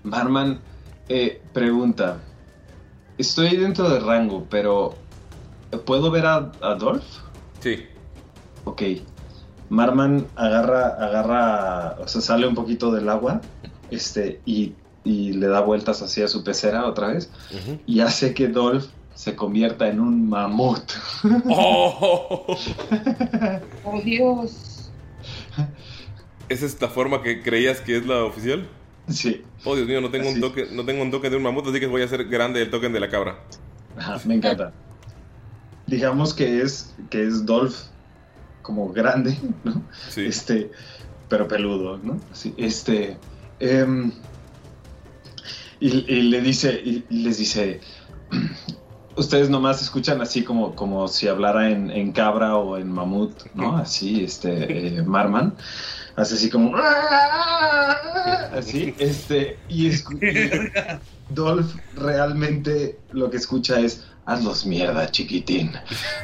Barman 0.04 0.60
eh, 1.08 1.42
pregunta: 1.52 2.18
Estoy 3.18 3.56
dentro 3.56 3.90
de 3.90 4.00
rango, 4.00 4.46
pero 4.48 4.94
¿puedo 5.84 6.10
ver 6.10 6.24
a, 6.24 6.50
a 6.62 6.74
Dolph? 6.74 7.04
Sí. 7.60 7.86
Ok. 8.64 8.82
Marman 9.68 10.26
agarra, 10.36 10.88
agarra, 10.88 11.96
o 11.98 12.08
sea, 12.08 12.20
sale 12.20 12.46
un 12.46 12.54
poquito 12.54 12.90
del 12.90 13.08
agua, 13.08 13.40
este, 13.90 14.40
y, 14.44 14.74
y 15.04 15.32
le 15.32 15.48
da 15.48 15.60
vueltas 15.60 16.02
hacia 16.02 16.28
su 16.28 16.44
pecera 16.44 16.86
otra 16.86 17.08
vez, 17.08 17.30
y 17.86 18.00
hace 18.00 18.34
que 18.34 18.48
Dolph 18.48 18.86
se 19.14 19.36
convierta 19.36 19.88
en 19.88 20.00
un 20.00 20.28
mamut. 20.28 20.92
¡Oh! 21.50 22.56
¡Oh, 23.84 24.00
Dios! 24.02 24.90
¿Esa 26.48 26.66
es 26.66 26.80
la 26.80 26.88
forma 26.88 27.22
que 27.22 27.42
creías 27.42 27.80
que 27.80 27.96
es 27.96 28.06
la 28.06 28.24
oficial? 28.24 28.68
Sí. 29.08 29.42
Oh, 29.64 29.74
Dios 29.74 29.86
mío, 29.88 30.00
no 30.00 30.10
tengo 30.10 30.28
un 30.28 30.40
toque, 30.40 30.68
no 30.72 30.84
tengo 30.84 31.02
un 31.02 31.10
token 31.10 31.30
de 31.30 31.36
un 31.36 31.42
mamut, 31.42 31.66
así 31.66 31.80
que 31.80 31.86
voy 31.86 32.02
a 32.02 32.04
hacer 32.04 32.24
grande 32.28 32.62
el 32.62 32.70
token 32.70 32.92
de 32.92 33.00
la 33.00 33.08
cabra. 33.08 33.38
Ajá, 33.96 34.20
me 34.24 34.34
encanta. 34.34 34.72
Digamos 35.86 36.32
que 36.32 36.62
es, 36.62 36.94
que 37.10 37.26
es 37.26 37.44
Dolph 37.44 37.76
como 38.62 38.92
grande, 38.92 39.36
¿no? 39.64 39.82
Sí. 40.08 40.24
Este, 40.26 40.70
pero 41.28 41.48
peludo, 41.48 41.98
¿no? 42.02 42.20
Así, 42.30 42.54
este. 42.56 43.16
em, 43.60 44.12
y, 45.82 46.04
y 46.08 46.22
le 46.22 46.40
dice, 46.40 46.80
y, 46.84 47.04
y 47.10 47.22
les 47.22 47.38
dice. 47.38 47.80
Ustedes 49.14 49.50
nomás 49.50 49.82
escuchan 49.82 50.22
así 50.22 50.42
como, 50.42 50.74
como 50.74 51.06
si 51.06 51.28
hablara 51.28 51.68
en, 51.70 51.90
en 51.90 52.12
cabra 52.12 52.56
o 52.56 52.78
en 52.78 52.90
mamut, 52.90 53.34
¿no? 53.52 53.76
Así, 53.76 54.24
este, 54.24 54.98
eh, 54.98 55.02
Marman. 55.02 55.54
Hace 56.16 56.36
así 56.36 56.48
como. 56.48 56.74
Así, 58.56 58.94
este. 58.98 59.58
Y, 59.68 59.88
y 59.88 59.92
Dolph 61.28 61.74
realmente 61.96 62.98
lo 63.12 63.28
que 63.30 63.36
escucha 63.36 63.80
es. 63.80 64.06
Hazlos 64.24 64.64
mierda, 64.64 65.10
chiquitín. 65.10 65.72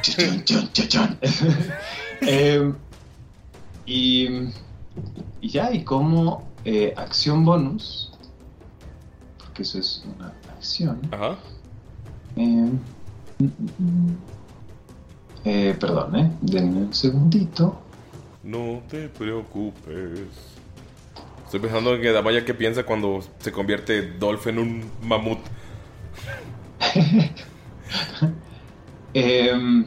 Chichón, 0.03 0.45
chon, 0.45 0.73
chichón. 0.73 1.19
Em, 2.21 2.75
y, 3.87 4.29
y 5.41 5.49
ya, 5.51 5.73
y 5.73 5.83
como 5.83 6.49
eh, 6.65 6.95
acción 6.97 7.45
bonus, 7.45 8.08
eso 9.63 9.79
es 9.79 10.05
una 10.17 10.33
acción. 10.57 11.01
Ajá. 11.11 11.37
em, 12.37 12.79
mm, 13.39 13.45
mm, 13.45 13.69
mm. 13.79 14.17
eh, 15.45 15.77
perdón, 15.79 16.17
¿eh? 16.17 16.33
Denme 16.41 16.79
un 16.79 16.95
segundito. 16.95 17.81
No 18.43 18.83
te 18.89 19.09
preocupes. 19.09 20.21
Estoy 21.45 21.61
pensando 21.61 21.95
en 21.95 22.03
que 22.03 22.13
Damaya 22.13 22.45
qué 22.45 22.55
piensa 22.55 22.85
cuando 22.85 23.21
se 23.39 23.53
convierte 23.53 24.03
Dolph 24.19 24.47
en 24.49 24.59
un 24.59 24.91
mamut. 25.03 25.39
Em, 29.15 29.87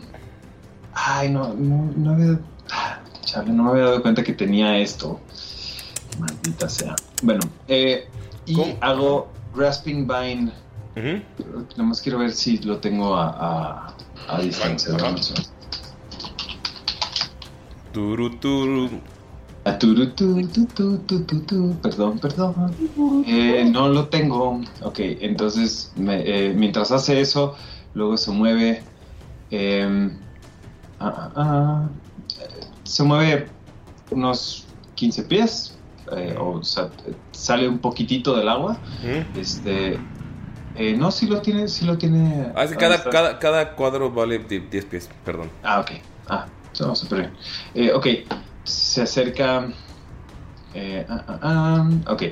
ay, 0.93 1.29
no, 1.29 1.53
no, 1.53 1.91
no 1.95 2.11
había. 2.13 2.39
ah, 2.71 2.99
Chale, 3.23 3.51
no 3.51 3.63
me 3.63 3.69
había 3.71 3.83
dado 3.83 4.01
cuenta 4.01 4.23
que 4.23 4.33
tenía 4.33 4.77
esto. 4.79 5.19
Maldita 6.19 6.67
sea. 6.67 6.95
Bueno, 7.21 7.41
eh, 7.67 8.07
y 8.45 8.59
hago 8.81 9.30
Grasping 9.53 10.07
Vine. 10.07 10.53
Nada 11.75 11.83
más 11.89 12.01
quiero 12.01 12.19
ver 12.19 12.31
si 12.31 12.57
lo 12.59 12.79
tengo 12.79 13.15
a, 13.15 13.29
a, 13.87 13.97
a 14.27 14.41
distancia. 14.41 14.93
Turu, 17.91 18.39
turu. 18.39 19.01
A 19.65 19.77
turu, 19.77 20.13
tu, 20.15 20.47
tu, 20.51 20.65
tu, 20.73 21.05
tu, 21.05 21.25
tu, 21.25 21.45
tu. 21.45 21.81
Perdón, 21.81 22.19
perdón. 22.19 22.77
Eh, 23.27 23.65
no 23.71 23.87
lo 23.89 24.09
tengo. 24.09 24.61
Ok, 24.81 24.99
entonces 24.99 25.91
me- 25.95 26.23
eh, 26.25 26.53
mientras 26.53 26.91
hace 26.91 27.21
eso, 27.21 27.55
luego 27.93 28.17
se 28.17 28.31
mueve. 28.31 28.87
em, 29.49 30.25
ah, 30.99 31.09
ah, 31.09 31.33
ah, 31.35 31.89
eh, 32.39 32.67
se 32.85 33.03
mueve 33.03 33.51
unos 34.09 34.73
15 34.95 35.23
pies. 35.23 35.80
Eh, 36.15 36.35
o 36.39 36.63
sea, 36.63 36.89
sale 37.31 37.67
un 37.67 37.79
poquitito 37.79 38.35
del 38.35 38.49
agua. 38.49 38.77
Este. 39.35 39.97
eh, 40.75 40.95
no, 40.97 41.11
sí 41.11 41.27
lo 41.27 41.41
tiene, 41.41 41.67
sí 41.67 41.85
lo 41.85 41.97
tiene. 41.97 42.51
Ah, 42.55 42.63
es 42.63 42.71
que 42.75 42.85
¿dónde 42.85 42.97
cada, 42.97 43.09
cada, 43.09 43.39
cada 43.39 43.75
cuadro 43.75 44.11
vale 44.11 44.39
die- 44.39 44.59
10 44.69 44.85
pies, 44.85 45.09
perdón. 45.25 45.49
Ah, 45.63 45.79
ok. 45.81 45.91
Ah, 46.29 46.45
no, 46.79 46.95
súper 46.95 47.19
bien. 47.19 47.33
Eh, 47.73 47.91
ok, 47.93 48.07
se 48.63 49.01
acerca. 49.01 49.67
eh, 50.73 51.05
ah, 51.09 51.23
ah, 51.27 51.39
ah, 51.41 52.11
ok. 52.13 52.23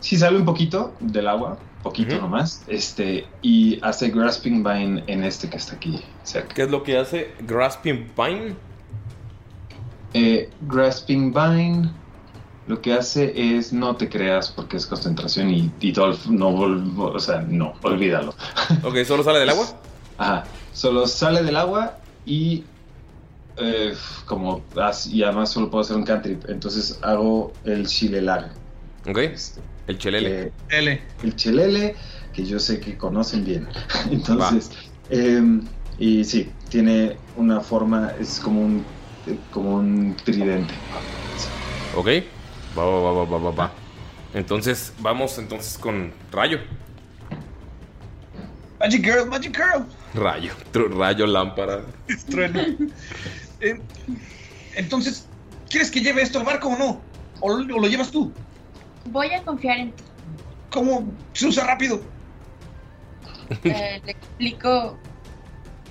Sí 0.00 0.16
sale 0.16 0.36
un 0.36 0.44
poquito 0.44 0.92
del 1.00 1.26
agua, 1.26 1.56
poquito 1.82 2.16
nomás. 2.20 2.62
Este, 2.68 3.26
y 3.42 3.78
hace 3.82 4.10
Grasping 4.10 4.62
Vine 4.62 5.02
en 5.06 5.24
este 5.24 5.48
que 5.48 5.56
está 5.56 5.76
aquí 5.76 6.00
cerca. 6.22 6.54
¿Qué 6.54 6.62
es 6.64 6.70
lo 6.70 6.82
que 6.82 6.98
hace 6.98 7.32
Grasping 7.40 8.12
Vine? 8.16 8.54
Eh, 10.14 10.50
Grasping 10.62 11.32
Vine 11.32 11.90
lo 12.66 12.80
que 12.80 12.92
hace 12.92 13.56
es 13.56 13.72
no 13.72 13.96
te 13.96 14.08
creas 14.08 14.50
porque 14.50 14.76
es 14.76 14.86
concentración 14.86 15.50
y, 15.50 15.70
y 15.80 15.92
Dolph 15.92 16.26
no 16.26 16.48
o 16.48 17.18
sea, 17.20 17.40
no, 17.42 17.74
olvídalo. 17.82 18.34
Ok, 18.82 19.04
¿solo 19.04 19.22
sale 19.22 19.38
del 19.38 19.50
agua? 19.50 19.66
Ajá, 20.18 20.44
solo 20.72 21.06
sale 21.06 21.42
del 21.42 21.56
agua 21.56 21.98
y 22.24 22.64
eh, 23.58 23.94
como 24.26 24.62
as- 24.76 25.06
y 25.06 25.22
además 25.22 25.50
solo 25.50 25.70
puedo 25.70 25.82
hacer 25.82 25.96
un 25.96 26.04
cantrip, 26.04 26.44
entonces 26.48 26.98
hago 27.02 27.52
el 27.64 27.86
chilelar. 27.86 28.50
Ok, 29.08 29.18
el 29.86 29.98
chelele. 29.98 30.52
L. 30.70 31.00
El 31.22 31.36
chelele, 31.36 31.94
que 32.32 32.44
yo 32.44 32.58
sé 32.58 32.80
que 32.80 32.96
conocen 32.98 33.44
bien. 33.44 33.68
Entonces, 34.10 34.70
em, 35.10 35.62
y 35.98 36.24
sí, 36.24 36.50
tiene 36.68 37.16
una 37.36 37.60
forma, 37.60 38.12
es 38.18 38.40
como 38.40 38.60
un, 38.62 38.84
eh, 39.26 39.38
como 39.52 39.76
un 39.76 40.14
tridente. 40.24 40.74
Ok, 41.96 42.08
va, 42.76 42.84
va, 42.84 43.00
va, 43.00 43.12
va, 43.12 43.24
va, 43.24 43.38
va, 43.38 43.50
va. 43.50 43.72
Entonces, 44.34 44.92
vamos 45.00 45.38
entonces 45.38 45.78
con 45.78 46.12
Rayo. 46.30 46.58
Magic 48.78 49.04
Girl, 49.04 49.26
Magic 49.28 49.56
Girl. 49.56 49.86
Rayo, 50.14 50.52
rayo, 50.72 51.26
lámpara. 51.26 51.82
Trueno. 52.30 52.60
Eh, 53.60 53.80
entonces, 54.74 55.26
¿quieres 55.70 55.90
que 55.90 56.00
lleve 56.00 56.22
esto 56.22 56.38
al 56.38 56.44
barco 56.44 56.68
o 56.68 56.76
no? 56.76 57.00
¿O 57.40 57.56
lo, 57.56 57.76
o 57.76 57.80
lo 57.80 57.88
llevas 57.88 58.10
tú? 58.10 58.32
Voy 59.06 59.32
a 59.32 59.42
confiar 59.42 59.78
en 59.78 59.92
ti. 59.92 60.04
¿Cómo 60.70 61.10
se 61.32 61.46
usa 61.46 61.64
rápido? 61.64 62.00
Eh, 63.64 64.00
le 64.04 64.12
explico. 64.12 64.98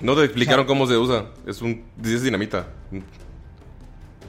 No 0.00 0.14
te 0.14 0.24
explicaron 0.24 0.66
cómo 0.66 0.86
se 0.86 0.96
usa. 0.96 1.26
Es 1.46 1.62
un. 1.62 1.84
Es 2.04 2.22
dinamita. 2.22 2.68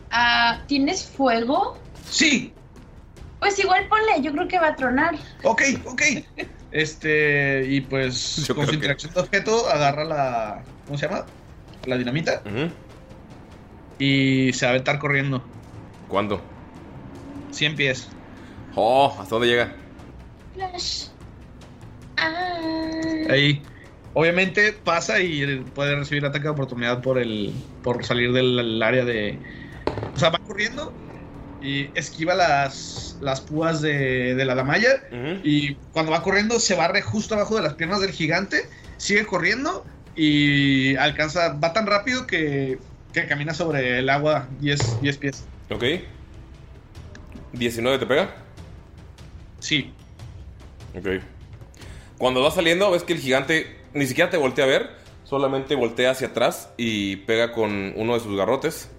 Ah, 0.10 0.64
¿Tienes 0.68 1.06
fuego? 1.06 1.78
Sí. 2.10 2.54
Pues 3.40 3.60
igual 3.60 3.88
ponle, 3.88 4.22
yo 4.22 4.32
creo 4.32 4.48
que 4.48 4.60
va 4.60 4.70
a 4.70 4.76
tronar. 4.76 5.16
Ok, 5.44 5.62
ok. 5.86 6.02
Este, 6.72 7.66
y 7.68 7.82
pues 7.82 8.46
Yo 8.48 8.56
con 8.56 8.66
su 8.66 8.72
que- 8.72 8.76
interacción 8.76 9.14
de 9.14 9.20
objeto 9.22 9.70
agarra 9.70 10.04
la. 10.04 10.64
¿Cómo 10.86 10.98
se 10.98 11.08
llama? 11.08 11.26
La 11.86 11.98
dinamita. 11.98 12.42
Y 14.00 14.52
se 14.54 14.66
va 14.66 14.70
a 14.72 14.74
aventar 14.74 15.00
corriendo. 15.00 15.44
¿Cuándo? 16.08 16.42
100 17.52 17.76
pies. 17.76 18.08
Oh, 18.76 19.16
¿hasta 19.20 19.36
dónde 19.36 19.48
llega? 19.48 19.74
Flash. 20.54 21.06
Ah. 22.18 22.58
Ahí. 23.30 23.62
Obviamente 24.14 24.74
pasa 24.74 25.20
y 25.20 25.60
puede 25.76 25.96
recibir 25.96 26.26
ataque 26.26 26.44
de 26.46 26.50
oportunidad 26.50 27.02
por 27.02 27.18
el. 27.20 27.54
por 27.84 28.04
salir 28.04 28.34
del 28.34 28.56
del 28.58 28.82
área 28.82 29.06
de. 29.06 29.38
O 30.16 30.20
sea, 30.20 30.30
va 30.30 30.40
corriendo 30.40 30.92
y 31.62 31.90
esquiva 31.96 32.36
las, 32.36 33.18
las 33.22 33.42
púas 33.42 33.82
de, 33.82 34.36
de 34.36 34.46
la 34.46 34.56
damaya. 34.56 35.04
Y 35.44 35.76
cuando 35.94 36.12
va 36.12 36.22
corriendo 36.22 36.60
se 36.60 36.76
barre 36.76 37.02
justo 37.02 37.36
abajo 37.36 37.56
de 37.56 37.64
las 37.64 37.74
piernas 37.74 38.02
del 38.02 38.12
gigante. 38.12 38.70
Sigue 38.98 39.26
corriendo 39.26 39.86
y 40.16 40.96
alcanza. 40.96 41.54
Va 41.54 41.74
tan 41.74 41.88
rápido 41.88 42.28
que, 42.28 42.80
que 43.14 43.28
camina 43.28 43.54
sobre 43.54 44.00
el 44.00 44.10
agua 44.10 44.48
10, 44.60 45.02
10 45.02 45.18
pies. 45.18 45.46
Ok. 45.70 45.84
¿19 47.54 48.00
te 48.00 48.06
pega? 48.06 48.36
Sí. 49.60 49.94
Ok. 50.98 51.22
Cuando 52.18 52.42
va 52.42 52.52
saliendo, 52.52 52.92
ves 52.92 53.04
que 53.04 53.14
el 53.14 53.20
gigante 53.20 53.78
ni 53.94 54.06
siquiera 54.06 54.30
te 54.30 54.38
voltea 54.38 54.66
a 54.66 54.68
ver, 54.68 54.90
solamente 55.24 55.76
voltea 55.76 56.12
hacia 56.12 56.28
atrás 56.28 56.70
y 56.78 57.18
pega 57.18 57.52
con 57.52 57.94
uno 57.96 58.14
de 58.14 58.20
sus 58.20 58.36
garrotes. 58.36 58.90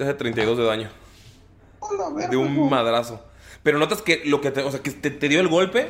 Te 0.00 0.04
hace 0.04 0.14
32 0.14 0.56
de 0.56 0.64
daño. 0.64 0.88
De 2.30 2.36
un 2.38 2.70
madrazo. 2.70 3.22
Pero 3.62 3.78
notas 3.78 4.00
que 4.00 4.22
lo 4.24 4.40
que 4.40 4.50
te, 4.50 4.62
o 4.62 4.70
sea, 4.70 4.80
que 4.80 4.92
te, 4.92 5.10
te 5.10 5.28
dio 5.28 5.40
el 5.40 5.48
golpe, 5.48 5.88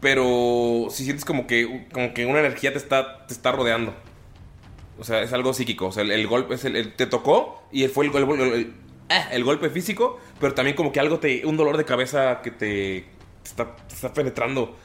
pero 0.00 0.88
si 0.90 1.04
sientes 1.04 1.24
como 1.24 1.46
que, 1.46 1.86
como 1.92 2.12
que 2.14 2.26
una 2.26 2.40
energía 2.40 2.72
te 2.72 2.78
está, 2.78 3.26
te 3.28 3.32
está 3.32 3.52
rodeando. 3.52 3.94
O 4.98 5.04
sea, 5.04 5.22
es 5.22 5.32
algo 5.32 5.54
psíquico. 5.54 5.86
O 5.86 5.92
sea, 5.92 6.02
el, 6.02 6.10
el 6.10 6.26
golpe 6.26 6.54
es 6.56 6.64
el, 6.64 6.74
el- 6.74 6.94
te 6.96 7.06
tocó 7.06 7.62
y 7.70 7.86
fue 7.86 8.06
el, 8.06 8.12
el- 8.16 8.40
el- 8.40 8.74
ah, 9.08 9.28
el 9.30 9.44
golpe 9.44 9.70
físico, 9.70 10.18
pero 10.40 10.52
también 10.54 10.74
como 10.76 10.90
que 10.90 10.98
algo 10.98 11.20
te. 11.20 11.46
un 11.46 11.56
dolor 11.56 11.76
de 11.76 11.84
cabeza 11.84 12.40
que 12.42 12.50
te, 12.50 12.56
te 12.58 13.04
está, 13.48 13.76
te 13.76 13.94
está 13.94 14.12
penetrando 14.12 14.76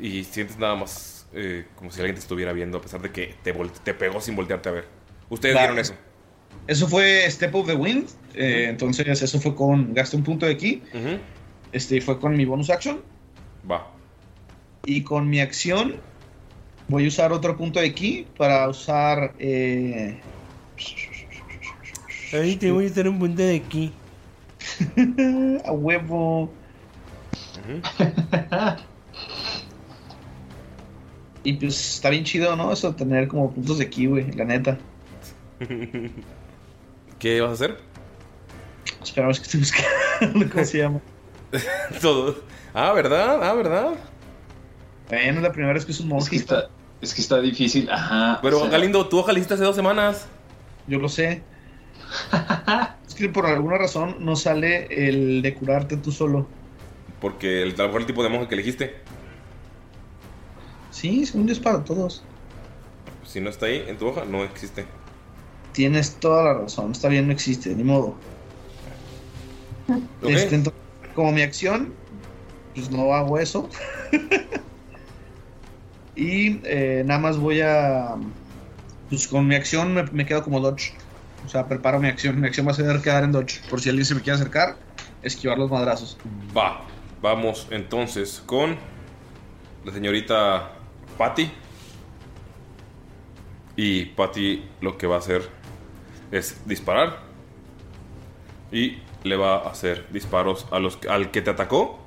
y 0.00 0.24
sientes 0.24 0.58
nada 0.58 0.74
más 0.74 1.28
eh, 1.32 1.66
como 1.76 1.92
si 1.92 2.00
alguien 2.00 2.16
te 2.16 2.20
estuviera 2.22 2.52
viendo, 2.52 2.78
a 2.78 2.80
pesar 2.80 3.00
de 3.02 3.12
que 3.12 3.36
te, 3.44 3.52
te 3.84 3.94
pegó 3.94 4.20
sin 4.20 4.34
voltearte 4.34 4.68
a 4.68 4.72
ver. 4.72 4.86
Ustedes 5.28 5.54
vieron 5.60 5.78
eso. 5.78 5.94
Eso 6.66 6.86
fue 6.88 7.30
Step 7.30 7.54
of 7.54 7.66
the 7.66 7.74
Wind. 7.74 8.08
eh, 8.34 8.66
entonces, 8.68 9.22
eso 9.22 9.40
fue 9.40 9.54
con. 9.54 9.94
Gasté 9.94 10.16
un 10.16 10.24
punto 10.24 10.46
de 10.46 10.52
aquí. 10.52 10.82
Este 11.72 12.00
fue 12.00 12.18
con 12.18 12.36
mi 12.36 12.44
bonus 12.44 12.70
action. 12.70 13.00
Va. 13.70 13.90
Y 14.84 15.02
con 15.02 15.28
mi 15.28 15.40
acción. 15.40 15.96
Voy 16.88 17.04
a 17.04 17.08
usar 17.08 17.32
otro 17.32 17.56
punto 17.56 17.80
de 17.80 17.94
ki 17.94 18.26
para 18.36 18.68
usar. 18.68 19.34
Eh, 19.38 20.20
Ahí 22.32 22.56
te 22.56 22.70
voy 22.70 22.84
a 22.86 22.88
hacer 22.88 23.08
un 23.08 23.18
punto 23.18 23.42
de 23.42 23.56
aquí. 23.56 23.92
a 25.64 25.72
huevo. 25.72 26.52
y 31.44 31.52
pues 31.54 31.94
está 31.96 32.10
bien 32.10 32.24
chido, 32.24 32.56
¿no? 32.56 32.72
Eso 32.72 32.94
tener 32.94 33.28
como 33.28 33.50
puntos 33.52 33.78
de 33.78 33.88
ki, 33.88 34.06
güey, 34.06 34.32
la 34.32 34.44
neta. 34.44 34.78
¿Qué 37.18 37.40
vas 37.40 37.50
a 37.50 37.54
hacer? 37.54 37.78
Esperamos 39.02 39.38
que 39.38 39.44
estoy 39.44 39.60
buscando 39.60 40.50
cómo 40.52 40.64
se 40.64 40.78
llama. 40.78 41.00
Todo. 42.00 42.42
Ah, 42.74 42.92
¿verdad? 42.92 43.42
Ah, 43.42 43.54
¿verdad? 43.54 43.94
Bueno, 45.08 45.38
es 45.38 45.42
la 45.42 45.52
primera 45.52 45.72
vez 45.72 45.84
que 45.84 45.92
es 45.92 46.00
un 46.00 46.08
monje. 46.08 46.24
Es 46.24 46.30
que 46.30 46.36
está, 46.36 46.68
es 47.00 47.14
que 47.14 47.20
está 47.20 47.40
difícil, 47.40 47.90
ajá. 47.90 48.38
Pero 48.42 48.58
o 48.58 48.60
sea, 48.62 48.70
Galindo, 48.70 49.08
tú 49.08 49.18
ojalá 49.18 49.40
hace 49.40 49.56
dos 49.56 49.74
semanas. 49.74 50.28
Yo 50.86 50.98
lo 50.98 51.08
sé. 51.08 51.42
es 53.06 53.14
que 53.14 53.28
por 53.28 53.46
alguna 53.46 53.78
razón 53.78 54.16
no 54.20 54.36
sale 54.36 54.86
el 54.90 55.42
de 55.42 55.54
curarte 55.54 55.96
tú 55.96 56.12
solo. 56.12 56.46
Porque 57.20 57.62
el, 57.62 57.74
a 57.74 57.78
lo 57.78 57.84
mejor 57.86 58.00
el 58.02 58.06
tipo 58.06 58.22
de 58.22 58.28
monje 58.28 58.48
que 58.48 58.54
elegiste. 58.54 58.96
Sí, 60.90 61.26
según 61.26 61.48
es 61.48 61.58
para 61.58 61.82
todos. 61.84 62.22
Si 63.24 63.40
no 63.40 63.50
está 63.50 63.66
ahí 63.66 63.84
en 63.86 63.98
tu 63.98 64.06
hoja, 64.06 64.24
no 64.24 64.44
existe. 64.44 64.86
Tienes 65.78 66.16
toda 66.16 66.42
la 66.42 66.54
razón. 66.54 66.90
Está 66.90 67.06
bien, 67.06 67.28
no 67.28 67.32
existe, 67.32 67.72
ni 67.72 67.84
modo. 67.84 68.16
Este, 70.22 70.56
entonces, 70.56 70.82
como 71.14 71.30
mi 71.30 71.42
acción, 71.42 71.94
pues 72.74 72.90
no 72.90 73.14
hago 73.14 73.38
eso. 73.38 73.70
y 76.16 76.58
eh, 76.64 77.04
nada 77.06 77.20
más 77.20 77.38
voy 77.38 77.60
a. 77.60 78.16
Pues 79.08 79.28
con 79.28 79.46
mi 79.46 79.54
acción 79.54 79.94
me, 79.94 80.02
me 80.06 80.26
quedo 80.26 80.42
como 80.42 80.58
dodge. 80.58 80.94
O 81.46 81.48
sea, 81.48 81.68
preparo 81.68 82.00
mi 82.00 82.08
acción. 82.08 82.40
Mi 82.40 82.48
acción 82.48 82.66
va 82.66 82.72
a 82.72 82.74
ser 82.74 83.00
quedar 83.00 83.22
en 83.22 83.30
dodge. 83.30 83.60
Por 83.70 83.80
si 83.80 83.88
alguien 83.88 84.04
se 84.04 84.16
me 84.16 84.20
quiere 84.20 84.34
acercar, 84.34 84.76
esquivar 85.22 85.58
los 85.58 85.70
madrazos. 85.70 86.18
Va, 86.56 86.80
vamos 87.22 87.68
entonces 87.70 88.42
con 88.44 88.76
la 89.84 89.92
señorita 89.92 90.72
Patty. 91.16 91.52
Y 93.76 94.06
Patty 94.06 94.64
lo 94.80 94.98
que 94.98 95.06
va 95.06 95.14
a 95.14 95.18
hacer 95.20 95.57
es 96.32 96.66
disparar. 96.66 97.18
Y 98.70 98.98
le 99.24 99.36
va 99.36 99.56
a 99.56 99.70
hacer 99.70 100.06
disparos 100.10 100.66
a 100.70 100.78
los, 100.78 100.98
al 101.08 101.30
que 101.30 101.42
te 101.42 101.50
atacó. 101.50 101.98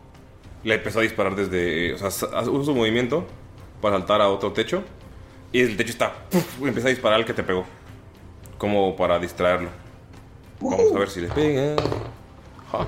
Le 0.63 0.75
empezó 0.75 0.99
a 0.99 1.01
disparar 1.01 1.35
desde. 1.35 1.93
O 1.93 1.97
sea, 1.97 2.11
sa- 2.11 2.27
usa 2.49 2.65
su 2.65 2.75
movimiento 2.75 3.25
para 3.81 3.97
saltar 3.97 4.21
a 4.21 4.29
otro 4.29 4.51
techo. 4.53 4.83
Y 5.51 5.61
el 5.61 5.75
techo 5.75 5.91
está. 5.91 6.13
empieza 6.61 6.87
a 6.87 6.91
disparar 6.91 7.19
al 7.19 7.25
que 7.25 7.33
te 7.33 7.43
pegó. 7.43 7.65
Como 8.57 8.95
para 8.95 9.17
distraerlo. 9.19 9.69
Vamos 10.59 10.93
a 10.95 10.99
ver 10.99 11.09
si 11.09 11.21
le 11.21 11.27
pega. 11.29 11.75
Ja. 12.71 12.87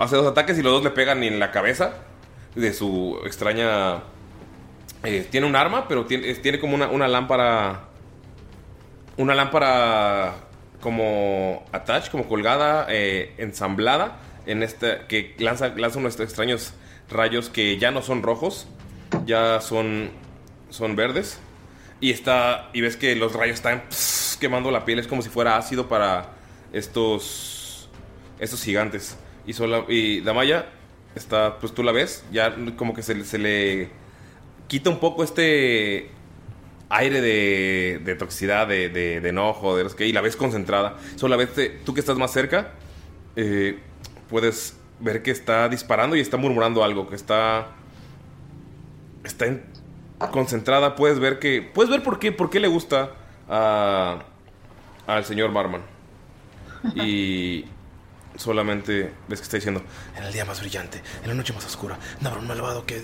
Hace 0.00 0.16
dos 0.16 0.26
ataques 0.26 0.58
y 0.58 0.62
los 0.62 0.72
dos 0.72 0.82
le 0.84 0.90
pegan 0.90 1.22
en 1.22 1.38
la 1.38 1.50
cabeza 1.50 1.92
de 2.54 2.72
su 2.72 3.20
extraña... 3.26 4.02
eh, 5.02 5.26
tiene 5.30 5.46
un 5.46 5.54
arma, 5.54 5.86
pero 5.86 6.06
tiene, 6.06 6.32
tiene 6.36 6.58
como 6.58 6.74
una, 6.74 6.88
una 6.88 7.06
lámpara... 7.08 7.88
Una 9.16 9.34
lámpara 9.34 10.34
como 10.80 11.64
attach, 11.72 12.10
como 12.10 12.28
colgada, 12.28 12.86
eh, 12.88 13.32
ensamblada, 13.38 14.18
en 14.46 14.62
esta, 14.62 15.06
que 15.06 15.34
lanza, 15.38 15.68
lanza 15.68 15.98
unos 15.98 16.18
extraños 16.20 16.74
rayos 17.08 17.48
que 17.48 17.78
ya 17.78 17.90
no 17.90 18.02
son 18.02 18.22
rojos, 18.22 18.66
ya 19.24 19.60
son, 19.60 20.10
son 20.70 20.96
verdes. 20.96 21.40
Y 22.00 22.10
está. 22.10 22.68
Y 22.72 22.80
ves 22.80 22.96
que 22.96 23.16
los 23.16 23.32
rayos 23.32 23.54
están 23.54 23.82
quemando 24.40 24.70
la 24.70 24.84
piel. 24.84 24.98
Es 24.98 25.06
como 25.06 25.22
si 25.22 25.30
fuera 25.30 25.56
ácido 25.56 25.88
para 25.88 26.34
estos. 26.72 27.88
Estos 28.38 28.62
gigantes. 28.62 29.16
Y 29.46 29.52
sola. 29.52 29.84
Y 29.88 30.20
Damaya 30.20 30.66
está. 31.14 31.58
Pues 31.58 31.72
tú 31.72 31.82
la 31.82 31.92
ves. 31.92 32.24
Ya 32.30 32.54
como 32.76 32.94
que 32.94 33.02
se, 33.02 33.24
se 33.24 33.38
le 33.38 33.90
quita 34.68 34.90
un 34.90 34.98
poco 34.98 35.24
este 35.24 36.10
aire 36.96 37.20
de, 37.20 38.00
de 38.04 38.14
toxicidad, 38.14 38.66
de, 38.68 38.88
de, 38.88 39.20
de 39.20 39.28
enojo, 39.28 39.76
de 39.76 39.84
los 39.84 39.94
que. 39.94 40.06
Y 40.06 40.12
la 40.12 40.20
ves 40.20 40.36
concentrada. 40.36 40.96
Solo 41.16 41.36
la 41.36 41.44
ves. 41.44 41.82
tú 41.84 41.92
que 41.94 42.00
estás 42.00 42.16
más 42.16 42.32
cerca. 42.32 42.72
eh, 43.36 43.78
puedes 44.28 44.76
ver 45.00 45.22
que 45.22 45.30
está 45.30 45.68
disparando 45.68 46.16
y 46.16 46.20
está 46.20 46.36
murmurando 46.36 46.82
algo. 46.84 47.08
Que 47.08 47.16
está. 47.16 47.68
Está 49.24 49.46
en- 49.46 49.64
concentrada, 50.30 50.94
puedes 50.96 51.18
ver 51.18 51.38
que. 51.38 51.62
Puedes 51.62 51.90
ver 51.90 52.02
por 52.02 52.18
qué, 52.18 52.32
por 52.32 52.48
qué 52.50 52.60
le 52.60 52.68
gusta 52.68 53.10
a, 53.48 54.22
al 55.06 55.24
señor 55.24 55.50
Marman. 55.50 55.82
Y 56.94 57.64
solamente 58.36 59.10
ves 59.28 59.40
que 59.40 59.44
está 59.44 59.56
diciendo: 59.56 59.82
En 60.16 60.24
el 60.24 60.32
día 60.32 60.44
más 60.44 60.60
brillante, 60.60 61.00
en 61.22 61.28
la 61.28 61.34
noche 61.34 61.52
más 61.54 61.64
oscura, 61.66 61.98
no 62.20 62.28
habrá 62.28 62.40
un 62.40 62.46
malvado 62.48 62.84
que 62.84 63.02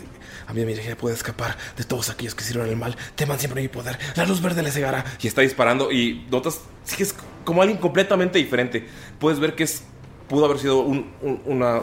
a 0.51 0.53
mí 0.53 0.65
mi 0.67 0.73
energía 0.73 0.97
puede 0.97 1.15
escapar 1.15 1.57
de 1.77 1.85
todos 1.85 2.11
aquellos 2.11 2.35
que 2.35 2.45
sirven 2.45 2.69
el 2.69 2.77
mal. 2.77 2.97
Teman 3.15 3.39
siempre 3.39 3.63
mi 3.63 3.69
poder, 3.69 3.99
la 4.17 4.25
luz 4.27 4.43
verde 4.43 4.63
le 4.63 4.71
cegará. 4.71 5.05
Y 5.23 5.27
está 5.29 5.41
disparando 5.43 5.91
y 5.93 6.27
notas 6.31 6.61
sí 6.85 6.97
que 6.97 7.05
es 7.05 7.15
como 7.45 7.63
alguien 7.63 7.79
completamente 7.79 8.39
diferente. 8.39 8.87
Puedes 9.19 9.41
ver 9.41 9.55
que 9.55 9.65
es. 9.65 9.85
Pudo 10.29 10.45
haber 10.45 10.59
sido 10.59 10.79
un, 10.81 11.11
un- 11.23 11.43
una 11.45 11.81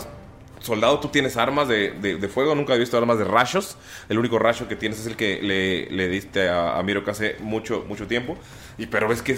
soldado, 0.62 1.00
tú 1.00 1.10
tienes 1.10 1.38
armas 1.38 1.68
de, 1.68 1.92
de- 1.92 2.16
de 2.18 2.28
fuego, 2.28 2.56
nunca 2.56 2.74
he 2.74 2.80
visto 2.80 2.98
armas 2.98 3.18
de 3.20 3.26
rayos. 3.26 3.78
El 4.10 4.18
único 4.18 4.40
rayo 4.40 4.68
que 4.68 4.76
tienes 4.76 5.00
es 5.00 5.06
el 5.08 5.16
que 5.16 5.42
le, 5.42 5.90
le 5.92 6.08
diste 6.08 6.50
a, 6.50 6.78
a 6.78 6.84
Miro 6.84 7.04
que 7.04 7.12
hace 7.12 7.36
mucho, 7.42 7.86
mucho 7.88 8.08
tiempo. 8.08 8.38
Y, 8.78 8.88
pero 8.88 9.08
ves 9.08 9.22
que 9.22 9.38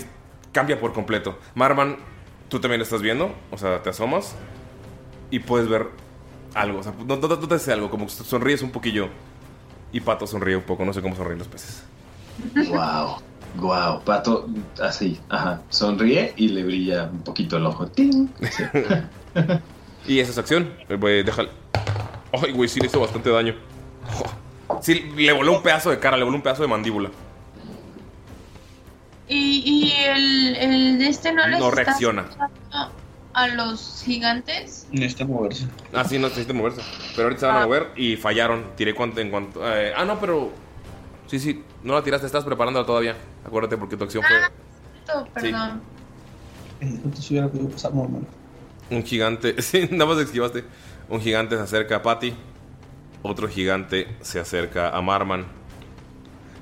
cambia 0.52 0.80
por 0.80 0.94
completo. 0.94 1.38
Marman, 1.56 1.98
tú 2.50 2.60
también 2.60 2.80
lo 2.80 2.84
estás 2.84 3.02
viendo, 3.02 3.36
o 3.52 3.58
sea, 3.58 3.82
te 3.84 3.90
asomas 3.90 4.36
y 5.32 5.40
puedes 5.40 5.68
ver 5.68 5.88
algo. 6.54 6.80
O 6.80 6.84
sea, 6.84 6.94
no, 7.06 7.16
no- 7.18 7.28
no 7.28 7.48
te 7.48 7.56
hace 7.56 7.72
algo, 7.74 7.90
como 7.90 8.06
que 8.06 8.12
sonríes 8.12 8.62
un 8.62 8.72
poquillo. 8.72 9.10
Y 9.92 10.02
Pato 10.02 10.28
sonríe 10.28 10.56
un 10.56 10.64
poco, 10.64 10.86
no 10.86 10.94
sé 10.94 11.02
cómo 11.02 11.16
sonríen 11.16 11.40
los 11.40 11.48
peces. 11.48 11.84
Wow, 12.70 13.18
wow. 13.58 14.02
Pato, 14.04 14.48
así, 14.82 15.20
ajá. 15.30 15.62
Sonríe 15.70 16.34
y 16.38 16.50
le 16.50 16.64
brilla 16.64 17.06
un 17.12 17.22
poquito 17.24 17.58
el 17.58 17.66
ojo. 17.66 17.88
¡Ting! 17.88 18.28
Sí. 18.52 18.64
Y 20.08 20.20
esa 20.22 20.32
es 20.32 20.38
acción. 20.40 20.74
Güey, 20.90 21.22
déjale. 21.24 21.50
Ay, 22.32 22.52
güey, 22.54 22.68
sí 22.70 22.80
le 22.80 22.88
hizo 22.88 23.00
bastante 23.02 23.30
daño. 23.30 23.54
Oh. 24.68 24.80
Sí, 24.82 25.12
le 25.16 25.32
voló 25.34 25.58
un 25.58 25.62
pedazo 25.62 25.92
de 25.92 26.00
cara, 26.00 26.18
le 26.18 26.24
voló 26.24 26.38
un 26.38 26.42
pedazo 26.42 26.62
de 26.64 26.68
mandíbula. 26.70 27.12
Y, 29.28 29.62
y 29.66 29.92
el, 30.08 30.56
el 30.56 31.00
de 31.00 31.08
este 31.10 31.32
no 31.34 31.46
No 31.60 31.70
reacciona. 31.70 32.26
A 33.44 33.48
los 33.56 34.02
gigantes. 34.06 34.88
Necesita 34.92 35.26
moverse. 35.26 35.68
Ah, 35.94 36.04
sí, 36.04 36.18
no 36.20 36.28
necesitan 36.28 36.58
moverse. 36.58 36.82
Pero 37.16 37.24
ahorita 37.28 37.40
se 37.40 37.46
van 37.48 37.56
a 37.56 37.62
Ah. 37.62 37.66
mover 37.66 37.92
y 37.96 38.16
fallaron. 38.18 38.66
Tiré 38.76 38.94
cuanto, 38.94 39.20
en 39.22 39.30
cuanto. 39.30 39.62
eh, 39.76 39.94
ah, 39.96 40.06
no, 40.06 40.20
pero. 40.20 40.52
Sí, 41.28 41.40
sí, 41.40 41.64
no 41.84 41.94
la 41.94 42.04
tiraste, 42.04 42.26
estás 42.26 42.44
preparándola 42.44 42.86
todavía. 42.86 43.16
Acuérdate 43.46 43.78
porque 43.78 43.96
tu 43.98 44.04
acción 44.04 44.24
fue. 44.28 44.38
Esto, 45.00 45.28
Perdón. 45.34 45.82
Entonces 46.82 47.30
hubiera 47.32 47.48
podido 47.48 47.70
pasar 47.70 47.94
normal. 47.94 48.22
Un 48.90 49.04
gigante. 49.04 49.56
Sí, 49.62 49.88
nada 49.92 50.06
más 50.14 50.18
esquivaste. 50.24 50.64
Un 51.10 51.22
gigante 51.22 51.56
se 51.56 51.62
acerca 51.62 51.98
a 51.98 52.02
Patty. 52.02 52.34
Otro 53.22 53.48
gigante 53.48 54.08
se 54.22 54.40
acerca 54.40 54.90
a 54.90 55.02
Marman. 55.02 55.46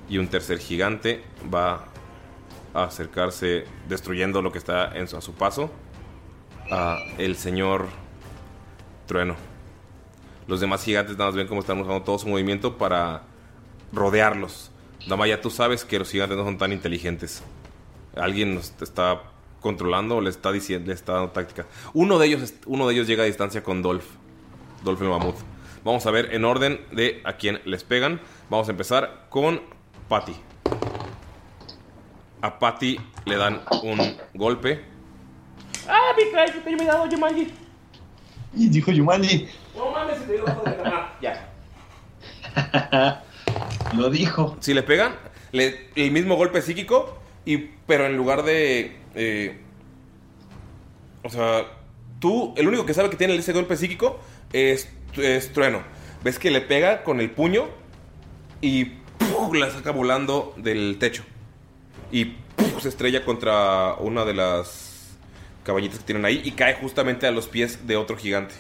Y 0.10 0.18
un 0.18 0.28
tercer 0.28 0.58
gigante 0.60 1.24
va 1.54 1.86
a 2.74 2.84
acercarse, 2.86 3.66
destruyendo 3.88 4.42
lo 4.42 4.52
que 4.52 4.58
está 4.58 4.96
en 4.98 5.08
su- 5.08 5.18
a 5.18 5.22
su 5.22 5.34
paso, 5.34 5.70
a 6.72 7.00
el 7.18 7.36
señor 7.36 7.88
Trueno. 9.06 9.36
Los 10.48 10.60
demás 10.60 10.84
gigantes 10.84 11.18
nada 11.18 11.30
más 11.30 11.36
ven 11.36 11.48
cómo 11.48 11.62
están 11.62 11.80
usando 11.80 12.04
todo 12.04 12.20
su 12.20 12.28
movimiento 12.28 12.78
para 12.78 13.24
rodearlos. 13.92 14.72
Damaya, 15.08 15.42
tú 15.42 15.50
sabes 15.50 15.86
que 15.86 16.00
los 16.00 16.10
gigantes 16.10 16.38
no 16.38 16.44
son 16.44 16.58
tan 16.58 16.72
inteligentes. 16.72 17.44
Alguien 18.16 18.56
nos 18.56 18.74
está 18.82 19.24
controlando 19.62 20.18
o 20.18 20.22
le 20.22 20.30
está 20.30 20.52
diciendo, 20.52 20.88
le 20.88 20.94
está 20.94 21.14
dando 21.14 21.32
táctica. 21.32 21.66
Uno 21.94 22.20
de 22.20 22.28
ellos, 22.28 22.54
uno 22.66 22.88
de 22.88 22.94
ellos 22.94 23.08
llega 23.08 23.24
a 23.24 23.26
distancia 23.26 23.64
con 23.64 23.82
Dolph. 23.82 24.06
Dolph 24.84 25.02
el 25.02 25.10
mamut. 25.10 25.36
Vamos 25.84 26.06
a 26.06 26.12
ver 26.12 26.34
en 26.34 26.46
orden 26.46 26.82
de 26.92 27.22
a 27.24 27.34
quién 27.34 27.62
les 27.66 27.84
pegan. 27.84 28.20
Vamos 28.50 28.68
a 28.68 28.72
empezar 28.72 29.28
con 29.30 29.62
Patty. 30.08 30.36
A 32.42 32.60
Patty 32.60 33.00
le 33.26 33.36
dan 33.38 33.62
un 33.84 34.18
golpe. 34.34 34.97
¡Ah, 35.88 36.14
mi! 36.18 36.24
¡Te 36.64 36.84
he 36.84 36.86
dado 36.86 37.10
Yumanji! 37.10 37.48
Y 38.56 38.70
dijo 38.70 38.92
Yumani. 38.92 39.48
No 39.76 39.92
mames, 39.92 40.26
te 40.26 40.34
digo 40.34 40.46
Ya. 41.22 41.50
Lo 43.96 44.10
dijo. 44.10 44.58
Si 44.60 44.74
le 44.74 44.84
pegan, 44.84 45.16
le- 45.52 45.90
el 45.96 46.12
mismo 46.12 46.36
golpe 46.36 46.62
psíquico, 46.62 47.18
y, 47.46 47.58
pero 47.86 48.06
en 48.06 48.18
lugar 48.18 48.44
de. 48.44 48.98
eh, 49.16 49.62
o 51.24 51.30
sea, 51.30 51.66
tú, 52.20 52.54
el 52.58 52.68
único 52.68 52.86
que 52.86 52.94
sabe 52.94 53.10
que 53.10 53.18
tiene 53.18 53.36
ese 53.36 53.54
golpe 53.54 53.76
psíquico 53.78 54.20
es, 54.54 54.90
es 55.16 55.52
Trueno. 55.54 55.82
Ves 56.24 56.40
que 56.40 56.52
le 56.52 56.62
pega 56.62 57.04
con 57.04 57.20
el 57.22 57.30
puño 57.30 57.68
y 58.62 58.86
¡puf! 58.86 59.54
la 59.56 59.70
saca 59.72 59.92
volando 59.92 60.54
del 60.58 60.98
techo. 61.00 61.24
Y 62.12 62.26
¡puf! 62.26 62.82
se 62.82 62.90
estrella 62.90 63.24
contra 63.24 63.94
una 64.00 64.26
de 64.26 64.34
las 64.34 64.87
caballitas 65.68 66.00
que 66.00 66.06
tienen 66.06 66.24
ahí 66.24 66.42
y 66.46 66.52
cae 66.52 66.76
justamente 66.76 67.28
a 67.28 67.32
los 67.32 67.48
pies 67.48 67.86
de 67.86 67.98
otro 67.98 68.16
gigante. 68.16 68.56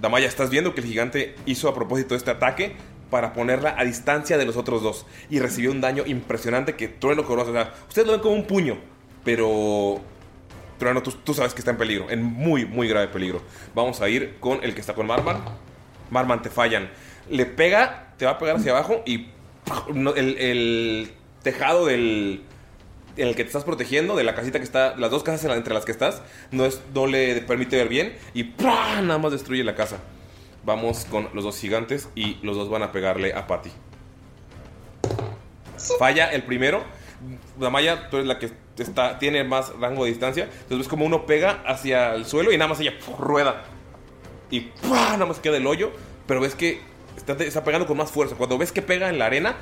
Damaya, 0.00 0.26
estás 0.26 0.50
viendo 0.50 0.74
que 0.74 0.82
el 0.82 0.86
gigante 0.86 1.34
hizo 1.46 1.68
a 1.70 1.74
propósito 1.74 2.14
este 2.14 2.30
ataque 2.30 2.76
para 3.10 3.32
ponerla 3.32 3.74
a 3.78 3.84
distancia 3.84 4.36
de 4.36 4.44
los 4.44 4.58
otros 4.58 4.82
dos. 4.82 5.06
Y 5.30 5.38
recibió 5.38 5.70
un 5.70 5.80
daño 5.80 6.04
impresionante 6.06 6.76
que 6.76 6.88
Trueno 6.88 7.24
conoce. 7.24 7.50
O 7.50 7.54
sea, 7.54 7.72
ustedes 7.88 8.06
lo 8.06 8.12
ven 8.12 8.20
como 8.20 8.34
un 8.34 8.46
puño, 8.46 8.76
pero 9.24 10.02
Trueno, 10.78 11.02
tú, 11.02 11.12
tú 11.12 11.32
sabes 11.32 11.54
que 11.54 11.60
está 11.60 11.70
en 11.70 11.78
peligro, 11.78 12.10
en 12.10 12.22
muy, 12.22 12.66
muy 12.66 12.88
grave 12.88 13.08
peligro. 13.08 13.40
Vamos 13.74 14.02
a 14.02 14.08
ir 14.10 14.36
con 14.38 14.62
el 14.62 14.74
que 14.74 14.82
está 14.82 14.92
con 14.92 15.06
Marman. 15.06 15.38
Marman, 16.10 16.42
te 16.42 16.50
fallan. 16.50 16.90
Le 17.30 17.46
pega, 17.46 18.12
te 18.18 18.26
va 18.26 18.32
a 18.32 18.38
pegar 18.38 18.56
hacia 18.56 18.72
abajo 18.72 19.02
y 19.06 19.28
el 20.14 21.10
tejado 21.42 21.86
del, 21.86 22.42
en 23.16 23.28
el 23.28 23.34
que 23.34 23.42
te 23.42 23.48
estás 23.48 23.64
protegiendo, 23.64 24.16
de 24.16 24.24
la 24.24 24.34
casita 24.34 24.58
que 24.58 24.64
está, 24.64 24.96
las 24.96 25.10
dos 25.10 25.22
casas 25.22 25.56
entre 25.56 25.74
las 25.74 25.84
que 25.84 25.92
estás, 25.92 26.22
no, 26.50 26.64
es, 26.64 26.80
no 26.94 27.06
le 27.06 27.40
permite 27.42 27.76
ver 27.76 27.88
bien 27.88 28.16
y 28.34 28.44
nada 28.62 29.18
más 29.18 29.32
destruye 29.32 29.64
la 29.64 29.74
casa. 29.74 29.98
Vamos 30.64 31.06
con 31.08 31.28
los 31.32 31.44
dos 31.44 31.58
gigantes 31.58 32.08
y 32.14 32.38
los 32.42 32.56
dos 32.56 32.68
van 32.68 32.82
a 32.82 32.92
pegarle 32.92 33.32
a 33.32 33.46
Patty. 33.46 33.70
Falla 35.98 36.32
el 36.32 36.42
primero. 36.42 36.82
Damaya, 37.58 38.10
tú 38.10 38.16
eres 38.16 38.26
la 38.26 38.38
que 38.38 38.50
está, 38.78 39.18
tiene 39.18 39.44
más 39.44 39.72
rango 39.78 40.04
de 40.04 40.10
distancia. 40.10 40.44
Entonces 40.44 40.78
ves 40.78 40.88
como 40.88 41.04
uno 41.04 41.24
pega 41.24 41.62
hacia 41.66 42.14
el 42.14 42.26
suelo 42.26 42.52
y 42.52 42.58
nada 42.58 42.68
más 42.68 42.80
ella 42.80 42.94
rueda. 43.18 43.64
Y 44.50 44.70
nada 44.82 45.24
más 45.24 45.38
queda 45.38 45.56
el 45.56 45.66
hoyo. 45.66 45.92
Pero 46.26 46.40
ves 46.40 46.56
que 46.56 46.80
está 47.16 47.64
pegando 47.64 47.86
con 47.86 47.96
más 47.96 48.10
fuerza. 48.10 48.34
Cuando 48.34 48.58
ves 48.58 48.72
que 48.72 48.82
pega 48.82 49.08
en 49.08 49.18
la 49.18 49.26
arena, 49.26 49.56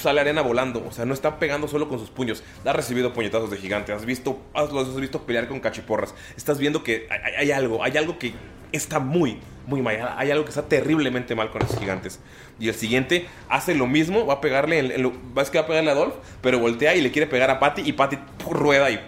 sale 0.00 0.20
arena 0.20 0.42
volando. 0.42 0.84
O 0.86 0.92
sea, 0.92 1.04
no 1.04 1.14
está 1.14 1.38
pegando 1.38 1.68
solo 1.68 1.88
con 1.88 1.98
sus 1.98 2.10
puños. 2.10 2.42
Ha 2.64 2.72
recibido 2.72 3.12
puñetazos 3.12 3.50
de 3.50 3.56
gigante. 3.56 3.92
Has 3.92 4.04
visto, 4.04 4.40
has, 4.54 4.70
has 4.70 4.96
visto 4.96 5.22
pelear 5.22 5.48
con 5.48 5.60
cachiporras. 5.60 6.14
Estás 6.36 6.58
viendo 6.58 6.82
que 6.82 7.08
hay, 7.38 7.50
algo, 7.50 7.82
hay 7.82 7.96
algo 7.96 8.18
que 8.18 8.34
está 8.72 8.98
muy, 8.98 9.38
muy 9.66 9.82
mal. 9.82 10.14
Hay 10.16 10.30
algo 10.30 10.44
que 10.44 10.50
está 10.50 10.62
terriblemente 10.68 11.34
mal 11.34 11.50
con 11.50 11.62
esos 11.62 11.78
gigantes. 11.78 12.20
Y 12.58 12.68
el 12.68 12.74
siguiente 12.74 13.26
hace 13.48 13.74
lo 13.74 13.86
mismo. 13.86 14.26
Va 14.26 14.34
a 14.34 14.40
pegarle, 14.40 14.78
en, 14.78 14.90
en 14.92 15.02
lo- 15.02 15.12
va 15.36 15.42
a 15.42 15.66
pegarle 15.66 15.90
a 15.90 15.94
Dolph, 15.94 16.14
pero 16.40 16.58
voltea 16.58 16.94
y 16.94 17.00
le 17.00 17.10
quiere 17.10 17.26
pegar 17.26 17.50
a 17.50 17.58
Patty. 17.58 17.82
Y 17.84 17.92
Patty 17.92 18.18
rueda 18.48 18.90
y 18.90 19.00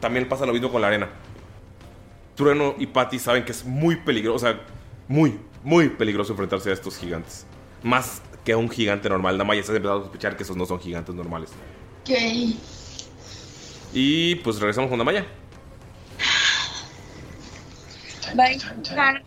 también 0.00 0.28
pasa 0.28 0.46
lo 0.46 0.52
mismo 0.52 0.70
con 0.70 0.80
la 0.82 0.88
arena. 0.88 1.08
Trueno 2.34 2.74
y 2.78 2.86
Patty 2.86 3.18
saben 3.18 3.44
que 3.44 3.52
es 3.52 3.64
muy 3.64 3.96
peligroso, 3.96 4.36
o 4.36 4.50
sea, 4.50 4.60
muy, 5.06 5.38
muy 5.62 5.90
peligroso 5.90 6.32
enfrentarse 6.32 6.70
a 6.70 6.72
estos 6.72 6.96
gigantes. 6.96 7.46
Más 7.82 8.22
que 8.44 8.52
a 8.52 8.56
un 8.56 8.68
gigante 8.68 9.08
normal. 9.08 9.38
Damaya 9.38 9.60
está 9.60 9.72
empezando 9.72 10.00
a 10.00 10.04
sospechar 10.04 10.36
que 10.36 10.42
esos 10.42 10.56
no 10.56 10.66
son 10.66 10.80
gigantes 10.80 11.14
normales. 11.14 11.50
Ok. 12.02 12.10
Y 13.92 14.36
pues 14.36 14.58
regresamos 14.58 14.90
con 14.90 14.98
Damaya. 14.98 15.26
Va 18.38 18.44
a 18.44 18.52
intentar. 18.52 19.22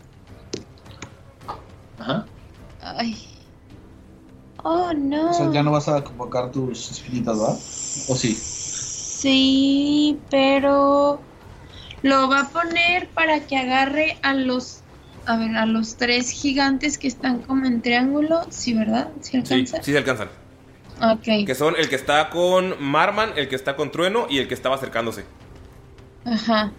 Ajá. 1.98 2.26
Ay. 2.80 3.28
Oh, 4.62 4.92
no. 4.92 5.30
O 5.30 5.34
sea, 5.34 5.52
ya 5.52 5.62
no 5.62 5.70
vas 5.70 5.88
a 5.88 6.02
convocar 6.02 6.50
tus 6.50 6.90
espinitas, 6.90 7.38
¿va? 7.38 7.50
¿O 7.50 8.16
sí? 8.16 8.34
Sí, 8.34 10.18
pero 10.28 11.20
lo 12.02 12.28
va 12.28 12.40
a 12.40 12.48
poner 12.48 13.08
para 13.10 13.46
que 13.46 13.56
agarre 13.56 14.18
a 14.22 14.34
los, 14.34 14.80
a 15.26 15.36
ver, 15.36 15.56
a 15.56 15.66
los 15.66 15.96
tres 15.96 16.30
gigantes 16.30 16.98
que 16.98 17.08
están 17.08 17.40
como 17.42 17.66
en 17.66 17.82
triángulo, 17.82 18.46
sí, 18.50 18.74
¿verdad? 18.74 19.08
¿Sí 19.20 19.30
Sí, 19.32 19.36
alcanza? 19.54 19.82
sí 19.82 19.92
se 19.92 19.98
alcanzan. 19.98 20.28
Ok, 21.02 21.44
Que 21.46 21.54
son 21.54 21.74
el 21.76 21.88
que 21.90 21.96
está 21.96 22.30
con 22.30 22.74
Marman, 22.82 23.32
el 23.36 23.48
que 23.48 23.56
está 23.56 23.76
con 23.76 23.90
Trueno 23.90 24.26
y 24.30 24.38
el 24.38 24.48
que 24.48 24.54
estaba 24.54 24.76
acercándose. 24.76 25.24
ajá. 26.24 26.72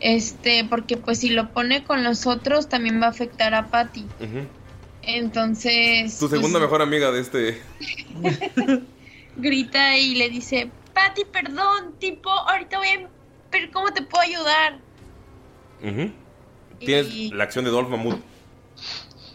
Este, 0.00 0.64
porque 0.64 0.96
pues 0.96 1.18
si 1.18 1.30
lo 1.30 1.50
pone 1.52 1.82
con 1.82 2.04
los 2.04 2.26
otros 2.26 2.68
también 2.68 3.00
va 3.02 3.06
a 3.06 3.10
afectar 3.10 3.52
a 3.54 3.66
Patty. 3.66 4.02
Ujú. 4.20 4.46
Entonces, 5.02 6.18
Tu 6.18 6.28
pues, 6.28 6.40
segunda 6.40 6.60
mejor 6.60 6.82
amiga 6.82 7.10
de 7.10 7.20
este. 7.20 7.60
grita 9.36 9.96
y 9.96 10.14
le 10.14 10.28
dice, 10.30 10.70
Patty, 10.94 11.24
perdón, 11.32 11.94
tipo, 11.98 12.30
ahorita 12.30 12.78
voy 12.78 12.88
a 12.88 13.08
ver 13.50 13.70
cómo 13.72 13.92
te 13.92 14.02
puedo 14.02 14.22
ayudar. 14.22 14.78
Ujú. 15.82 16.12
Tienes 16.78 17.12
Y- 17.12 17.30
la 17.30 17.44
acción 17.44 17.64
de 17.64 17.70
Dolph 17.70 17.88
Mamut. 17.88 18.20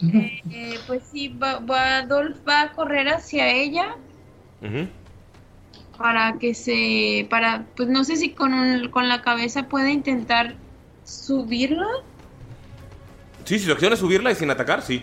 Eh, 0.02 0.78
pues 0.86 1.02
sí, 1.12 1.28
va, 1.28 1.58
va, 1.60 2.02
Dolph 2.02 2.36
va 2.46 2.62
a 2.62 2.72
correr 2.72 3.08
hacia 3.08 3.48
ella 3.50 3.96
para 5.98 6.38
que 6.38 6.54
se, 6.54 7.26
para, 7.30 7.66
pues 7.76 7.88
no 7.88 8.02
sé 8.04 8.16
si 8.16 8.30
con, 8.30 8.52
un- 8.54 8.88
con 8.90 9.08
la 9.08 9.22
cabeza 9.22 9.68
puede 9.68 9.92
intentar 9.92 10.56
subirla. 11.04 11.86
Sí, 13.44 13.58
si 13.58 13.66
su 13.66 13.72
acción 13.72 13.92
es 13.92 13.98
subirla 13.98 14.30
y 14.32 14.34
sin 14.34 14.50
atacar, 14.50 14.82
sí. 14.82 15.02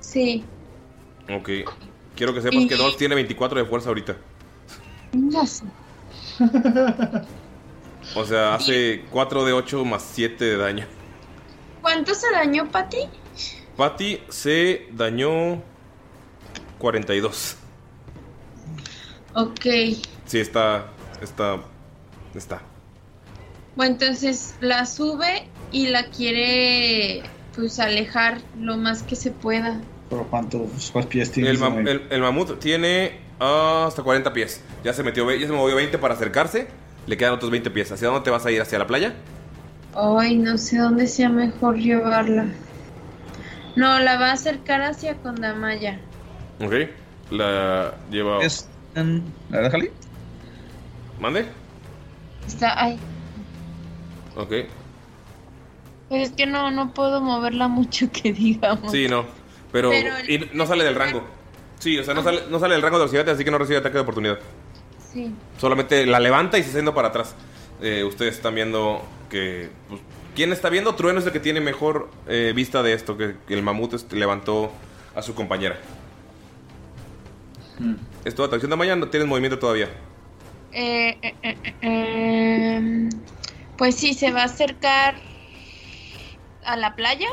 Sí, 0.00 0.44
Ok. 1.30 1.48
Quiero 2.14 2.32
que 2.34 2.42
sepas 2.42 2.60
Y- 2.62 2.68
que 2.68 2.76
Dolph 2.76 2.96
tiene 2.98 3.14
24 3.14 3.58
de 3.58 3.64
fuerza 3.66 3.88
ahorita. 3.88 4.16
no 5.14 5.46
sé. 5.46 5.64
O 8.14 8.24
sea, 8.24 8.54
hace 8.54 9.04
4 9.10 9.44
de 9.44 9.52
8 9.54 9.84
más 9.84 10.02
7 10.12 10.44
de 10.44 10.56
daño. 10.56 10.86
¿Cuánto 11.84 12.14
se 12.14 12.30
dañó 12.32 12.70
Patty? 12.70 12.96
Patty 13.76 14.22
se 14.30 14.86
dañó 14.92 15.62
42. 16.78 17.56
Ok, 19.34 19.60
Sí, 20.24 20.40
está. 20.40 20.86
Está. 21.20 21.58
Está. 22.34 22.62
bueno, 23.76 23.92
entonces 23.92 24.54
la 24.62 24.86
sube 24.86 25.46
y 25.72 25.88
la 25.88 26.06
quiere, 26.06 27.22
pues 27.54 27.78
alejar 27.78 28.38
lo 28.58 28.78
más 28.78 29.02
que 29.02 29.14
se 29.14 29.30
pueda. 29.30 29.78
¿Pero 30.08 30.24
cuántos 30.30 30.90
cuántos 30.90 31.10
pies 31.12 31.32
tienes? 31.32 31.52
El, 31.52 31.58
mam- 31.60 31.86
el- 31.86 32.06
el 32.08 32.20
mamut 32.22 32.58
tiene 32.60 33.18
hasta 33.38 34.02
40 34.02 34.32
pies. 34.32 34.62
Ya 34.82 34.94
se 34.94 35.02
metió, 35.02 35.26
ve- 35.26 35.38
ya 35.38 35.46
se 35.48 35.52
movió 35.52 35.76
20 35.76 35.98
para 35.98 36.14
acercarse. 36.14 36.66
Le 37.06 37.18
quedan 37.18 37.34
otros 37.34 37.50
20 37.50 37.70
pies. 37.70 37.92
¿Hacia 37.92 38.08
dónde 38.08 38.22
te 38.24 38.30
vas 38.30 38.46
a 38.46 38.50
ir? 38.50 38.62
¿Hacia 38.62 38.78
la 38.78 38.86
playa? 38.86 39.12
Ay, 39.96 40.36
no 40.36 40.58
sé 40.58 40.78
dónde 40.78 41.06
sea 41.06 41.28
mejor 41.28 41.76
llevarla. 41.76 42.46
No, 43.76 43.98
la 44.00 44.18
va 44.18 44.30
a 44.30 44.32
acercar 44.32 44.82
hacia 44.82 45.14
Condamaya. 45.16 46.00
Ok. 46.60 46.72
La 47.30 47.94
lleva. 48.10 48.42
Es 48.42 48.68
en... 48.94 49.24
¿La 49.50 49.70
Jali? 49.70 49.90
¿Mande? 51.20 51.46
Está 52.46 52.80
ahí. 52.82 52.98
Ok. 54.36 54.52
Pues 56.08 56.28
es 56.28 56.36
que 56.36 56.46
no, 56.46 56.70
no 56.70 56.92
puedo 56.92 57.20
moverla 57.20 57.68
mucho 57.68 58.10
que 58.12 58.32
digamos. 58.32 58.92
Sí, 58.92 59.08
no. 59.08 59.24
Pero. 59.72 59.90
Pero- 59.90 60.14
y 60.28 60.50
no 60.52 60.66
sale 60.66 60.84
del 60.84 60.94
rango. 60.94 61.24
Sí, 61.78 61.98
o 61.98 62.04
sea, 62.04 62.14
no 62.14 62.22
sale, 62.22 62.42
no 62.50 62.58
sale 62.58 62.74
del 62.74 62.82
rango 62.82 62.98
de 62.98 63.08
gigantes, 63.08 63.34
así 63.34 63.44
que 63.44 63.50
no 63.50 63.58
recibe 63.58 63.78
ataque 63.78 63.94
de 63.96 64.00
oportunidad. 64.02 64.38
Sí. 65.12 65.34
Solamente 65.58 66.06
la 66.06 66.20
levanta 66.20 66.58
y 66.58 66.62
se 66.62 66.68
está 66.68 66.78
yendo 66.78 66.94
para 66.94 67.08
atrás. 67.08 67.34
Eh, 67.80 68.04
ustedes 68.04 68.36
están 68.36 68.54
viendo 68.54 69.02
que. 69.30 69.70
pues, 69.88 70.00
¿Quién 70.34 70.52
está 70.52 70.68
viendo? 70.68 70.94
Trueno 70.96 71.20
es 71.20 71.26
el 71.26 71.32
que 71.32 71.40
tiene 71.40 71.60
mejor 71.60 72.10
eh, 72.26 72.52
vista 72.54 72.82
de 72.82 72.92
esto. 72.92 73.16
Que, 73.16 73.36
que 73.46 73.54
el 73.54 73.62
mamut 73.62 73.94
este, 73.94 74.16
levantó 74.16 74.72
a 75.14 75.22
su 75.22 75.34
compañera. 75.34 75.78
¿Es 78.24 78.34
toda 78.34 78.48
tu 78.48 78.54
acción 78.54 78.70
de 78.70 78.76
mañana? 78.76 79.00
¿No 79.00 79.08
tienes 79.08 79.28
movimiento 79.28 79.58
todavía? 79.58 79.88
Eh, 80.72 81.16
eh, 81.22 81.34
eh, 81.42 81.56
eh, 81.64 81.74
em, 82.76 83.10
pues 83.76 83.94
sí, 83.94 84.14
se 84.14 84.32
va 84.32 84.42
a 84.42 84.44
acercar 84.46 85.16
a 86.64 86.76
la 86.76 86.96
playa 86.96 87.28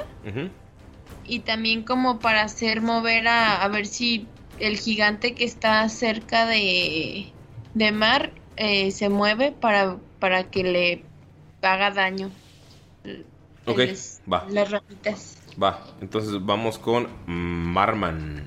y 1.26 1.40
también 1.40 1.84
como 1.84 2.20
para 2.20 2.44
hacer 2.44 2.82
mover 2.82 3.28
a, 3.28 3.64
a 3.64 3.68
ver 3.68 3.88
si 3.88 4.28
el 4.60 4.78
gigante 4.78 5.34
que 5.34 5.44
está 5.44 5.88
cerca 5.90 6.46
de, 6.46 7.32
de 7.74 7.92
Mar 7.92 8.32
eh, 8.58 8.92
se 8.92 9.10
mueve 9.10 9.52
para, 9.52 9.98
para 10.22 10.50
que 10.50 10.64
le 10.64 11.04
haga 11.62 11.92
daño. 11.92 12.30
Ok, 13.66 13.80
Las- 13.80 14.22
va. 14.32 14.46
Las 14.50 14.72
ramitas. 14.72 15.38
Va, 15.62 15.84
entonces 16.00 16.34
vamos 16.46 16.78
con 16.80 17.08
Marman. 17.26 18.46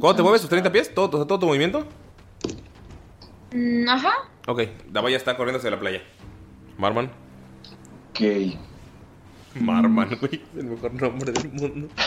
¿Cómo 0.00 0.14
te 0.14 0.22
mueves 0.22 0.40
tus 0.42 0.50
30 0.50 0.70
pies? 0.70 0.92
¿Todo, 0.92 1.08
todo, 1.08 1.26
todo 1.26 1.38
tu 1.38 1.46
movimiento? 1.46 1.86
Mm, 3.54 3.88
Ajá. 3.88 4.12
Ok, 4.46 4.62
Dava 4.90 5.08
ya 5.08 5.16
está 5.16 5.36
corriendo 5.36 5.58
hacia 5.58 5.70
la 5.70 5.78
playa. 5.80 6.02
Marman. 6.76 7.10
Ok. 8.10 8.20
Marman, 9.60 10.18
güey. 10.20 10.42
El 10.56 10.64
mejor 10.66 10.92
nombre 10.94 11.32
del 11.32 11.48
mundo. 11.52 11.88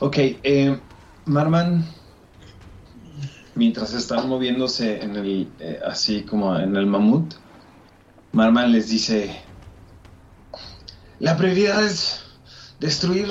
Ok, 0.00 0.16
eh, 0.18 0.78
Marman, 1.24 1.84
mientras 3.54 3.92
están 3.94 4.28
moviéndose 4.28 5.02
en 5.02 5.16
el, 5.16 5.48
eh, 5.60 5.80
así 5.86 6.22
como 6.22 6.56
en 6.58 6.76
el 6.76 6.86
mamut, 6.86 7.34
Marman 8.32 8.72
les 8.72 8.88
dice, 8.88 9.40
la 11.20 11.36
prioridad 11.36 11.84
es 11.84 12.20
destruir 12.80 13.28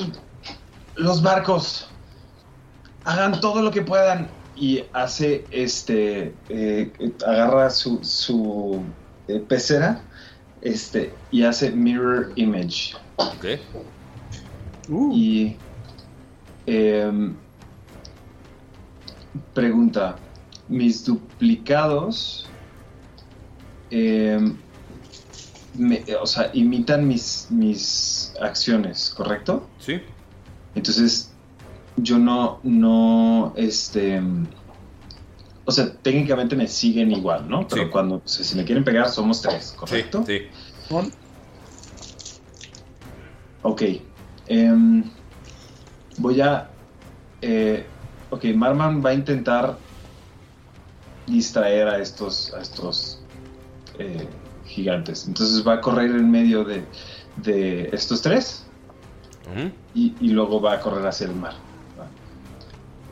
los 0.96 1.22
barcos, 1.22 1.88
hagan 3.04 3.40
todo 3.42 3.62
lo 3.62 3.72
que 3.72 3.82
puedan 3.82 4.30
y 4.56 4.84
hace 4.94 5.46
este, 5.52 6.34
eh, 6.50 6.92
agarra 7.28 7.70
su, 7.70 8.04
su 8.04 8.82
eh, 9.28 9.40
pecera 9.40 10.02
este, 10.62 11.14
y 11.32 11.44
hace 11.44 11.72
mirror 11.72 12.32
image. 12.36 12.96
Ok. 13.18 13.46
Y 15.14 15.58
em, 16.66 17.36
pregunta, 19.54 20.16
mis 20.68 21.04
duplicados, 21.06 22.48
em, 23.90 24.56
me- 25.76 26.04
o 26.22 26.26
sea, 26.26 26.50
imitan 26.54 27.08
mis, 27.08 27.48
mis 27.50 28.34
acciones, 28.42 29.10
¿correcto? 29.16 29.68
Sí. 29.80 30.02
Entonces, 30.76 31.32
yo 31.98 32.18
no, 32.18 32.60
no, 32.64 33.54
este, 33.56 34.22
o 35.66 35.72
sea, 35.72 35.94
técnicamente 35.94 36.56
me 36.56 36.68
siguen 36.68 37.12
igual, 37.12 37.48
¿no? 37.50 37.68
Pero 37.68 37.90
cuando, 37.92 38.16
o 38.18 38.22
sea, 38.28 38.44
si 38.44 38.56
me 38.56 38.66
quieren 38.66 38.84
pegar, 38.84 39.10
somos 39.10 39.42
tres, 39.42 39.74
¿correcto? 39.78 40.24
Sí. 40.28 40.42
Ok. 43.62 43.82
em, 44.48 45.04
voy 46.18 46.42
a. 46.42 46.70
eh, 47.42 47.86
ok, 48.34 48.46
Marman 48.56 49.04
va 49.04 49.12
a 49.12 49.14
intentar 49.14 49.78
distraer 51.28 51.88
a 51.88 52.00
estos, 52.00 52.54
a 52.54 52.62
estos 52.62 53.20
eh, 54.00 54.28
gigantes. 54.66 55.28
Entonces 55.28 55.66
va 55.66 55.74
a 55.74 55.82
correr 55.82 56.12
en 56.12 56.30
medio 56.30 56.64
de, 56.64 56.84
de 57.38 57.90
estos 57.94 58.22
tres 58.22 58.66
y, 59.94 60.16
y 60.20 60.30
luego 60.30 60.62
va 60.62 60.74
a 60.74 60.80
correr 60.80 61.06
hacia 61.06 61.28
el 61.28 61.36
mar. 61.36 61.54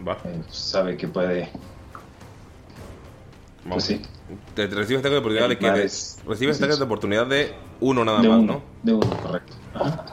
Va. 0.08 0.17
Eh, 0.25 0.41
sabe 0.50 0.98
que 0.98 1.08
puede. 1.08 1.50
Pues 3.69 3.83
sí. 3.83 4.01
Te, 4.56 4.67
te 4.67 4.75
recibes 4.75 5.01
ataque 5.01 5.14
de 5.14 5.19
oportunidad 5.19 5.50
de 5.50 5.58
que. 5.58 5.83
es- 5.83 6.19
recibes 6.25 6.56
es 6.56 6.61
ataques 6.61 6.80
de 6.80 6.85
oportunidad 6.85 7.27
de 7.27 7.53
uno 7.80 8.03
nada 8.03 8.22
de 8.22 8.30
más, 8.30 8.40
uno, 8.40 8.53
¿no? 8.53 8.61
De 8.82 8.93
uno, 8.93 9.09
correcto. 9.22 9.53
Ajá. 9.75 10.06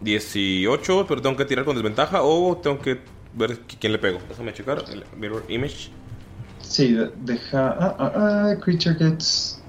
18, 0.00 1.06
pero 1.08 1.20
tengo 1.20 1.36
que 1.36 1.44
tirar 1.44 1.64
con 1.64 1.74
desventaja 1.74 2.22
o 2.22 2.56
tengo 2.56 2.78
que 2.78 3.00
ver 3.38 3.60
qui- 3.66 3.78
quién 3.80 3.92
le 3.92 3.98
pego. 3.98 4.18
Déjame 4.28 4.52
checar 4.52 4.84
el 4.92 5.04
mirror 5.16 5.44
image. 5.48 5.90
Sí, 6.60 6.92
de- 6.92 7.10
deja. 7.16 7.68
Ah, 7.78 7.96
ah, 7.98 8.12
ah, 8.14 8.56
creature 8.60 8.94
gets. 8.98 9.62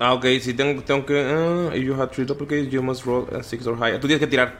Ah, 0.00 0.12
ok, 0.12 0.26
si 0.40 0.52
tengo, 0.54 0.82
tengo 0.82 1.06
que. 1.06 1.18
ah, 1.20 1.70
if 1.74 1.82
you 1.84 1.94
have 1.94 2.10
three 2.10 2.24
duplicates, 2.26 2.70
you 2.72 2.82
must 2.82 3.04
roll 3.06 3.26
a 3.32 3.42
6 3.42 3.66
or 3.66 3.76
higher. 3.78 3.98
Tú 4.00 4.06
tienes 4.08 4.20
que 4.20 4.26
tirar. 4.26 4.58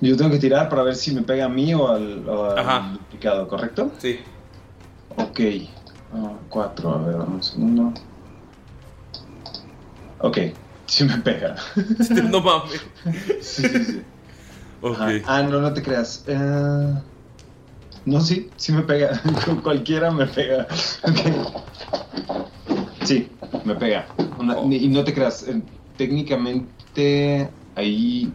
Yo 0.00 0.16
tengo 0.16 0.30
que 0.30 0.38
tirar 0.38 0.68
para 0.68 0.82
ver 0.82 0.94
si 0.94 1.12
me 1.14 1.22
pega 1.22 1.46
a 1.46 1.48
mí 1.48 1.74
o 1.74 1.88
al, 1.88 2.28
o 2.28 2.50
al 2.50 2.58
Ajá. 2.58 2.92
duplicado, 2.92 3.48
¿correcto? 3.48 3.90
Sí. 3.98 4.20
Ok. 5.16 5.40
Ah, 6.14 6.32
cuatro, 6.48 6.90
a 6.94 6.98
ver, 7.02 7.16
un 7.16 7.42
segundo. 7.42 7.92
Ok, 10.20 10.38
sí 10.86 11.04
me 11.04 11.18
pega. 11.18 11.56
no 12.30 12.40
mames. 12.40 12.80
sí, 13.40 13.62
sí, 13.68 13.84
sí. 13.84 14.02
Ajá. 14.82 15.08
Ah, 15.26 15.42
no, 15.42 15.60
no 15.60 15.72
te 15.72 15.82
creas. 15.82 16.24
Eh, 16.26 16.94
no, 18.04 18.20
sí, 18.20 18.50
sí 18.56 18.72
me 18.72 18.82
pega. 18.82 19.20
Con 19.44 19.60
cualquiera 19.60 20.10
me 20.10 20.26
pega. 20.26 20.66
Sí, 23.04 23.28
me 23.64 23.74
pega. 23.74 24.06
Una- 24.38 24.56
Oh. 24.58 24.70
Y 24.70 24.88
no 24.88 25.04
te 25.04 25.12
creas, 25.14 25.46
eh, 25.48 25.60
técnicamente 25.96 27.50
ahí 27.74 28.32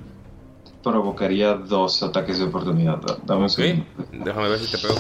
provocaría 0.84 1.54
dos 1.54 2.02
ataques 2.04 2.38
de 2.40 2.46
oportunidad. 2.46 2.98
Da- 2.98 3.18
Dame 3.26 3.40
un 3.42 3.46
Ok, 3.46 3.52
segundo. 3.52 3.86
déjame 4.12 4.50
ver 4.50 4.60
si 4.60 4.72
te 4.72 4.78
pego. 4.78 4.96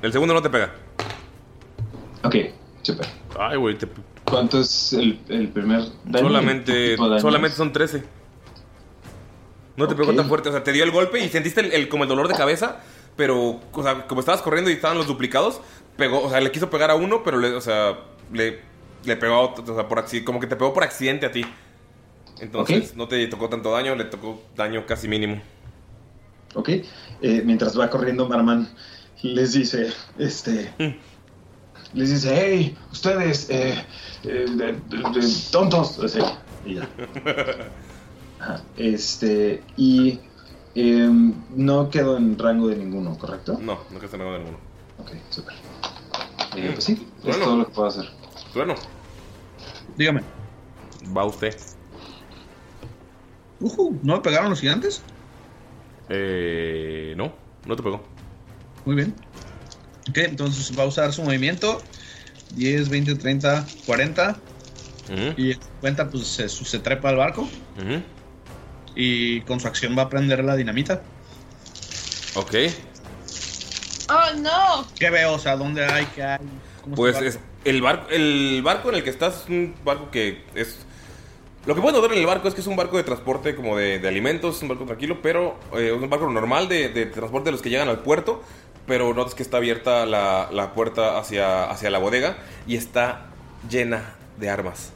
El 0.00 0.12
segundo 0.12 0.34
no 0.34 0.42
te 0.42 0.50
pega. 0.50 0.72
Ok, 2.24 2.36
super. 2.82 3.06
Ay, 3.38 3.56
güey, 3.58 3.76
te- 3.76 3.88
¿Cuánto 4.24 4.60
es 4.60 4.92
el, 4.94 5.20
el 5.28 5.48
primer 5.48 5.82
daño? 6.04 6.26
solamente, 6.26 6.72
¿Qué 6.72 6.90
tipo 6.92 7.04
de 7.04 7.10
daño 7.10 7.20
solamente 7.20 7.56
son 7.56 7.72
13. 7.72 8.02
No 9.76 9.88
te 9.88 9.94
pegó 9.94 10.14
tan 10.14 10.28
fuerte, 10.28 10.48
o 10.48 10.52
sea, 10.52 10.62
te 10.62 10.72
dio 10.72 10.84
el 10.84 10.90
golpe 10.90 11.18
y 11.24 11.28
sentiste 11.28 11.60
el, 11.60 11.72
el- 11.72 11.88
como 11.88 12.04
el 12.04 12.08
dolor 12.08 12.28
de 12.28 12.34
cabeza, 12.34 12.80
pero, 13.16 13.60
o 13.72 13.82
sea, 13.82 14.06
como 14.06 14.20
estabas 14.20 14.42
corriendo 14.42 14.70
y 14.70 14.74
estaban 14.74 14.98
los 14.98 15.06
duplicados, 15.06 15.60
pegó, 15.96 16.22
o 16.22 16.30
sea, 16.30 16.40
le 16.40 16.50
quiso 16.52 16.68
pegar 16.70 16.90
a 16.90 16.94
uno, 16.94 17.22
pero 17.24 17.38
le, 17.38 17.54
o 17.54 17.60
sea, 17.60 17.98
le, 18.32 18.60
le 19.04 19.16
pegó 19.16 19.34
a 19.34 19.40
otro, 19.40 19.64
o 19.72 19.76
sea, 19.76 19.88
por 19.88 19.98
accidente, 19.98 20.26
como 20.26 20.40
que 20.40 20.46
te 20.46 20.56
pegó 20.56 20.72
por 20.74 20.84
accidente 20.84 21.26
a 21.26 21.32
ti. 21.32 21.44
Entonces, 22.40 22.96
no 22.96 23.08
te 23.08 23.26
tocó 23.28 23.48
tanto 23.48 23.70
daño, 23.70 23.94
le 23.94 24.04
tocó 24.04 24.42
daño 24.56 24.84
casi 24.86 25.08
mínimo. 25.08 25.40
Ok. 26.54 26.68
Eh, 26.68 27.42
mientras 27.44 27.78
va 27.78 27.88
corriendo 27.88 28.28
Marman, 28.28 28.68
les 29.22 29.52
dice, 29.54 29.92
este... 30.18 30.72
Les 31.94 32.08
dice, 32.10 32.34
hey, 32.34 32.78
ustedes, 32.90 33.48
eh, 33.50 33.74
eh, 34.24 34.46
de- 34.48 34.76
tontos. 35.50 35.98
Así, 35.98 36.20
y 36.64 36.76
ya. 36.76 36.88
Ajá, 38.42 38.60
Este, 38.76 39.62
y 39.76 40.18
em, 40.74 41.32
no 41.50 41.88
quedó 41.90 42.16
en 42.16 42.36
rango 42.36 42.66
de 42.66 42.76
ninguno, 42.76 43.16
¿correcto? 43.16 43.56
No, 43.60 43.78
no 43.88 44.00
quedó 44.00 44.14
en 44.14 44.18
rango 44.20 44.32
de 44.32 44.38
ninguno. 44.40 44.58
Ok, 44.98 45.10
super. 45.30 45.54
Eh, 46.56 46.70
pues 46.72 46.84
sí, 46.84 46.92
es 47.18 47.22
Bueno. 47.22 47.44
todo 47.44 47.56
lo 47.58 47.66
que 47.66 47.70
puedo 47.72 47.88
hacer. 47.88 48.10
Bueno. 48.52 48.74
Dígame. 49.96 50.22
Va 51.16 51.24
usted. 51.24 51.56
Ujú, 53.60 54.00
¿No 54.02 54.16
me 54.16 54.22
pegaron 54.22 54.50
los 54.50 54.60
gigantes? 54.60 55.04
Eh, 56.08 57.14
no, 57.16 57.32
no 57.64 57.76
te 57.76 57.82
pegó. 57.82 58.02
Muy 58.84 58.96
bien. 58.96 59.14
Ok, 60.10 60.18
entonces 60.18 60.76
va 60.76 60.82
a 60.82 60.86
usar 60.86 61.12
su 61.12 61.22
movimiento. 61.22 61.80
10, 62.50 62.88
20, 62.88 63.14
30, 63.14 63.68
40. 63.86 64.40
Y 65.36 65.52
en 65.52 65.62
50 65.62 66.10
pues 66.10 66.26
se, 66.26 66.48
se 66.48 66.78
trepa 66.80 67.10
al 67.10 67.16
barco. 67.16 67.48
Y 68.94 69.40
con 69.42 69.60
su 69.60 69.68
acción 69.68 69.96
va 69.96 70.02
a 70.02 70.08
prender 70.08 70.44
la 70.44 70.56
dinamita. 70.56 71.02
Ok. 72.34 72.54
Oh, 74.08 74.36
no. 74.38 74.86
¿Qué 74.98 75.10
veo? 75.10 75.34
O 75.34 75.38
sea, 75.38 75.56
¿dónde 75.56 75.84
hay? 75.84 76.06
¿Qué 76.14 76.22
hay? 76.22 76.38
¿Cómo 76.82 76.96
Pues 76.96 77.20
es 77.20 77.38
el 77.64 77.80
barco, 77.80 78.08
el 78.10 78.60
barco 78.64 78.88
en 78.90 78.96
el 78.96 79.04
que 79.04 79.10
estás 79.10 79.42
es 79.42 79.48
un 79.48 79.74
barco 79.84 80.10
que 80.10 80.44
es... 80.54 80.78
Lo 81.64 81.76
que 81.76 81.80
puedes 81.80 81.96
notar 81.96 82.12
en 82.12 82.18
el 82.18 82.26
barco 82.26 82.48
es 82.48 82.54
que 82.54 82.60
es 82.60 82.66
un 82.66 82.74
barco 82.74 82.96
de 82.96 83.04
transporte 83.04 83.54
como 83.54 83.76
de, 83.76 84.00
de 84.00 84.08
alimentos, 84.08 84.60
un 84.62 84.68
barco 84.68 84.84
tranquilo, 84.84 85.22
pero 85.22 85.60
eh, 85.76 85.92
un 85.92 86.10
barco 86.10 86.28
normal 86.28 86.68
de, 86.68 86.88
de 86.88 87.06
transporte 87.06 87.46
de 87.46 87.52
los 87.52 87.62
que 87.62 87.70
llegan 87.70 87.88
al 87.88 88.00
puerto, 88.00 88.42
pero 88.86 89.14
notas 89.14 89.36
que 89.36 89.44
está 89.44 89.58
abierta 89.58 90.04
la, 90.04 90.48
la 90.50 90.74
puerta 90.74 91.18
hacia, 91.18 91.70
hacia 91.70 91.90
la 91.90 91.98
bodega 91.98 92.36
y 92.66 92.76
está 92.76 93.26
llena 93.70 94.16
de 94.38 94.50
armas. 94.50 94.92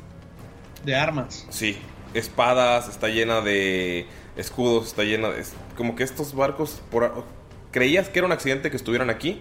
De 0.85 0.97
armas. 0.97 1.47
Sí, 1.51 1.79
espadas, 2.19 2.89
está 2.89 3.09
llena 3.09 3.41
de 3.41 4.07
escudos, 4.37 4.89
está 4.89 5.03
llena 5.05 5.31
de... 5.31 5.45
como 5.77 5.97
que 5.97 6.03
estos 6.05 6.35
barcos, 6.35 6.83
por, 6.91 7.25
creías 7.71 8.09
que 8.09 8.19
era 8.19 8.27
un 8.27 8.33
accidente 8.33 8.71
que 8.71 8.77
estuvieran 8.77 9.11
aquí, 9.11 9.41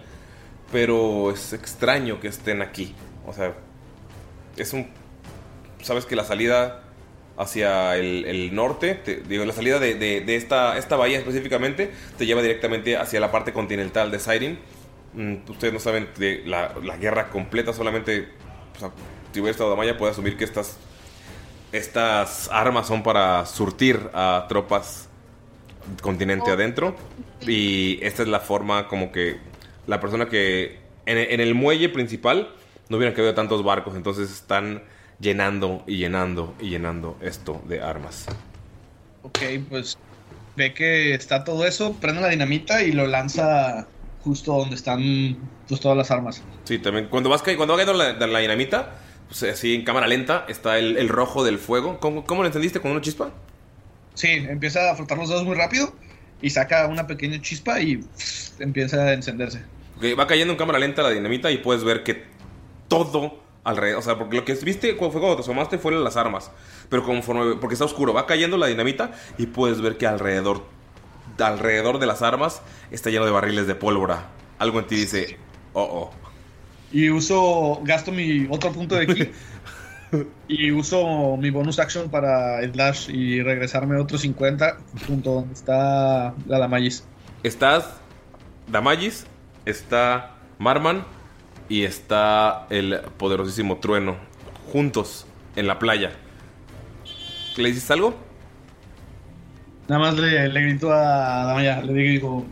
pero 0.72 1.30
es 1.30 1.52
extraño 1.52 2.20
que 2.20 2.28
estén 2.28 2.62
aquí. 2.62 2.94
O 3.26 3.32
sea, 3.32 3.54
es 4.56 4.72
un... 4.72 4.88
Sabes 5.82 6.06
que 6.06 6.16
la 6.16 6.24
salida 6.24 6.82
hacia 7.36 7.96
el, 7.96 8.54
norte, 8.54 8.94
te- 8.94 9.16
digo, 9.20 9.44
la 9.44 9.52
salida 9.52 9.78
de, 9.78 9.94
de- 9.94 10.36
esta, 10.36 10.78
esta 10.78 10.96
bahía 10.96 11.18
específicamente, 11.18 11.90
te 12.16 12.26
lleva 12.26 12.42
directamente 12.42 12.96
hacia 12.96 13.20
la 13.20 13.30
parte 13.30 13.52
continental 13.52 14.10
de 14.10 14.18
Siren. 14.18 14.58
Mm, 15.12 15.50
ustedes 15.50 15.72
no 15.72 15.80
saben 15.80 16.08
de 16.18 16.42
la, 16.46 16.74
la 16.82 16.96
guerra 16.96 17.28
completa, 17.30 17.72
solamente... 17.72 18.28
si 19.32 19.40
hubiera 19.40 19.50
estado 19.52 19.70
Damaya, 19.70 19.96
puede 19.98 20.12
asumir 20.12 20.36
que 20.36 20.44
estás 20.44 20.78
Estas 21.72 22.48
armas 22.52 22.86
son 22.86 23.02
para 23.02 23.44
surtir 23.46 24.10
a 24.14 24.46
tropas 24.48 25.08
continente 26.00 26.50
adentro. 26.50 26.96
Y 27.46 27.98
esta 28.02 28.22
es 28.22 28.28
la 28.28 28.40
forma 28.40 28.88
como 28.88 29.12
que 29.12 29.38
la 29.86 30.00
persona 30.00 30.28
que 30.28 30.78
en, 31.06 31.18
en 31.18 31.40
el 31.40 31.54
muelle 31.54 31.88
principal 31.88 32.50
no 32.88 32.96
hubieran 32.96 33.14
cabido 33.14 33.34
tantos 33.34 33.62
barcos. 33.62 33.94
Entonces 33.94 34.30
están 34.30 34.82
llenando 35.20 35.82
y 35.86 35.96
llenando 35.96 36.54
y 36.60 36.70
llenando 36.70 37.16
esto 37.20 37.62
de 37.66 37.80
armas. 37.80 38.26
Ok, 39.22 39.38
pues 39.68 39.98
ve 40.56 40.72
que 40.72 41.14
está 41.14 41.44
todo 41.44 41.66
eso, 41.66 41.94
prende 41.94 42.20
la 42.20 42.28
dinamita 42.28 42.82
y 42.82 42.92
lo 42.92 43.06
lanza 43.06 43.86
justo 44.22 44.56
donde 44.56 44.74
están 44.74 45.36
pues, 45.68 45.80
todas 45.80 45.96
las 45.96 46.10
armas. 46.10 46.42
Sí, 46.64 46.78
también 46.78 47.08
cuando 47.08 47.30
vas 47.30 47.42
cuando 47.42 47.68
va 47.68 47.78
cayendo 47.78 47.94
la, 47.94 48.26
la 48.26 48.38
dinamita, 48.38 48.94
pues 49.28 49.42
así 49.44 49.74
en 49.74 49.84
cámara 49.84 50.06
lenta 50.06 50.44
está 50.48 50.78
el, 50.78 50.96
el 50.96 51.08
rojo 51.08 51.44
del 51.44 51.58
fuego. 51.58 51.98
¿Cómo, 52.00 52.24
cómo 52.24 52.42
lo 52.42 52.46
entendiste 52.46 52.80
con 52.80 52.90
una 52.90 53.00
chispa? 53.00 53.30
Sí, 54.14 54.28
empieza 54.28 54.90
a 54.90 54.94
frotar 54.94 55.18
los 55.18 55.28
dedos 55.28 55.44
muy 55.44 55.54
rápido 55.54 55.92
y 56.40 56.50
saca 56.50 56.86
una 56.86 57.06
pequeña 57.06 57.40
chispa 57.40 57.80
y 57.80 57.96
pff, 57.96 58.60
empieza 58.60 59.02
a 59.02 59.12
encenderse. 59.12 59.62
Ok, 59.96 60.18
va 60.18 60.26
cayendo 60.26 60.52
en 60.52 60.58
cámara 60.58 60.78
lenta 60.78 61.02
la 61.02 61.10
dinamita 61.10 61.50
y 61.50 61.58
puedes 61.58 61.84
ver 61.84 62.02
que 62.02 62.24
todo 62.88 63.40
alrededor, 63.64 63.98
o 63.98 64.02
sea, 64.02 64.16
porque 64.16 64.36
lo 64.36 64.44
que 64.44 64.54
viste 64.54 64.94
fue 64.94 65.10
cuando 65.10 65.36
te 65.36 65.42
asomaste 65.42 65.78
fueron 65.78 66.04
las 66.04 66.16
armas, 66.16 66.52
pero 66.88 67.02
conforme, 67.02 67.56
porque 67.56 67.74
está 67.74 67.84
oscuro, 67.84 68.14
va 68.14 68.26
cayendo 68.26 68.56
la 68.56 68.68
dinamita 68.68 69.12
y 69.38 69.46
puedes 69.46 69.80
ver 69.80 69.96
que 69.96 70.06
alrededor, 70.06 70.64
alrededor 71.38 71.98
de 71.98 72.06
las 72.06 72.22
armas 72.22 72.62
está 72.90 73.10
lleno 73.10 73.24
de 73.24 73.32
barriles 73.32 73.66
de 73.66 73.74
pólvora. 73.74 74.30
Algo 74.58 74.78
en 74.78 74.86
ti 74.86 74.94
dice, 74.96 75.38
oh, 75.72 75.82
oh. 75.82 76.25
Y 76.92 77.10
uso, 77.10 77.80
gasto 77.82 78.12
mi 78.12 78.46
otro 78.48 78.72
punto 78.72 78.94
de 78.94 79.06
ki 79.06 79.30
y 80.48 80.70
uso 80.70 81.36
mi 81.36 81.50
bonus 81.50 81.78
action 81.78 82.08
para 82.08 82.62
slash 82.72 83.10
y 83.10 83.42
regresarme 83.42 83.96
otro 83.96 84.18
50 84.18 84.76
junto 85.06 85.34
donde 85.34 85.54
está 85.54 86.34
la 86.46 86.58
Damayis. 86.58 87.04
Estás 87.42 88.00
Damagis, 88.68 89.26
está 89.64 90.36
Marman 90.58 91.04
y 91.68 91.84
está 91.84 92.66
el 92.70 93.00
poderosísimo 93.16 93.78
Trueno 93.78 94.16
juntos 94.72 95.26
en 95.56 95.66
la 95.66 95.78
playa. 95.78 96.12
¿Le 97.56 97.68
dices 97.68 97.90
algo? 97.90 98.14
Nada 99.88 100.00
más 100.00 100.16
le, 100.16 100.48
le 100.48 100.60
grito 100.60 100.92
a 100.92 101.44
Damaya, 101.46 101.80
le 101.82 101.92
digo, 101.92 102.44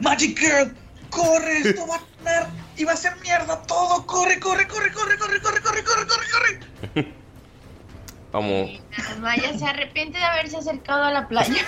Magic 0.00 0.38
Girl, 0.38 0.74
corre, 1.10 1.58
esto 1.58 1.86
va 1.86 1.96
a 1.96 2.00
tener 2.18 2.61
y 2.76 2.84
va 2.84 2.92
a 2.92 2.96
ser 2.96 3.16
mierda 3.20 3.62
todo, 3.62 4.06
corre, 4.06 4.40
corre, 4.40 4.66
corre, 4.66 4.92
corre, 4.92 5.18
corre, 5.18 5.40
corre, 5.40 5.62
corre, 5.62 5.84
corre, 5.84 6.06
corre, 6.06 6.26
corre. 6.94 7.12
Vamos. 8.32 8.80
Maya 9.20 9.58
se 9.58 9.66
arrepiente 9.66 10.18
de 10.18 10.24
haberse 10.24 10.56
acercado 10.56 11.04
a 11.04 11.10
la 11.10 11.28
playa. 11.28 11.62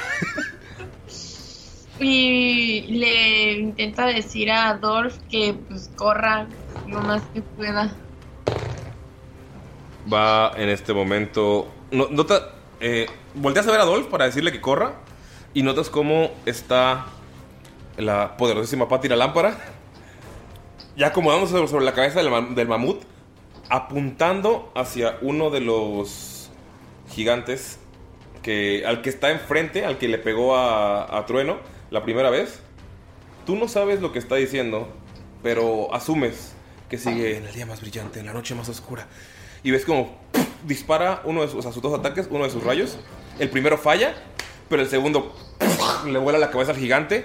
y 2.01 2.83
le 2.83 3.53
intenta 3.53 4.07
decir 4.07 4.51
a 4.51 4.71
Adolf 4.71 5.19
que 5.31 5.55
pues 5.69 5.91
corra 5.95 6.47
lo 6.89 7.01
más 7.01 7.23
que 7.35 7.43
pueda. 7.43 7.95
Va 10.13 10.53
en 10.57 10.71
este 10.71 10.95
momento. 10.95 11.71
No, 11.91 12.09
nota, 12.11 12.55
eh, 12.81 13.07
volteas 13.35 13.67
a 13.67 13.71
ver 13.71 13.81
a 13.81 13.85
Dolph 13.85 14.09
para 14.09 14.25
decirle 14.25 14.51
que 14.51 14.61
corra. 14.61 14.95
Y 15.53 15.63
notas 15.63 15.89
cómo 15.89 16.31
está 16.47 17.07
la 17.97 18.37
poderosísima 18.37 18.89
Patti 18.89 19.09
la 19.09 19.17
lámpara. 19.17 19.57
Ya 20.97 21.09
acomodándose 21.09 21.53
sobre, 21.69 21.85
la 21.85 21.93
cabeza 21.95 22.23
del, 22.23 22.31
mam- 22.33 22.55
del 22.55 22.69
mamut. 22.69 23.03
Apuntando 23.71 24.71
hacia 24.75 25.19
uno 25.23 25.51
de 25.51 25.61
los 25.61 26.51
gigantes. 27.11 27.79
Que, 28.43 28.85
al 28.87 29.01
que 29.01 29.09
está 29.09 29.31
enfrente, 29.31 29.87
al 29.87 29.97
que 29.97 30.07
le 30.07 30.19
pegó 30.19 30.55
a, 30.55 31.17
a 31.17 31.25
Trueno 31.25 31.59
la 31.91 32.03
primera 32.05 32.29
vez. 32.29 32.61
Tú 33.47 33.57
no 33.57 33.69
sabes 33.69 34.03
lo 34.03 34.13
que 34.13 34.19
está 34.19 34.35
diciendo, 34.37 34.89
pero 35.43 35.95
asumes 35.95 36.53
que 36.91 36.99
sigue 36.99 37.39
en 37.39 37.47
el 37.47 37.55
día 37.55 37.65
más 37.65 37.81
brillante, 37.81 38.21
en 38.21 38.27
la 38.27 38.35
noche 38.35 38.55
más 38.55 38.69
oscura. 38.69 39.07
Y 39.63 39.71
ves 39.71 39.87
como 39.87 40.15
dispara 40.67 41.23
uno 41.25 41.41
de 41.41 41.49
sus, 41.49 41.61
o 41.61 41.63
sea, 41.63 41.73
sus 41.73 41.83
dos 41.83 41.99
ataques, 41.99 42.29
uno 42.31 42.45
de 42.45 42.51
sus 42.51 42.63
rayos. 42.63 42.99
El 43.39 43.49
primero 43.49 43.79
falla, 43.79 44.15
pero 44.69 44.83
el 44.83 44.89
segundo 44.89 45.35
le 46.07 46.19
vuela 46.19 46.39
la 46.39 46.51
cabeza 46.51 46.73
al 46.73 46.77
gigante. 46.79 47.25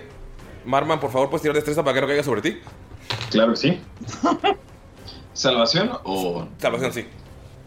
Marman, 0.65 1.01
por 1.01 1.11
favor, 1.11 1.29
puedes 1.29 1.41
tirar 1.41 1.55
destreza 1.55 1.83
para 1.83 1.95
que 1.95 2.01
no 2.01 2.07
caiga 2.07 2.23
sobre 2.23 2.41
ti. 2.41 2.59
Claro 3.29 3.51
que 3.51 3.57
sí. 3.57 3.81
¿Salvación 5.33 5.91
o.? 6.03 6.47
Salvación, 6.57 6.93
sí. 6.93 7.05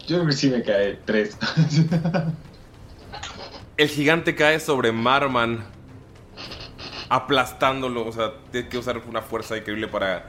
Yo 0.05 0.17
creo 0.17 0.27
que 0.27 0.33
sí 0.33 0.49
me 0.49 0.63
cae 0.63 0.99
tres. 1.05 1.37
El 3.77 3.87
gigante 3.87 4.35
cae 4.35 4.59
sobre 4.59 4.91
Marman, 4.91 5.65
aplastándolo. 7.09 8.05
O 8.05 8.11
sea, 8.11 8.33
tiene 8.51 8.69
que 8.69 8.77
usar 8.77 9.01
una 9.07 9.21
fuerza 9.21 9.57
increíble 9.57 9.87
para 9.87 10.25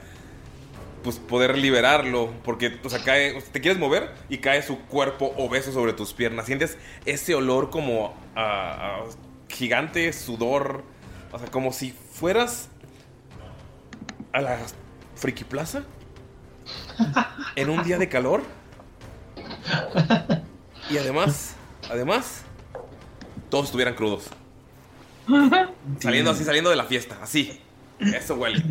pues, 1.02 1.18
poder 1.18 1.58
liberarlo. 1.58 2.32
Porque, 2.44 2.78
o 2.82 2.88
sea, 2.88 3.02
cae. 3.02 3.36
o 3.36 3.40
sea, 3.40 3.52
te 3.52 3.60
quieres 3.60 3.78
mover 3.78 4.14
y 4.28 4.38
cae 4.38 4.62
su 4.62 4.78
cuerpo 4.80 5.34
obeso 5.36 5.72
sobre 5.72 5.92
tus 5.92 6.14
piernas. 6.14 6.46
Sientes 6.46 6.78
ese 7.04 7.34
olor 7.34 7.70
como 7.70 8.14
a, 8.36 9.00
a 9.00 9.04
gigante 9.48 10.12
sudor. 10.12 10.84
O 11.32 11.38
sea, 11.38 11.50
como 11.50 11.72
si 11.72 11.90
fueras 11.90 12.68
a 14.32 14.40
la 14.40 14.58
Friki 15.24 15.44
Plaza 15.44 15.84
en 17.56 17.70
un 17.70 17.82
día 17.82 17.96
de 17.96 18.10
calor. 18.10 18.42
Y 20.90 20.98
además, 20.98 21.56
además, 21.90 22.42
todos 23.48 23.64
estuvieran 23.64 23.94
crudos. 23.94 24.26
Saliendo 25.98 26.30
así, 26.30 26.44
saliendo 26.44 26.68
de 26.68 26.76
la 26.76 26.84
fiesta, 26.84 27.16
así. 27.22 27.58
Eso 28.00 28.34
huele. 28.34 28.62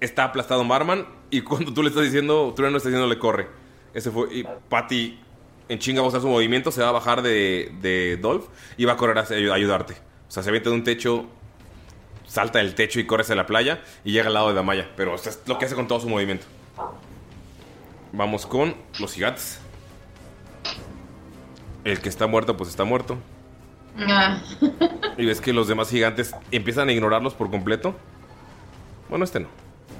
Está 0.00 0.24
aplastado 0.24 0.64
Marman 0.64 1.06
y 1.28 1.42
cuando 1.42 1.74
tú 1.74 1.82
le 1.82 1.90
estás 1.90 2.04
diciendo, 2.04 2.54
Trueno 2.56 2.78
está 2.78 2.88
diciendo 2.88 3.06
le 3.06 3.18
corre. 3.18 3.48
Ese 3.92 4.10
fue. 4.10 4.32
Y 4.34 4.44
Patty 4.70 5.20
en 5.68 5.78
chinga 5.78 6.00
va 6.00 6.08
a 6.08 6.20
su 6.22 6.26
movimiento, 6.26 6.72
se 6.72 6.80
va 6.80 6.88
a 6.88 6.92
bajar 6.92 7.20
de, 7.20 7.70
de 7.82 8.16
Dolph 8.16 8.46
y 8.78 8.86
va 8.86 8.94
a 8.94 8.96
correr 8.96 9.18
a 9.18 9.26
ayu- 9.26 9.52
ayudarte. 9.52 9.92
O 10.26 10.30
sea, 10.30 10.42
se 10.42 10.48
avienta 10.48 10.70
de 10.70 10.76
un 10.76 10.84
techo, 10.84 11.26
salta 12.26 12.58
del 12.58 12.74
techo 12.74 13.00
y 13.00 13.06
corre 13.06 13.22
hacia 13.22 13.34
la 13.34 13.46
playa 13.46 13.82
y 14.04 14.12
llega 14.12 14.28
al 14.28 14.34
lado 14.34 14.48
de 14.48 14.54
Damaya. 14.54 14.90
Pero 14.96 15.14
esto 15.14 15.30
es 15.30 15.40
lo 15.46 15.58
que 15.58 15.66
hace 15.66 15.74
con 15.74 15.88
todo 15.88 16.00
su 16.00 16.08
movimiento. 16.08 16.46
Vamos 18.12 18.46
con 18.46 18.74
los 18.98 19.12
gigantes. 19.12 19.60
El 21.84 22.00
que 22.00 22.08
está 22.08 22.26
muerto, 22.26 22.56
pues 22.56 22.70
está 22.70 22.84
muerto. 22.84 23.18
Ah. 23.98 24.42
Y 25.16 25.24
ves 25.24 25.40
que 25.40 25.52
los 25.52 25.68
demás 25.68 25.88
gigantes 25.90 26.34
empiezan 26.50 26.88
a 26.88 26.92
ignorarlos 26.92 27.34
por 27.34 27.50
completo. 27.50 27.94
Bueno, 29.08 29.24
este 29.24 29.40
no. 29.40 29.48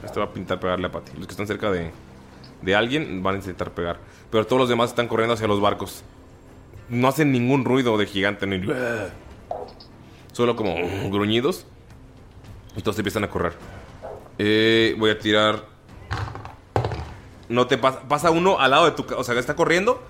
Este 0.05 0.19
va 0.19 0.27
a 0.27 0.33
pintar 0.33 0.61
pegarle 0.61 0.87
a 0.87 0.93
Patty. 0.93 1.13
Los 1.17 1.27
que 1.27 1.33
están 1.33 1.47
cerca 1.47 1.71
de, 1.71 1.91
de 2.63 2.75
alguien 2.75 3.23
van 3.23 3.37
a 3.37 3.39
intentar 3.39 3.73
pegar. 3.73 3.99
Pero 4.31 4.47
todos 4.47 4.61
los 4.61 4.69
demás 4.69 4.91
están 4.91 5.09
corriendo 5.09 5.35
hacia 5.35 5.47
los 5.47 5.61
barcos. 5.61 6.03
No 6.89 7.09
hacen 7.09 7.33
ningún 7.33 7.65
ruido 7.65 7.97
de 7.97 8.07
gigante. 8.07 8.47
Ni... 8.47 8.67
Solo 10.33 10.57
como 10.57 10.75
gruñidos. 11.11 11.67
Y 12.77 12.83
todos 12.83 12.99
empiezan 12.99 13.25
a 13.25 13.31
correr. 13.31 13.55
Eh, 14.39 14.95
voy 14.99 15.11
a 15.11 15.19
tirar. 15.19 15.65
No 17.49 17.67
te 17.67 17.79
pasa. 17.79 18.01
Pasa 18.09 18.31
uno 18.31 18.59
al 18.59 18.71
lado 18.71 18.85
de 18.87 18.91
tu. 18.93 19.07
O 19.17 19.25
sea, 19.25 19.39
está 19.39 19.55
corriendo. 19.57 20.03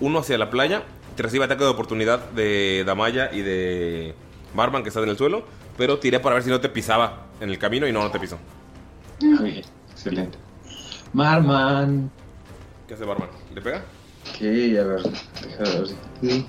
Uno 0.00 0.18
hacia 0.20 0.36
la 0.38 0.50
playa. 0.50 0.82
Te 1.16 1.22
recibe 1.22 1.44
ataque 1.44 1.64
de 1.64 1.70
oportunidad 1.70 2.18
de 2.30 2.82
Damaya 2.86 3.30
y 3.32 3.40
de 3.42 4.14
Marman 4.54 4.82
que 4.82 4.88
están 4.88 5.04
en 5.04 5.10
el 5.10 5.18
suelo. 5.18 5.44
Pero 5.76 5.98
tiré 5.98 6.20
para 6.20 6.34
ver 6.34 6.44
si 6.44 6.50
no 6.50 6.60
te 6.60 6.68
pisaba 6.68 7.26
en 7.40 7.50
el 7.50 7.58
camino 7.58 7.86
y 7.86 7.92
no, 7.92 8.02
no 8.02 8.10
te 8.10 8.18
pisó. 8.20 8.38
Excelente. 9.90 10.38
Marman. 11.12 12.10
¿Qué 12.86 12.94
hace 12.94 13.06
Marman? 13.06 13.28
¿Le 13.54 13.60
pega? 13.62 13.82
Ok, 14.28 14.40
a 14.40 14.84
ver. 14.84 15.02
Déjame 15.58 15.80
ver. 15.80 15.86
si- 16.20 16.46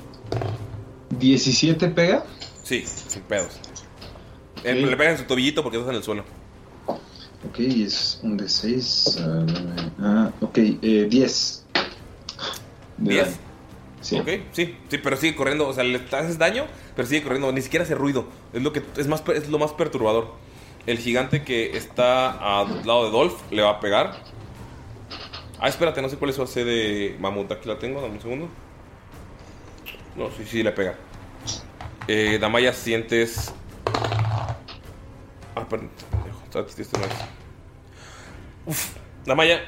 ¿17 1.20 1.94
pega? 1.94 2.24
Sí, 2.64 2.84
sin 2.86 3.22
pedos. 3.24 3.60
Eh, 4.64 4.74
le 4.76 4.98
pega 4.98 5.12
en 5.12 5.18
su 5.18 5.24
tobillito 5.26 5.64
porque 5.64 5.78
estás 5.78 5.90
en 5.92 5.98
el 5.98 6.04
suelo. 6.04 6.24
Ok, 7.48 7.60
es 7.60 8.20
un 8.24 8.38
de 8.38 8.48
6. 8.48 9.18
ah, 10.00 10.32
ok, 10.42 10.58
eh, 10.58 11.08
10. 11.10 11.66
De 12.98 13.14
¿Diez? 13.14 13.26
daño. 13.26 13.38
Sí. 14.02 14.20
Ok, 14.20 14.28
sí, 14.52 14.78
sí, 14.90 14.98
pero 14.98 15.16
sigue 15.18 15.36
corriendo. 15.36 15.68
O 15.68 15.74
sea, 15.74 15.84
le 15.84 15.98
haces 16.12 16.38
daño, 16.38 16.66
pero 16.96 17.08
sigue 17.08 17.24
corriendo. 17.24 17.52
Ni 17.52 17.62
siquiera 17.62 17.84
hace 17.84 17.96
ruido. 17.96 18.28
Es 18.54 18.62
lo 18.62 18.74
que 18.74 18.84
es 18.98 19.08
más 19.08 19.24
es 19.30 19.50
lo 19.50 19.60
más 19.60 19.74
perturbador. 19.74 20.34
El 20.88 20.98
gigante 20.98 21.44
que 21.44 21.78
está 21.78 22.60
al 22.62 22.86
lado 22.86 23.06
de 23.06 23.12
Dolph 23.12 23.40
le 23.52 23.62
va 23.62 23.72
a 23.72 23.80
pegar. 23.80 24.24
Ah, 25.60 25.70
espérate, 25.70 26.02
no 26.02 26.10
sé 26.10 26.18
cuál 26.18 26.32
es 26.32 26.36
su 26.36 26.42
AC 26.42 26.56
de 26.66 27.16
mamut. 27.20 27.52
Aquí 27.52 27.68
la 27.70 27.78
tengo, 27.78 28.02
dame 28.02 28.16
un 28.16 28.22
segundo. 28.22 28.50
No, 30.16 30.30
sí, 30.32 30.44
sí, 30.46 30.64
le 30.64 30.72
pega. 30.72 30.96
Eh, 32.08 32.40
Damaya, 32.42 32.74
sientes. 32.74 33.54
Ah, 35.56 35.68
perdón. 35.68 35.90
está-. 36.44 36.62
Uf, 38.66 38.96
Damaya, 39.26 39.62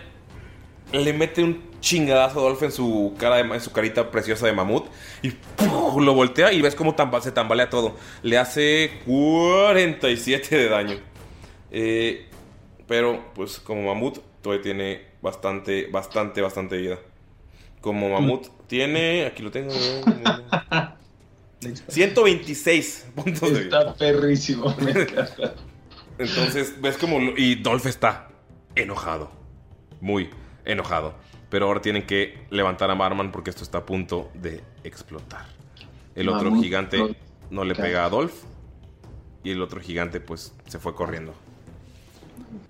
le 0.92 1.14
mete 1.14 1.44
un 1.44 1.72
chingadazo 1.82 2.40
a 2.40 2.44
Dolph 2.44 2.64
en 2.64 2.72
su 2.72 3.14
cara 3.18 3.38
de, 3.38 3.42
en 3.54 3.60
su 3.62 3.72
carita 3.72 4.10
preciosa 4.12 4.46
de 4.46 4.54
mamut 4.54 4.86
y 5.22 5.32
¡puf! 5.32 6.02
lo 6.02 6.14
voltea 6.14 6.54
y 6.54 6.62
ves 6.62 6.76
cómo 6.76 6.96
tamba- 6.96 7.22
se 7.22 7.32
tambalea 7.32 7.70
todo. 7.70 7.96
Le 8.22 8.38
hace 8.38 9.02
47 9.06 10.56
de 10.58 10.70
daño. 10.70 10.98
Eh, 11.72 12.28
pero 12.88 13.34
pues 13.34 13.60
como 13.60 13.84
mamut 13.94 14.20
todavía 14.42 14.62
tiene 14.64 15.02
bastante, 15.22 15.88
bastante, 15.92 16.42
bastante 16.42 16.78
vida. 16.78 17.00
Como 17.82 18.10
mamut 18.10 18.48
tiene, 18.68 19.26
aquí 19.26 19.42
lo 19.44 19.52
tengo. 19.52 19.74
126 21.88 23.08
puntos 23.16 23.54
de 23.54 23.64
vida. 23.64 23.80
Está 23.80 23.94
perrísimo. 23.96 24.76
me 24.80 24.92
encanta. 24.92 25.56
Entonces, 26.18 26.80
ves 26.82 26.98
como. 26.98 27.20
lo- 27.20 27.38
y 27.38 27.56
Dolph 27.56 27.86
está 27.86 28.30
enojado. 28.76 29.32
Muy 30.02 30.30
enojado. 30.66 31.16
Pero 31.50 31.68
ahora 31.68 31.82
tienen 31.82 32.06
que 32.06 32.46
levantar 32.50 32.90
a 32.92 32.96
Marman 32.96 33.32
porque 33.32 33.50
esto 33.52 33.64
está 33.64 33.80
a 33.80 33.86
punto 33.86 34.32
de 34.34 34.64
explotar. 34.84 35.46
El 36.16 36.30
otro 36.30 36.50
Mamut, 36.50 36.64
gigante 36.64 36.98
Dolph. 36.98 37.18
no 37.52 37.64
le 37.64 37.76
pega 37.76 38.06
a 38.06 38.10
Dolph. 38.10 38.34
Y 39.44 39.52
el 39.52 39.62
otro 39.62 39.82
gigante, 39.82 40.20
pues, 40.22 40.54
se 40.68 40.80
fue 40.80 40.96
corriendo. 40.96 41.34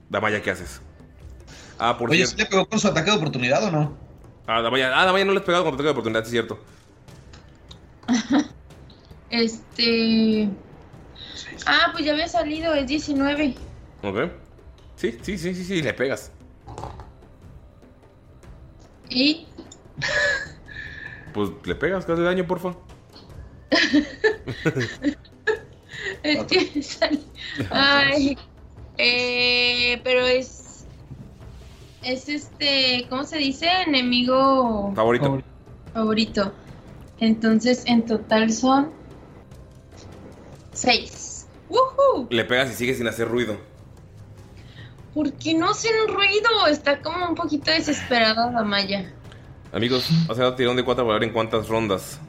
Damaya, 0.09 0.41
¿qué 0.41 0.51
haces? 0.51 0.81
Ah, 1.79 1.97
por 1.97 2.09
Oye. 2.09 2.25
¿sí 2.25 2.35
le 2.37 2.45
pegó 2.45 2.65
con 2.67 2.79
su 2.79 2.87
ataque 2.87 3.11
de 3.11 3.17
oportunidad 3.17 3.63
o 3.65 3.71
no? 3.71 3.97
Ah, 4.47 4.61
Damaya, 4.61 4.91
ah, 4.99 5.05
Damaya 5.05 5.25
no 5.25 5.31
le 5.33 5.39
has 5.39 5.45
pegado 5.45 5.63
con 5.63 5.73
ataque 5.73 5.85
de 5.85 5.91
oportunidad, 5.91 6.23
es 6.23 6.29
cierto. 6.29 6.59
Este. 9.29 10.49
Ah, 11.65 11.89
pues 11.91 12.05
ya 12.05 12.13
había 12.13 12.27
salido, 12.27 12.73
es 12.73 12.87
19. 12.87 13.55
Ok. 14.03 14.17
Sí, 14.95 15.17
sí, 15.21 15.37
sí, 15.37 15.53
sí, 15.55 15.63
sí, 15.63 15.81
le 15.81 15.93
pegas. 15.93 16.31
Y. 19.09 19.47
Pues 21.33 21.49
le 21.65 21.73
pegas, 21.73 22.05
que 22.05 22.11
hace 22.11 22.21
daño, 22.21 22.45
porfa. 22.45 22.75
Es 26.21 26.43
que 26.45 27.19
Ay. 27.71 28.37
Eh, 28.99 29.99
pero 30.03 30.27
es. 30.27 30.85
Es 32.03 32.29
este. 32.29 33.07
¿Cómo 33.09 33.23
se 33.23 33.37
dice? 33.39 33.67
Enemigo 33.87 34.93
Favorito. 34.95 35.41
favorito. 35.91 36.53
Entonces, 37.19 37.83
en 37.87 38.05
total 38.05 38.51
son. 38.51 38.91
6. 40.73 41.32
¡Woohoo! 41.73 42.27
Le 42.29 42.45
pegas 42.45 42.71
y 42.71 42.73
sigue 42.75 42.93
sin 42.93 43.07
hacer 43.07 43.27
ruido. 43.27 43.57
¿Por 45.13 45.31
qué 45.33 45.53
no 45.53 45.69
hacen 45.71 45.91
ruido? 46.07 46.67
Está 46.69 47.01
como 47.01 47.27
un 47.29 47.35
poquito 47.35 47.71
desesperada 47.71 48.51
Damaya. 48.51 49.11
Amigos, 49.71 50.07
hace 50.29 50.41
dado 50.41 50.55
tirón 50.55 50.75
de 50.75 50.83
cuatro 50.83 51.05
para 51.05 51.19
ver 51.19 51.27
en 51.27 51.33
cuántas 51.33 51.67
rondas 51.67 52.19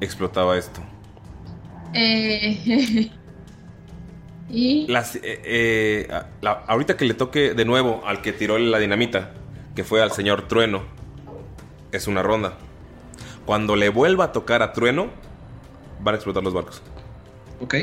explotaba 0.00 0.56
esto. 0.56 0.80
Eh, 1.94 3.10
y. 4.50 4.86
Las, 4.88 5.16
eh, 5.16 5.20
eh, 5.24 6.08
la- 6.40 6.64
ahorita 6.66 6.96
que 6.96 7.04
le 7.04 7.14
toque 7.14 7.54
de 7.54 7.64
nuevo 7.64 8.02
al 8.06 8.22
que 8.22 8.32
tiró 8.32 8.58
la 8.58 8.78
dinamita, 8.78 9.32
que 9.74 9.84
fue 9.84 10.02
al 10.02 10.12
señor 10.12 10.48
Trueno, 10.48 10.82
es 11.92 12.06
una 12.06 12.22
ronda. 12.22 12.54
Cuando 13.44 13.76
le 13.76 13.88
vuelva 13.88 14.24
a 14.26 14.32
tocar 14.32 14.62
a 14.62 14.72
Trueno, 14.72 15.08
van 16.00 16.14
a 16.14 16.16
explotar 16.16 16.42
los 16.42 16.52
barcos. 16.54 16.82
Ok. 17.60 17.74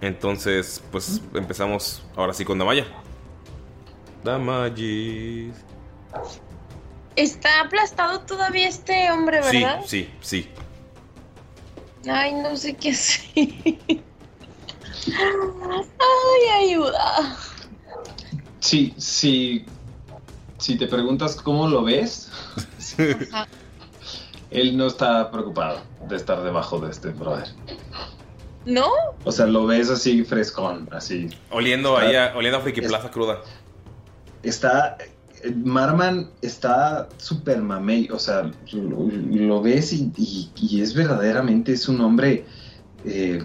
Entonces, 0.00 0.82
pues 0.90 1.20
empezamos 1.34 2.02
ahora 2.16 2.32
sí 2.32 2.44
con 2.44 2.58
Damaya. 2.58 2.86
Damayis. 4.24 5.54
Está 7.16 7.60
aplastado 7.62 8.20
todavía 8.20 8.68
este 8.68 9.10
hombre, 9.10 9.42
Sí, 9.42 9.58
¿verdad? 9.58 9.80
sí, 9.86 10.10
sí. 10.20 10.48
Ay, 12.08 12.32
no 12.34 12.56
sé 12.56 12.74
qué 12.76 12.90
hacer. 12.92 13.28
Ay, 15.98 16.68
ayuda. 16.68 17.36
Sí, 18.60 18.94
sí. 18.96 19.66
Si 20.58 20.76
te 20.76 20.86
preguntas 20.86 21.36
cómo 21.36 21.66
lo 21.68 21.82
ves, 21.84 22.30
él 24.50 24.76
no 24.76 24.86
está 24.86 25.30
preocupado 25.30 25.80
de 26.08 26.16
estar 26.16 26.42
debajo 26.42 26.78
de 26.78 26.90
este 26.90 27.08
brother. 27.10 27.48
¿No? 28.66 28.88
O 29.24 29.32
sea, 29.32 29.46
lo 29.46 29.66
ves 29.66 29.88
así 29.90 30.22
frescón, 30.24 30.88
así. 30.92 31.28
Oliendo 31.50 31.96
ahí 31.96 32.14
a, 32.16 32.34
oliendo 32.36 32.58
a 32.58 32.60
Friki 32.60 32.80
Plaza 32.82 33.10
cruda. 33.10 33.40
Está. 34.42 34.98
Marman 35.64 36.30
está 36.42 37.08
súper 37.16 37.62
mamey. 37.62 38.08
O 38.10 38.18
sea, 38.18 38.50
lo, 38.72 39.08
lo 39.10 39.62
ves 39.62 39.92
y, 39.94 40.12
y- 40.16 40.50
y 40.56 40.82
es 40.82 40.92
verdaderamente. 40.94 41.72
Es 41.72 41.88
un 41.88 42.00
hombre. 42.02 42.44
eh, 43.06 43.42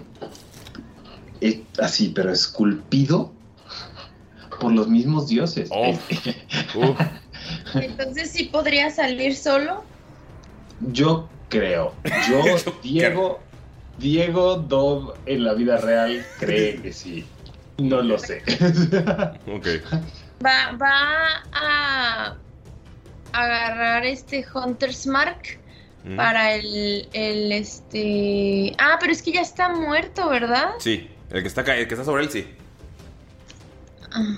eh, 1.40 1.64
así, 1.80 2.12
pero 2.14 2.30
esculpido 2.32 3.32
por 4.60 4.72
los 4.72 4.88
mismos 4.88 5.28
dioses. 5.28 5.70
Entonces 7.74 8.30
sí 8.32 8.44
podría 8.44 8.90
salir 8.90 9.34
solo. 9.36 9.82
Yo 10.80 11.28
creo. 11.48 11.94
Yo, 12.28 12.72
Diego. 12.82 13.40
Diego 13.98 14.56
Dove 14.56 15.14
en 15.26 15.44
la 15.44 15.54
vida 15.54 15.78
real 15.78 16.24
cree 16.38 16.80
que 16.82 16.92
sí. 16.92 17.24
No 17.78 18.00
lo 18.02 18.18
sé. 18.18 18.42
ok. 19.46 19.66
Va, 20.44 20.72
va 20.80 21.42
a 21.52 22.36
agarrar 23.32 24.04
este 24.06 24.44
Hunter's 24.54 25.06
Mark 25.06 25.58
Mm. 26.04 26.16
para 26.16 26.54
el, 26.54 27.08
el 27.14 27.50
este. 27.50 28.72
Ah, 28.78 28.96
pero 29.00 29.10
es 29.10 29.22
que 29.22 29.32
ya 29.32 29.40
está 29.40 29.68
muerto, 29.70 30.28
¿verdad? 30.28 30.74
Sí, 30.78 31.10
el 31.30 31.42
que 31.42 31.48
está, 31.48 31.64
ca- 31.64 31.76
el 31.76 31.88
que 31.88 31.94
está 31.94 32.04
sobre 32.04 32.22
él, 32.22 32.30
sí. 32.30 32.46
Ah. 34.12 34.36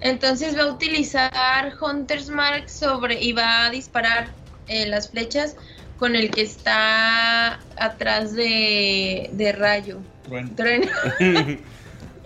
Entonces 0.00 0.58
va 0.58 0.62
a 0.64 0.72
utilizar 0.72 1.74
Hunter's 1.80 2.28
Mark 2.28 2.68
sobre 2.68 3.22
y 3.22 3.32
va 3.32 3.66
a 3.66 3.70
disparar 3.70 4.30
eh, 4.66 4.86
las 4.86 5.10
flechas 5.10 5.54
con 6.04 6.16
el 6.16 6.30
que 6.30 6.42
está 6.42 7.54
atrás 7.78 8.34
de, 8.34 9.30
de 9.32 9.52
Rayo. 9.52 10.00
Trueno. 10.54 10.86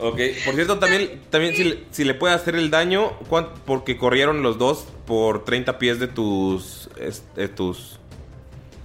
ok, 0.01 0.19
por 0.45 0.55
cierto, 0.57 0.81
también, 0.81 1.21
también 1.31 1.55
si, 1.55 1.63
le- 1.63 1.85
si 1.93 2.03
le 2.03 2.15
puede 2.15 2.35
hacer 2.35 2.57
el 2.57 2.71
daño, 2.71 3.13
¿cuán- 3.29 3.51
porque 3.65 3.97
corrieron 3.97 4.43
los 4.43 4.59
dos 4.59 4.89
por 5.07 5.45
30 5.45 5.79
pies 5.79 6.01
de 6.01 6.09
tus, 6.09 6.91
de 7.37 7.47
tus 7.47 8.01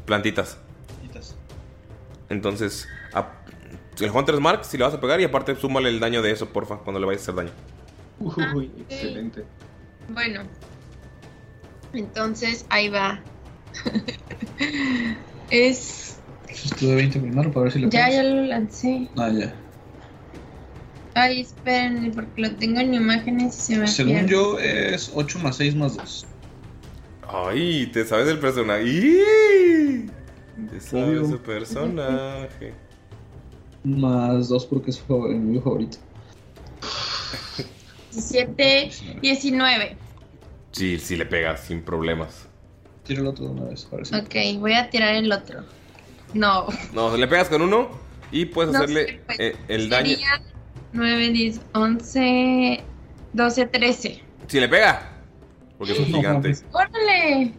plantitas. 0.05 0.59
Entonces, 2.29 2.87
a- 3.15 3.31
el 3.99 4.11
Hunter's 4.11 4.39
Mark, 4.39 4.63
si 4.63 4.77
le 4.77 4.83
vas 4.83 4.93
a 4.93 5.01
pegar, 5.01 5.19
y 5.19 5.23
aparte 5.23 5.55
súmale 5.55 5.89
el 5.89 5.99
daño 5.99 6.21
de 6.21 6.29
eso, 6.29 6.49
porfa, 6.49 6.77
cuando 6.77 6.99
le 6.99 7.07
vayas 7.07 7.21
a 7.21 7.31
hacer 7.31 7.35
daño. 7.35 7.51
Uy, 8.53 8.69
excelente. 8.77 9.43
Bueno. 10.09 10.43
Entonces 11.93 12.67
ahí 12.69 12.89
va. 12.89 13.21
es. 15.49 16.17
Estuve 16.47 16.95
20 16.95 17.19
primero 17.19 17.51
para 17.51 17.63
ver 17.65 17.73
si 17.73 17.79
le 17.79 17.89
Ya, 17.89 18.05
pegas. 18.07 18.13
ya 18.15 18.23
lo 18.23 18.41
lancé. 18.43 19.07
Ah, 19.17 19.29
ya. 19.29 19.53
Ay, 21.15 21.41
espérenme, 21.41 22.09
porque 22.11 22.41
lo 22.41 22.55
tengo 22.55 22.79
en 22.79 22.93
imágenes 22.93 23.57
y 23.57 23.61
se 23.61 23.77
me 23.77 23.87
Según 23.87 24.13
pierde. 24.13 24.29
yo, 24.31 24.59
es 24.59 25.11
8 25.13 25.39
más 25.39 25.57
6 25.57 25.75
más 25.75 25.95
2. 25.97 26.25
Ay, 27.27 27.87
te 27.93 28.05
sabes 28.05 28.27
el 28.29 28.39
personaje. 28.39 30.05
Te 30.69 30.79
sabes 30.79 31.19
Obvio. 31.19 31.25
su 31.29 31.39
personaje. 31.41 32.73
Más 33.83 34.49
2 34.49 34.65
porque 34.67 34.91
es 34.91 35.03
el 35.09 35.35
mío 35.39 35.61
favorito. 35.61 35.97
17, 38.11 38.91
19. 39.21 39.97
Sí, 40.71 40.99
sí 40.99 41.15
le 41.15 41.25
pegas 41.25 41.61
sin 41.61 41.81
problemas. 41.81 42.47
Tira 43.05 43.21
el 43.21 43.27
otro 43.27 43.45
de 43.45 43.51
una 43.51 43.63
vez, 43.65 43.87
a 43.91 43.95
ver 43.95 44.05
si. 44.05 44.15
Ok, 44.15 44.59
voy 44.59 44.73
a 44.73 44.89
tirar 44.89 45.15
el 45.15 45.31
otro. 45.31 45.61
No. 46.33 46.67
No, 46.93 47.15
le 47.17 47.27
pegas 47.27 47.49
con 47.49 47.61
uno 47.61 47.89
y 48.31 48.45
puedes 48.45 48.71
No 48.71 48.79
hacerle 48.79 49.21
pues, 49.25 49.39
eh, 49.39 49.55
el 49.67 49.89
daño. 49.89 50.09
Sería 50.11 50.41
9, 50.93 51.29
10, 51.29 51.61
11, 51.73 52.83
12, 53.33 53.65
13. 53.67 54.23
Si 54.47 54.59
le 54.59 54.69
pega. 54.69 55.09
Porque 55.77 55.93
es 55.93 55.99
un 55.99 56.11
No 56.11 56.17
gigante. 56.17 56.49
mames. 56.49 56.65
¡Órale! 56.71 57.53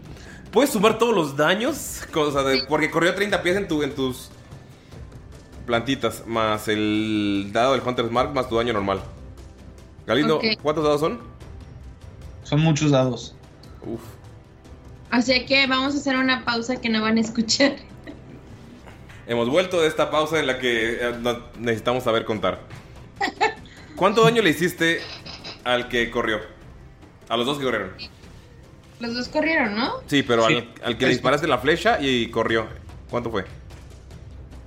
¿Puedes 0.50 0.70
sumar 0.70 0.98
todos 0.98 1.14
los 1.14 1.36
daños? 1.36 2.02
Cosa 2.12 2.42
de- 2.42 2.62
porque 2.68 2.90
corrió 2.90 3.14
30 3.14 3.42
pies 3.42 3.56
en, 3.56 3.68
tu, 3.68 3.82
en 3.82 3.94
tus 3.94 4.30
plantitas. 5.66 6.24
Más 6.26 6.68
el 6.68 7.50
dado 7.52 7.72
del 7.72 7.82
Hunter's 7.86 8.10
Mark 8.10 8.32
más 8.32 8.48
tu 8.48 8.56
daño 8.56 8.72
normal. 8.72 9.00
Galindo. 10.06 10.40
¿cuántos 10.62 10.84
dados 10.84 11.00
son? 11.00 11.20
Son 12.44 12.60
muchos 12.60 12.90
dados. 12.90 13.34
Uf. 13.84 14.00
Así 15.14 15.46
que 15.46 15.68
vamos 15.68 15.94
a 15.94 15.98
hacer 15.98 16.16
una 16.16 16.44
pausa 16.44 16.74
que 16.80 16.88
no 16.88 17.00
van 17.00 17.18
a 17.18 17.20
escuchar. 17.20 17.76
Hemos 19.28 19.48
vuelto 19.48 19.80
de 19.80 19.86
esta 19.86 20.10
pausa 20.10 20.40
en 20.40 20.48
la 20.48 20.58
que 20.58 20.98
eh, 21.00 21.12
necesitamos 21.60 22.02
saber 22.02 22.24
contar. 22.24 22.62
¿Cuánto 23.96 24.24
daño 24.24 24.42
le 24.42 24.50
hiciste 24.50 25.00
al 25.62 25.86
que 25.88 26.10
corrió? 26.10 26.40
A 27.28 27.36
los 27.36 27.46
dos 27.46 27.58
que 27.58 27.64
corrieron. 27.64 27.92
Los 28.98 29.14
dos 29.14 29.28
corrieron, 29.28 29.76
¿no? 29.76 29.92
Sí, 30.08 30.24
pero 30.24 30.46
Al, 30.46 30.68
al 30.82 30.98
que 30.98 31.04
le 31.06 31.12
disparaste 31.12 31.46
la 31.46 31.58
flecha 31.58 31.98
y 32.00 32.26
corrió. 32.30 32.66
¿Cuánto 33.08 33.30
fue? 33.30 33.42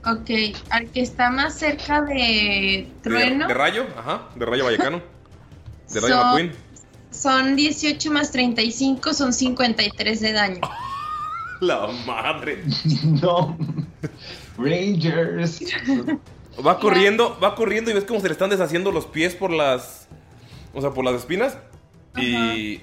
Ok, 0.06 0.30
al 0.69 0.88
que 0.92 1.01
está 1.01 1.30
más 1.30 1.59
cerca 1.59 2.01
de 2.03 2.90
Trueno 3.03 3.50
de 3.50 3.53
Rayo, 3.53 3.85
ajá, 3.98 4.30
de 4.35 4.45
Rayo 4.45 4.64
Vallecano. 4.64 5.01
De 5.93 6.00
Rayo 6.00 6.16
Son- 6.16 6.26
McQueen. 6.26 6.66
Son 7.19 7.55
18 7.55 8.11
más 8.11 8.31
35, 8.31 9.13
son 9.13 9.33
53 9.33 10.19
de 10.21 10.31
daño. 10.33 10.61
La 11.61 11.87
madre. 12.05 12.63
No. 13.03 13.57
Rangers. 14.57 15.59
Va 16.65 16.79
corriendo, 16.79 17.37
va 17.41 17.55
corriendo 17.55 17.91
y 17.91 17.93
ves 17.93 18.03
cómo 18.05 18.19
se 18.19 18.27
le 18.27 18.33
están 18.33 18.49
deshaciendo 18.49 18.91
los 18.91 19.05
pies 19.05 19.35
por 19.35 19.51
las. 19.51 20.07
O 20.73 20.81
sea, 20.81 20.91
por 20.91 21.05
las 21.05 21.15
espinas. 21.15 21.57
Y. 22.15 22.81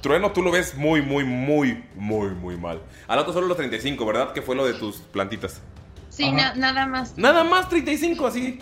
Trueno, 0.00 0.30
tú 0.32 0.42
lo 0.42 0.50
ves 0.52 0.76
muy, 0.76 1.02
muy, 1.02 1.24
muy, 1.24 1.82
muy, 1.96 2.30
muy 2.30 2.56
mal. 2.56 2.80
Al 3.08 3.18
otro 3.18 3.32
solo 3.32 3.48
los 3.48 3.56
35, 3.56 4.06
¿verdad? 4.06 4.32
Que 4.32 4.42
fue 4.42 4.54
lo 4.54 4.64
de 4.64 4.74
tus 4.74 4.96
plantitas. 4.98 5.60
Sí, 6.08 6.30
na- 6.30 6.54
nada 6.54 6.86
más. 6.86 7.18
Nada 7.18 7.44
más 7.44 7.68
35, 7.68 8.26
así. 8.26 8.60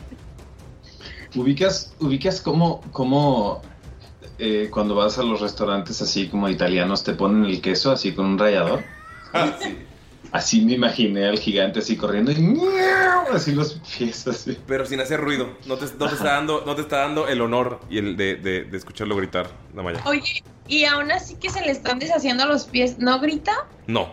¿Ubicas, 1.37 1.95
ubicas 2.01 2.41
cómo, 2.41 2.81
cómo 2.93 3.63
eh, 4.39 4.69
cuando 4.73 4.95
vas 4.95 5.19
a 5.19 5.23
los 5.23 5.41
restaurantes 5.41 6.01
así 6.03 6.29
como 6.29 6.49
italianos 6.49 7.05
te 7.05 7.13
ponen 7.13 7.45
el 7.45 7.61
queso 7.61 7.93
así 7.93 8.13
con 8.13 8.27
un 8.27 8.39
rallador? 8.39 8.83
Así 10.33 10.61
me 10.63 10.73
imaginé 10.73 11.27
al 11.27 11.39
gigante 11.39 11.79
así 11.79 11.97
corriendo 11.97 12.33
y 12.33 12.37
¡miau! 12.37 13.33
así 13.33 13.53
los 13.53 13.81
pies 13.97 14.27
así. 14.27 14.59
Pero 14.67 14.85
sin 14.85 15.01
hacer 15.01 15.21
ruido. 15.21 15.51
No 15.67 15.77
te, 15.77 15.87
no 15.99 16.09
te 16.09 16.15
está, 16.15 16.33
dando, 16.33 16.65
no 16.67 16.75
te 16.75 16.83
está 16.83 16.99
dando 16.99 17.29
el 17.29 17.41
honor 17.41 17.81
y 17.89 17.99
el 17.99 18.17
de, 18.17 18.35
de- 18.37 18.65
de 18.65 18.77
escucharlo 18.77 19.15
gritar, 19.17 19.49
Damaya. 19.73 20.03
Oye, 20.05 20.43
y 20.67 20.85
aún 20.85 21.13
así 21.13 21.37
que 21.37 21.49
se 21.51 21.61
le 21.61 21.71
están 21.71 21.99
deshaciendo 22.01 22.45
los 22.47 22.65
pies, 22.65 22.99
¿no 22.99 23.21
grita? 23.21 23.67
No. 23.87 24.11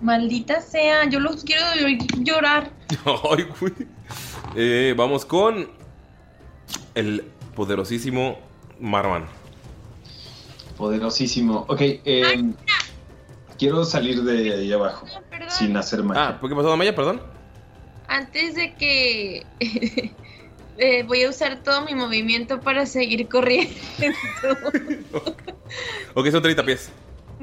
Maldita 0.00 0.60
sea, 0.60 1.08
yo 1.08 1.18
los 1.20 1.42
quiero 1.42 1.62
llorar. 2.18 2.70
Ay, 3.04 3.46
güey. 3.58 3.72
Eh, 4.54 4.94
vamos 4.96 5.24
con 5.24 5.68
el 6.96 7.24
poderosísimo 7.54 8.38
Marwan. 8.80 9.26
Poderosísimo. 10.76 11.64
Ok, 11.68 11.80
eh, 11.80 12.44
quiero 13.58 13.84
salir 13.84 14.22
de 14.22 14.54
ahí 14.54 14.72
abajo 14.72 15.06
sin 15.48 15.76
hacer 15.76 16.02
magia. 16.02 16.28
Ah, 16.28 16.40
¿por 16.40 16.50
qué 16.50 16.56
pasó, 16.56 16.68
Damaya? 16.70 16.94
Perdón. 16.94 17.20
Antes 18.08 18.54
de 18.54 18.74
que 18.74 19.46
eh, 20.78 21.02
voy 21.04 21.22
a 21.24 21.30
usar 21.30 21.62
todo 21.62 21.82
mi 21.84 21.94
movimiento 21.94 22.60
para 22.60 22.84
seguir 22.86 23.28
corriendo. 23.28 23.74
Ok, 26.14 26.30
son 26.30 26.40
30 26.42 26.64
pies. 26.64 26.90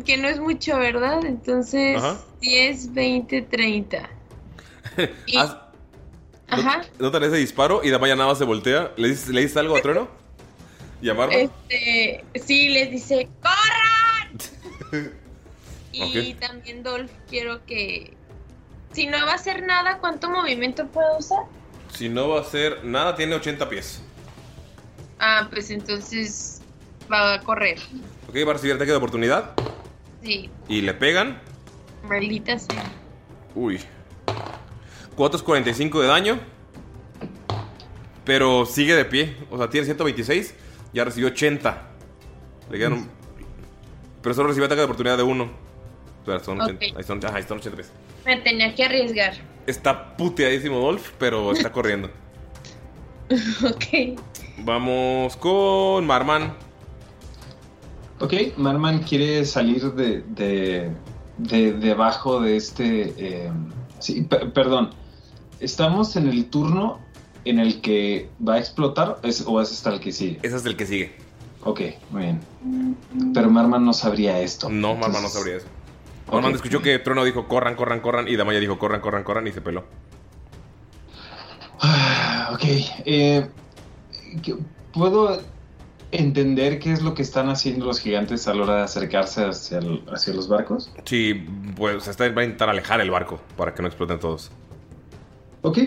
que 0.05 0.17
no 0.17 0.27
es 0.29 0.39
mucho, 0.39 0.77
¿verdad? 0.79 1.23
Entonces, 1.25 1.97
Ajá. 1.97 2.17
10, 2.41 2.93
20, 2.93 3.41
30. 3.43 4.09
Y- 5.27 5.37
Haz- 5.37 5.57
Ajá. 6.53 6.81
¿No 6.99 7.11
te 7.11 7.17
ese 7.17 7.37
disparo 7.37 7.81
y 7.83 7.89
Damaya 7.89 8.15
nada 8.15 8.29
más 8.29 8.37
se 8.37 8.43
voltea? 8.43 8.91
¿Le 8.97 9.09
dices, 9.09 9.29
¿le 9.29 9.41
dices 9.41 9.57
algo 9.57 9.75
a 9.77 9.81
Trueno? 9.81 10.07
¿Y 11.01 11.09
a 11.09 11.13
Marwan? 11.13 11.37
Este, 11.39 12.23
sí, 12.45 12.69
les 12.69 12.91
dice, 12.91 13.27
¡corran! 13.41 15.13
Y 15.93 16.33
también 16.33 16.81
Dolph, 16.81 17.11
quiero 17.29 17.63
que... 17.65 18.17
Si 18.93 19.05
no 19.05 19.17
va 19.25 19.33
a 19.33 19.35
hacer 19.35 19.63
nada, 19.63 19.99
¿cuánto 19.99 20.29
movimiento 20.29 20.87
puedo 20.87 21.17
usar? 21.17 21.43
Si 21.93 22.09
no 22.09 22.29
va 22.29 22.39
a 22.39 22.41
hacer 22.41 22.83
nada, 22.83 23.15
tiene 23.15 23.35
80 23.35 23.69
pies. 23.69 24.01
Ah, 25.19 25.47
pues 25.51 25.69
entonces 25.69 26.61
va 27.11 27.35
a 27.35 27.39
correr. 27.41 27.77
Ok, 28.27 28.35
va 28.45 28.51
a 28.51 28.53
recibir 28.53 28.75
ataque 28.75 28.91
de 28.91 28.97
oportunidad. 28.97 29.51
Sí, 30.23 30.49
Y 30.67 30.81
le 30.81 30.93
pegan. 30.93 31.39
maldita 32.03 32.57
sea. 32.57 32.91
Uy. 33.55 33.79
445 35.15 36.01
de 36.01 36.07
daño. 36.07 36.39
Pero 38.25 38.65
sigue 38.65 38.95
de 38.95 39.05
pie. 39.05 39.35
O 39.51 39.57
sea, 39.57 39.69
tiene 39.69 39.85
126. 39.85 40.55
Ya 40.93 41.03
recibió 41.03 41.27
80. 41.29 41.89
Le 42.71 42.77
quedan 42.77 42.93
un- 42.93 43.09
Pero 44.21 44.33
solo 44.35 44.47
recibió 44.47 44.65
ataque 44.65 44.79
de 44.79 44.85
oportunidad 44.85 45.17
de 45.17 45.23
1. 45.23 45.49
Espera, 46.19 46.39
son 46.39 46.61
Ok. 46.61 46.67
80. 46.77 46.97
Ahí 46.97 47.03
ajá, 47.27 47.39
80 47.59 47.75
pies. 47.77 47.91
Me 48.25 48.37
tenía 48.37 48.73
que 48.73 48.85
arriesgar. 48.85 49.33
Está 49.67 50.15
puteadísimo 50.15 50.79
Dolph, 50.79 51.09
pero 51.17 51.51
está 51.51 51.71
corriendo. 51.73 52.09
ok. 53.29 54.19
Vamos 54.59 55.35
con 55.37 56.05
Marman. 56.05 56.53
Ok, 58.19 58.33
Marman 58.57 58.99
quiere 59.03 59.43
salir 59.43 59.91
de, 59.93 60.21
de, 60.21 60.91
de 61.37 61.73
debajo 61.73 62.39
de 62.39 62.55
este... 62.55 63.13
eh, 63.17 63.51
sí, 63.99 64.21
pe- 64.21 64.45
perdón. 64.47 64.91
¿Estamos 65.63 66.15
en 66.15 66.27
el 66.27 66.45
turno 66.45 66.99
en 67.45 67.59
el 67.59 67.81
que 67.81 68.29
va 68.45 68.55
a 68.55 68.59
explotar 68.59 69.19
es- 69.23 69.43
o 69.47 69.61
es 69.61 69.71
hasta 69.71 69.91
el 69.91 69.99
que 69.99 70.11
sigue? 70.11 70.39
Es 70.43 70.65
el 70.65 70.75
que 70.75 70.85
sigue. 70.85 71.15
Ok, 71.63 71.81
muy 72.11 72.23
bien. 72.23 72.39
Pero 73.33 73.49
Marman 73.49 73.85
no 73.85 73.93
sabría 73.93 74.39
esto. 74.41 74.69
No, 74.69 74.95
Marman 74.95 75.23
no 75.23 75.29
sabría 75.29 75.57
eso. 75.57 75.67
Marman 76.31 76.53
escuchó 76.55 76.81
que 76.81 76.99
Trono 76.99 77.23
dijo 77.23 77.47
corran, 77.47 77.75
corran, 77.75 78.01
corran. 78.01 78.27
Y 78.27 78.35
Damaya 78.35 78.59
dijo 78.59 78.77
corran, 78.77 78.99
corran, 79.01 79.23
corran. 79.23 79.47
Y 79.47 79.51
se 79.51 79.61
peló. 79.61 79.85
Ah, 81.79 82.49
Ok, 82.53 82.63
eh, 83.05 83.47
¿puedo 84.93 85.41
entender 86.11 86.77
qué 86.79 86.91
es 86.91 87.01
lo 87.01 87.13
que 87.15 87.21
están 87.23 87.49
haciendo 87.49 87.85
los 87.85 87.99
gigantes 87.99 88.47
a 88.47 88.53
la 88.53 88.63
hora 88.63 88.75
de 88.77 88.81
acercarse 88.83 89.43
hacia, 89.45 89.79
el- 89.79 90.03
hacia 90.13 90.33
los 90.33 90.47
barcos? 90.47 90.91
Sí, 91.05 91.33
pues 91.75 92.07
está, 92.07 92.29
va 92.29 92.41
a 92.41 92.43
intentar 92.43 92.69
alejar 92.69 93.01
el 93.01 93.09
barco 93.09 93.39
para 93.57 93.73
que 93.73 93.81
no 93.81 93.87
exploten 93.87 94.19
todos. 94.19 94.51
Ok, 95.63 95.79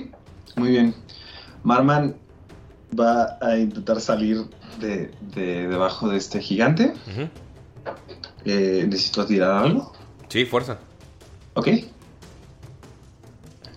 muy 0.56 0.70
bien. 0.70 0.94
Marman 1.62 2.16
va 2.98 3.38
a 3.42 3.58
intentar 3.58 4.00
salir 4.00 4.44
de, 4.80 5.10
de 5.34 5.68
debajo 5.68 6.08
de 6.08 6.16
este 6.16 6.40
gigante. 6.40 6.94
Eh, 8.46 8.84
¿Necesito 8.88 9.26
tirar 9.26 9.64
algo? 9.64 9.92
Sí, 10.28 10.46
fuerza. 10.46 10.78
Ok. 11.54 11.68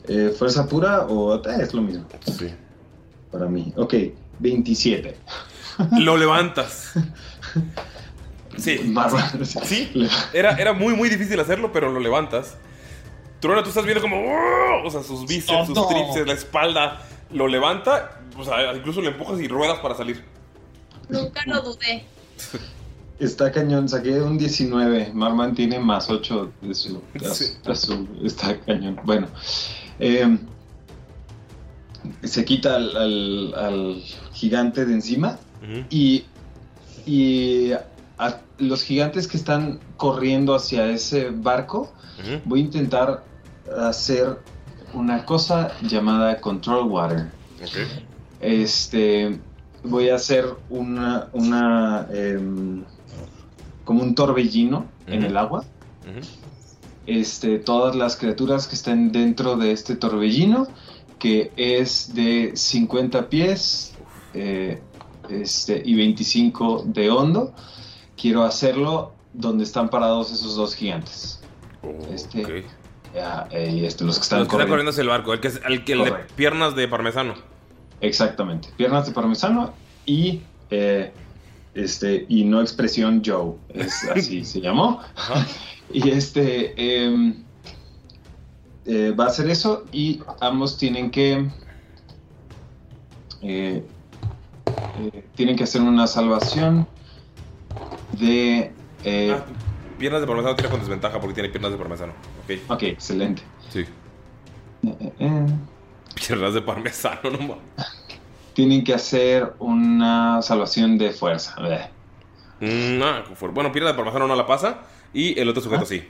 Eh, 0.07 0.33
¿Fuerza 0.37 0.67
pura 0.67 1.01
o 1.01 1.35
eh, 1.35 1.57
es 1.61 1.73
lo 1.73 1.81
mismo? 1.81 2.05
Sí. 2.25 2.47
Para 3.31 3.47
mí. 3.47 3.73
Ok, 3.75 3.93
27. 4.39 5.17
Lo 5.99 6.17
levantas. 6.17 6.93
Sí. 8.57 8.79
Marman. 8.85 9.45
Sí. 9.45 10.09
Era, 10.33 10.53
era 10.53 10.73
muy, 10.73 10.95
muy 10.95 11.09
difícil 11.09 11.39
hacerlo, 11.39 11.71
pero 11.71 11.91
lo 11.91 11.99
levantas. 11.99 12.55
Trueno, 13.39 13.63
tú 13.63 13.69
estás 13.69 13.85
viendo 13.85 14.01
como. 14.01 14.17
¡oh! 14.17 14.85
O 14.85 14.89
sea, 14.91 15.01
sus 15.03 15.25
bíceps, 15.27 15.67
sus 15.67 15.77
Oh, 15.77 15.81
no. 15.81 15.87
tríceps, 15.87 16.27
la 16.27 16.33
espalda. 16.33 17.01
Lo 17.31 17.47
levanta. 17.47 18.21
O 18.37 18.43
sea, 18.43 18.73
incluso 18.75 19.01
le 19.01 19.09
empujas 19.09 19.39
y 19.39 19.47
ruedas 19.47 19.79
para 19.79 19.95
salir. 19.95 20.23
Nunca 21.09 21.41
lo 21.45 21.61
dudé. 21.61 22.05
Está 23.19 23.51
cañón, 23.51 23.89
saqué 23.89 24.21
un 24.21 24.37
19. 24.37 25.11
Marman 25.13 25.53
tiene 25.53 25.77
más 25.79 26.09
8 26.09 26.53
de 26.61 26.73
su. 26.73 27.01
de 27.13 27.19
su- 27.33 27.61
de 27.63 27.75
su- 27.75 28.07
está 28.23 28.57
cañón. 28.61 28.97
Bueno. 29.03 29.27
eh, 29.99 30.37
se 32.23 32.45
quita 32.45 32.75
al, 32.75 32.95
al- 32.95 33.53
al 33.55 34.03
gigante 34.33 34.85
de 34.85 34.93
encima. 34.93 35.37
Y. 35.89 36.25
Y. 37.05 37.71
a 38.17 38.39
los 38.59 38.83
gigantes 38.83 39.27
que 39.27 39.37
están 39.37 39.79
corriendo 39.97 40.55
hacia 40.55 40.89
ese 40.89 41.29
barco. 41.29 41.91
Voy 42.45 42.59
a 42.59 42.63
intentar 42.63 43.23
hacer 43.77 44.39
una 44.93 45.25
cosa 45.25 45.71
llamada 45.81 46.39
Control 46.41 46.87
Water. 46.87 47.31
Este. 48.41 49.39
Voy 49.83 50.09
a 50.09 50.15
hacer 50.15 50.45
una. 50.69 51.29
una 51.33 52.07
em, 52.11 52.83
como 53.85 54.03
un 54.03 54.13
torbellino 54.13 54.85
en 55.07 55.23
el 55.23 55.35
agua. 55.35 55.65
Este, 57.07 57.57
todas 57.57 57.95
las 57.95 58.15
criaturas 58.17 58.67
que 58.67 58.75
estén 58.75 59.11
dentro 59.11 59.57
de 59.57 59.71
este 59.71 59.95
torbellino, 59.95 60.67
que 61.17 61.51
es 61.57 62.13
de 62.13 62.51
50 62.53 63.29
pies 63.29 63.93
eh, 64.35 64.79
este, 65.27 65.81
y 65.83 65.95
25 65.95 66.83
de 66.85 67.09
hondo, 67.09 67.55
quiero 68.19 68.43
hacerlo 68.43 69.13
donde 69.33 69.63
están 69.63 69.89
parados 69.89 70.31
esos 70.31 70.55
dos 70.55 70.75
gigantes. 70.75 71.39
Este, 72.11 72.65
ya, 73.13 73.47
eh, 73.51 73.81
este, 73.85 74.03
los 74.03 74.17
que 74.17 74.23
están 74.23 74.39
Los 74.39 74.47
que 74.47 74.55
están 74.55 74.67
corriendo. 74.67 74.67
corriendo 74.67 74.89
hacia 74.91 75.01
el 75.01 75.07
barco. 75.07 75.33
El 75.33 75.39
que 75.39 75.47
es 75.47 75.61
el, 75.67 75.83
que 75.85 75.93
el 75.93 76.03
de 76.03 76.11
piernas 76.35 76.75
de 76.75 76.87
parmesano. 76.87 77.35
Exactamente. 78.01 78.69
Piernas 78.77 79.07
de 79.07 79.13
parmesano 79.13 79.73
y 80.05 80.41
eh, 80.69 81.11
este 81.73 82.25
y 82.27 82.43
no 82.43 82.61
expresión 82.61 83.21
Joe. 83.25 83.55
Es 83.69 84.03
así 84.15 84.43
se 84.43 84.61
llamó. 84.61 85.01
Y 85.91 86.07
este 86.11 86.75
em, 86.77 87.43
eh, 88.85 89.09
va 89.19 89.23
a 89.23 89.27
hacer 89.29 89.49
eso 89.49 89.85
y 89.91 90.21
ambos 90.39 90.77
tienen 90.77 91.09
que 91.09 91.49
tienen 95.35 95.55
que 95.55 95.63
hacer 95.63 95.81
una 95.81 96.05
salvación 96.05 96.87
de... 98.19 98.71
eh, 99.03 99.31
Ah, 99.35 99.45
piernas 99.97 100.21
de 100.21 100.27
parmesano 100.27 100.55
tira 100.55 100.69
con 100.69 100.79
desventaja 100.79 101.19
porque 101.19 101.33
tiene 101.33 101.49
piernas 101.49 101.71
de 101.71 101.77
parmesano. 101.77 102.13
Ok. 102.43 102.71
Ok, 102.71 102.83
excelente. 102.83 103.41
Sí. 103.69 103.85
Eh, 104.83 105.13
eh, 105.19 105.45
Piernas 106.27 106.53
de 106.53 106.61
parmesano, 106.61 107.29
no 107.31 107.57
tienen 108.53 108.83
que 108.83 108.93
hacer 108.93 109.53
una 109.59 110.41
salvación 110.41 110.97
de 110.97 111.11
fuerza. 111.11 111.55
Bleh. 111.61 111.89
Mm, 112.59 113.01
ah, 113.03 113.23
bueno, 113.53 113.71
pierna 113.71 113.91
de 113.91 113.95
parmesano 113.95 114.27
no 114.27 114.35
la 114.35 114.45
pasa. 114.45 114.81
Y 115.13 115.39
el 115.39 115.47
otro 115.49 115.61
sujeto 115.61 115.85
sí. 115.85 116.03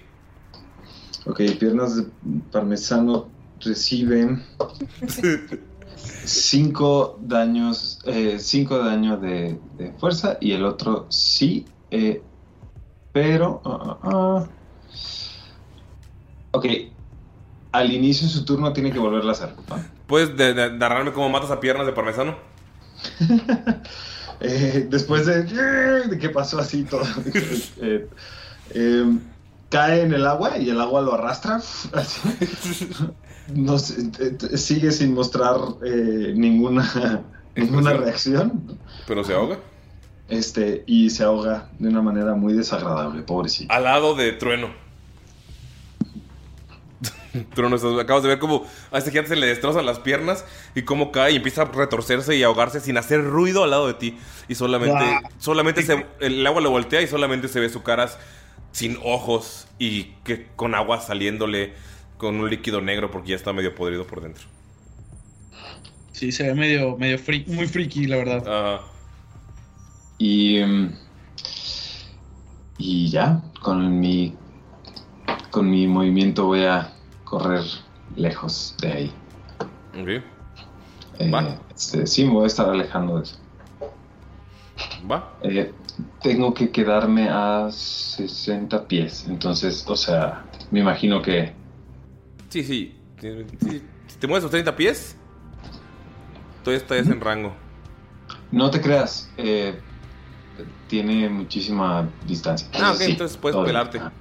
Ok, 1.26 1.42
piernas 1.60 1.96
de 1.98 2.06
parmesano 2.52 3.28
reciben 3.60 4.44
5 6.26 7.20
daños, 7.22 8.00
5 8.38 8.78
daños 8.80 9.22
de, 9.22 9.60
de 9.78 9.92
fuerza 9.94 10.38
y 10.42 10.54
el 10.54 10.66
otro 10.66 11.06
sí, 11.10 11.66
eh, 11.92 12.22
pero... 13.12 13.62
ah. 13.66 14.46
Ok, 16.52 16.66
al 17.72 17.92
inicio 17.94 18.28
de 18.28 18.34
su 18.34 18.46
turno 18.46 18.74
tiene 18.74 18.92
que 18.92 19.00
volverla 19.00 19.32
a 19.32 19.34
hacer. 19.34 19.54
¿Puedes 20.08 20.36
de- 20.36 20.54
de- 20.54 20.72
narrarme 20.72 21.14
cómo 21.14 21.30
matas 21.30 21.52
a 21.52 21.60
piernas 21.60 21.86
de 21.86 21.94
parmesano? 21.94 22.36
Eh, 24.42 24.88
después 24.90 25.26
de, 25.26 25.44
de 25.44 26.18
que 26.18 26.30
pasó 26.30 26.60
así 26.60 26.86
todo, 26.86 27.02
eh, 27.82 28.08
eh, 28.70 29.06
cae 29.70 30.04
en 30.04 30.14
el 30.14 30.26
agua 30.26 30.58
y 30.58 30.70
el 30.70 30.80
agua 30.80 31.02
lo 31.02 31.14
arrastra. 31.16 31.60
No 33.54 33.78
sigue 33.80 34.92
sin 34.92 35.14
mostrar 35.14 35.56
eh, 35.84 36.34
ninguna, 36.36 37.22
ninguna 37.56 37.94
reacción. 37.94 38.78
Pero 39.08 39.24
se 39.26 39.34
ahoga. 39.34 39.58
Este, 40.30 40.84
y 40.86 41.10
se 41.10 41.24
ahoga 41.24 41.70
de 41.80 41.90
una 41.90 42.02
manera 42.02 42.36
muy 42.36 42.54
desagradable, 42.54 43.24
pobrecito. 43.24 43.74
Al 43.74 43.84
lado 43.84 44.14
de 44.16 44.32
Trueno. 44.34 44.70
Trueno, 47.54 47.78
acabas 48.00 48.24
de 48.24 48.30
ver 48.30 48.40
cómo 48.40 48.66
a 48.92 48.98
este 48.98 49.12
gigante 49.12 49.30
se 49.30 49.36
le 49.36 49.48
destrozan 49.48 49.86
las 49.86 50.00
piernas 50.00 50.46
y 50.76 50.82
cómo 50.84 51.12
cae 51.12 51.32
y 51.32 51.36
empieza 51.38 51.62
a 51.64 51.66
retorcerse 51.66 52.36
y 52.36 52.44
ahogarse 52.44 52.80
sin 52.80 52.98
hacer 52.98 53.24
ruido 53.24 53.64
al 53.64 53.72
lado 53.72 53.88
de 53.88 53.94
ti. 53.94 54.18
Y 54.48 54.56
solamente, 54.56 54.98
Ah. 55.04 55.22
solamente 55.38 55.82
se- 55.84 56.06
el 56.20 56.46
agua 56.46 56.62
lo 56.62 56.72
voltea 56.72 57.02
y 57.02 57.08
solamente 57.08 57.48
se 57.48 57.60
ve 57.60 57.70
su 57.70 57.82
cara 57.84 58.10
sin 58.72 58.98
ojos 59.04 59.68
y 59.80 60.06
que 60.24 60.48
con 60.56 60.76
agua 60.76 61.02
saliéndole 61.02 61.74
con 62.18 62.36
un 62.36 62.50
líquido 62.50 62.82
negro 62.82 63.10
porque 63.10 63.30
ya 63.30 63.36
está 63.36 63.54
medio 63.54 63.74
podrido 63.74 64.06
por 64.06 64.22
dentro. 64.22 64.46
Sí, 66.12 66.32
se 66.32 66.44
ve 66.44 66.54
medio, 66.54 66.98
medio 66.98 67.18
muy 67.48 67.66
friki, 67.68 68.06
la 68.08 68.18
verdad. 68.18 68.44
Ajá. 68.78 68.86
Y 70.20 70.60
ya, 73.10 73.42
con 73.62 74.00
mi, 74.00 74.36
con 75.52 75.70
mi 75.70 75.88
movimiento 75.88 76.46
voy 76.46 76.66
a 76.66 76.94
correr 77.24 77.64
lejos 78.16 78.76
de 78.82 78.92
ahí. 78.92 79.12
Ok. 80.00 80.24
Eh, 81.20 81.32
Va. 81.32 81.60
este, 81.76 82.08
sí, 82.08 82.26
me 82.26 82.32
voy 82.32 82.46
a 82.46 82.48
estar 82.48 82.70
alejando 82.70 83.18
de 83.18 83.24
eso. 83.24 83.38
Va. 85.10 85.34
Eh, 85.42 85.74
tengo 86.22 86.54
que 86.54 86.72
quedarme 86.72 87.30
a 87.30 87.70
60 87.72 88.88
pies, 88.88 89.26
entonces, 89.28 89.86
o 89.88 89.96
sea, 89.96 90.46
me 90.72 90.80
imagino 90.80 91.22
que... 91.22 91.54
Sí, 92.50 92.64
sí. 92.64 92.96
Sí, 93.20 93.46
sí. 93.60 93.84
Si 94.08 94.18
te 94.18 94.28
mueves 94.28 94.46
a 94.46 94.50
30 94.50 94.76
pies, 94.76 95.18
todavía 96.64 96.82
estás 96.82 97.08
en 97.08 97.20
rango. 97.20 97.54
No 98.52 98.72
te 98.72 98.82
creas, 98.82 99.30
eh, 99.38 99.80
tiene 100.88 101.30
muchísima 101.30 102.08
distancia. 102.26 102.68
Ah, 102.74 102.92
ok, 102.92 102.98
sí, 102.98 103.12
entonces 103.12 103.38
puedes 103.38 103.58
pelarte. 103.66 104.00
Ah, 104.00 104.12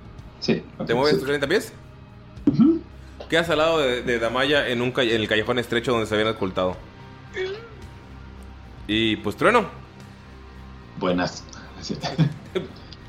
Sí. 0.41 0.62
¿Te 0.86 0.94
mueves 0.94 1.17
sí. 1.17 1.23
a 1.23 1.26
30 1.26 1.47
pies? 1.49 1.73
Quedas 3.28 3.50
al 3.50 3.58
lado 3.58 3.78
de, 3.81 4.02
de 4.02 4.18
Damaya 4.18 4.68
en, 4.68 4.81
un 4.83 4.92
calle- 4.92 5.15
en 5.17 5.20
el 5.23 5.28
callejón 5.28 5.58
estrecho 5.58 5.91
donde 5.92 6.07
se 6.07 6.15
habían 6.15 6.28
ocultado. 6.28 6.76
Y 8.86 9.17
pues 9.17 9.36
trueno. 9.36 9.67
Buenas. 10.99 11.44
Sí. 11.81 11.97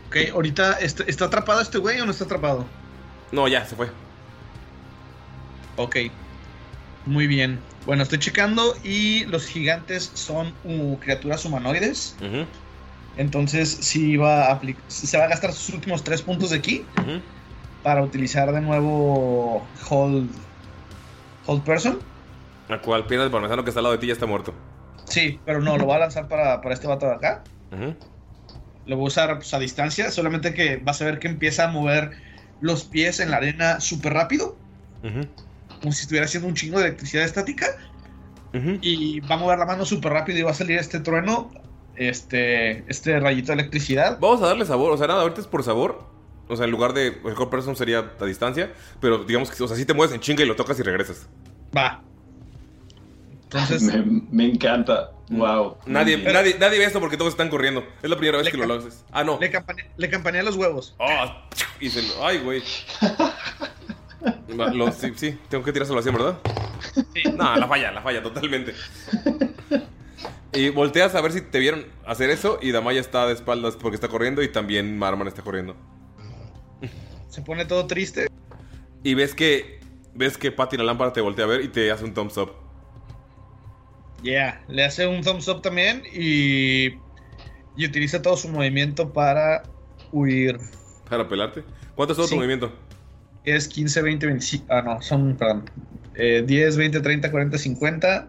Ok, 0.10 0.16
ahorita, 0.34 0.80
¿está, 0.80 1.04
está 1.04 1.26
atrapado 1.26 1.62
este 1.62 1.78
güey 1.78 2.02
o 2.02 2.06
no 2.08 2.10
está 2.12 2.24
atrapado? 2.24 2.66
No, 3.32 3.48
ya, 3.48 3.64
se 3.68 3.76
fue. 3.76 3.92
Ok. 5.78 5.98
Muy 7.06 7.28
bien. 7.28 7.60
Bueno, 7.86 8.02
estoy 8.02 8.18
checando 8.18 8.76
y 8.84 9.26
los 9.26 9.46
gigantes 9.46 10.10
son 10.16 10.52
uh, 10.64 10.98
criaturas 10.98 11.46
humanoides. 11.46 12.16
Ujú, 12.22 12.48
Entonces, 13.20 13.70
sí 13.70 14.16
va 14.16 14.50
a 14.50 14.62
se 14.88 15.18
va 15.18 15.26
a 15.26 15.28
gastar 15.28 15.52
sus 15.52 15.76
últimos 15.76 16.06
tres 16.06 16.22
puntos 16.22 16.52
de 16.52 16.56
aquí 16.56 16.86
para 17.84 18.02
utilizar 18.02 18.50
de 18.54 18.62
nuevo 18.62 19.62
Hold, 19.90 20.30
hold 21.46 21.64
Person. 21.64 22.00
La 22.70 22.80
cual 22.80 23.06
piernas 23.08 23.28
de 23.28 23.32
parmesano 23.32 23.66
que 23.66 23.72
está 23.72 23.82
al 23.82 23.84
lado 23.84 23.96
de 23.96 24.00
ti 24.00 24.08
ya 24.08 24.14
está 24.14 24.26
muerto. 24.26 24.54
Sí, 25.04 25.38
pero 25.46 25.60
no, 25.60 25.78
lo 25.78 25.86
va 25.86 25.98
a 25.98 26.00
lanzar 26.00 26.30
para, 26.30 26.62
para 26.62 26.74
este 26.74 26.88
vato 26.88 27.08
de 27.08 27.16
acá. 27.16 27.44
Lo 28.86 28.96
voy 28.96 29.04
a 29.04 29.08
usar 29.08 29.36
pues, 29.36 29.54
a 29.54 29.60
distancia, 29.60 30.12
solamente 30.12 30.54
que 30.54 30.78
vas 30.78 31.02
a 31.02 31.06
ver 31.06 31.20
que 31.20 31.28
empieza 31.28 31.66
a 31.66 31.68
mover 31.68 32.12
los 32.62 32.86
pies 32.86 33.20
en 33.20 33.32
la 33.32 33.38
arena 33.38 33.82
súper 33.82 34.14
rápido, 34.14 34.56
como 35.02 35.92
si 35.92 36.04
estuviera 36.04 36.26
haciendo 36.26 36.48
un 36.48 36.56
chingo 36.56 36.80
de 36.80 36.86
electricidad 36.86 37.26
estática. 37.26 37.66
Y 38.54 39.20
va 39.20 39.36
a 39.36 39.40
mover 39.40 39.60
la 39.60 39.66
mano 39.66 39.84
súper 39.84 40.14
rápido 40.14 40.40
y 40.40 40.44
va 40.44 40.52
a 40.52 40.54
salir 40.54 40.78
este 40.78 41.02
trueno, 41.02 41.52
este, 42.08 42.84
este 42.90 43.20
rayito 43.20 43.48
de 43.54 43.60
electricidad. 43.62 44.18
Vamos 44.20 44.42
a 44.42 44.48
darle 44.48 44.66
sabor. 44.66 44.92
O 44.92 44.98
sea, 44.98 45.08
nada, 45.08 45.22
ahorita 45.22 45.42
es 45.42 45.48
por 45.48 45.64
sabor. 45.64 46.04
O 46.48 46.56
sea, 46.56 46.66
en 46.66 46.72
lugar 46.72 46.94
de. 46.94 47.08
El 47.26 47.34
core 47.36 47.52
person 47.52 47.76
sería 47.76 48.12
a 48.20 48.26
distancia. 48.26 48.72
Pero 49.00 49.20
digamos 49.26 49.52
que, 49.52 49.62
o 49.64 49.68
sea, 49.68 49.78
si 49.78 49.86
te 49.86 49.94
mueves 49.94 50.14
en 50.16 50.22
chinga 50.22 50.44
y 50.44 50.46
lo 50.48 50.56
tocas 50.56 50.80
y 50.80 50.84
regresas. 50.84 51.28
Va. 51.76 52.02
Entonces, 53.44 53.82
Me, 53.84 54.22
me 54.32 54.46
encanta. 54.52 55.12
Wow. 55.30 55.78
Nadie, 55.86 56.16
Muy 56.18 56.24
bien. 56.24 56.34
nadie, 56.34 56.58
nadie 56.60 56.80
ve 56.80 56.86
esto 56.86 57.00
porque 57.00 57.16
todos 57.18 57.34
están 57.34 57.50
corriendo. 57.50 57.84
Es 58.02 58.10
la 58.10 58.16
primera 58.18 58.38
vez 58.40 58.46
Le 58.46 58.52
que 58.52 58.58
lo 58.66 58.74
haces. 58.74 59.06
Ah, 59.12 59.24
no. 59.24 59.38
le, 59.40 59.52
campane- 59.52 59.86
le 59.96 60.10
campaneé 60.10 60.42
los 60.42 60.56
huevos. 60.56 60.96
Ah, 61.00 61.48
y 61.80 61.90
se 61.92 62.02
lo- 62.02 62.26
Ay, 62.26 62.40
güey. 62.40 62.62
Sí, 65.00 65.14
sí, 65.16 65.38
tengo 65.50 65.64
que 65.64 65.72
tirar 65.72 65.88
salvación, 65.88 66.16
¿verdad? 66.16 66.40
Sí. 67.14 67.24
No, 67.38 67.56
la 67.56 67.68
falla, 67.68 67.92
la 67.92 68.02
falla, 68.02 68.24
totalmente. 68.24 68.74
Y 70.54 70.70
volteas 70.70 71.14
a 71.16 71.22
ver 71.22 71.32
si 71.32 71.42
te 71.42 71.60
vieron 71.60 71.86
hacer 72.06 72.30
eso 72.32 72.58
y 72.62 72.72
Damaya 72.72 73.00
está 73.00 73.28
de 73.28 73.34
espaldas 73.34 73.76
porque 73.76 73.96
está 73.96 74.08
corriendo 74.08 74.42
y 74.42 74.48
también 74.52 74.98
Marman 74.98 75.28
está 75.28 75.42
corriendo. 75.44 75.76
Se 77.30 77.42
pone 77.42 77.66
todo 77.66 77.86
triste. 77.88 78.28
Y 79.04 79.14
ves 79.14 79.36
que 79.36 79.80
ves 80.16 80.38
que 80.38 80.52
Patty 80.52 80.76
la 80.78 80.84
lámpara 80.84 81.14
te 81.14 81.22
voltea 81.22 81.46
a 81.46 81.48
ver 81.48 81.62
y 81.62 81.68
te 81.70 81.92
hace 81.92 82.04
un 82.04 82.14
thumbs 82.14 82.36
up. 82.38 82.52
Yeah, 84.24 84.62
le 84.68 84.84
hace 84.84 85.08
un 85.08 85.22
thumbs 85.24 85.48
up 85.48 85.62
también 85.62 86.04
y, 86.12 86.88
y 87.78 87.86
utiliza 87.86 88.22
todo 88.22 88.36
su 88.36 88.50
movimiento 88.50 89.14
para 89.14 89.64
huir. 90.12 90.60
Para 91.10 91.28
pelarte. 91.30 91.64
¿Cuánto 91.96 92.14
es 92.14 92.18
todo 92.18 92.28
Sí. 92.28 92.34
tu 92.34 92.38
movimiento? 92.38 92.74
Es 93.46 93.68
15, 93.70 94.02
20, 94.02 94.26
25. 94.26 94.66
Ah, 94.70 94.82
no, 94.82 95.02
son, 95.02 95.36
perdón. 95.38 95.70
Eh, 96.16 96.44
10, 96.46 96.76
20, 96.76 97.00
30, 97.00 97.32
40, 97.32 97.58
50. 97.58 98.28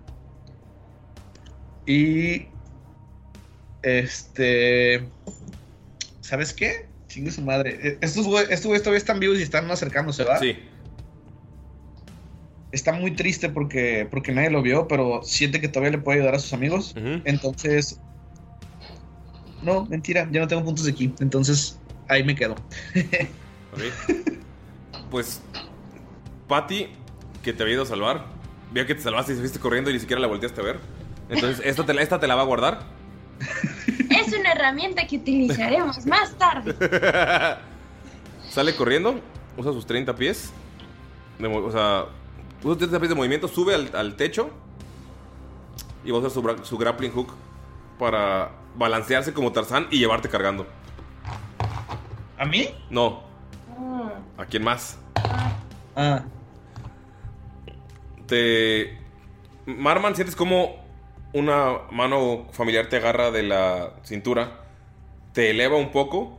Y. 1.91 2.47
Este. 3.83 5.09
¿Sabes 6.21 6.53
qué? 6.53 6.87
Chingue 7.09 7.31
su 7.31 7.43
madre. 7.43 7.79
Eh, 7.83 7.99
Estos 8.01 8.27
güey- 8.27 8.47
estos 8.51 8.67
güeyes 8.67 8.83
todavía 8.83 8.99
están 8.99 9.19
vivos 9.19 9.39
y 9.39 9.43
están 9.43 9.69
acercándose, 9.71 10.23
¿va? 10.25 10.39
Sí. 10.39 10.57
Está 12.73 12.93
muy 12.93 13.11
triste 13.17 13.49
porque, 13.49 14.07
porque 14.09 14.31
nadie 14.31 14.51
lo 14.51 14.63
vio, 14.63 14.87
pero 14.87 15.23
siente 15.25 15.61
que 15.61 15.67
todavía 15.67 15.91
le 15.91 15.99
puede 15.99 16.19
ayudar 16.21 16.37
a 16.37 16.39
sus 16.39 16.53
amigos. 16.53 16.95
Entonces. 17.25 17.99
No, 19.63 19.85
mentira, 19.87 20.29
ya 20.31 20.41
no 20.41 20.47
tengo 20.49 20.65
puntos 20.65 20.85
de 20.85 20.93
aquí. 20.93 21.13
Entonces, 21.21 21.79
ahí 22.09 22.23
me 22.25 22.35
quedo. 22.35 22.55
Pues 25.11 25.41
Patty, 26.49 26.87
que 27.43 27.53
te 27.53 27.63
había 27.63 27.75
ido 27.75 27.83
a 27.83 27.87
salvar, 27.87 28.27
vio 28.73 28.87
que 28.87 28.95
te 28.95 29.01
salvaste 29.03 29.33
y 29.33 29.35
se 29.35 29.41
fuiste 29.41 29.59
corriendo 29.59 29.91
y 29.91 29.95
ni 29.95 29.99
siquiera 30.01 30.21
la 30.21 30.29
volteaste 30.29 30.61
a 30.61 30.65
ver. 30.65 30.79
Entonces, 31.31 31.65
esta 31.65 31.87
te 31.87 31.95
la, 31.95 32.03
esta 32.03 32.21
te 32.21 32.27
la 32.27 32.35
va 32.35 32.43
a 32.43 32.47
guardar. 32.47 32.81
Es 34.11 34.33
una 34.39 34.53
herramienta 34.53 35.07
que 35.07 35.17
utilizaremos 35.17 36.05
más 36.07 36.37
tarde. 36.37 36.75
Sale 38.51 38.75
corriendo, 38.75 39.21
usa 39.57 39.73
sus 39.73 39.87
30 39.87 40.15
pies. 40.17 40.53
de 41.39 41.47
o 41.47 41.71
sea, 41.71 42.07
usa 42.63 42.77
30 42.79 42.99
pies 42.99 43.09
de 43.09 43.15
movimiento, 43.15 43.49
sube 43.49 43.75
al, 43.75 43.91
al 43.95 44.17
techo 44.17 44.51
y 46.05 46.11
va 46.11 46.19
a 46.19 46.21
usar 46.21 46.31
su, 46.31 46.65
su 46.65 46.77
grappling 46.77 47.13
hook 47.13 47.33
para 47.99 48.51
balancearse 48.77 49.33
como 49.33 49.53
Tarzán 49.53 49.87
y 49.91 49.99
llevarte 49.99 50.29
cargando. 50.29 50.67
¿A 52.39 52.45
mí? 52.45 52.69
No, 52.89 53.23
¿a 54.39 54.47
quién 54.47 54.65
más? 54.65 54.99
Ah, 55.95 56.25
Te. 58.27 58.99
Marman, 59.67 60.15
sientes 60.15 60.35
como 60.35 60.77
una 61.33 61.83
mano 61.91 62.49
familiar 62.53 62.89
te 62.89 62.97
agarra 62.97 63.31
de 63.31 63.43
la 63.43 64.01
cintura, 64.05 64.65
te 65.33 65.51
eleva 65.51 65.77
un 65.77 65.93
poco 65.93 66.39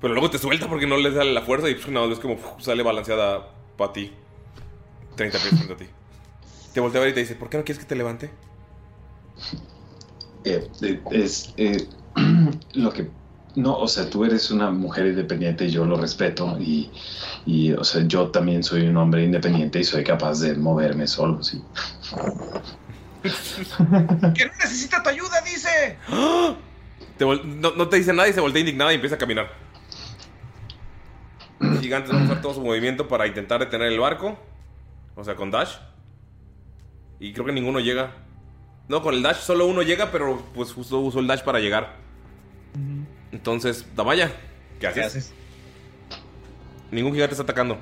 Pero 0.00 0.14
luego 0.14 0.30
te 0.30 0.38
suelta 0.38 0.68
porque 0.68 0.86
no 0.86 0.98
le 0.98 1.12
sale 1.14 1.32
la 1.34 1.42
fuerza 1.42 1.70
y 1.70 1.74
nada 1.90 2.06
más 2.06 2.10
ves 2.10 2.20
como 2.20 2.38
sale 2.60 2.82
balanceada 2.84 3.54
para 3.76 3.92
ti. 3.92 4.12
30 5.16 5.40
pies 5.40 5.56
frente 5.56 5.74
a 5.74 5.76
ti. 5.76 5.86
Te 6.72 6.80
voltea 6.80 7.00
a 7.00 7.04
ver 7.04 7.12
y 7.12 7.14
te 7.14 7.20
dice, 7.20 7.36
¿por 7.36 7.50
qué 7.50 7.58
no 7.58 7.64
quieres 7.64 7.80
que 7.80 7.86
te 7.88 7.96
levante? 7.96 8.38
Eh, 10.44 10.70
eh, 10.82 11.04
es 11.10 11.52
eh, 11.56 11.88
lo 12.74 12.92
que 12.92 13.12
no, 13.54 13.76
o 13.78 13.88
sea, 13.88 14.08
tú 14.08 14.24
eres 14.24 14.50
una 14.50 14.70
mujer 14.70 15.06
independiente 15.08 15.66
y 15.66 15.70
yo 15.70 15.84
lo 15.84 15.96
respeto 16.00 16.56
y, 16.60 16.92
y, 17.44 17.72
o 17.72 17.82
sea, 17.84 18.06
yo 18.06 18.30
también 18.30 18.62
soy 18.62 18.86
un 18.86 18.96
hombre 18.96 19.24
independiente 19.24 19.80
y 19.80 19.84
soy 19.84 20.04
capaz 20.04 20.40
de 20.40 20.54
moverme 20.56 21.06
solo, 21.08 21.42
sí. 21.42 21.68
¡Que 24.34 24.46
no 24.46 24.52
necesita 24.60 25.02
tu 25.02 25.08
ayuda, 25.10 25.40
dice! 25.42 25.98
Te 27.16 27.24
no, 27.24 27.72
no 27.72 27.88
te 27.88 27.96
dice 27.96 28.12
nada 28.12 28.28
y 28.28 28.32
se 28.32 28.40
voltea 28.40 28.60
indignada 28.60 28.92
y 28.92 28.96
empieza 28.96 29.16
a 29.16 29.18
caminar. 29.18 29.50
Los 31.58 31.80
gigantes 31.80 32.12
van 32.12 32.22
a 32.22 32.24
usar 32.26 32.40
todo 32.40 32.54
su 32.54 32.60
movimiento 32.60 33.08
para 33.08 33.26
intentar 33.26 33.60
detener 33.60 33.88
el 33.92 33.98
barco. 33.98 34.38
O 35.16 35.24
sea, 35.24 35.34
con 35.34 35.50
Dash. 35.50 35.76
Y 37.18 37.32
creo 37.32 37.44
que 37.44 37.52
ninguno 37.52 37.80
llega. 37.80 38.12
No, 38.86 39.02
con 39.02 39.14
el 39.14 39.22
Dash 39.22 39.38
solo 39.38 39.66
uno 39.66 39.82
llega, 39.82 40.12
pero 40.12 40.42
pues 40.54 40.72
justo 40.72 41.00
usó 41.00 41.18
el 41.18 41.26
Dash 41.26 41.42
para 41.42 41.58
llegar. 41.58 41.96
Entonces, 43.32 43.84
Damaya, 43.96 44.32
¿qué 44.78 44.86
haces? 44.86 45.00
¿Qué 45.00 45.06
haces? 45.06 45.34
Ningún 46.90 47.12
gigante 47.12 47.34
está 47.34 47.42
atacando. 47.42 47.78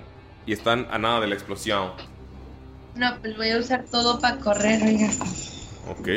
Y 0.47 0.53
están 0.53 0.89
a 0.91 0.99
nada 0.99 1.21
de 1.21 1.27
la 1.27 1.35
explosión. 1.35 1.93
No, 2.97 3.19
pues 3.21 3.37
voy 3.37 3.51
a 3.51 3.59
usar 3.59 3.85
todo 3.91 4.19
para 4.21 4.39
correr, 4.39 4.83
oiga. 4.83 5.09
Ok. 5.91 6.09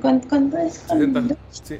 ¿Cuánto, 0.00 0.28
cuánto 0.28 0.58
es? 0.58 0.84
60. 0.88 1.36
Sí. 1.50 1.78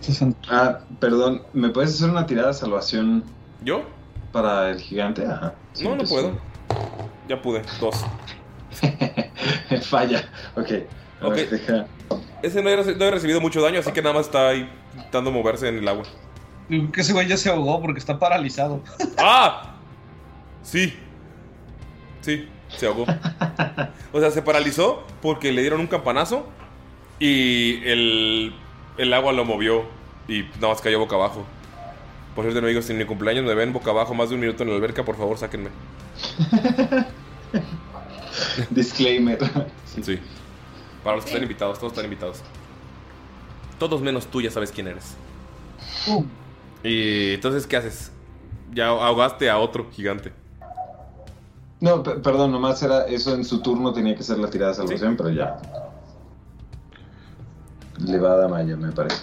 Ah, 0.50 0.80
perdón, 1.00 1.42
¿me 1.52 1.70
puedes 1.70 1.94
hacer 1.94 2.10
una 2.10 2.26
tirada 2.26 2.48
de 2.48 2.54
salvación 2.54 3.24
¿Yo? 3.62 3.84
para 4.32 4.70
el 4.70 4.80
gigante? 4.80 5.24
Ajá. 5.26 5.54
Sí, 5.72 5.84
No, 5.84 5.90
no 5.90 5.96
pues, 5.98 6.10
puedo. 6.10 6.38
Ya 7.28 7.40
pude. 7.40 7.62
Dos. 7.80 8.04
Falla, 9.82 10.28
ok. 10.56 10.68
A 11.20 11.28
Ok. 11.28 11.34
ver, 11.34 11.86
Ese 12.42 12.62
no 12.62 13.06
ha 13.06 13.10
recibido 13.10 13.40
mucho 13.40 13.62
daño, 13.62 13.80
así 13.80 13.90
que 13.92 14.02
nada 14.02 14.14
más 14.14 14.26
está 14.26 14.48
ahí 14.50 14.68
intentando 14.94 15.30
moverse 15.32 15.68
en 15.68 15.78
el 15.78 15.88
agua. 15.88 16.04
Creo 16.68 16.92
que 16.92 17.00
ese 17.00 17.12
güey 17.12 17.26
ya 17.26 17.36
se 17.36 17.48
ahogó 17.48 17.80
porque 17.80 17.98
está 17.98 18.18
paralizado. 18.18 18.82
¡Ah! 19.18 19.76
Sí. 20.62 20.92
Sí, 22.20 22.48
se 22.76 22.86
ahogó. 22.86 23.06
O 24.12 24.20
sea, 24.20 24.30
se 24.30 24.42
paralizó 24.42 25.04
porque 25.22 25.52
le 25.52 25.60
dieron 25.60 25.80
un 25.80 25.86
campanazo 25.86 26.46
y 27.18 27.82
el, 27.84 28.54
el 28.98 29.12
agua 29.12 29.32
lo 29.32 29.44
movió 29.44 29.84
y 30.28 30.42
nada 30.54 30.68
más 30.68 30.80
cayó 30.80 30.98
boca 30.98 31.16
abajo. 31.16 31.44
Por 32.34 32.44
cierto, 32.44 32.60
amigos, 32.60 32.84
si 32.84 32.92
en 32.92 32.98
mi 32.98 33.04
cumpleaños 33.04 33.44
me 33.44 33.54
ven 33.54 33.72
boca 33.72 33.90
abajo 33.90 34.14
más 34.14 34.28
de 34.28 34.34
un 34.34 34.42
minuto 34.42 34.62
en 34.62 34.70
la 34.70 34.76
alberca, 34.76 35.04
por 35.04 35.16
favor, 35.16 35.38
sáquenme. 35.38 35.70
Disclaimer. 38.70 39.38
Sí. 40.02 40.18
Para 41.02 41.16
los 41.16 41.24
que 41.24 41.30
están 41.30 41.42
invitados, 41.42 41.78
todos 41.78 41.92
están 41.92 42.04
invitados. 42.04 42.42
Todos 43.78 44.02
menos 44.02 44.26
tú 44.26 44.42
ya 44.42 44.50
sabes 44.50 44.72
quién 44.72 44.88
eres. 44.88 45.16
Y 46.82 47.34
entonces, 47.34 47.66
¿qué 47.66 47.76
haces? 47.76 48.12
Ya 48.72 48.88
ahogaste 48.88 49.48
a 49.48 49.58
otro 49.58 49.90
gigante. 49.90 50.32
No, 51.80 52.02
pe- 52.02 52.16
perdón, 52.16 52.52
nomás 52.52 52.82
era 52.82 53.06
eso 53.06 53.34
en 53.34 53.44
su 53.44 53.60
turno 53.60 53.92
tenía 53.92 54.14
que 54.16 54.22
ser 54.22 54.38
la 54.38 54.48
tirada 54.48 54.72
de 54.72 54.76
salvación, 54.78 55.16
pero 55.16 55.30
ya. 55.30 55.58
Le 57.98 58.18
va 58.18 58.32
a 58.32 58.36
Damaya, 58.36 58.76
me 58.76 58.92
parece. 58.92 59.22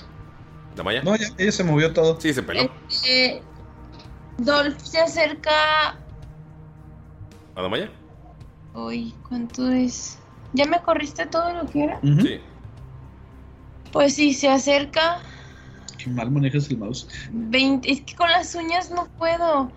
¿Damaya? 0.75 1.03
No, 1.03 1.15
ya, 1.15 1.27
ella 1.37 1.51
se 1.51 1.63
movió 1.63 1.93
todo. 1.93 2.19
Sí, 2.19 2.33
se 2.33 2.43
peló. 2.43 2.69
Eh, 3.07 3.41
Dolph 4.37 4.79
se 4.79 4.99
acerca. 4.99 5.91
¿A 7.55 7.61
Damaya? 7.61 7.89
Uy, 8.73 9.13
¿cuánto 9.27 9.69
es? 9.69 10.19
¿Ya 10.53 10.65
me 10.65 10.81
corriste 10.81 11.25
todo 11.27 11.51
lo 11.53 11.65
que 11.67 11.83
era? 11.83 11.99
Sí. 12.01 12.41
Pues 13.91 14.15
sí, 14.15 14.33
se 14.33 14.49
acerca. 14.49 15.19
Qué 15.97 16.09
mal 16.09 16.31
manejas 16.31 16.69
el 16.69 16.77
mouse. 16.77 17.07
20, 17.31 17.91
es 17.91 18.01
que 18.01 18.15
con 18.15 18.29
las 18.29 18.53
uñas 18.55 18.89
no 18.91 19.05
puedo. 19.17 19.71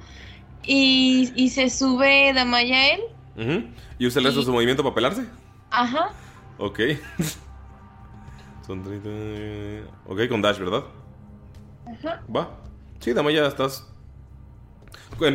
Y, 0.66 1.32
y 1.36 1.50
se 1.50 1.70
sube 1.70 2.32
Damaya 2.34 2.76
a 2.76 2.86
él. 2.88 3.00
Ujú. 3.36 3.68
¿Y 3.98 4.06
usa 4.06 4.20
el 4.20 4.26
resto 4.26 4.40
de 4.40 4.46
su 4.46 4.52
movimiento 4.52 4.82
para 4.82 4.94
pelarse? 4.94 5.24
Ajá. 5.70 6.10
Ok. 6.58 6.80
Son 8.66 8.82
30. 8.82 9.88
Ok, 10.06 10.28
con 10.28 10.42
Dash, 10.42 10.58
¿verdad? 10.58 10.84
Ajá. 11.86 12.22
Va. 12.34 12.50
Sí, 12.98 13.12
Damaya, 13.12 13.46
estás. 13.46 13.86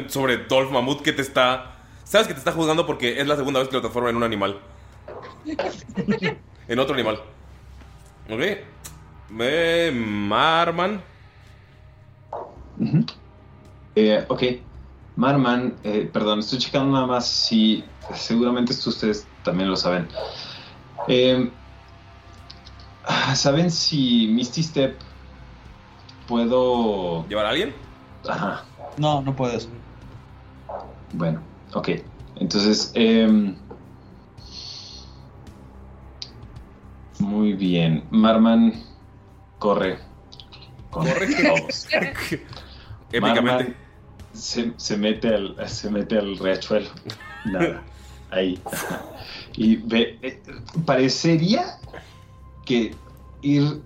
Sobre 0.07 0.37
Dolph 0.37 0.71
Mamut 0.71 1.01
que 1.01 1.13
te 1.13 1.21
está. 1.21 1.75
Sabes 2.03 2.27
que 2.27 2.33
te 2.33 2.39
está 2.39 2.51
juzgando 2.51 2.85
porque 2.85 3.21
es 3.21 3.27
la 3.27 3.37
segunda 3.37 3.59
vez 3.59 3.69
que 3.69 3.75
lo 3.75 3.81
transforma 3.81 4.09
en 4.09 4.17
un 4.17 4.23
animal. 4.23 4.59
en 6.67 6.79
otro 6.79 6.93
animal. 6.93 7.21
Ok. 8.29 8.41
Me. 9.29 9.91
Marman. 9.91 11.01
Eh, 13.95 14.25
ok. 14.27 14.43
Marman, 15.21 15.75
eh, 15.83 16.09
perdón, 16.11 16.39
estoy 16.39 16.57
checando 16.57 16.93
nada 16.93 17.05
más 17.05 17.27
si 17.27 17.83
seguramente 18.11 18.73
esto 18.73 18.89
ustedes 18.89 19.27
también 19.43 19.69
lo 19.69 19.75
saben. 19.75 20.07
Eh, 21.07 21.51
¿Saben 23.35 23.69
si 23.69 24.27
Misty 24.29 24.63
Step 24.63 24.97
puedo... 26.27 27.27
¿Llevar 27.27 27.45
a 27.45 27.49
alguien? 27.49 27.75
Ajá. 28.27 28.63
No, 28.97 29.21
no 29.21 29.35
puedes. 29.35 29.69
Bueno, 31.13 31.39
ok. 31.75 31.89
Entonces, 32.37 32.91
em, 32.95 33.55
muy 37.19 37.53
bien. 37.53 38.03
Marman 38.09 38.73
corre 39.59 39.99
todos. 40.91 41.87
Épicamente. 43.11 43.80
Se, 44.33 44.73
se 44.77 44.97
mete 44.97 45.29
al, 45.29 45.55
se 45.67 45.89
mete 45.89 46.17
al 46.17 46.37
riachuelo. 46.37 46.89
Nada. 47.45 47.83
Ahí. 48.29 48.59
Y 49.55 49.75
ve, 49.77 50.17
eh, 50.21 50.41
parecería 50.85 51.77
que 52.65 52.95
ir 53.41 53.81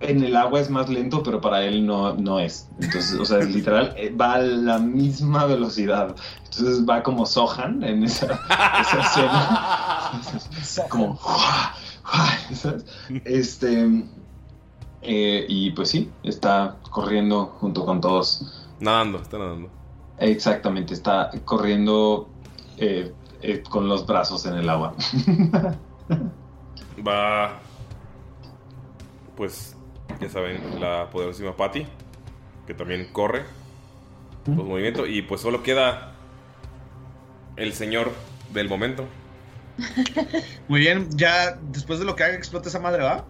en 0.00 0.22
el 0.22 0.36
agua 0.36 0.60
es 0.60 0.70
más 0.70 0.88
lento, 0.88 1.22
pero 1.22 1.40
para 1.40 1.62
él 1.62 1.86
no, 1.86 2.14
no 2.14 2.38
es. 2.38 2.68
Entonces, 2.80 3.18
o 3.18 3.24
sea, 3.24 3.38
literal, 3.44 3.94
eh, 3.96 4.14
va 4.14 4.34
a 4.34 4.38
la 4.38 4.78
misma 4.78 5.46
velocidad. 5.46 6.14
Entonces 6.44 6.84
va 6.88 7.02
como 7.02 7.26
Sohan 7.26 7.82
en 7.82 8.04
esa, 8.04 8.40
esa 8.80 9.00
escena. 9.00 10.88
como... 10.88 11.18
Este... 13.24 14.04
eh, 15.02 15.46
y 15.48 15.70
pues 15.70 15.90
sí, 15.90 16.10
está 16.22 16.76
corriendo 16.90 17.46
junto 17.60 17.84
con 17.84 18.00
todos. 18.00 18.63
Nadando, 18.80 19.18
está 19.18 19.38
nadando. 19.38 19.70
Exactamente, 20.18 20.94
está 20.94 21.30
corriendo 21.44 22.28
eh, 22.78 23.12
eh, 23.42 23.62
con 23.68 23.88
los 23.88 24.06
brazos 24.06 24.46
en 24.46 24.54
el 24.54 24.68
agua. 24.68 24.94
Va. 27.06 27.58
Pues, 29.36 29.76
ya 30.20 30.28
saben, 30.28 30.80
la 30.80 31.10
poderosísima 31.10 31.56
Patty, 31.56 31.86
que 32.66 32.74
también 32.74 33.08
corre 33.12 33.44
los 34.46 34.64
movimientos. 34.64 35.08
Y 35.08 35.22
pues 35.22 35.40
solo 35.40 35.62
queda 35.62 36.12
el 37.56 37.72
señor 37.72 38.12
del 38.52 38.68
momento. 38.68 39.04
Muy 40.68 40.80
bien, 40.80 41.08
ya 41.16 41.58
después 41.70 41.98
de 41.98 42.04
lo 42.04 42.14
que 42.14 42.24
haga 42.24 42.34
explota 42.34 42.68
esa 42.68 42.78
madre, 42.78 43.02
¿va? 43.02 43.24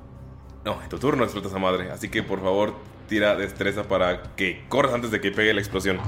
No, 0.64 0.82
en 0.82 0.88
tu 0.88 0.98
turno 0.98 1.24
explota 1.24 1.48
esa 1.48 1.58
madre. 1.58 1.90
Así 1.90 2.08
que 2.08 2.22
por 2.22 2.42
favor, 2.42 2.74
tira 3.08 3.36
destreza 3.36 3.84
para 3.84 4.22
que 4.36 4.64
corras 4.68 4.94
antes 4.94 5.10
de 5.10 5.20
que 5.20 5.30
pegue 5.30 5.52
la 5.54 5.60
explosión. 5.60 5.98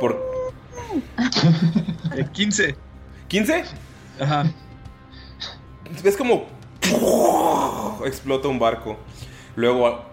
Por. 0.00 0.30
15. 2.32 2.76
¿15? 3.28 3.64
Ajá. 4.20 4.44
ves 6.02 6.16
como 6.16 6.46
explota 8.04 8.48
un 8.48 8.58
barco. 8.58 8.98
Luego 9.56 10.04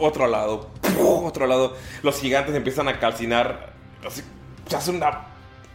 otro 0.00 0.26
lado, 0.26 0.70
otro 1.00 1.46
lado. 1.46 1.76
Los 2.02 2.20
gigantes 2.20 2.54
empiezan 2.54 2.88
a 2.88 2.98
calcinar. 2.98 3.72
Así, 4.06 4.22
se 4.66 4.76
hace 4.76 4.90
una 4.90 5.26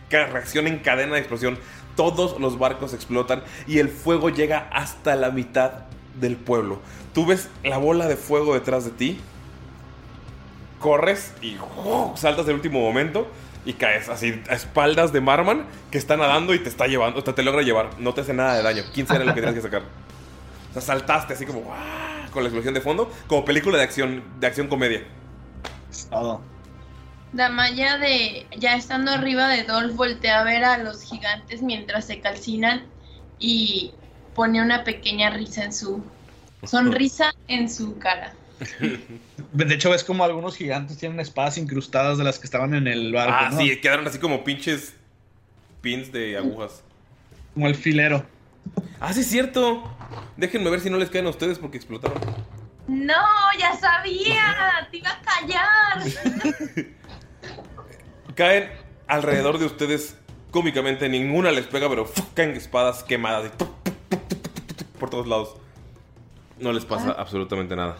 reacción 0.09 0.67
en 0.67 0.80
cadena 0.80 1.14
de 1.14 1.19
explosión. 1.19 1.57
Todos 1.95 2.40
los 2.40 2.57
barcos 2.57 2.93
explotan 2.93 3.43
y 3.67 3.80
el 3.80 3.90
fuego 3.90 4.30
llega 4.30 4.67
hasta 4.72 5.15
la 5.15 5.30
mitad 5.30 5.85
del 6.19 6.35
pueblo. 6.35 6.80
Tú 7.14 7.25
ves 7.25 7.50
la 7.64 7.77
bola 7.77 8.08
de 8.08 8.16
fuego 8.16 8.53
detrás 8.53 8.85
de 8.85 8.92
ti. 8.92 9.19
Corres 10.80 11.33
y 11.42 11.58
saltas 12.16 12.48
el 12.48 12.56
último 12.56 12.82
momento 12.82 13.27
y 13.66 13.74
caes 13.74 14.09
así 14.09 14.42
a 14.50 14.53
espaldas 14.53 15.14
de 15.14 15.22
Marman 15.22 15.66
que 15.92 15.98
está 15.98 16.17
nadando 16.17 16.53
y 16.53 16.59
te 16.59 16.67
está 16.67 16.88
llevando, 16.88 17.19
o 17.19 17.24
sea, 17.24 17.33
te 17.33 17.43
logra 17.43 17.61
llevar. 17.61 17.90
No 18.00 18.14
te 18.14 18.22
hace 18.22 18.33
nada 18.33 18.56
de 18.56 18.64
daño. 18.64 18.83
15 18.93 19.16
era 19.16 19.25
lo 19.25 19.33
que 19.33 19.42
tienes 19.42 19.56
que 19.56 19.61
sacar. 19.61 19.83
O 20.69 20.74
sea, 20.74 20.82
saltaste 20.82 21.33
así 21.33 21.45
como 21.45 21.61
¡guau! 21.61 21.77
con 22.33 22.43
la 22.43 22.50
explosión 22.50 22.74
de 22.74 22.82
fondo, 22.82 23.11
como 23.27 23.45
película 23.45 23.77
de 23.77 23.83
acción, 23.83 24.24
de 24.40 24.48
acción 24.48 24.67
comedia. 24.67 25.03
Todo. 26.09 26.42
Damaya 27.32 27.98
de 27.98 28.48
ya 28.58 28.75
estando 28.75 29.11
arriba 29.11 29.48
de 29.48 29.64
Dolph 29.64 29.95
voltea 29.95 30.42
a 30.42 30.43
ver 30.43 30.64
a 30.64 30.77
los 30.77 31.03
gigantes 31.03 31.61
mientras 31.61 32.06
se 32.06 32.19
calcinan 32.19 32.85
y 33.40 33.93
pone 34.33 34.61
una 34.61 34.83
pequeña 34.83 35.29
risa 35.29 35.63
en 35.63 35.73
su 35.73 36.03
sonrisa 36.63 37.33
en 37.47 37.69
su 37.69 37.97
cara. 37.97 38.33
De 39.53 39.73
hecho, 39.73 39.89
ves 39.89 40.03
como 40.03 40.23
algunos 40.23 40.55
gigantes 40.55 40.97
tienen 40.97 41.19
espadas 41.19 41.57
incrustadas 41.57 42.17
de 42.17 42.23
las 42.23 42.39
que 42.39 42.45
estaban 42.45 42.73
en 42.73 42.87
el 42.87 43.11
barco. 43.11 43.35
Ah, 43.37 43.49
¿no? 43.51 43.59
sí, 43.59 43.79
quedaron 43.81 44.07
así 44.07 44.19
como 44.19 44.43
pinches 44.43 44.93
pins 45.81 46.11
de 46.11 46.37
agujas. 46.37 46.83
Como 47.53 47.67
el 47.67 47.75
filero. 47.75 48.25
Ah, 48.99 49.13
sí, 49.13 49.21
es 49.21 49.27
cierto. 49.27 49.83
Déjenme 50.37 50.69
ver 50.69 50.79
si 50.79 50.89
no 50.89 50.97
les 50.97 51.09
caen 51.09 51.25
a 51.25 51.29
ustedes 51.29 51.59
porque 51.59 51.77
explotaron. 51.77 52.19
No, 52.87 53.13
ya 53.59 53.75
sabía, 53.75 54.87
te 54.91 54.97
iba 54.97 55.09
a 55.09 55.21
callar. 55.21 56.85
Caen 58.35 58.69
alrededor 59.07 59.57
de 59.57 59.65
ustedes 59.65 60.17
cómicamente. 60.51 61.07
Ninguna 61.07 61.51
les 61.51 61.67
pega, 61.67 61.87
pero 61.87 62.11
caen 62.33 62.51
espadas 62.51 63.03
quemadas 63.03 63.51
y 63.53 63.92
por 65.03 65.09
todos 65.09 65.27
lados. 65.27 65.56
No 66.59 66.72
les 66.72 66.85
pasa 66.85 67.11
absolutamente 67.11 67.75
nada. 67.75 67.98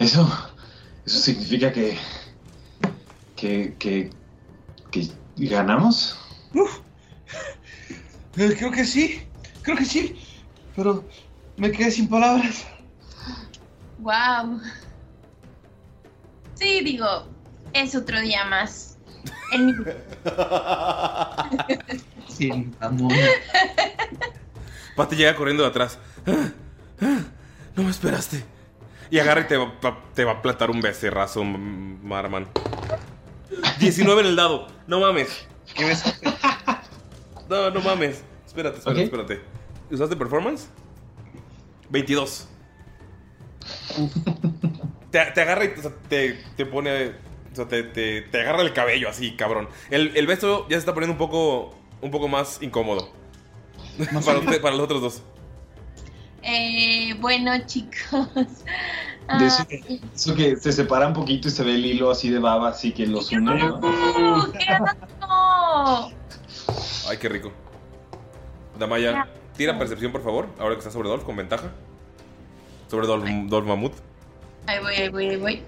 Eso. 0.00 0.28
Eso 1.06 1.18
significa 1.20 1.72
que. 1.72 1.96
que. 3.36 3.76
que. 3.78 4.10
que 4.90 5.08
ganamos. 5.36 6.18
Eh, 8.36 8.56
Creo 8.58 8.72
que 8.72 8.84
sí, 8.84 9.22
creo 9.62 9.76
que 9.76 9.84
sí. 9.84 10.20
Pero 10.74 11.04
me 11.56 11.70
quedé 11.70 11.92
sin 11.92 12.08
palabras. 12.08 12.66
Wow. 14.00 14.60
Sí, 16.56 16.80
digo, 16.82 17.06
es 17.74 17.94
otro 17.94 18.20
día 18.20 18.44
más. 18.46 18.98
En 19.52 19.66
mi- 19.66 19.72
Pati 24.96 25.16
llega 25.16 25.34
corriendo 25.36 25.62
de 25.62 25.68
atrás. 25.70 25.98
"Ah, 26.26 26.50
ah, 27.00 27.20
No 27.76 27.84
me 27.84 27.90
esperaste. 27.90 28.44
Y 29.10 29.18
agarra 29.18 29.42
y 29.42 29.44
te 29.44 29.56
va, 29.56 29.72
va- 29.84 29.98
te 30.14 30.24
va 30.24 30.32
a 30.32 30.42
plantar 30.42 30.70
un 30.70 30.80
becerrazo, 30.80 31.44
Marman. 31.44 32.48
19 33.78 34.22
en 34.22 34.26
el 34.26 34.36
dado. 34.36 34.66
No 34.86 35.00
mames. 35.00 35.46
No, 37.48 37.70
no 37.70 37.80
mames. 37.80 38.22
Espérate, 38.46 38.78
espérate, 38.78 39.00
Ok. 39.00 39.04
espérate. 39.04 39.40
¿Usaste 39.90 40.16
performance? 40.16 40.68
22. 41.90 42.48
Te, 45.10 45.24
te 45.26 45.40
agarra 45.42 45.64
y 45.66 45.74
o 45.78 45.82
sea, 45.82 45.92
te, 46.08 46.42
te 46.56 46.66
pone. 46.66 47.08
O 47.52 47.54
sea, 47.54 47.68
te, 47.68 47.82
te- 47.82 48.22
te 48.22 48.40
agarra 48.40 48.62
el 48.62 48.72
cabello 48.72 49.08
así, 49.10 49.36
cabrón. 49.36 49.68
El, 49.90 50.16
el 50.16 50.26
beso 50.26 50.62
ya 50.68 50.76
se 50.76 50.80
está 50.80 50.94
poniendo 50.94 51.12
un 51.12 51.18
poco. 51.18 51.78
Un 52.02 52.10
poco 52.10 52.28
más 52.28 52.60
incómodo. 52.60 53.08
para, 54.26 54.38
usted- 54.40 54.60
para 54.60 54.74
los 54.74 54.84
otros 54.84 55.00
dos. 55.00 55.22
Eh, 56.42 57.14
bueno, 57.20 57.52
chicos. 57.66 58.28
De 59.38 59.46
eso, 59.46 59.66
que, 59.68 60.00
eso 60.14 60.34
que 60.34 60.56
se 60.56 60.72
separa 60.72 61.06
un 61.06 61.12
poquito 61.14 61.46
y 61.46 61.50
se 61.52 61.62
ve 61.62 61.76
el 61.76 61.86
hilo 61.86 62.10
así 62.10 62.28
de 62.28 62.40
baba, 62.40 62.70
así 62.70 62.92
que 62.92 63.06
los 63.06 63.30
une. 63.30 63.56
¿no? 63.62 63.76
¡Uh, 63.78 64.52
¡Qué 64.52 64.64
asco! 64.64 66.12
Ay, 67.08 67.16
qué 67.18 67.28
rico. 67.28 67.52
Damaya, 68.78 69.28
tira 69.56 69.78
percepción, 69.78 70.10
por 70.10 70.24
favor. 70.24 70.48
Ahora 70.58 70.74
que 70.74 70.80
está 70.80 70.90
sobre 70.90 71.08
Dolph, 71.08 71.22
con 71.24 71.36
ventaja. 71.36 71.70
Sobre 72.90 73.06
Dolph, 73.06 73.24
Dolph 73.46 73.66
Mamut. 73.66 73.92
Ahí 74.66 74.80
voy, 74.80 74.94
ahí 74.94 75.08
voy, 75.08 75.28
ahí 75.28 75.36
voy. 75.36 75.62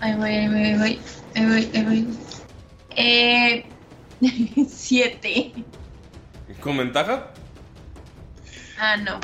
Ahí 0.00 0.16
voy, 0.16 0.30
ahí 0.30 0.48
voy, 0.48 0.58
ahí 0.64 0.78
voy. 0.78 1.00
Ahí 1.36 1.46
voy, 1.46 1.70
ahí 1.72 1.84
voy. 1.84 2.08
Eh. 2.96 3.64
Siete. 4.68 5.52
¿Con 6.60 6.76
ventaja? 6.76 7.32
Ah, 8.78 8.96
no. 8.96 9.20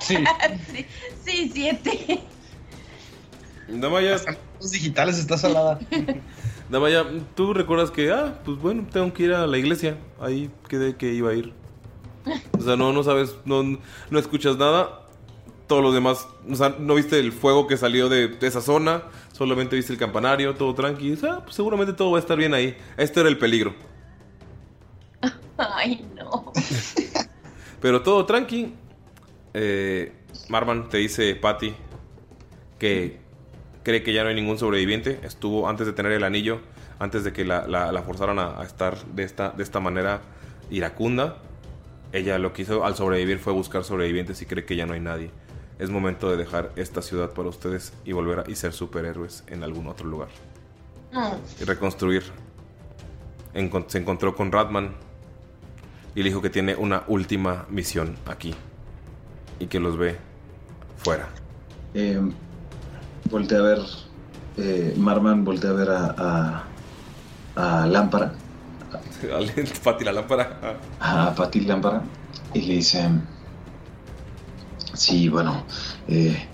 Sí. 0.00 0.16
sí, 0.72 0.86
sí, 1.24 1.50
siete. 1.52 2.22
Damaya, 3.68 4.16
Los 4.60 4.70
digitales 4.72 5.18
está 5.18 5.38
salada. 5.38 5.78
Damaya, 6.68 7.04
tú 7.34 7.54
recuerdas 7.54 7.90
que, 7.90 8.10
ah, 8.12 8.40
pues 8.44 8.58
bueno, 8.58 8.86
tengo 8.92 9.12
que 9.12 9.24
ir 9.24 9.32
a 9.32 9.46
la 9.46 9.58
iglesia. 9.58 9.96
Ahí 10.20 10.50
quedé 10.68 10.96
que 10.96 11.12
iba 11.12 11.30
a 11.30 11.34
ir. 11.34 11.52
O 12.58 12.62
sea, 12.62 12.76
no, 12.76 12.92
no 12.92 13.02
sabes, 13.02 13.36
no, 13.44 13.62
no 13.62 14.18
escuchas 14.18 14.56
nada. 14.56 15.06
Todo 15.66 15.82
lo 15.82 15.92
demás, 15.92 16.26
o 16.50 16.56
sea, 16.56 16.74
no 16.78 16.96
viste 16.96 17.20
el 17.20 17.30
fuego 17.32 17.68
que 17.68 17.76
salió 17.76 18.08
de, 18.08 18.28
de 18.28 18.46
esa 18.46 18.60
zona. 18.60 19.04
Solamente 19.40 19.74
viste 19.74 19.94
el 19.94 19.98
campanario, 19.98 20.54
todo 20.54 20.74
tranqui. 20.74 21.16
Sea, 21.16 21.40
pues 21.42 21.56
seguramente 21.56 21.94
todo 21.94 22.10
va 22.12 22.18
a 22.18 22.20
estar 22.20 22.36
bien 22.36 22.52
ahí. 22.52 22.76
Este 22.98 23.20
era 23.20 23.28
el 23.30 23.38
peligro. 23.38 23.74
Ay, 25.56 26.04
no. 26.16 26.52
Pero 27.80 28.02
todo 28.02 28.26
tranqui. 28.26 28.74
Eh, 29.54 30.12
Marman 30.48 30.88
te 30.88 30.98
dice, 30.98 31.34
Patty, 31.36 31.74
que 32.78 33.20
cree 33.82 34.02
que 34.02 34.12
ya 34.12 34.22
no 34.22 34.28
hay 34.30 34.34
ningún 34.34 34.58
sobreviviente. 34.58 35.20
Estuvo 35.22 35.68
antes 35.68 35.86
de 35.86 35.92
tener 35.92 36.12
el 36.12 36.24
anillo, 36.24 36.60
antes 36.98 37.24
de 37.24 37.32
que 37.32 37.44
la, 37.44 37.66
la- 37.66 37.92
la 37.92 38.02
forzaran 38.02 38.38
a, 38.38 38.60
a 38.60 38.64
estar 38.64 39.04
de 39.06 39.24
esta, 39.24 39.50
de 39.50 39.62
esta 39.62 39.80
manera 39.80 40.22
iracunda. 40.70 41.38
Ella 42.12 42.38
lo 42.38 42.52
que 42.52 42.62
hizo 42.62 42.84
al 42.84 42.96
sobrevivir 42.96 43.38
fue 43.38 43.52
buscar 43.52 43.84
sobrevivientes 43.84 44.42
y 44.42 44.46
cree 44.46 44.64
que 44.64 44.76
ya 44.76 44.86
no 44.86 44.94
hay 44.94 45.00
nadie. 45.00 45.30
Es 45.80 45.90
momento 45.90 46.30
de 46.30 46.36
dejar 46.36 46.70
esta 46.76 47.00
ciudad 47.02 47.30
para 47.30 47.48
ustedes 47.48 47.92
y 48.04 48.12
volver 48.12 48.40
a 48.40 48.44
y 48.50 48.54
ser 48.54 48.72
superhéroes 48.72 49.42
en 49.48 49.64
algún 49.64 49.86
otro 49.88 50.06
lugar. 50.06 50.28
Y 51.60 51.64
reconstruir. 51.64 52.22
Encon- 53.54 53.86
se 53.88 53.98
encontró 53.98 54.36
con 54.36 54.52
Ratman 54.52 54.92
y 56.14 56.22
le 56.22 56.28
dijo 56.28 56.40
que 56.42 56.50
tiene 56.50 56.76
una 56.76 57.02
última 57.08 57.66
misión 57.70 58.16
aquí 58.26 58.54
y 59.58 59.66
que 59.66 59.80
los 59.80 59.96
ve 59.98 60.18
fuera. 60.98 61.28
Eh, 61.94 62.20
voltea 63.30 63.58
a 63.58 63.62
ver. 63.62 63.78
eh, 64.58 64.94
Marman 64.96 65.44
voltea 65.44 65.70
a 65.70 65.72
ver 65.72 65.90
a, 65.90 66.64
a, 67.56 67.82
a 67.82 67.86
Lámpara, 67.86 68.32
Pati 69.84 70.04
la 70.04 70.12
lámpara. 70.12 70.76
a 71.00 71.34
Pati 71.34 71.60
Lámpara, 71.62 72.02
y 72.54 72.62
le 72.62 72.74
dice: 72.74 73.08
Sí, 74.94 75.28
bueno, 75.28 75.64
eh, 76.08 76.46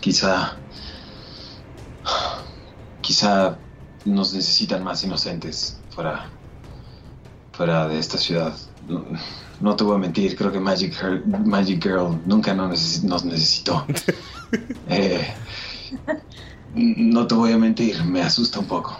quizá. 0.00 0.56
Quizá 3.00 3.56
nos 4.04 4.32
necesitan 4.32 4.82
más 4.84 5.02
inocentes 5.04 5.76
fuera, 5.90 6.28
fuera 7.52 7.88
de 7.88 7.98
esta 7.98 8.16
ciudad. 8.18 8.54
No, 8.88 9.04
no 9.60 9.76
te 9.76 9.84
voy 9.84 9.96
a 9.96 9.98
mentir, 9.98 10.36
creo 10.36 10.52
que 10.52 10.60
Magic, 10.60 10.94
Girl- 10.94 11.24
Magic 11.44 11.82
Girl 11.82 12.20
nunca 12.26 12.54
nos 12.54 13.24
necesitó. 13.24 13.84
Eh, 14.88 15.32
no 16.74 17.26
te 17.26 17.34
voy 17.34 17.52
a 17.52 17.56
mentir, 17.58 18.04
me 18.04 18.20
asusta 18.20 18.58
un 18.58 18.66
poco. 18.66 18.98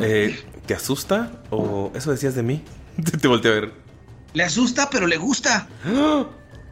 Eh, 0.00 0.36
¿Te 0.66 0.74
asusta? 0.74 1.30
¿O 1.50 1.92
eso 1.94 2.10
decías 2.10 2.34
de 2.34 2.42
mí? 2.42 2.62
Te, 3.04 3.18
te 3.18 3.28
volteé 3.28 3.50
a 3.52 3.54
ver. 3.54 3.72
Le 4.34 4.42
asusta, 4.42 4.88
pero 4.90 5.06
le 5.06 5.16
gusta. 5.16 5.68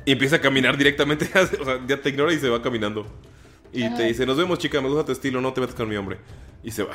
Y 0.05 0.13
empieza 0.13 0.37
a 0.37 0.41
caminar 0.41 0.77
directamente. 0.77 1.31
O 1.61 1.65
sea, 1.65 1.81
ya 1.87 2.01
te 2.01 2.11
ignora 2.11 2.33
y 2.33 2.39
se 2.39 2.49
va 2.49 2.61
caminando. 2.61 3.07
Y 3.73 3.89
te 3.95 4.05
dice, 4.05 4.25
nos 4.25 4.37
vemos 4.37 4.59
chica, 4.59 4.81
me 4.81 4.89
gusta 4.89 5.05
tu 5.05 5.13
estilo, 5.13 5.41
no 5.41 5.53
te 5.53 5.61
metas 5.61 5.75
con 5.75 5.89
mi 5.89 5.97
hombre. 5.97 6.19
Y 6.63 6.71
se 6.71 6.85
va. 6.85 6.95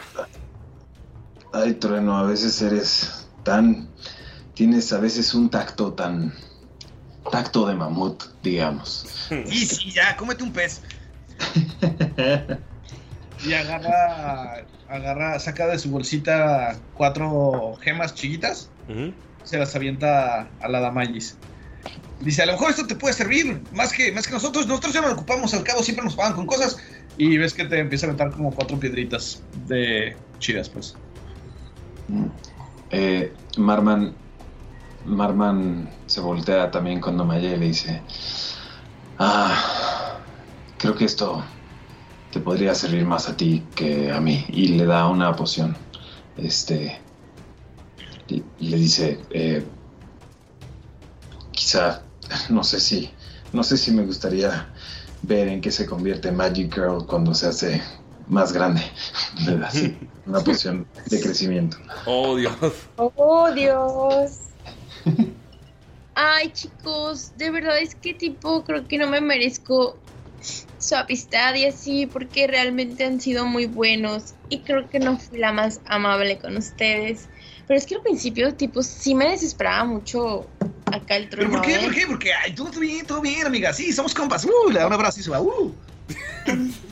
Ay, 1.52 1.74
Trueno, 1.74 2.18
a 2.18 2.24
veces 2.24 2.62
eres 2.62 3.28
tan... 3.44 3.90
Tienes 4.54 4.94
a 4.94 5.00
veces 5.00 5.34
un 5.34 5.50
tacto 5.50 5.94
tan... 5.94 6.34
Tacto 7.32 7.68
de 7.68 7.76
mamut, 7.76 8.24
digamos. 8.44 9.08
Y 9.50 9.66
sí, 9.66 9.92
ya, 9.92 10.16
cómete 10.16 10.44
un 10.44 10.54
pez. 10.54 10.82
Y 13.46 13.54
agarra, 13.54 14.66
agarra, 14.90 15.40
saca 15.40 15.68
de 15.68 15.80
su 15.80 15.90
bolsita 15.92 16.78
cuatro 16.96 17.76
gemas 17.82 18.14
chiquitas, 18.14 18.70
se 19.44 19.58
las 19.58 19.76
avienta 19.76 20.50
a 20.60 20.68
la 20.68 20.80
Damayis. 20.82 21.38
Dice, 22.20 22.44
a 22.44 22.46
lo 22.48 22.54
mejor 22.54 22.72
esto 22.72 22.86
te 22.86 22.96
puede 22.96 23.14
servir, 23.14 23.62
más 23.72 23.94
que, 23.94 24.12
más 24.12 24.28
que 24.28 24.34
nosotros, 24.34 24.68
nosotros 24.68 24.94
ya 24.94 25.02
no 25.02 25.08
lo 25.08 25.14
ocupamos, 25.14 25.54
al 25.54 25.64
cabo 25.64 25.82
siempre 25.84 26.04
nos 26.04 26.16
pagan 26.16 26.34
con 26.34 26.46
cosas. 26.46 26.78
Y 27.18 27.38
ves 27.38 27.54
que 27.54 27.66
te 27.66 27.80
empieza 27.80 28.06
a 28.06 28.10
aventar 28.10 28.32
como 28.32 28.52
cuatro 28.52 28.78
piedritas 28.80 29.42
de 29.68 30.16
chidas, 30.40 30.70
pues. 30.70 30.96
Eh, 32.92 33.34
Marman... 33.58 34.14
Marman 35.06 35.90
se 36.08 36.20
voltea 36.20 36.72
también 36.72 37.00
con 37.00 37.18
Damaya 37.18 37.54
y 37.54 37.58
le 37.58 37.68
dice... 37.68 38.02
Ah, 39.18 40.18
creo 40.78 40.96
que 40.96 41.06
esto 41.06 41.44
te 42.32 42.40
podría 42.40 42.76
servir 42.76 43.06
más 43.06 43.28
a 43.30 43.36
ti 43.36 43.64
que 43.76 44.12
a 44.12 44.20
mí. 44.20 44.46
Y 44.50 44.70
le 44.70 44.86
da 44.86 45.08
una 45.08 45.36
poción. 45.36 45.76
Este... 46.38 47.00
y 48.28 48.44
le 48.60 48.78
dice, 48.78 49.20
eh, 49.32 49.64
quizá, 51.52 52.04
no 52.50 52.64
sé 52.64 52.80
si, 52.80 53.10
no 53.54 53.64
sé 53.64 53.78
si 53.78 53.92
me 53.92 54.06
gustaría 54.06 54.70
ver 55.22 55.48
en 55.48 55.62
qué 55.62 55.72
se 55.72 55.86
convierte 55.86 56.32
Magic 56.32 56.74
Girl 56.74 57.06
cuando 57.06 57.34
se 57.34 57.48
hace 57.48 57.82
más 58.28 58.54
grande. 58.54 58.82
Le 59.46 59.58
da 59.58 59.68
así, 59.68 59.98
una 60.26 60.40
poción 60.42 60.88
de 61.08 61.20
crecimiento. 61.20 61.78
Oh, 62.06 62.36
Dios. 62.38 62.54
Oh, 62.96 63.52
Dios. 63.52 64.40
Ay, 66.16 66.52
chicos, 66.52 67.32
de 67.38 67.50
verdad 67.50 67.80
es 67.80 67.96
que 67.96 68.14
tipo 68.14 68.64
creo 68.64 68.88
que 68.88 68.98
no 68.98 69.08
me 69.08 69.22
merezco 69.22 69.98
su 70.80 70.96
amistad 70.96 71.54
y 71.56 71.66
así 71.66 72.06
porque 72.08 72.48
realmente 72.48 73.06
han 73.06 73.20
sido 73.22 73.46
muy 73.46 73.66
buenos 73.66 74.34
y 74.50 74.60
creo 74.60 74.90
que 74.90 75.00
no 75.00 75.18
fui 75.18 75.38
la 75.38 75.52
más 75.52 75.82
amable 75.86 76.38
con 76.40 76.58
ustedes. 76.58 77.28
Pero 77.68 77.78
es 77.78 77.86
que 77.86 77.96
al 77.96 78.02
principio 78.02 78.56
tipo 78.56 78.82
sí 78.82 79.14
me 79.14 79.30
desesperaba 79.30 79.84
mucho 79.84 80.48
acá 80.88 81.18
el 81.18 81.30
¿Pero 81.30 81.44
trueno. 81.44 81.58
por 81.58 81.62
qué? 81.68 81.76
¿eh? 81.76 81.80
¿Por 81.84 81.94
qué? 81.94 82.08
Porque, 82.08 82.34
ay, 82.34 82.54
todo 82.56 82.72
bien, 82.80 83.06
todo 83.06 83.22
bien, 83.22 83.46
amiga. 83.46 83.72
Sí, 83.74 83.94
somos 83.94 84.14
compas. 84.16 84.44
Uh, 84.46 84.72
le 84.72 84.80
da 84.80 84.88
un 84.88 84.94
abrazo 84.94 85.20
y 85.20 85.24
se 85.24 85.30
va. 85.30 85.40
Uh. 85.40 85.76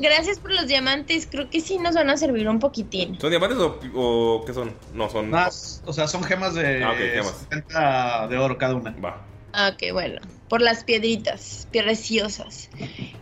Gracias 0.00 0.40
por 0.40 0.50
los 0.52 0.66
diamantes, 0.66 1.28
creo 1.30 1.48
que 1.48 1.60
sí 1.60 1.78
nos 1.78 1.94
van 1.94 2.10
a 2.10 2.16
servir 2.16 2.48
un 2.48 2.58
poquitín. 2.58 3.16
¿Son 3.20 3.30
diamantes 3.30 3.58
o, 3.58 3.78
o 3.94 4.44
qué 4.44 4.52
son? 4.52 4.74
No, 4.92 5.08
son. 5.08 5.30
Más, 5.30 5.82
o 5.86 5.92
sea, 5.92 6.08
son 6.08 6.24
gemas 6.24 6.54
de 6.54 6.82
Ah, 6.82 6.90
ok, 6.90 6.96
gemas. 6.98 7.34
70 7.48 8.26
de 8.28 8.38
oro 8.38 8.58
cada 8.58 8.74
una. 8.74 8.90
Va. 8.90 9.24
Ah, 9.52 9.70
Ok, 9.72 9.92
bueno, 9.92 10.20
por 10.54 10.62
las 10.62 10.84
piedritas 10.84 11.66
preciosas. 11.72 12.70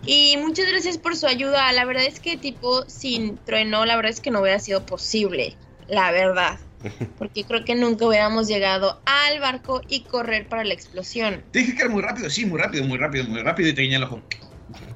Y 0.04 0.36
muchas 0.36 0.68
gracias 0.68 0.98
por 0.98 1.16
su 1.16 1.26
ayuda. 1.26 1.72
La 1.72 1.86
verdad 1.86 2.04
es 2.04 2.20
que 2.20 2.36
tipo 2.36 2.86
sin 2.90 3.38
trueno, 3.38 3.86
la 3.86 3.96
verdad 3.96 4.12
es 4.12 4.20
que 4.20 4.30
no 4.30 4.42
hubiera 4.42 4.58
sido 4.58 4.84
posible, 4.84 5.56
la 5.88 6.10
verdad. 6.10 6.58
Porque 7.18 7.44
creo 7.44 7.64
que 7.64 7.74
nunca 7.74 8.06
hubiéramos 8.06 8.48
llegado 8.48 9.00
al 9.06 9.40
barco 9.40 9.80
y 9.88 10.02
correr 10.02 10.46
para 10.46 10.62
la 10.64 10.74
explosión. 10.74 11.42
Te 11.52 11.60
dije 11.60 11.74
que 11.74 11.80
era 11.80 11.90
muy 11.90 12.02
rápido, 12.02 12.28
sí, 12.28 12.44
muy 12.44 12.60
rápido, 12.60 12.84
muy 12.84 12.98
rápido, 12.98 13.24
muy 13.24 13.40
rápido 13.40 13.70
y 13.70 13.72
te 13.72 13.80
guiñé 13.80 13.96
el 13.96 14.02
ojo. 14.02 14.20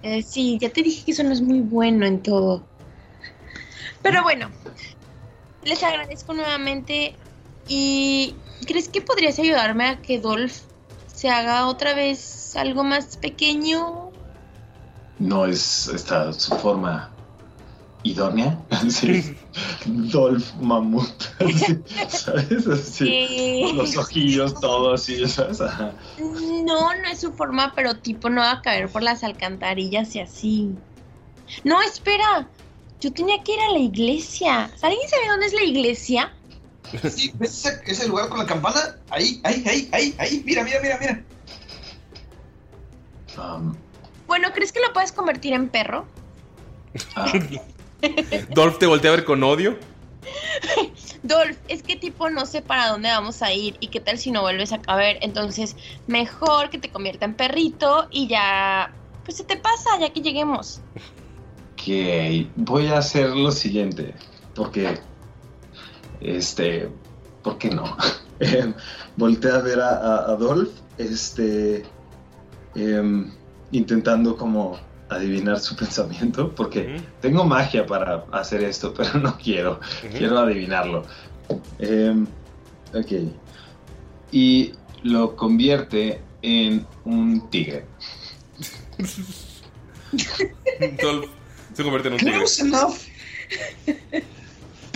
Eh, 0.02 0.20
sí, 0.20 0.58
ya 0.60 0.68
te 0.68 0.82
dije 0.82 1.06
que 1.06 1.12
eso 1.12 1.22
no 1.22 1.32
es 1.32 1.40
muy 1.40 1.60
bueno 1.60 2.04
en 2.04 2.22
todo. 2.22 2.66
Pero 4.02 4.22
bueno, 4.22 4.50
les 5.64 5.82
agradezco 5.82 6.34
nuevamente. 6.34 7.16
¿Y 7.66 8.34
crees 8.66 8.90
que 8.90 9.00
podrías 9.00 9.38
ayudarme 9.38 9.86
a 9.86 10.02
que 10.02 10.20
Dolph 10.20 10.66
se 11.16 11.30
haga 11.30 11.66
otra 11.66 11.94
vez 11.94 12.54
algo 12.56 12.84
más 12.84 13.16
pequeño? 13.16 14.10
No 15.18 15.46
es 15.46 15.88
esta 15.88 16.30
su 16.34 16.54
forma 16.56 17.10
idónea. 18.02 18.58
Sí. 18.90 19.34
Dolph 19.86 20.52
Mamut. 20.60 21.08
Así, 21.40 21.78
¿Sabes? 22.08 22.66
Así. 22.66 23.06
Sí. 23.06 23.72
Los 23.74 23.96
ojillos, 23.96 24.60
todos. 24.60 25.08
Ajá. 25.60 25.92
No, 26.18 26.94
no 26.94 27.08
es 27.10 27.20
su 27.20 27.32
forma, 27.32 27.72
pero 27.74 27.96
tipo 27.96 28.28
no 28.28 28.42
va 28.42 28.52
a 28.52 28.62
caer 28.62 28.90
por 28.90 29.02
las 29.02 29.24
alcantarillas 29.24 30.14
y 30.14 30.20
así. 30.20 30.74
No, 31.64 31.80
espera. 31.80 32.46
Yo 33.00 33.10
tenía 33.10 33.42
que 33.42 33.54
ir 33.54 33.60
a 33.60 33.72
la 33.72 33.78
iglesia. 33.78 34.70
¿Alguien 34.82 35.08
sabe 35.08 35.28
dónde 35.28 35.46
es 35.46 35.54
la 35.54 35.64
iglesia? 35.64 36.34
Sí, 37.10 37.32
¿ves 37.34 37.64
ese, 37.66 37.80
ese 37.86 38.08
lugar 38.08 38.28
con 38.28 38.38
la 38.38 38.46
campana? 38.46 38.80
Ahí, 39.10 39.40
ahí, 39.44 39.64
ahí, 39.66 39.88
ahí, 39.92 40.14
ahí. 40.18 40.42
Mira, 40.44 40.64
mira, 40.64 40.80
mira, 40.80 40.98
mira. 41.00 41.24
Um, 43.36 43.76
Bueno, 44.26 44.48
¿crees 44.54 44.72
que 44.72 44.80
lo 44.80 44.92
puedes 44.92 45.12
convertir 45.12 45.52
en 45.52 45.68
perro? 45.68 46.06
ah, 47.16 47.32
Dolph 48.50 48.78
te 48.78 48.86
voltea 48.86 49.12
a 49.12 49.16
ver 49.16 49.24
con 49.24 49.42
odio. 49.42 49.76
Dolph, 51.22 51.58
es 51.68 51.82
que 51.82 51.96
tipo 51.96 52.30
no 52.30 52.46
sé 52.46 52.62
para 52.62 52.88
dónde 52.88 53.08
vamos 53.08 53.42
a 53.42 53.52
ir 53.52 53.76
y 53.80 53.88
qué 53.88 54.00
tal 54.00 54.18
si 54.18 54.30
no 54.30 54.42
vuelves 54.42 54.72
a 54.72 54.80
caber. 54.80 55.18
Entonces, 55.22 55.76
mejor 56.06 56.70
que 56.70 56.78
te 56.78 56.90
convierta 56.90 57.24
en 57.24 57.34
perrito 57.34 58.08
y 58.10 58.28
ya, 58.28 58.92
pues 59.24 59.36
se 59.36 59.44
te 59.44 59.56
pasa 59.56 59.90
ya 60.00 60.12
que 60.12 60.20
lleguemos. 60.20 60.80
Ok, 61.72 61.82
voy 62.56 62.86
a 62.88 62.98
hacer 62.98 63.30
lo 63.30 63.50
siguiente, 63.50 64.14
porque, 64.54 64.98
este, 66.26 66.88
¿por 67.42 67.58
qué 67.58 67.70
no? 67.70 67.96
Eh, 68.38 68.70
volteé 69.16 69.50
a 69.50 69.58
ver 69.60 69.80
a, 69.80 69.88
a- 69.96 70.30
a 70.32 70.36
Dolph, 70.36 70.68
este, 70.98 71.82
em, 72.74 73.32
intentando 73.72 74.36
como 74.36 74.78
adivinar 75.08 75.58
su 75.58 75.74
pensamiento, 75.82 76.54
porque 76.54 77.00
tengo 77.22 77.46
magia 77.46 77.86
para 77.86 78.26
hacer 78.32 78.62
esto, 78.62 78.92
pero 78.96 79.18
no 79.20 79.38
quiero, 79.38 79.80
quiero 80.18 80.38
adivinarlo. 80.38 81.04
Em, 81.78 82.26
ok, 82.92 83.12
y 84.32 84.72
lo 85.02 85.34
convierte 85.34 86.20
en 86.42 86.86
un 87.06 87.48
tigre. 87.48 87.86
Dolph 91.02 91.30
se 91.72 91.82
convierte 91.82 92.08
en 92.08 92.14
un 92.14 92.20
tigre. 92.20 92.34
Close 92.36 92.62
enough. 92.62 92.96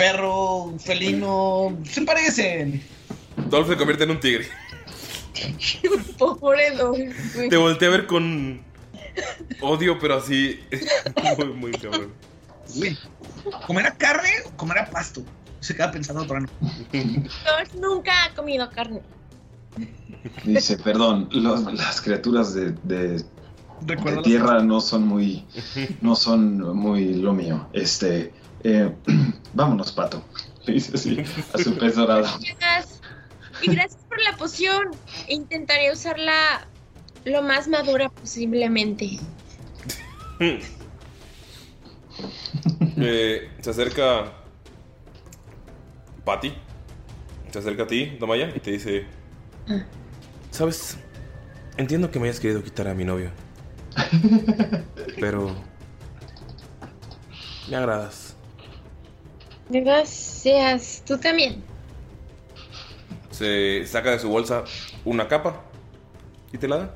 Perro, 0.01 0.73
felino, 0.79 1.77
se 1.85 2.01
parecen. 2.03 2.83
Dolph 3.51 3.69
se 3.69 3.77
convierte 3.77 4.05
en 4.05 4.11
un 4.13 4.21
tigre. 4.21 4.47
Pobre 6.19 6.71
Dolph. 6.75 7.35
güey. 7.35 7.49
Te 7.51 7.57
voltea 7.59 7.89
a 7.89 7.91
ver 7.91 8.07
con 8.07 8.63
odio, 9.61 9.99
pero 9.99 10.15
así. 10.17 10.59
Muy, 11.37 11.47
muy 11.53 11.71
cabrón. 11.73 12.13
Uy, 12.77 12.97
¿comerá 13.67 13.95
carne 13.95 14.31
o 14.47 14.57
comerá 14.57 14.89
pasto? 14.89 15.23
Se 15.61 15.77
queda 15.77 15.91
pensando 15.91 16.23
otro 16.23 16.39
Dolph 16.39 17.75
nunca 17.79 18.25
ha 18.25 18.35
comido 18.35 18.71
carne. 18.71 19.03
Dice, 20.45 20.79
perdón, 20.79 21.29
los- 21.31 21.71
las 21.75 22.01
criaturas 22.01 22.55
de, 22.55 22.71
de- 22.85 23.23
de 23.83 23.97
tierra 24.25 24.63
no 24.63 24.81
son 24.81 25.07
muy, 25.07 25.45
no 26.01 26.17
son 26.17 26.75
muy 26.75 27.13
lo 27.15 27.35
mío. 27.35 27.69
Este, 27.75 28.33
eh, 28.65 28.93
vámonos, 29.55 29.93
pato. 29.93 30.23
Le 30.67 30.75
dice 30.75 30.93
así 30.95 31.23
a 31.55 31.59
su 31.59 31.77
pez 31.79 31.97
dorado. 31.97 32.29
Gracias. 32.59 33.01
Y 33.63 33.73
gracias 33.73 34.03
por 34.09 34.21
la 34.23 34.37
poción. 34.37 34.91
Intentaré 35.29 35.93
usarla 35.93 36.67
lo 37.25 37.43
más 37.43 37.69
madura 37.69 38.09
posiblemente. 38.09 39.19
Eh, 42.97 43.51
se 43.61 43.71
acerca 43.71 44.33
Patty. 46.25 46.53
Se 47.51 47.59
acerca 47.59 47.85
a 47.85 47.87
ti, 47.87 48.17
Damaya, 48.21 48.53
y 48.55 48.61
te 48.61 48.73
dice: 48.73 49.07
Sabes, 50.51 50.99
entiendo 51.79 52.11
que 52.11 52.19
me 52.19 52.29
hayas 52.29 52.41
querido 52.41 52.63
quitar 52.63 52.89
a 52.89 52.95
mi 52.95 53.05
novio. 53.05 53.31
Pero. 55.21 55.55
Me 57.71 57.77
agradas. 57.77 58.30
Gracias. 59.71 61.03
Tú 61.07 61.19
también. 61.19 61.63
Se 63.31 63.87
saca 63.87 64.11
de 64.11 64.19
su 64.19 64.29
bolsa 64.29 64.65
una 65.05 65.29
capa 65.29 65.63
y 66.53 66.59
te 66.59 66.69
la 66.69 66.77
da. 66.77 66.95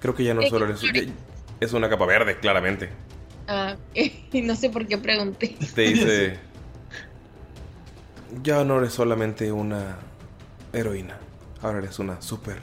Creo 0.00 0.14
que 0.14 0.24
ya 0.24 0.34
no 0.34 0.40
¿De 0.40 0.48
solo 0.48 0.66
eres. 0.66 0.80
Es 1.60 1.72
una 1.72 1.88
capa 1.88 2.06
verde, 2.06 2.38
claramente. 2.38 2.90
Ah, 3.48 3.76
no 4.32 4.54
sé 4.54 4.70
por 4.70 4.86
qué 4.86 4.98
pregunté. 4.98 5.56
Te 5.74 5.82
dice. 5.88 6.38
Ya 8.42 8.62
no 8.62 8.78
eres 8.78 8.92
solamente 8.92 9.50
una 9.50 9.98
heroína. 10.72 11.18
Ahora 11.62 11.78
eres 11.78 11.98
una 11.98 12.22
super 12.22 12.58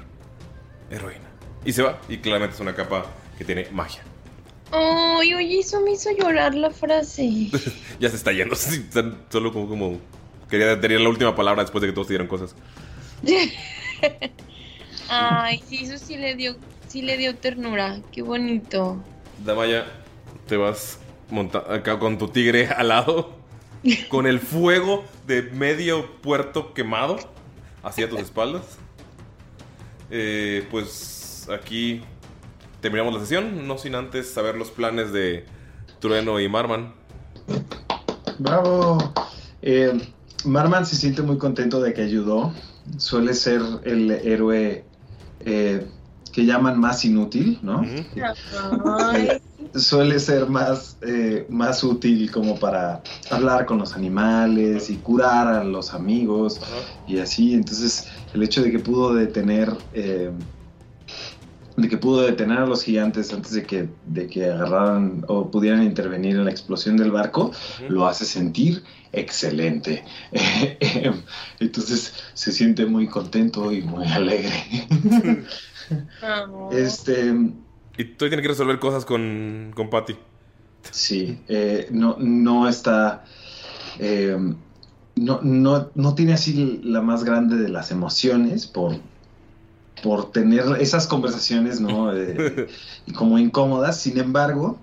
heroína. 0.89 1.25
Y 1.65 1.73
se 1.73 1.83
va. 1.83 1.99
Y 2.07 2.19
claramente 2.19 2.55
es 2.55 2.61
una 2.61 2.75
capa 2.75 3.05
que 3.37 3.43
tiene 3.43 3.67
magia. 3.71 4.03
Ay, 4.71 5.33
oye, 5.33 5.59
eso 5.59 5.79
me 5.81 5.91
hizo 5.93 6.09
llorar 6.17 6.55
la 6.55 6.69
frase. 6.71 7.49
Ya 7.99 8.09
se 8.09 8.15
está 8.17 8.31
yendo. 8.33 8.55
Solo 9.29 9.53
como, 9.53 9.67
como. 9.69 9.99
Quería 10.49 10.79
tener 10.79 11.01
la 11.01 11.09
última 11.09 11.35
palabra 11.35 11.63
después 11.63 11.81
de 11.81 11.87
que 11.87 11.93
todos 11.93 12.07
te 12.07 12.13
dieron 12.13 12.27
cosas. 12.27 12.55
Ay, 15.09 15.61
sí, 15.67 15.85
eso 15.85 15.97
sí 16.03 16.17
le 16.17 16.35
dio, 16.35 16.55
sí 16.87 17.01
le 17.01 17.17
dio 17.17 17.35
ternura. 17.35 18.01
Qué 18.11 18.21
bonito. 18.21 19.01
Damaya, 19.43 19.85
te 20.47 20.57
vas 20.57 20.99
monta- 21.29 21.63
acá 21.73 21.99
con 21.99 22.17
tu 22.17 22.27
tigre 22.29 22.67
al 22.67 22.89
lado. 22.89 23.33
Con 24.09 24.25
el 24.25 24.39
fuego 24.39 25.05
de 25.27 25.43
medio 25.43 26.11
puerto 26.21 26.73
quemado 26.73 27.17
hacia 27.83 28.09
tus 28.09 28.19
espaldas. 28.19 28.63
Eh, 30.09 30.67
pues 30.71 31.47
aquí 31.53 32.01
terminamos 32.85 33.15
la 33.15 33.19
sesión. 33.19 33.67
No 33.67 33.79
sin 33.79 33.95
antes 33.95 34.29
saber 34.29 34.55
los 34.57 34.69
planes 34.69 35.11
de 35.11 35.43
Trueno 35.99 36.39
y 36.39 36.47
Marman. 36.47 36.93
Bravo. 38.37 39.11
Eh, 39.63 39.91
Marman 40.43 40.85
se 40.85 40.95
siente 40.95 41.23
muy 41.23 41.39
contento 41.39 41.81
de 41.81 41.95
que 41.95 42.03
ayudó. 42.03 42.53
Suele 42.97 43.33
ser 43.33 43.63
el 43.85 44.11
héroe 44.11 44.85
eh, 45.39 45.87
que 46.31 46.45
llaman 46.45 46.79
más 46.79 47.03
inútil, 47.05 47.57
¿no? 47.63 47.83
Suele 49.73 50.19
ser 50.19 50.47
más, 50.47 50.97
eh, 51.01 51.47
más 51.49 51.83
útil 51.83 52.29
como 52.29 52.59
para 52.59 53.01
hablar 53.31 53.65
con 53.65 53.79
los 53.79 53.95
animales 53.95 54.91
y 54.91 54.97
curar 54.97 55.47
a 55.47 55.63
los 55.63 55.91
amigos 55.91 56.61
y 57.07 57.17
así. 57.17 57.55
Entonces, 57.55 58.07
el 58.35 58.43
hecho 58.43 58.61
de 58.61 58.69
que 58.69 58.77
pudo 58.77 59.15
detener, 59.15 59.75
eh, 59.93 60.29
de 61.77 61.89
que 61.89 61.97
pudo 61.97 62.21
detener 62.21 62.59
a 62.59 62.65
los 62.65 62.83
gigantes 62.83 63.33
antes 63.33 63.51
de 63.51 63.63
que, 63.63 63.89
de 64.05 64.27
que 64.27 64.45
agarraran 64.45 65.25
o 65.27 65.51
pudieran 65.51 65.83
intervenir 65.83 66.35
en 66.35 66.45
la 66.45 66.51
explosión 66.51 66.95
del 66.97 67.11
barco, 67.11 67.51
lo 67.89 68.07
hace 68.07 68.25
sentir 68.25 68.83
excelente. 69.11 70.03
Entonces, 71.59 72.13
se 72.33 72.51
siente 72.51 72.85
muy 72.85 73.07
contento 73.07 73.71
y 73.71 73.81
muy 73.81 74.05
alegre. 74.07 74.53
este. 76.71 77.33
Y 77.97 78.03
tú 78.05 78.27
tienes 78.27 78.41
que 78.41 78.47
resolver 78.49 78.79
cosas 78.79 79.05
con, 79.05 79.71
con 79.75 79.89
Patty. 79.89 80.15
Sí, 80.91 81.39
eh, 81.47 81.87
no, 81.91 82.15
no 82.19 82.67
está. 82.67 83.25
eh, 83.99 84.37
no, 85.15 85.39
no, 85.41 85.91
no 85.95 86.13
tiene 86.13 86.33
así 86.33 86.81
la 86.83 87.01
más 87.01 87.23
grande 87.23 87.55
de 87.55 87.69
las 87.69 87.91
emociones 87.91 88.67
por, 88.67 88.97
por 90.03 90.31
tener 90.31 90.63
esas 90.79 91.07
conversaciones, 91.07 91.79
¿no? 91.81 92.11
Eh, 92.15 92.67
como 93.15 93.37
incómodas. 93.39 93.99
Sin 93.99 94.17
embargo, 94.19 94.79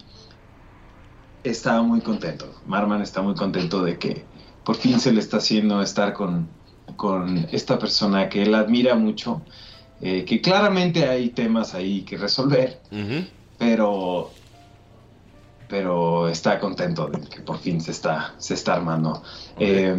estaba 1.45 1.83
muy 1.83 2.01
contento. 2.01 2.47
Marman 2.67 3.03
está 3.03 3.23
muy 3.23 3.35
contento 3.35 3.83
de 3.83 3.99
que 3.99 4.25
por 4.65 4.77
fin 4.77 5.01
se 5.01 5.13
le 5.13 5.21
está 5.21 5.39
haciendo 5.39 5.83
estar 5.83 6.13
con, 6.13 6.49
con 6.97 7.47
esta 7.53 7.79
persona 7.79 8.29
que 8.29 8.43
él 8.43 8.55
admira 8.55 8.95
mucho. 8.95 9.43
eh, 10.01 10.25
que 10.25 10.41
claramente 10.41 11.09
hay 11.09 11.31
temas 11.31 11.75
ahí 11.75 12.03
que 12.03 12.17
resolver 12.17 12.81
pero 13.59 14.31
pero 15.69 16.29
está 16.29 16.59
contento 16.59 17.07
de 17.09 17.21
que 17.29 17.41
por 17.41 17.59
fin 17.59 17.81
se 17.81 17.93
está 17.93 18.35
se 18.39 18.55
está 18.55 18.75
armando 18.75 19.23
Eh, 19.59 19.97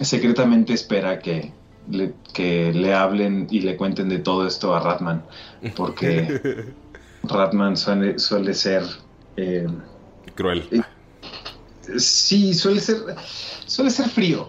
secretamente 0.00 0.72
espera 0.72 1.18
que 1.18 1.52
le, 1.90 2.12
que 2.32 2.72
le 2.72 2.94
hablen 2.94 3.46
y 3.50 3.60
le 3.60 3.76
cuenten 3.76 4.08
de 4.08 4.18
todo 4.18 4.46
esto 4.46 4.74
a 4.74 4.80
Ratman 4.80 5.22
porque 5.76 6.72
Ratman 7.24 7.76
suele, 7.76 8.18
suele 8.18 8.54
ser 8.54 8.82
eh, 9.36 9.66
Cruel. 10.34 10.68
sí 11.98 12.54
suele 12.54 12.80
ser 12.80 12.96
suele 13.66 13.90
ser 13.90 14.08
frío 14.08 14.48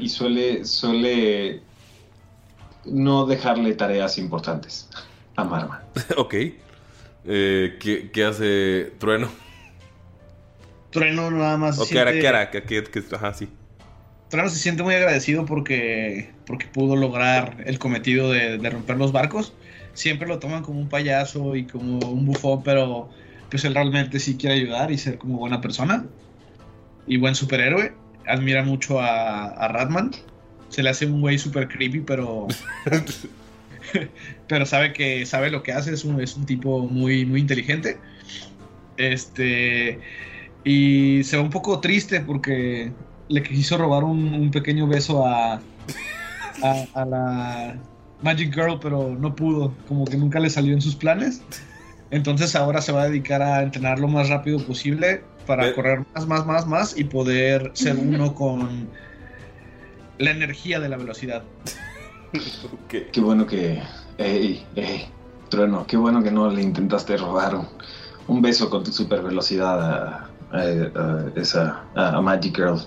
y 0.00 0.08
suele 0.08 0.64
suele 0.64 1.62
no 2.84 3.26
dejarle 3.26 3.74
tareas 3.74 4.18
importantes 4.18 4.88
a 5.36 5.44
Marman 5.44 5.80
ok. 6.16 6.34
Eh, 7.30 7.76
¿qué, 7.80 8.10
qué 8.10 8.24
hace 8.24 8.92
Trueno? 8.98 9.28
Trueno 10.90 11.30
nada 11.30 11.58
más. 11.58 11.78
¿O 11.78 11.84
se 11.84 11.92
qué 11.94 12.00
hará? 12.00 12.10
siente- 12.12 12.22
¿Qué 12.22 12.28
hará? 12.28 12.50
¿Qué, 12.50 12.62
qué- 12.62 12.84
qué- 12.84 13.14
ajá, 13.14 13.34
sí. 13.34 13.48
Trueno 14.30 14.48
se 14.48 14.56
siente 14.56 14.82
muy 14.82 14.94
agradecido 14.94 15.44
porque, 15.44 16.32
porque 16.48 16.66
pudo 16.66 16.96
lograr 16.96 17.62
el 17.66 17.78
cometido 17.78 18.32
de, 18.32 18.56
de 18.56 18.70
romper 18.70 18.96
los 18.96 19.12
barcos. 19.12 19.52
Siempre 19.92 20.26
lo 20.26 20.38
toman 20.38 20.62
como 20.62 20.80
un 20.80 20.88
payaso 20.88 21.54
y 21.54 21.64
como 21.64 21.98
un 21.98 22.24
bufón, 22.24 22.62
pero 22.62 23.10
pues 23.50 23.64
él 23.64 23.74
realmente 23.74 24.18
sí 24.18 24.36
quiere 24.36 24.56
ayudar 24.56 24.90
y 24.90 24.96
ser 24.96 25.18
como 25.18 25.38
buena 25.38 25.60
persona 25.60 26.06
y 27.06 27.18
buen 27.18 27.34
superhéroe. 27.34 27.92
Admira 28.26 28.62
mucho 28.62 28.98
a, 28.98 29.44
a 29.44 29.68
Ratman. 29.68 30.12
Se 30.70 30.82
le 30.82 30.88
hace 30.88 31.04
un 31.04 31.20
güey 31.20 31.38
super 31.38 31.68
creepy, 31.68 32.00
pero 32.00 32.48
pero 34.48 34.64
sabe 34.64 34.94
que 34.94 35.26
sabe 35.26 35.50
lo 35.50 35.62
que 35.62 35.72
hace. 35.72 35.92
Es 35.92 36.04
un, 36.04 36.18
es 36.20 36.34
un 36.34 36.46
tipo 36.46 36.80
muy, 36.80 37.26
muy 37.26 37.40
inteligente. 37.40 37.98
Este 38.96 40.00
y 40.64 41.22
se 41.24 41.36
va 41.36 41.42
un 41.42 41.50
poco 41.50 41.78
triste 41.80 42.20
porque 42.20 42.90
le 43.28 43.42
quiso 43.42 43.76
robar 43.76 44.04
un, 44.04 44.32
un 44.32 44.50
pequeño 44.50 44.86
beso 44.86 45.26
a, 45.26 45.60
a, 46.62 46.86
a 46.94 47.04
la 47.04 47.76
Magic 48.22 48.52
Girl, 48.54 48.78
pero 48.80 49.14
no 49.18 49.34
pudo, 49.34 49.74
como 49.86 50.04
que 50.04 50.16
nunca 50.16 50.40
le 50.40 50.50
salió 50.50 50.72
en 50.74 50.80
sus 50.80 50.96
planes. 50.96 51.42
Entonces 52.10 52.56
ahora 52.56 52.80
se 52.80 52.92
va 52.92 53.02
a 53.02 53.08
dedicar 53.08 53.42
a 53.42 53.62
entrenar 53.62 53.98
lo 53.98 54.08
más 54.08 54.28
rápido 54.28 54.58
posible 54.64 55.22
para 55.46 55.66
Ve- 55.66 55.74
correr 55.74 56.02
más, 56.14 56.26
más, 56.26 56.46
más, 56.46 56.66
más 56.66 56.98
y 56.98 57.04
poder 57.04 57.70
ser 57.74 57.96
uno 57.96 58.34
con 58.34 58.88
la 60.18 60.30
energía 60.30 60.80
de 60.80 60.88
la 60.88 60.96
velocidad. 60.96 61.42
Qué 62.88 63.20
bueno 63.20 63.46
que. 63.46 63.82
Ey, 64.18 64.66
ey, 64.74 65.06
Trueno, 65.48 65.86
qué 65.86 65.96
bueno 65.96 66.22
que 66.22 66.30
no 66.30 66.50
le 66.50 66.62
intentaste 66.62 67.16
robar 67.16 67.54
un, 67.54 67.68
un 68.26 68.42
beso 68.42 68.68
con 68.68 68.82
tu 68.84 68.92
super 68.92 69.22
velocidad 69.22 69.80
a, 69.80 70.30
a- 70.50 70.58
a 70.60 71.24
esa, 71.36 71.84
a, 71.94 72.16
a 72.16 72.20
Magic 72.20 72.56
Girl. 72.56 72.80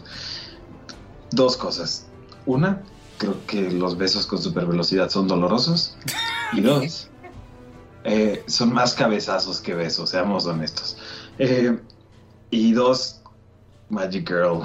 Dos 1.31 1.55
cosas. 1.57 2.07
Una, 2.45 2.83
creo 3.21 3.45
que 3.45 3.69
los 3.69 3.95
besos 3.95 4.25
con 4.25 4.41
super 4.41 4.65
velocidad 4.65 5.07
son 5.09 5.27
dolorosos. 5.27 5.95
Y 6.53 6.61
dos, 6.61 7.07
eh, 8.03 8.43
son 8.47 8.73
más 8.73 8.95
cabezazos 8.95 9.61
que 9.61 9.75
besos, 9.75 10.09
seamos 10.09 10.47
honestos. 10.47 10.97
Eh, 11.37 11.77
y 12.49 12.71
dos, 12.71 13.21
Magic 13.89 14.27
Girl, 14.27 14.61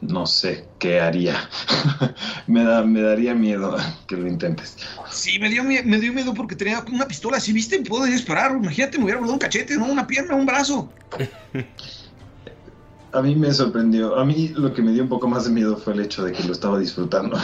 no 0.00 0.26
sé 0.26 0.66
qué 0.78 1.00
haría. 1.00 1.50
me, 2.46 2.64
da, 2.64 2.82
me 2.82 3.02
daría 3.02 3.34
miedo 3.34 3.76
que 4.06 4.16
lo 4.16 4.26
intentes. 4.26 4.78
Sí, 5.10 5.38
me 5.38 5.50
dio, 5.50 5.62
me 5.62 5.82
dio 5.82 6.12
miedo 6.14 6.32
porque 6.32 6.56
tenía 6.56 6.82
una 6.90 7.06
pistola. 7.06 7.38
Si 7.38 7.52
viste, 7.52 7.78
puedo 7.82 8.04
disparar. 8.04 8.52
Imagínate, 8.52 8.96
me 8.96 9.04
hubiera 9.04 9.20
volado 9.20 9.34
un 9.34 9.38
cachete, 9.38 9.76
no 9.76 9.84
una 9.84 10.06
pierna, 10.06 10.34
un 10.34 10.46
brazo. 10.46 10.90
A 13.12 13.22
mí 13.22 13.34
me 13.34 13.52
sorprendió. 13.52 14.16
A 14.16 14.24
mí 14.24 14.48
lo 14.48 14.72
que 14.72 14.80
me 14.80 14.92
dio 14.92 15.02
un 15.02 15.08
poco 15.10 15.28
más 15.28 15.44
de 15.44 15.50
miedo 15.50 15.76
fue 15.76 15.92
el 15.92 16.00
hecho 16.00 16.24
de 16.24 16.32
que 16.32 16.42
lo 16.44 16.52
estaba 16.52 16.78
disfrutando. 16.78 17.38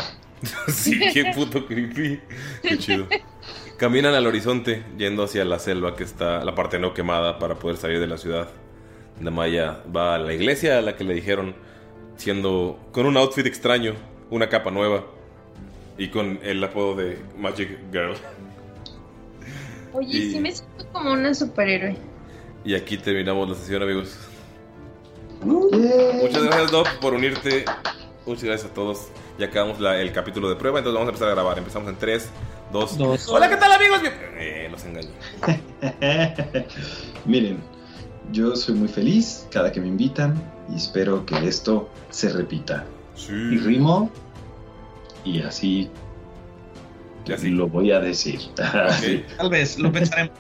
Sí, 0.69 1.01
qué 1.13 1.33
puto 1.35 1.67
creepy. 1.67 2.21
Qué 2.63 2.79
chido. 2.79 3.07
Caminan 3.79 4.15
al 4.15 4.27
horizonte 4.27 4.85
yendo 4.97 5.25
hacia 5.25 5.45
la 5.45 5.59
selva 5.59 5.97
que 5.97 6.05
está, 6.05 6.45
la 6.45 6.55
parte 6.55 6.79
no 6.79 6.95
quemada 6.95 7.39
para 7.39 7.57
poder 7.57 7.77
salir 7.77 8.01
de 8.01 8.07
la 8.07 8.19
ciudad. 8.19 8.49
Damaya 9.21 9.83
va 9.95 10.15
a 10.15 10.19
la 10.19 10.33
iglesia 10.33 10.79
a 10.79 10.83
la 10.83 10.97
que 10.97 11.05
le 11.05 11.15
dijeron, 11.15 11.55
siendo 12.17 12.79
con 12.93 13.07
un 13.07 13.17
outfit 13.17 13.47
extraño, 13.47 13.95
una 14.31 14.49
capa 14.49 14.71
nueva 14.71 15.05
y 15.99 16.09
con 16.09 16.39
el 16.43 16.63
apodo 16.63 16.95
de 16.97 17.19
Magic 17.39 17.69
Girl. 17.93 18.15
Oye, 19.93 20.19
Y- 20.19 20.33
sí 20.33 20.41
me 20.41 20.51
siento 20.53 20.87
como 20.93 21.13
una 21.13 21.35
superhéroe. 21.35 21.97
Y 22.65 22.75
aquí 22.75 22.97
terminamos 22.97 23.49
la 23.49 23.55
sesión, 23.57 23.83
amigos. 23.83 24.17
Muchas 25.43 26.43
gracias, 26.45 26.71
Doc, 26.71 26.89
por 27.01 27.13
unirte. 27.15 27.65
Muchas 28.27 28.45
gracias 28.45 28.71
a 28.71 28.75
todos. 28.75 29.09
Ya 29.39 29.47
acabamos 29.47 29.81
la- 29.81 30.01
el 30.01 30.13
capítulo 30.13 30.49
de 30.49 30.57
prueba, 30.57 30.79
entonces 30.79 30.95
vamos 30.95 31.09
a 31.09 31.11
empezar 31.11 31.29
a 31.29 31.33
grabar. 31.33 31.59
Empezamos 31.59 31.89
en 31.89 31.97
3, 31.97 32.29
2, 32.73 32.97
Dos. 32.97 33.29
Hola, 33.29 33.49
¿qué 33.51 33.57
tal, 33.57 33.73
amigos? 33.73 34.01
Eh, 34.39 34.69
los 34.71 34.83
engañé. 34.85 35.11
Miren, 37.27 37.59
yo 38.33 38.57
soy 38.57 38.75
muy 38.77 38.89
feliz 38.89 39.47
cada 39.51 39.71
que 39.71 39.81
me 39.81 39.89
invitan 39.89 40.43
y 40.73 40.77
espero 40.77 41.25
que 41.27 41.37
esto 41.47 41.91
se 42.11 42.31
repita. 42.31 42.87
Y 43.29 43.59
rimo 43.59 44.11
y 45.25 45.41
así, 45.43 45.91
lo 47.27 47.69
voy 47.69 47.93
a 47.93 48.01
decir. 48.01 48.41
Tal 48.55 49.51
vez, 49.51 49.79
lo 49.79 49.93
pensaremos. 49.93 50.37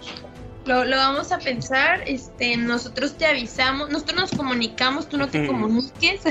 Lo, 0.66 0.82
lo 0.84 0.96
vamos 0.96 1.30
a 1.30 1.38
pensar, 1.38 2.00
este, 2.06 2.56
nosotros 2.56 3.12
te 3.18 3.26
avisamos, 3.26 3.90
nosotros 3.90 4.18
nos 4.18 4.30
comunicamos, 4.30 5.06
tú 5.08 5.18
no 5.18 5.28
te 5.28 5.46
comuniques. 5.46 6.22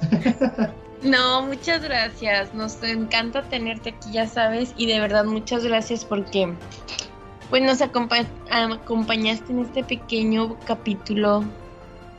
no, 1.02 1.42
muchas 1.46 1.82
gracias, 1.82 2.54
nos 2.54 2.82
encanta 2.82 3.42
tenerte 3.42 3.90
aquí, 3.90 4.12
ya 4.12 4.26
sabes, 4.26 4.72
y 4.76 4.86
de 4.86 5.00
verdad 5.00 5.24
muchas 5.24 5.64
gracias 5.64 6.04
porque 6.04 6.52
pues 7.48 7.62
nos 7.62 7.80
acompa- 7.80 8.26
acompañaste 8.50 9.52
en 9.52 9.60
este 9.60 9.82
pequeño 9.84 10.56
capítulo. 10.66 11.44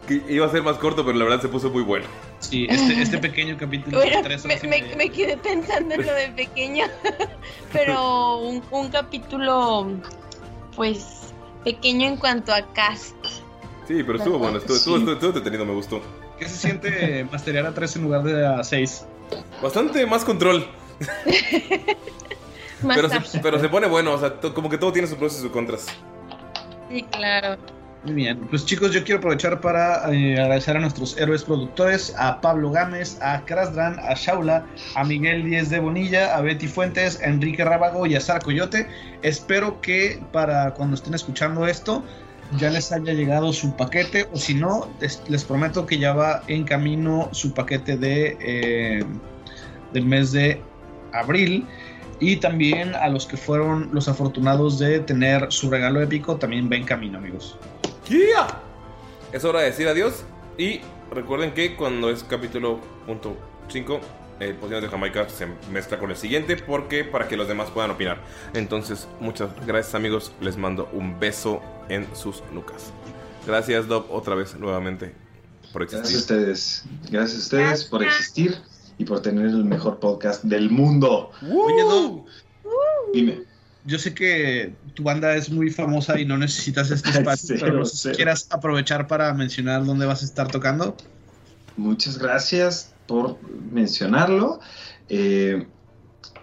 Que 0.08 0.22
iba 0.30 0.46
a 0.46 0.50
ser 0.50 0.64
más 0.64 0.78
corto, 0.78 1.06
pero 1.06 1.18
la 1.18 1.24
verdad 1.26 1.42
se 1.42 1.48
puso 1.48 1.70
muy 1.70 1.84
bueno. 1.84 2.06
Sí, 2.40 2.66
este, 2.70 3.02
este 3.02 3.18
pequeño 3.20 3.56
capítulo 3.58 3.98
Bueno, 4.00 4.18
de 4.18 4.24
tres 4.24 4.44
me, 4.46 4.54
horas 4.56 4.64
y 4.64 4.68
me- 4.68 4.96
me 4.96 5.10
quedé 5.10 5.38
pensando 5.38 5.94
en 5.94 6.06
lo 6.06 6.14
de 6.14 6.30
pequeño, 6.30 6.86
pero 7.72 8.40
un, 8.40 8.64
un 8.72 8.90
capítulo 8.90 9.88
pues 10.76 11.34
pequeño 11.64 12.08
en 12.08 12.18
cuanto 12.18 12.52
a 12.52 12.62
cast. 12.74 13.16
Sí, 13.88 14.04
pero 14.04 14.18
estuvo 14.18 14.40
bueno, 14.40 14.58
estuvo, 14.58 14.76
estuvo, 14.78 14.96
estuvo, 14.98 15.14
estuvo 15.14 15.30
entretenido, 15.30 15.66
me 15.66 15.74
gustó. 15.74 16.02
¿Qué 16.42 16.50
se 16.50 16.58
siente 16.58 17.24
masterear 17.32 17.68
a 17.68 17.72
3 17.72 17.98
en 17.98 18.02
lugar 18.02 18.24
de 18.24 18.48
a 18.48 18.64
6? 18.64 19.06
Bastante 19.62 20.04
más 20.08 20.26
control. 20.26 20.66
Más 22.82 22.96
Pero 22.96 23.10
se, 23.10 23.40
pero 23.40 23.60
se 23.60 23.70
pone 23.70 23.86
bueno, 23.86 24.14
o 24.14 24.20
sea, 24.20 24.40
to- 24.40 24.52
como 24.52 24.68
que 24.68 24.80
todo 24.80 24.92
tiene 24.92 25.08
sus 25.08 25.20
pros 25.20 25.38
y 25.38 25.42
sus 25.42 25.52
contras. 25.52 25.86
Sí, 26.90 27.04
claro. 27.12 27.58
Muy 28.06 28.14
bien, 28.16 28.40
pues 28.50 28.66
chicos, 28.66 28.92
yo 28.92 29.04
quiero 29.04 29.20
aprovechar 29.20 29.62
para 29.62 30.12
eh, 30.12 30.34
agradecer 30.42 30.76
a 30.76 30.80
nuestros 30.80 31.16
héroes 31.20 31.44
productores, 31.44 32.16
a 32.18 32.42
Pablo 32.42 32.72
Gámez, 32.72 33.22
a 33.22 33.46
Krasdran, 33.46 34.00
a 34.00 34.16
Shaula, 34.16 34.66
a 34.96 35.04
Miguel 35.04 35.44
Díez 35.46 35.70
de 35.70 35.80
Bonilla, 35.80 36.36
a 36.36 36.42
Betty 36.42 36.68
Fuentes, 36.68 37.22
a 37.22 37.26
Enrique 37.26 37.64
Rábago 37.64 38.08
y 38.08 38.16
a 38.16 38.20
Sara 38.20 38.40
Coyote. 38.40 38.88
Espero 39.22 39.80
que 39.82 40.20
para 40.32 40.74
cuando 40.74 40.96
estén 40.96 41.14
escuchando 41.14 41.68
esto 41.68 42.04
ya 42.58 42.70
les 42.70 42.92
haya 42.92 43.14
llegado 43.14 43.54
su 43.54 43.76
paquete 43.76 44.28
o 44.34 44.38
si 44.38 44.54
no, 44.54 44.90
les, 45.00 45.22
les 45.28 45.44
prometo 45.44 45.86
que 45.86 45.98
ya 45.98 46.14
va 46.14 46.44
en 46.48 46.64
camino 46.64 47.30
su 47.32 47.54
paquete 47.54 47.98
de 47.98 48.38
eh, 48.42 49.06
del 49.94 50.06
mes 50.06 50.32
de 50.32 50.62
abril. 51.14 51.66
Y 52.20 52.36
también 52.36 52.94
a 52.94 53.10
los 53.10 53.26
que 53.26 53.36
fueron 53.36 53.90
los 53.92 54.08
afortunados 54.08 54.78
de 54.78 55.00
tener 55.00 55.52
su 55.52 55.72
regalo 55.72 56.02
épico, 56.02 56.36
también 56.36 56.70
va 56.72 56.76
en 56.76 56.84
camino, 56.84 57.18
amigos. 57.18 57.58
¡Yeah! 58.08 58.62
Es 59.34 59.44
hora 59.44 59.62
de 59.62 59.66
decir 59.66 59.88
adiós. 59.88 60.24
Y 60.56 60.82
recuerden 61.12 61.52
que 61.54 61.76
cuando 61.76 62.12
es 62.12 62.24
capítulo 62.24 62.80
punto 63.08 63.36
5, 63.70 64.00
el 64.42 64.56
Pociones 64.56 64.84
de 64.84 64.90
Jamaica 64.90 65.28
se 65.30 65.48
mezcla 65.72 66.00
con 66.00 66.10
el 66.12 66.18
siguiente 66.18 66.56
porque 66.58 67.04
para 67.04 67.28
que 67.28 67.38
los 67.38 67.48
demás 67.48 67.70
puedan 67.70 67.92
opinar. 67.92 68.20
Entonces, 68.54 69.08
muchas 69.20 69.50
gracias 69.66 69.96
amigos. 69.96 70.32
Les 70.42 70.58
mando 70.58 70.90
un 70.94 71.20
beso 71.20 71.62
en 71.90 72.08
sus 72.16 72.42
nucas. 72.52 72.92
Gracias, 73.46 73.88
Dob, 73.88 74.06
otra 74.10 74.36
vez 74.36 74.56
nuevamente 74.56 75.14
por 75.72 75.84
existir. 75.84 76.02
Gracias 76.04 76.16
a 76.16 76.34
ustedes. 76.34 76.84
Gracias 77.10 77.38
a 77.38 77.42
ustedes 77.42 77.86
por 77.86 78.04
existir 78.04 78.58
y 78.98 79.06
por 79.06 79.22
tener 79.22 79.46
el 79.46 79.64
mejor 79.66 80.00
podcast 80.00 80.44
del 80.44 80.70
mundo. 80.70 81.32
Oye, 81.42 81.84
Dob, 81.84 82.26
Dime. 83.14 83.44
yo 83.86 83.98
sé 83.98 84.14
que 84.14 84.74
tu 84.94 85.04
banda 85.04 85.36
es 85.36 85.50
muy 85.50 85.70
famosa 85.70 86.20
y 86.20 86.26
no 86.26 86.38
necesitas 86.38 86.92
este 86.92 87.10
espacio, 87.20 87.56
Cero, 87.58 87.72
pero 87.72 87.86
si 87.86 87.98
cero. 87.98 88.16
quieras 88.16 88.48
aprovechar 88.50 89.08
para 89.08 89.34
mencionar 89.34 89.86
dónde 89.86 90.06
vas 90.06 90.22
a 90.22 90.26
estar 90.26 90.48
tocando. 90.48 90.96
Muchas 91.78 92.18
gracias 92.18 92.94
por 93.12 93.38
mencionarlo. 93.74 94.62
Eh, 95.10 95.68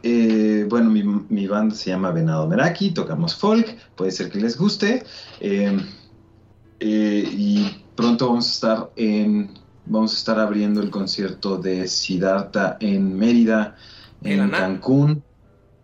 eh, 0.02 0.66
bueno, 0.68 0.90
mi, 0.90 1.02
mi 1.02 1.46
banda 1.46 1.74
se 1.74 1.88
llama 1.88 2.10
Venado 2.10 2.46
Meraki, 2.46 2.90
tocamos 2.90 3.34
folk, 3.34 3.74
puede 3.96 4.10
ser 4.10 4.30
que 4.30 4.38
les 4.38 4.58
guste. 4.58 5.02
Eh, 5.40 5.78
y 6.80 7.84
pronto 7.96 8.28
vamos 8.28 8.46
a 8.46 8.52
estar 8.52 8.90
en. 8.96 9.50
Vamos 9.86 10.12
a 10.12 10.18
estar 10.18 10.38
abriendo 10.38 10.82
el 10.82 10.90
concierto 10.90 11.56
de 11.56 11.88
Siddhartha 11.88 12.76
en 12.80 13.16
Mérida, 13.16 13.74
en. 14.22 14.50
Cancún, 14.50 15.22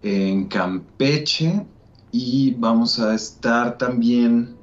en 0.03 0.45
Campeche 0.49 1.65
y 2.13 2.55
vamos 2.59 3.01
a 3.01 3.15
estar 3.15 3.79
también 3.79 4.59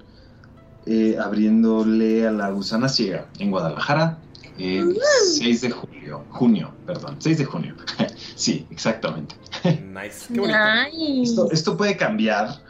abriéndole 1.20 2.28
a 2.28 2.32
la 2.32 2.52
Gusana 2.52 2.88
Ciega 2.90 3.26
en 3.40 3.50
Guadalajara 3.50 4.20
el 4.58 4.98
6 5.36 5.62
de 5.62 5.72
julio, 5.72 6.24
junio, 6.30 6.74
perdón, 6.86 7.16
6 7.20 7.38
de 7.38 7.46
junio. 7.46 7.76
sí, 8.36 8.66
exactamente. 8.70 9.36
Nice. 9.66 10.34
Qué 10.34 10.40
bonito. 10.40 10.60
Nice. 10.92 11.24
Esto, 11.24 11.52
esto 11.52 11.78
puede 11.78 11.98
cambiar, 11.98 12.62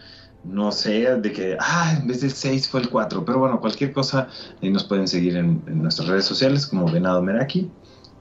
no 0.43 0.71
sé, 0.71 1.15
de 1.17 1.31
que, 1.31 1.57
ah, 1.59 1.97
en 1.99 2.07
vez 2.07 2.21
del 2.21 2.31
6 2.31 2.69
fue 2.69 2.81
el 2.81 2.89
4, 2.89 3.25
pero 3.25 3.39
bueno, 3.39 3.59
cualquier 3.59 3.93
cosa, 3.93 4.27
ahí 4.61 4.69
nos 4.69 4.83
pueden 4.83 5.07
seguir 5.07 5.37
en, 5.37 5.61
en 5.67 5.81
nuestras 5.81 6.07
redes 6.07 6.25
sociales 6.25 6.67
como 6.67 6.91
Venado 6.91 7.21
Meraki, 7.21 7.69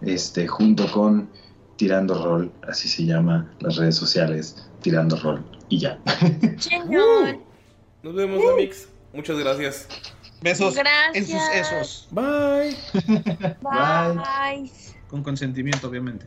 este, 0.02 0.46
junto 0.46 0.90
con 0.90 1.28
Tirando 1.76 2.22
Rol, 2.22 2.52
así 2.68 2.88
se 2.88 3.06
llama 3.06 3.50
las 3.60 3.76
redes 3.76 3.96
sociales, 3.96 4.66
Tirando 4.82 5.16
Rol, 5.16 5.42
y 5.68 5.78
ya. 5.78 5.98
Nos 8.02 8.14
vemos, 8.14 8.42
Amix. 8.52 8.88
Muchas 9.12 9.38
gracias. 9.38 9.88
Besos 10.40 10.74
Gracias. 10.74 11.16
en 11.16 11.26
sus 11.26 11.48
esos, 11.54 12.08
Bye. 12.10 12.76
Bye. 13.60 14.72
con 15.06 15.22
consentimiento, 15.22 15.88
obviamente. 15.88 16.26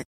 it. 0.00 0.08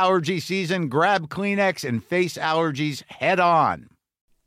allergy 0.00 0.40
season, 0.40 0.88
grab 0.88 1.28
Kleenex 1.28 1.86
and 1.86 2.02
face 2.02 2.38
allergies 2.38 3.02
head 3.10 3.38
on. 3.38 3.90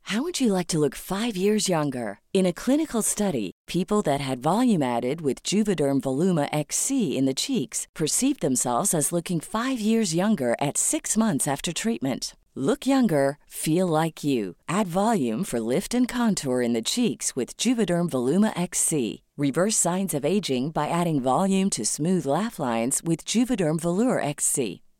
How 0.08 0.22
would 0.22 0.40
you 0.40 0.52
like 0.52 0.66
to 0.68 0.78
look 0.78 0.94
five 0.94 1.34
years 1.36 1.68
younger? 1.68 2.18
In 2.34 2.44
a 2.44 2.52
clinical 2.52 3.02
study, 3.02 3.52
people 3.66 4.02
that 4.02 4.20
had 4.20 4.42
volume 4.42 4.82
added 4.82 5.20
with 5.20 5.42
Juvederm 5.42 6.00
Voluma 6.02 6.48
XC 6.52 7.16
in 7.16 7.24
the 7.24 7.40
cheeks 7.46 7.86
perceived 7.94 8.40
themselves 8.40 8.92
as 8.92 9.12
looking 9.12 9.40
five 9.40 9.80
years 9.80 10.14
younger 10.14 10.54
at 10.60 10.76
six 10.76 11.16
months 11.16 11.48
after 11.48 11.72
treatment. 11.72 12.34
Look 12.56 12.86
younger, 12.86 13.38
feel 13.46 13.86
like 13.86 14.22
you. 14.22 14.56
Add 14.68 14.86
volume 14.86 15.42
for 15.44 15.72
lift 15.72 15.94
and 15.94 16.06
contour 16.06 16.60
in 16.62 16.74
the 16.74 16.90
cheeks 16.90 17.34
with 17.34 17.56
Juvederm 17.56 18.10
Voluma 18.10 18.52
XC. 18.60 19.22
Reverse 19.36 19.76
signs 19.76 20.14
of 20.14 20.24
aging 20.24 20.70
by 20.70 20.88
adding 20.88 21.20
volume 21.20 21.70
to 21.70 21.84
smooth 21.84 22.26
laugh 22.26 22.58
lines 22.58 23.00
with 23.02 23.24
Juvederm 23.24 23.80
Volure 23.80 24.22
XC. 24.22 24.83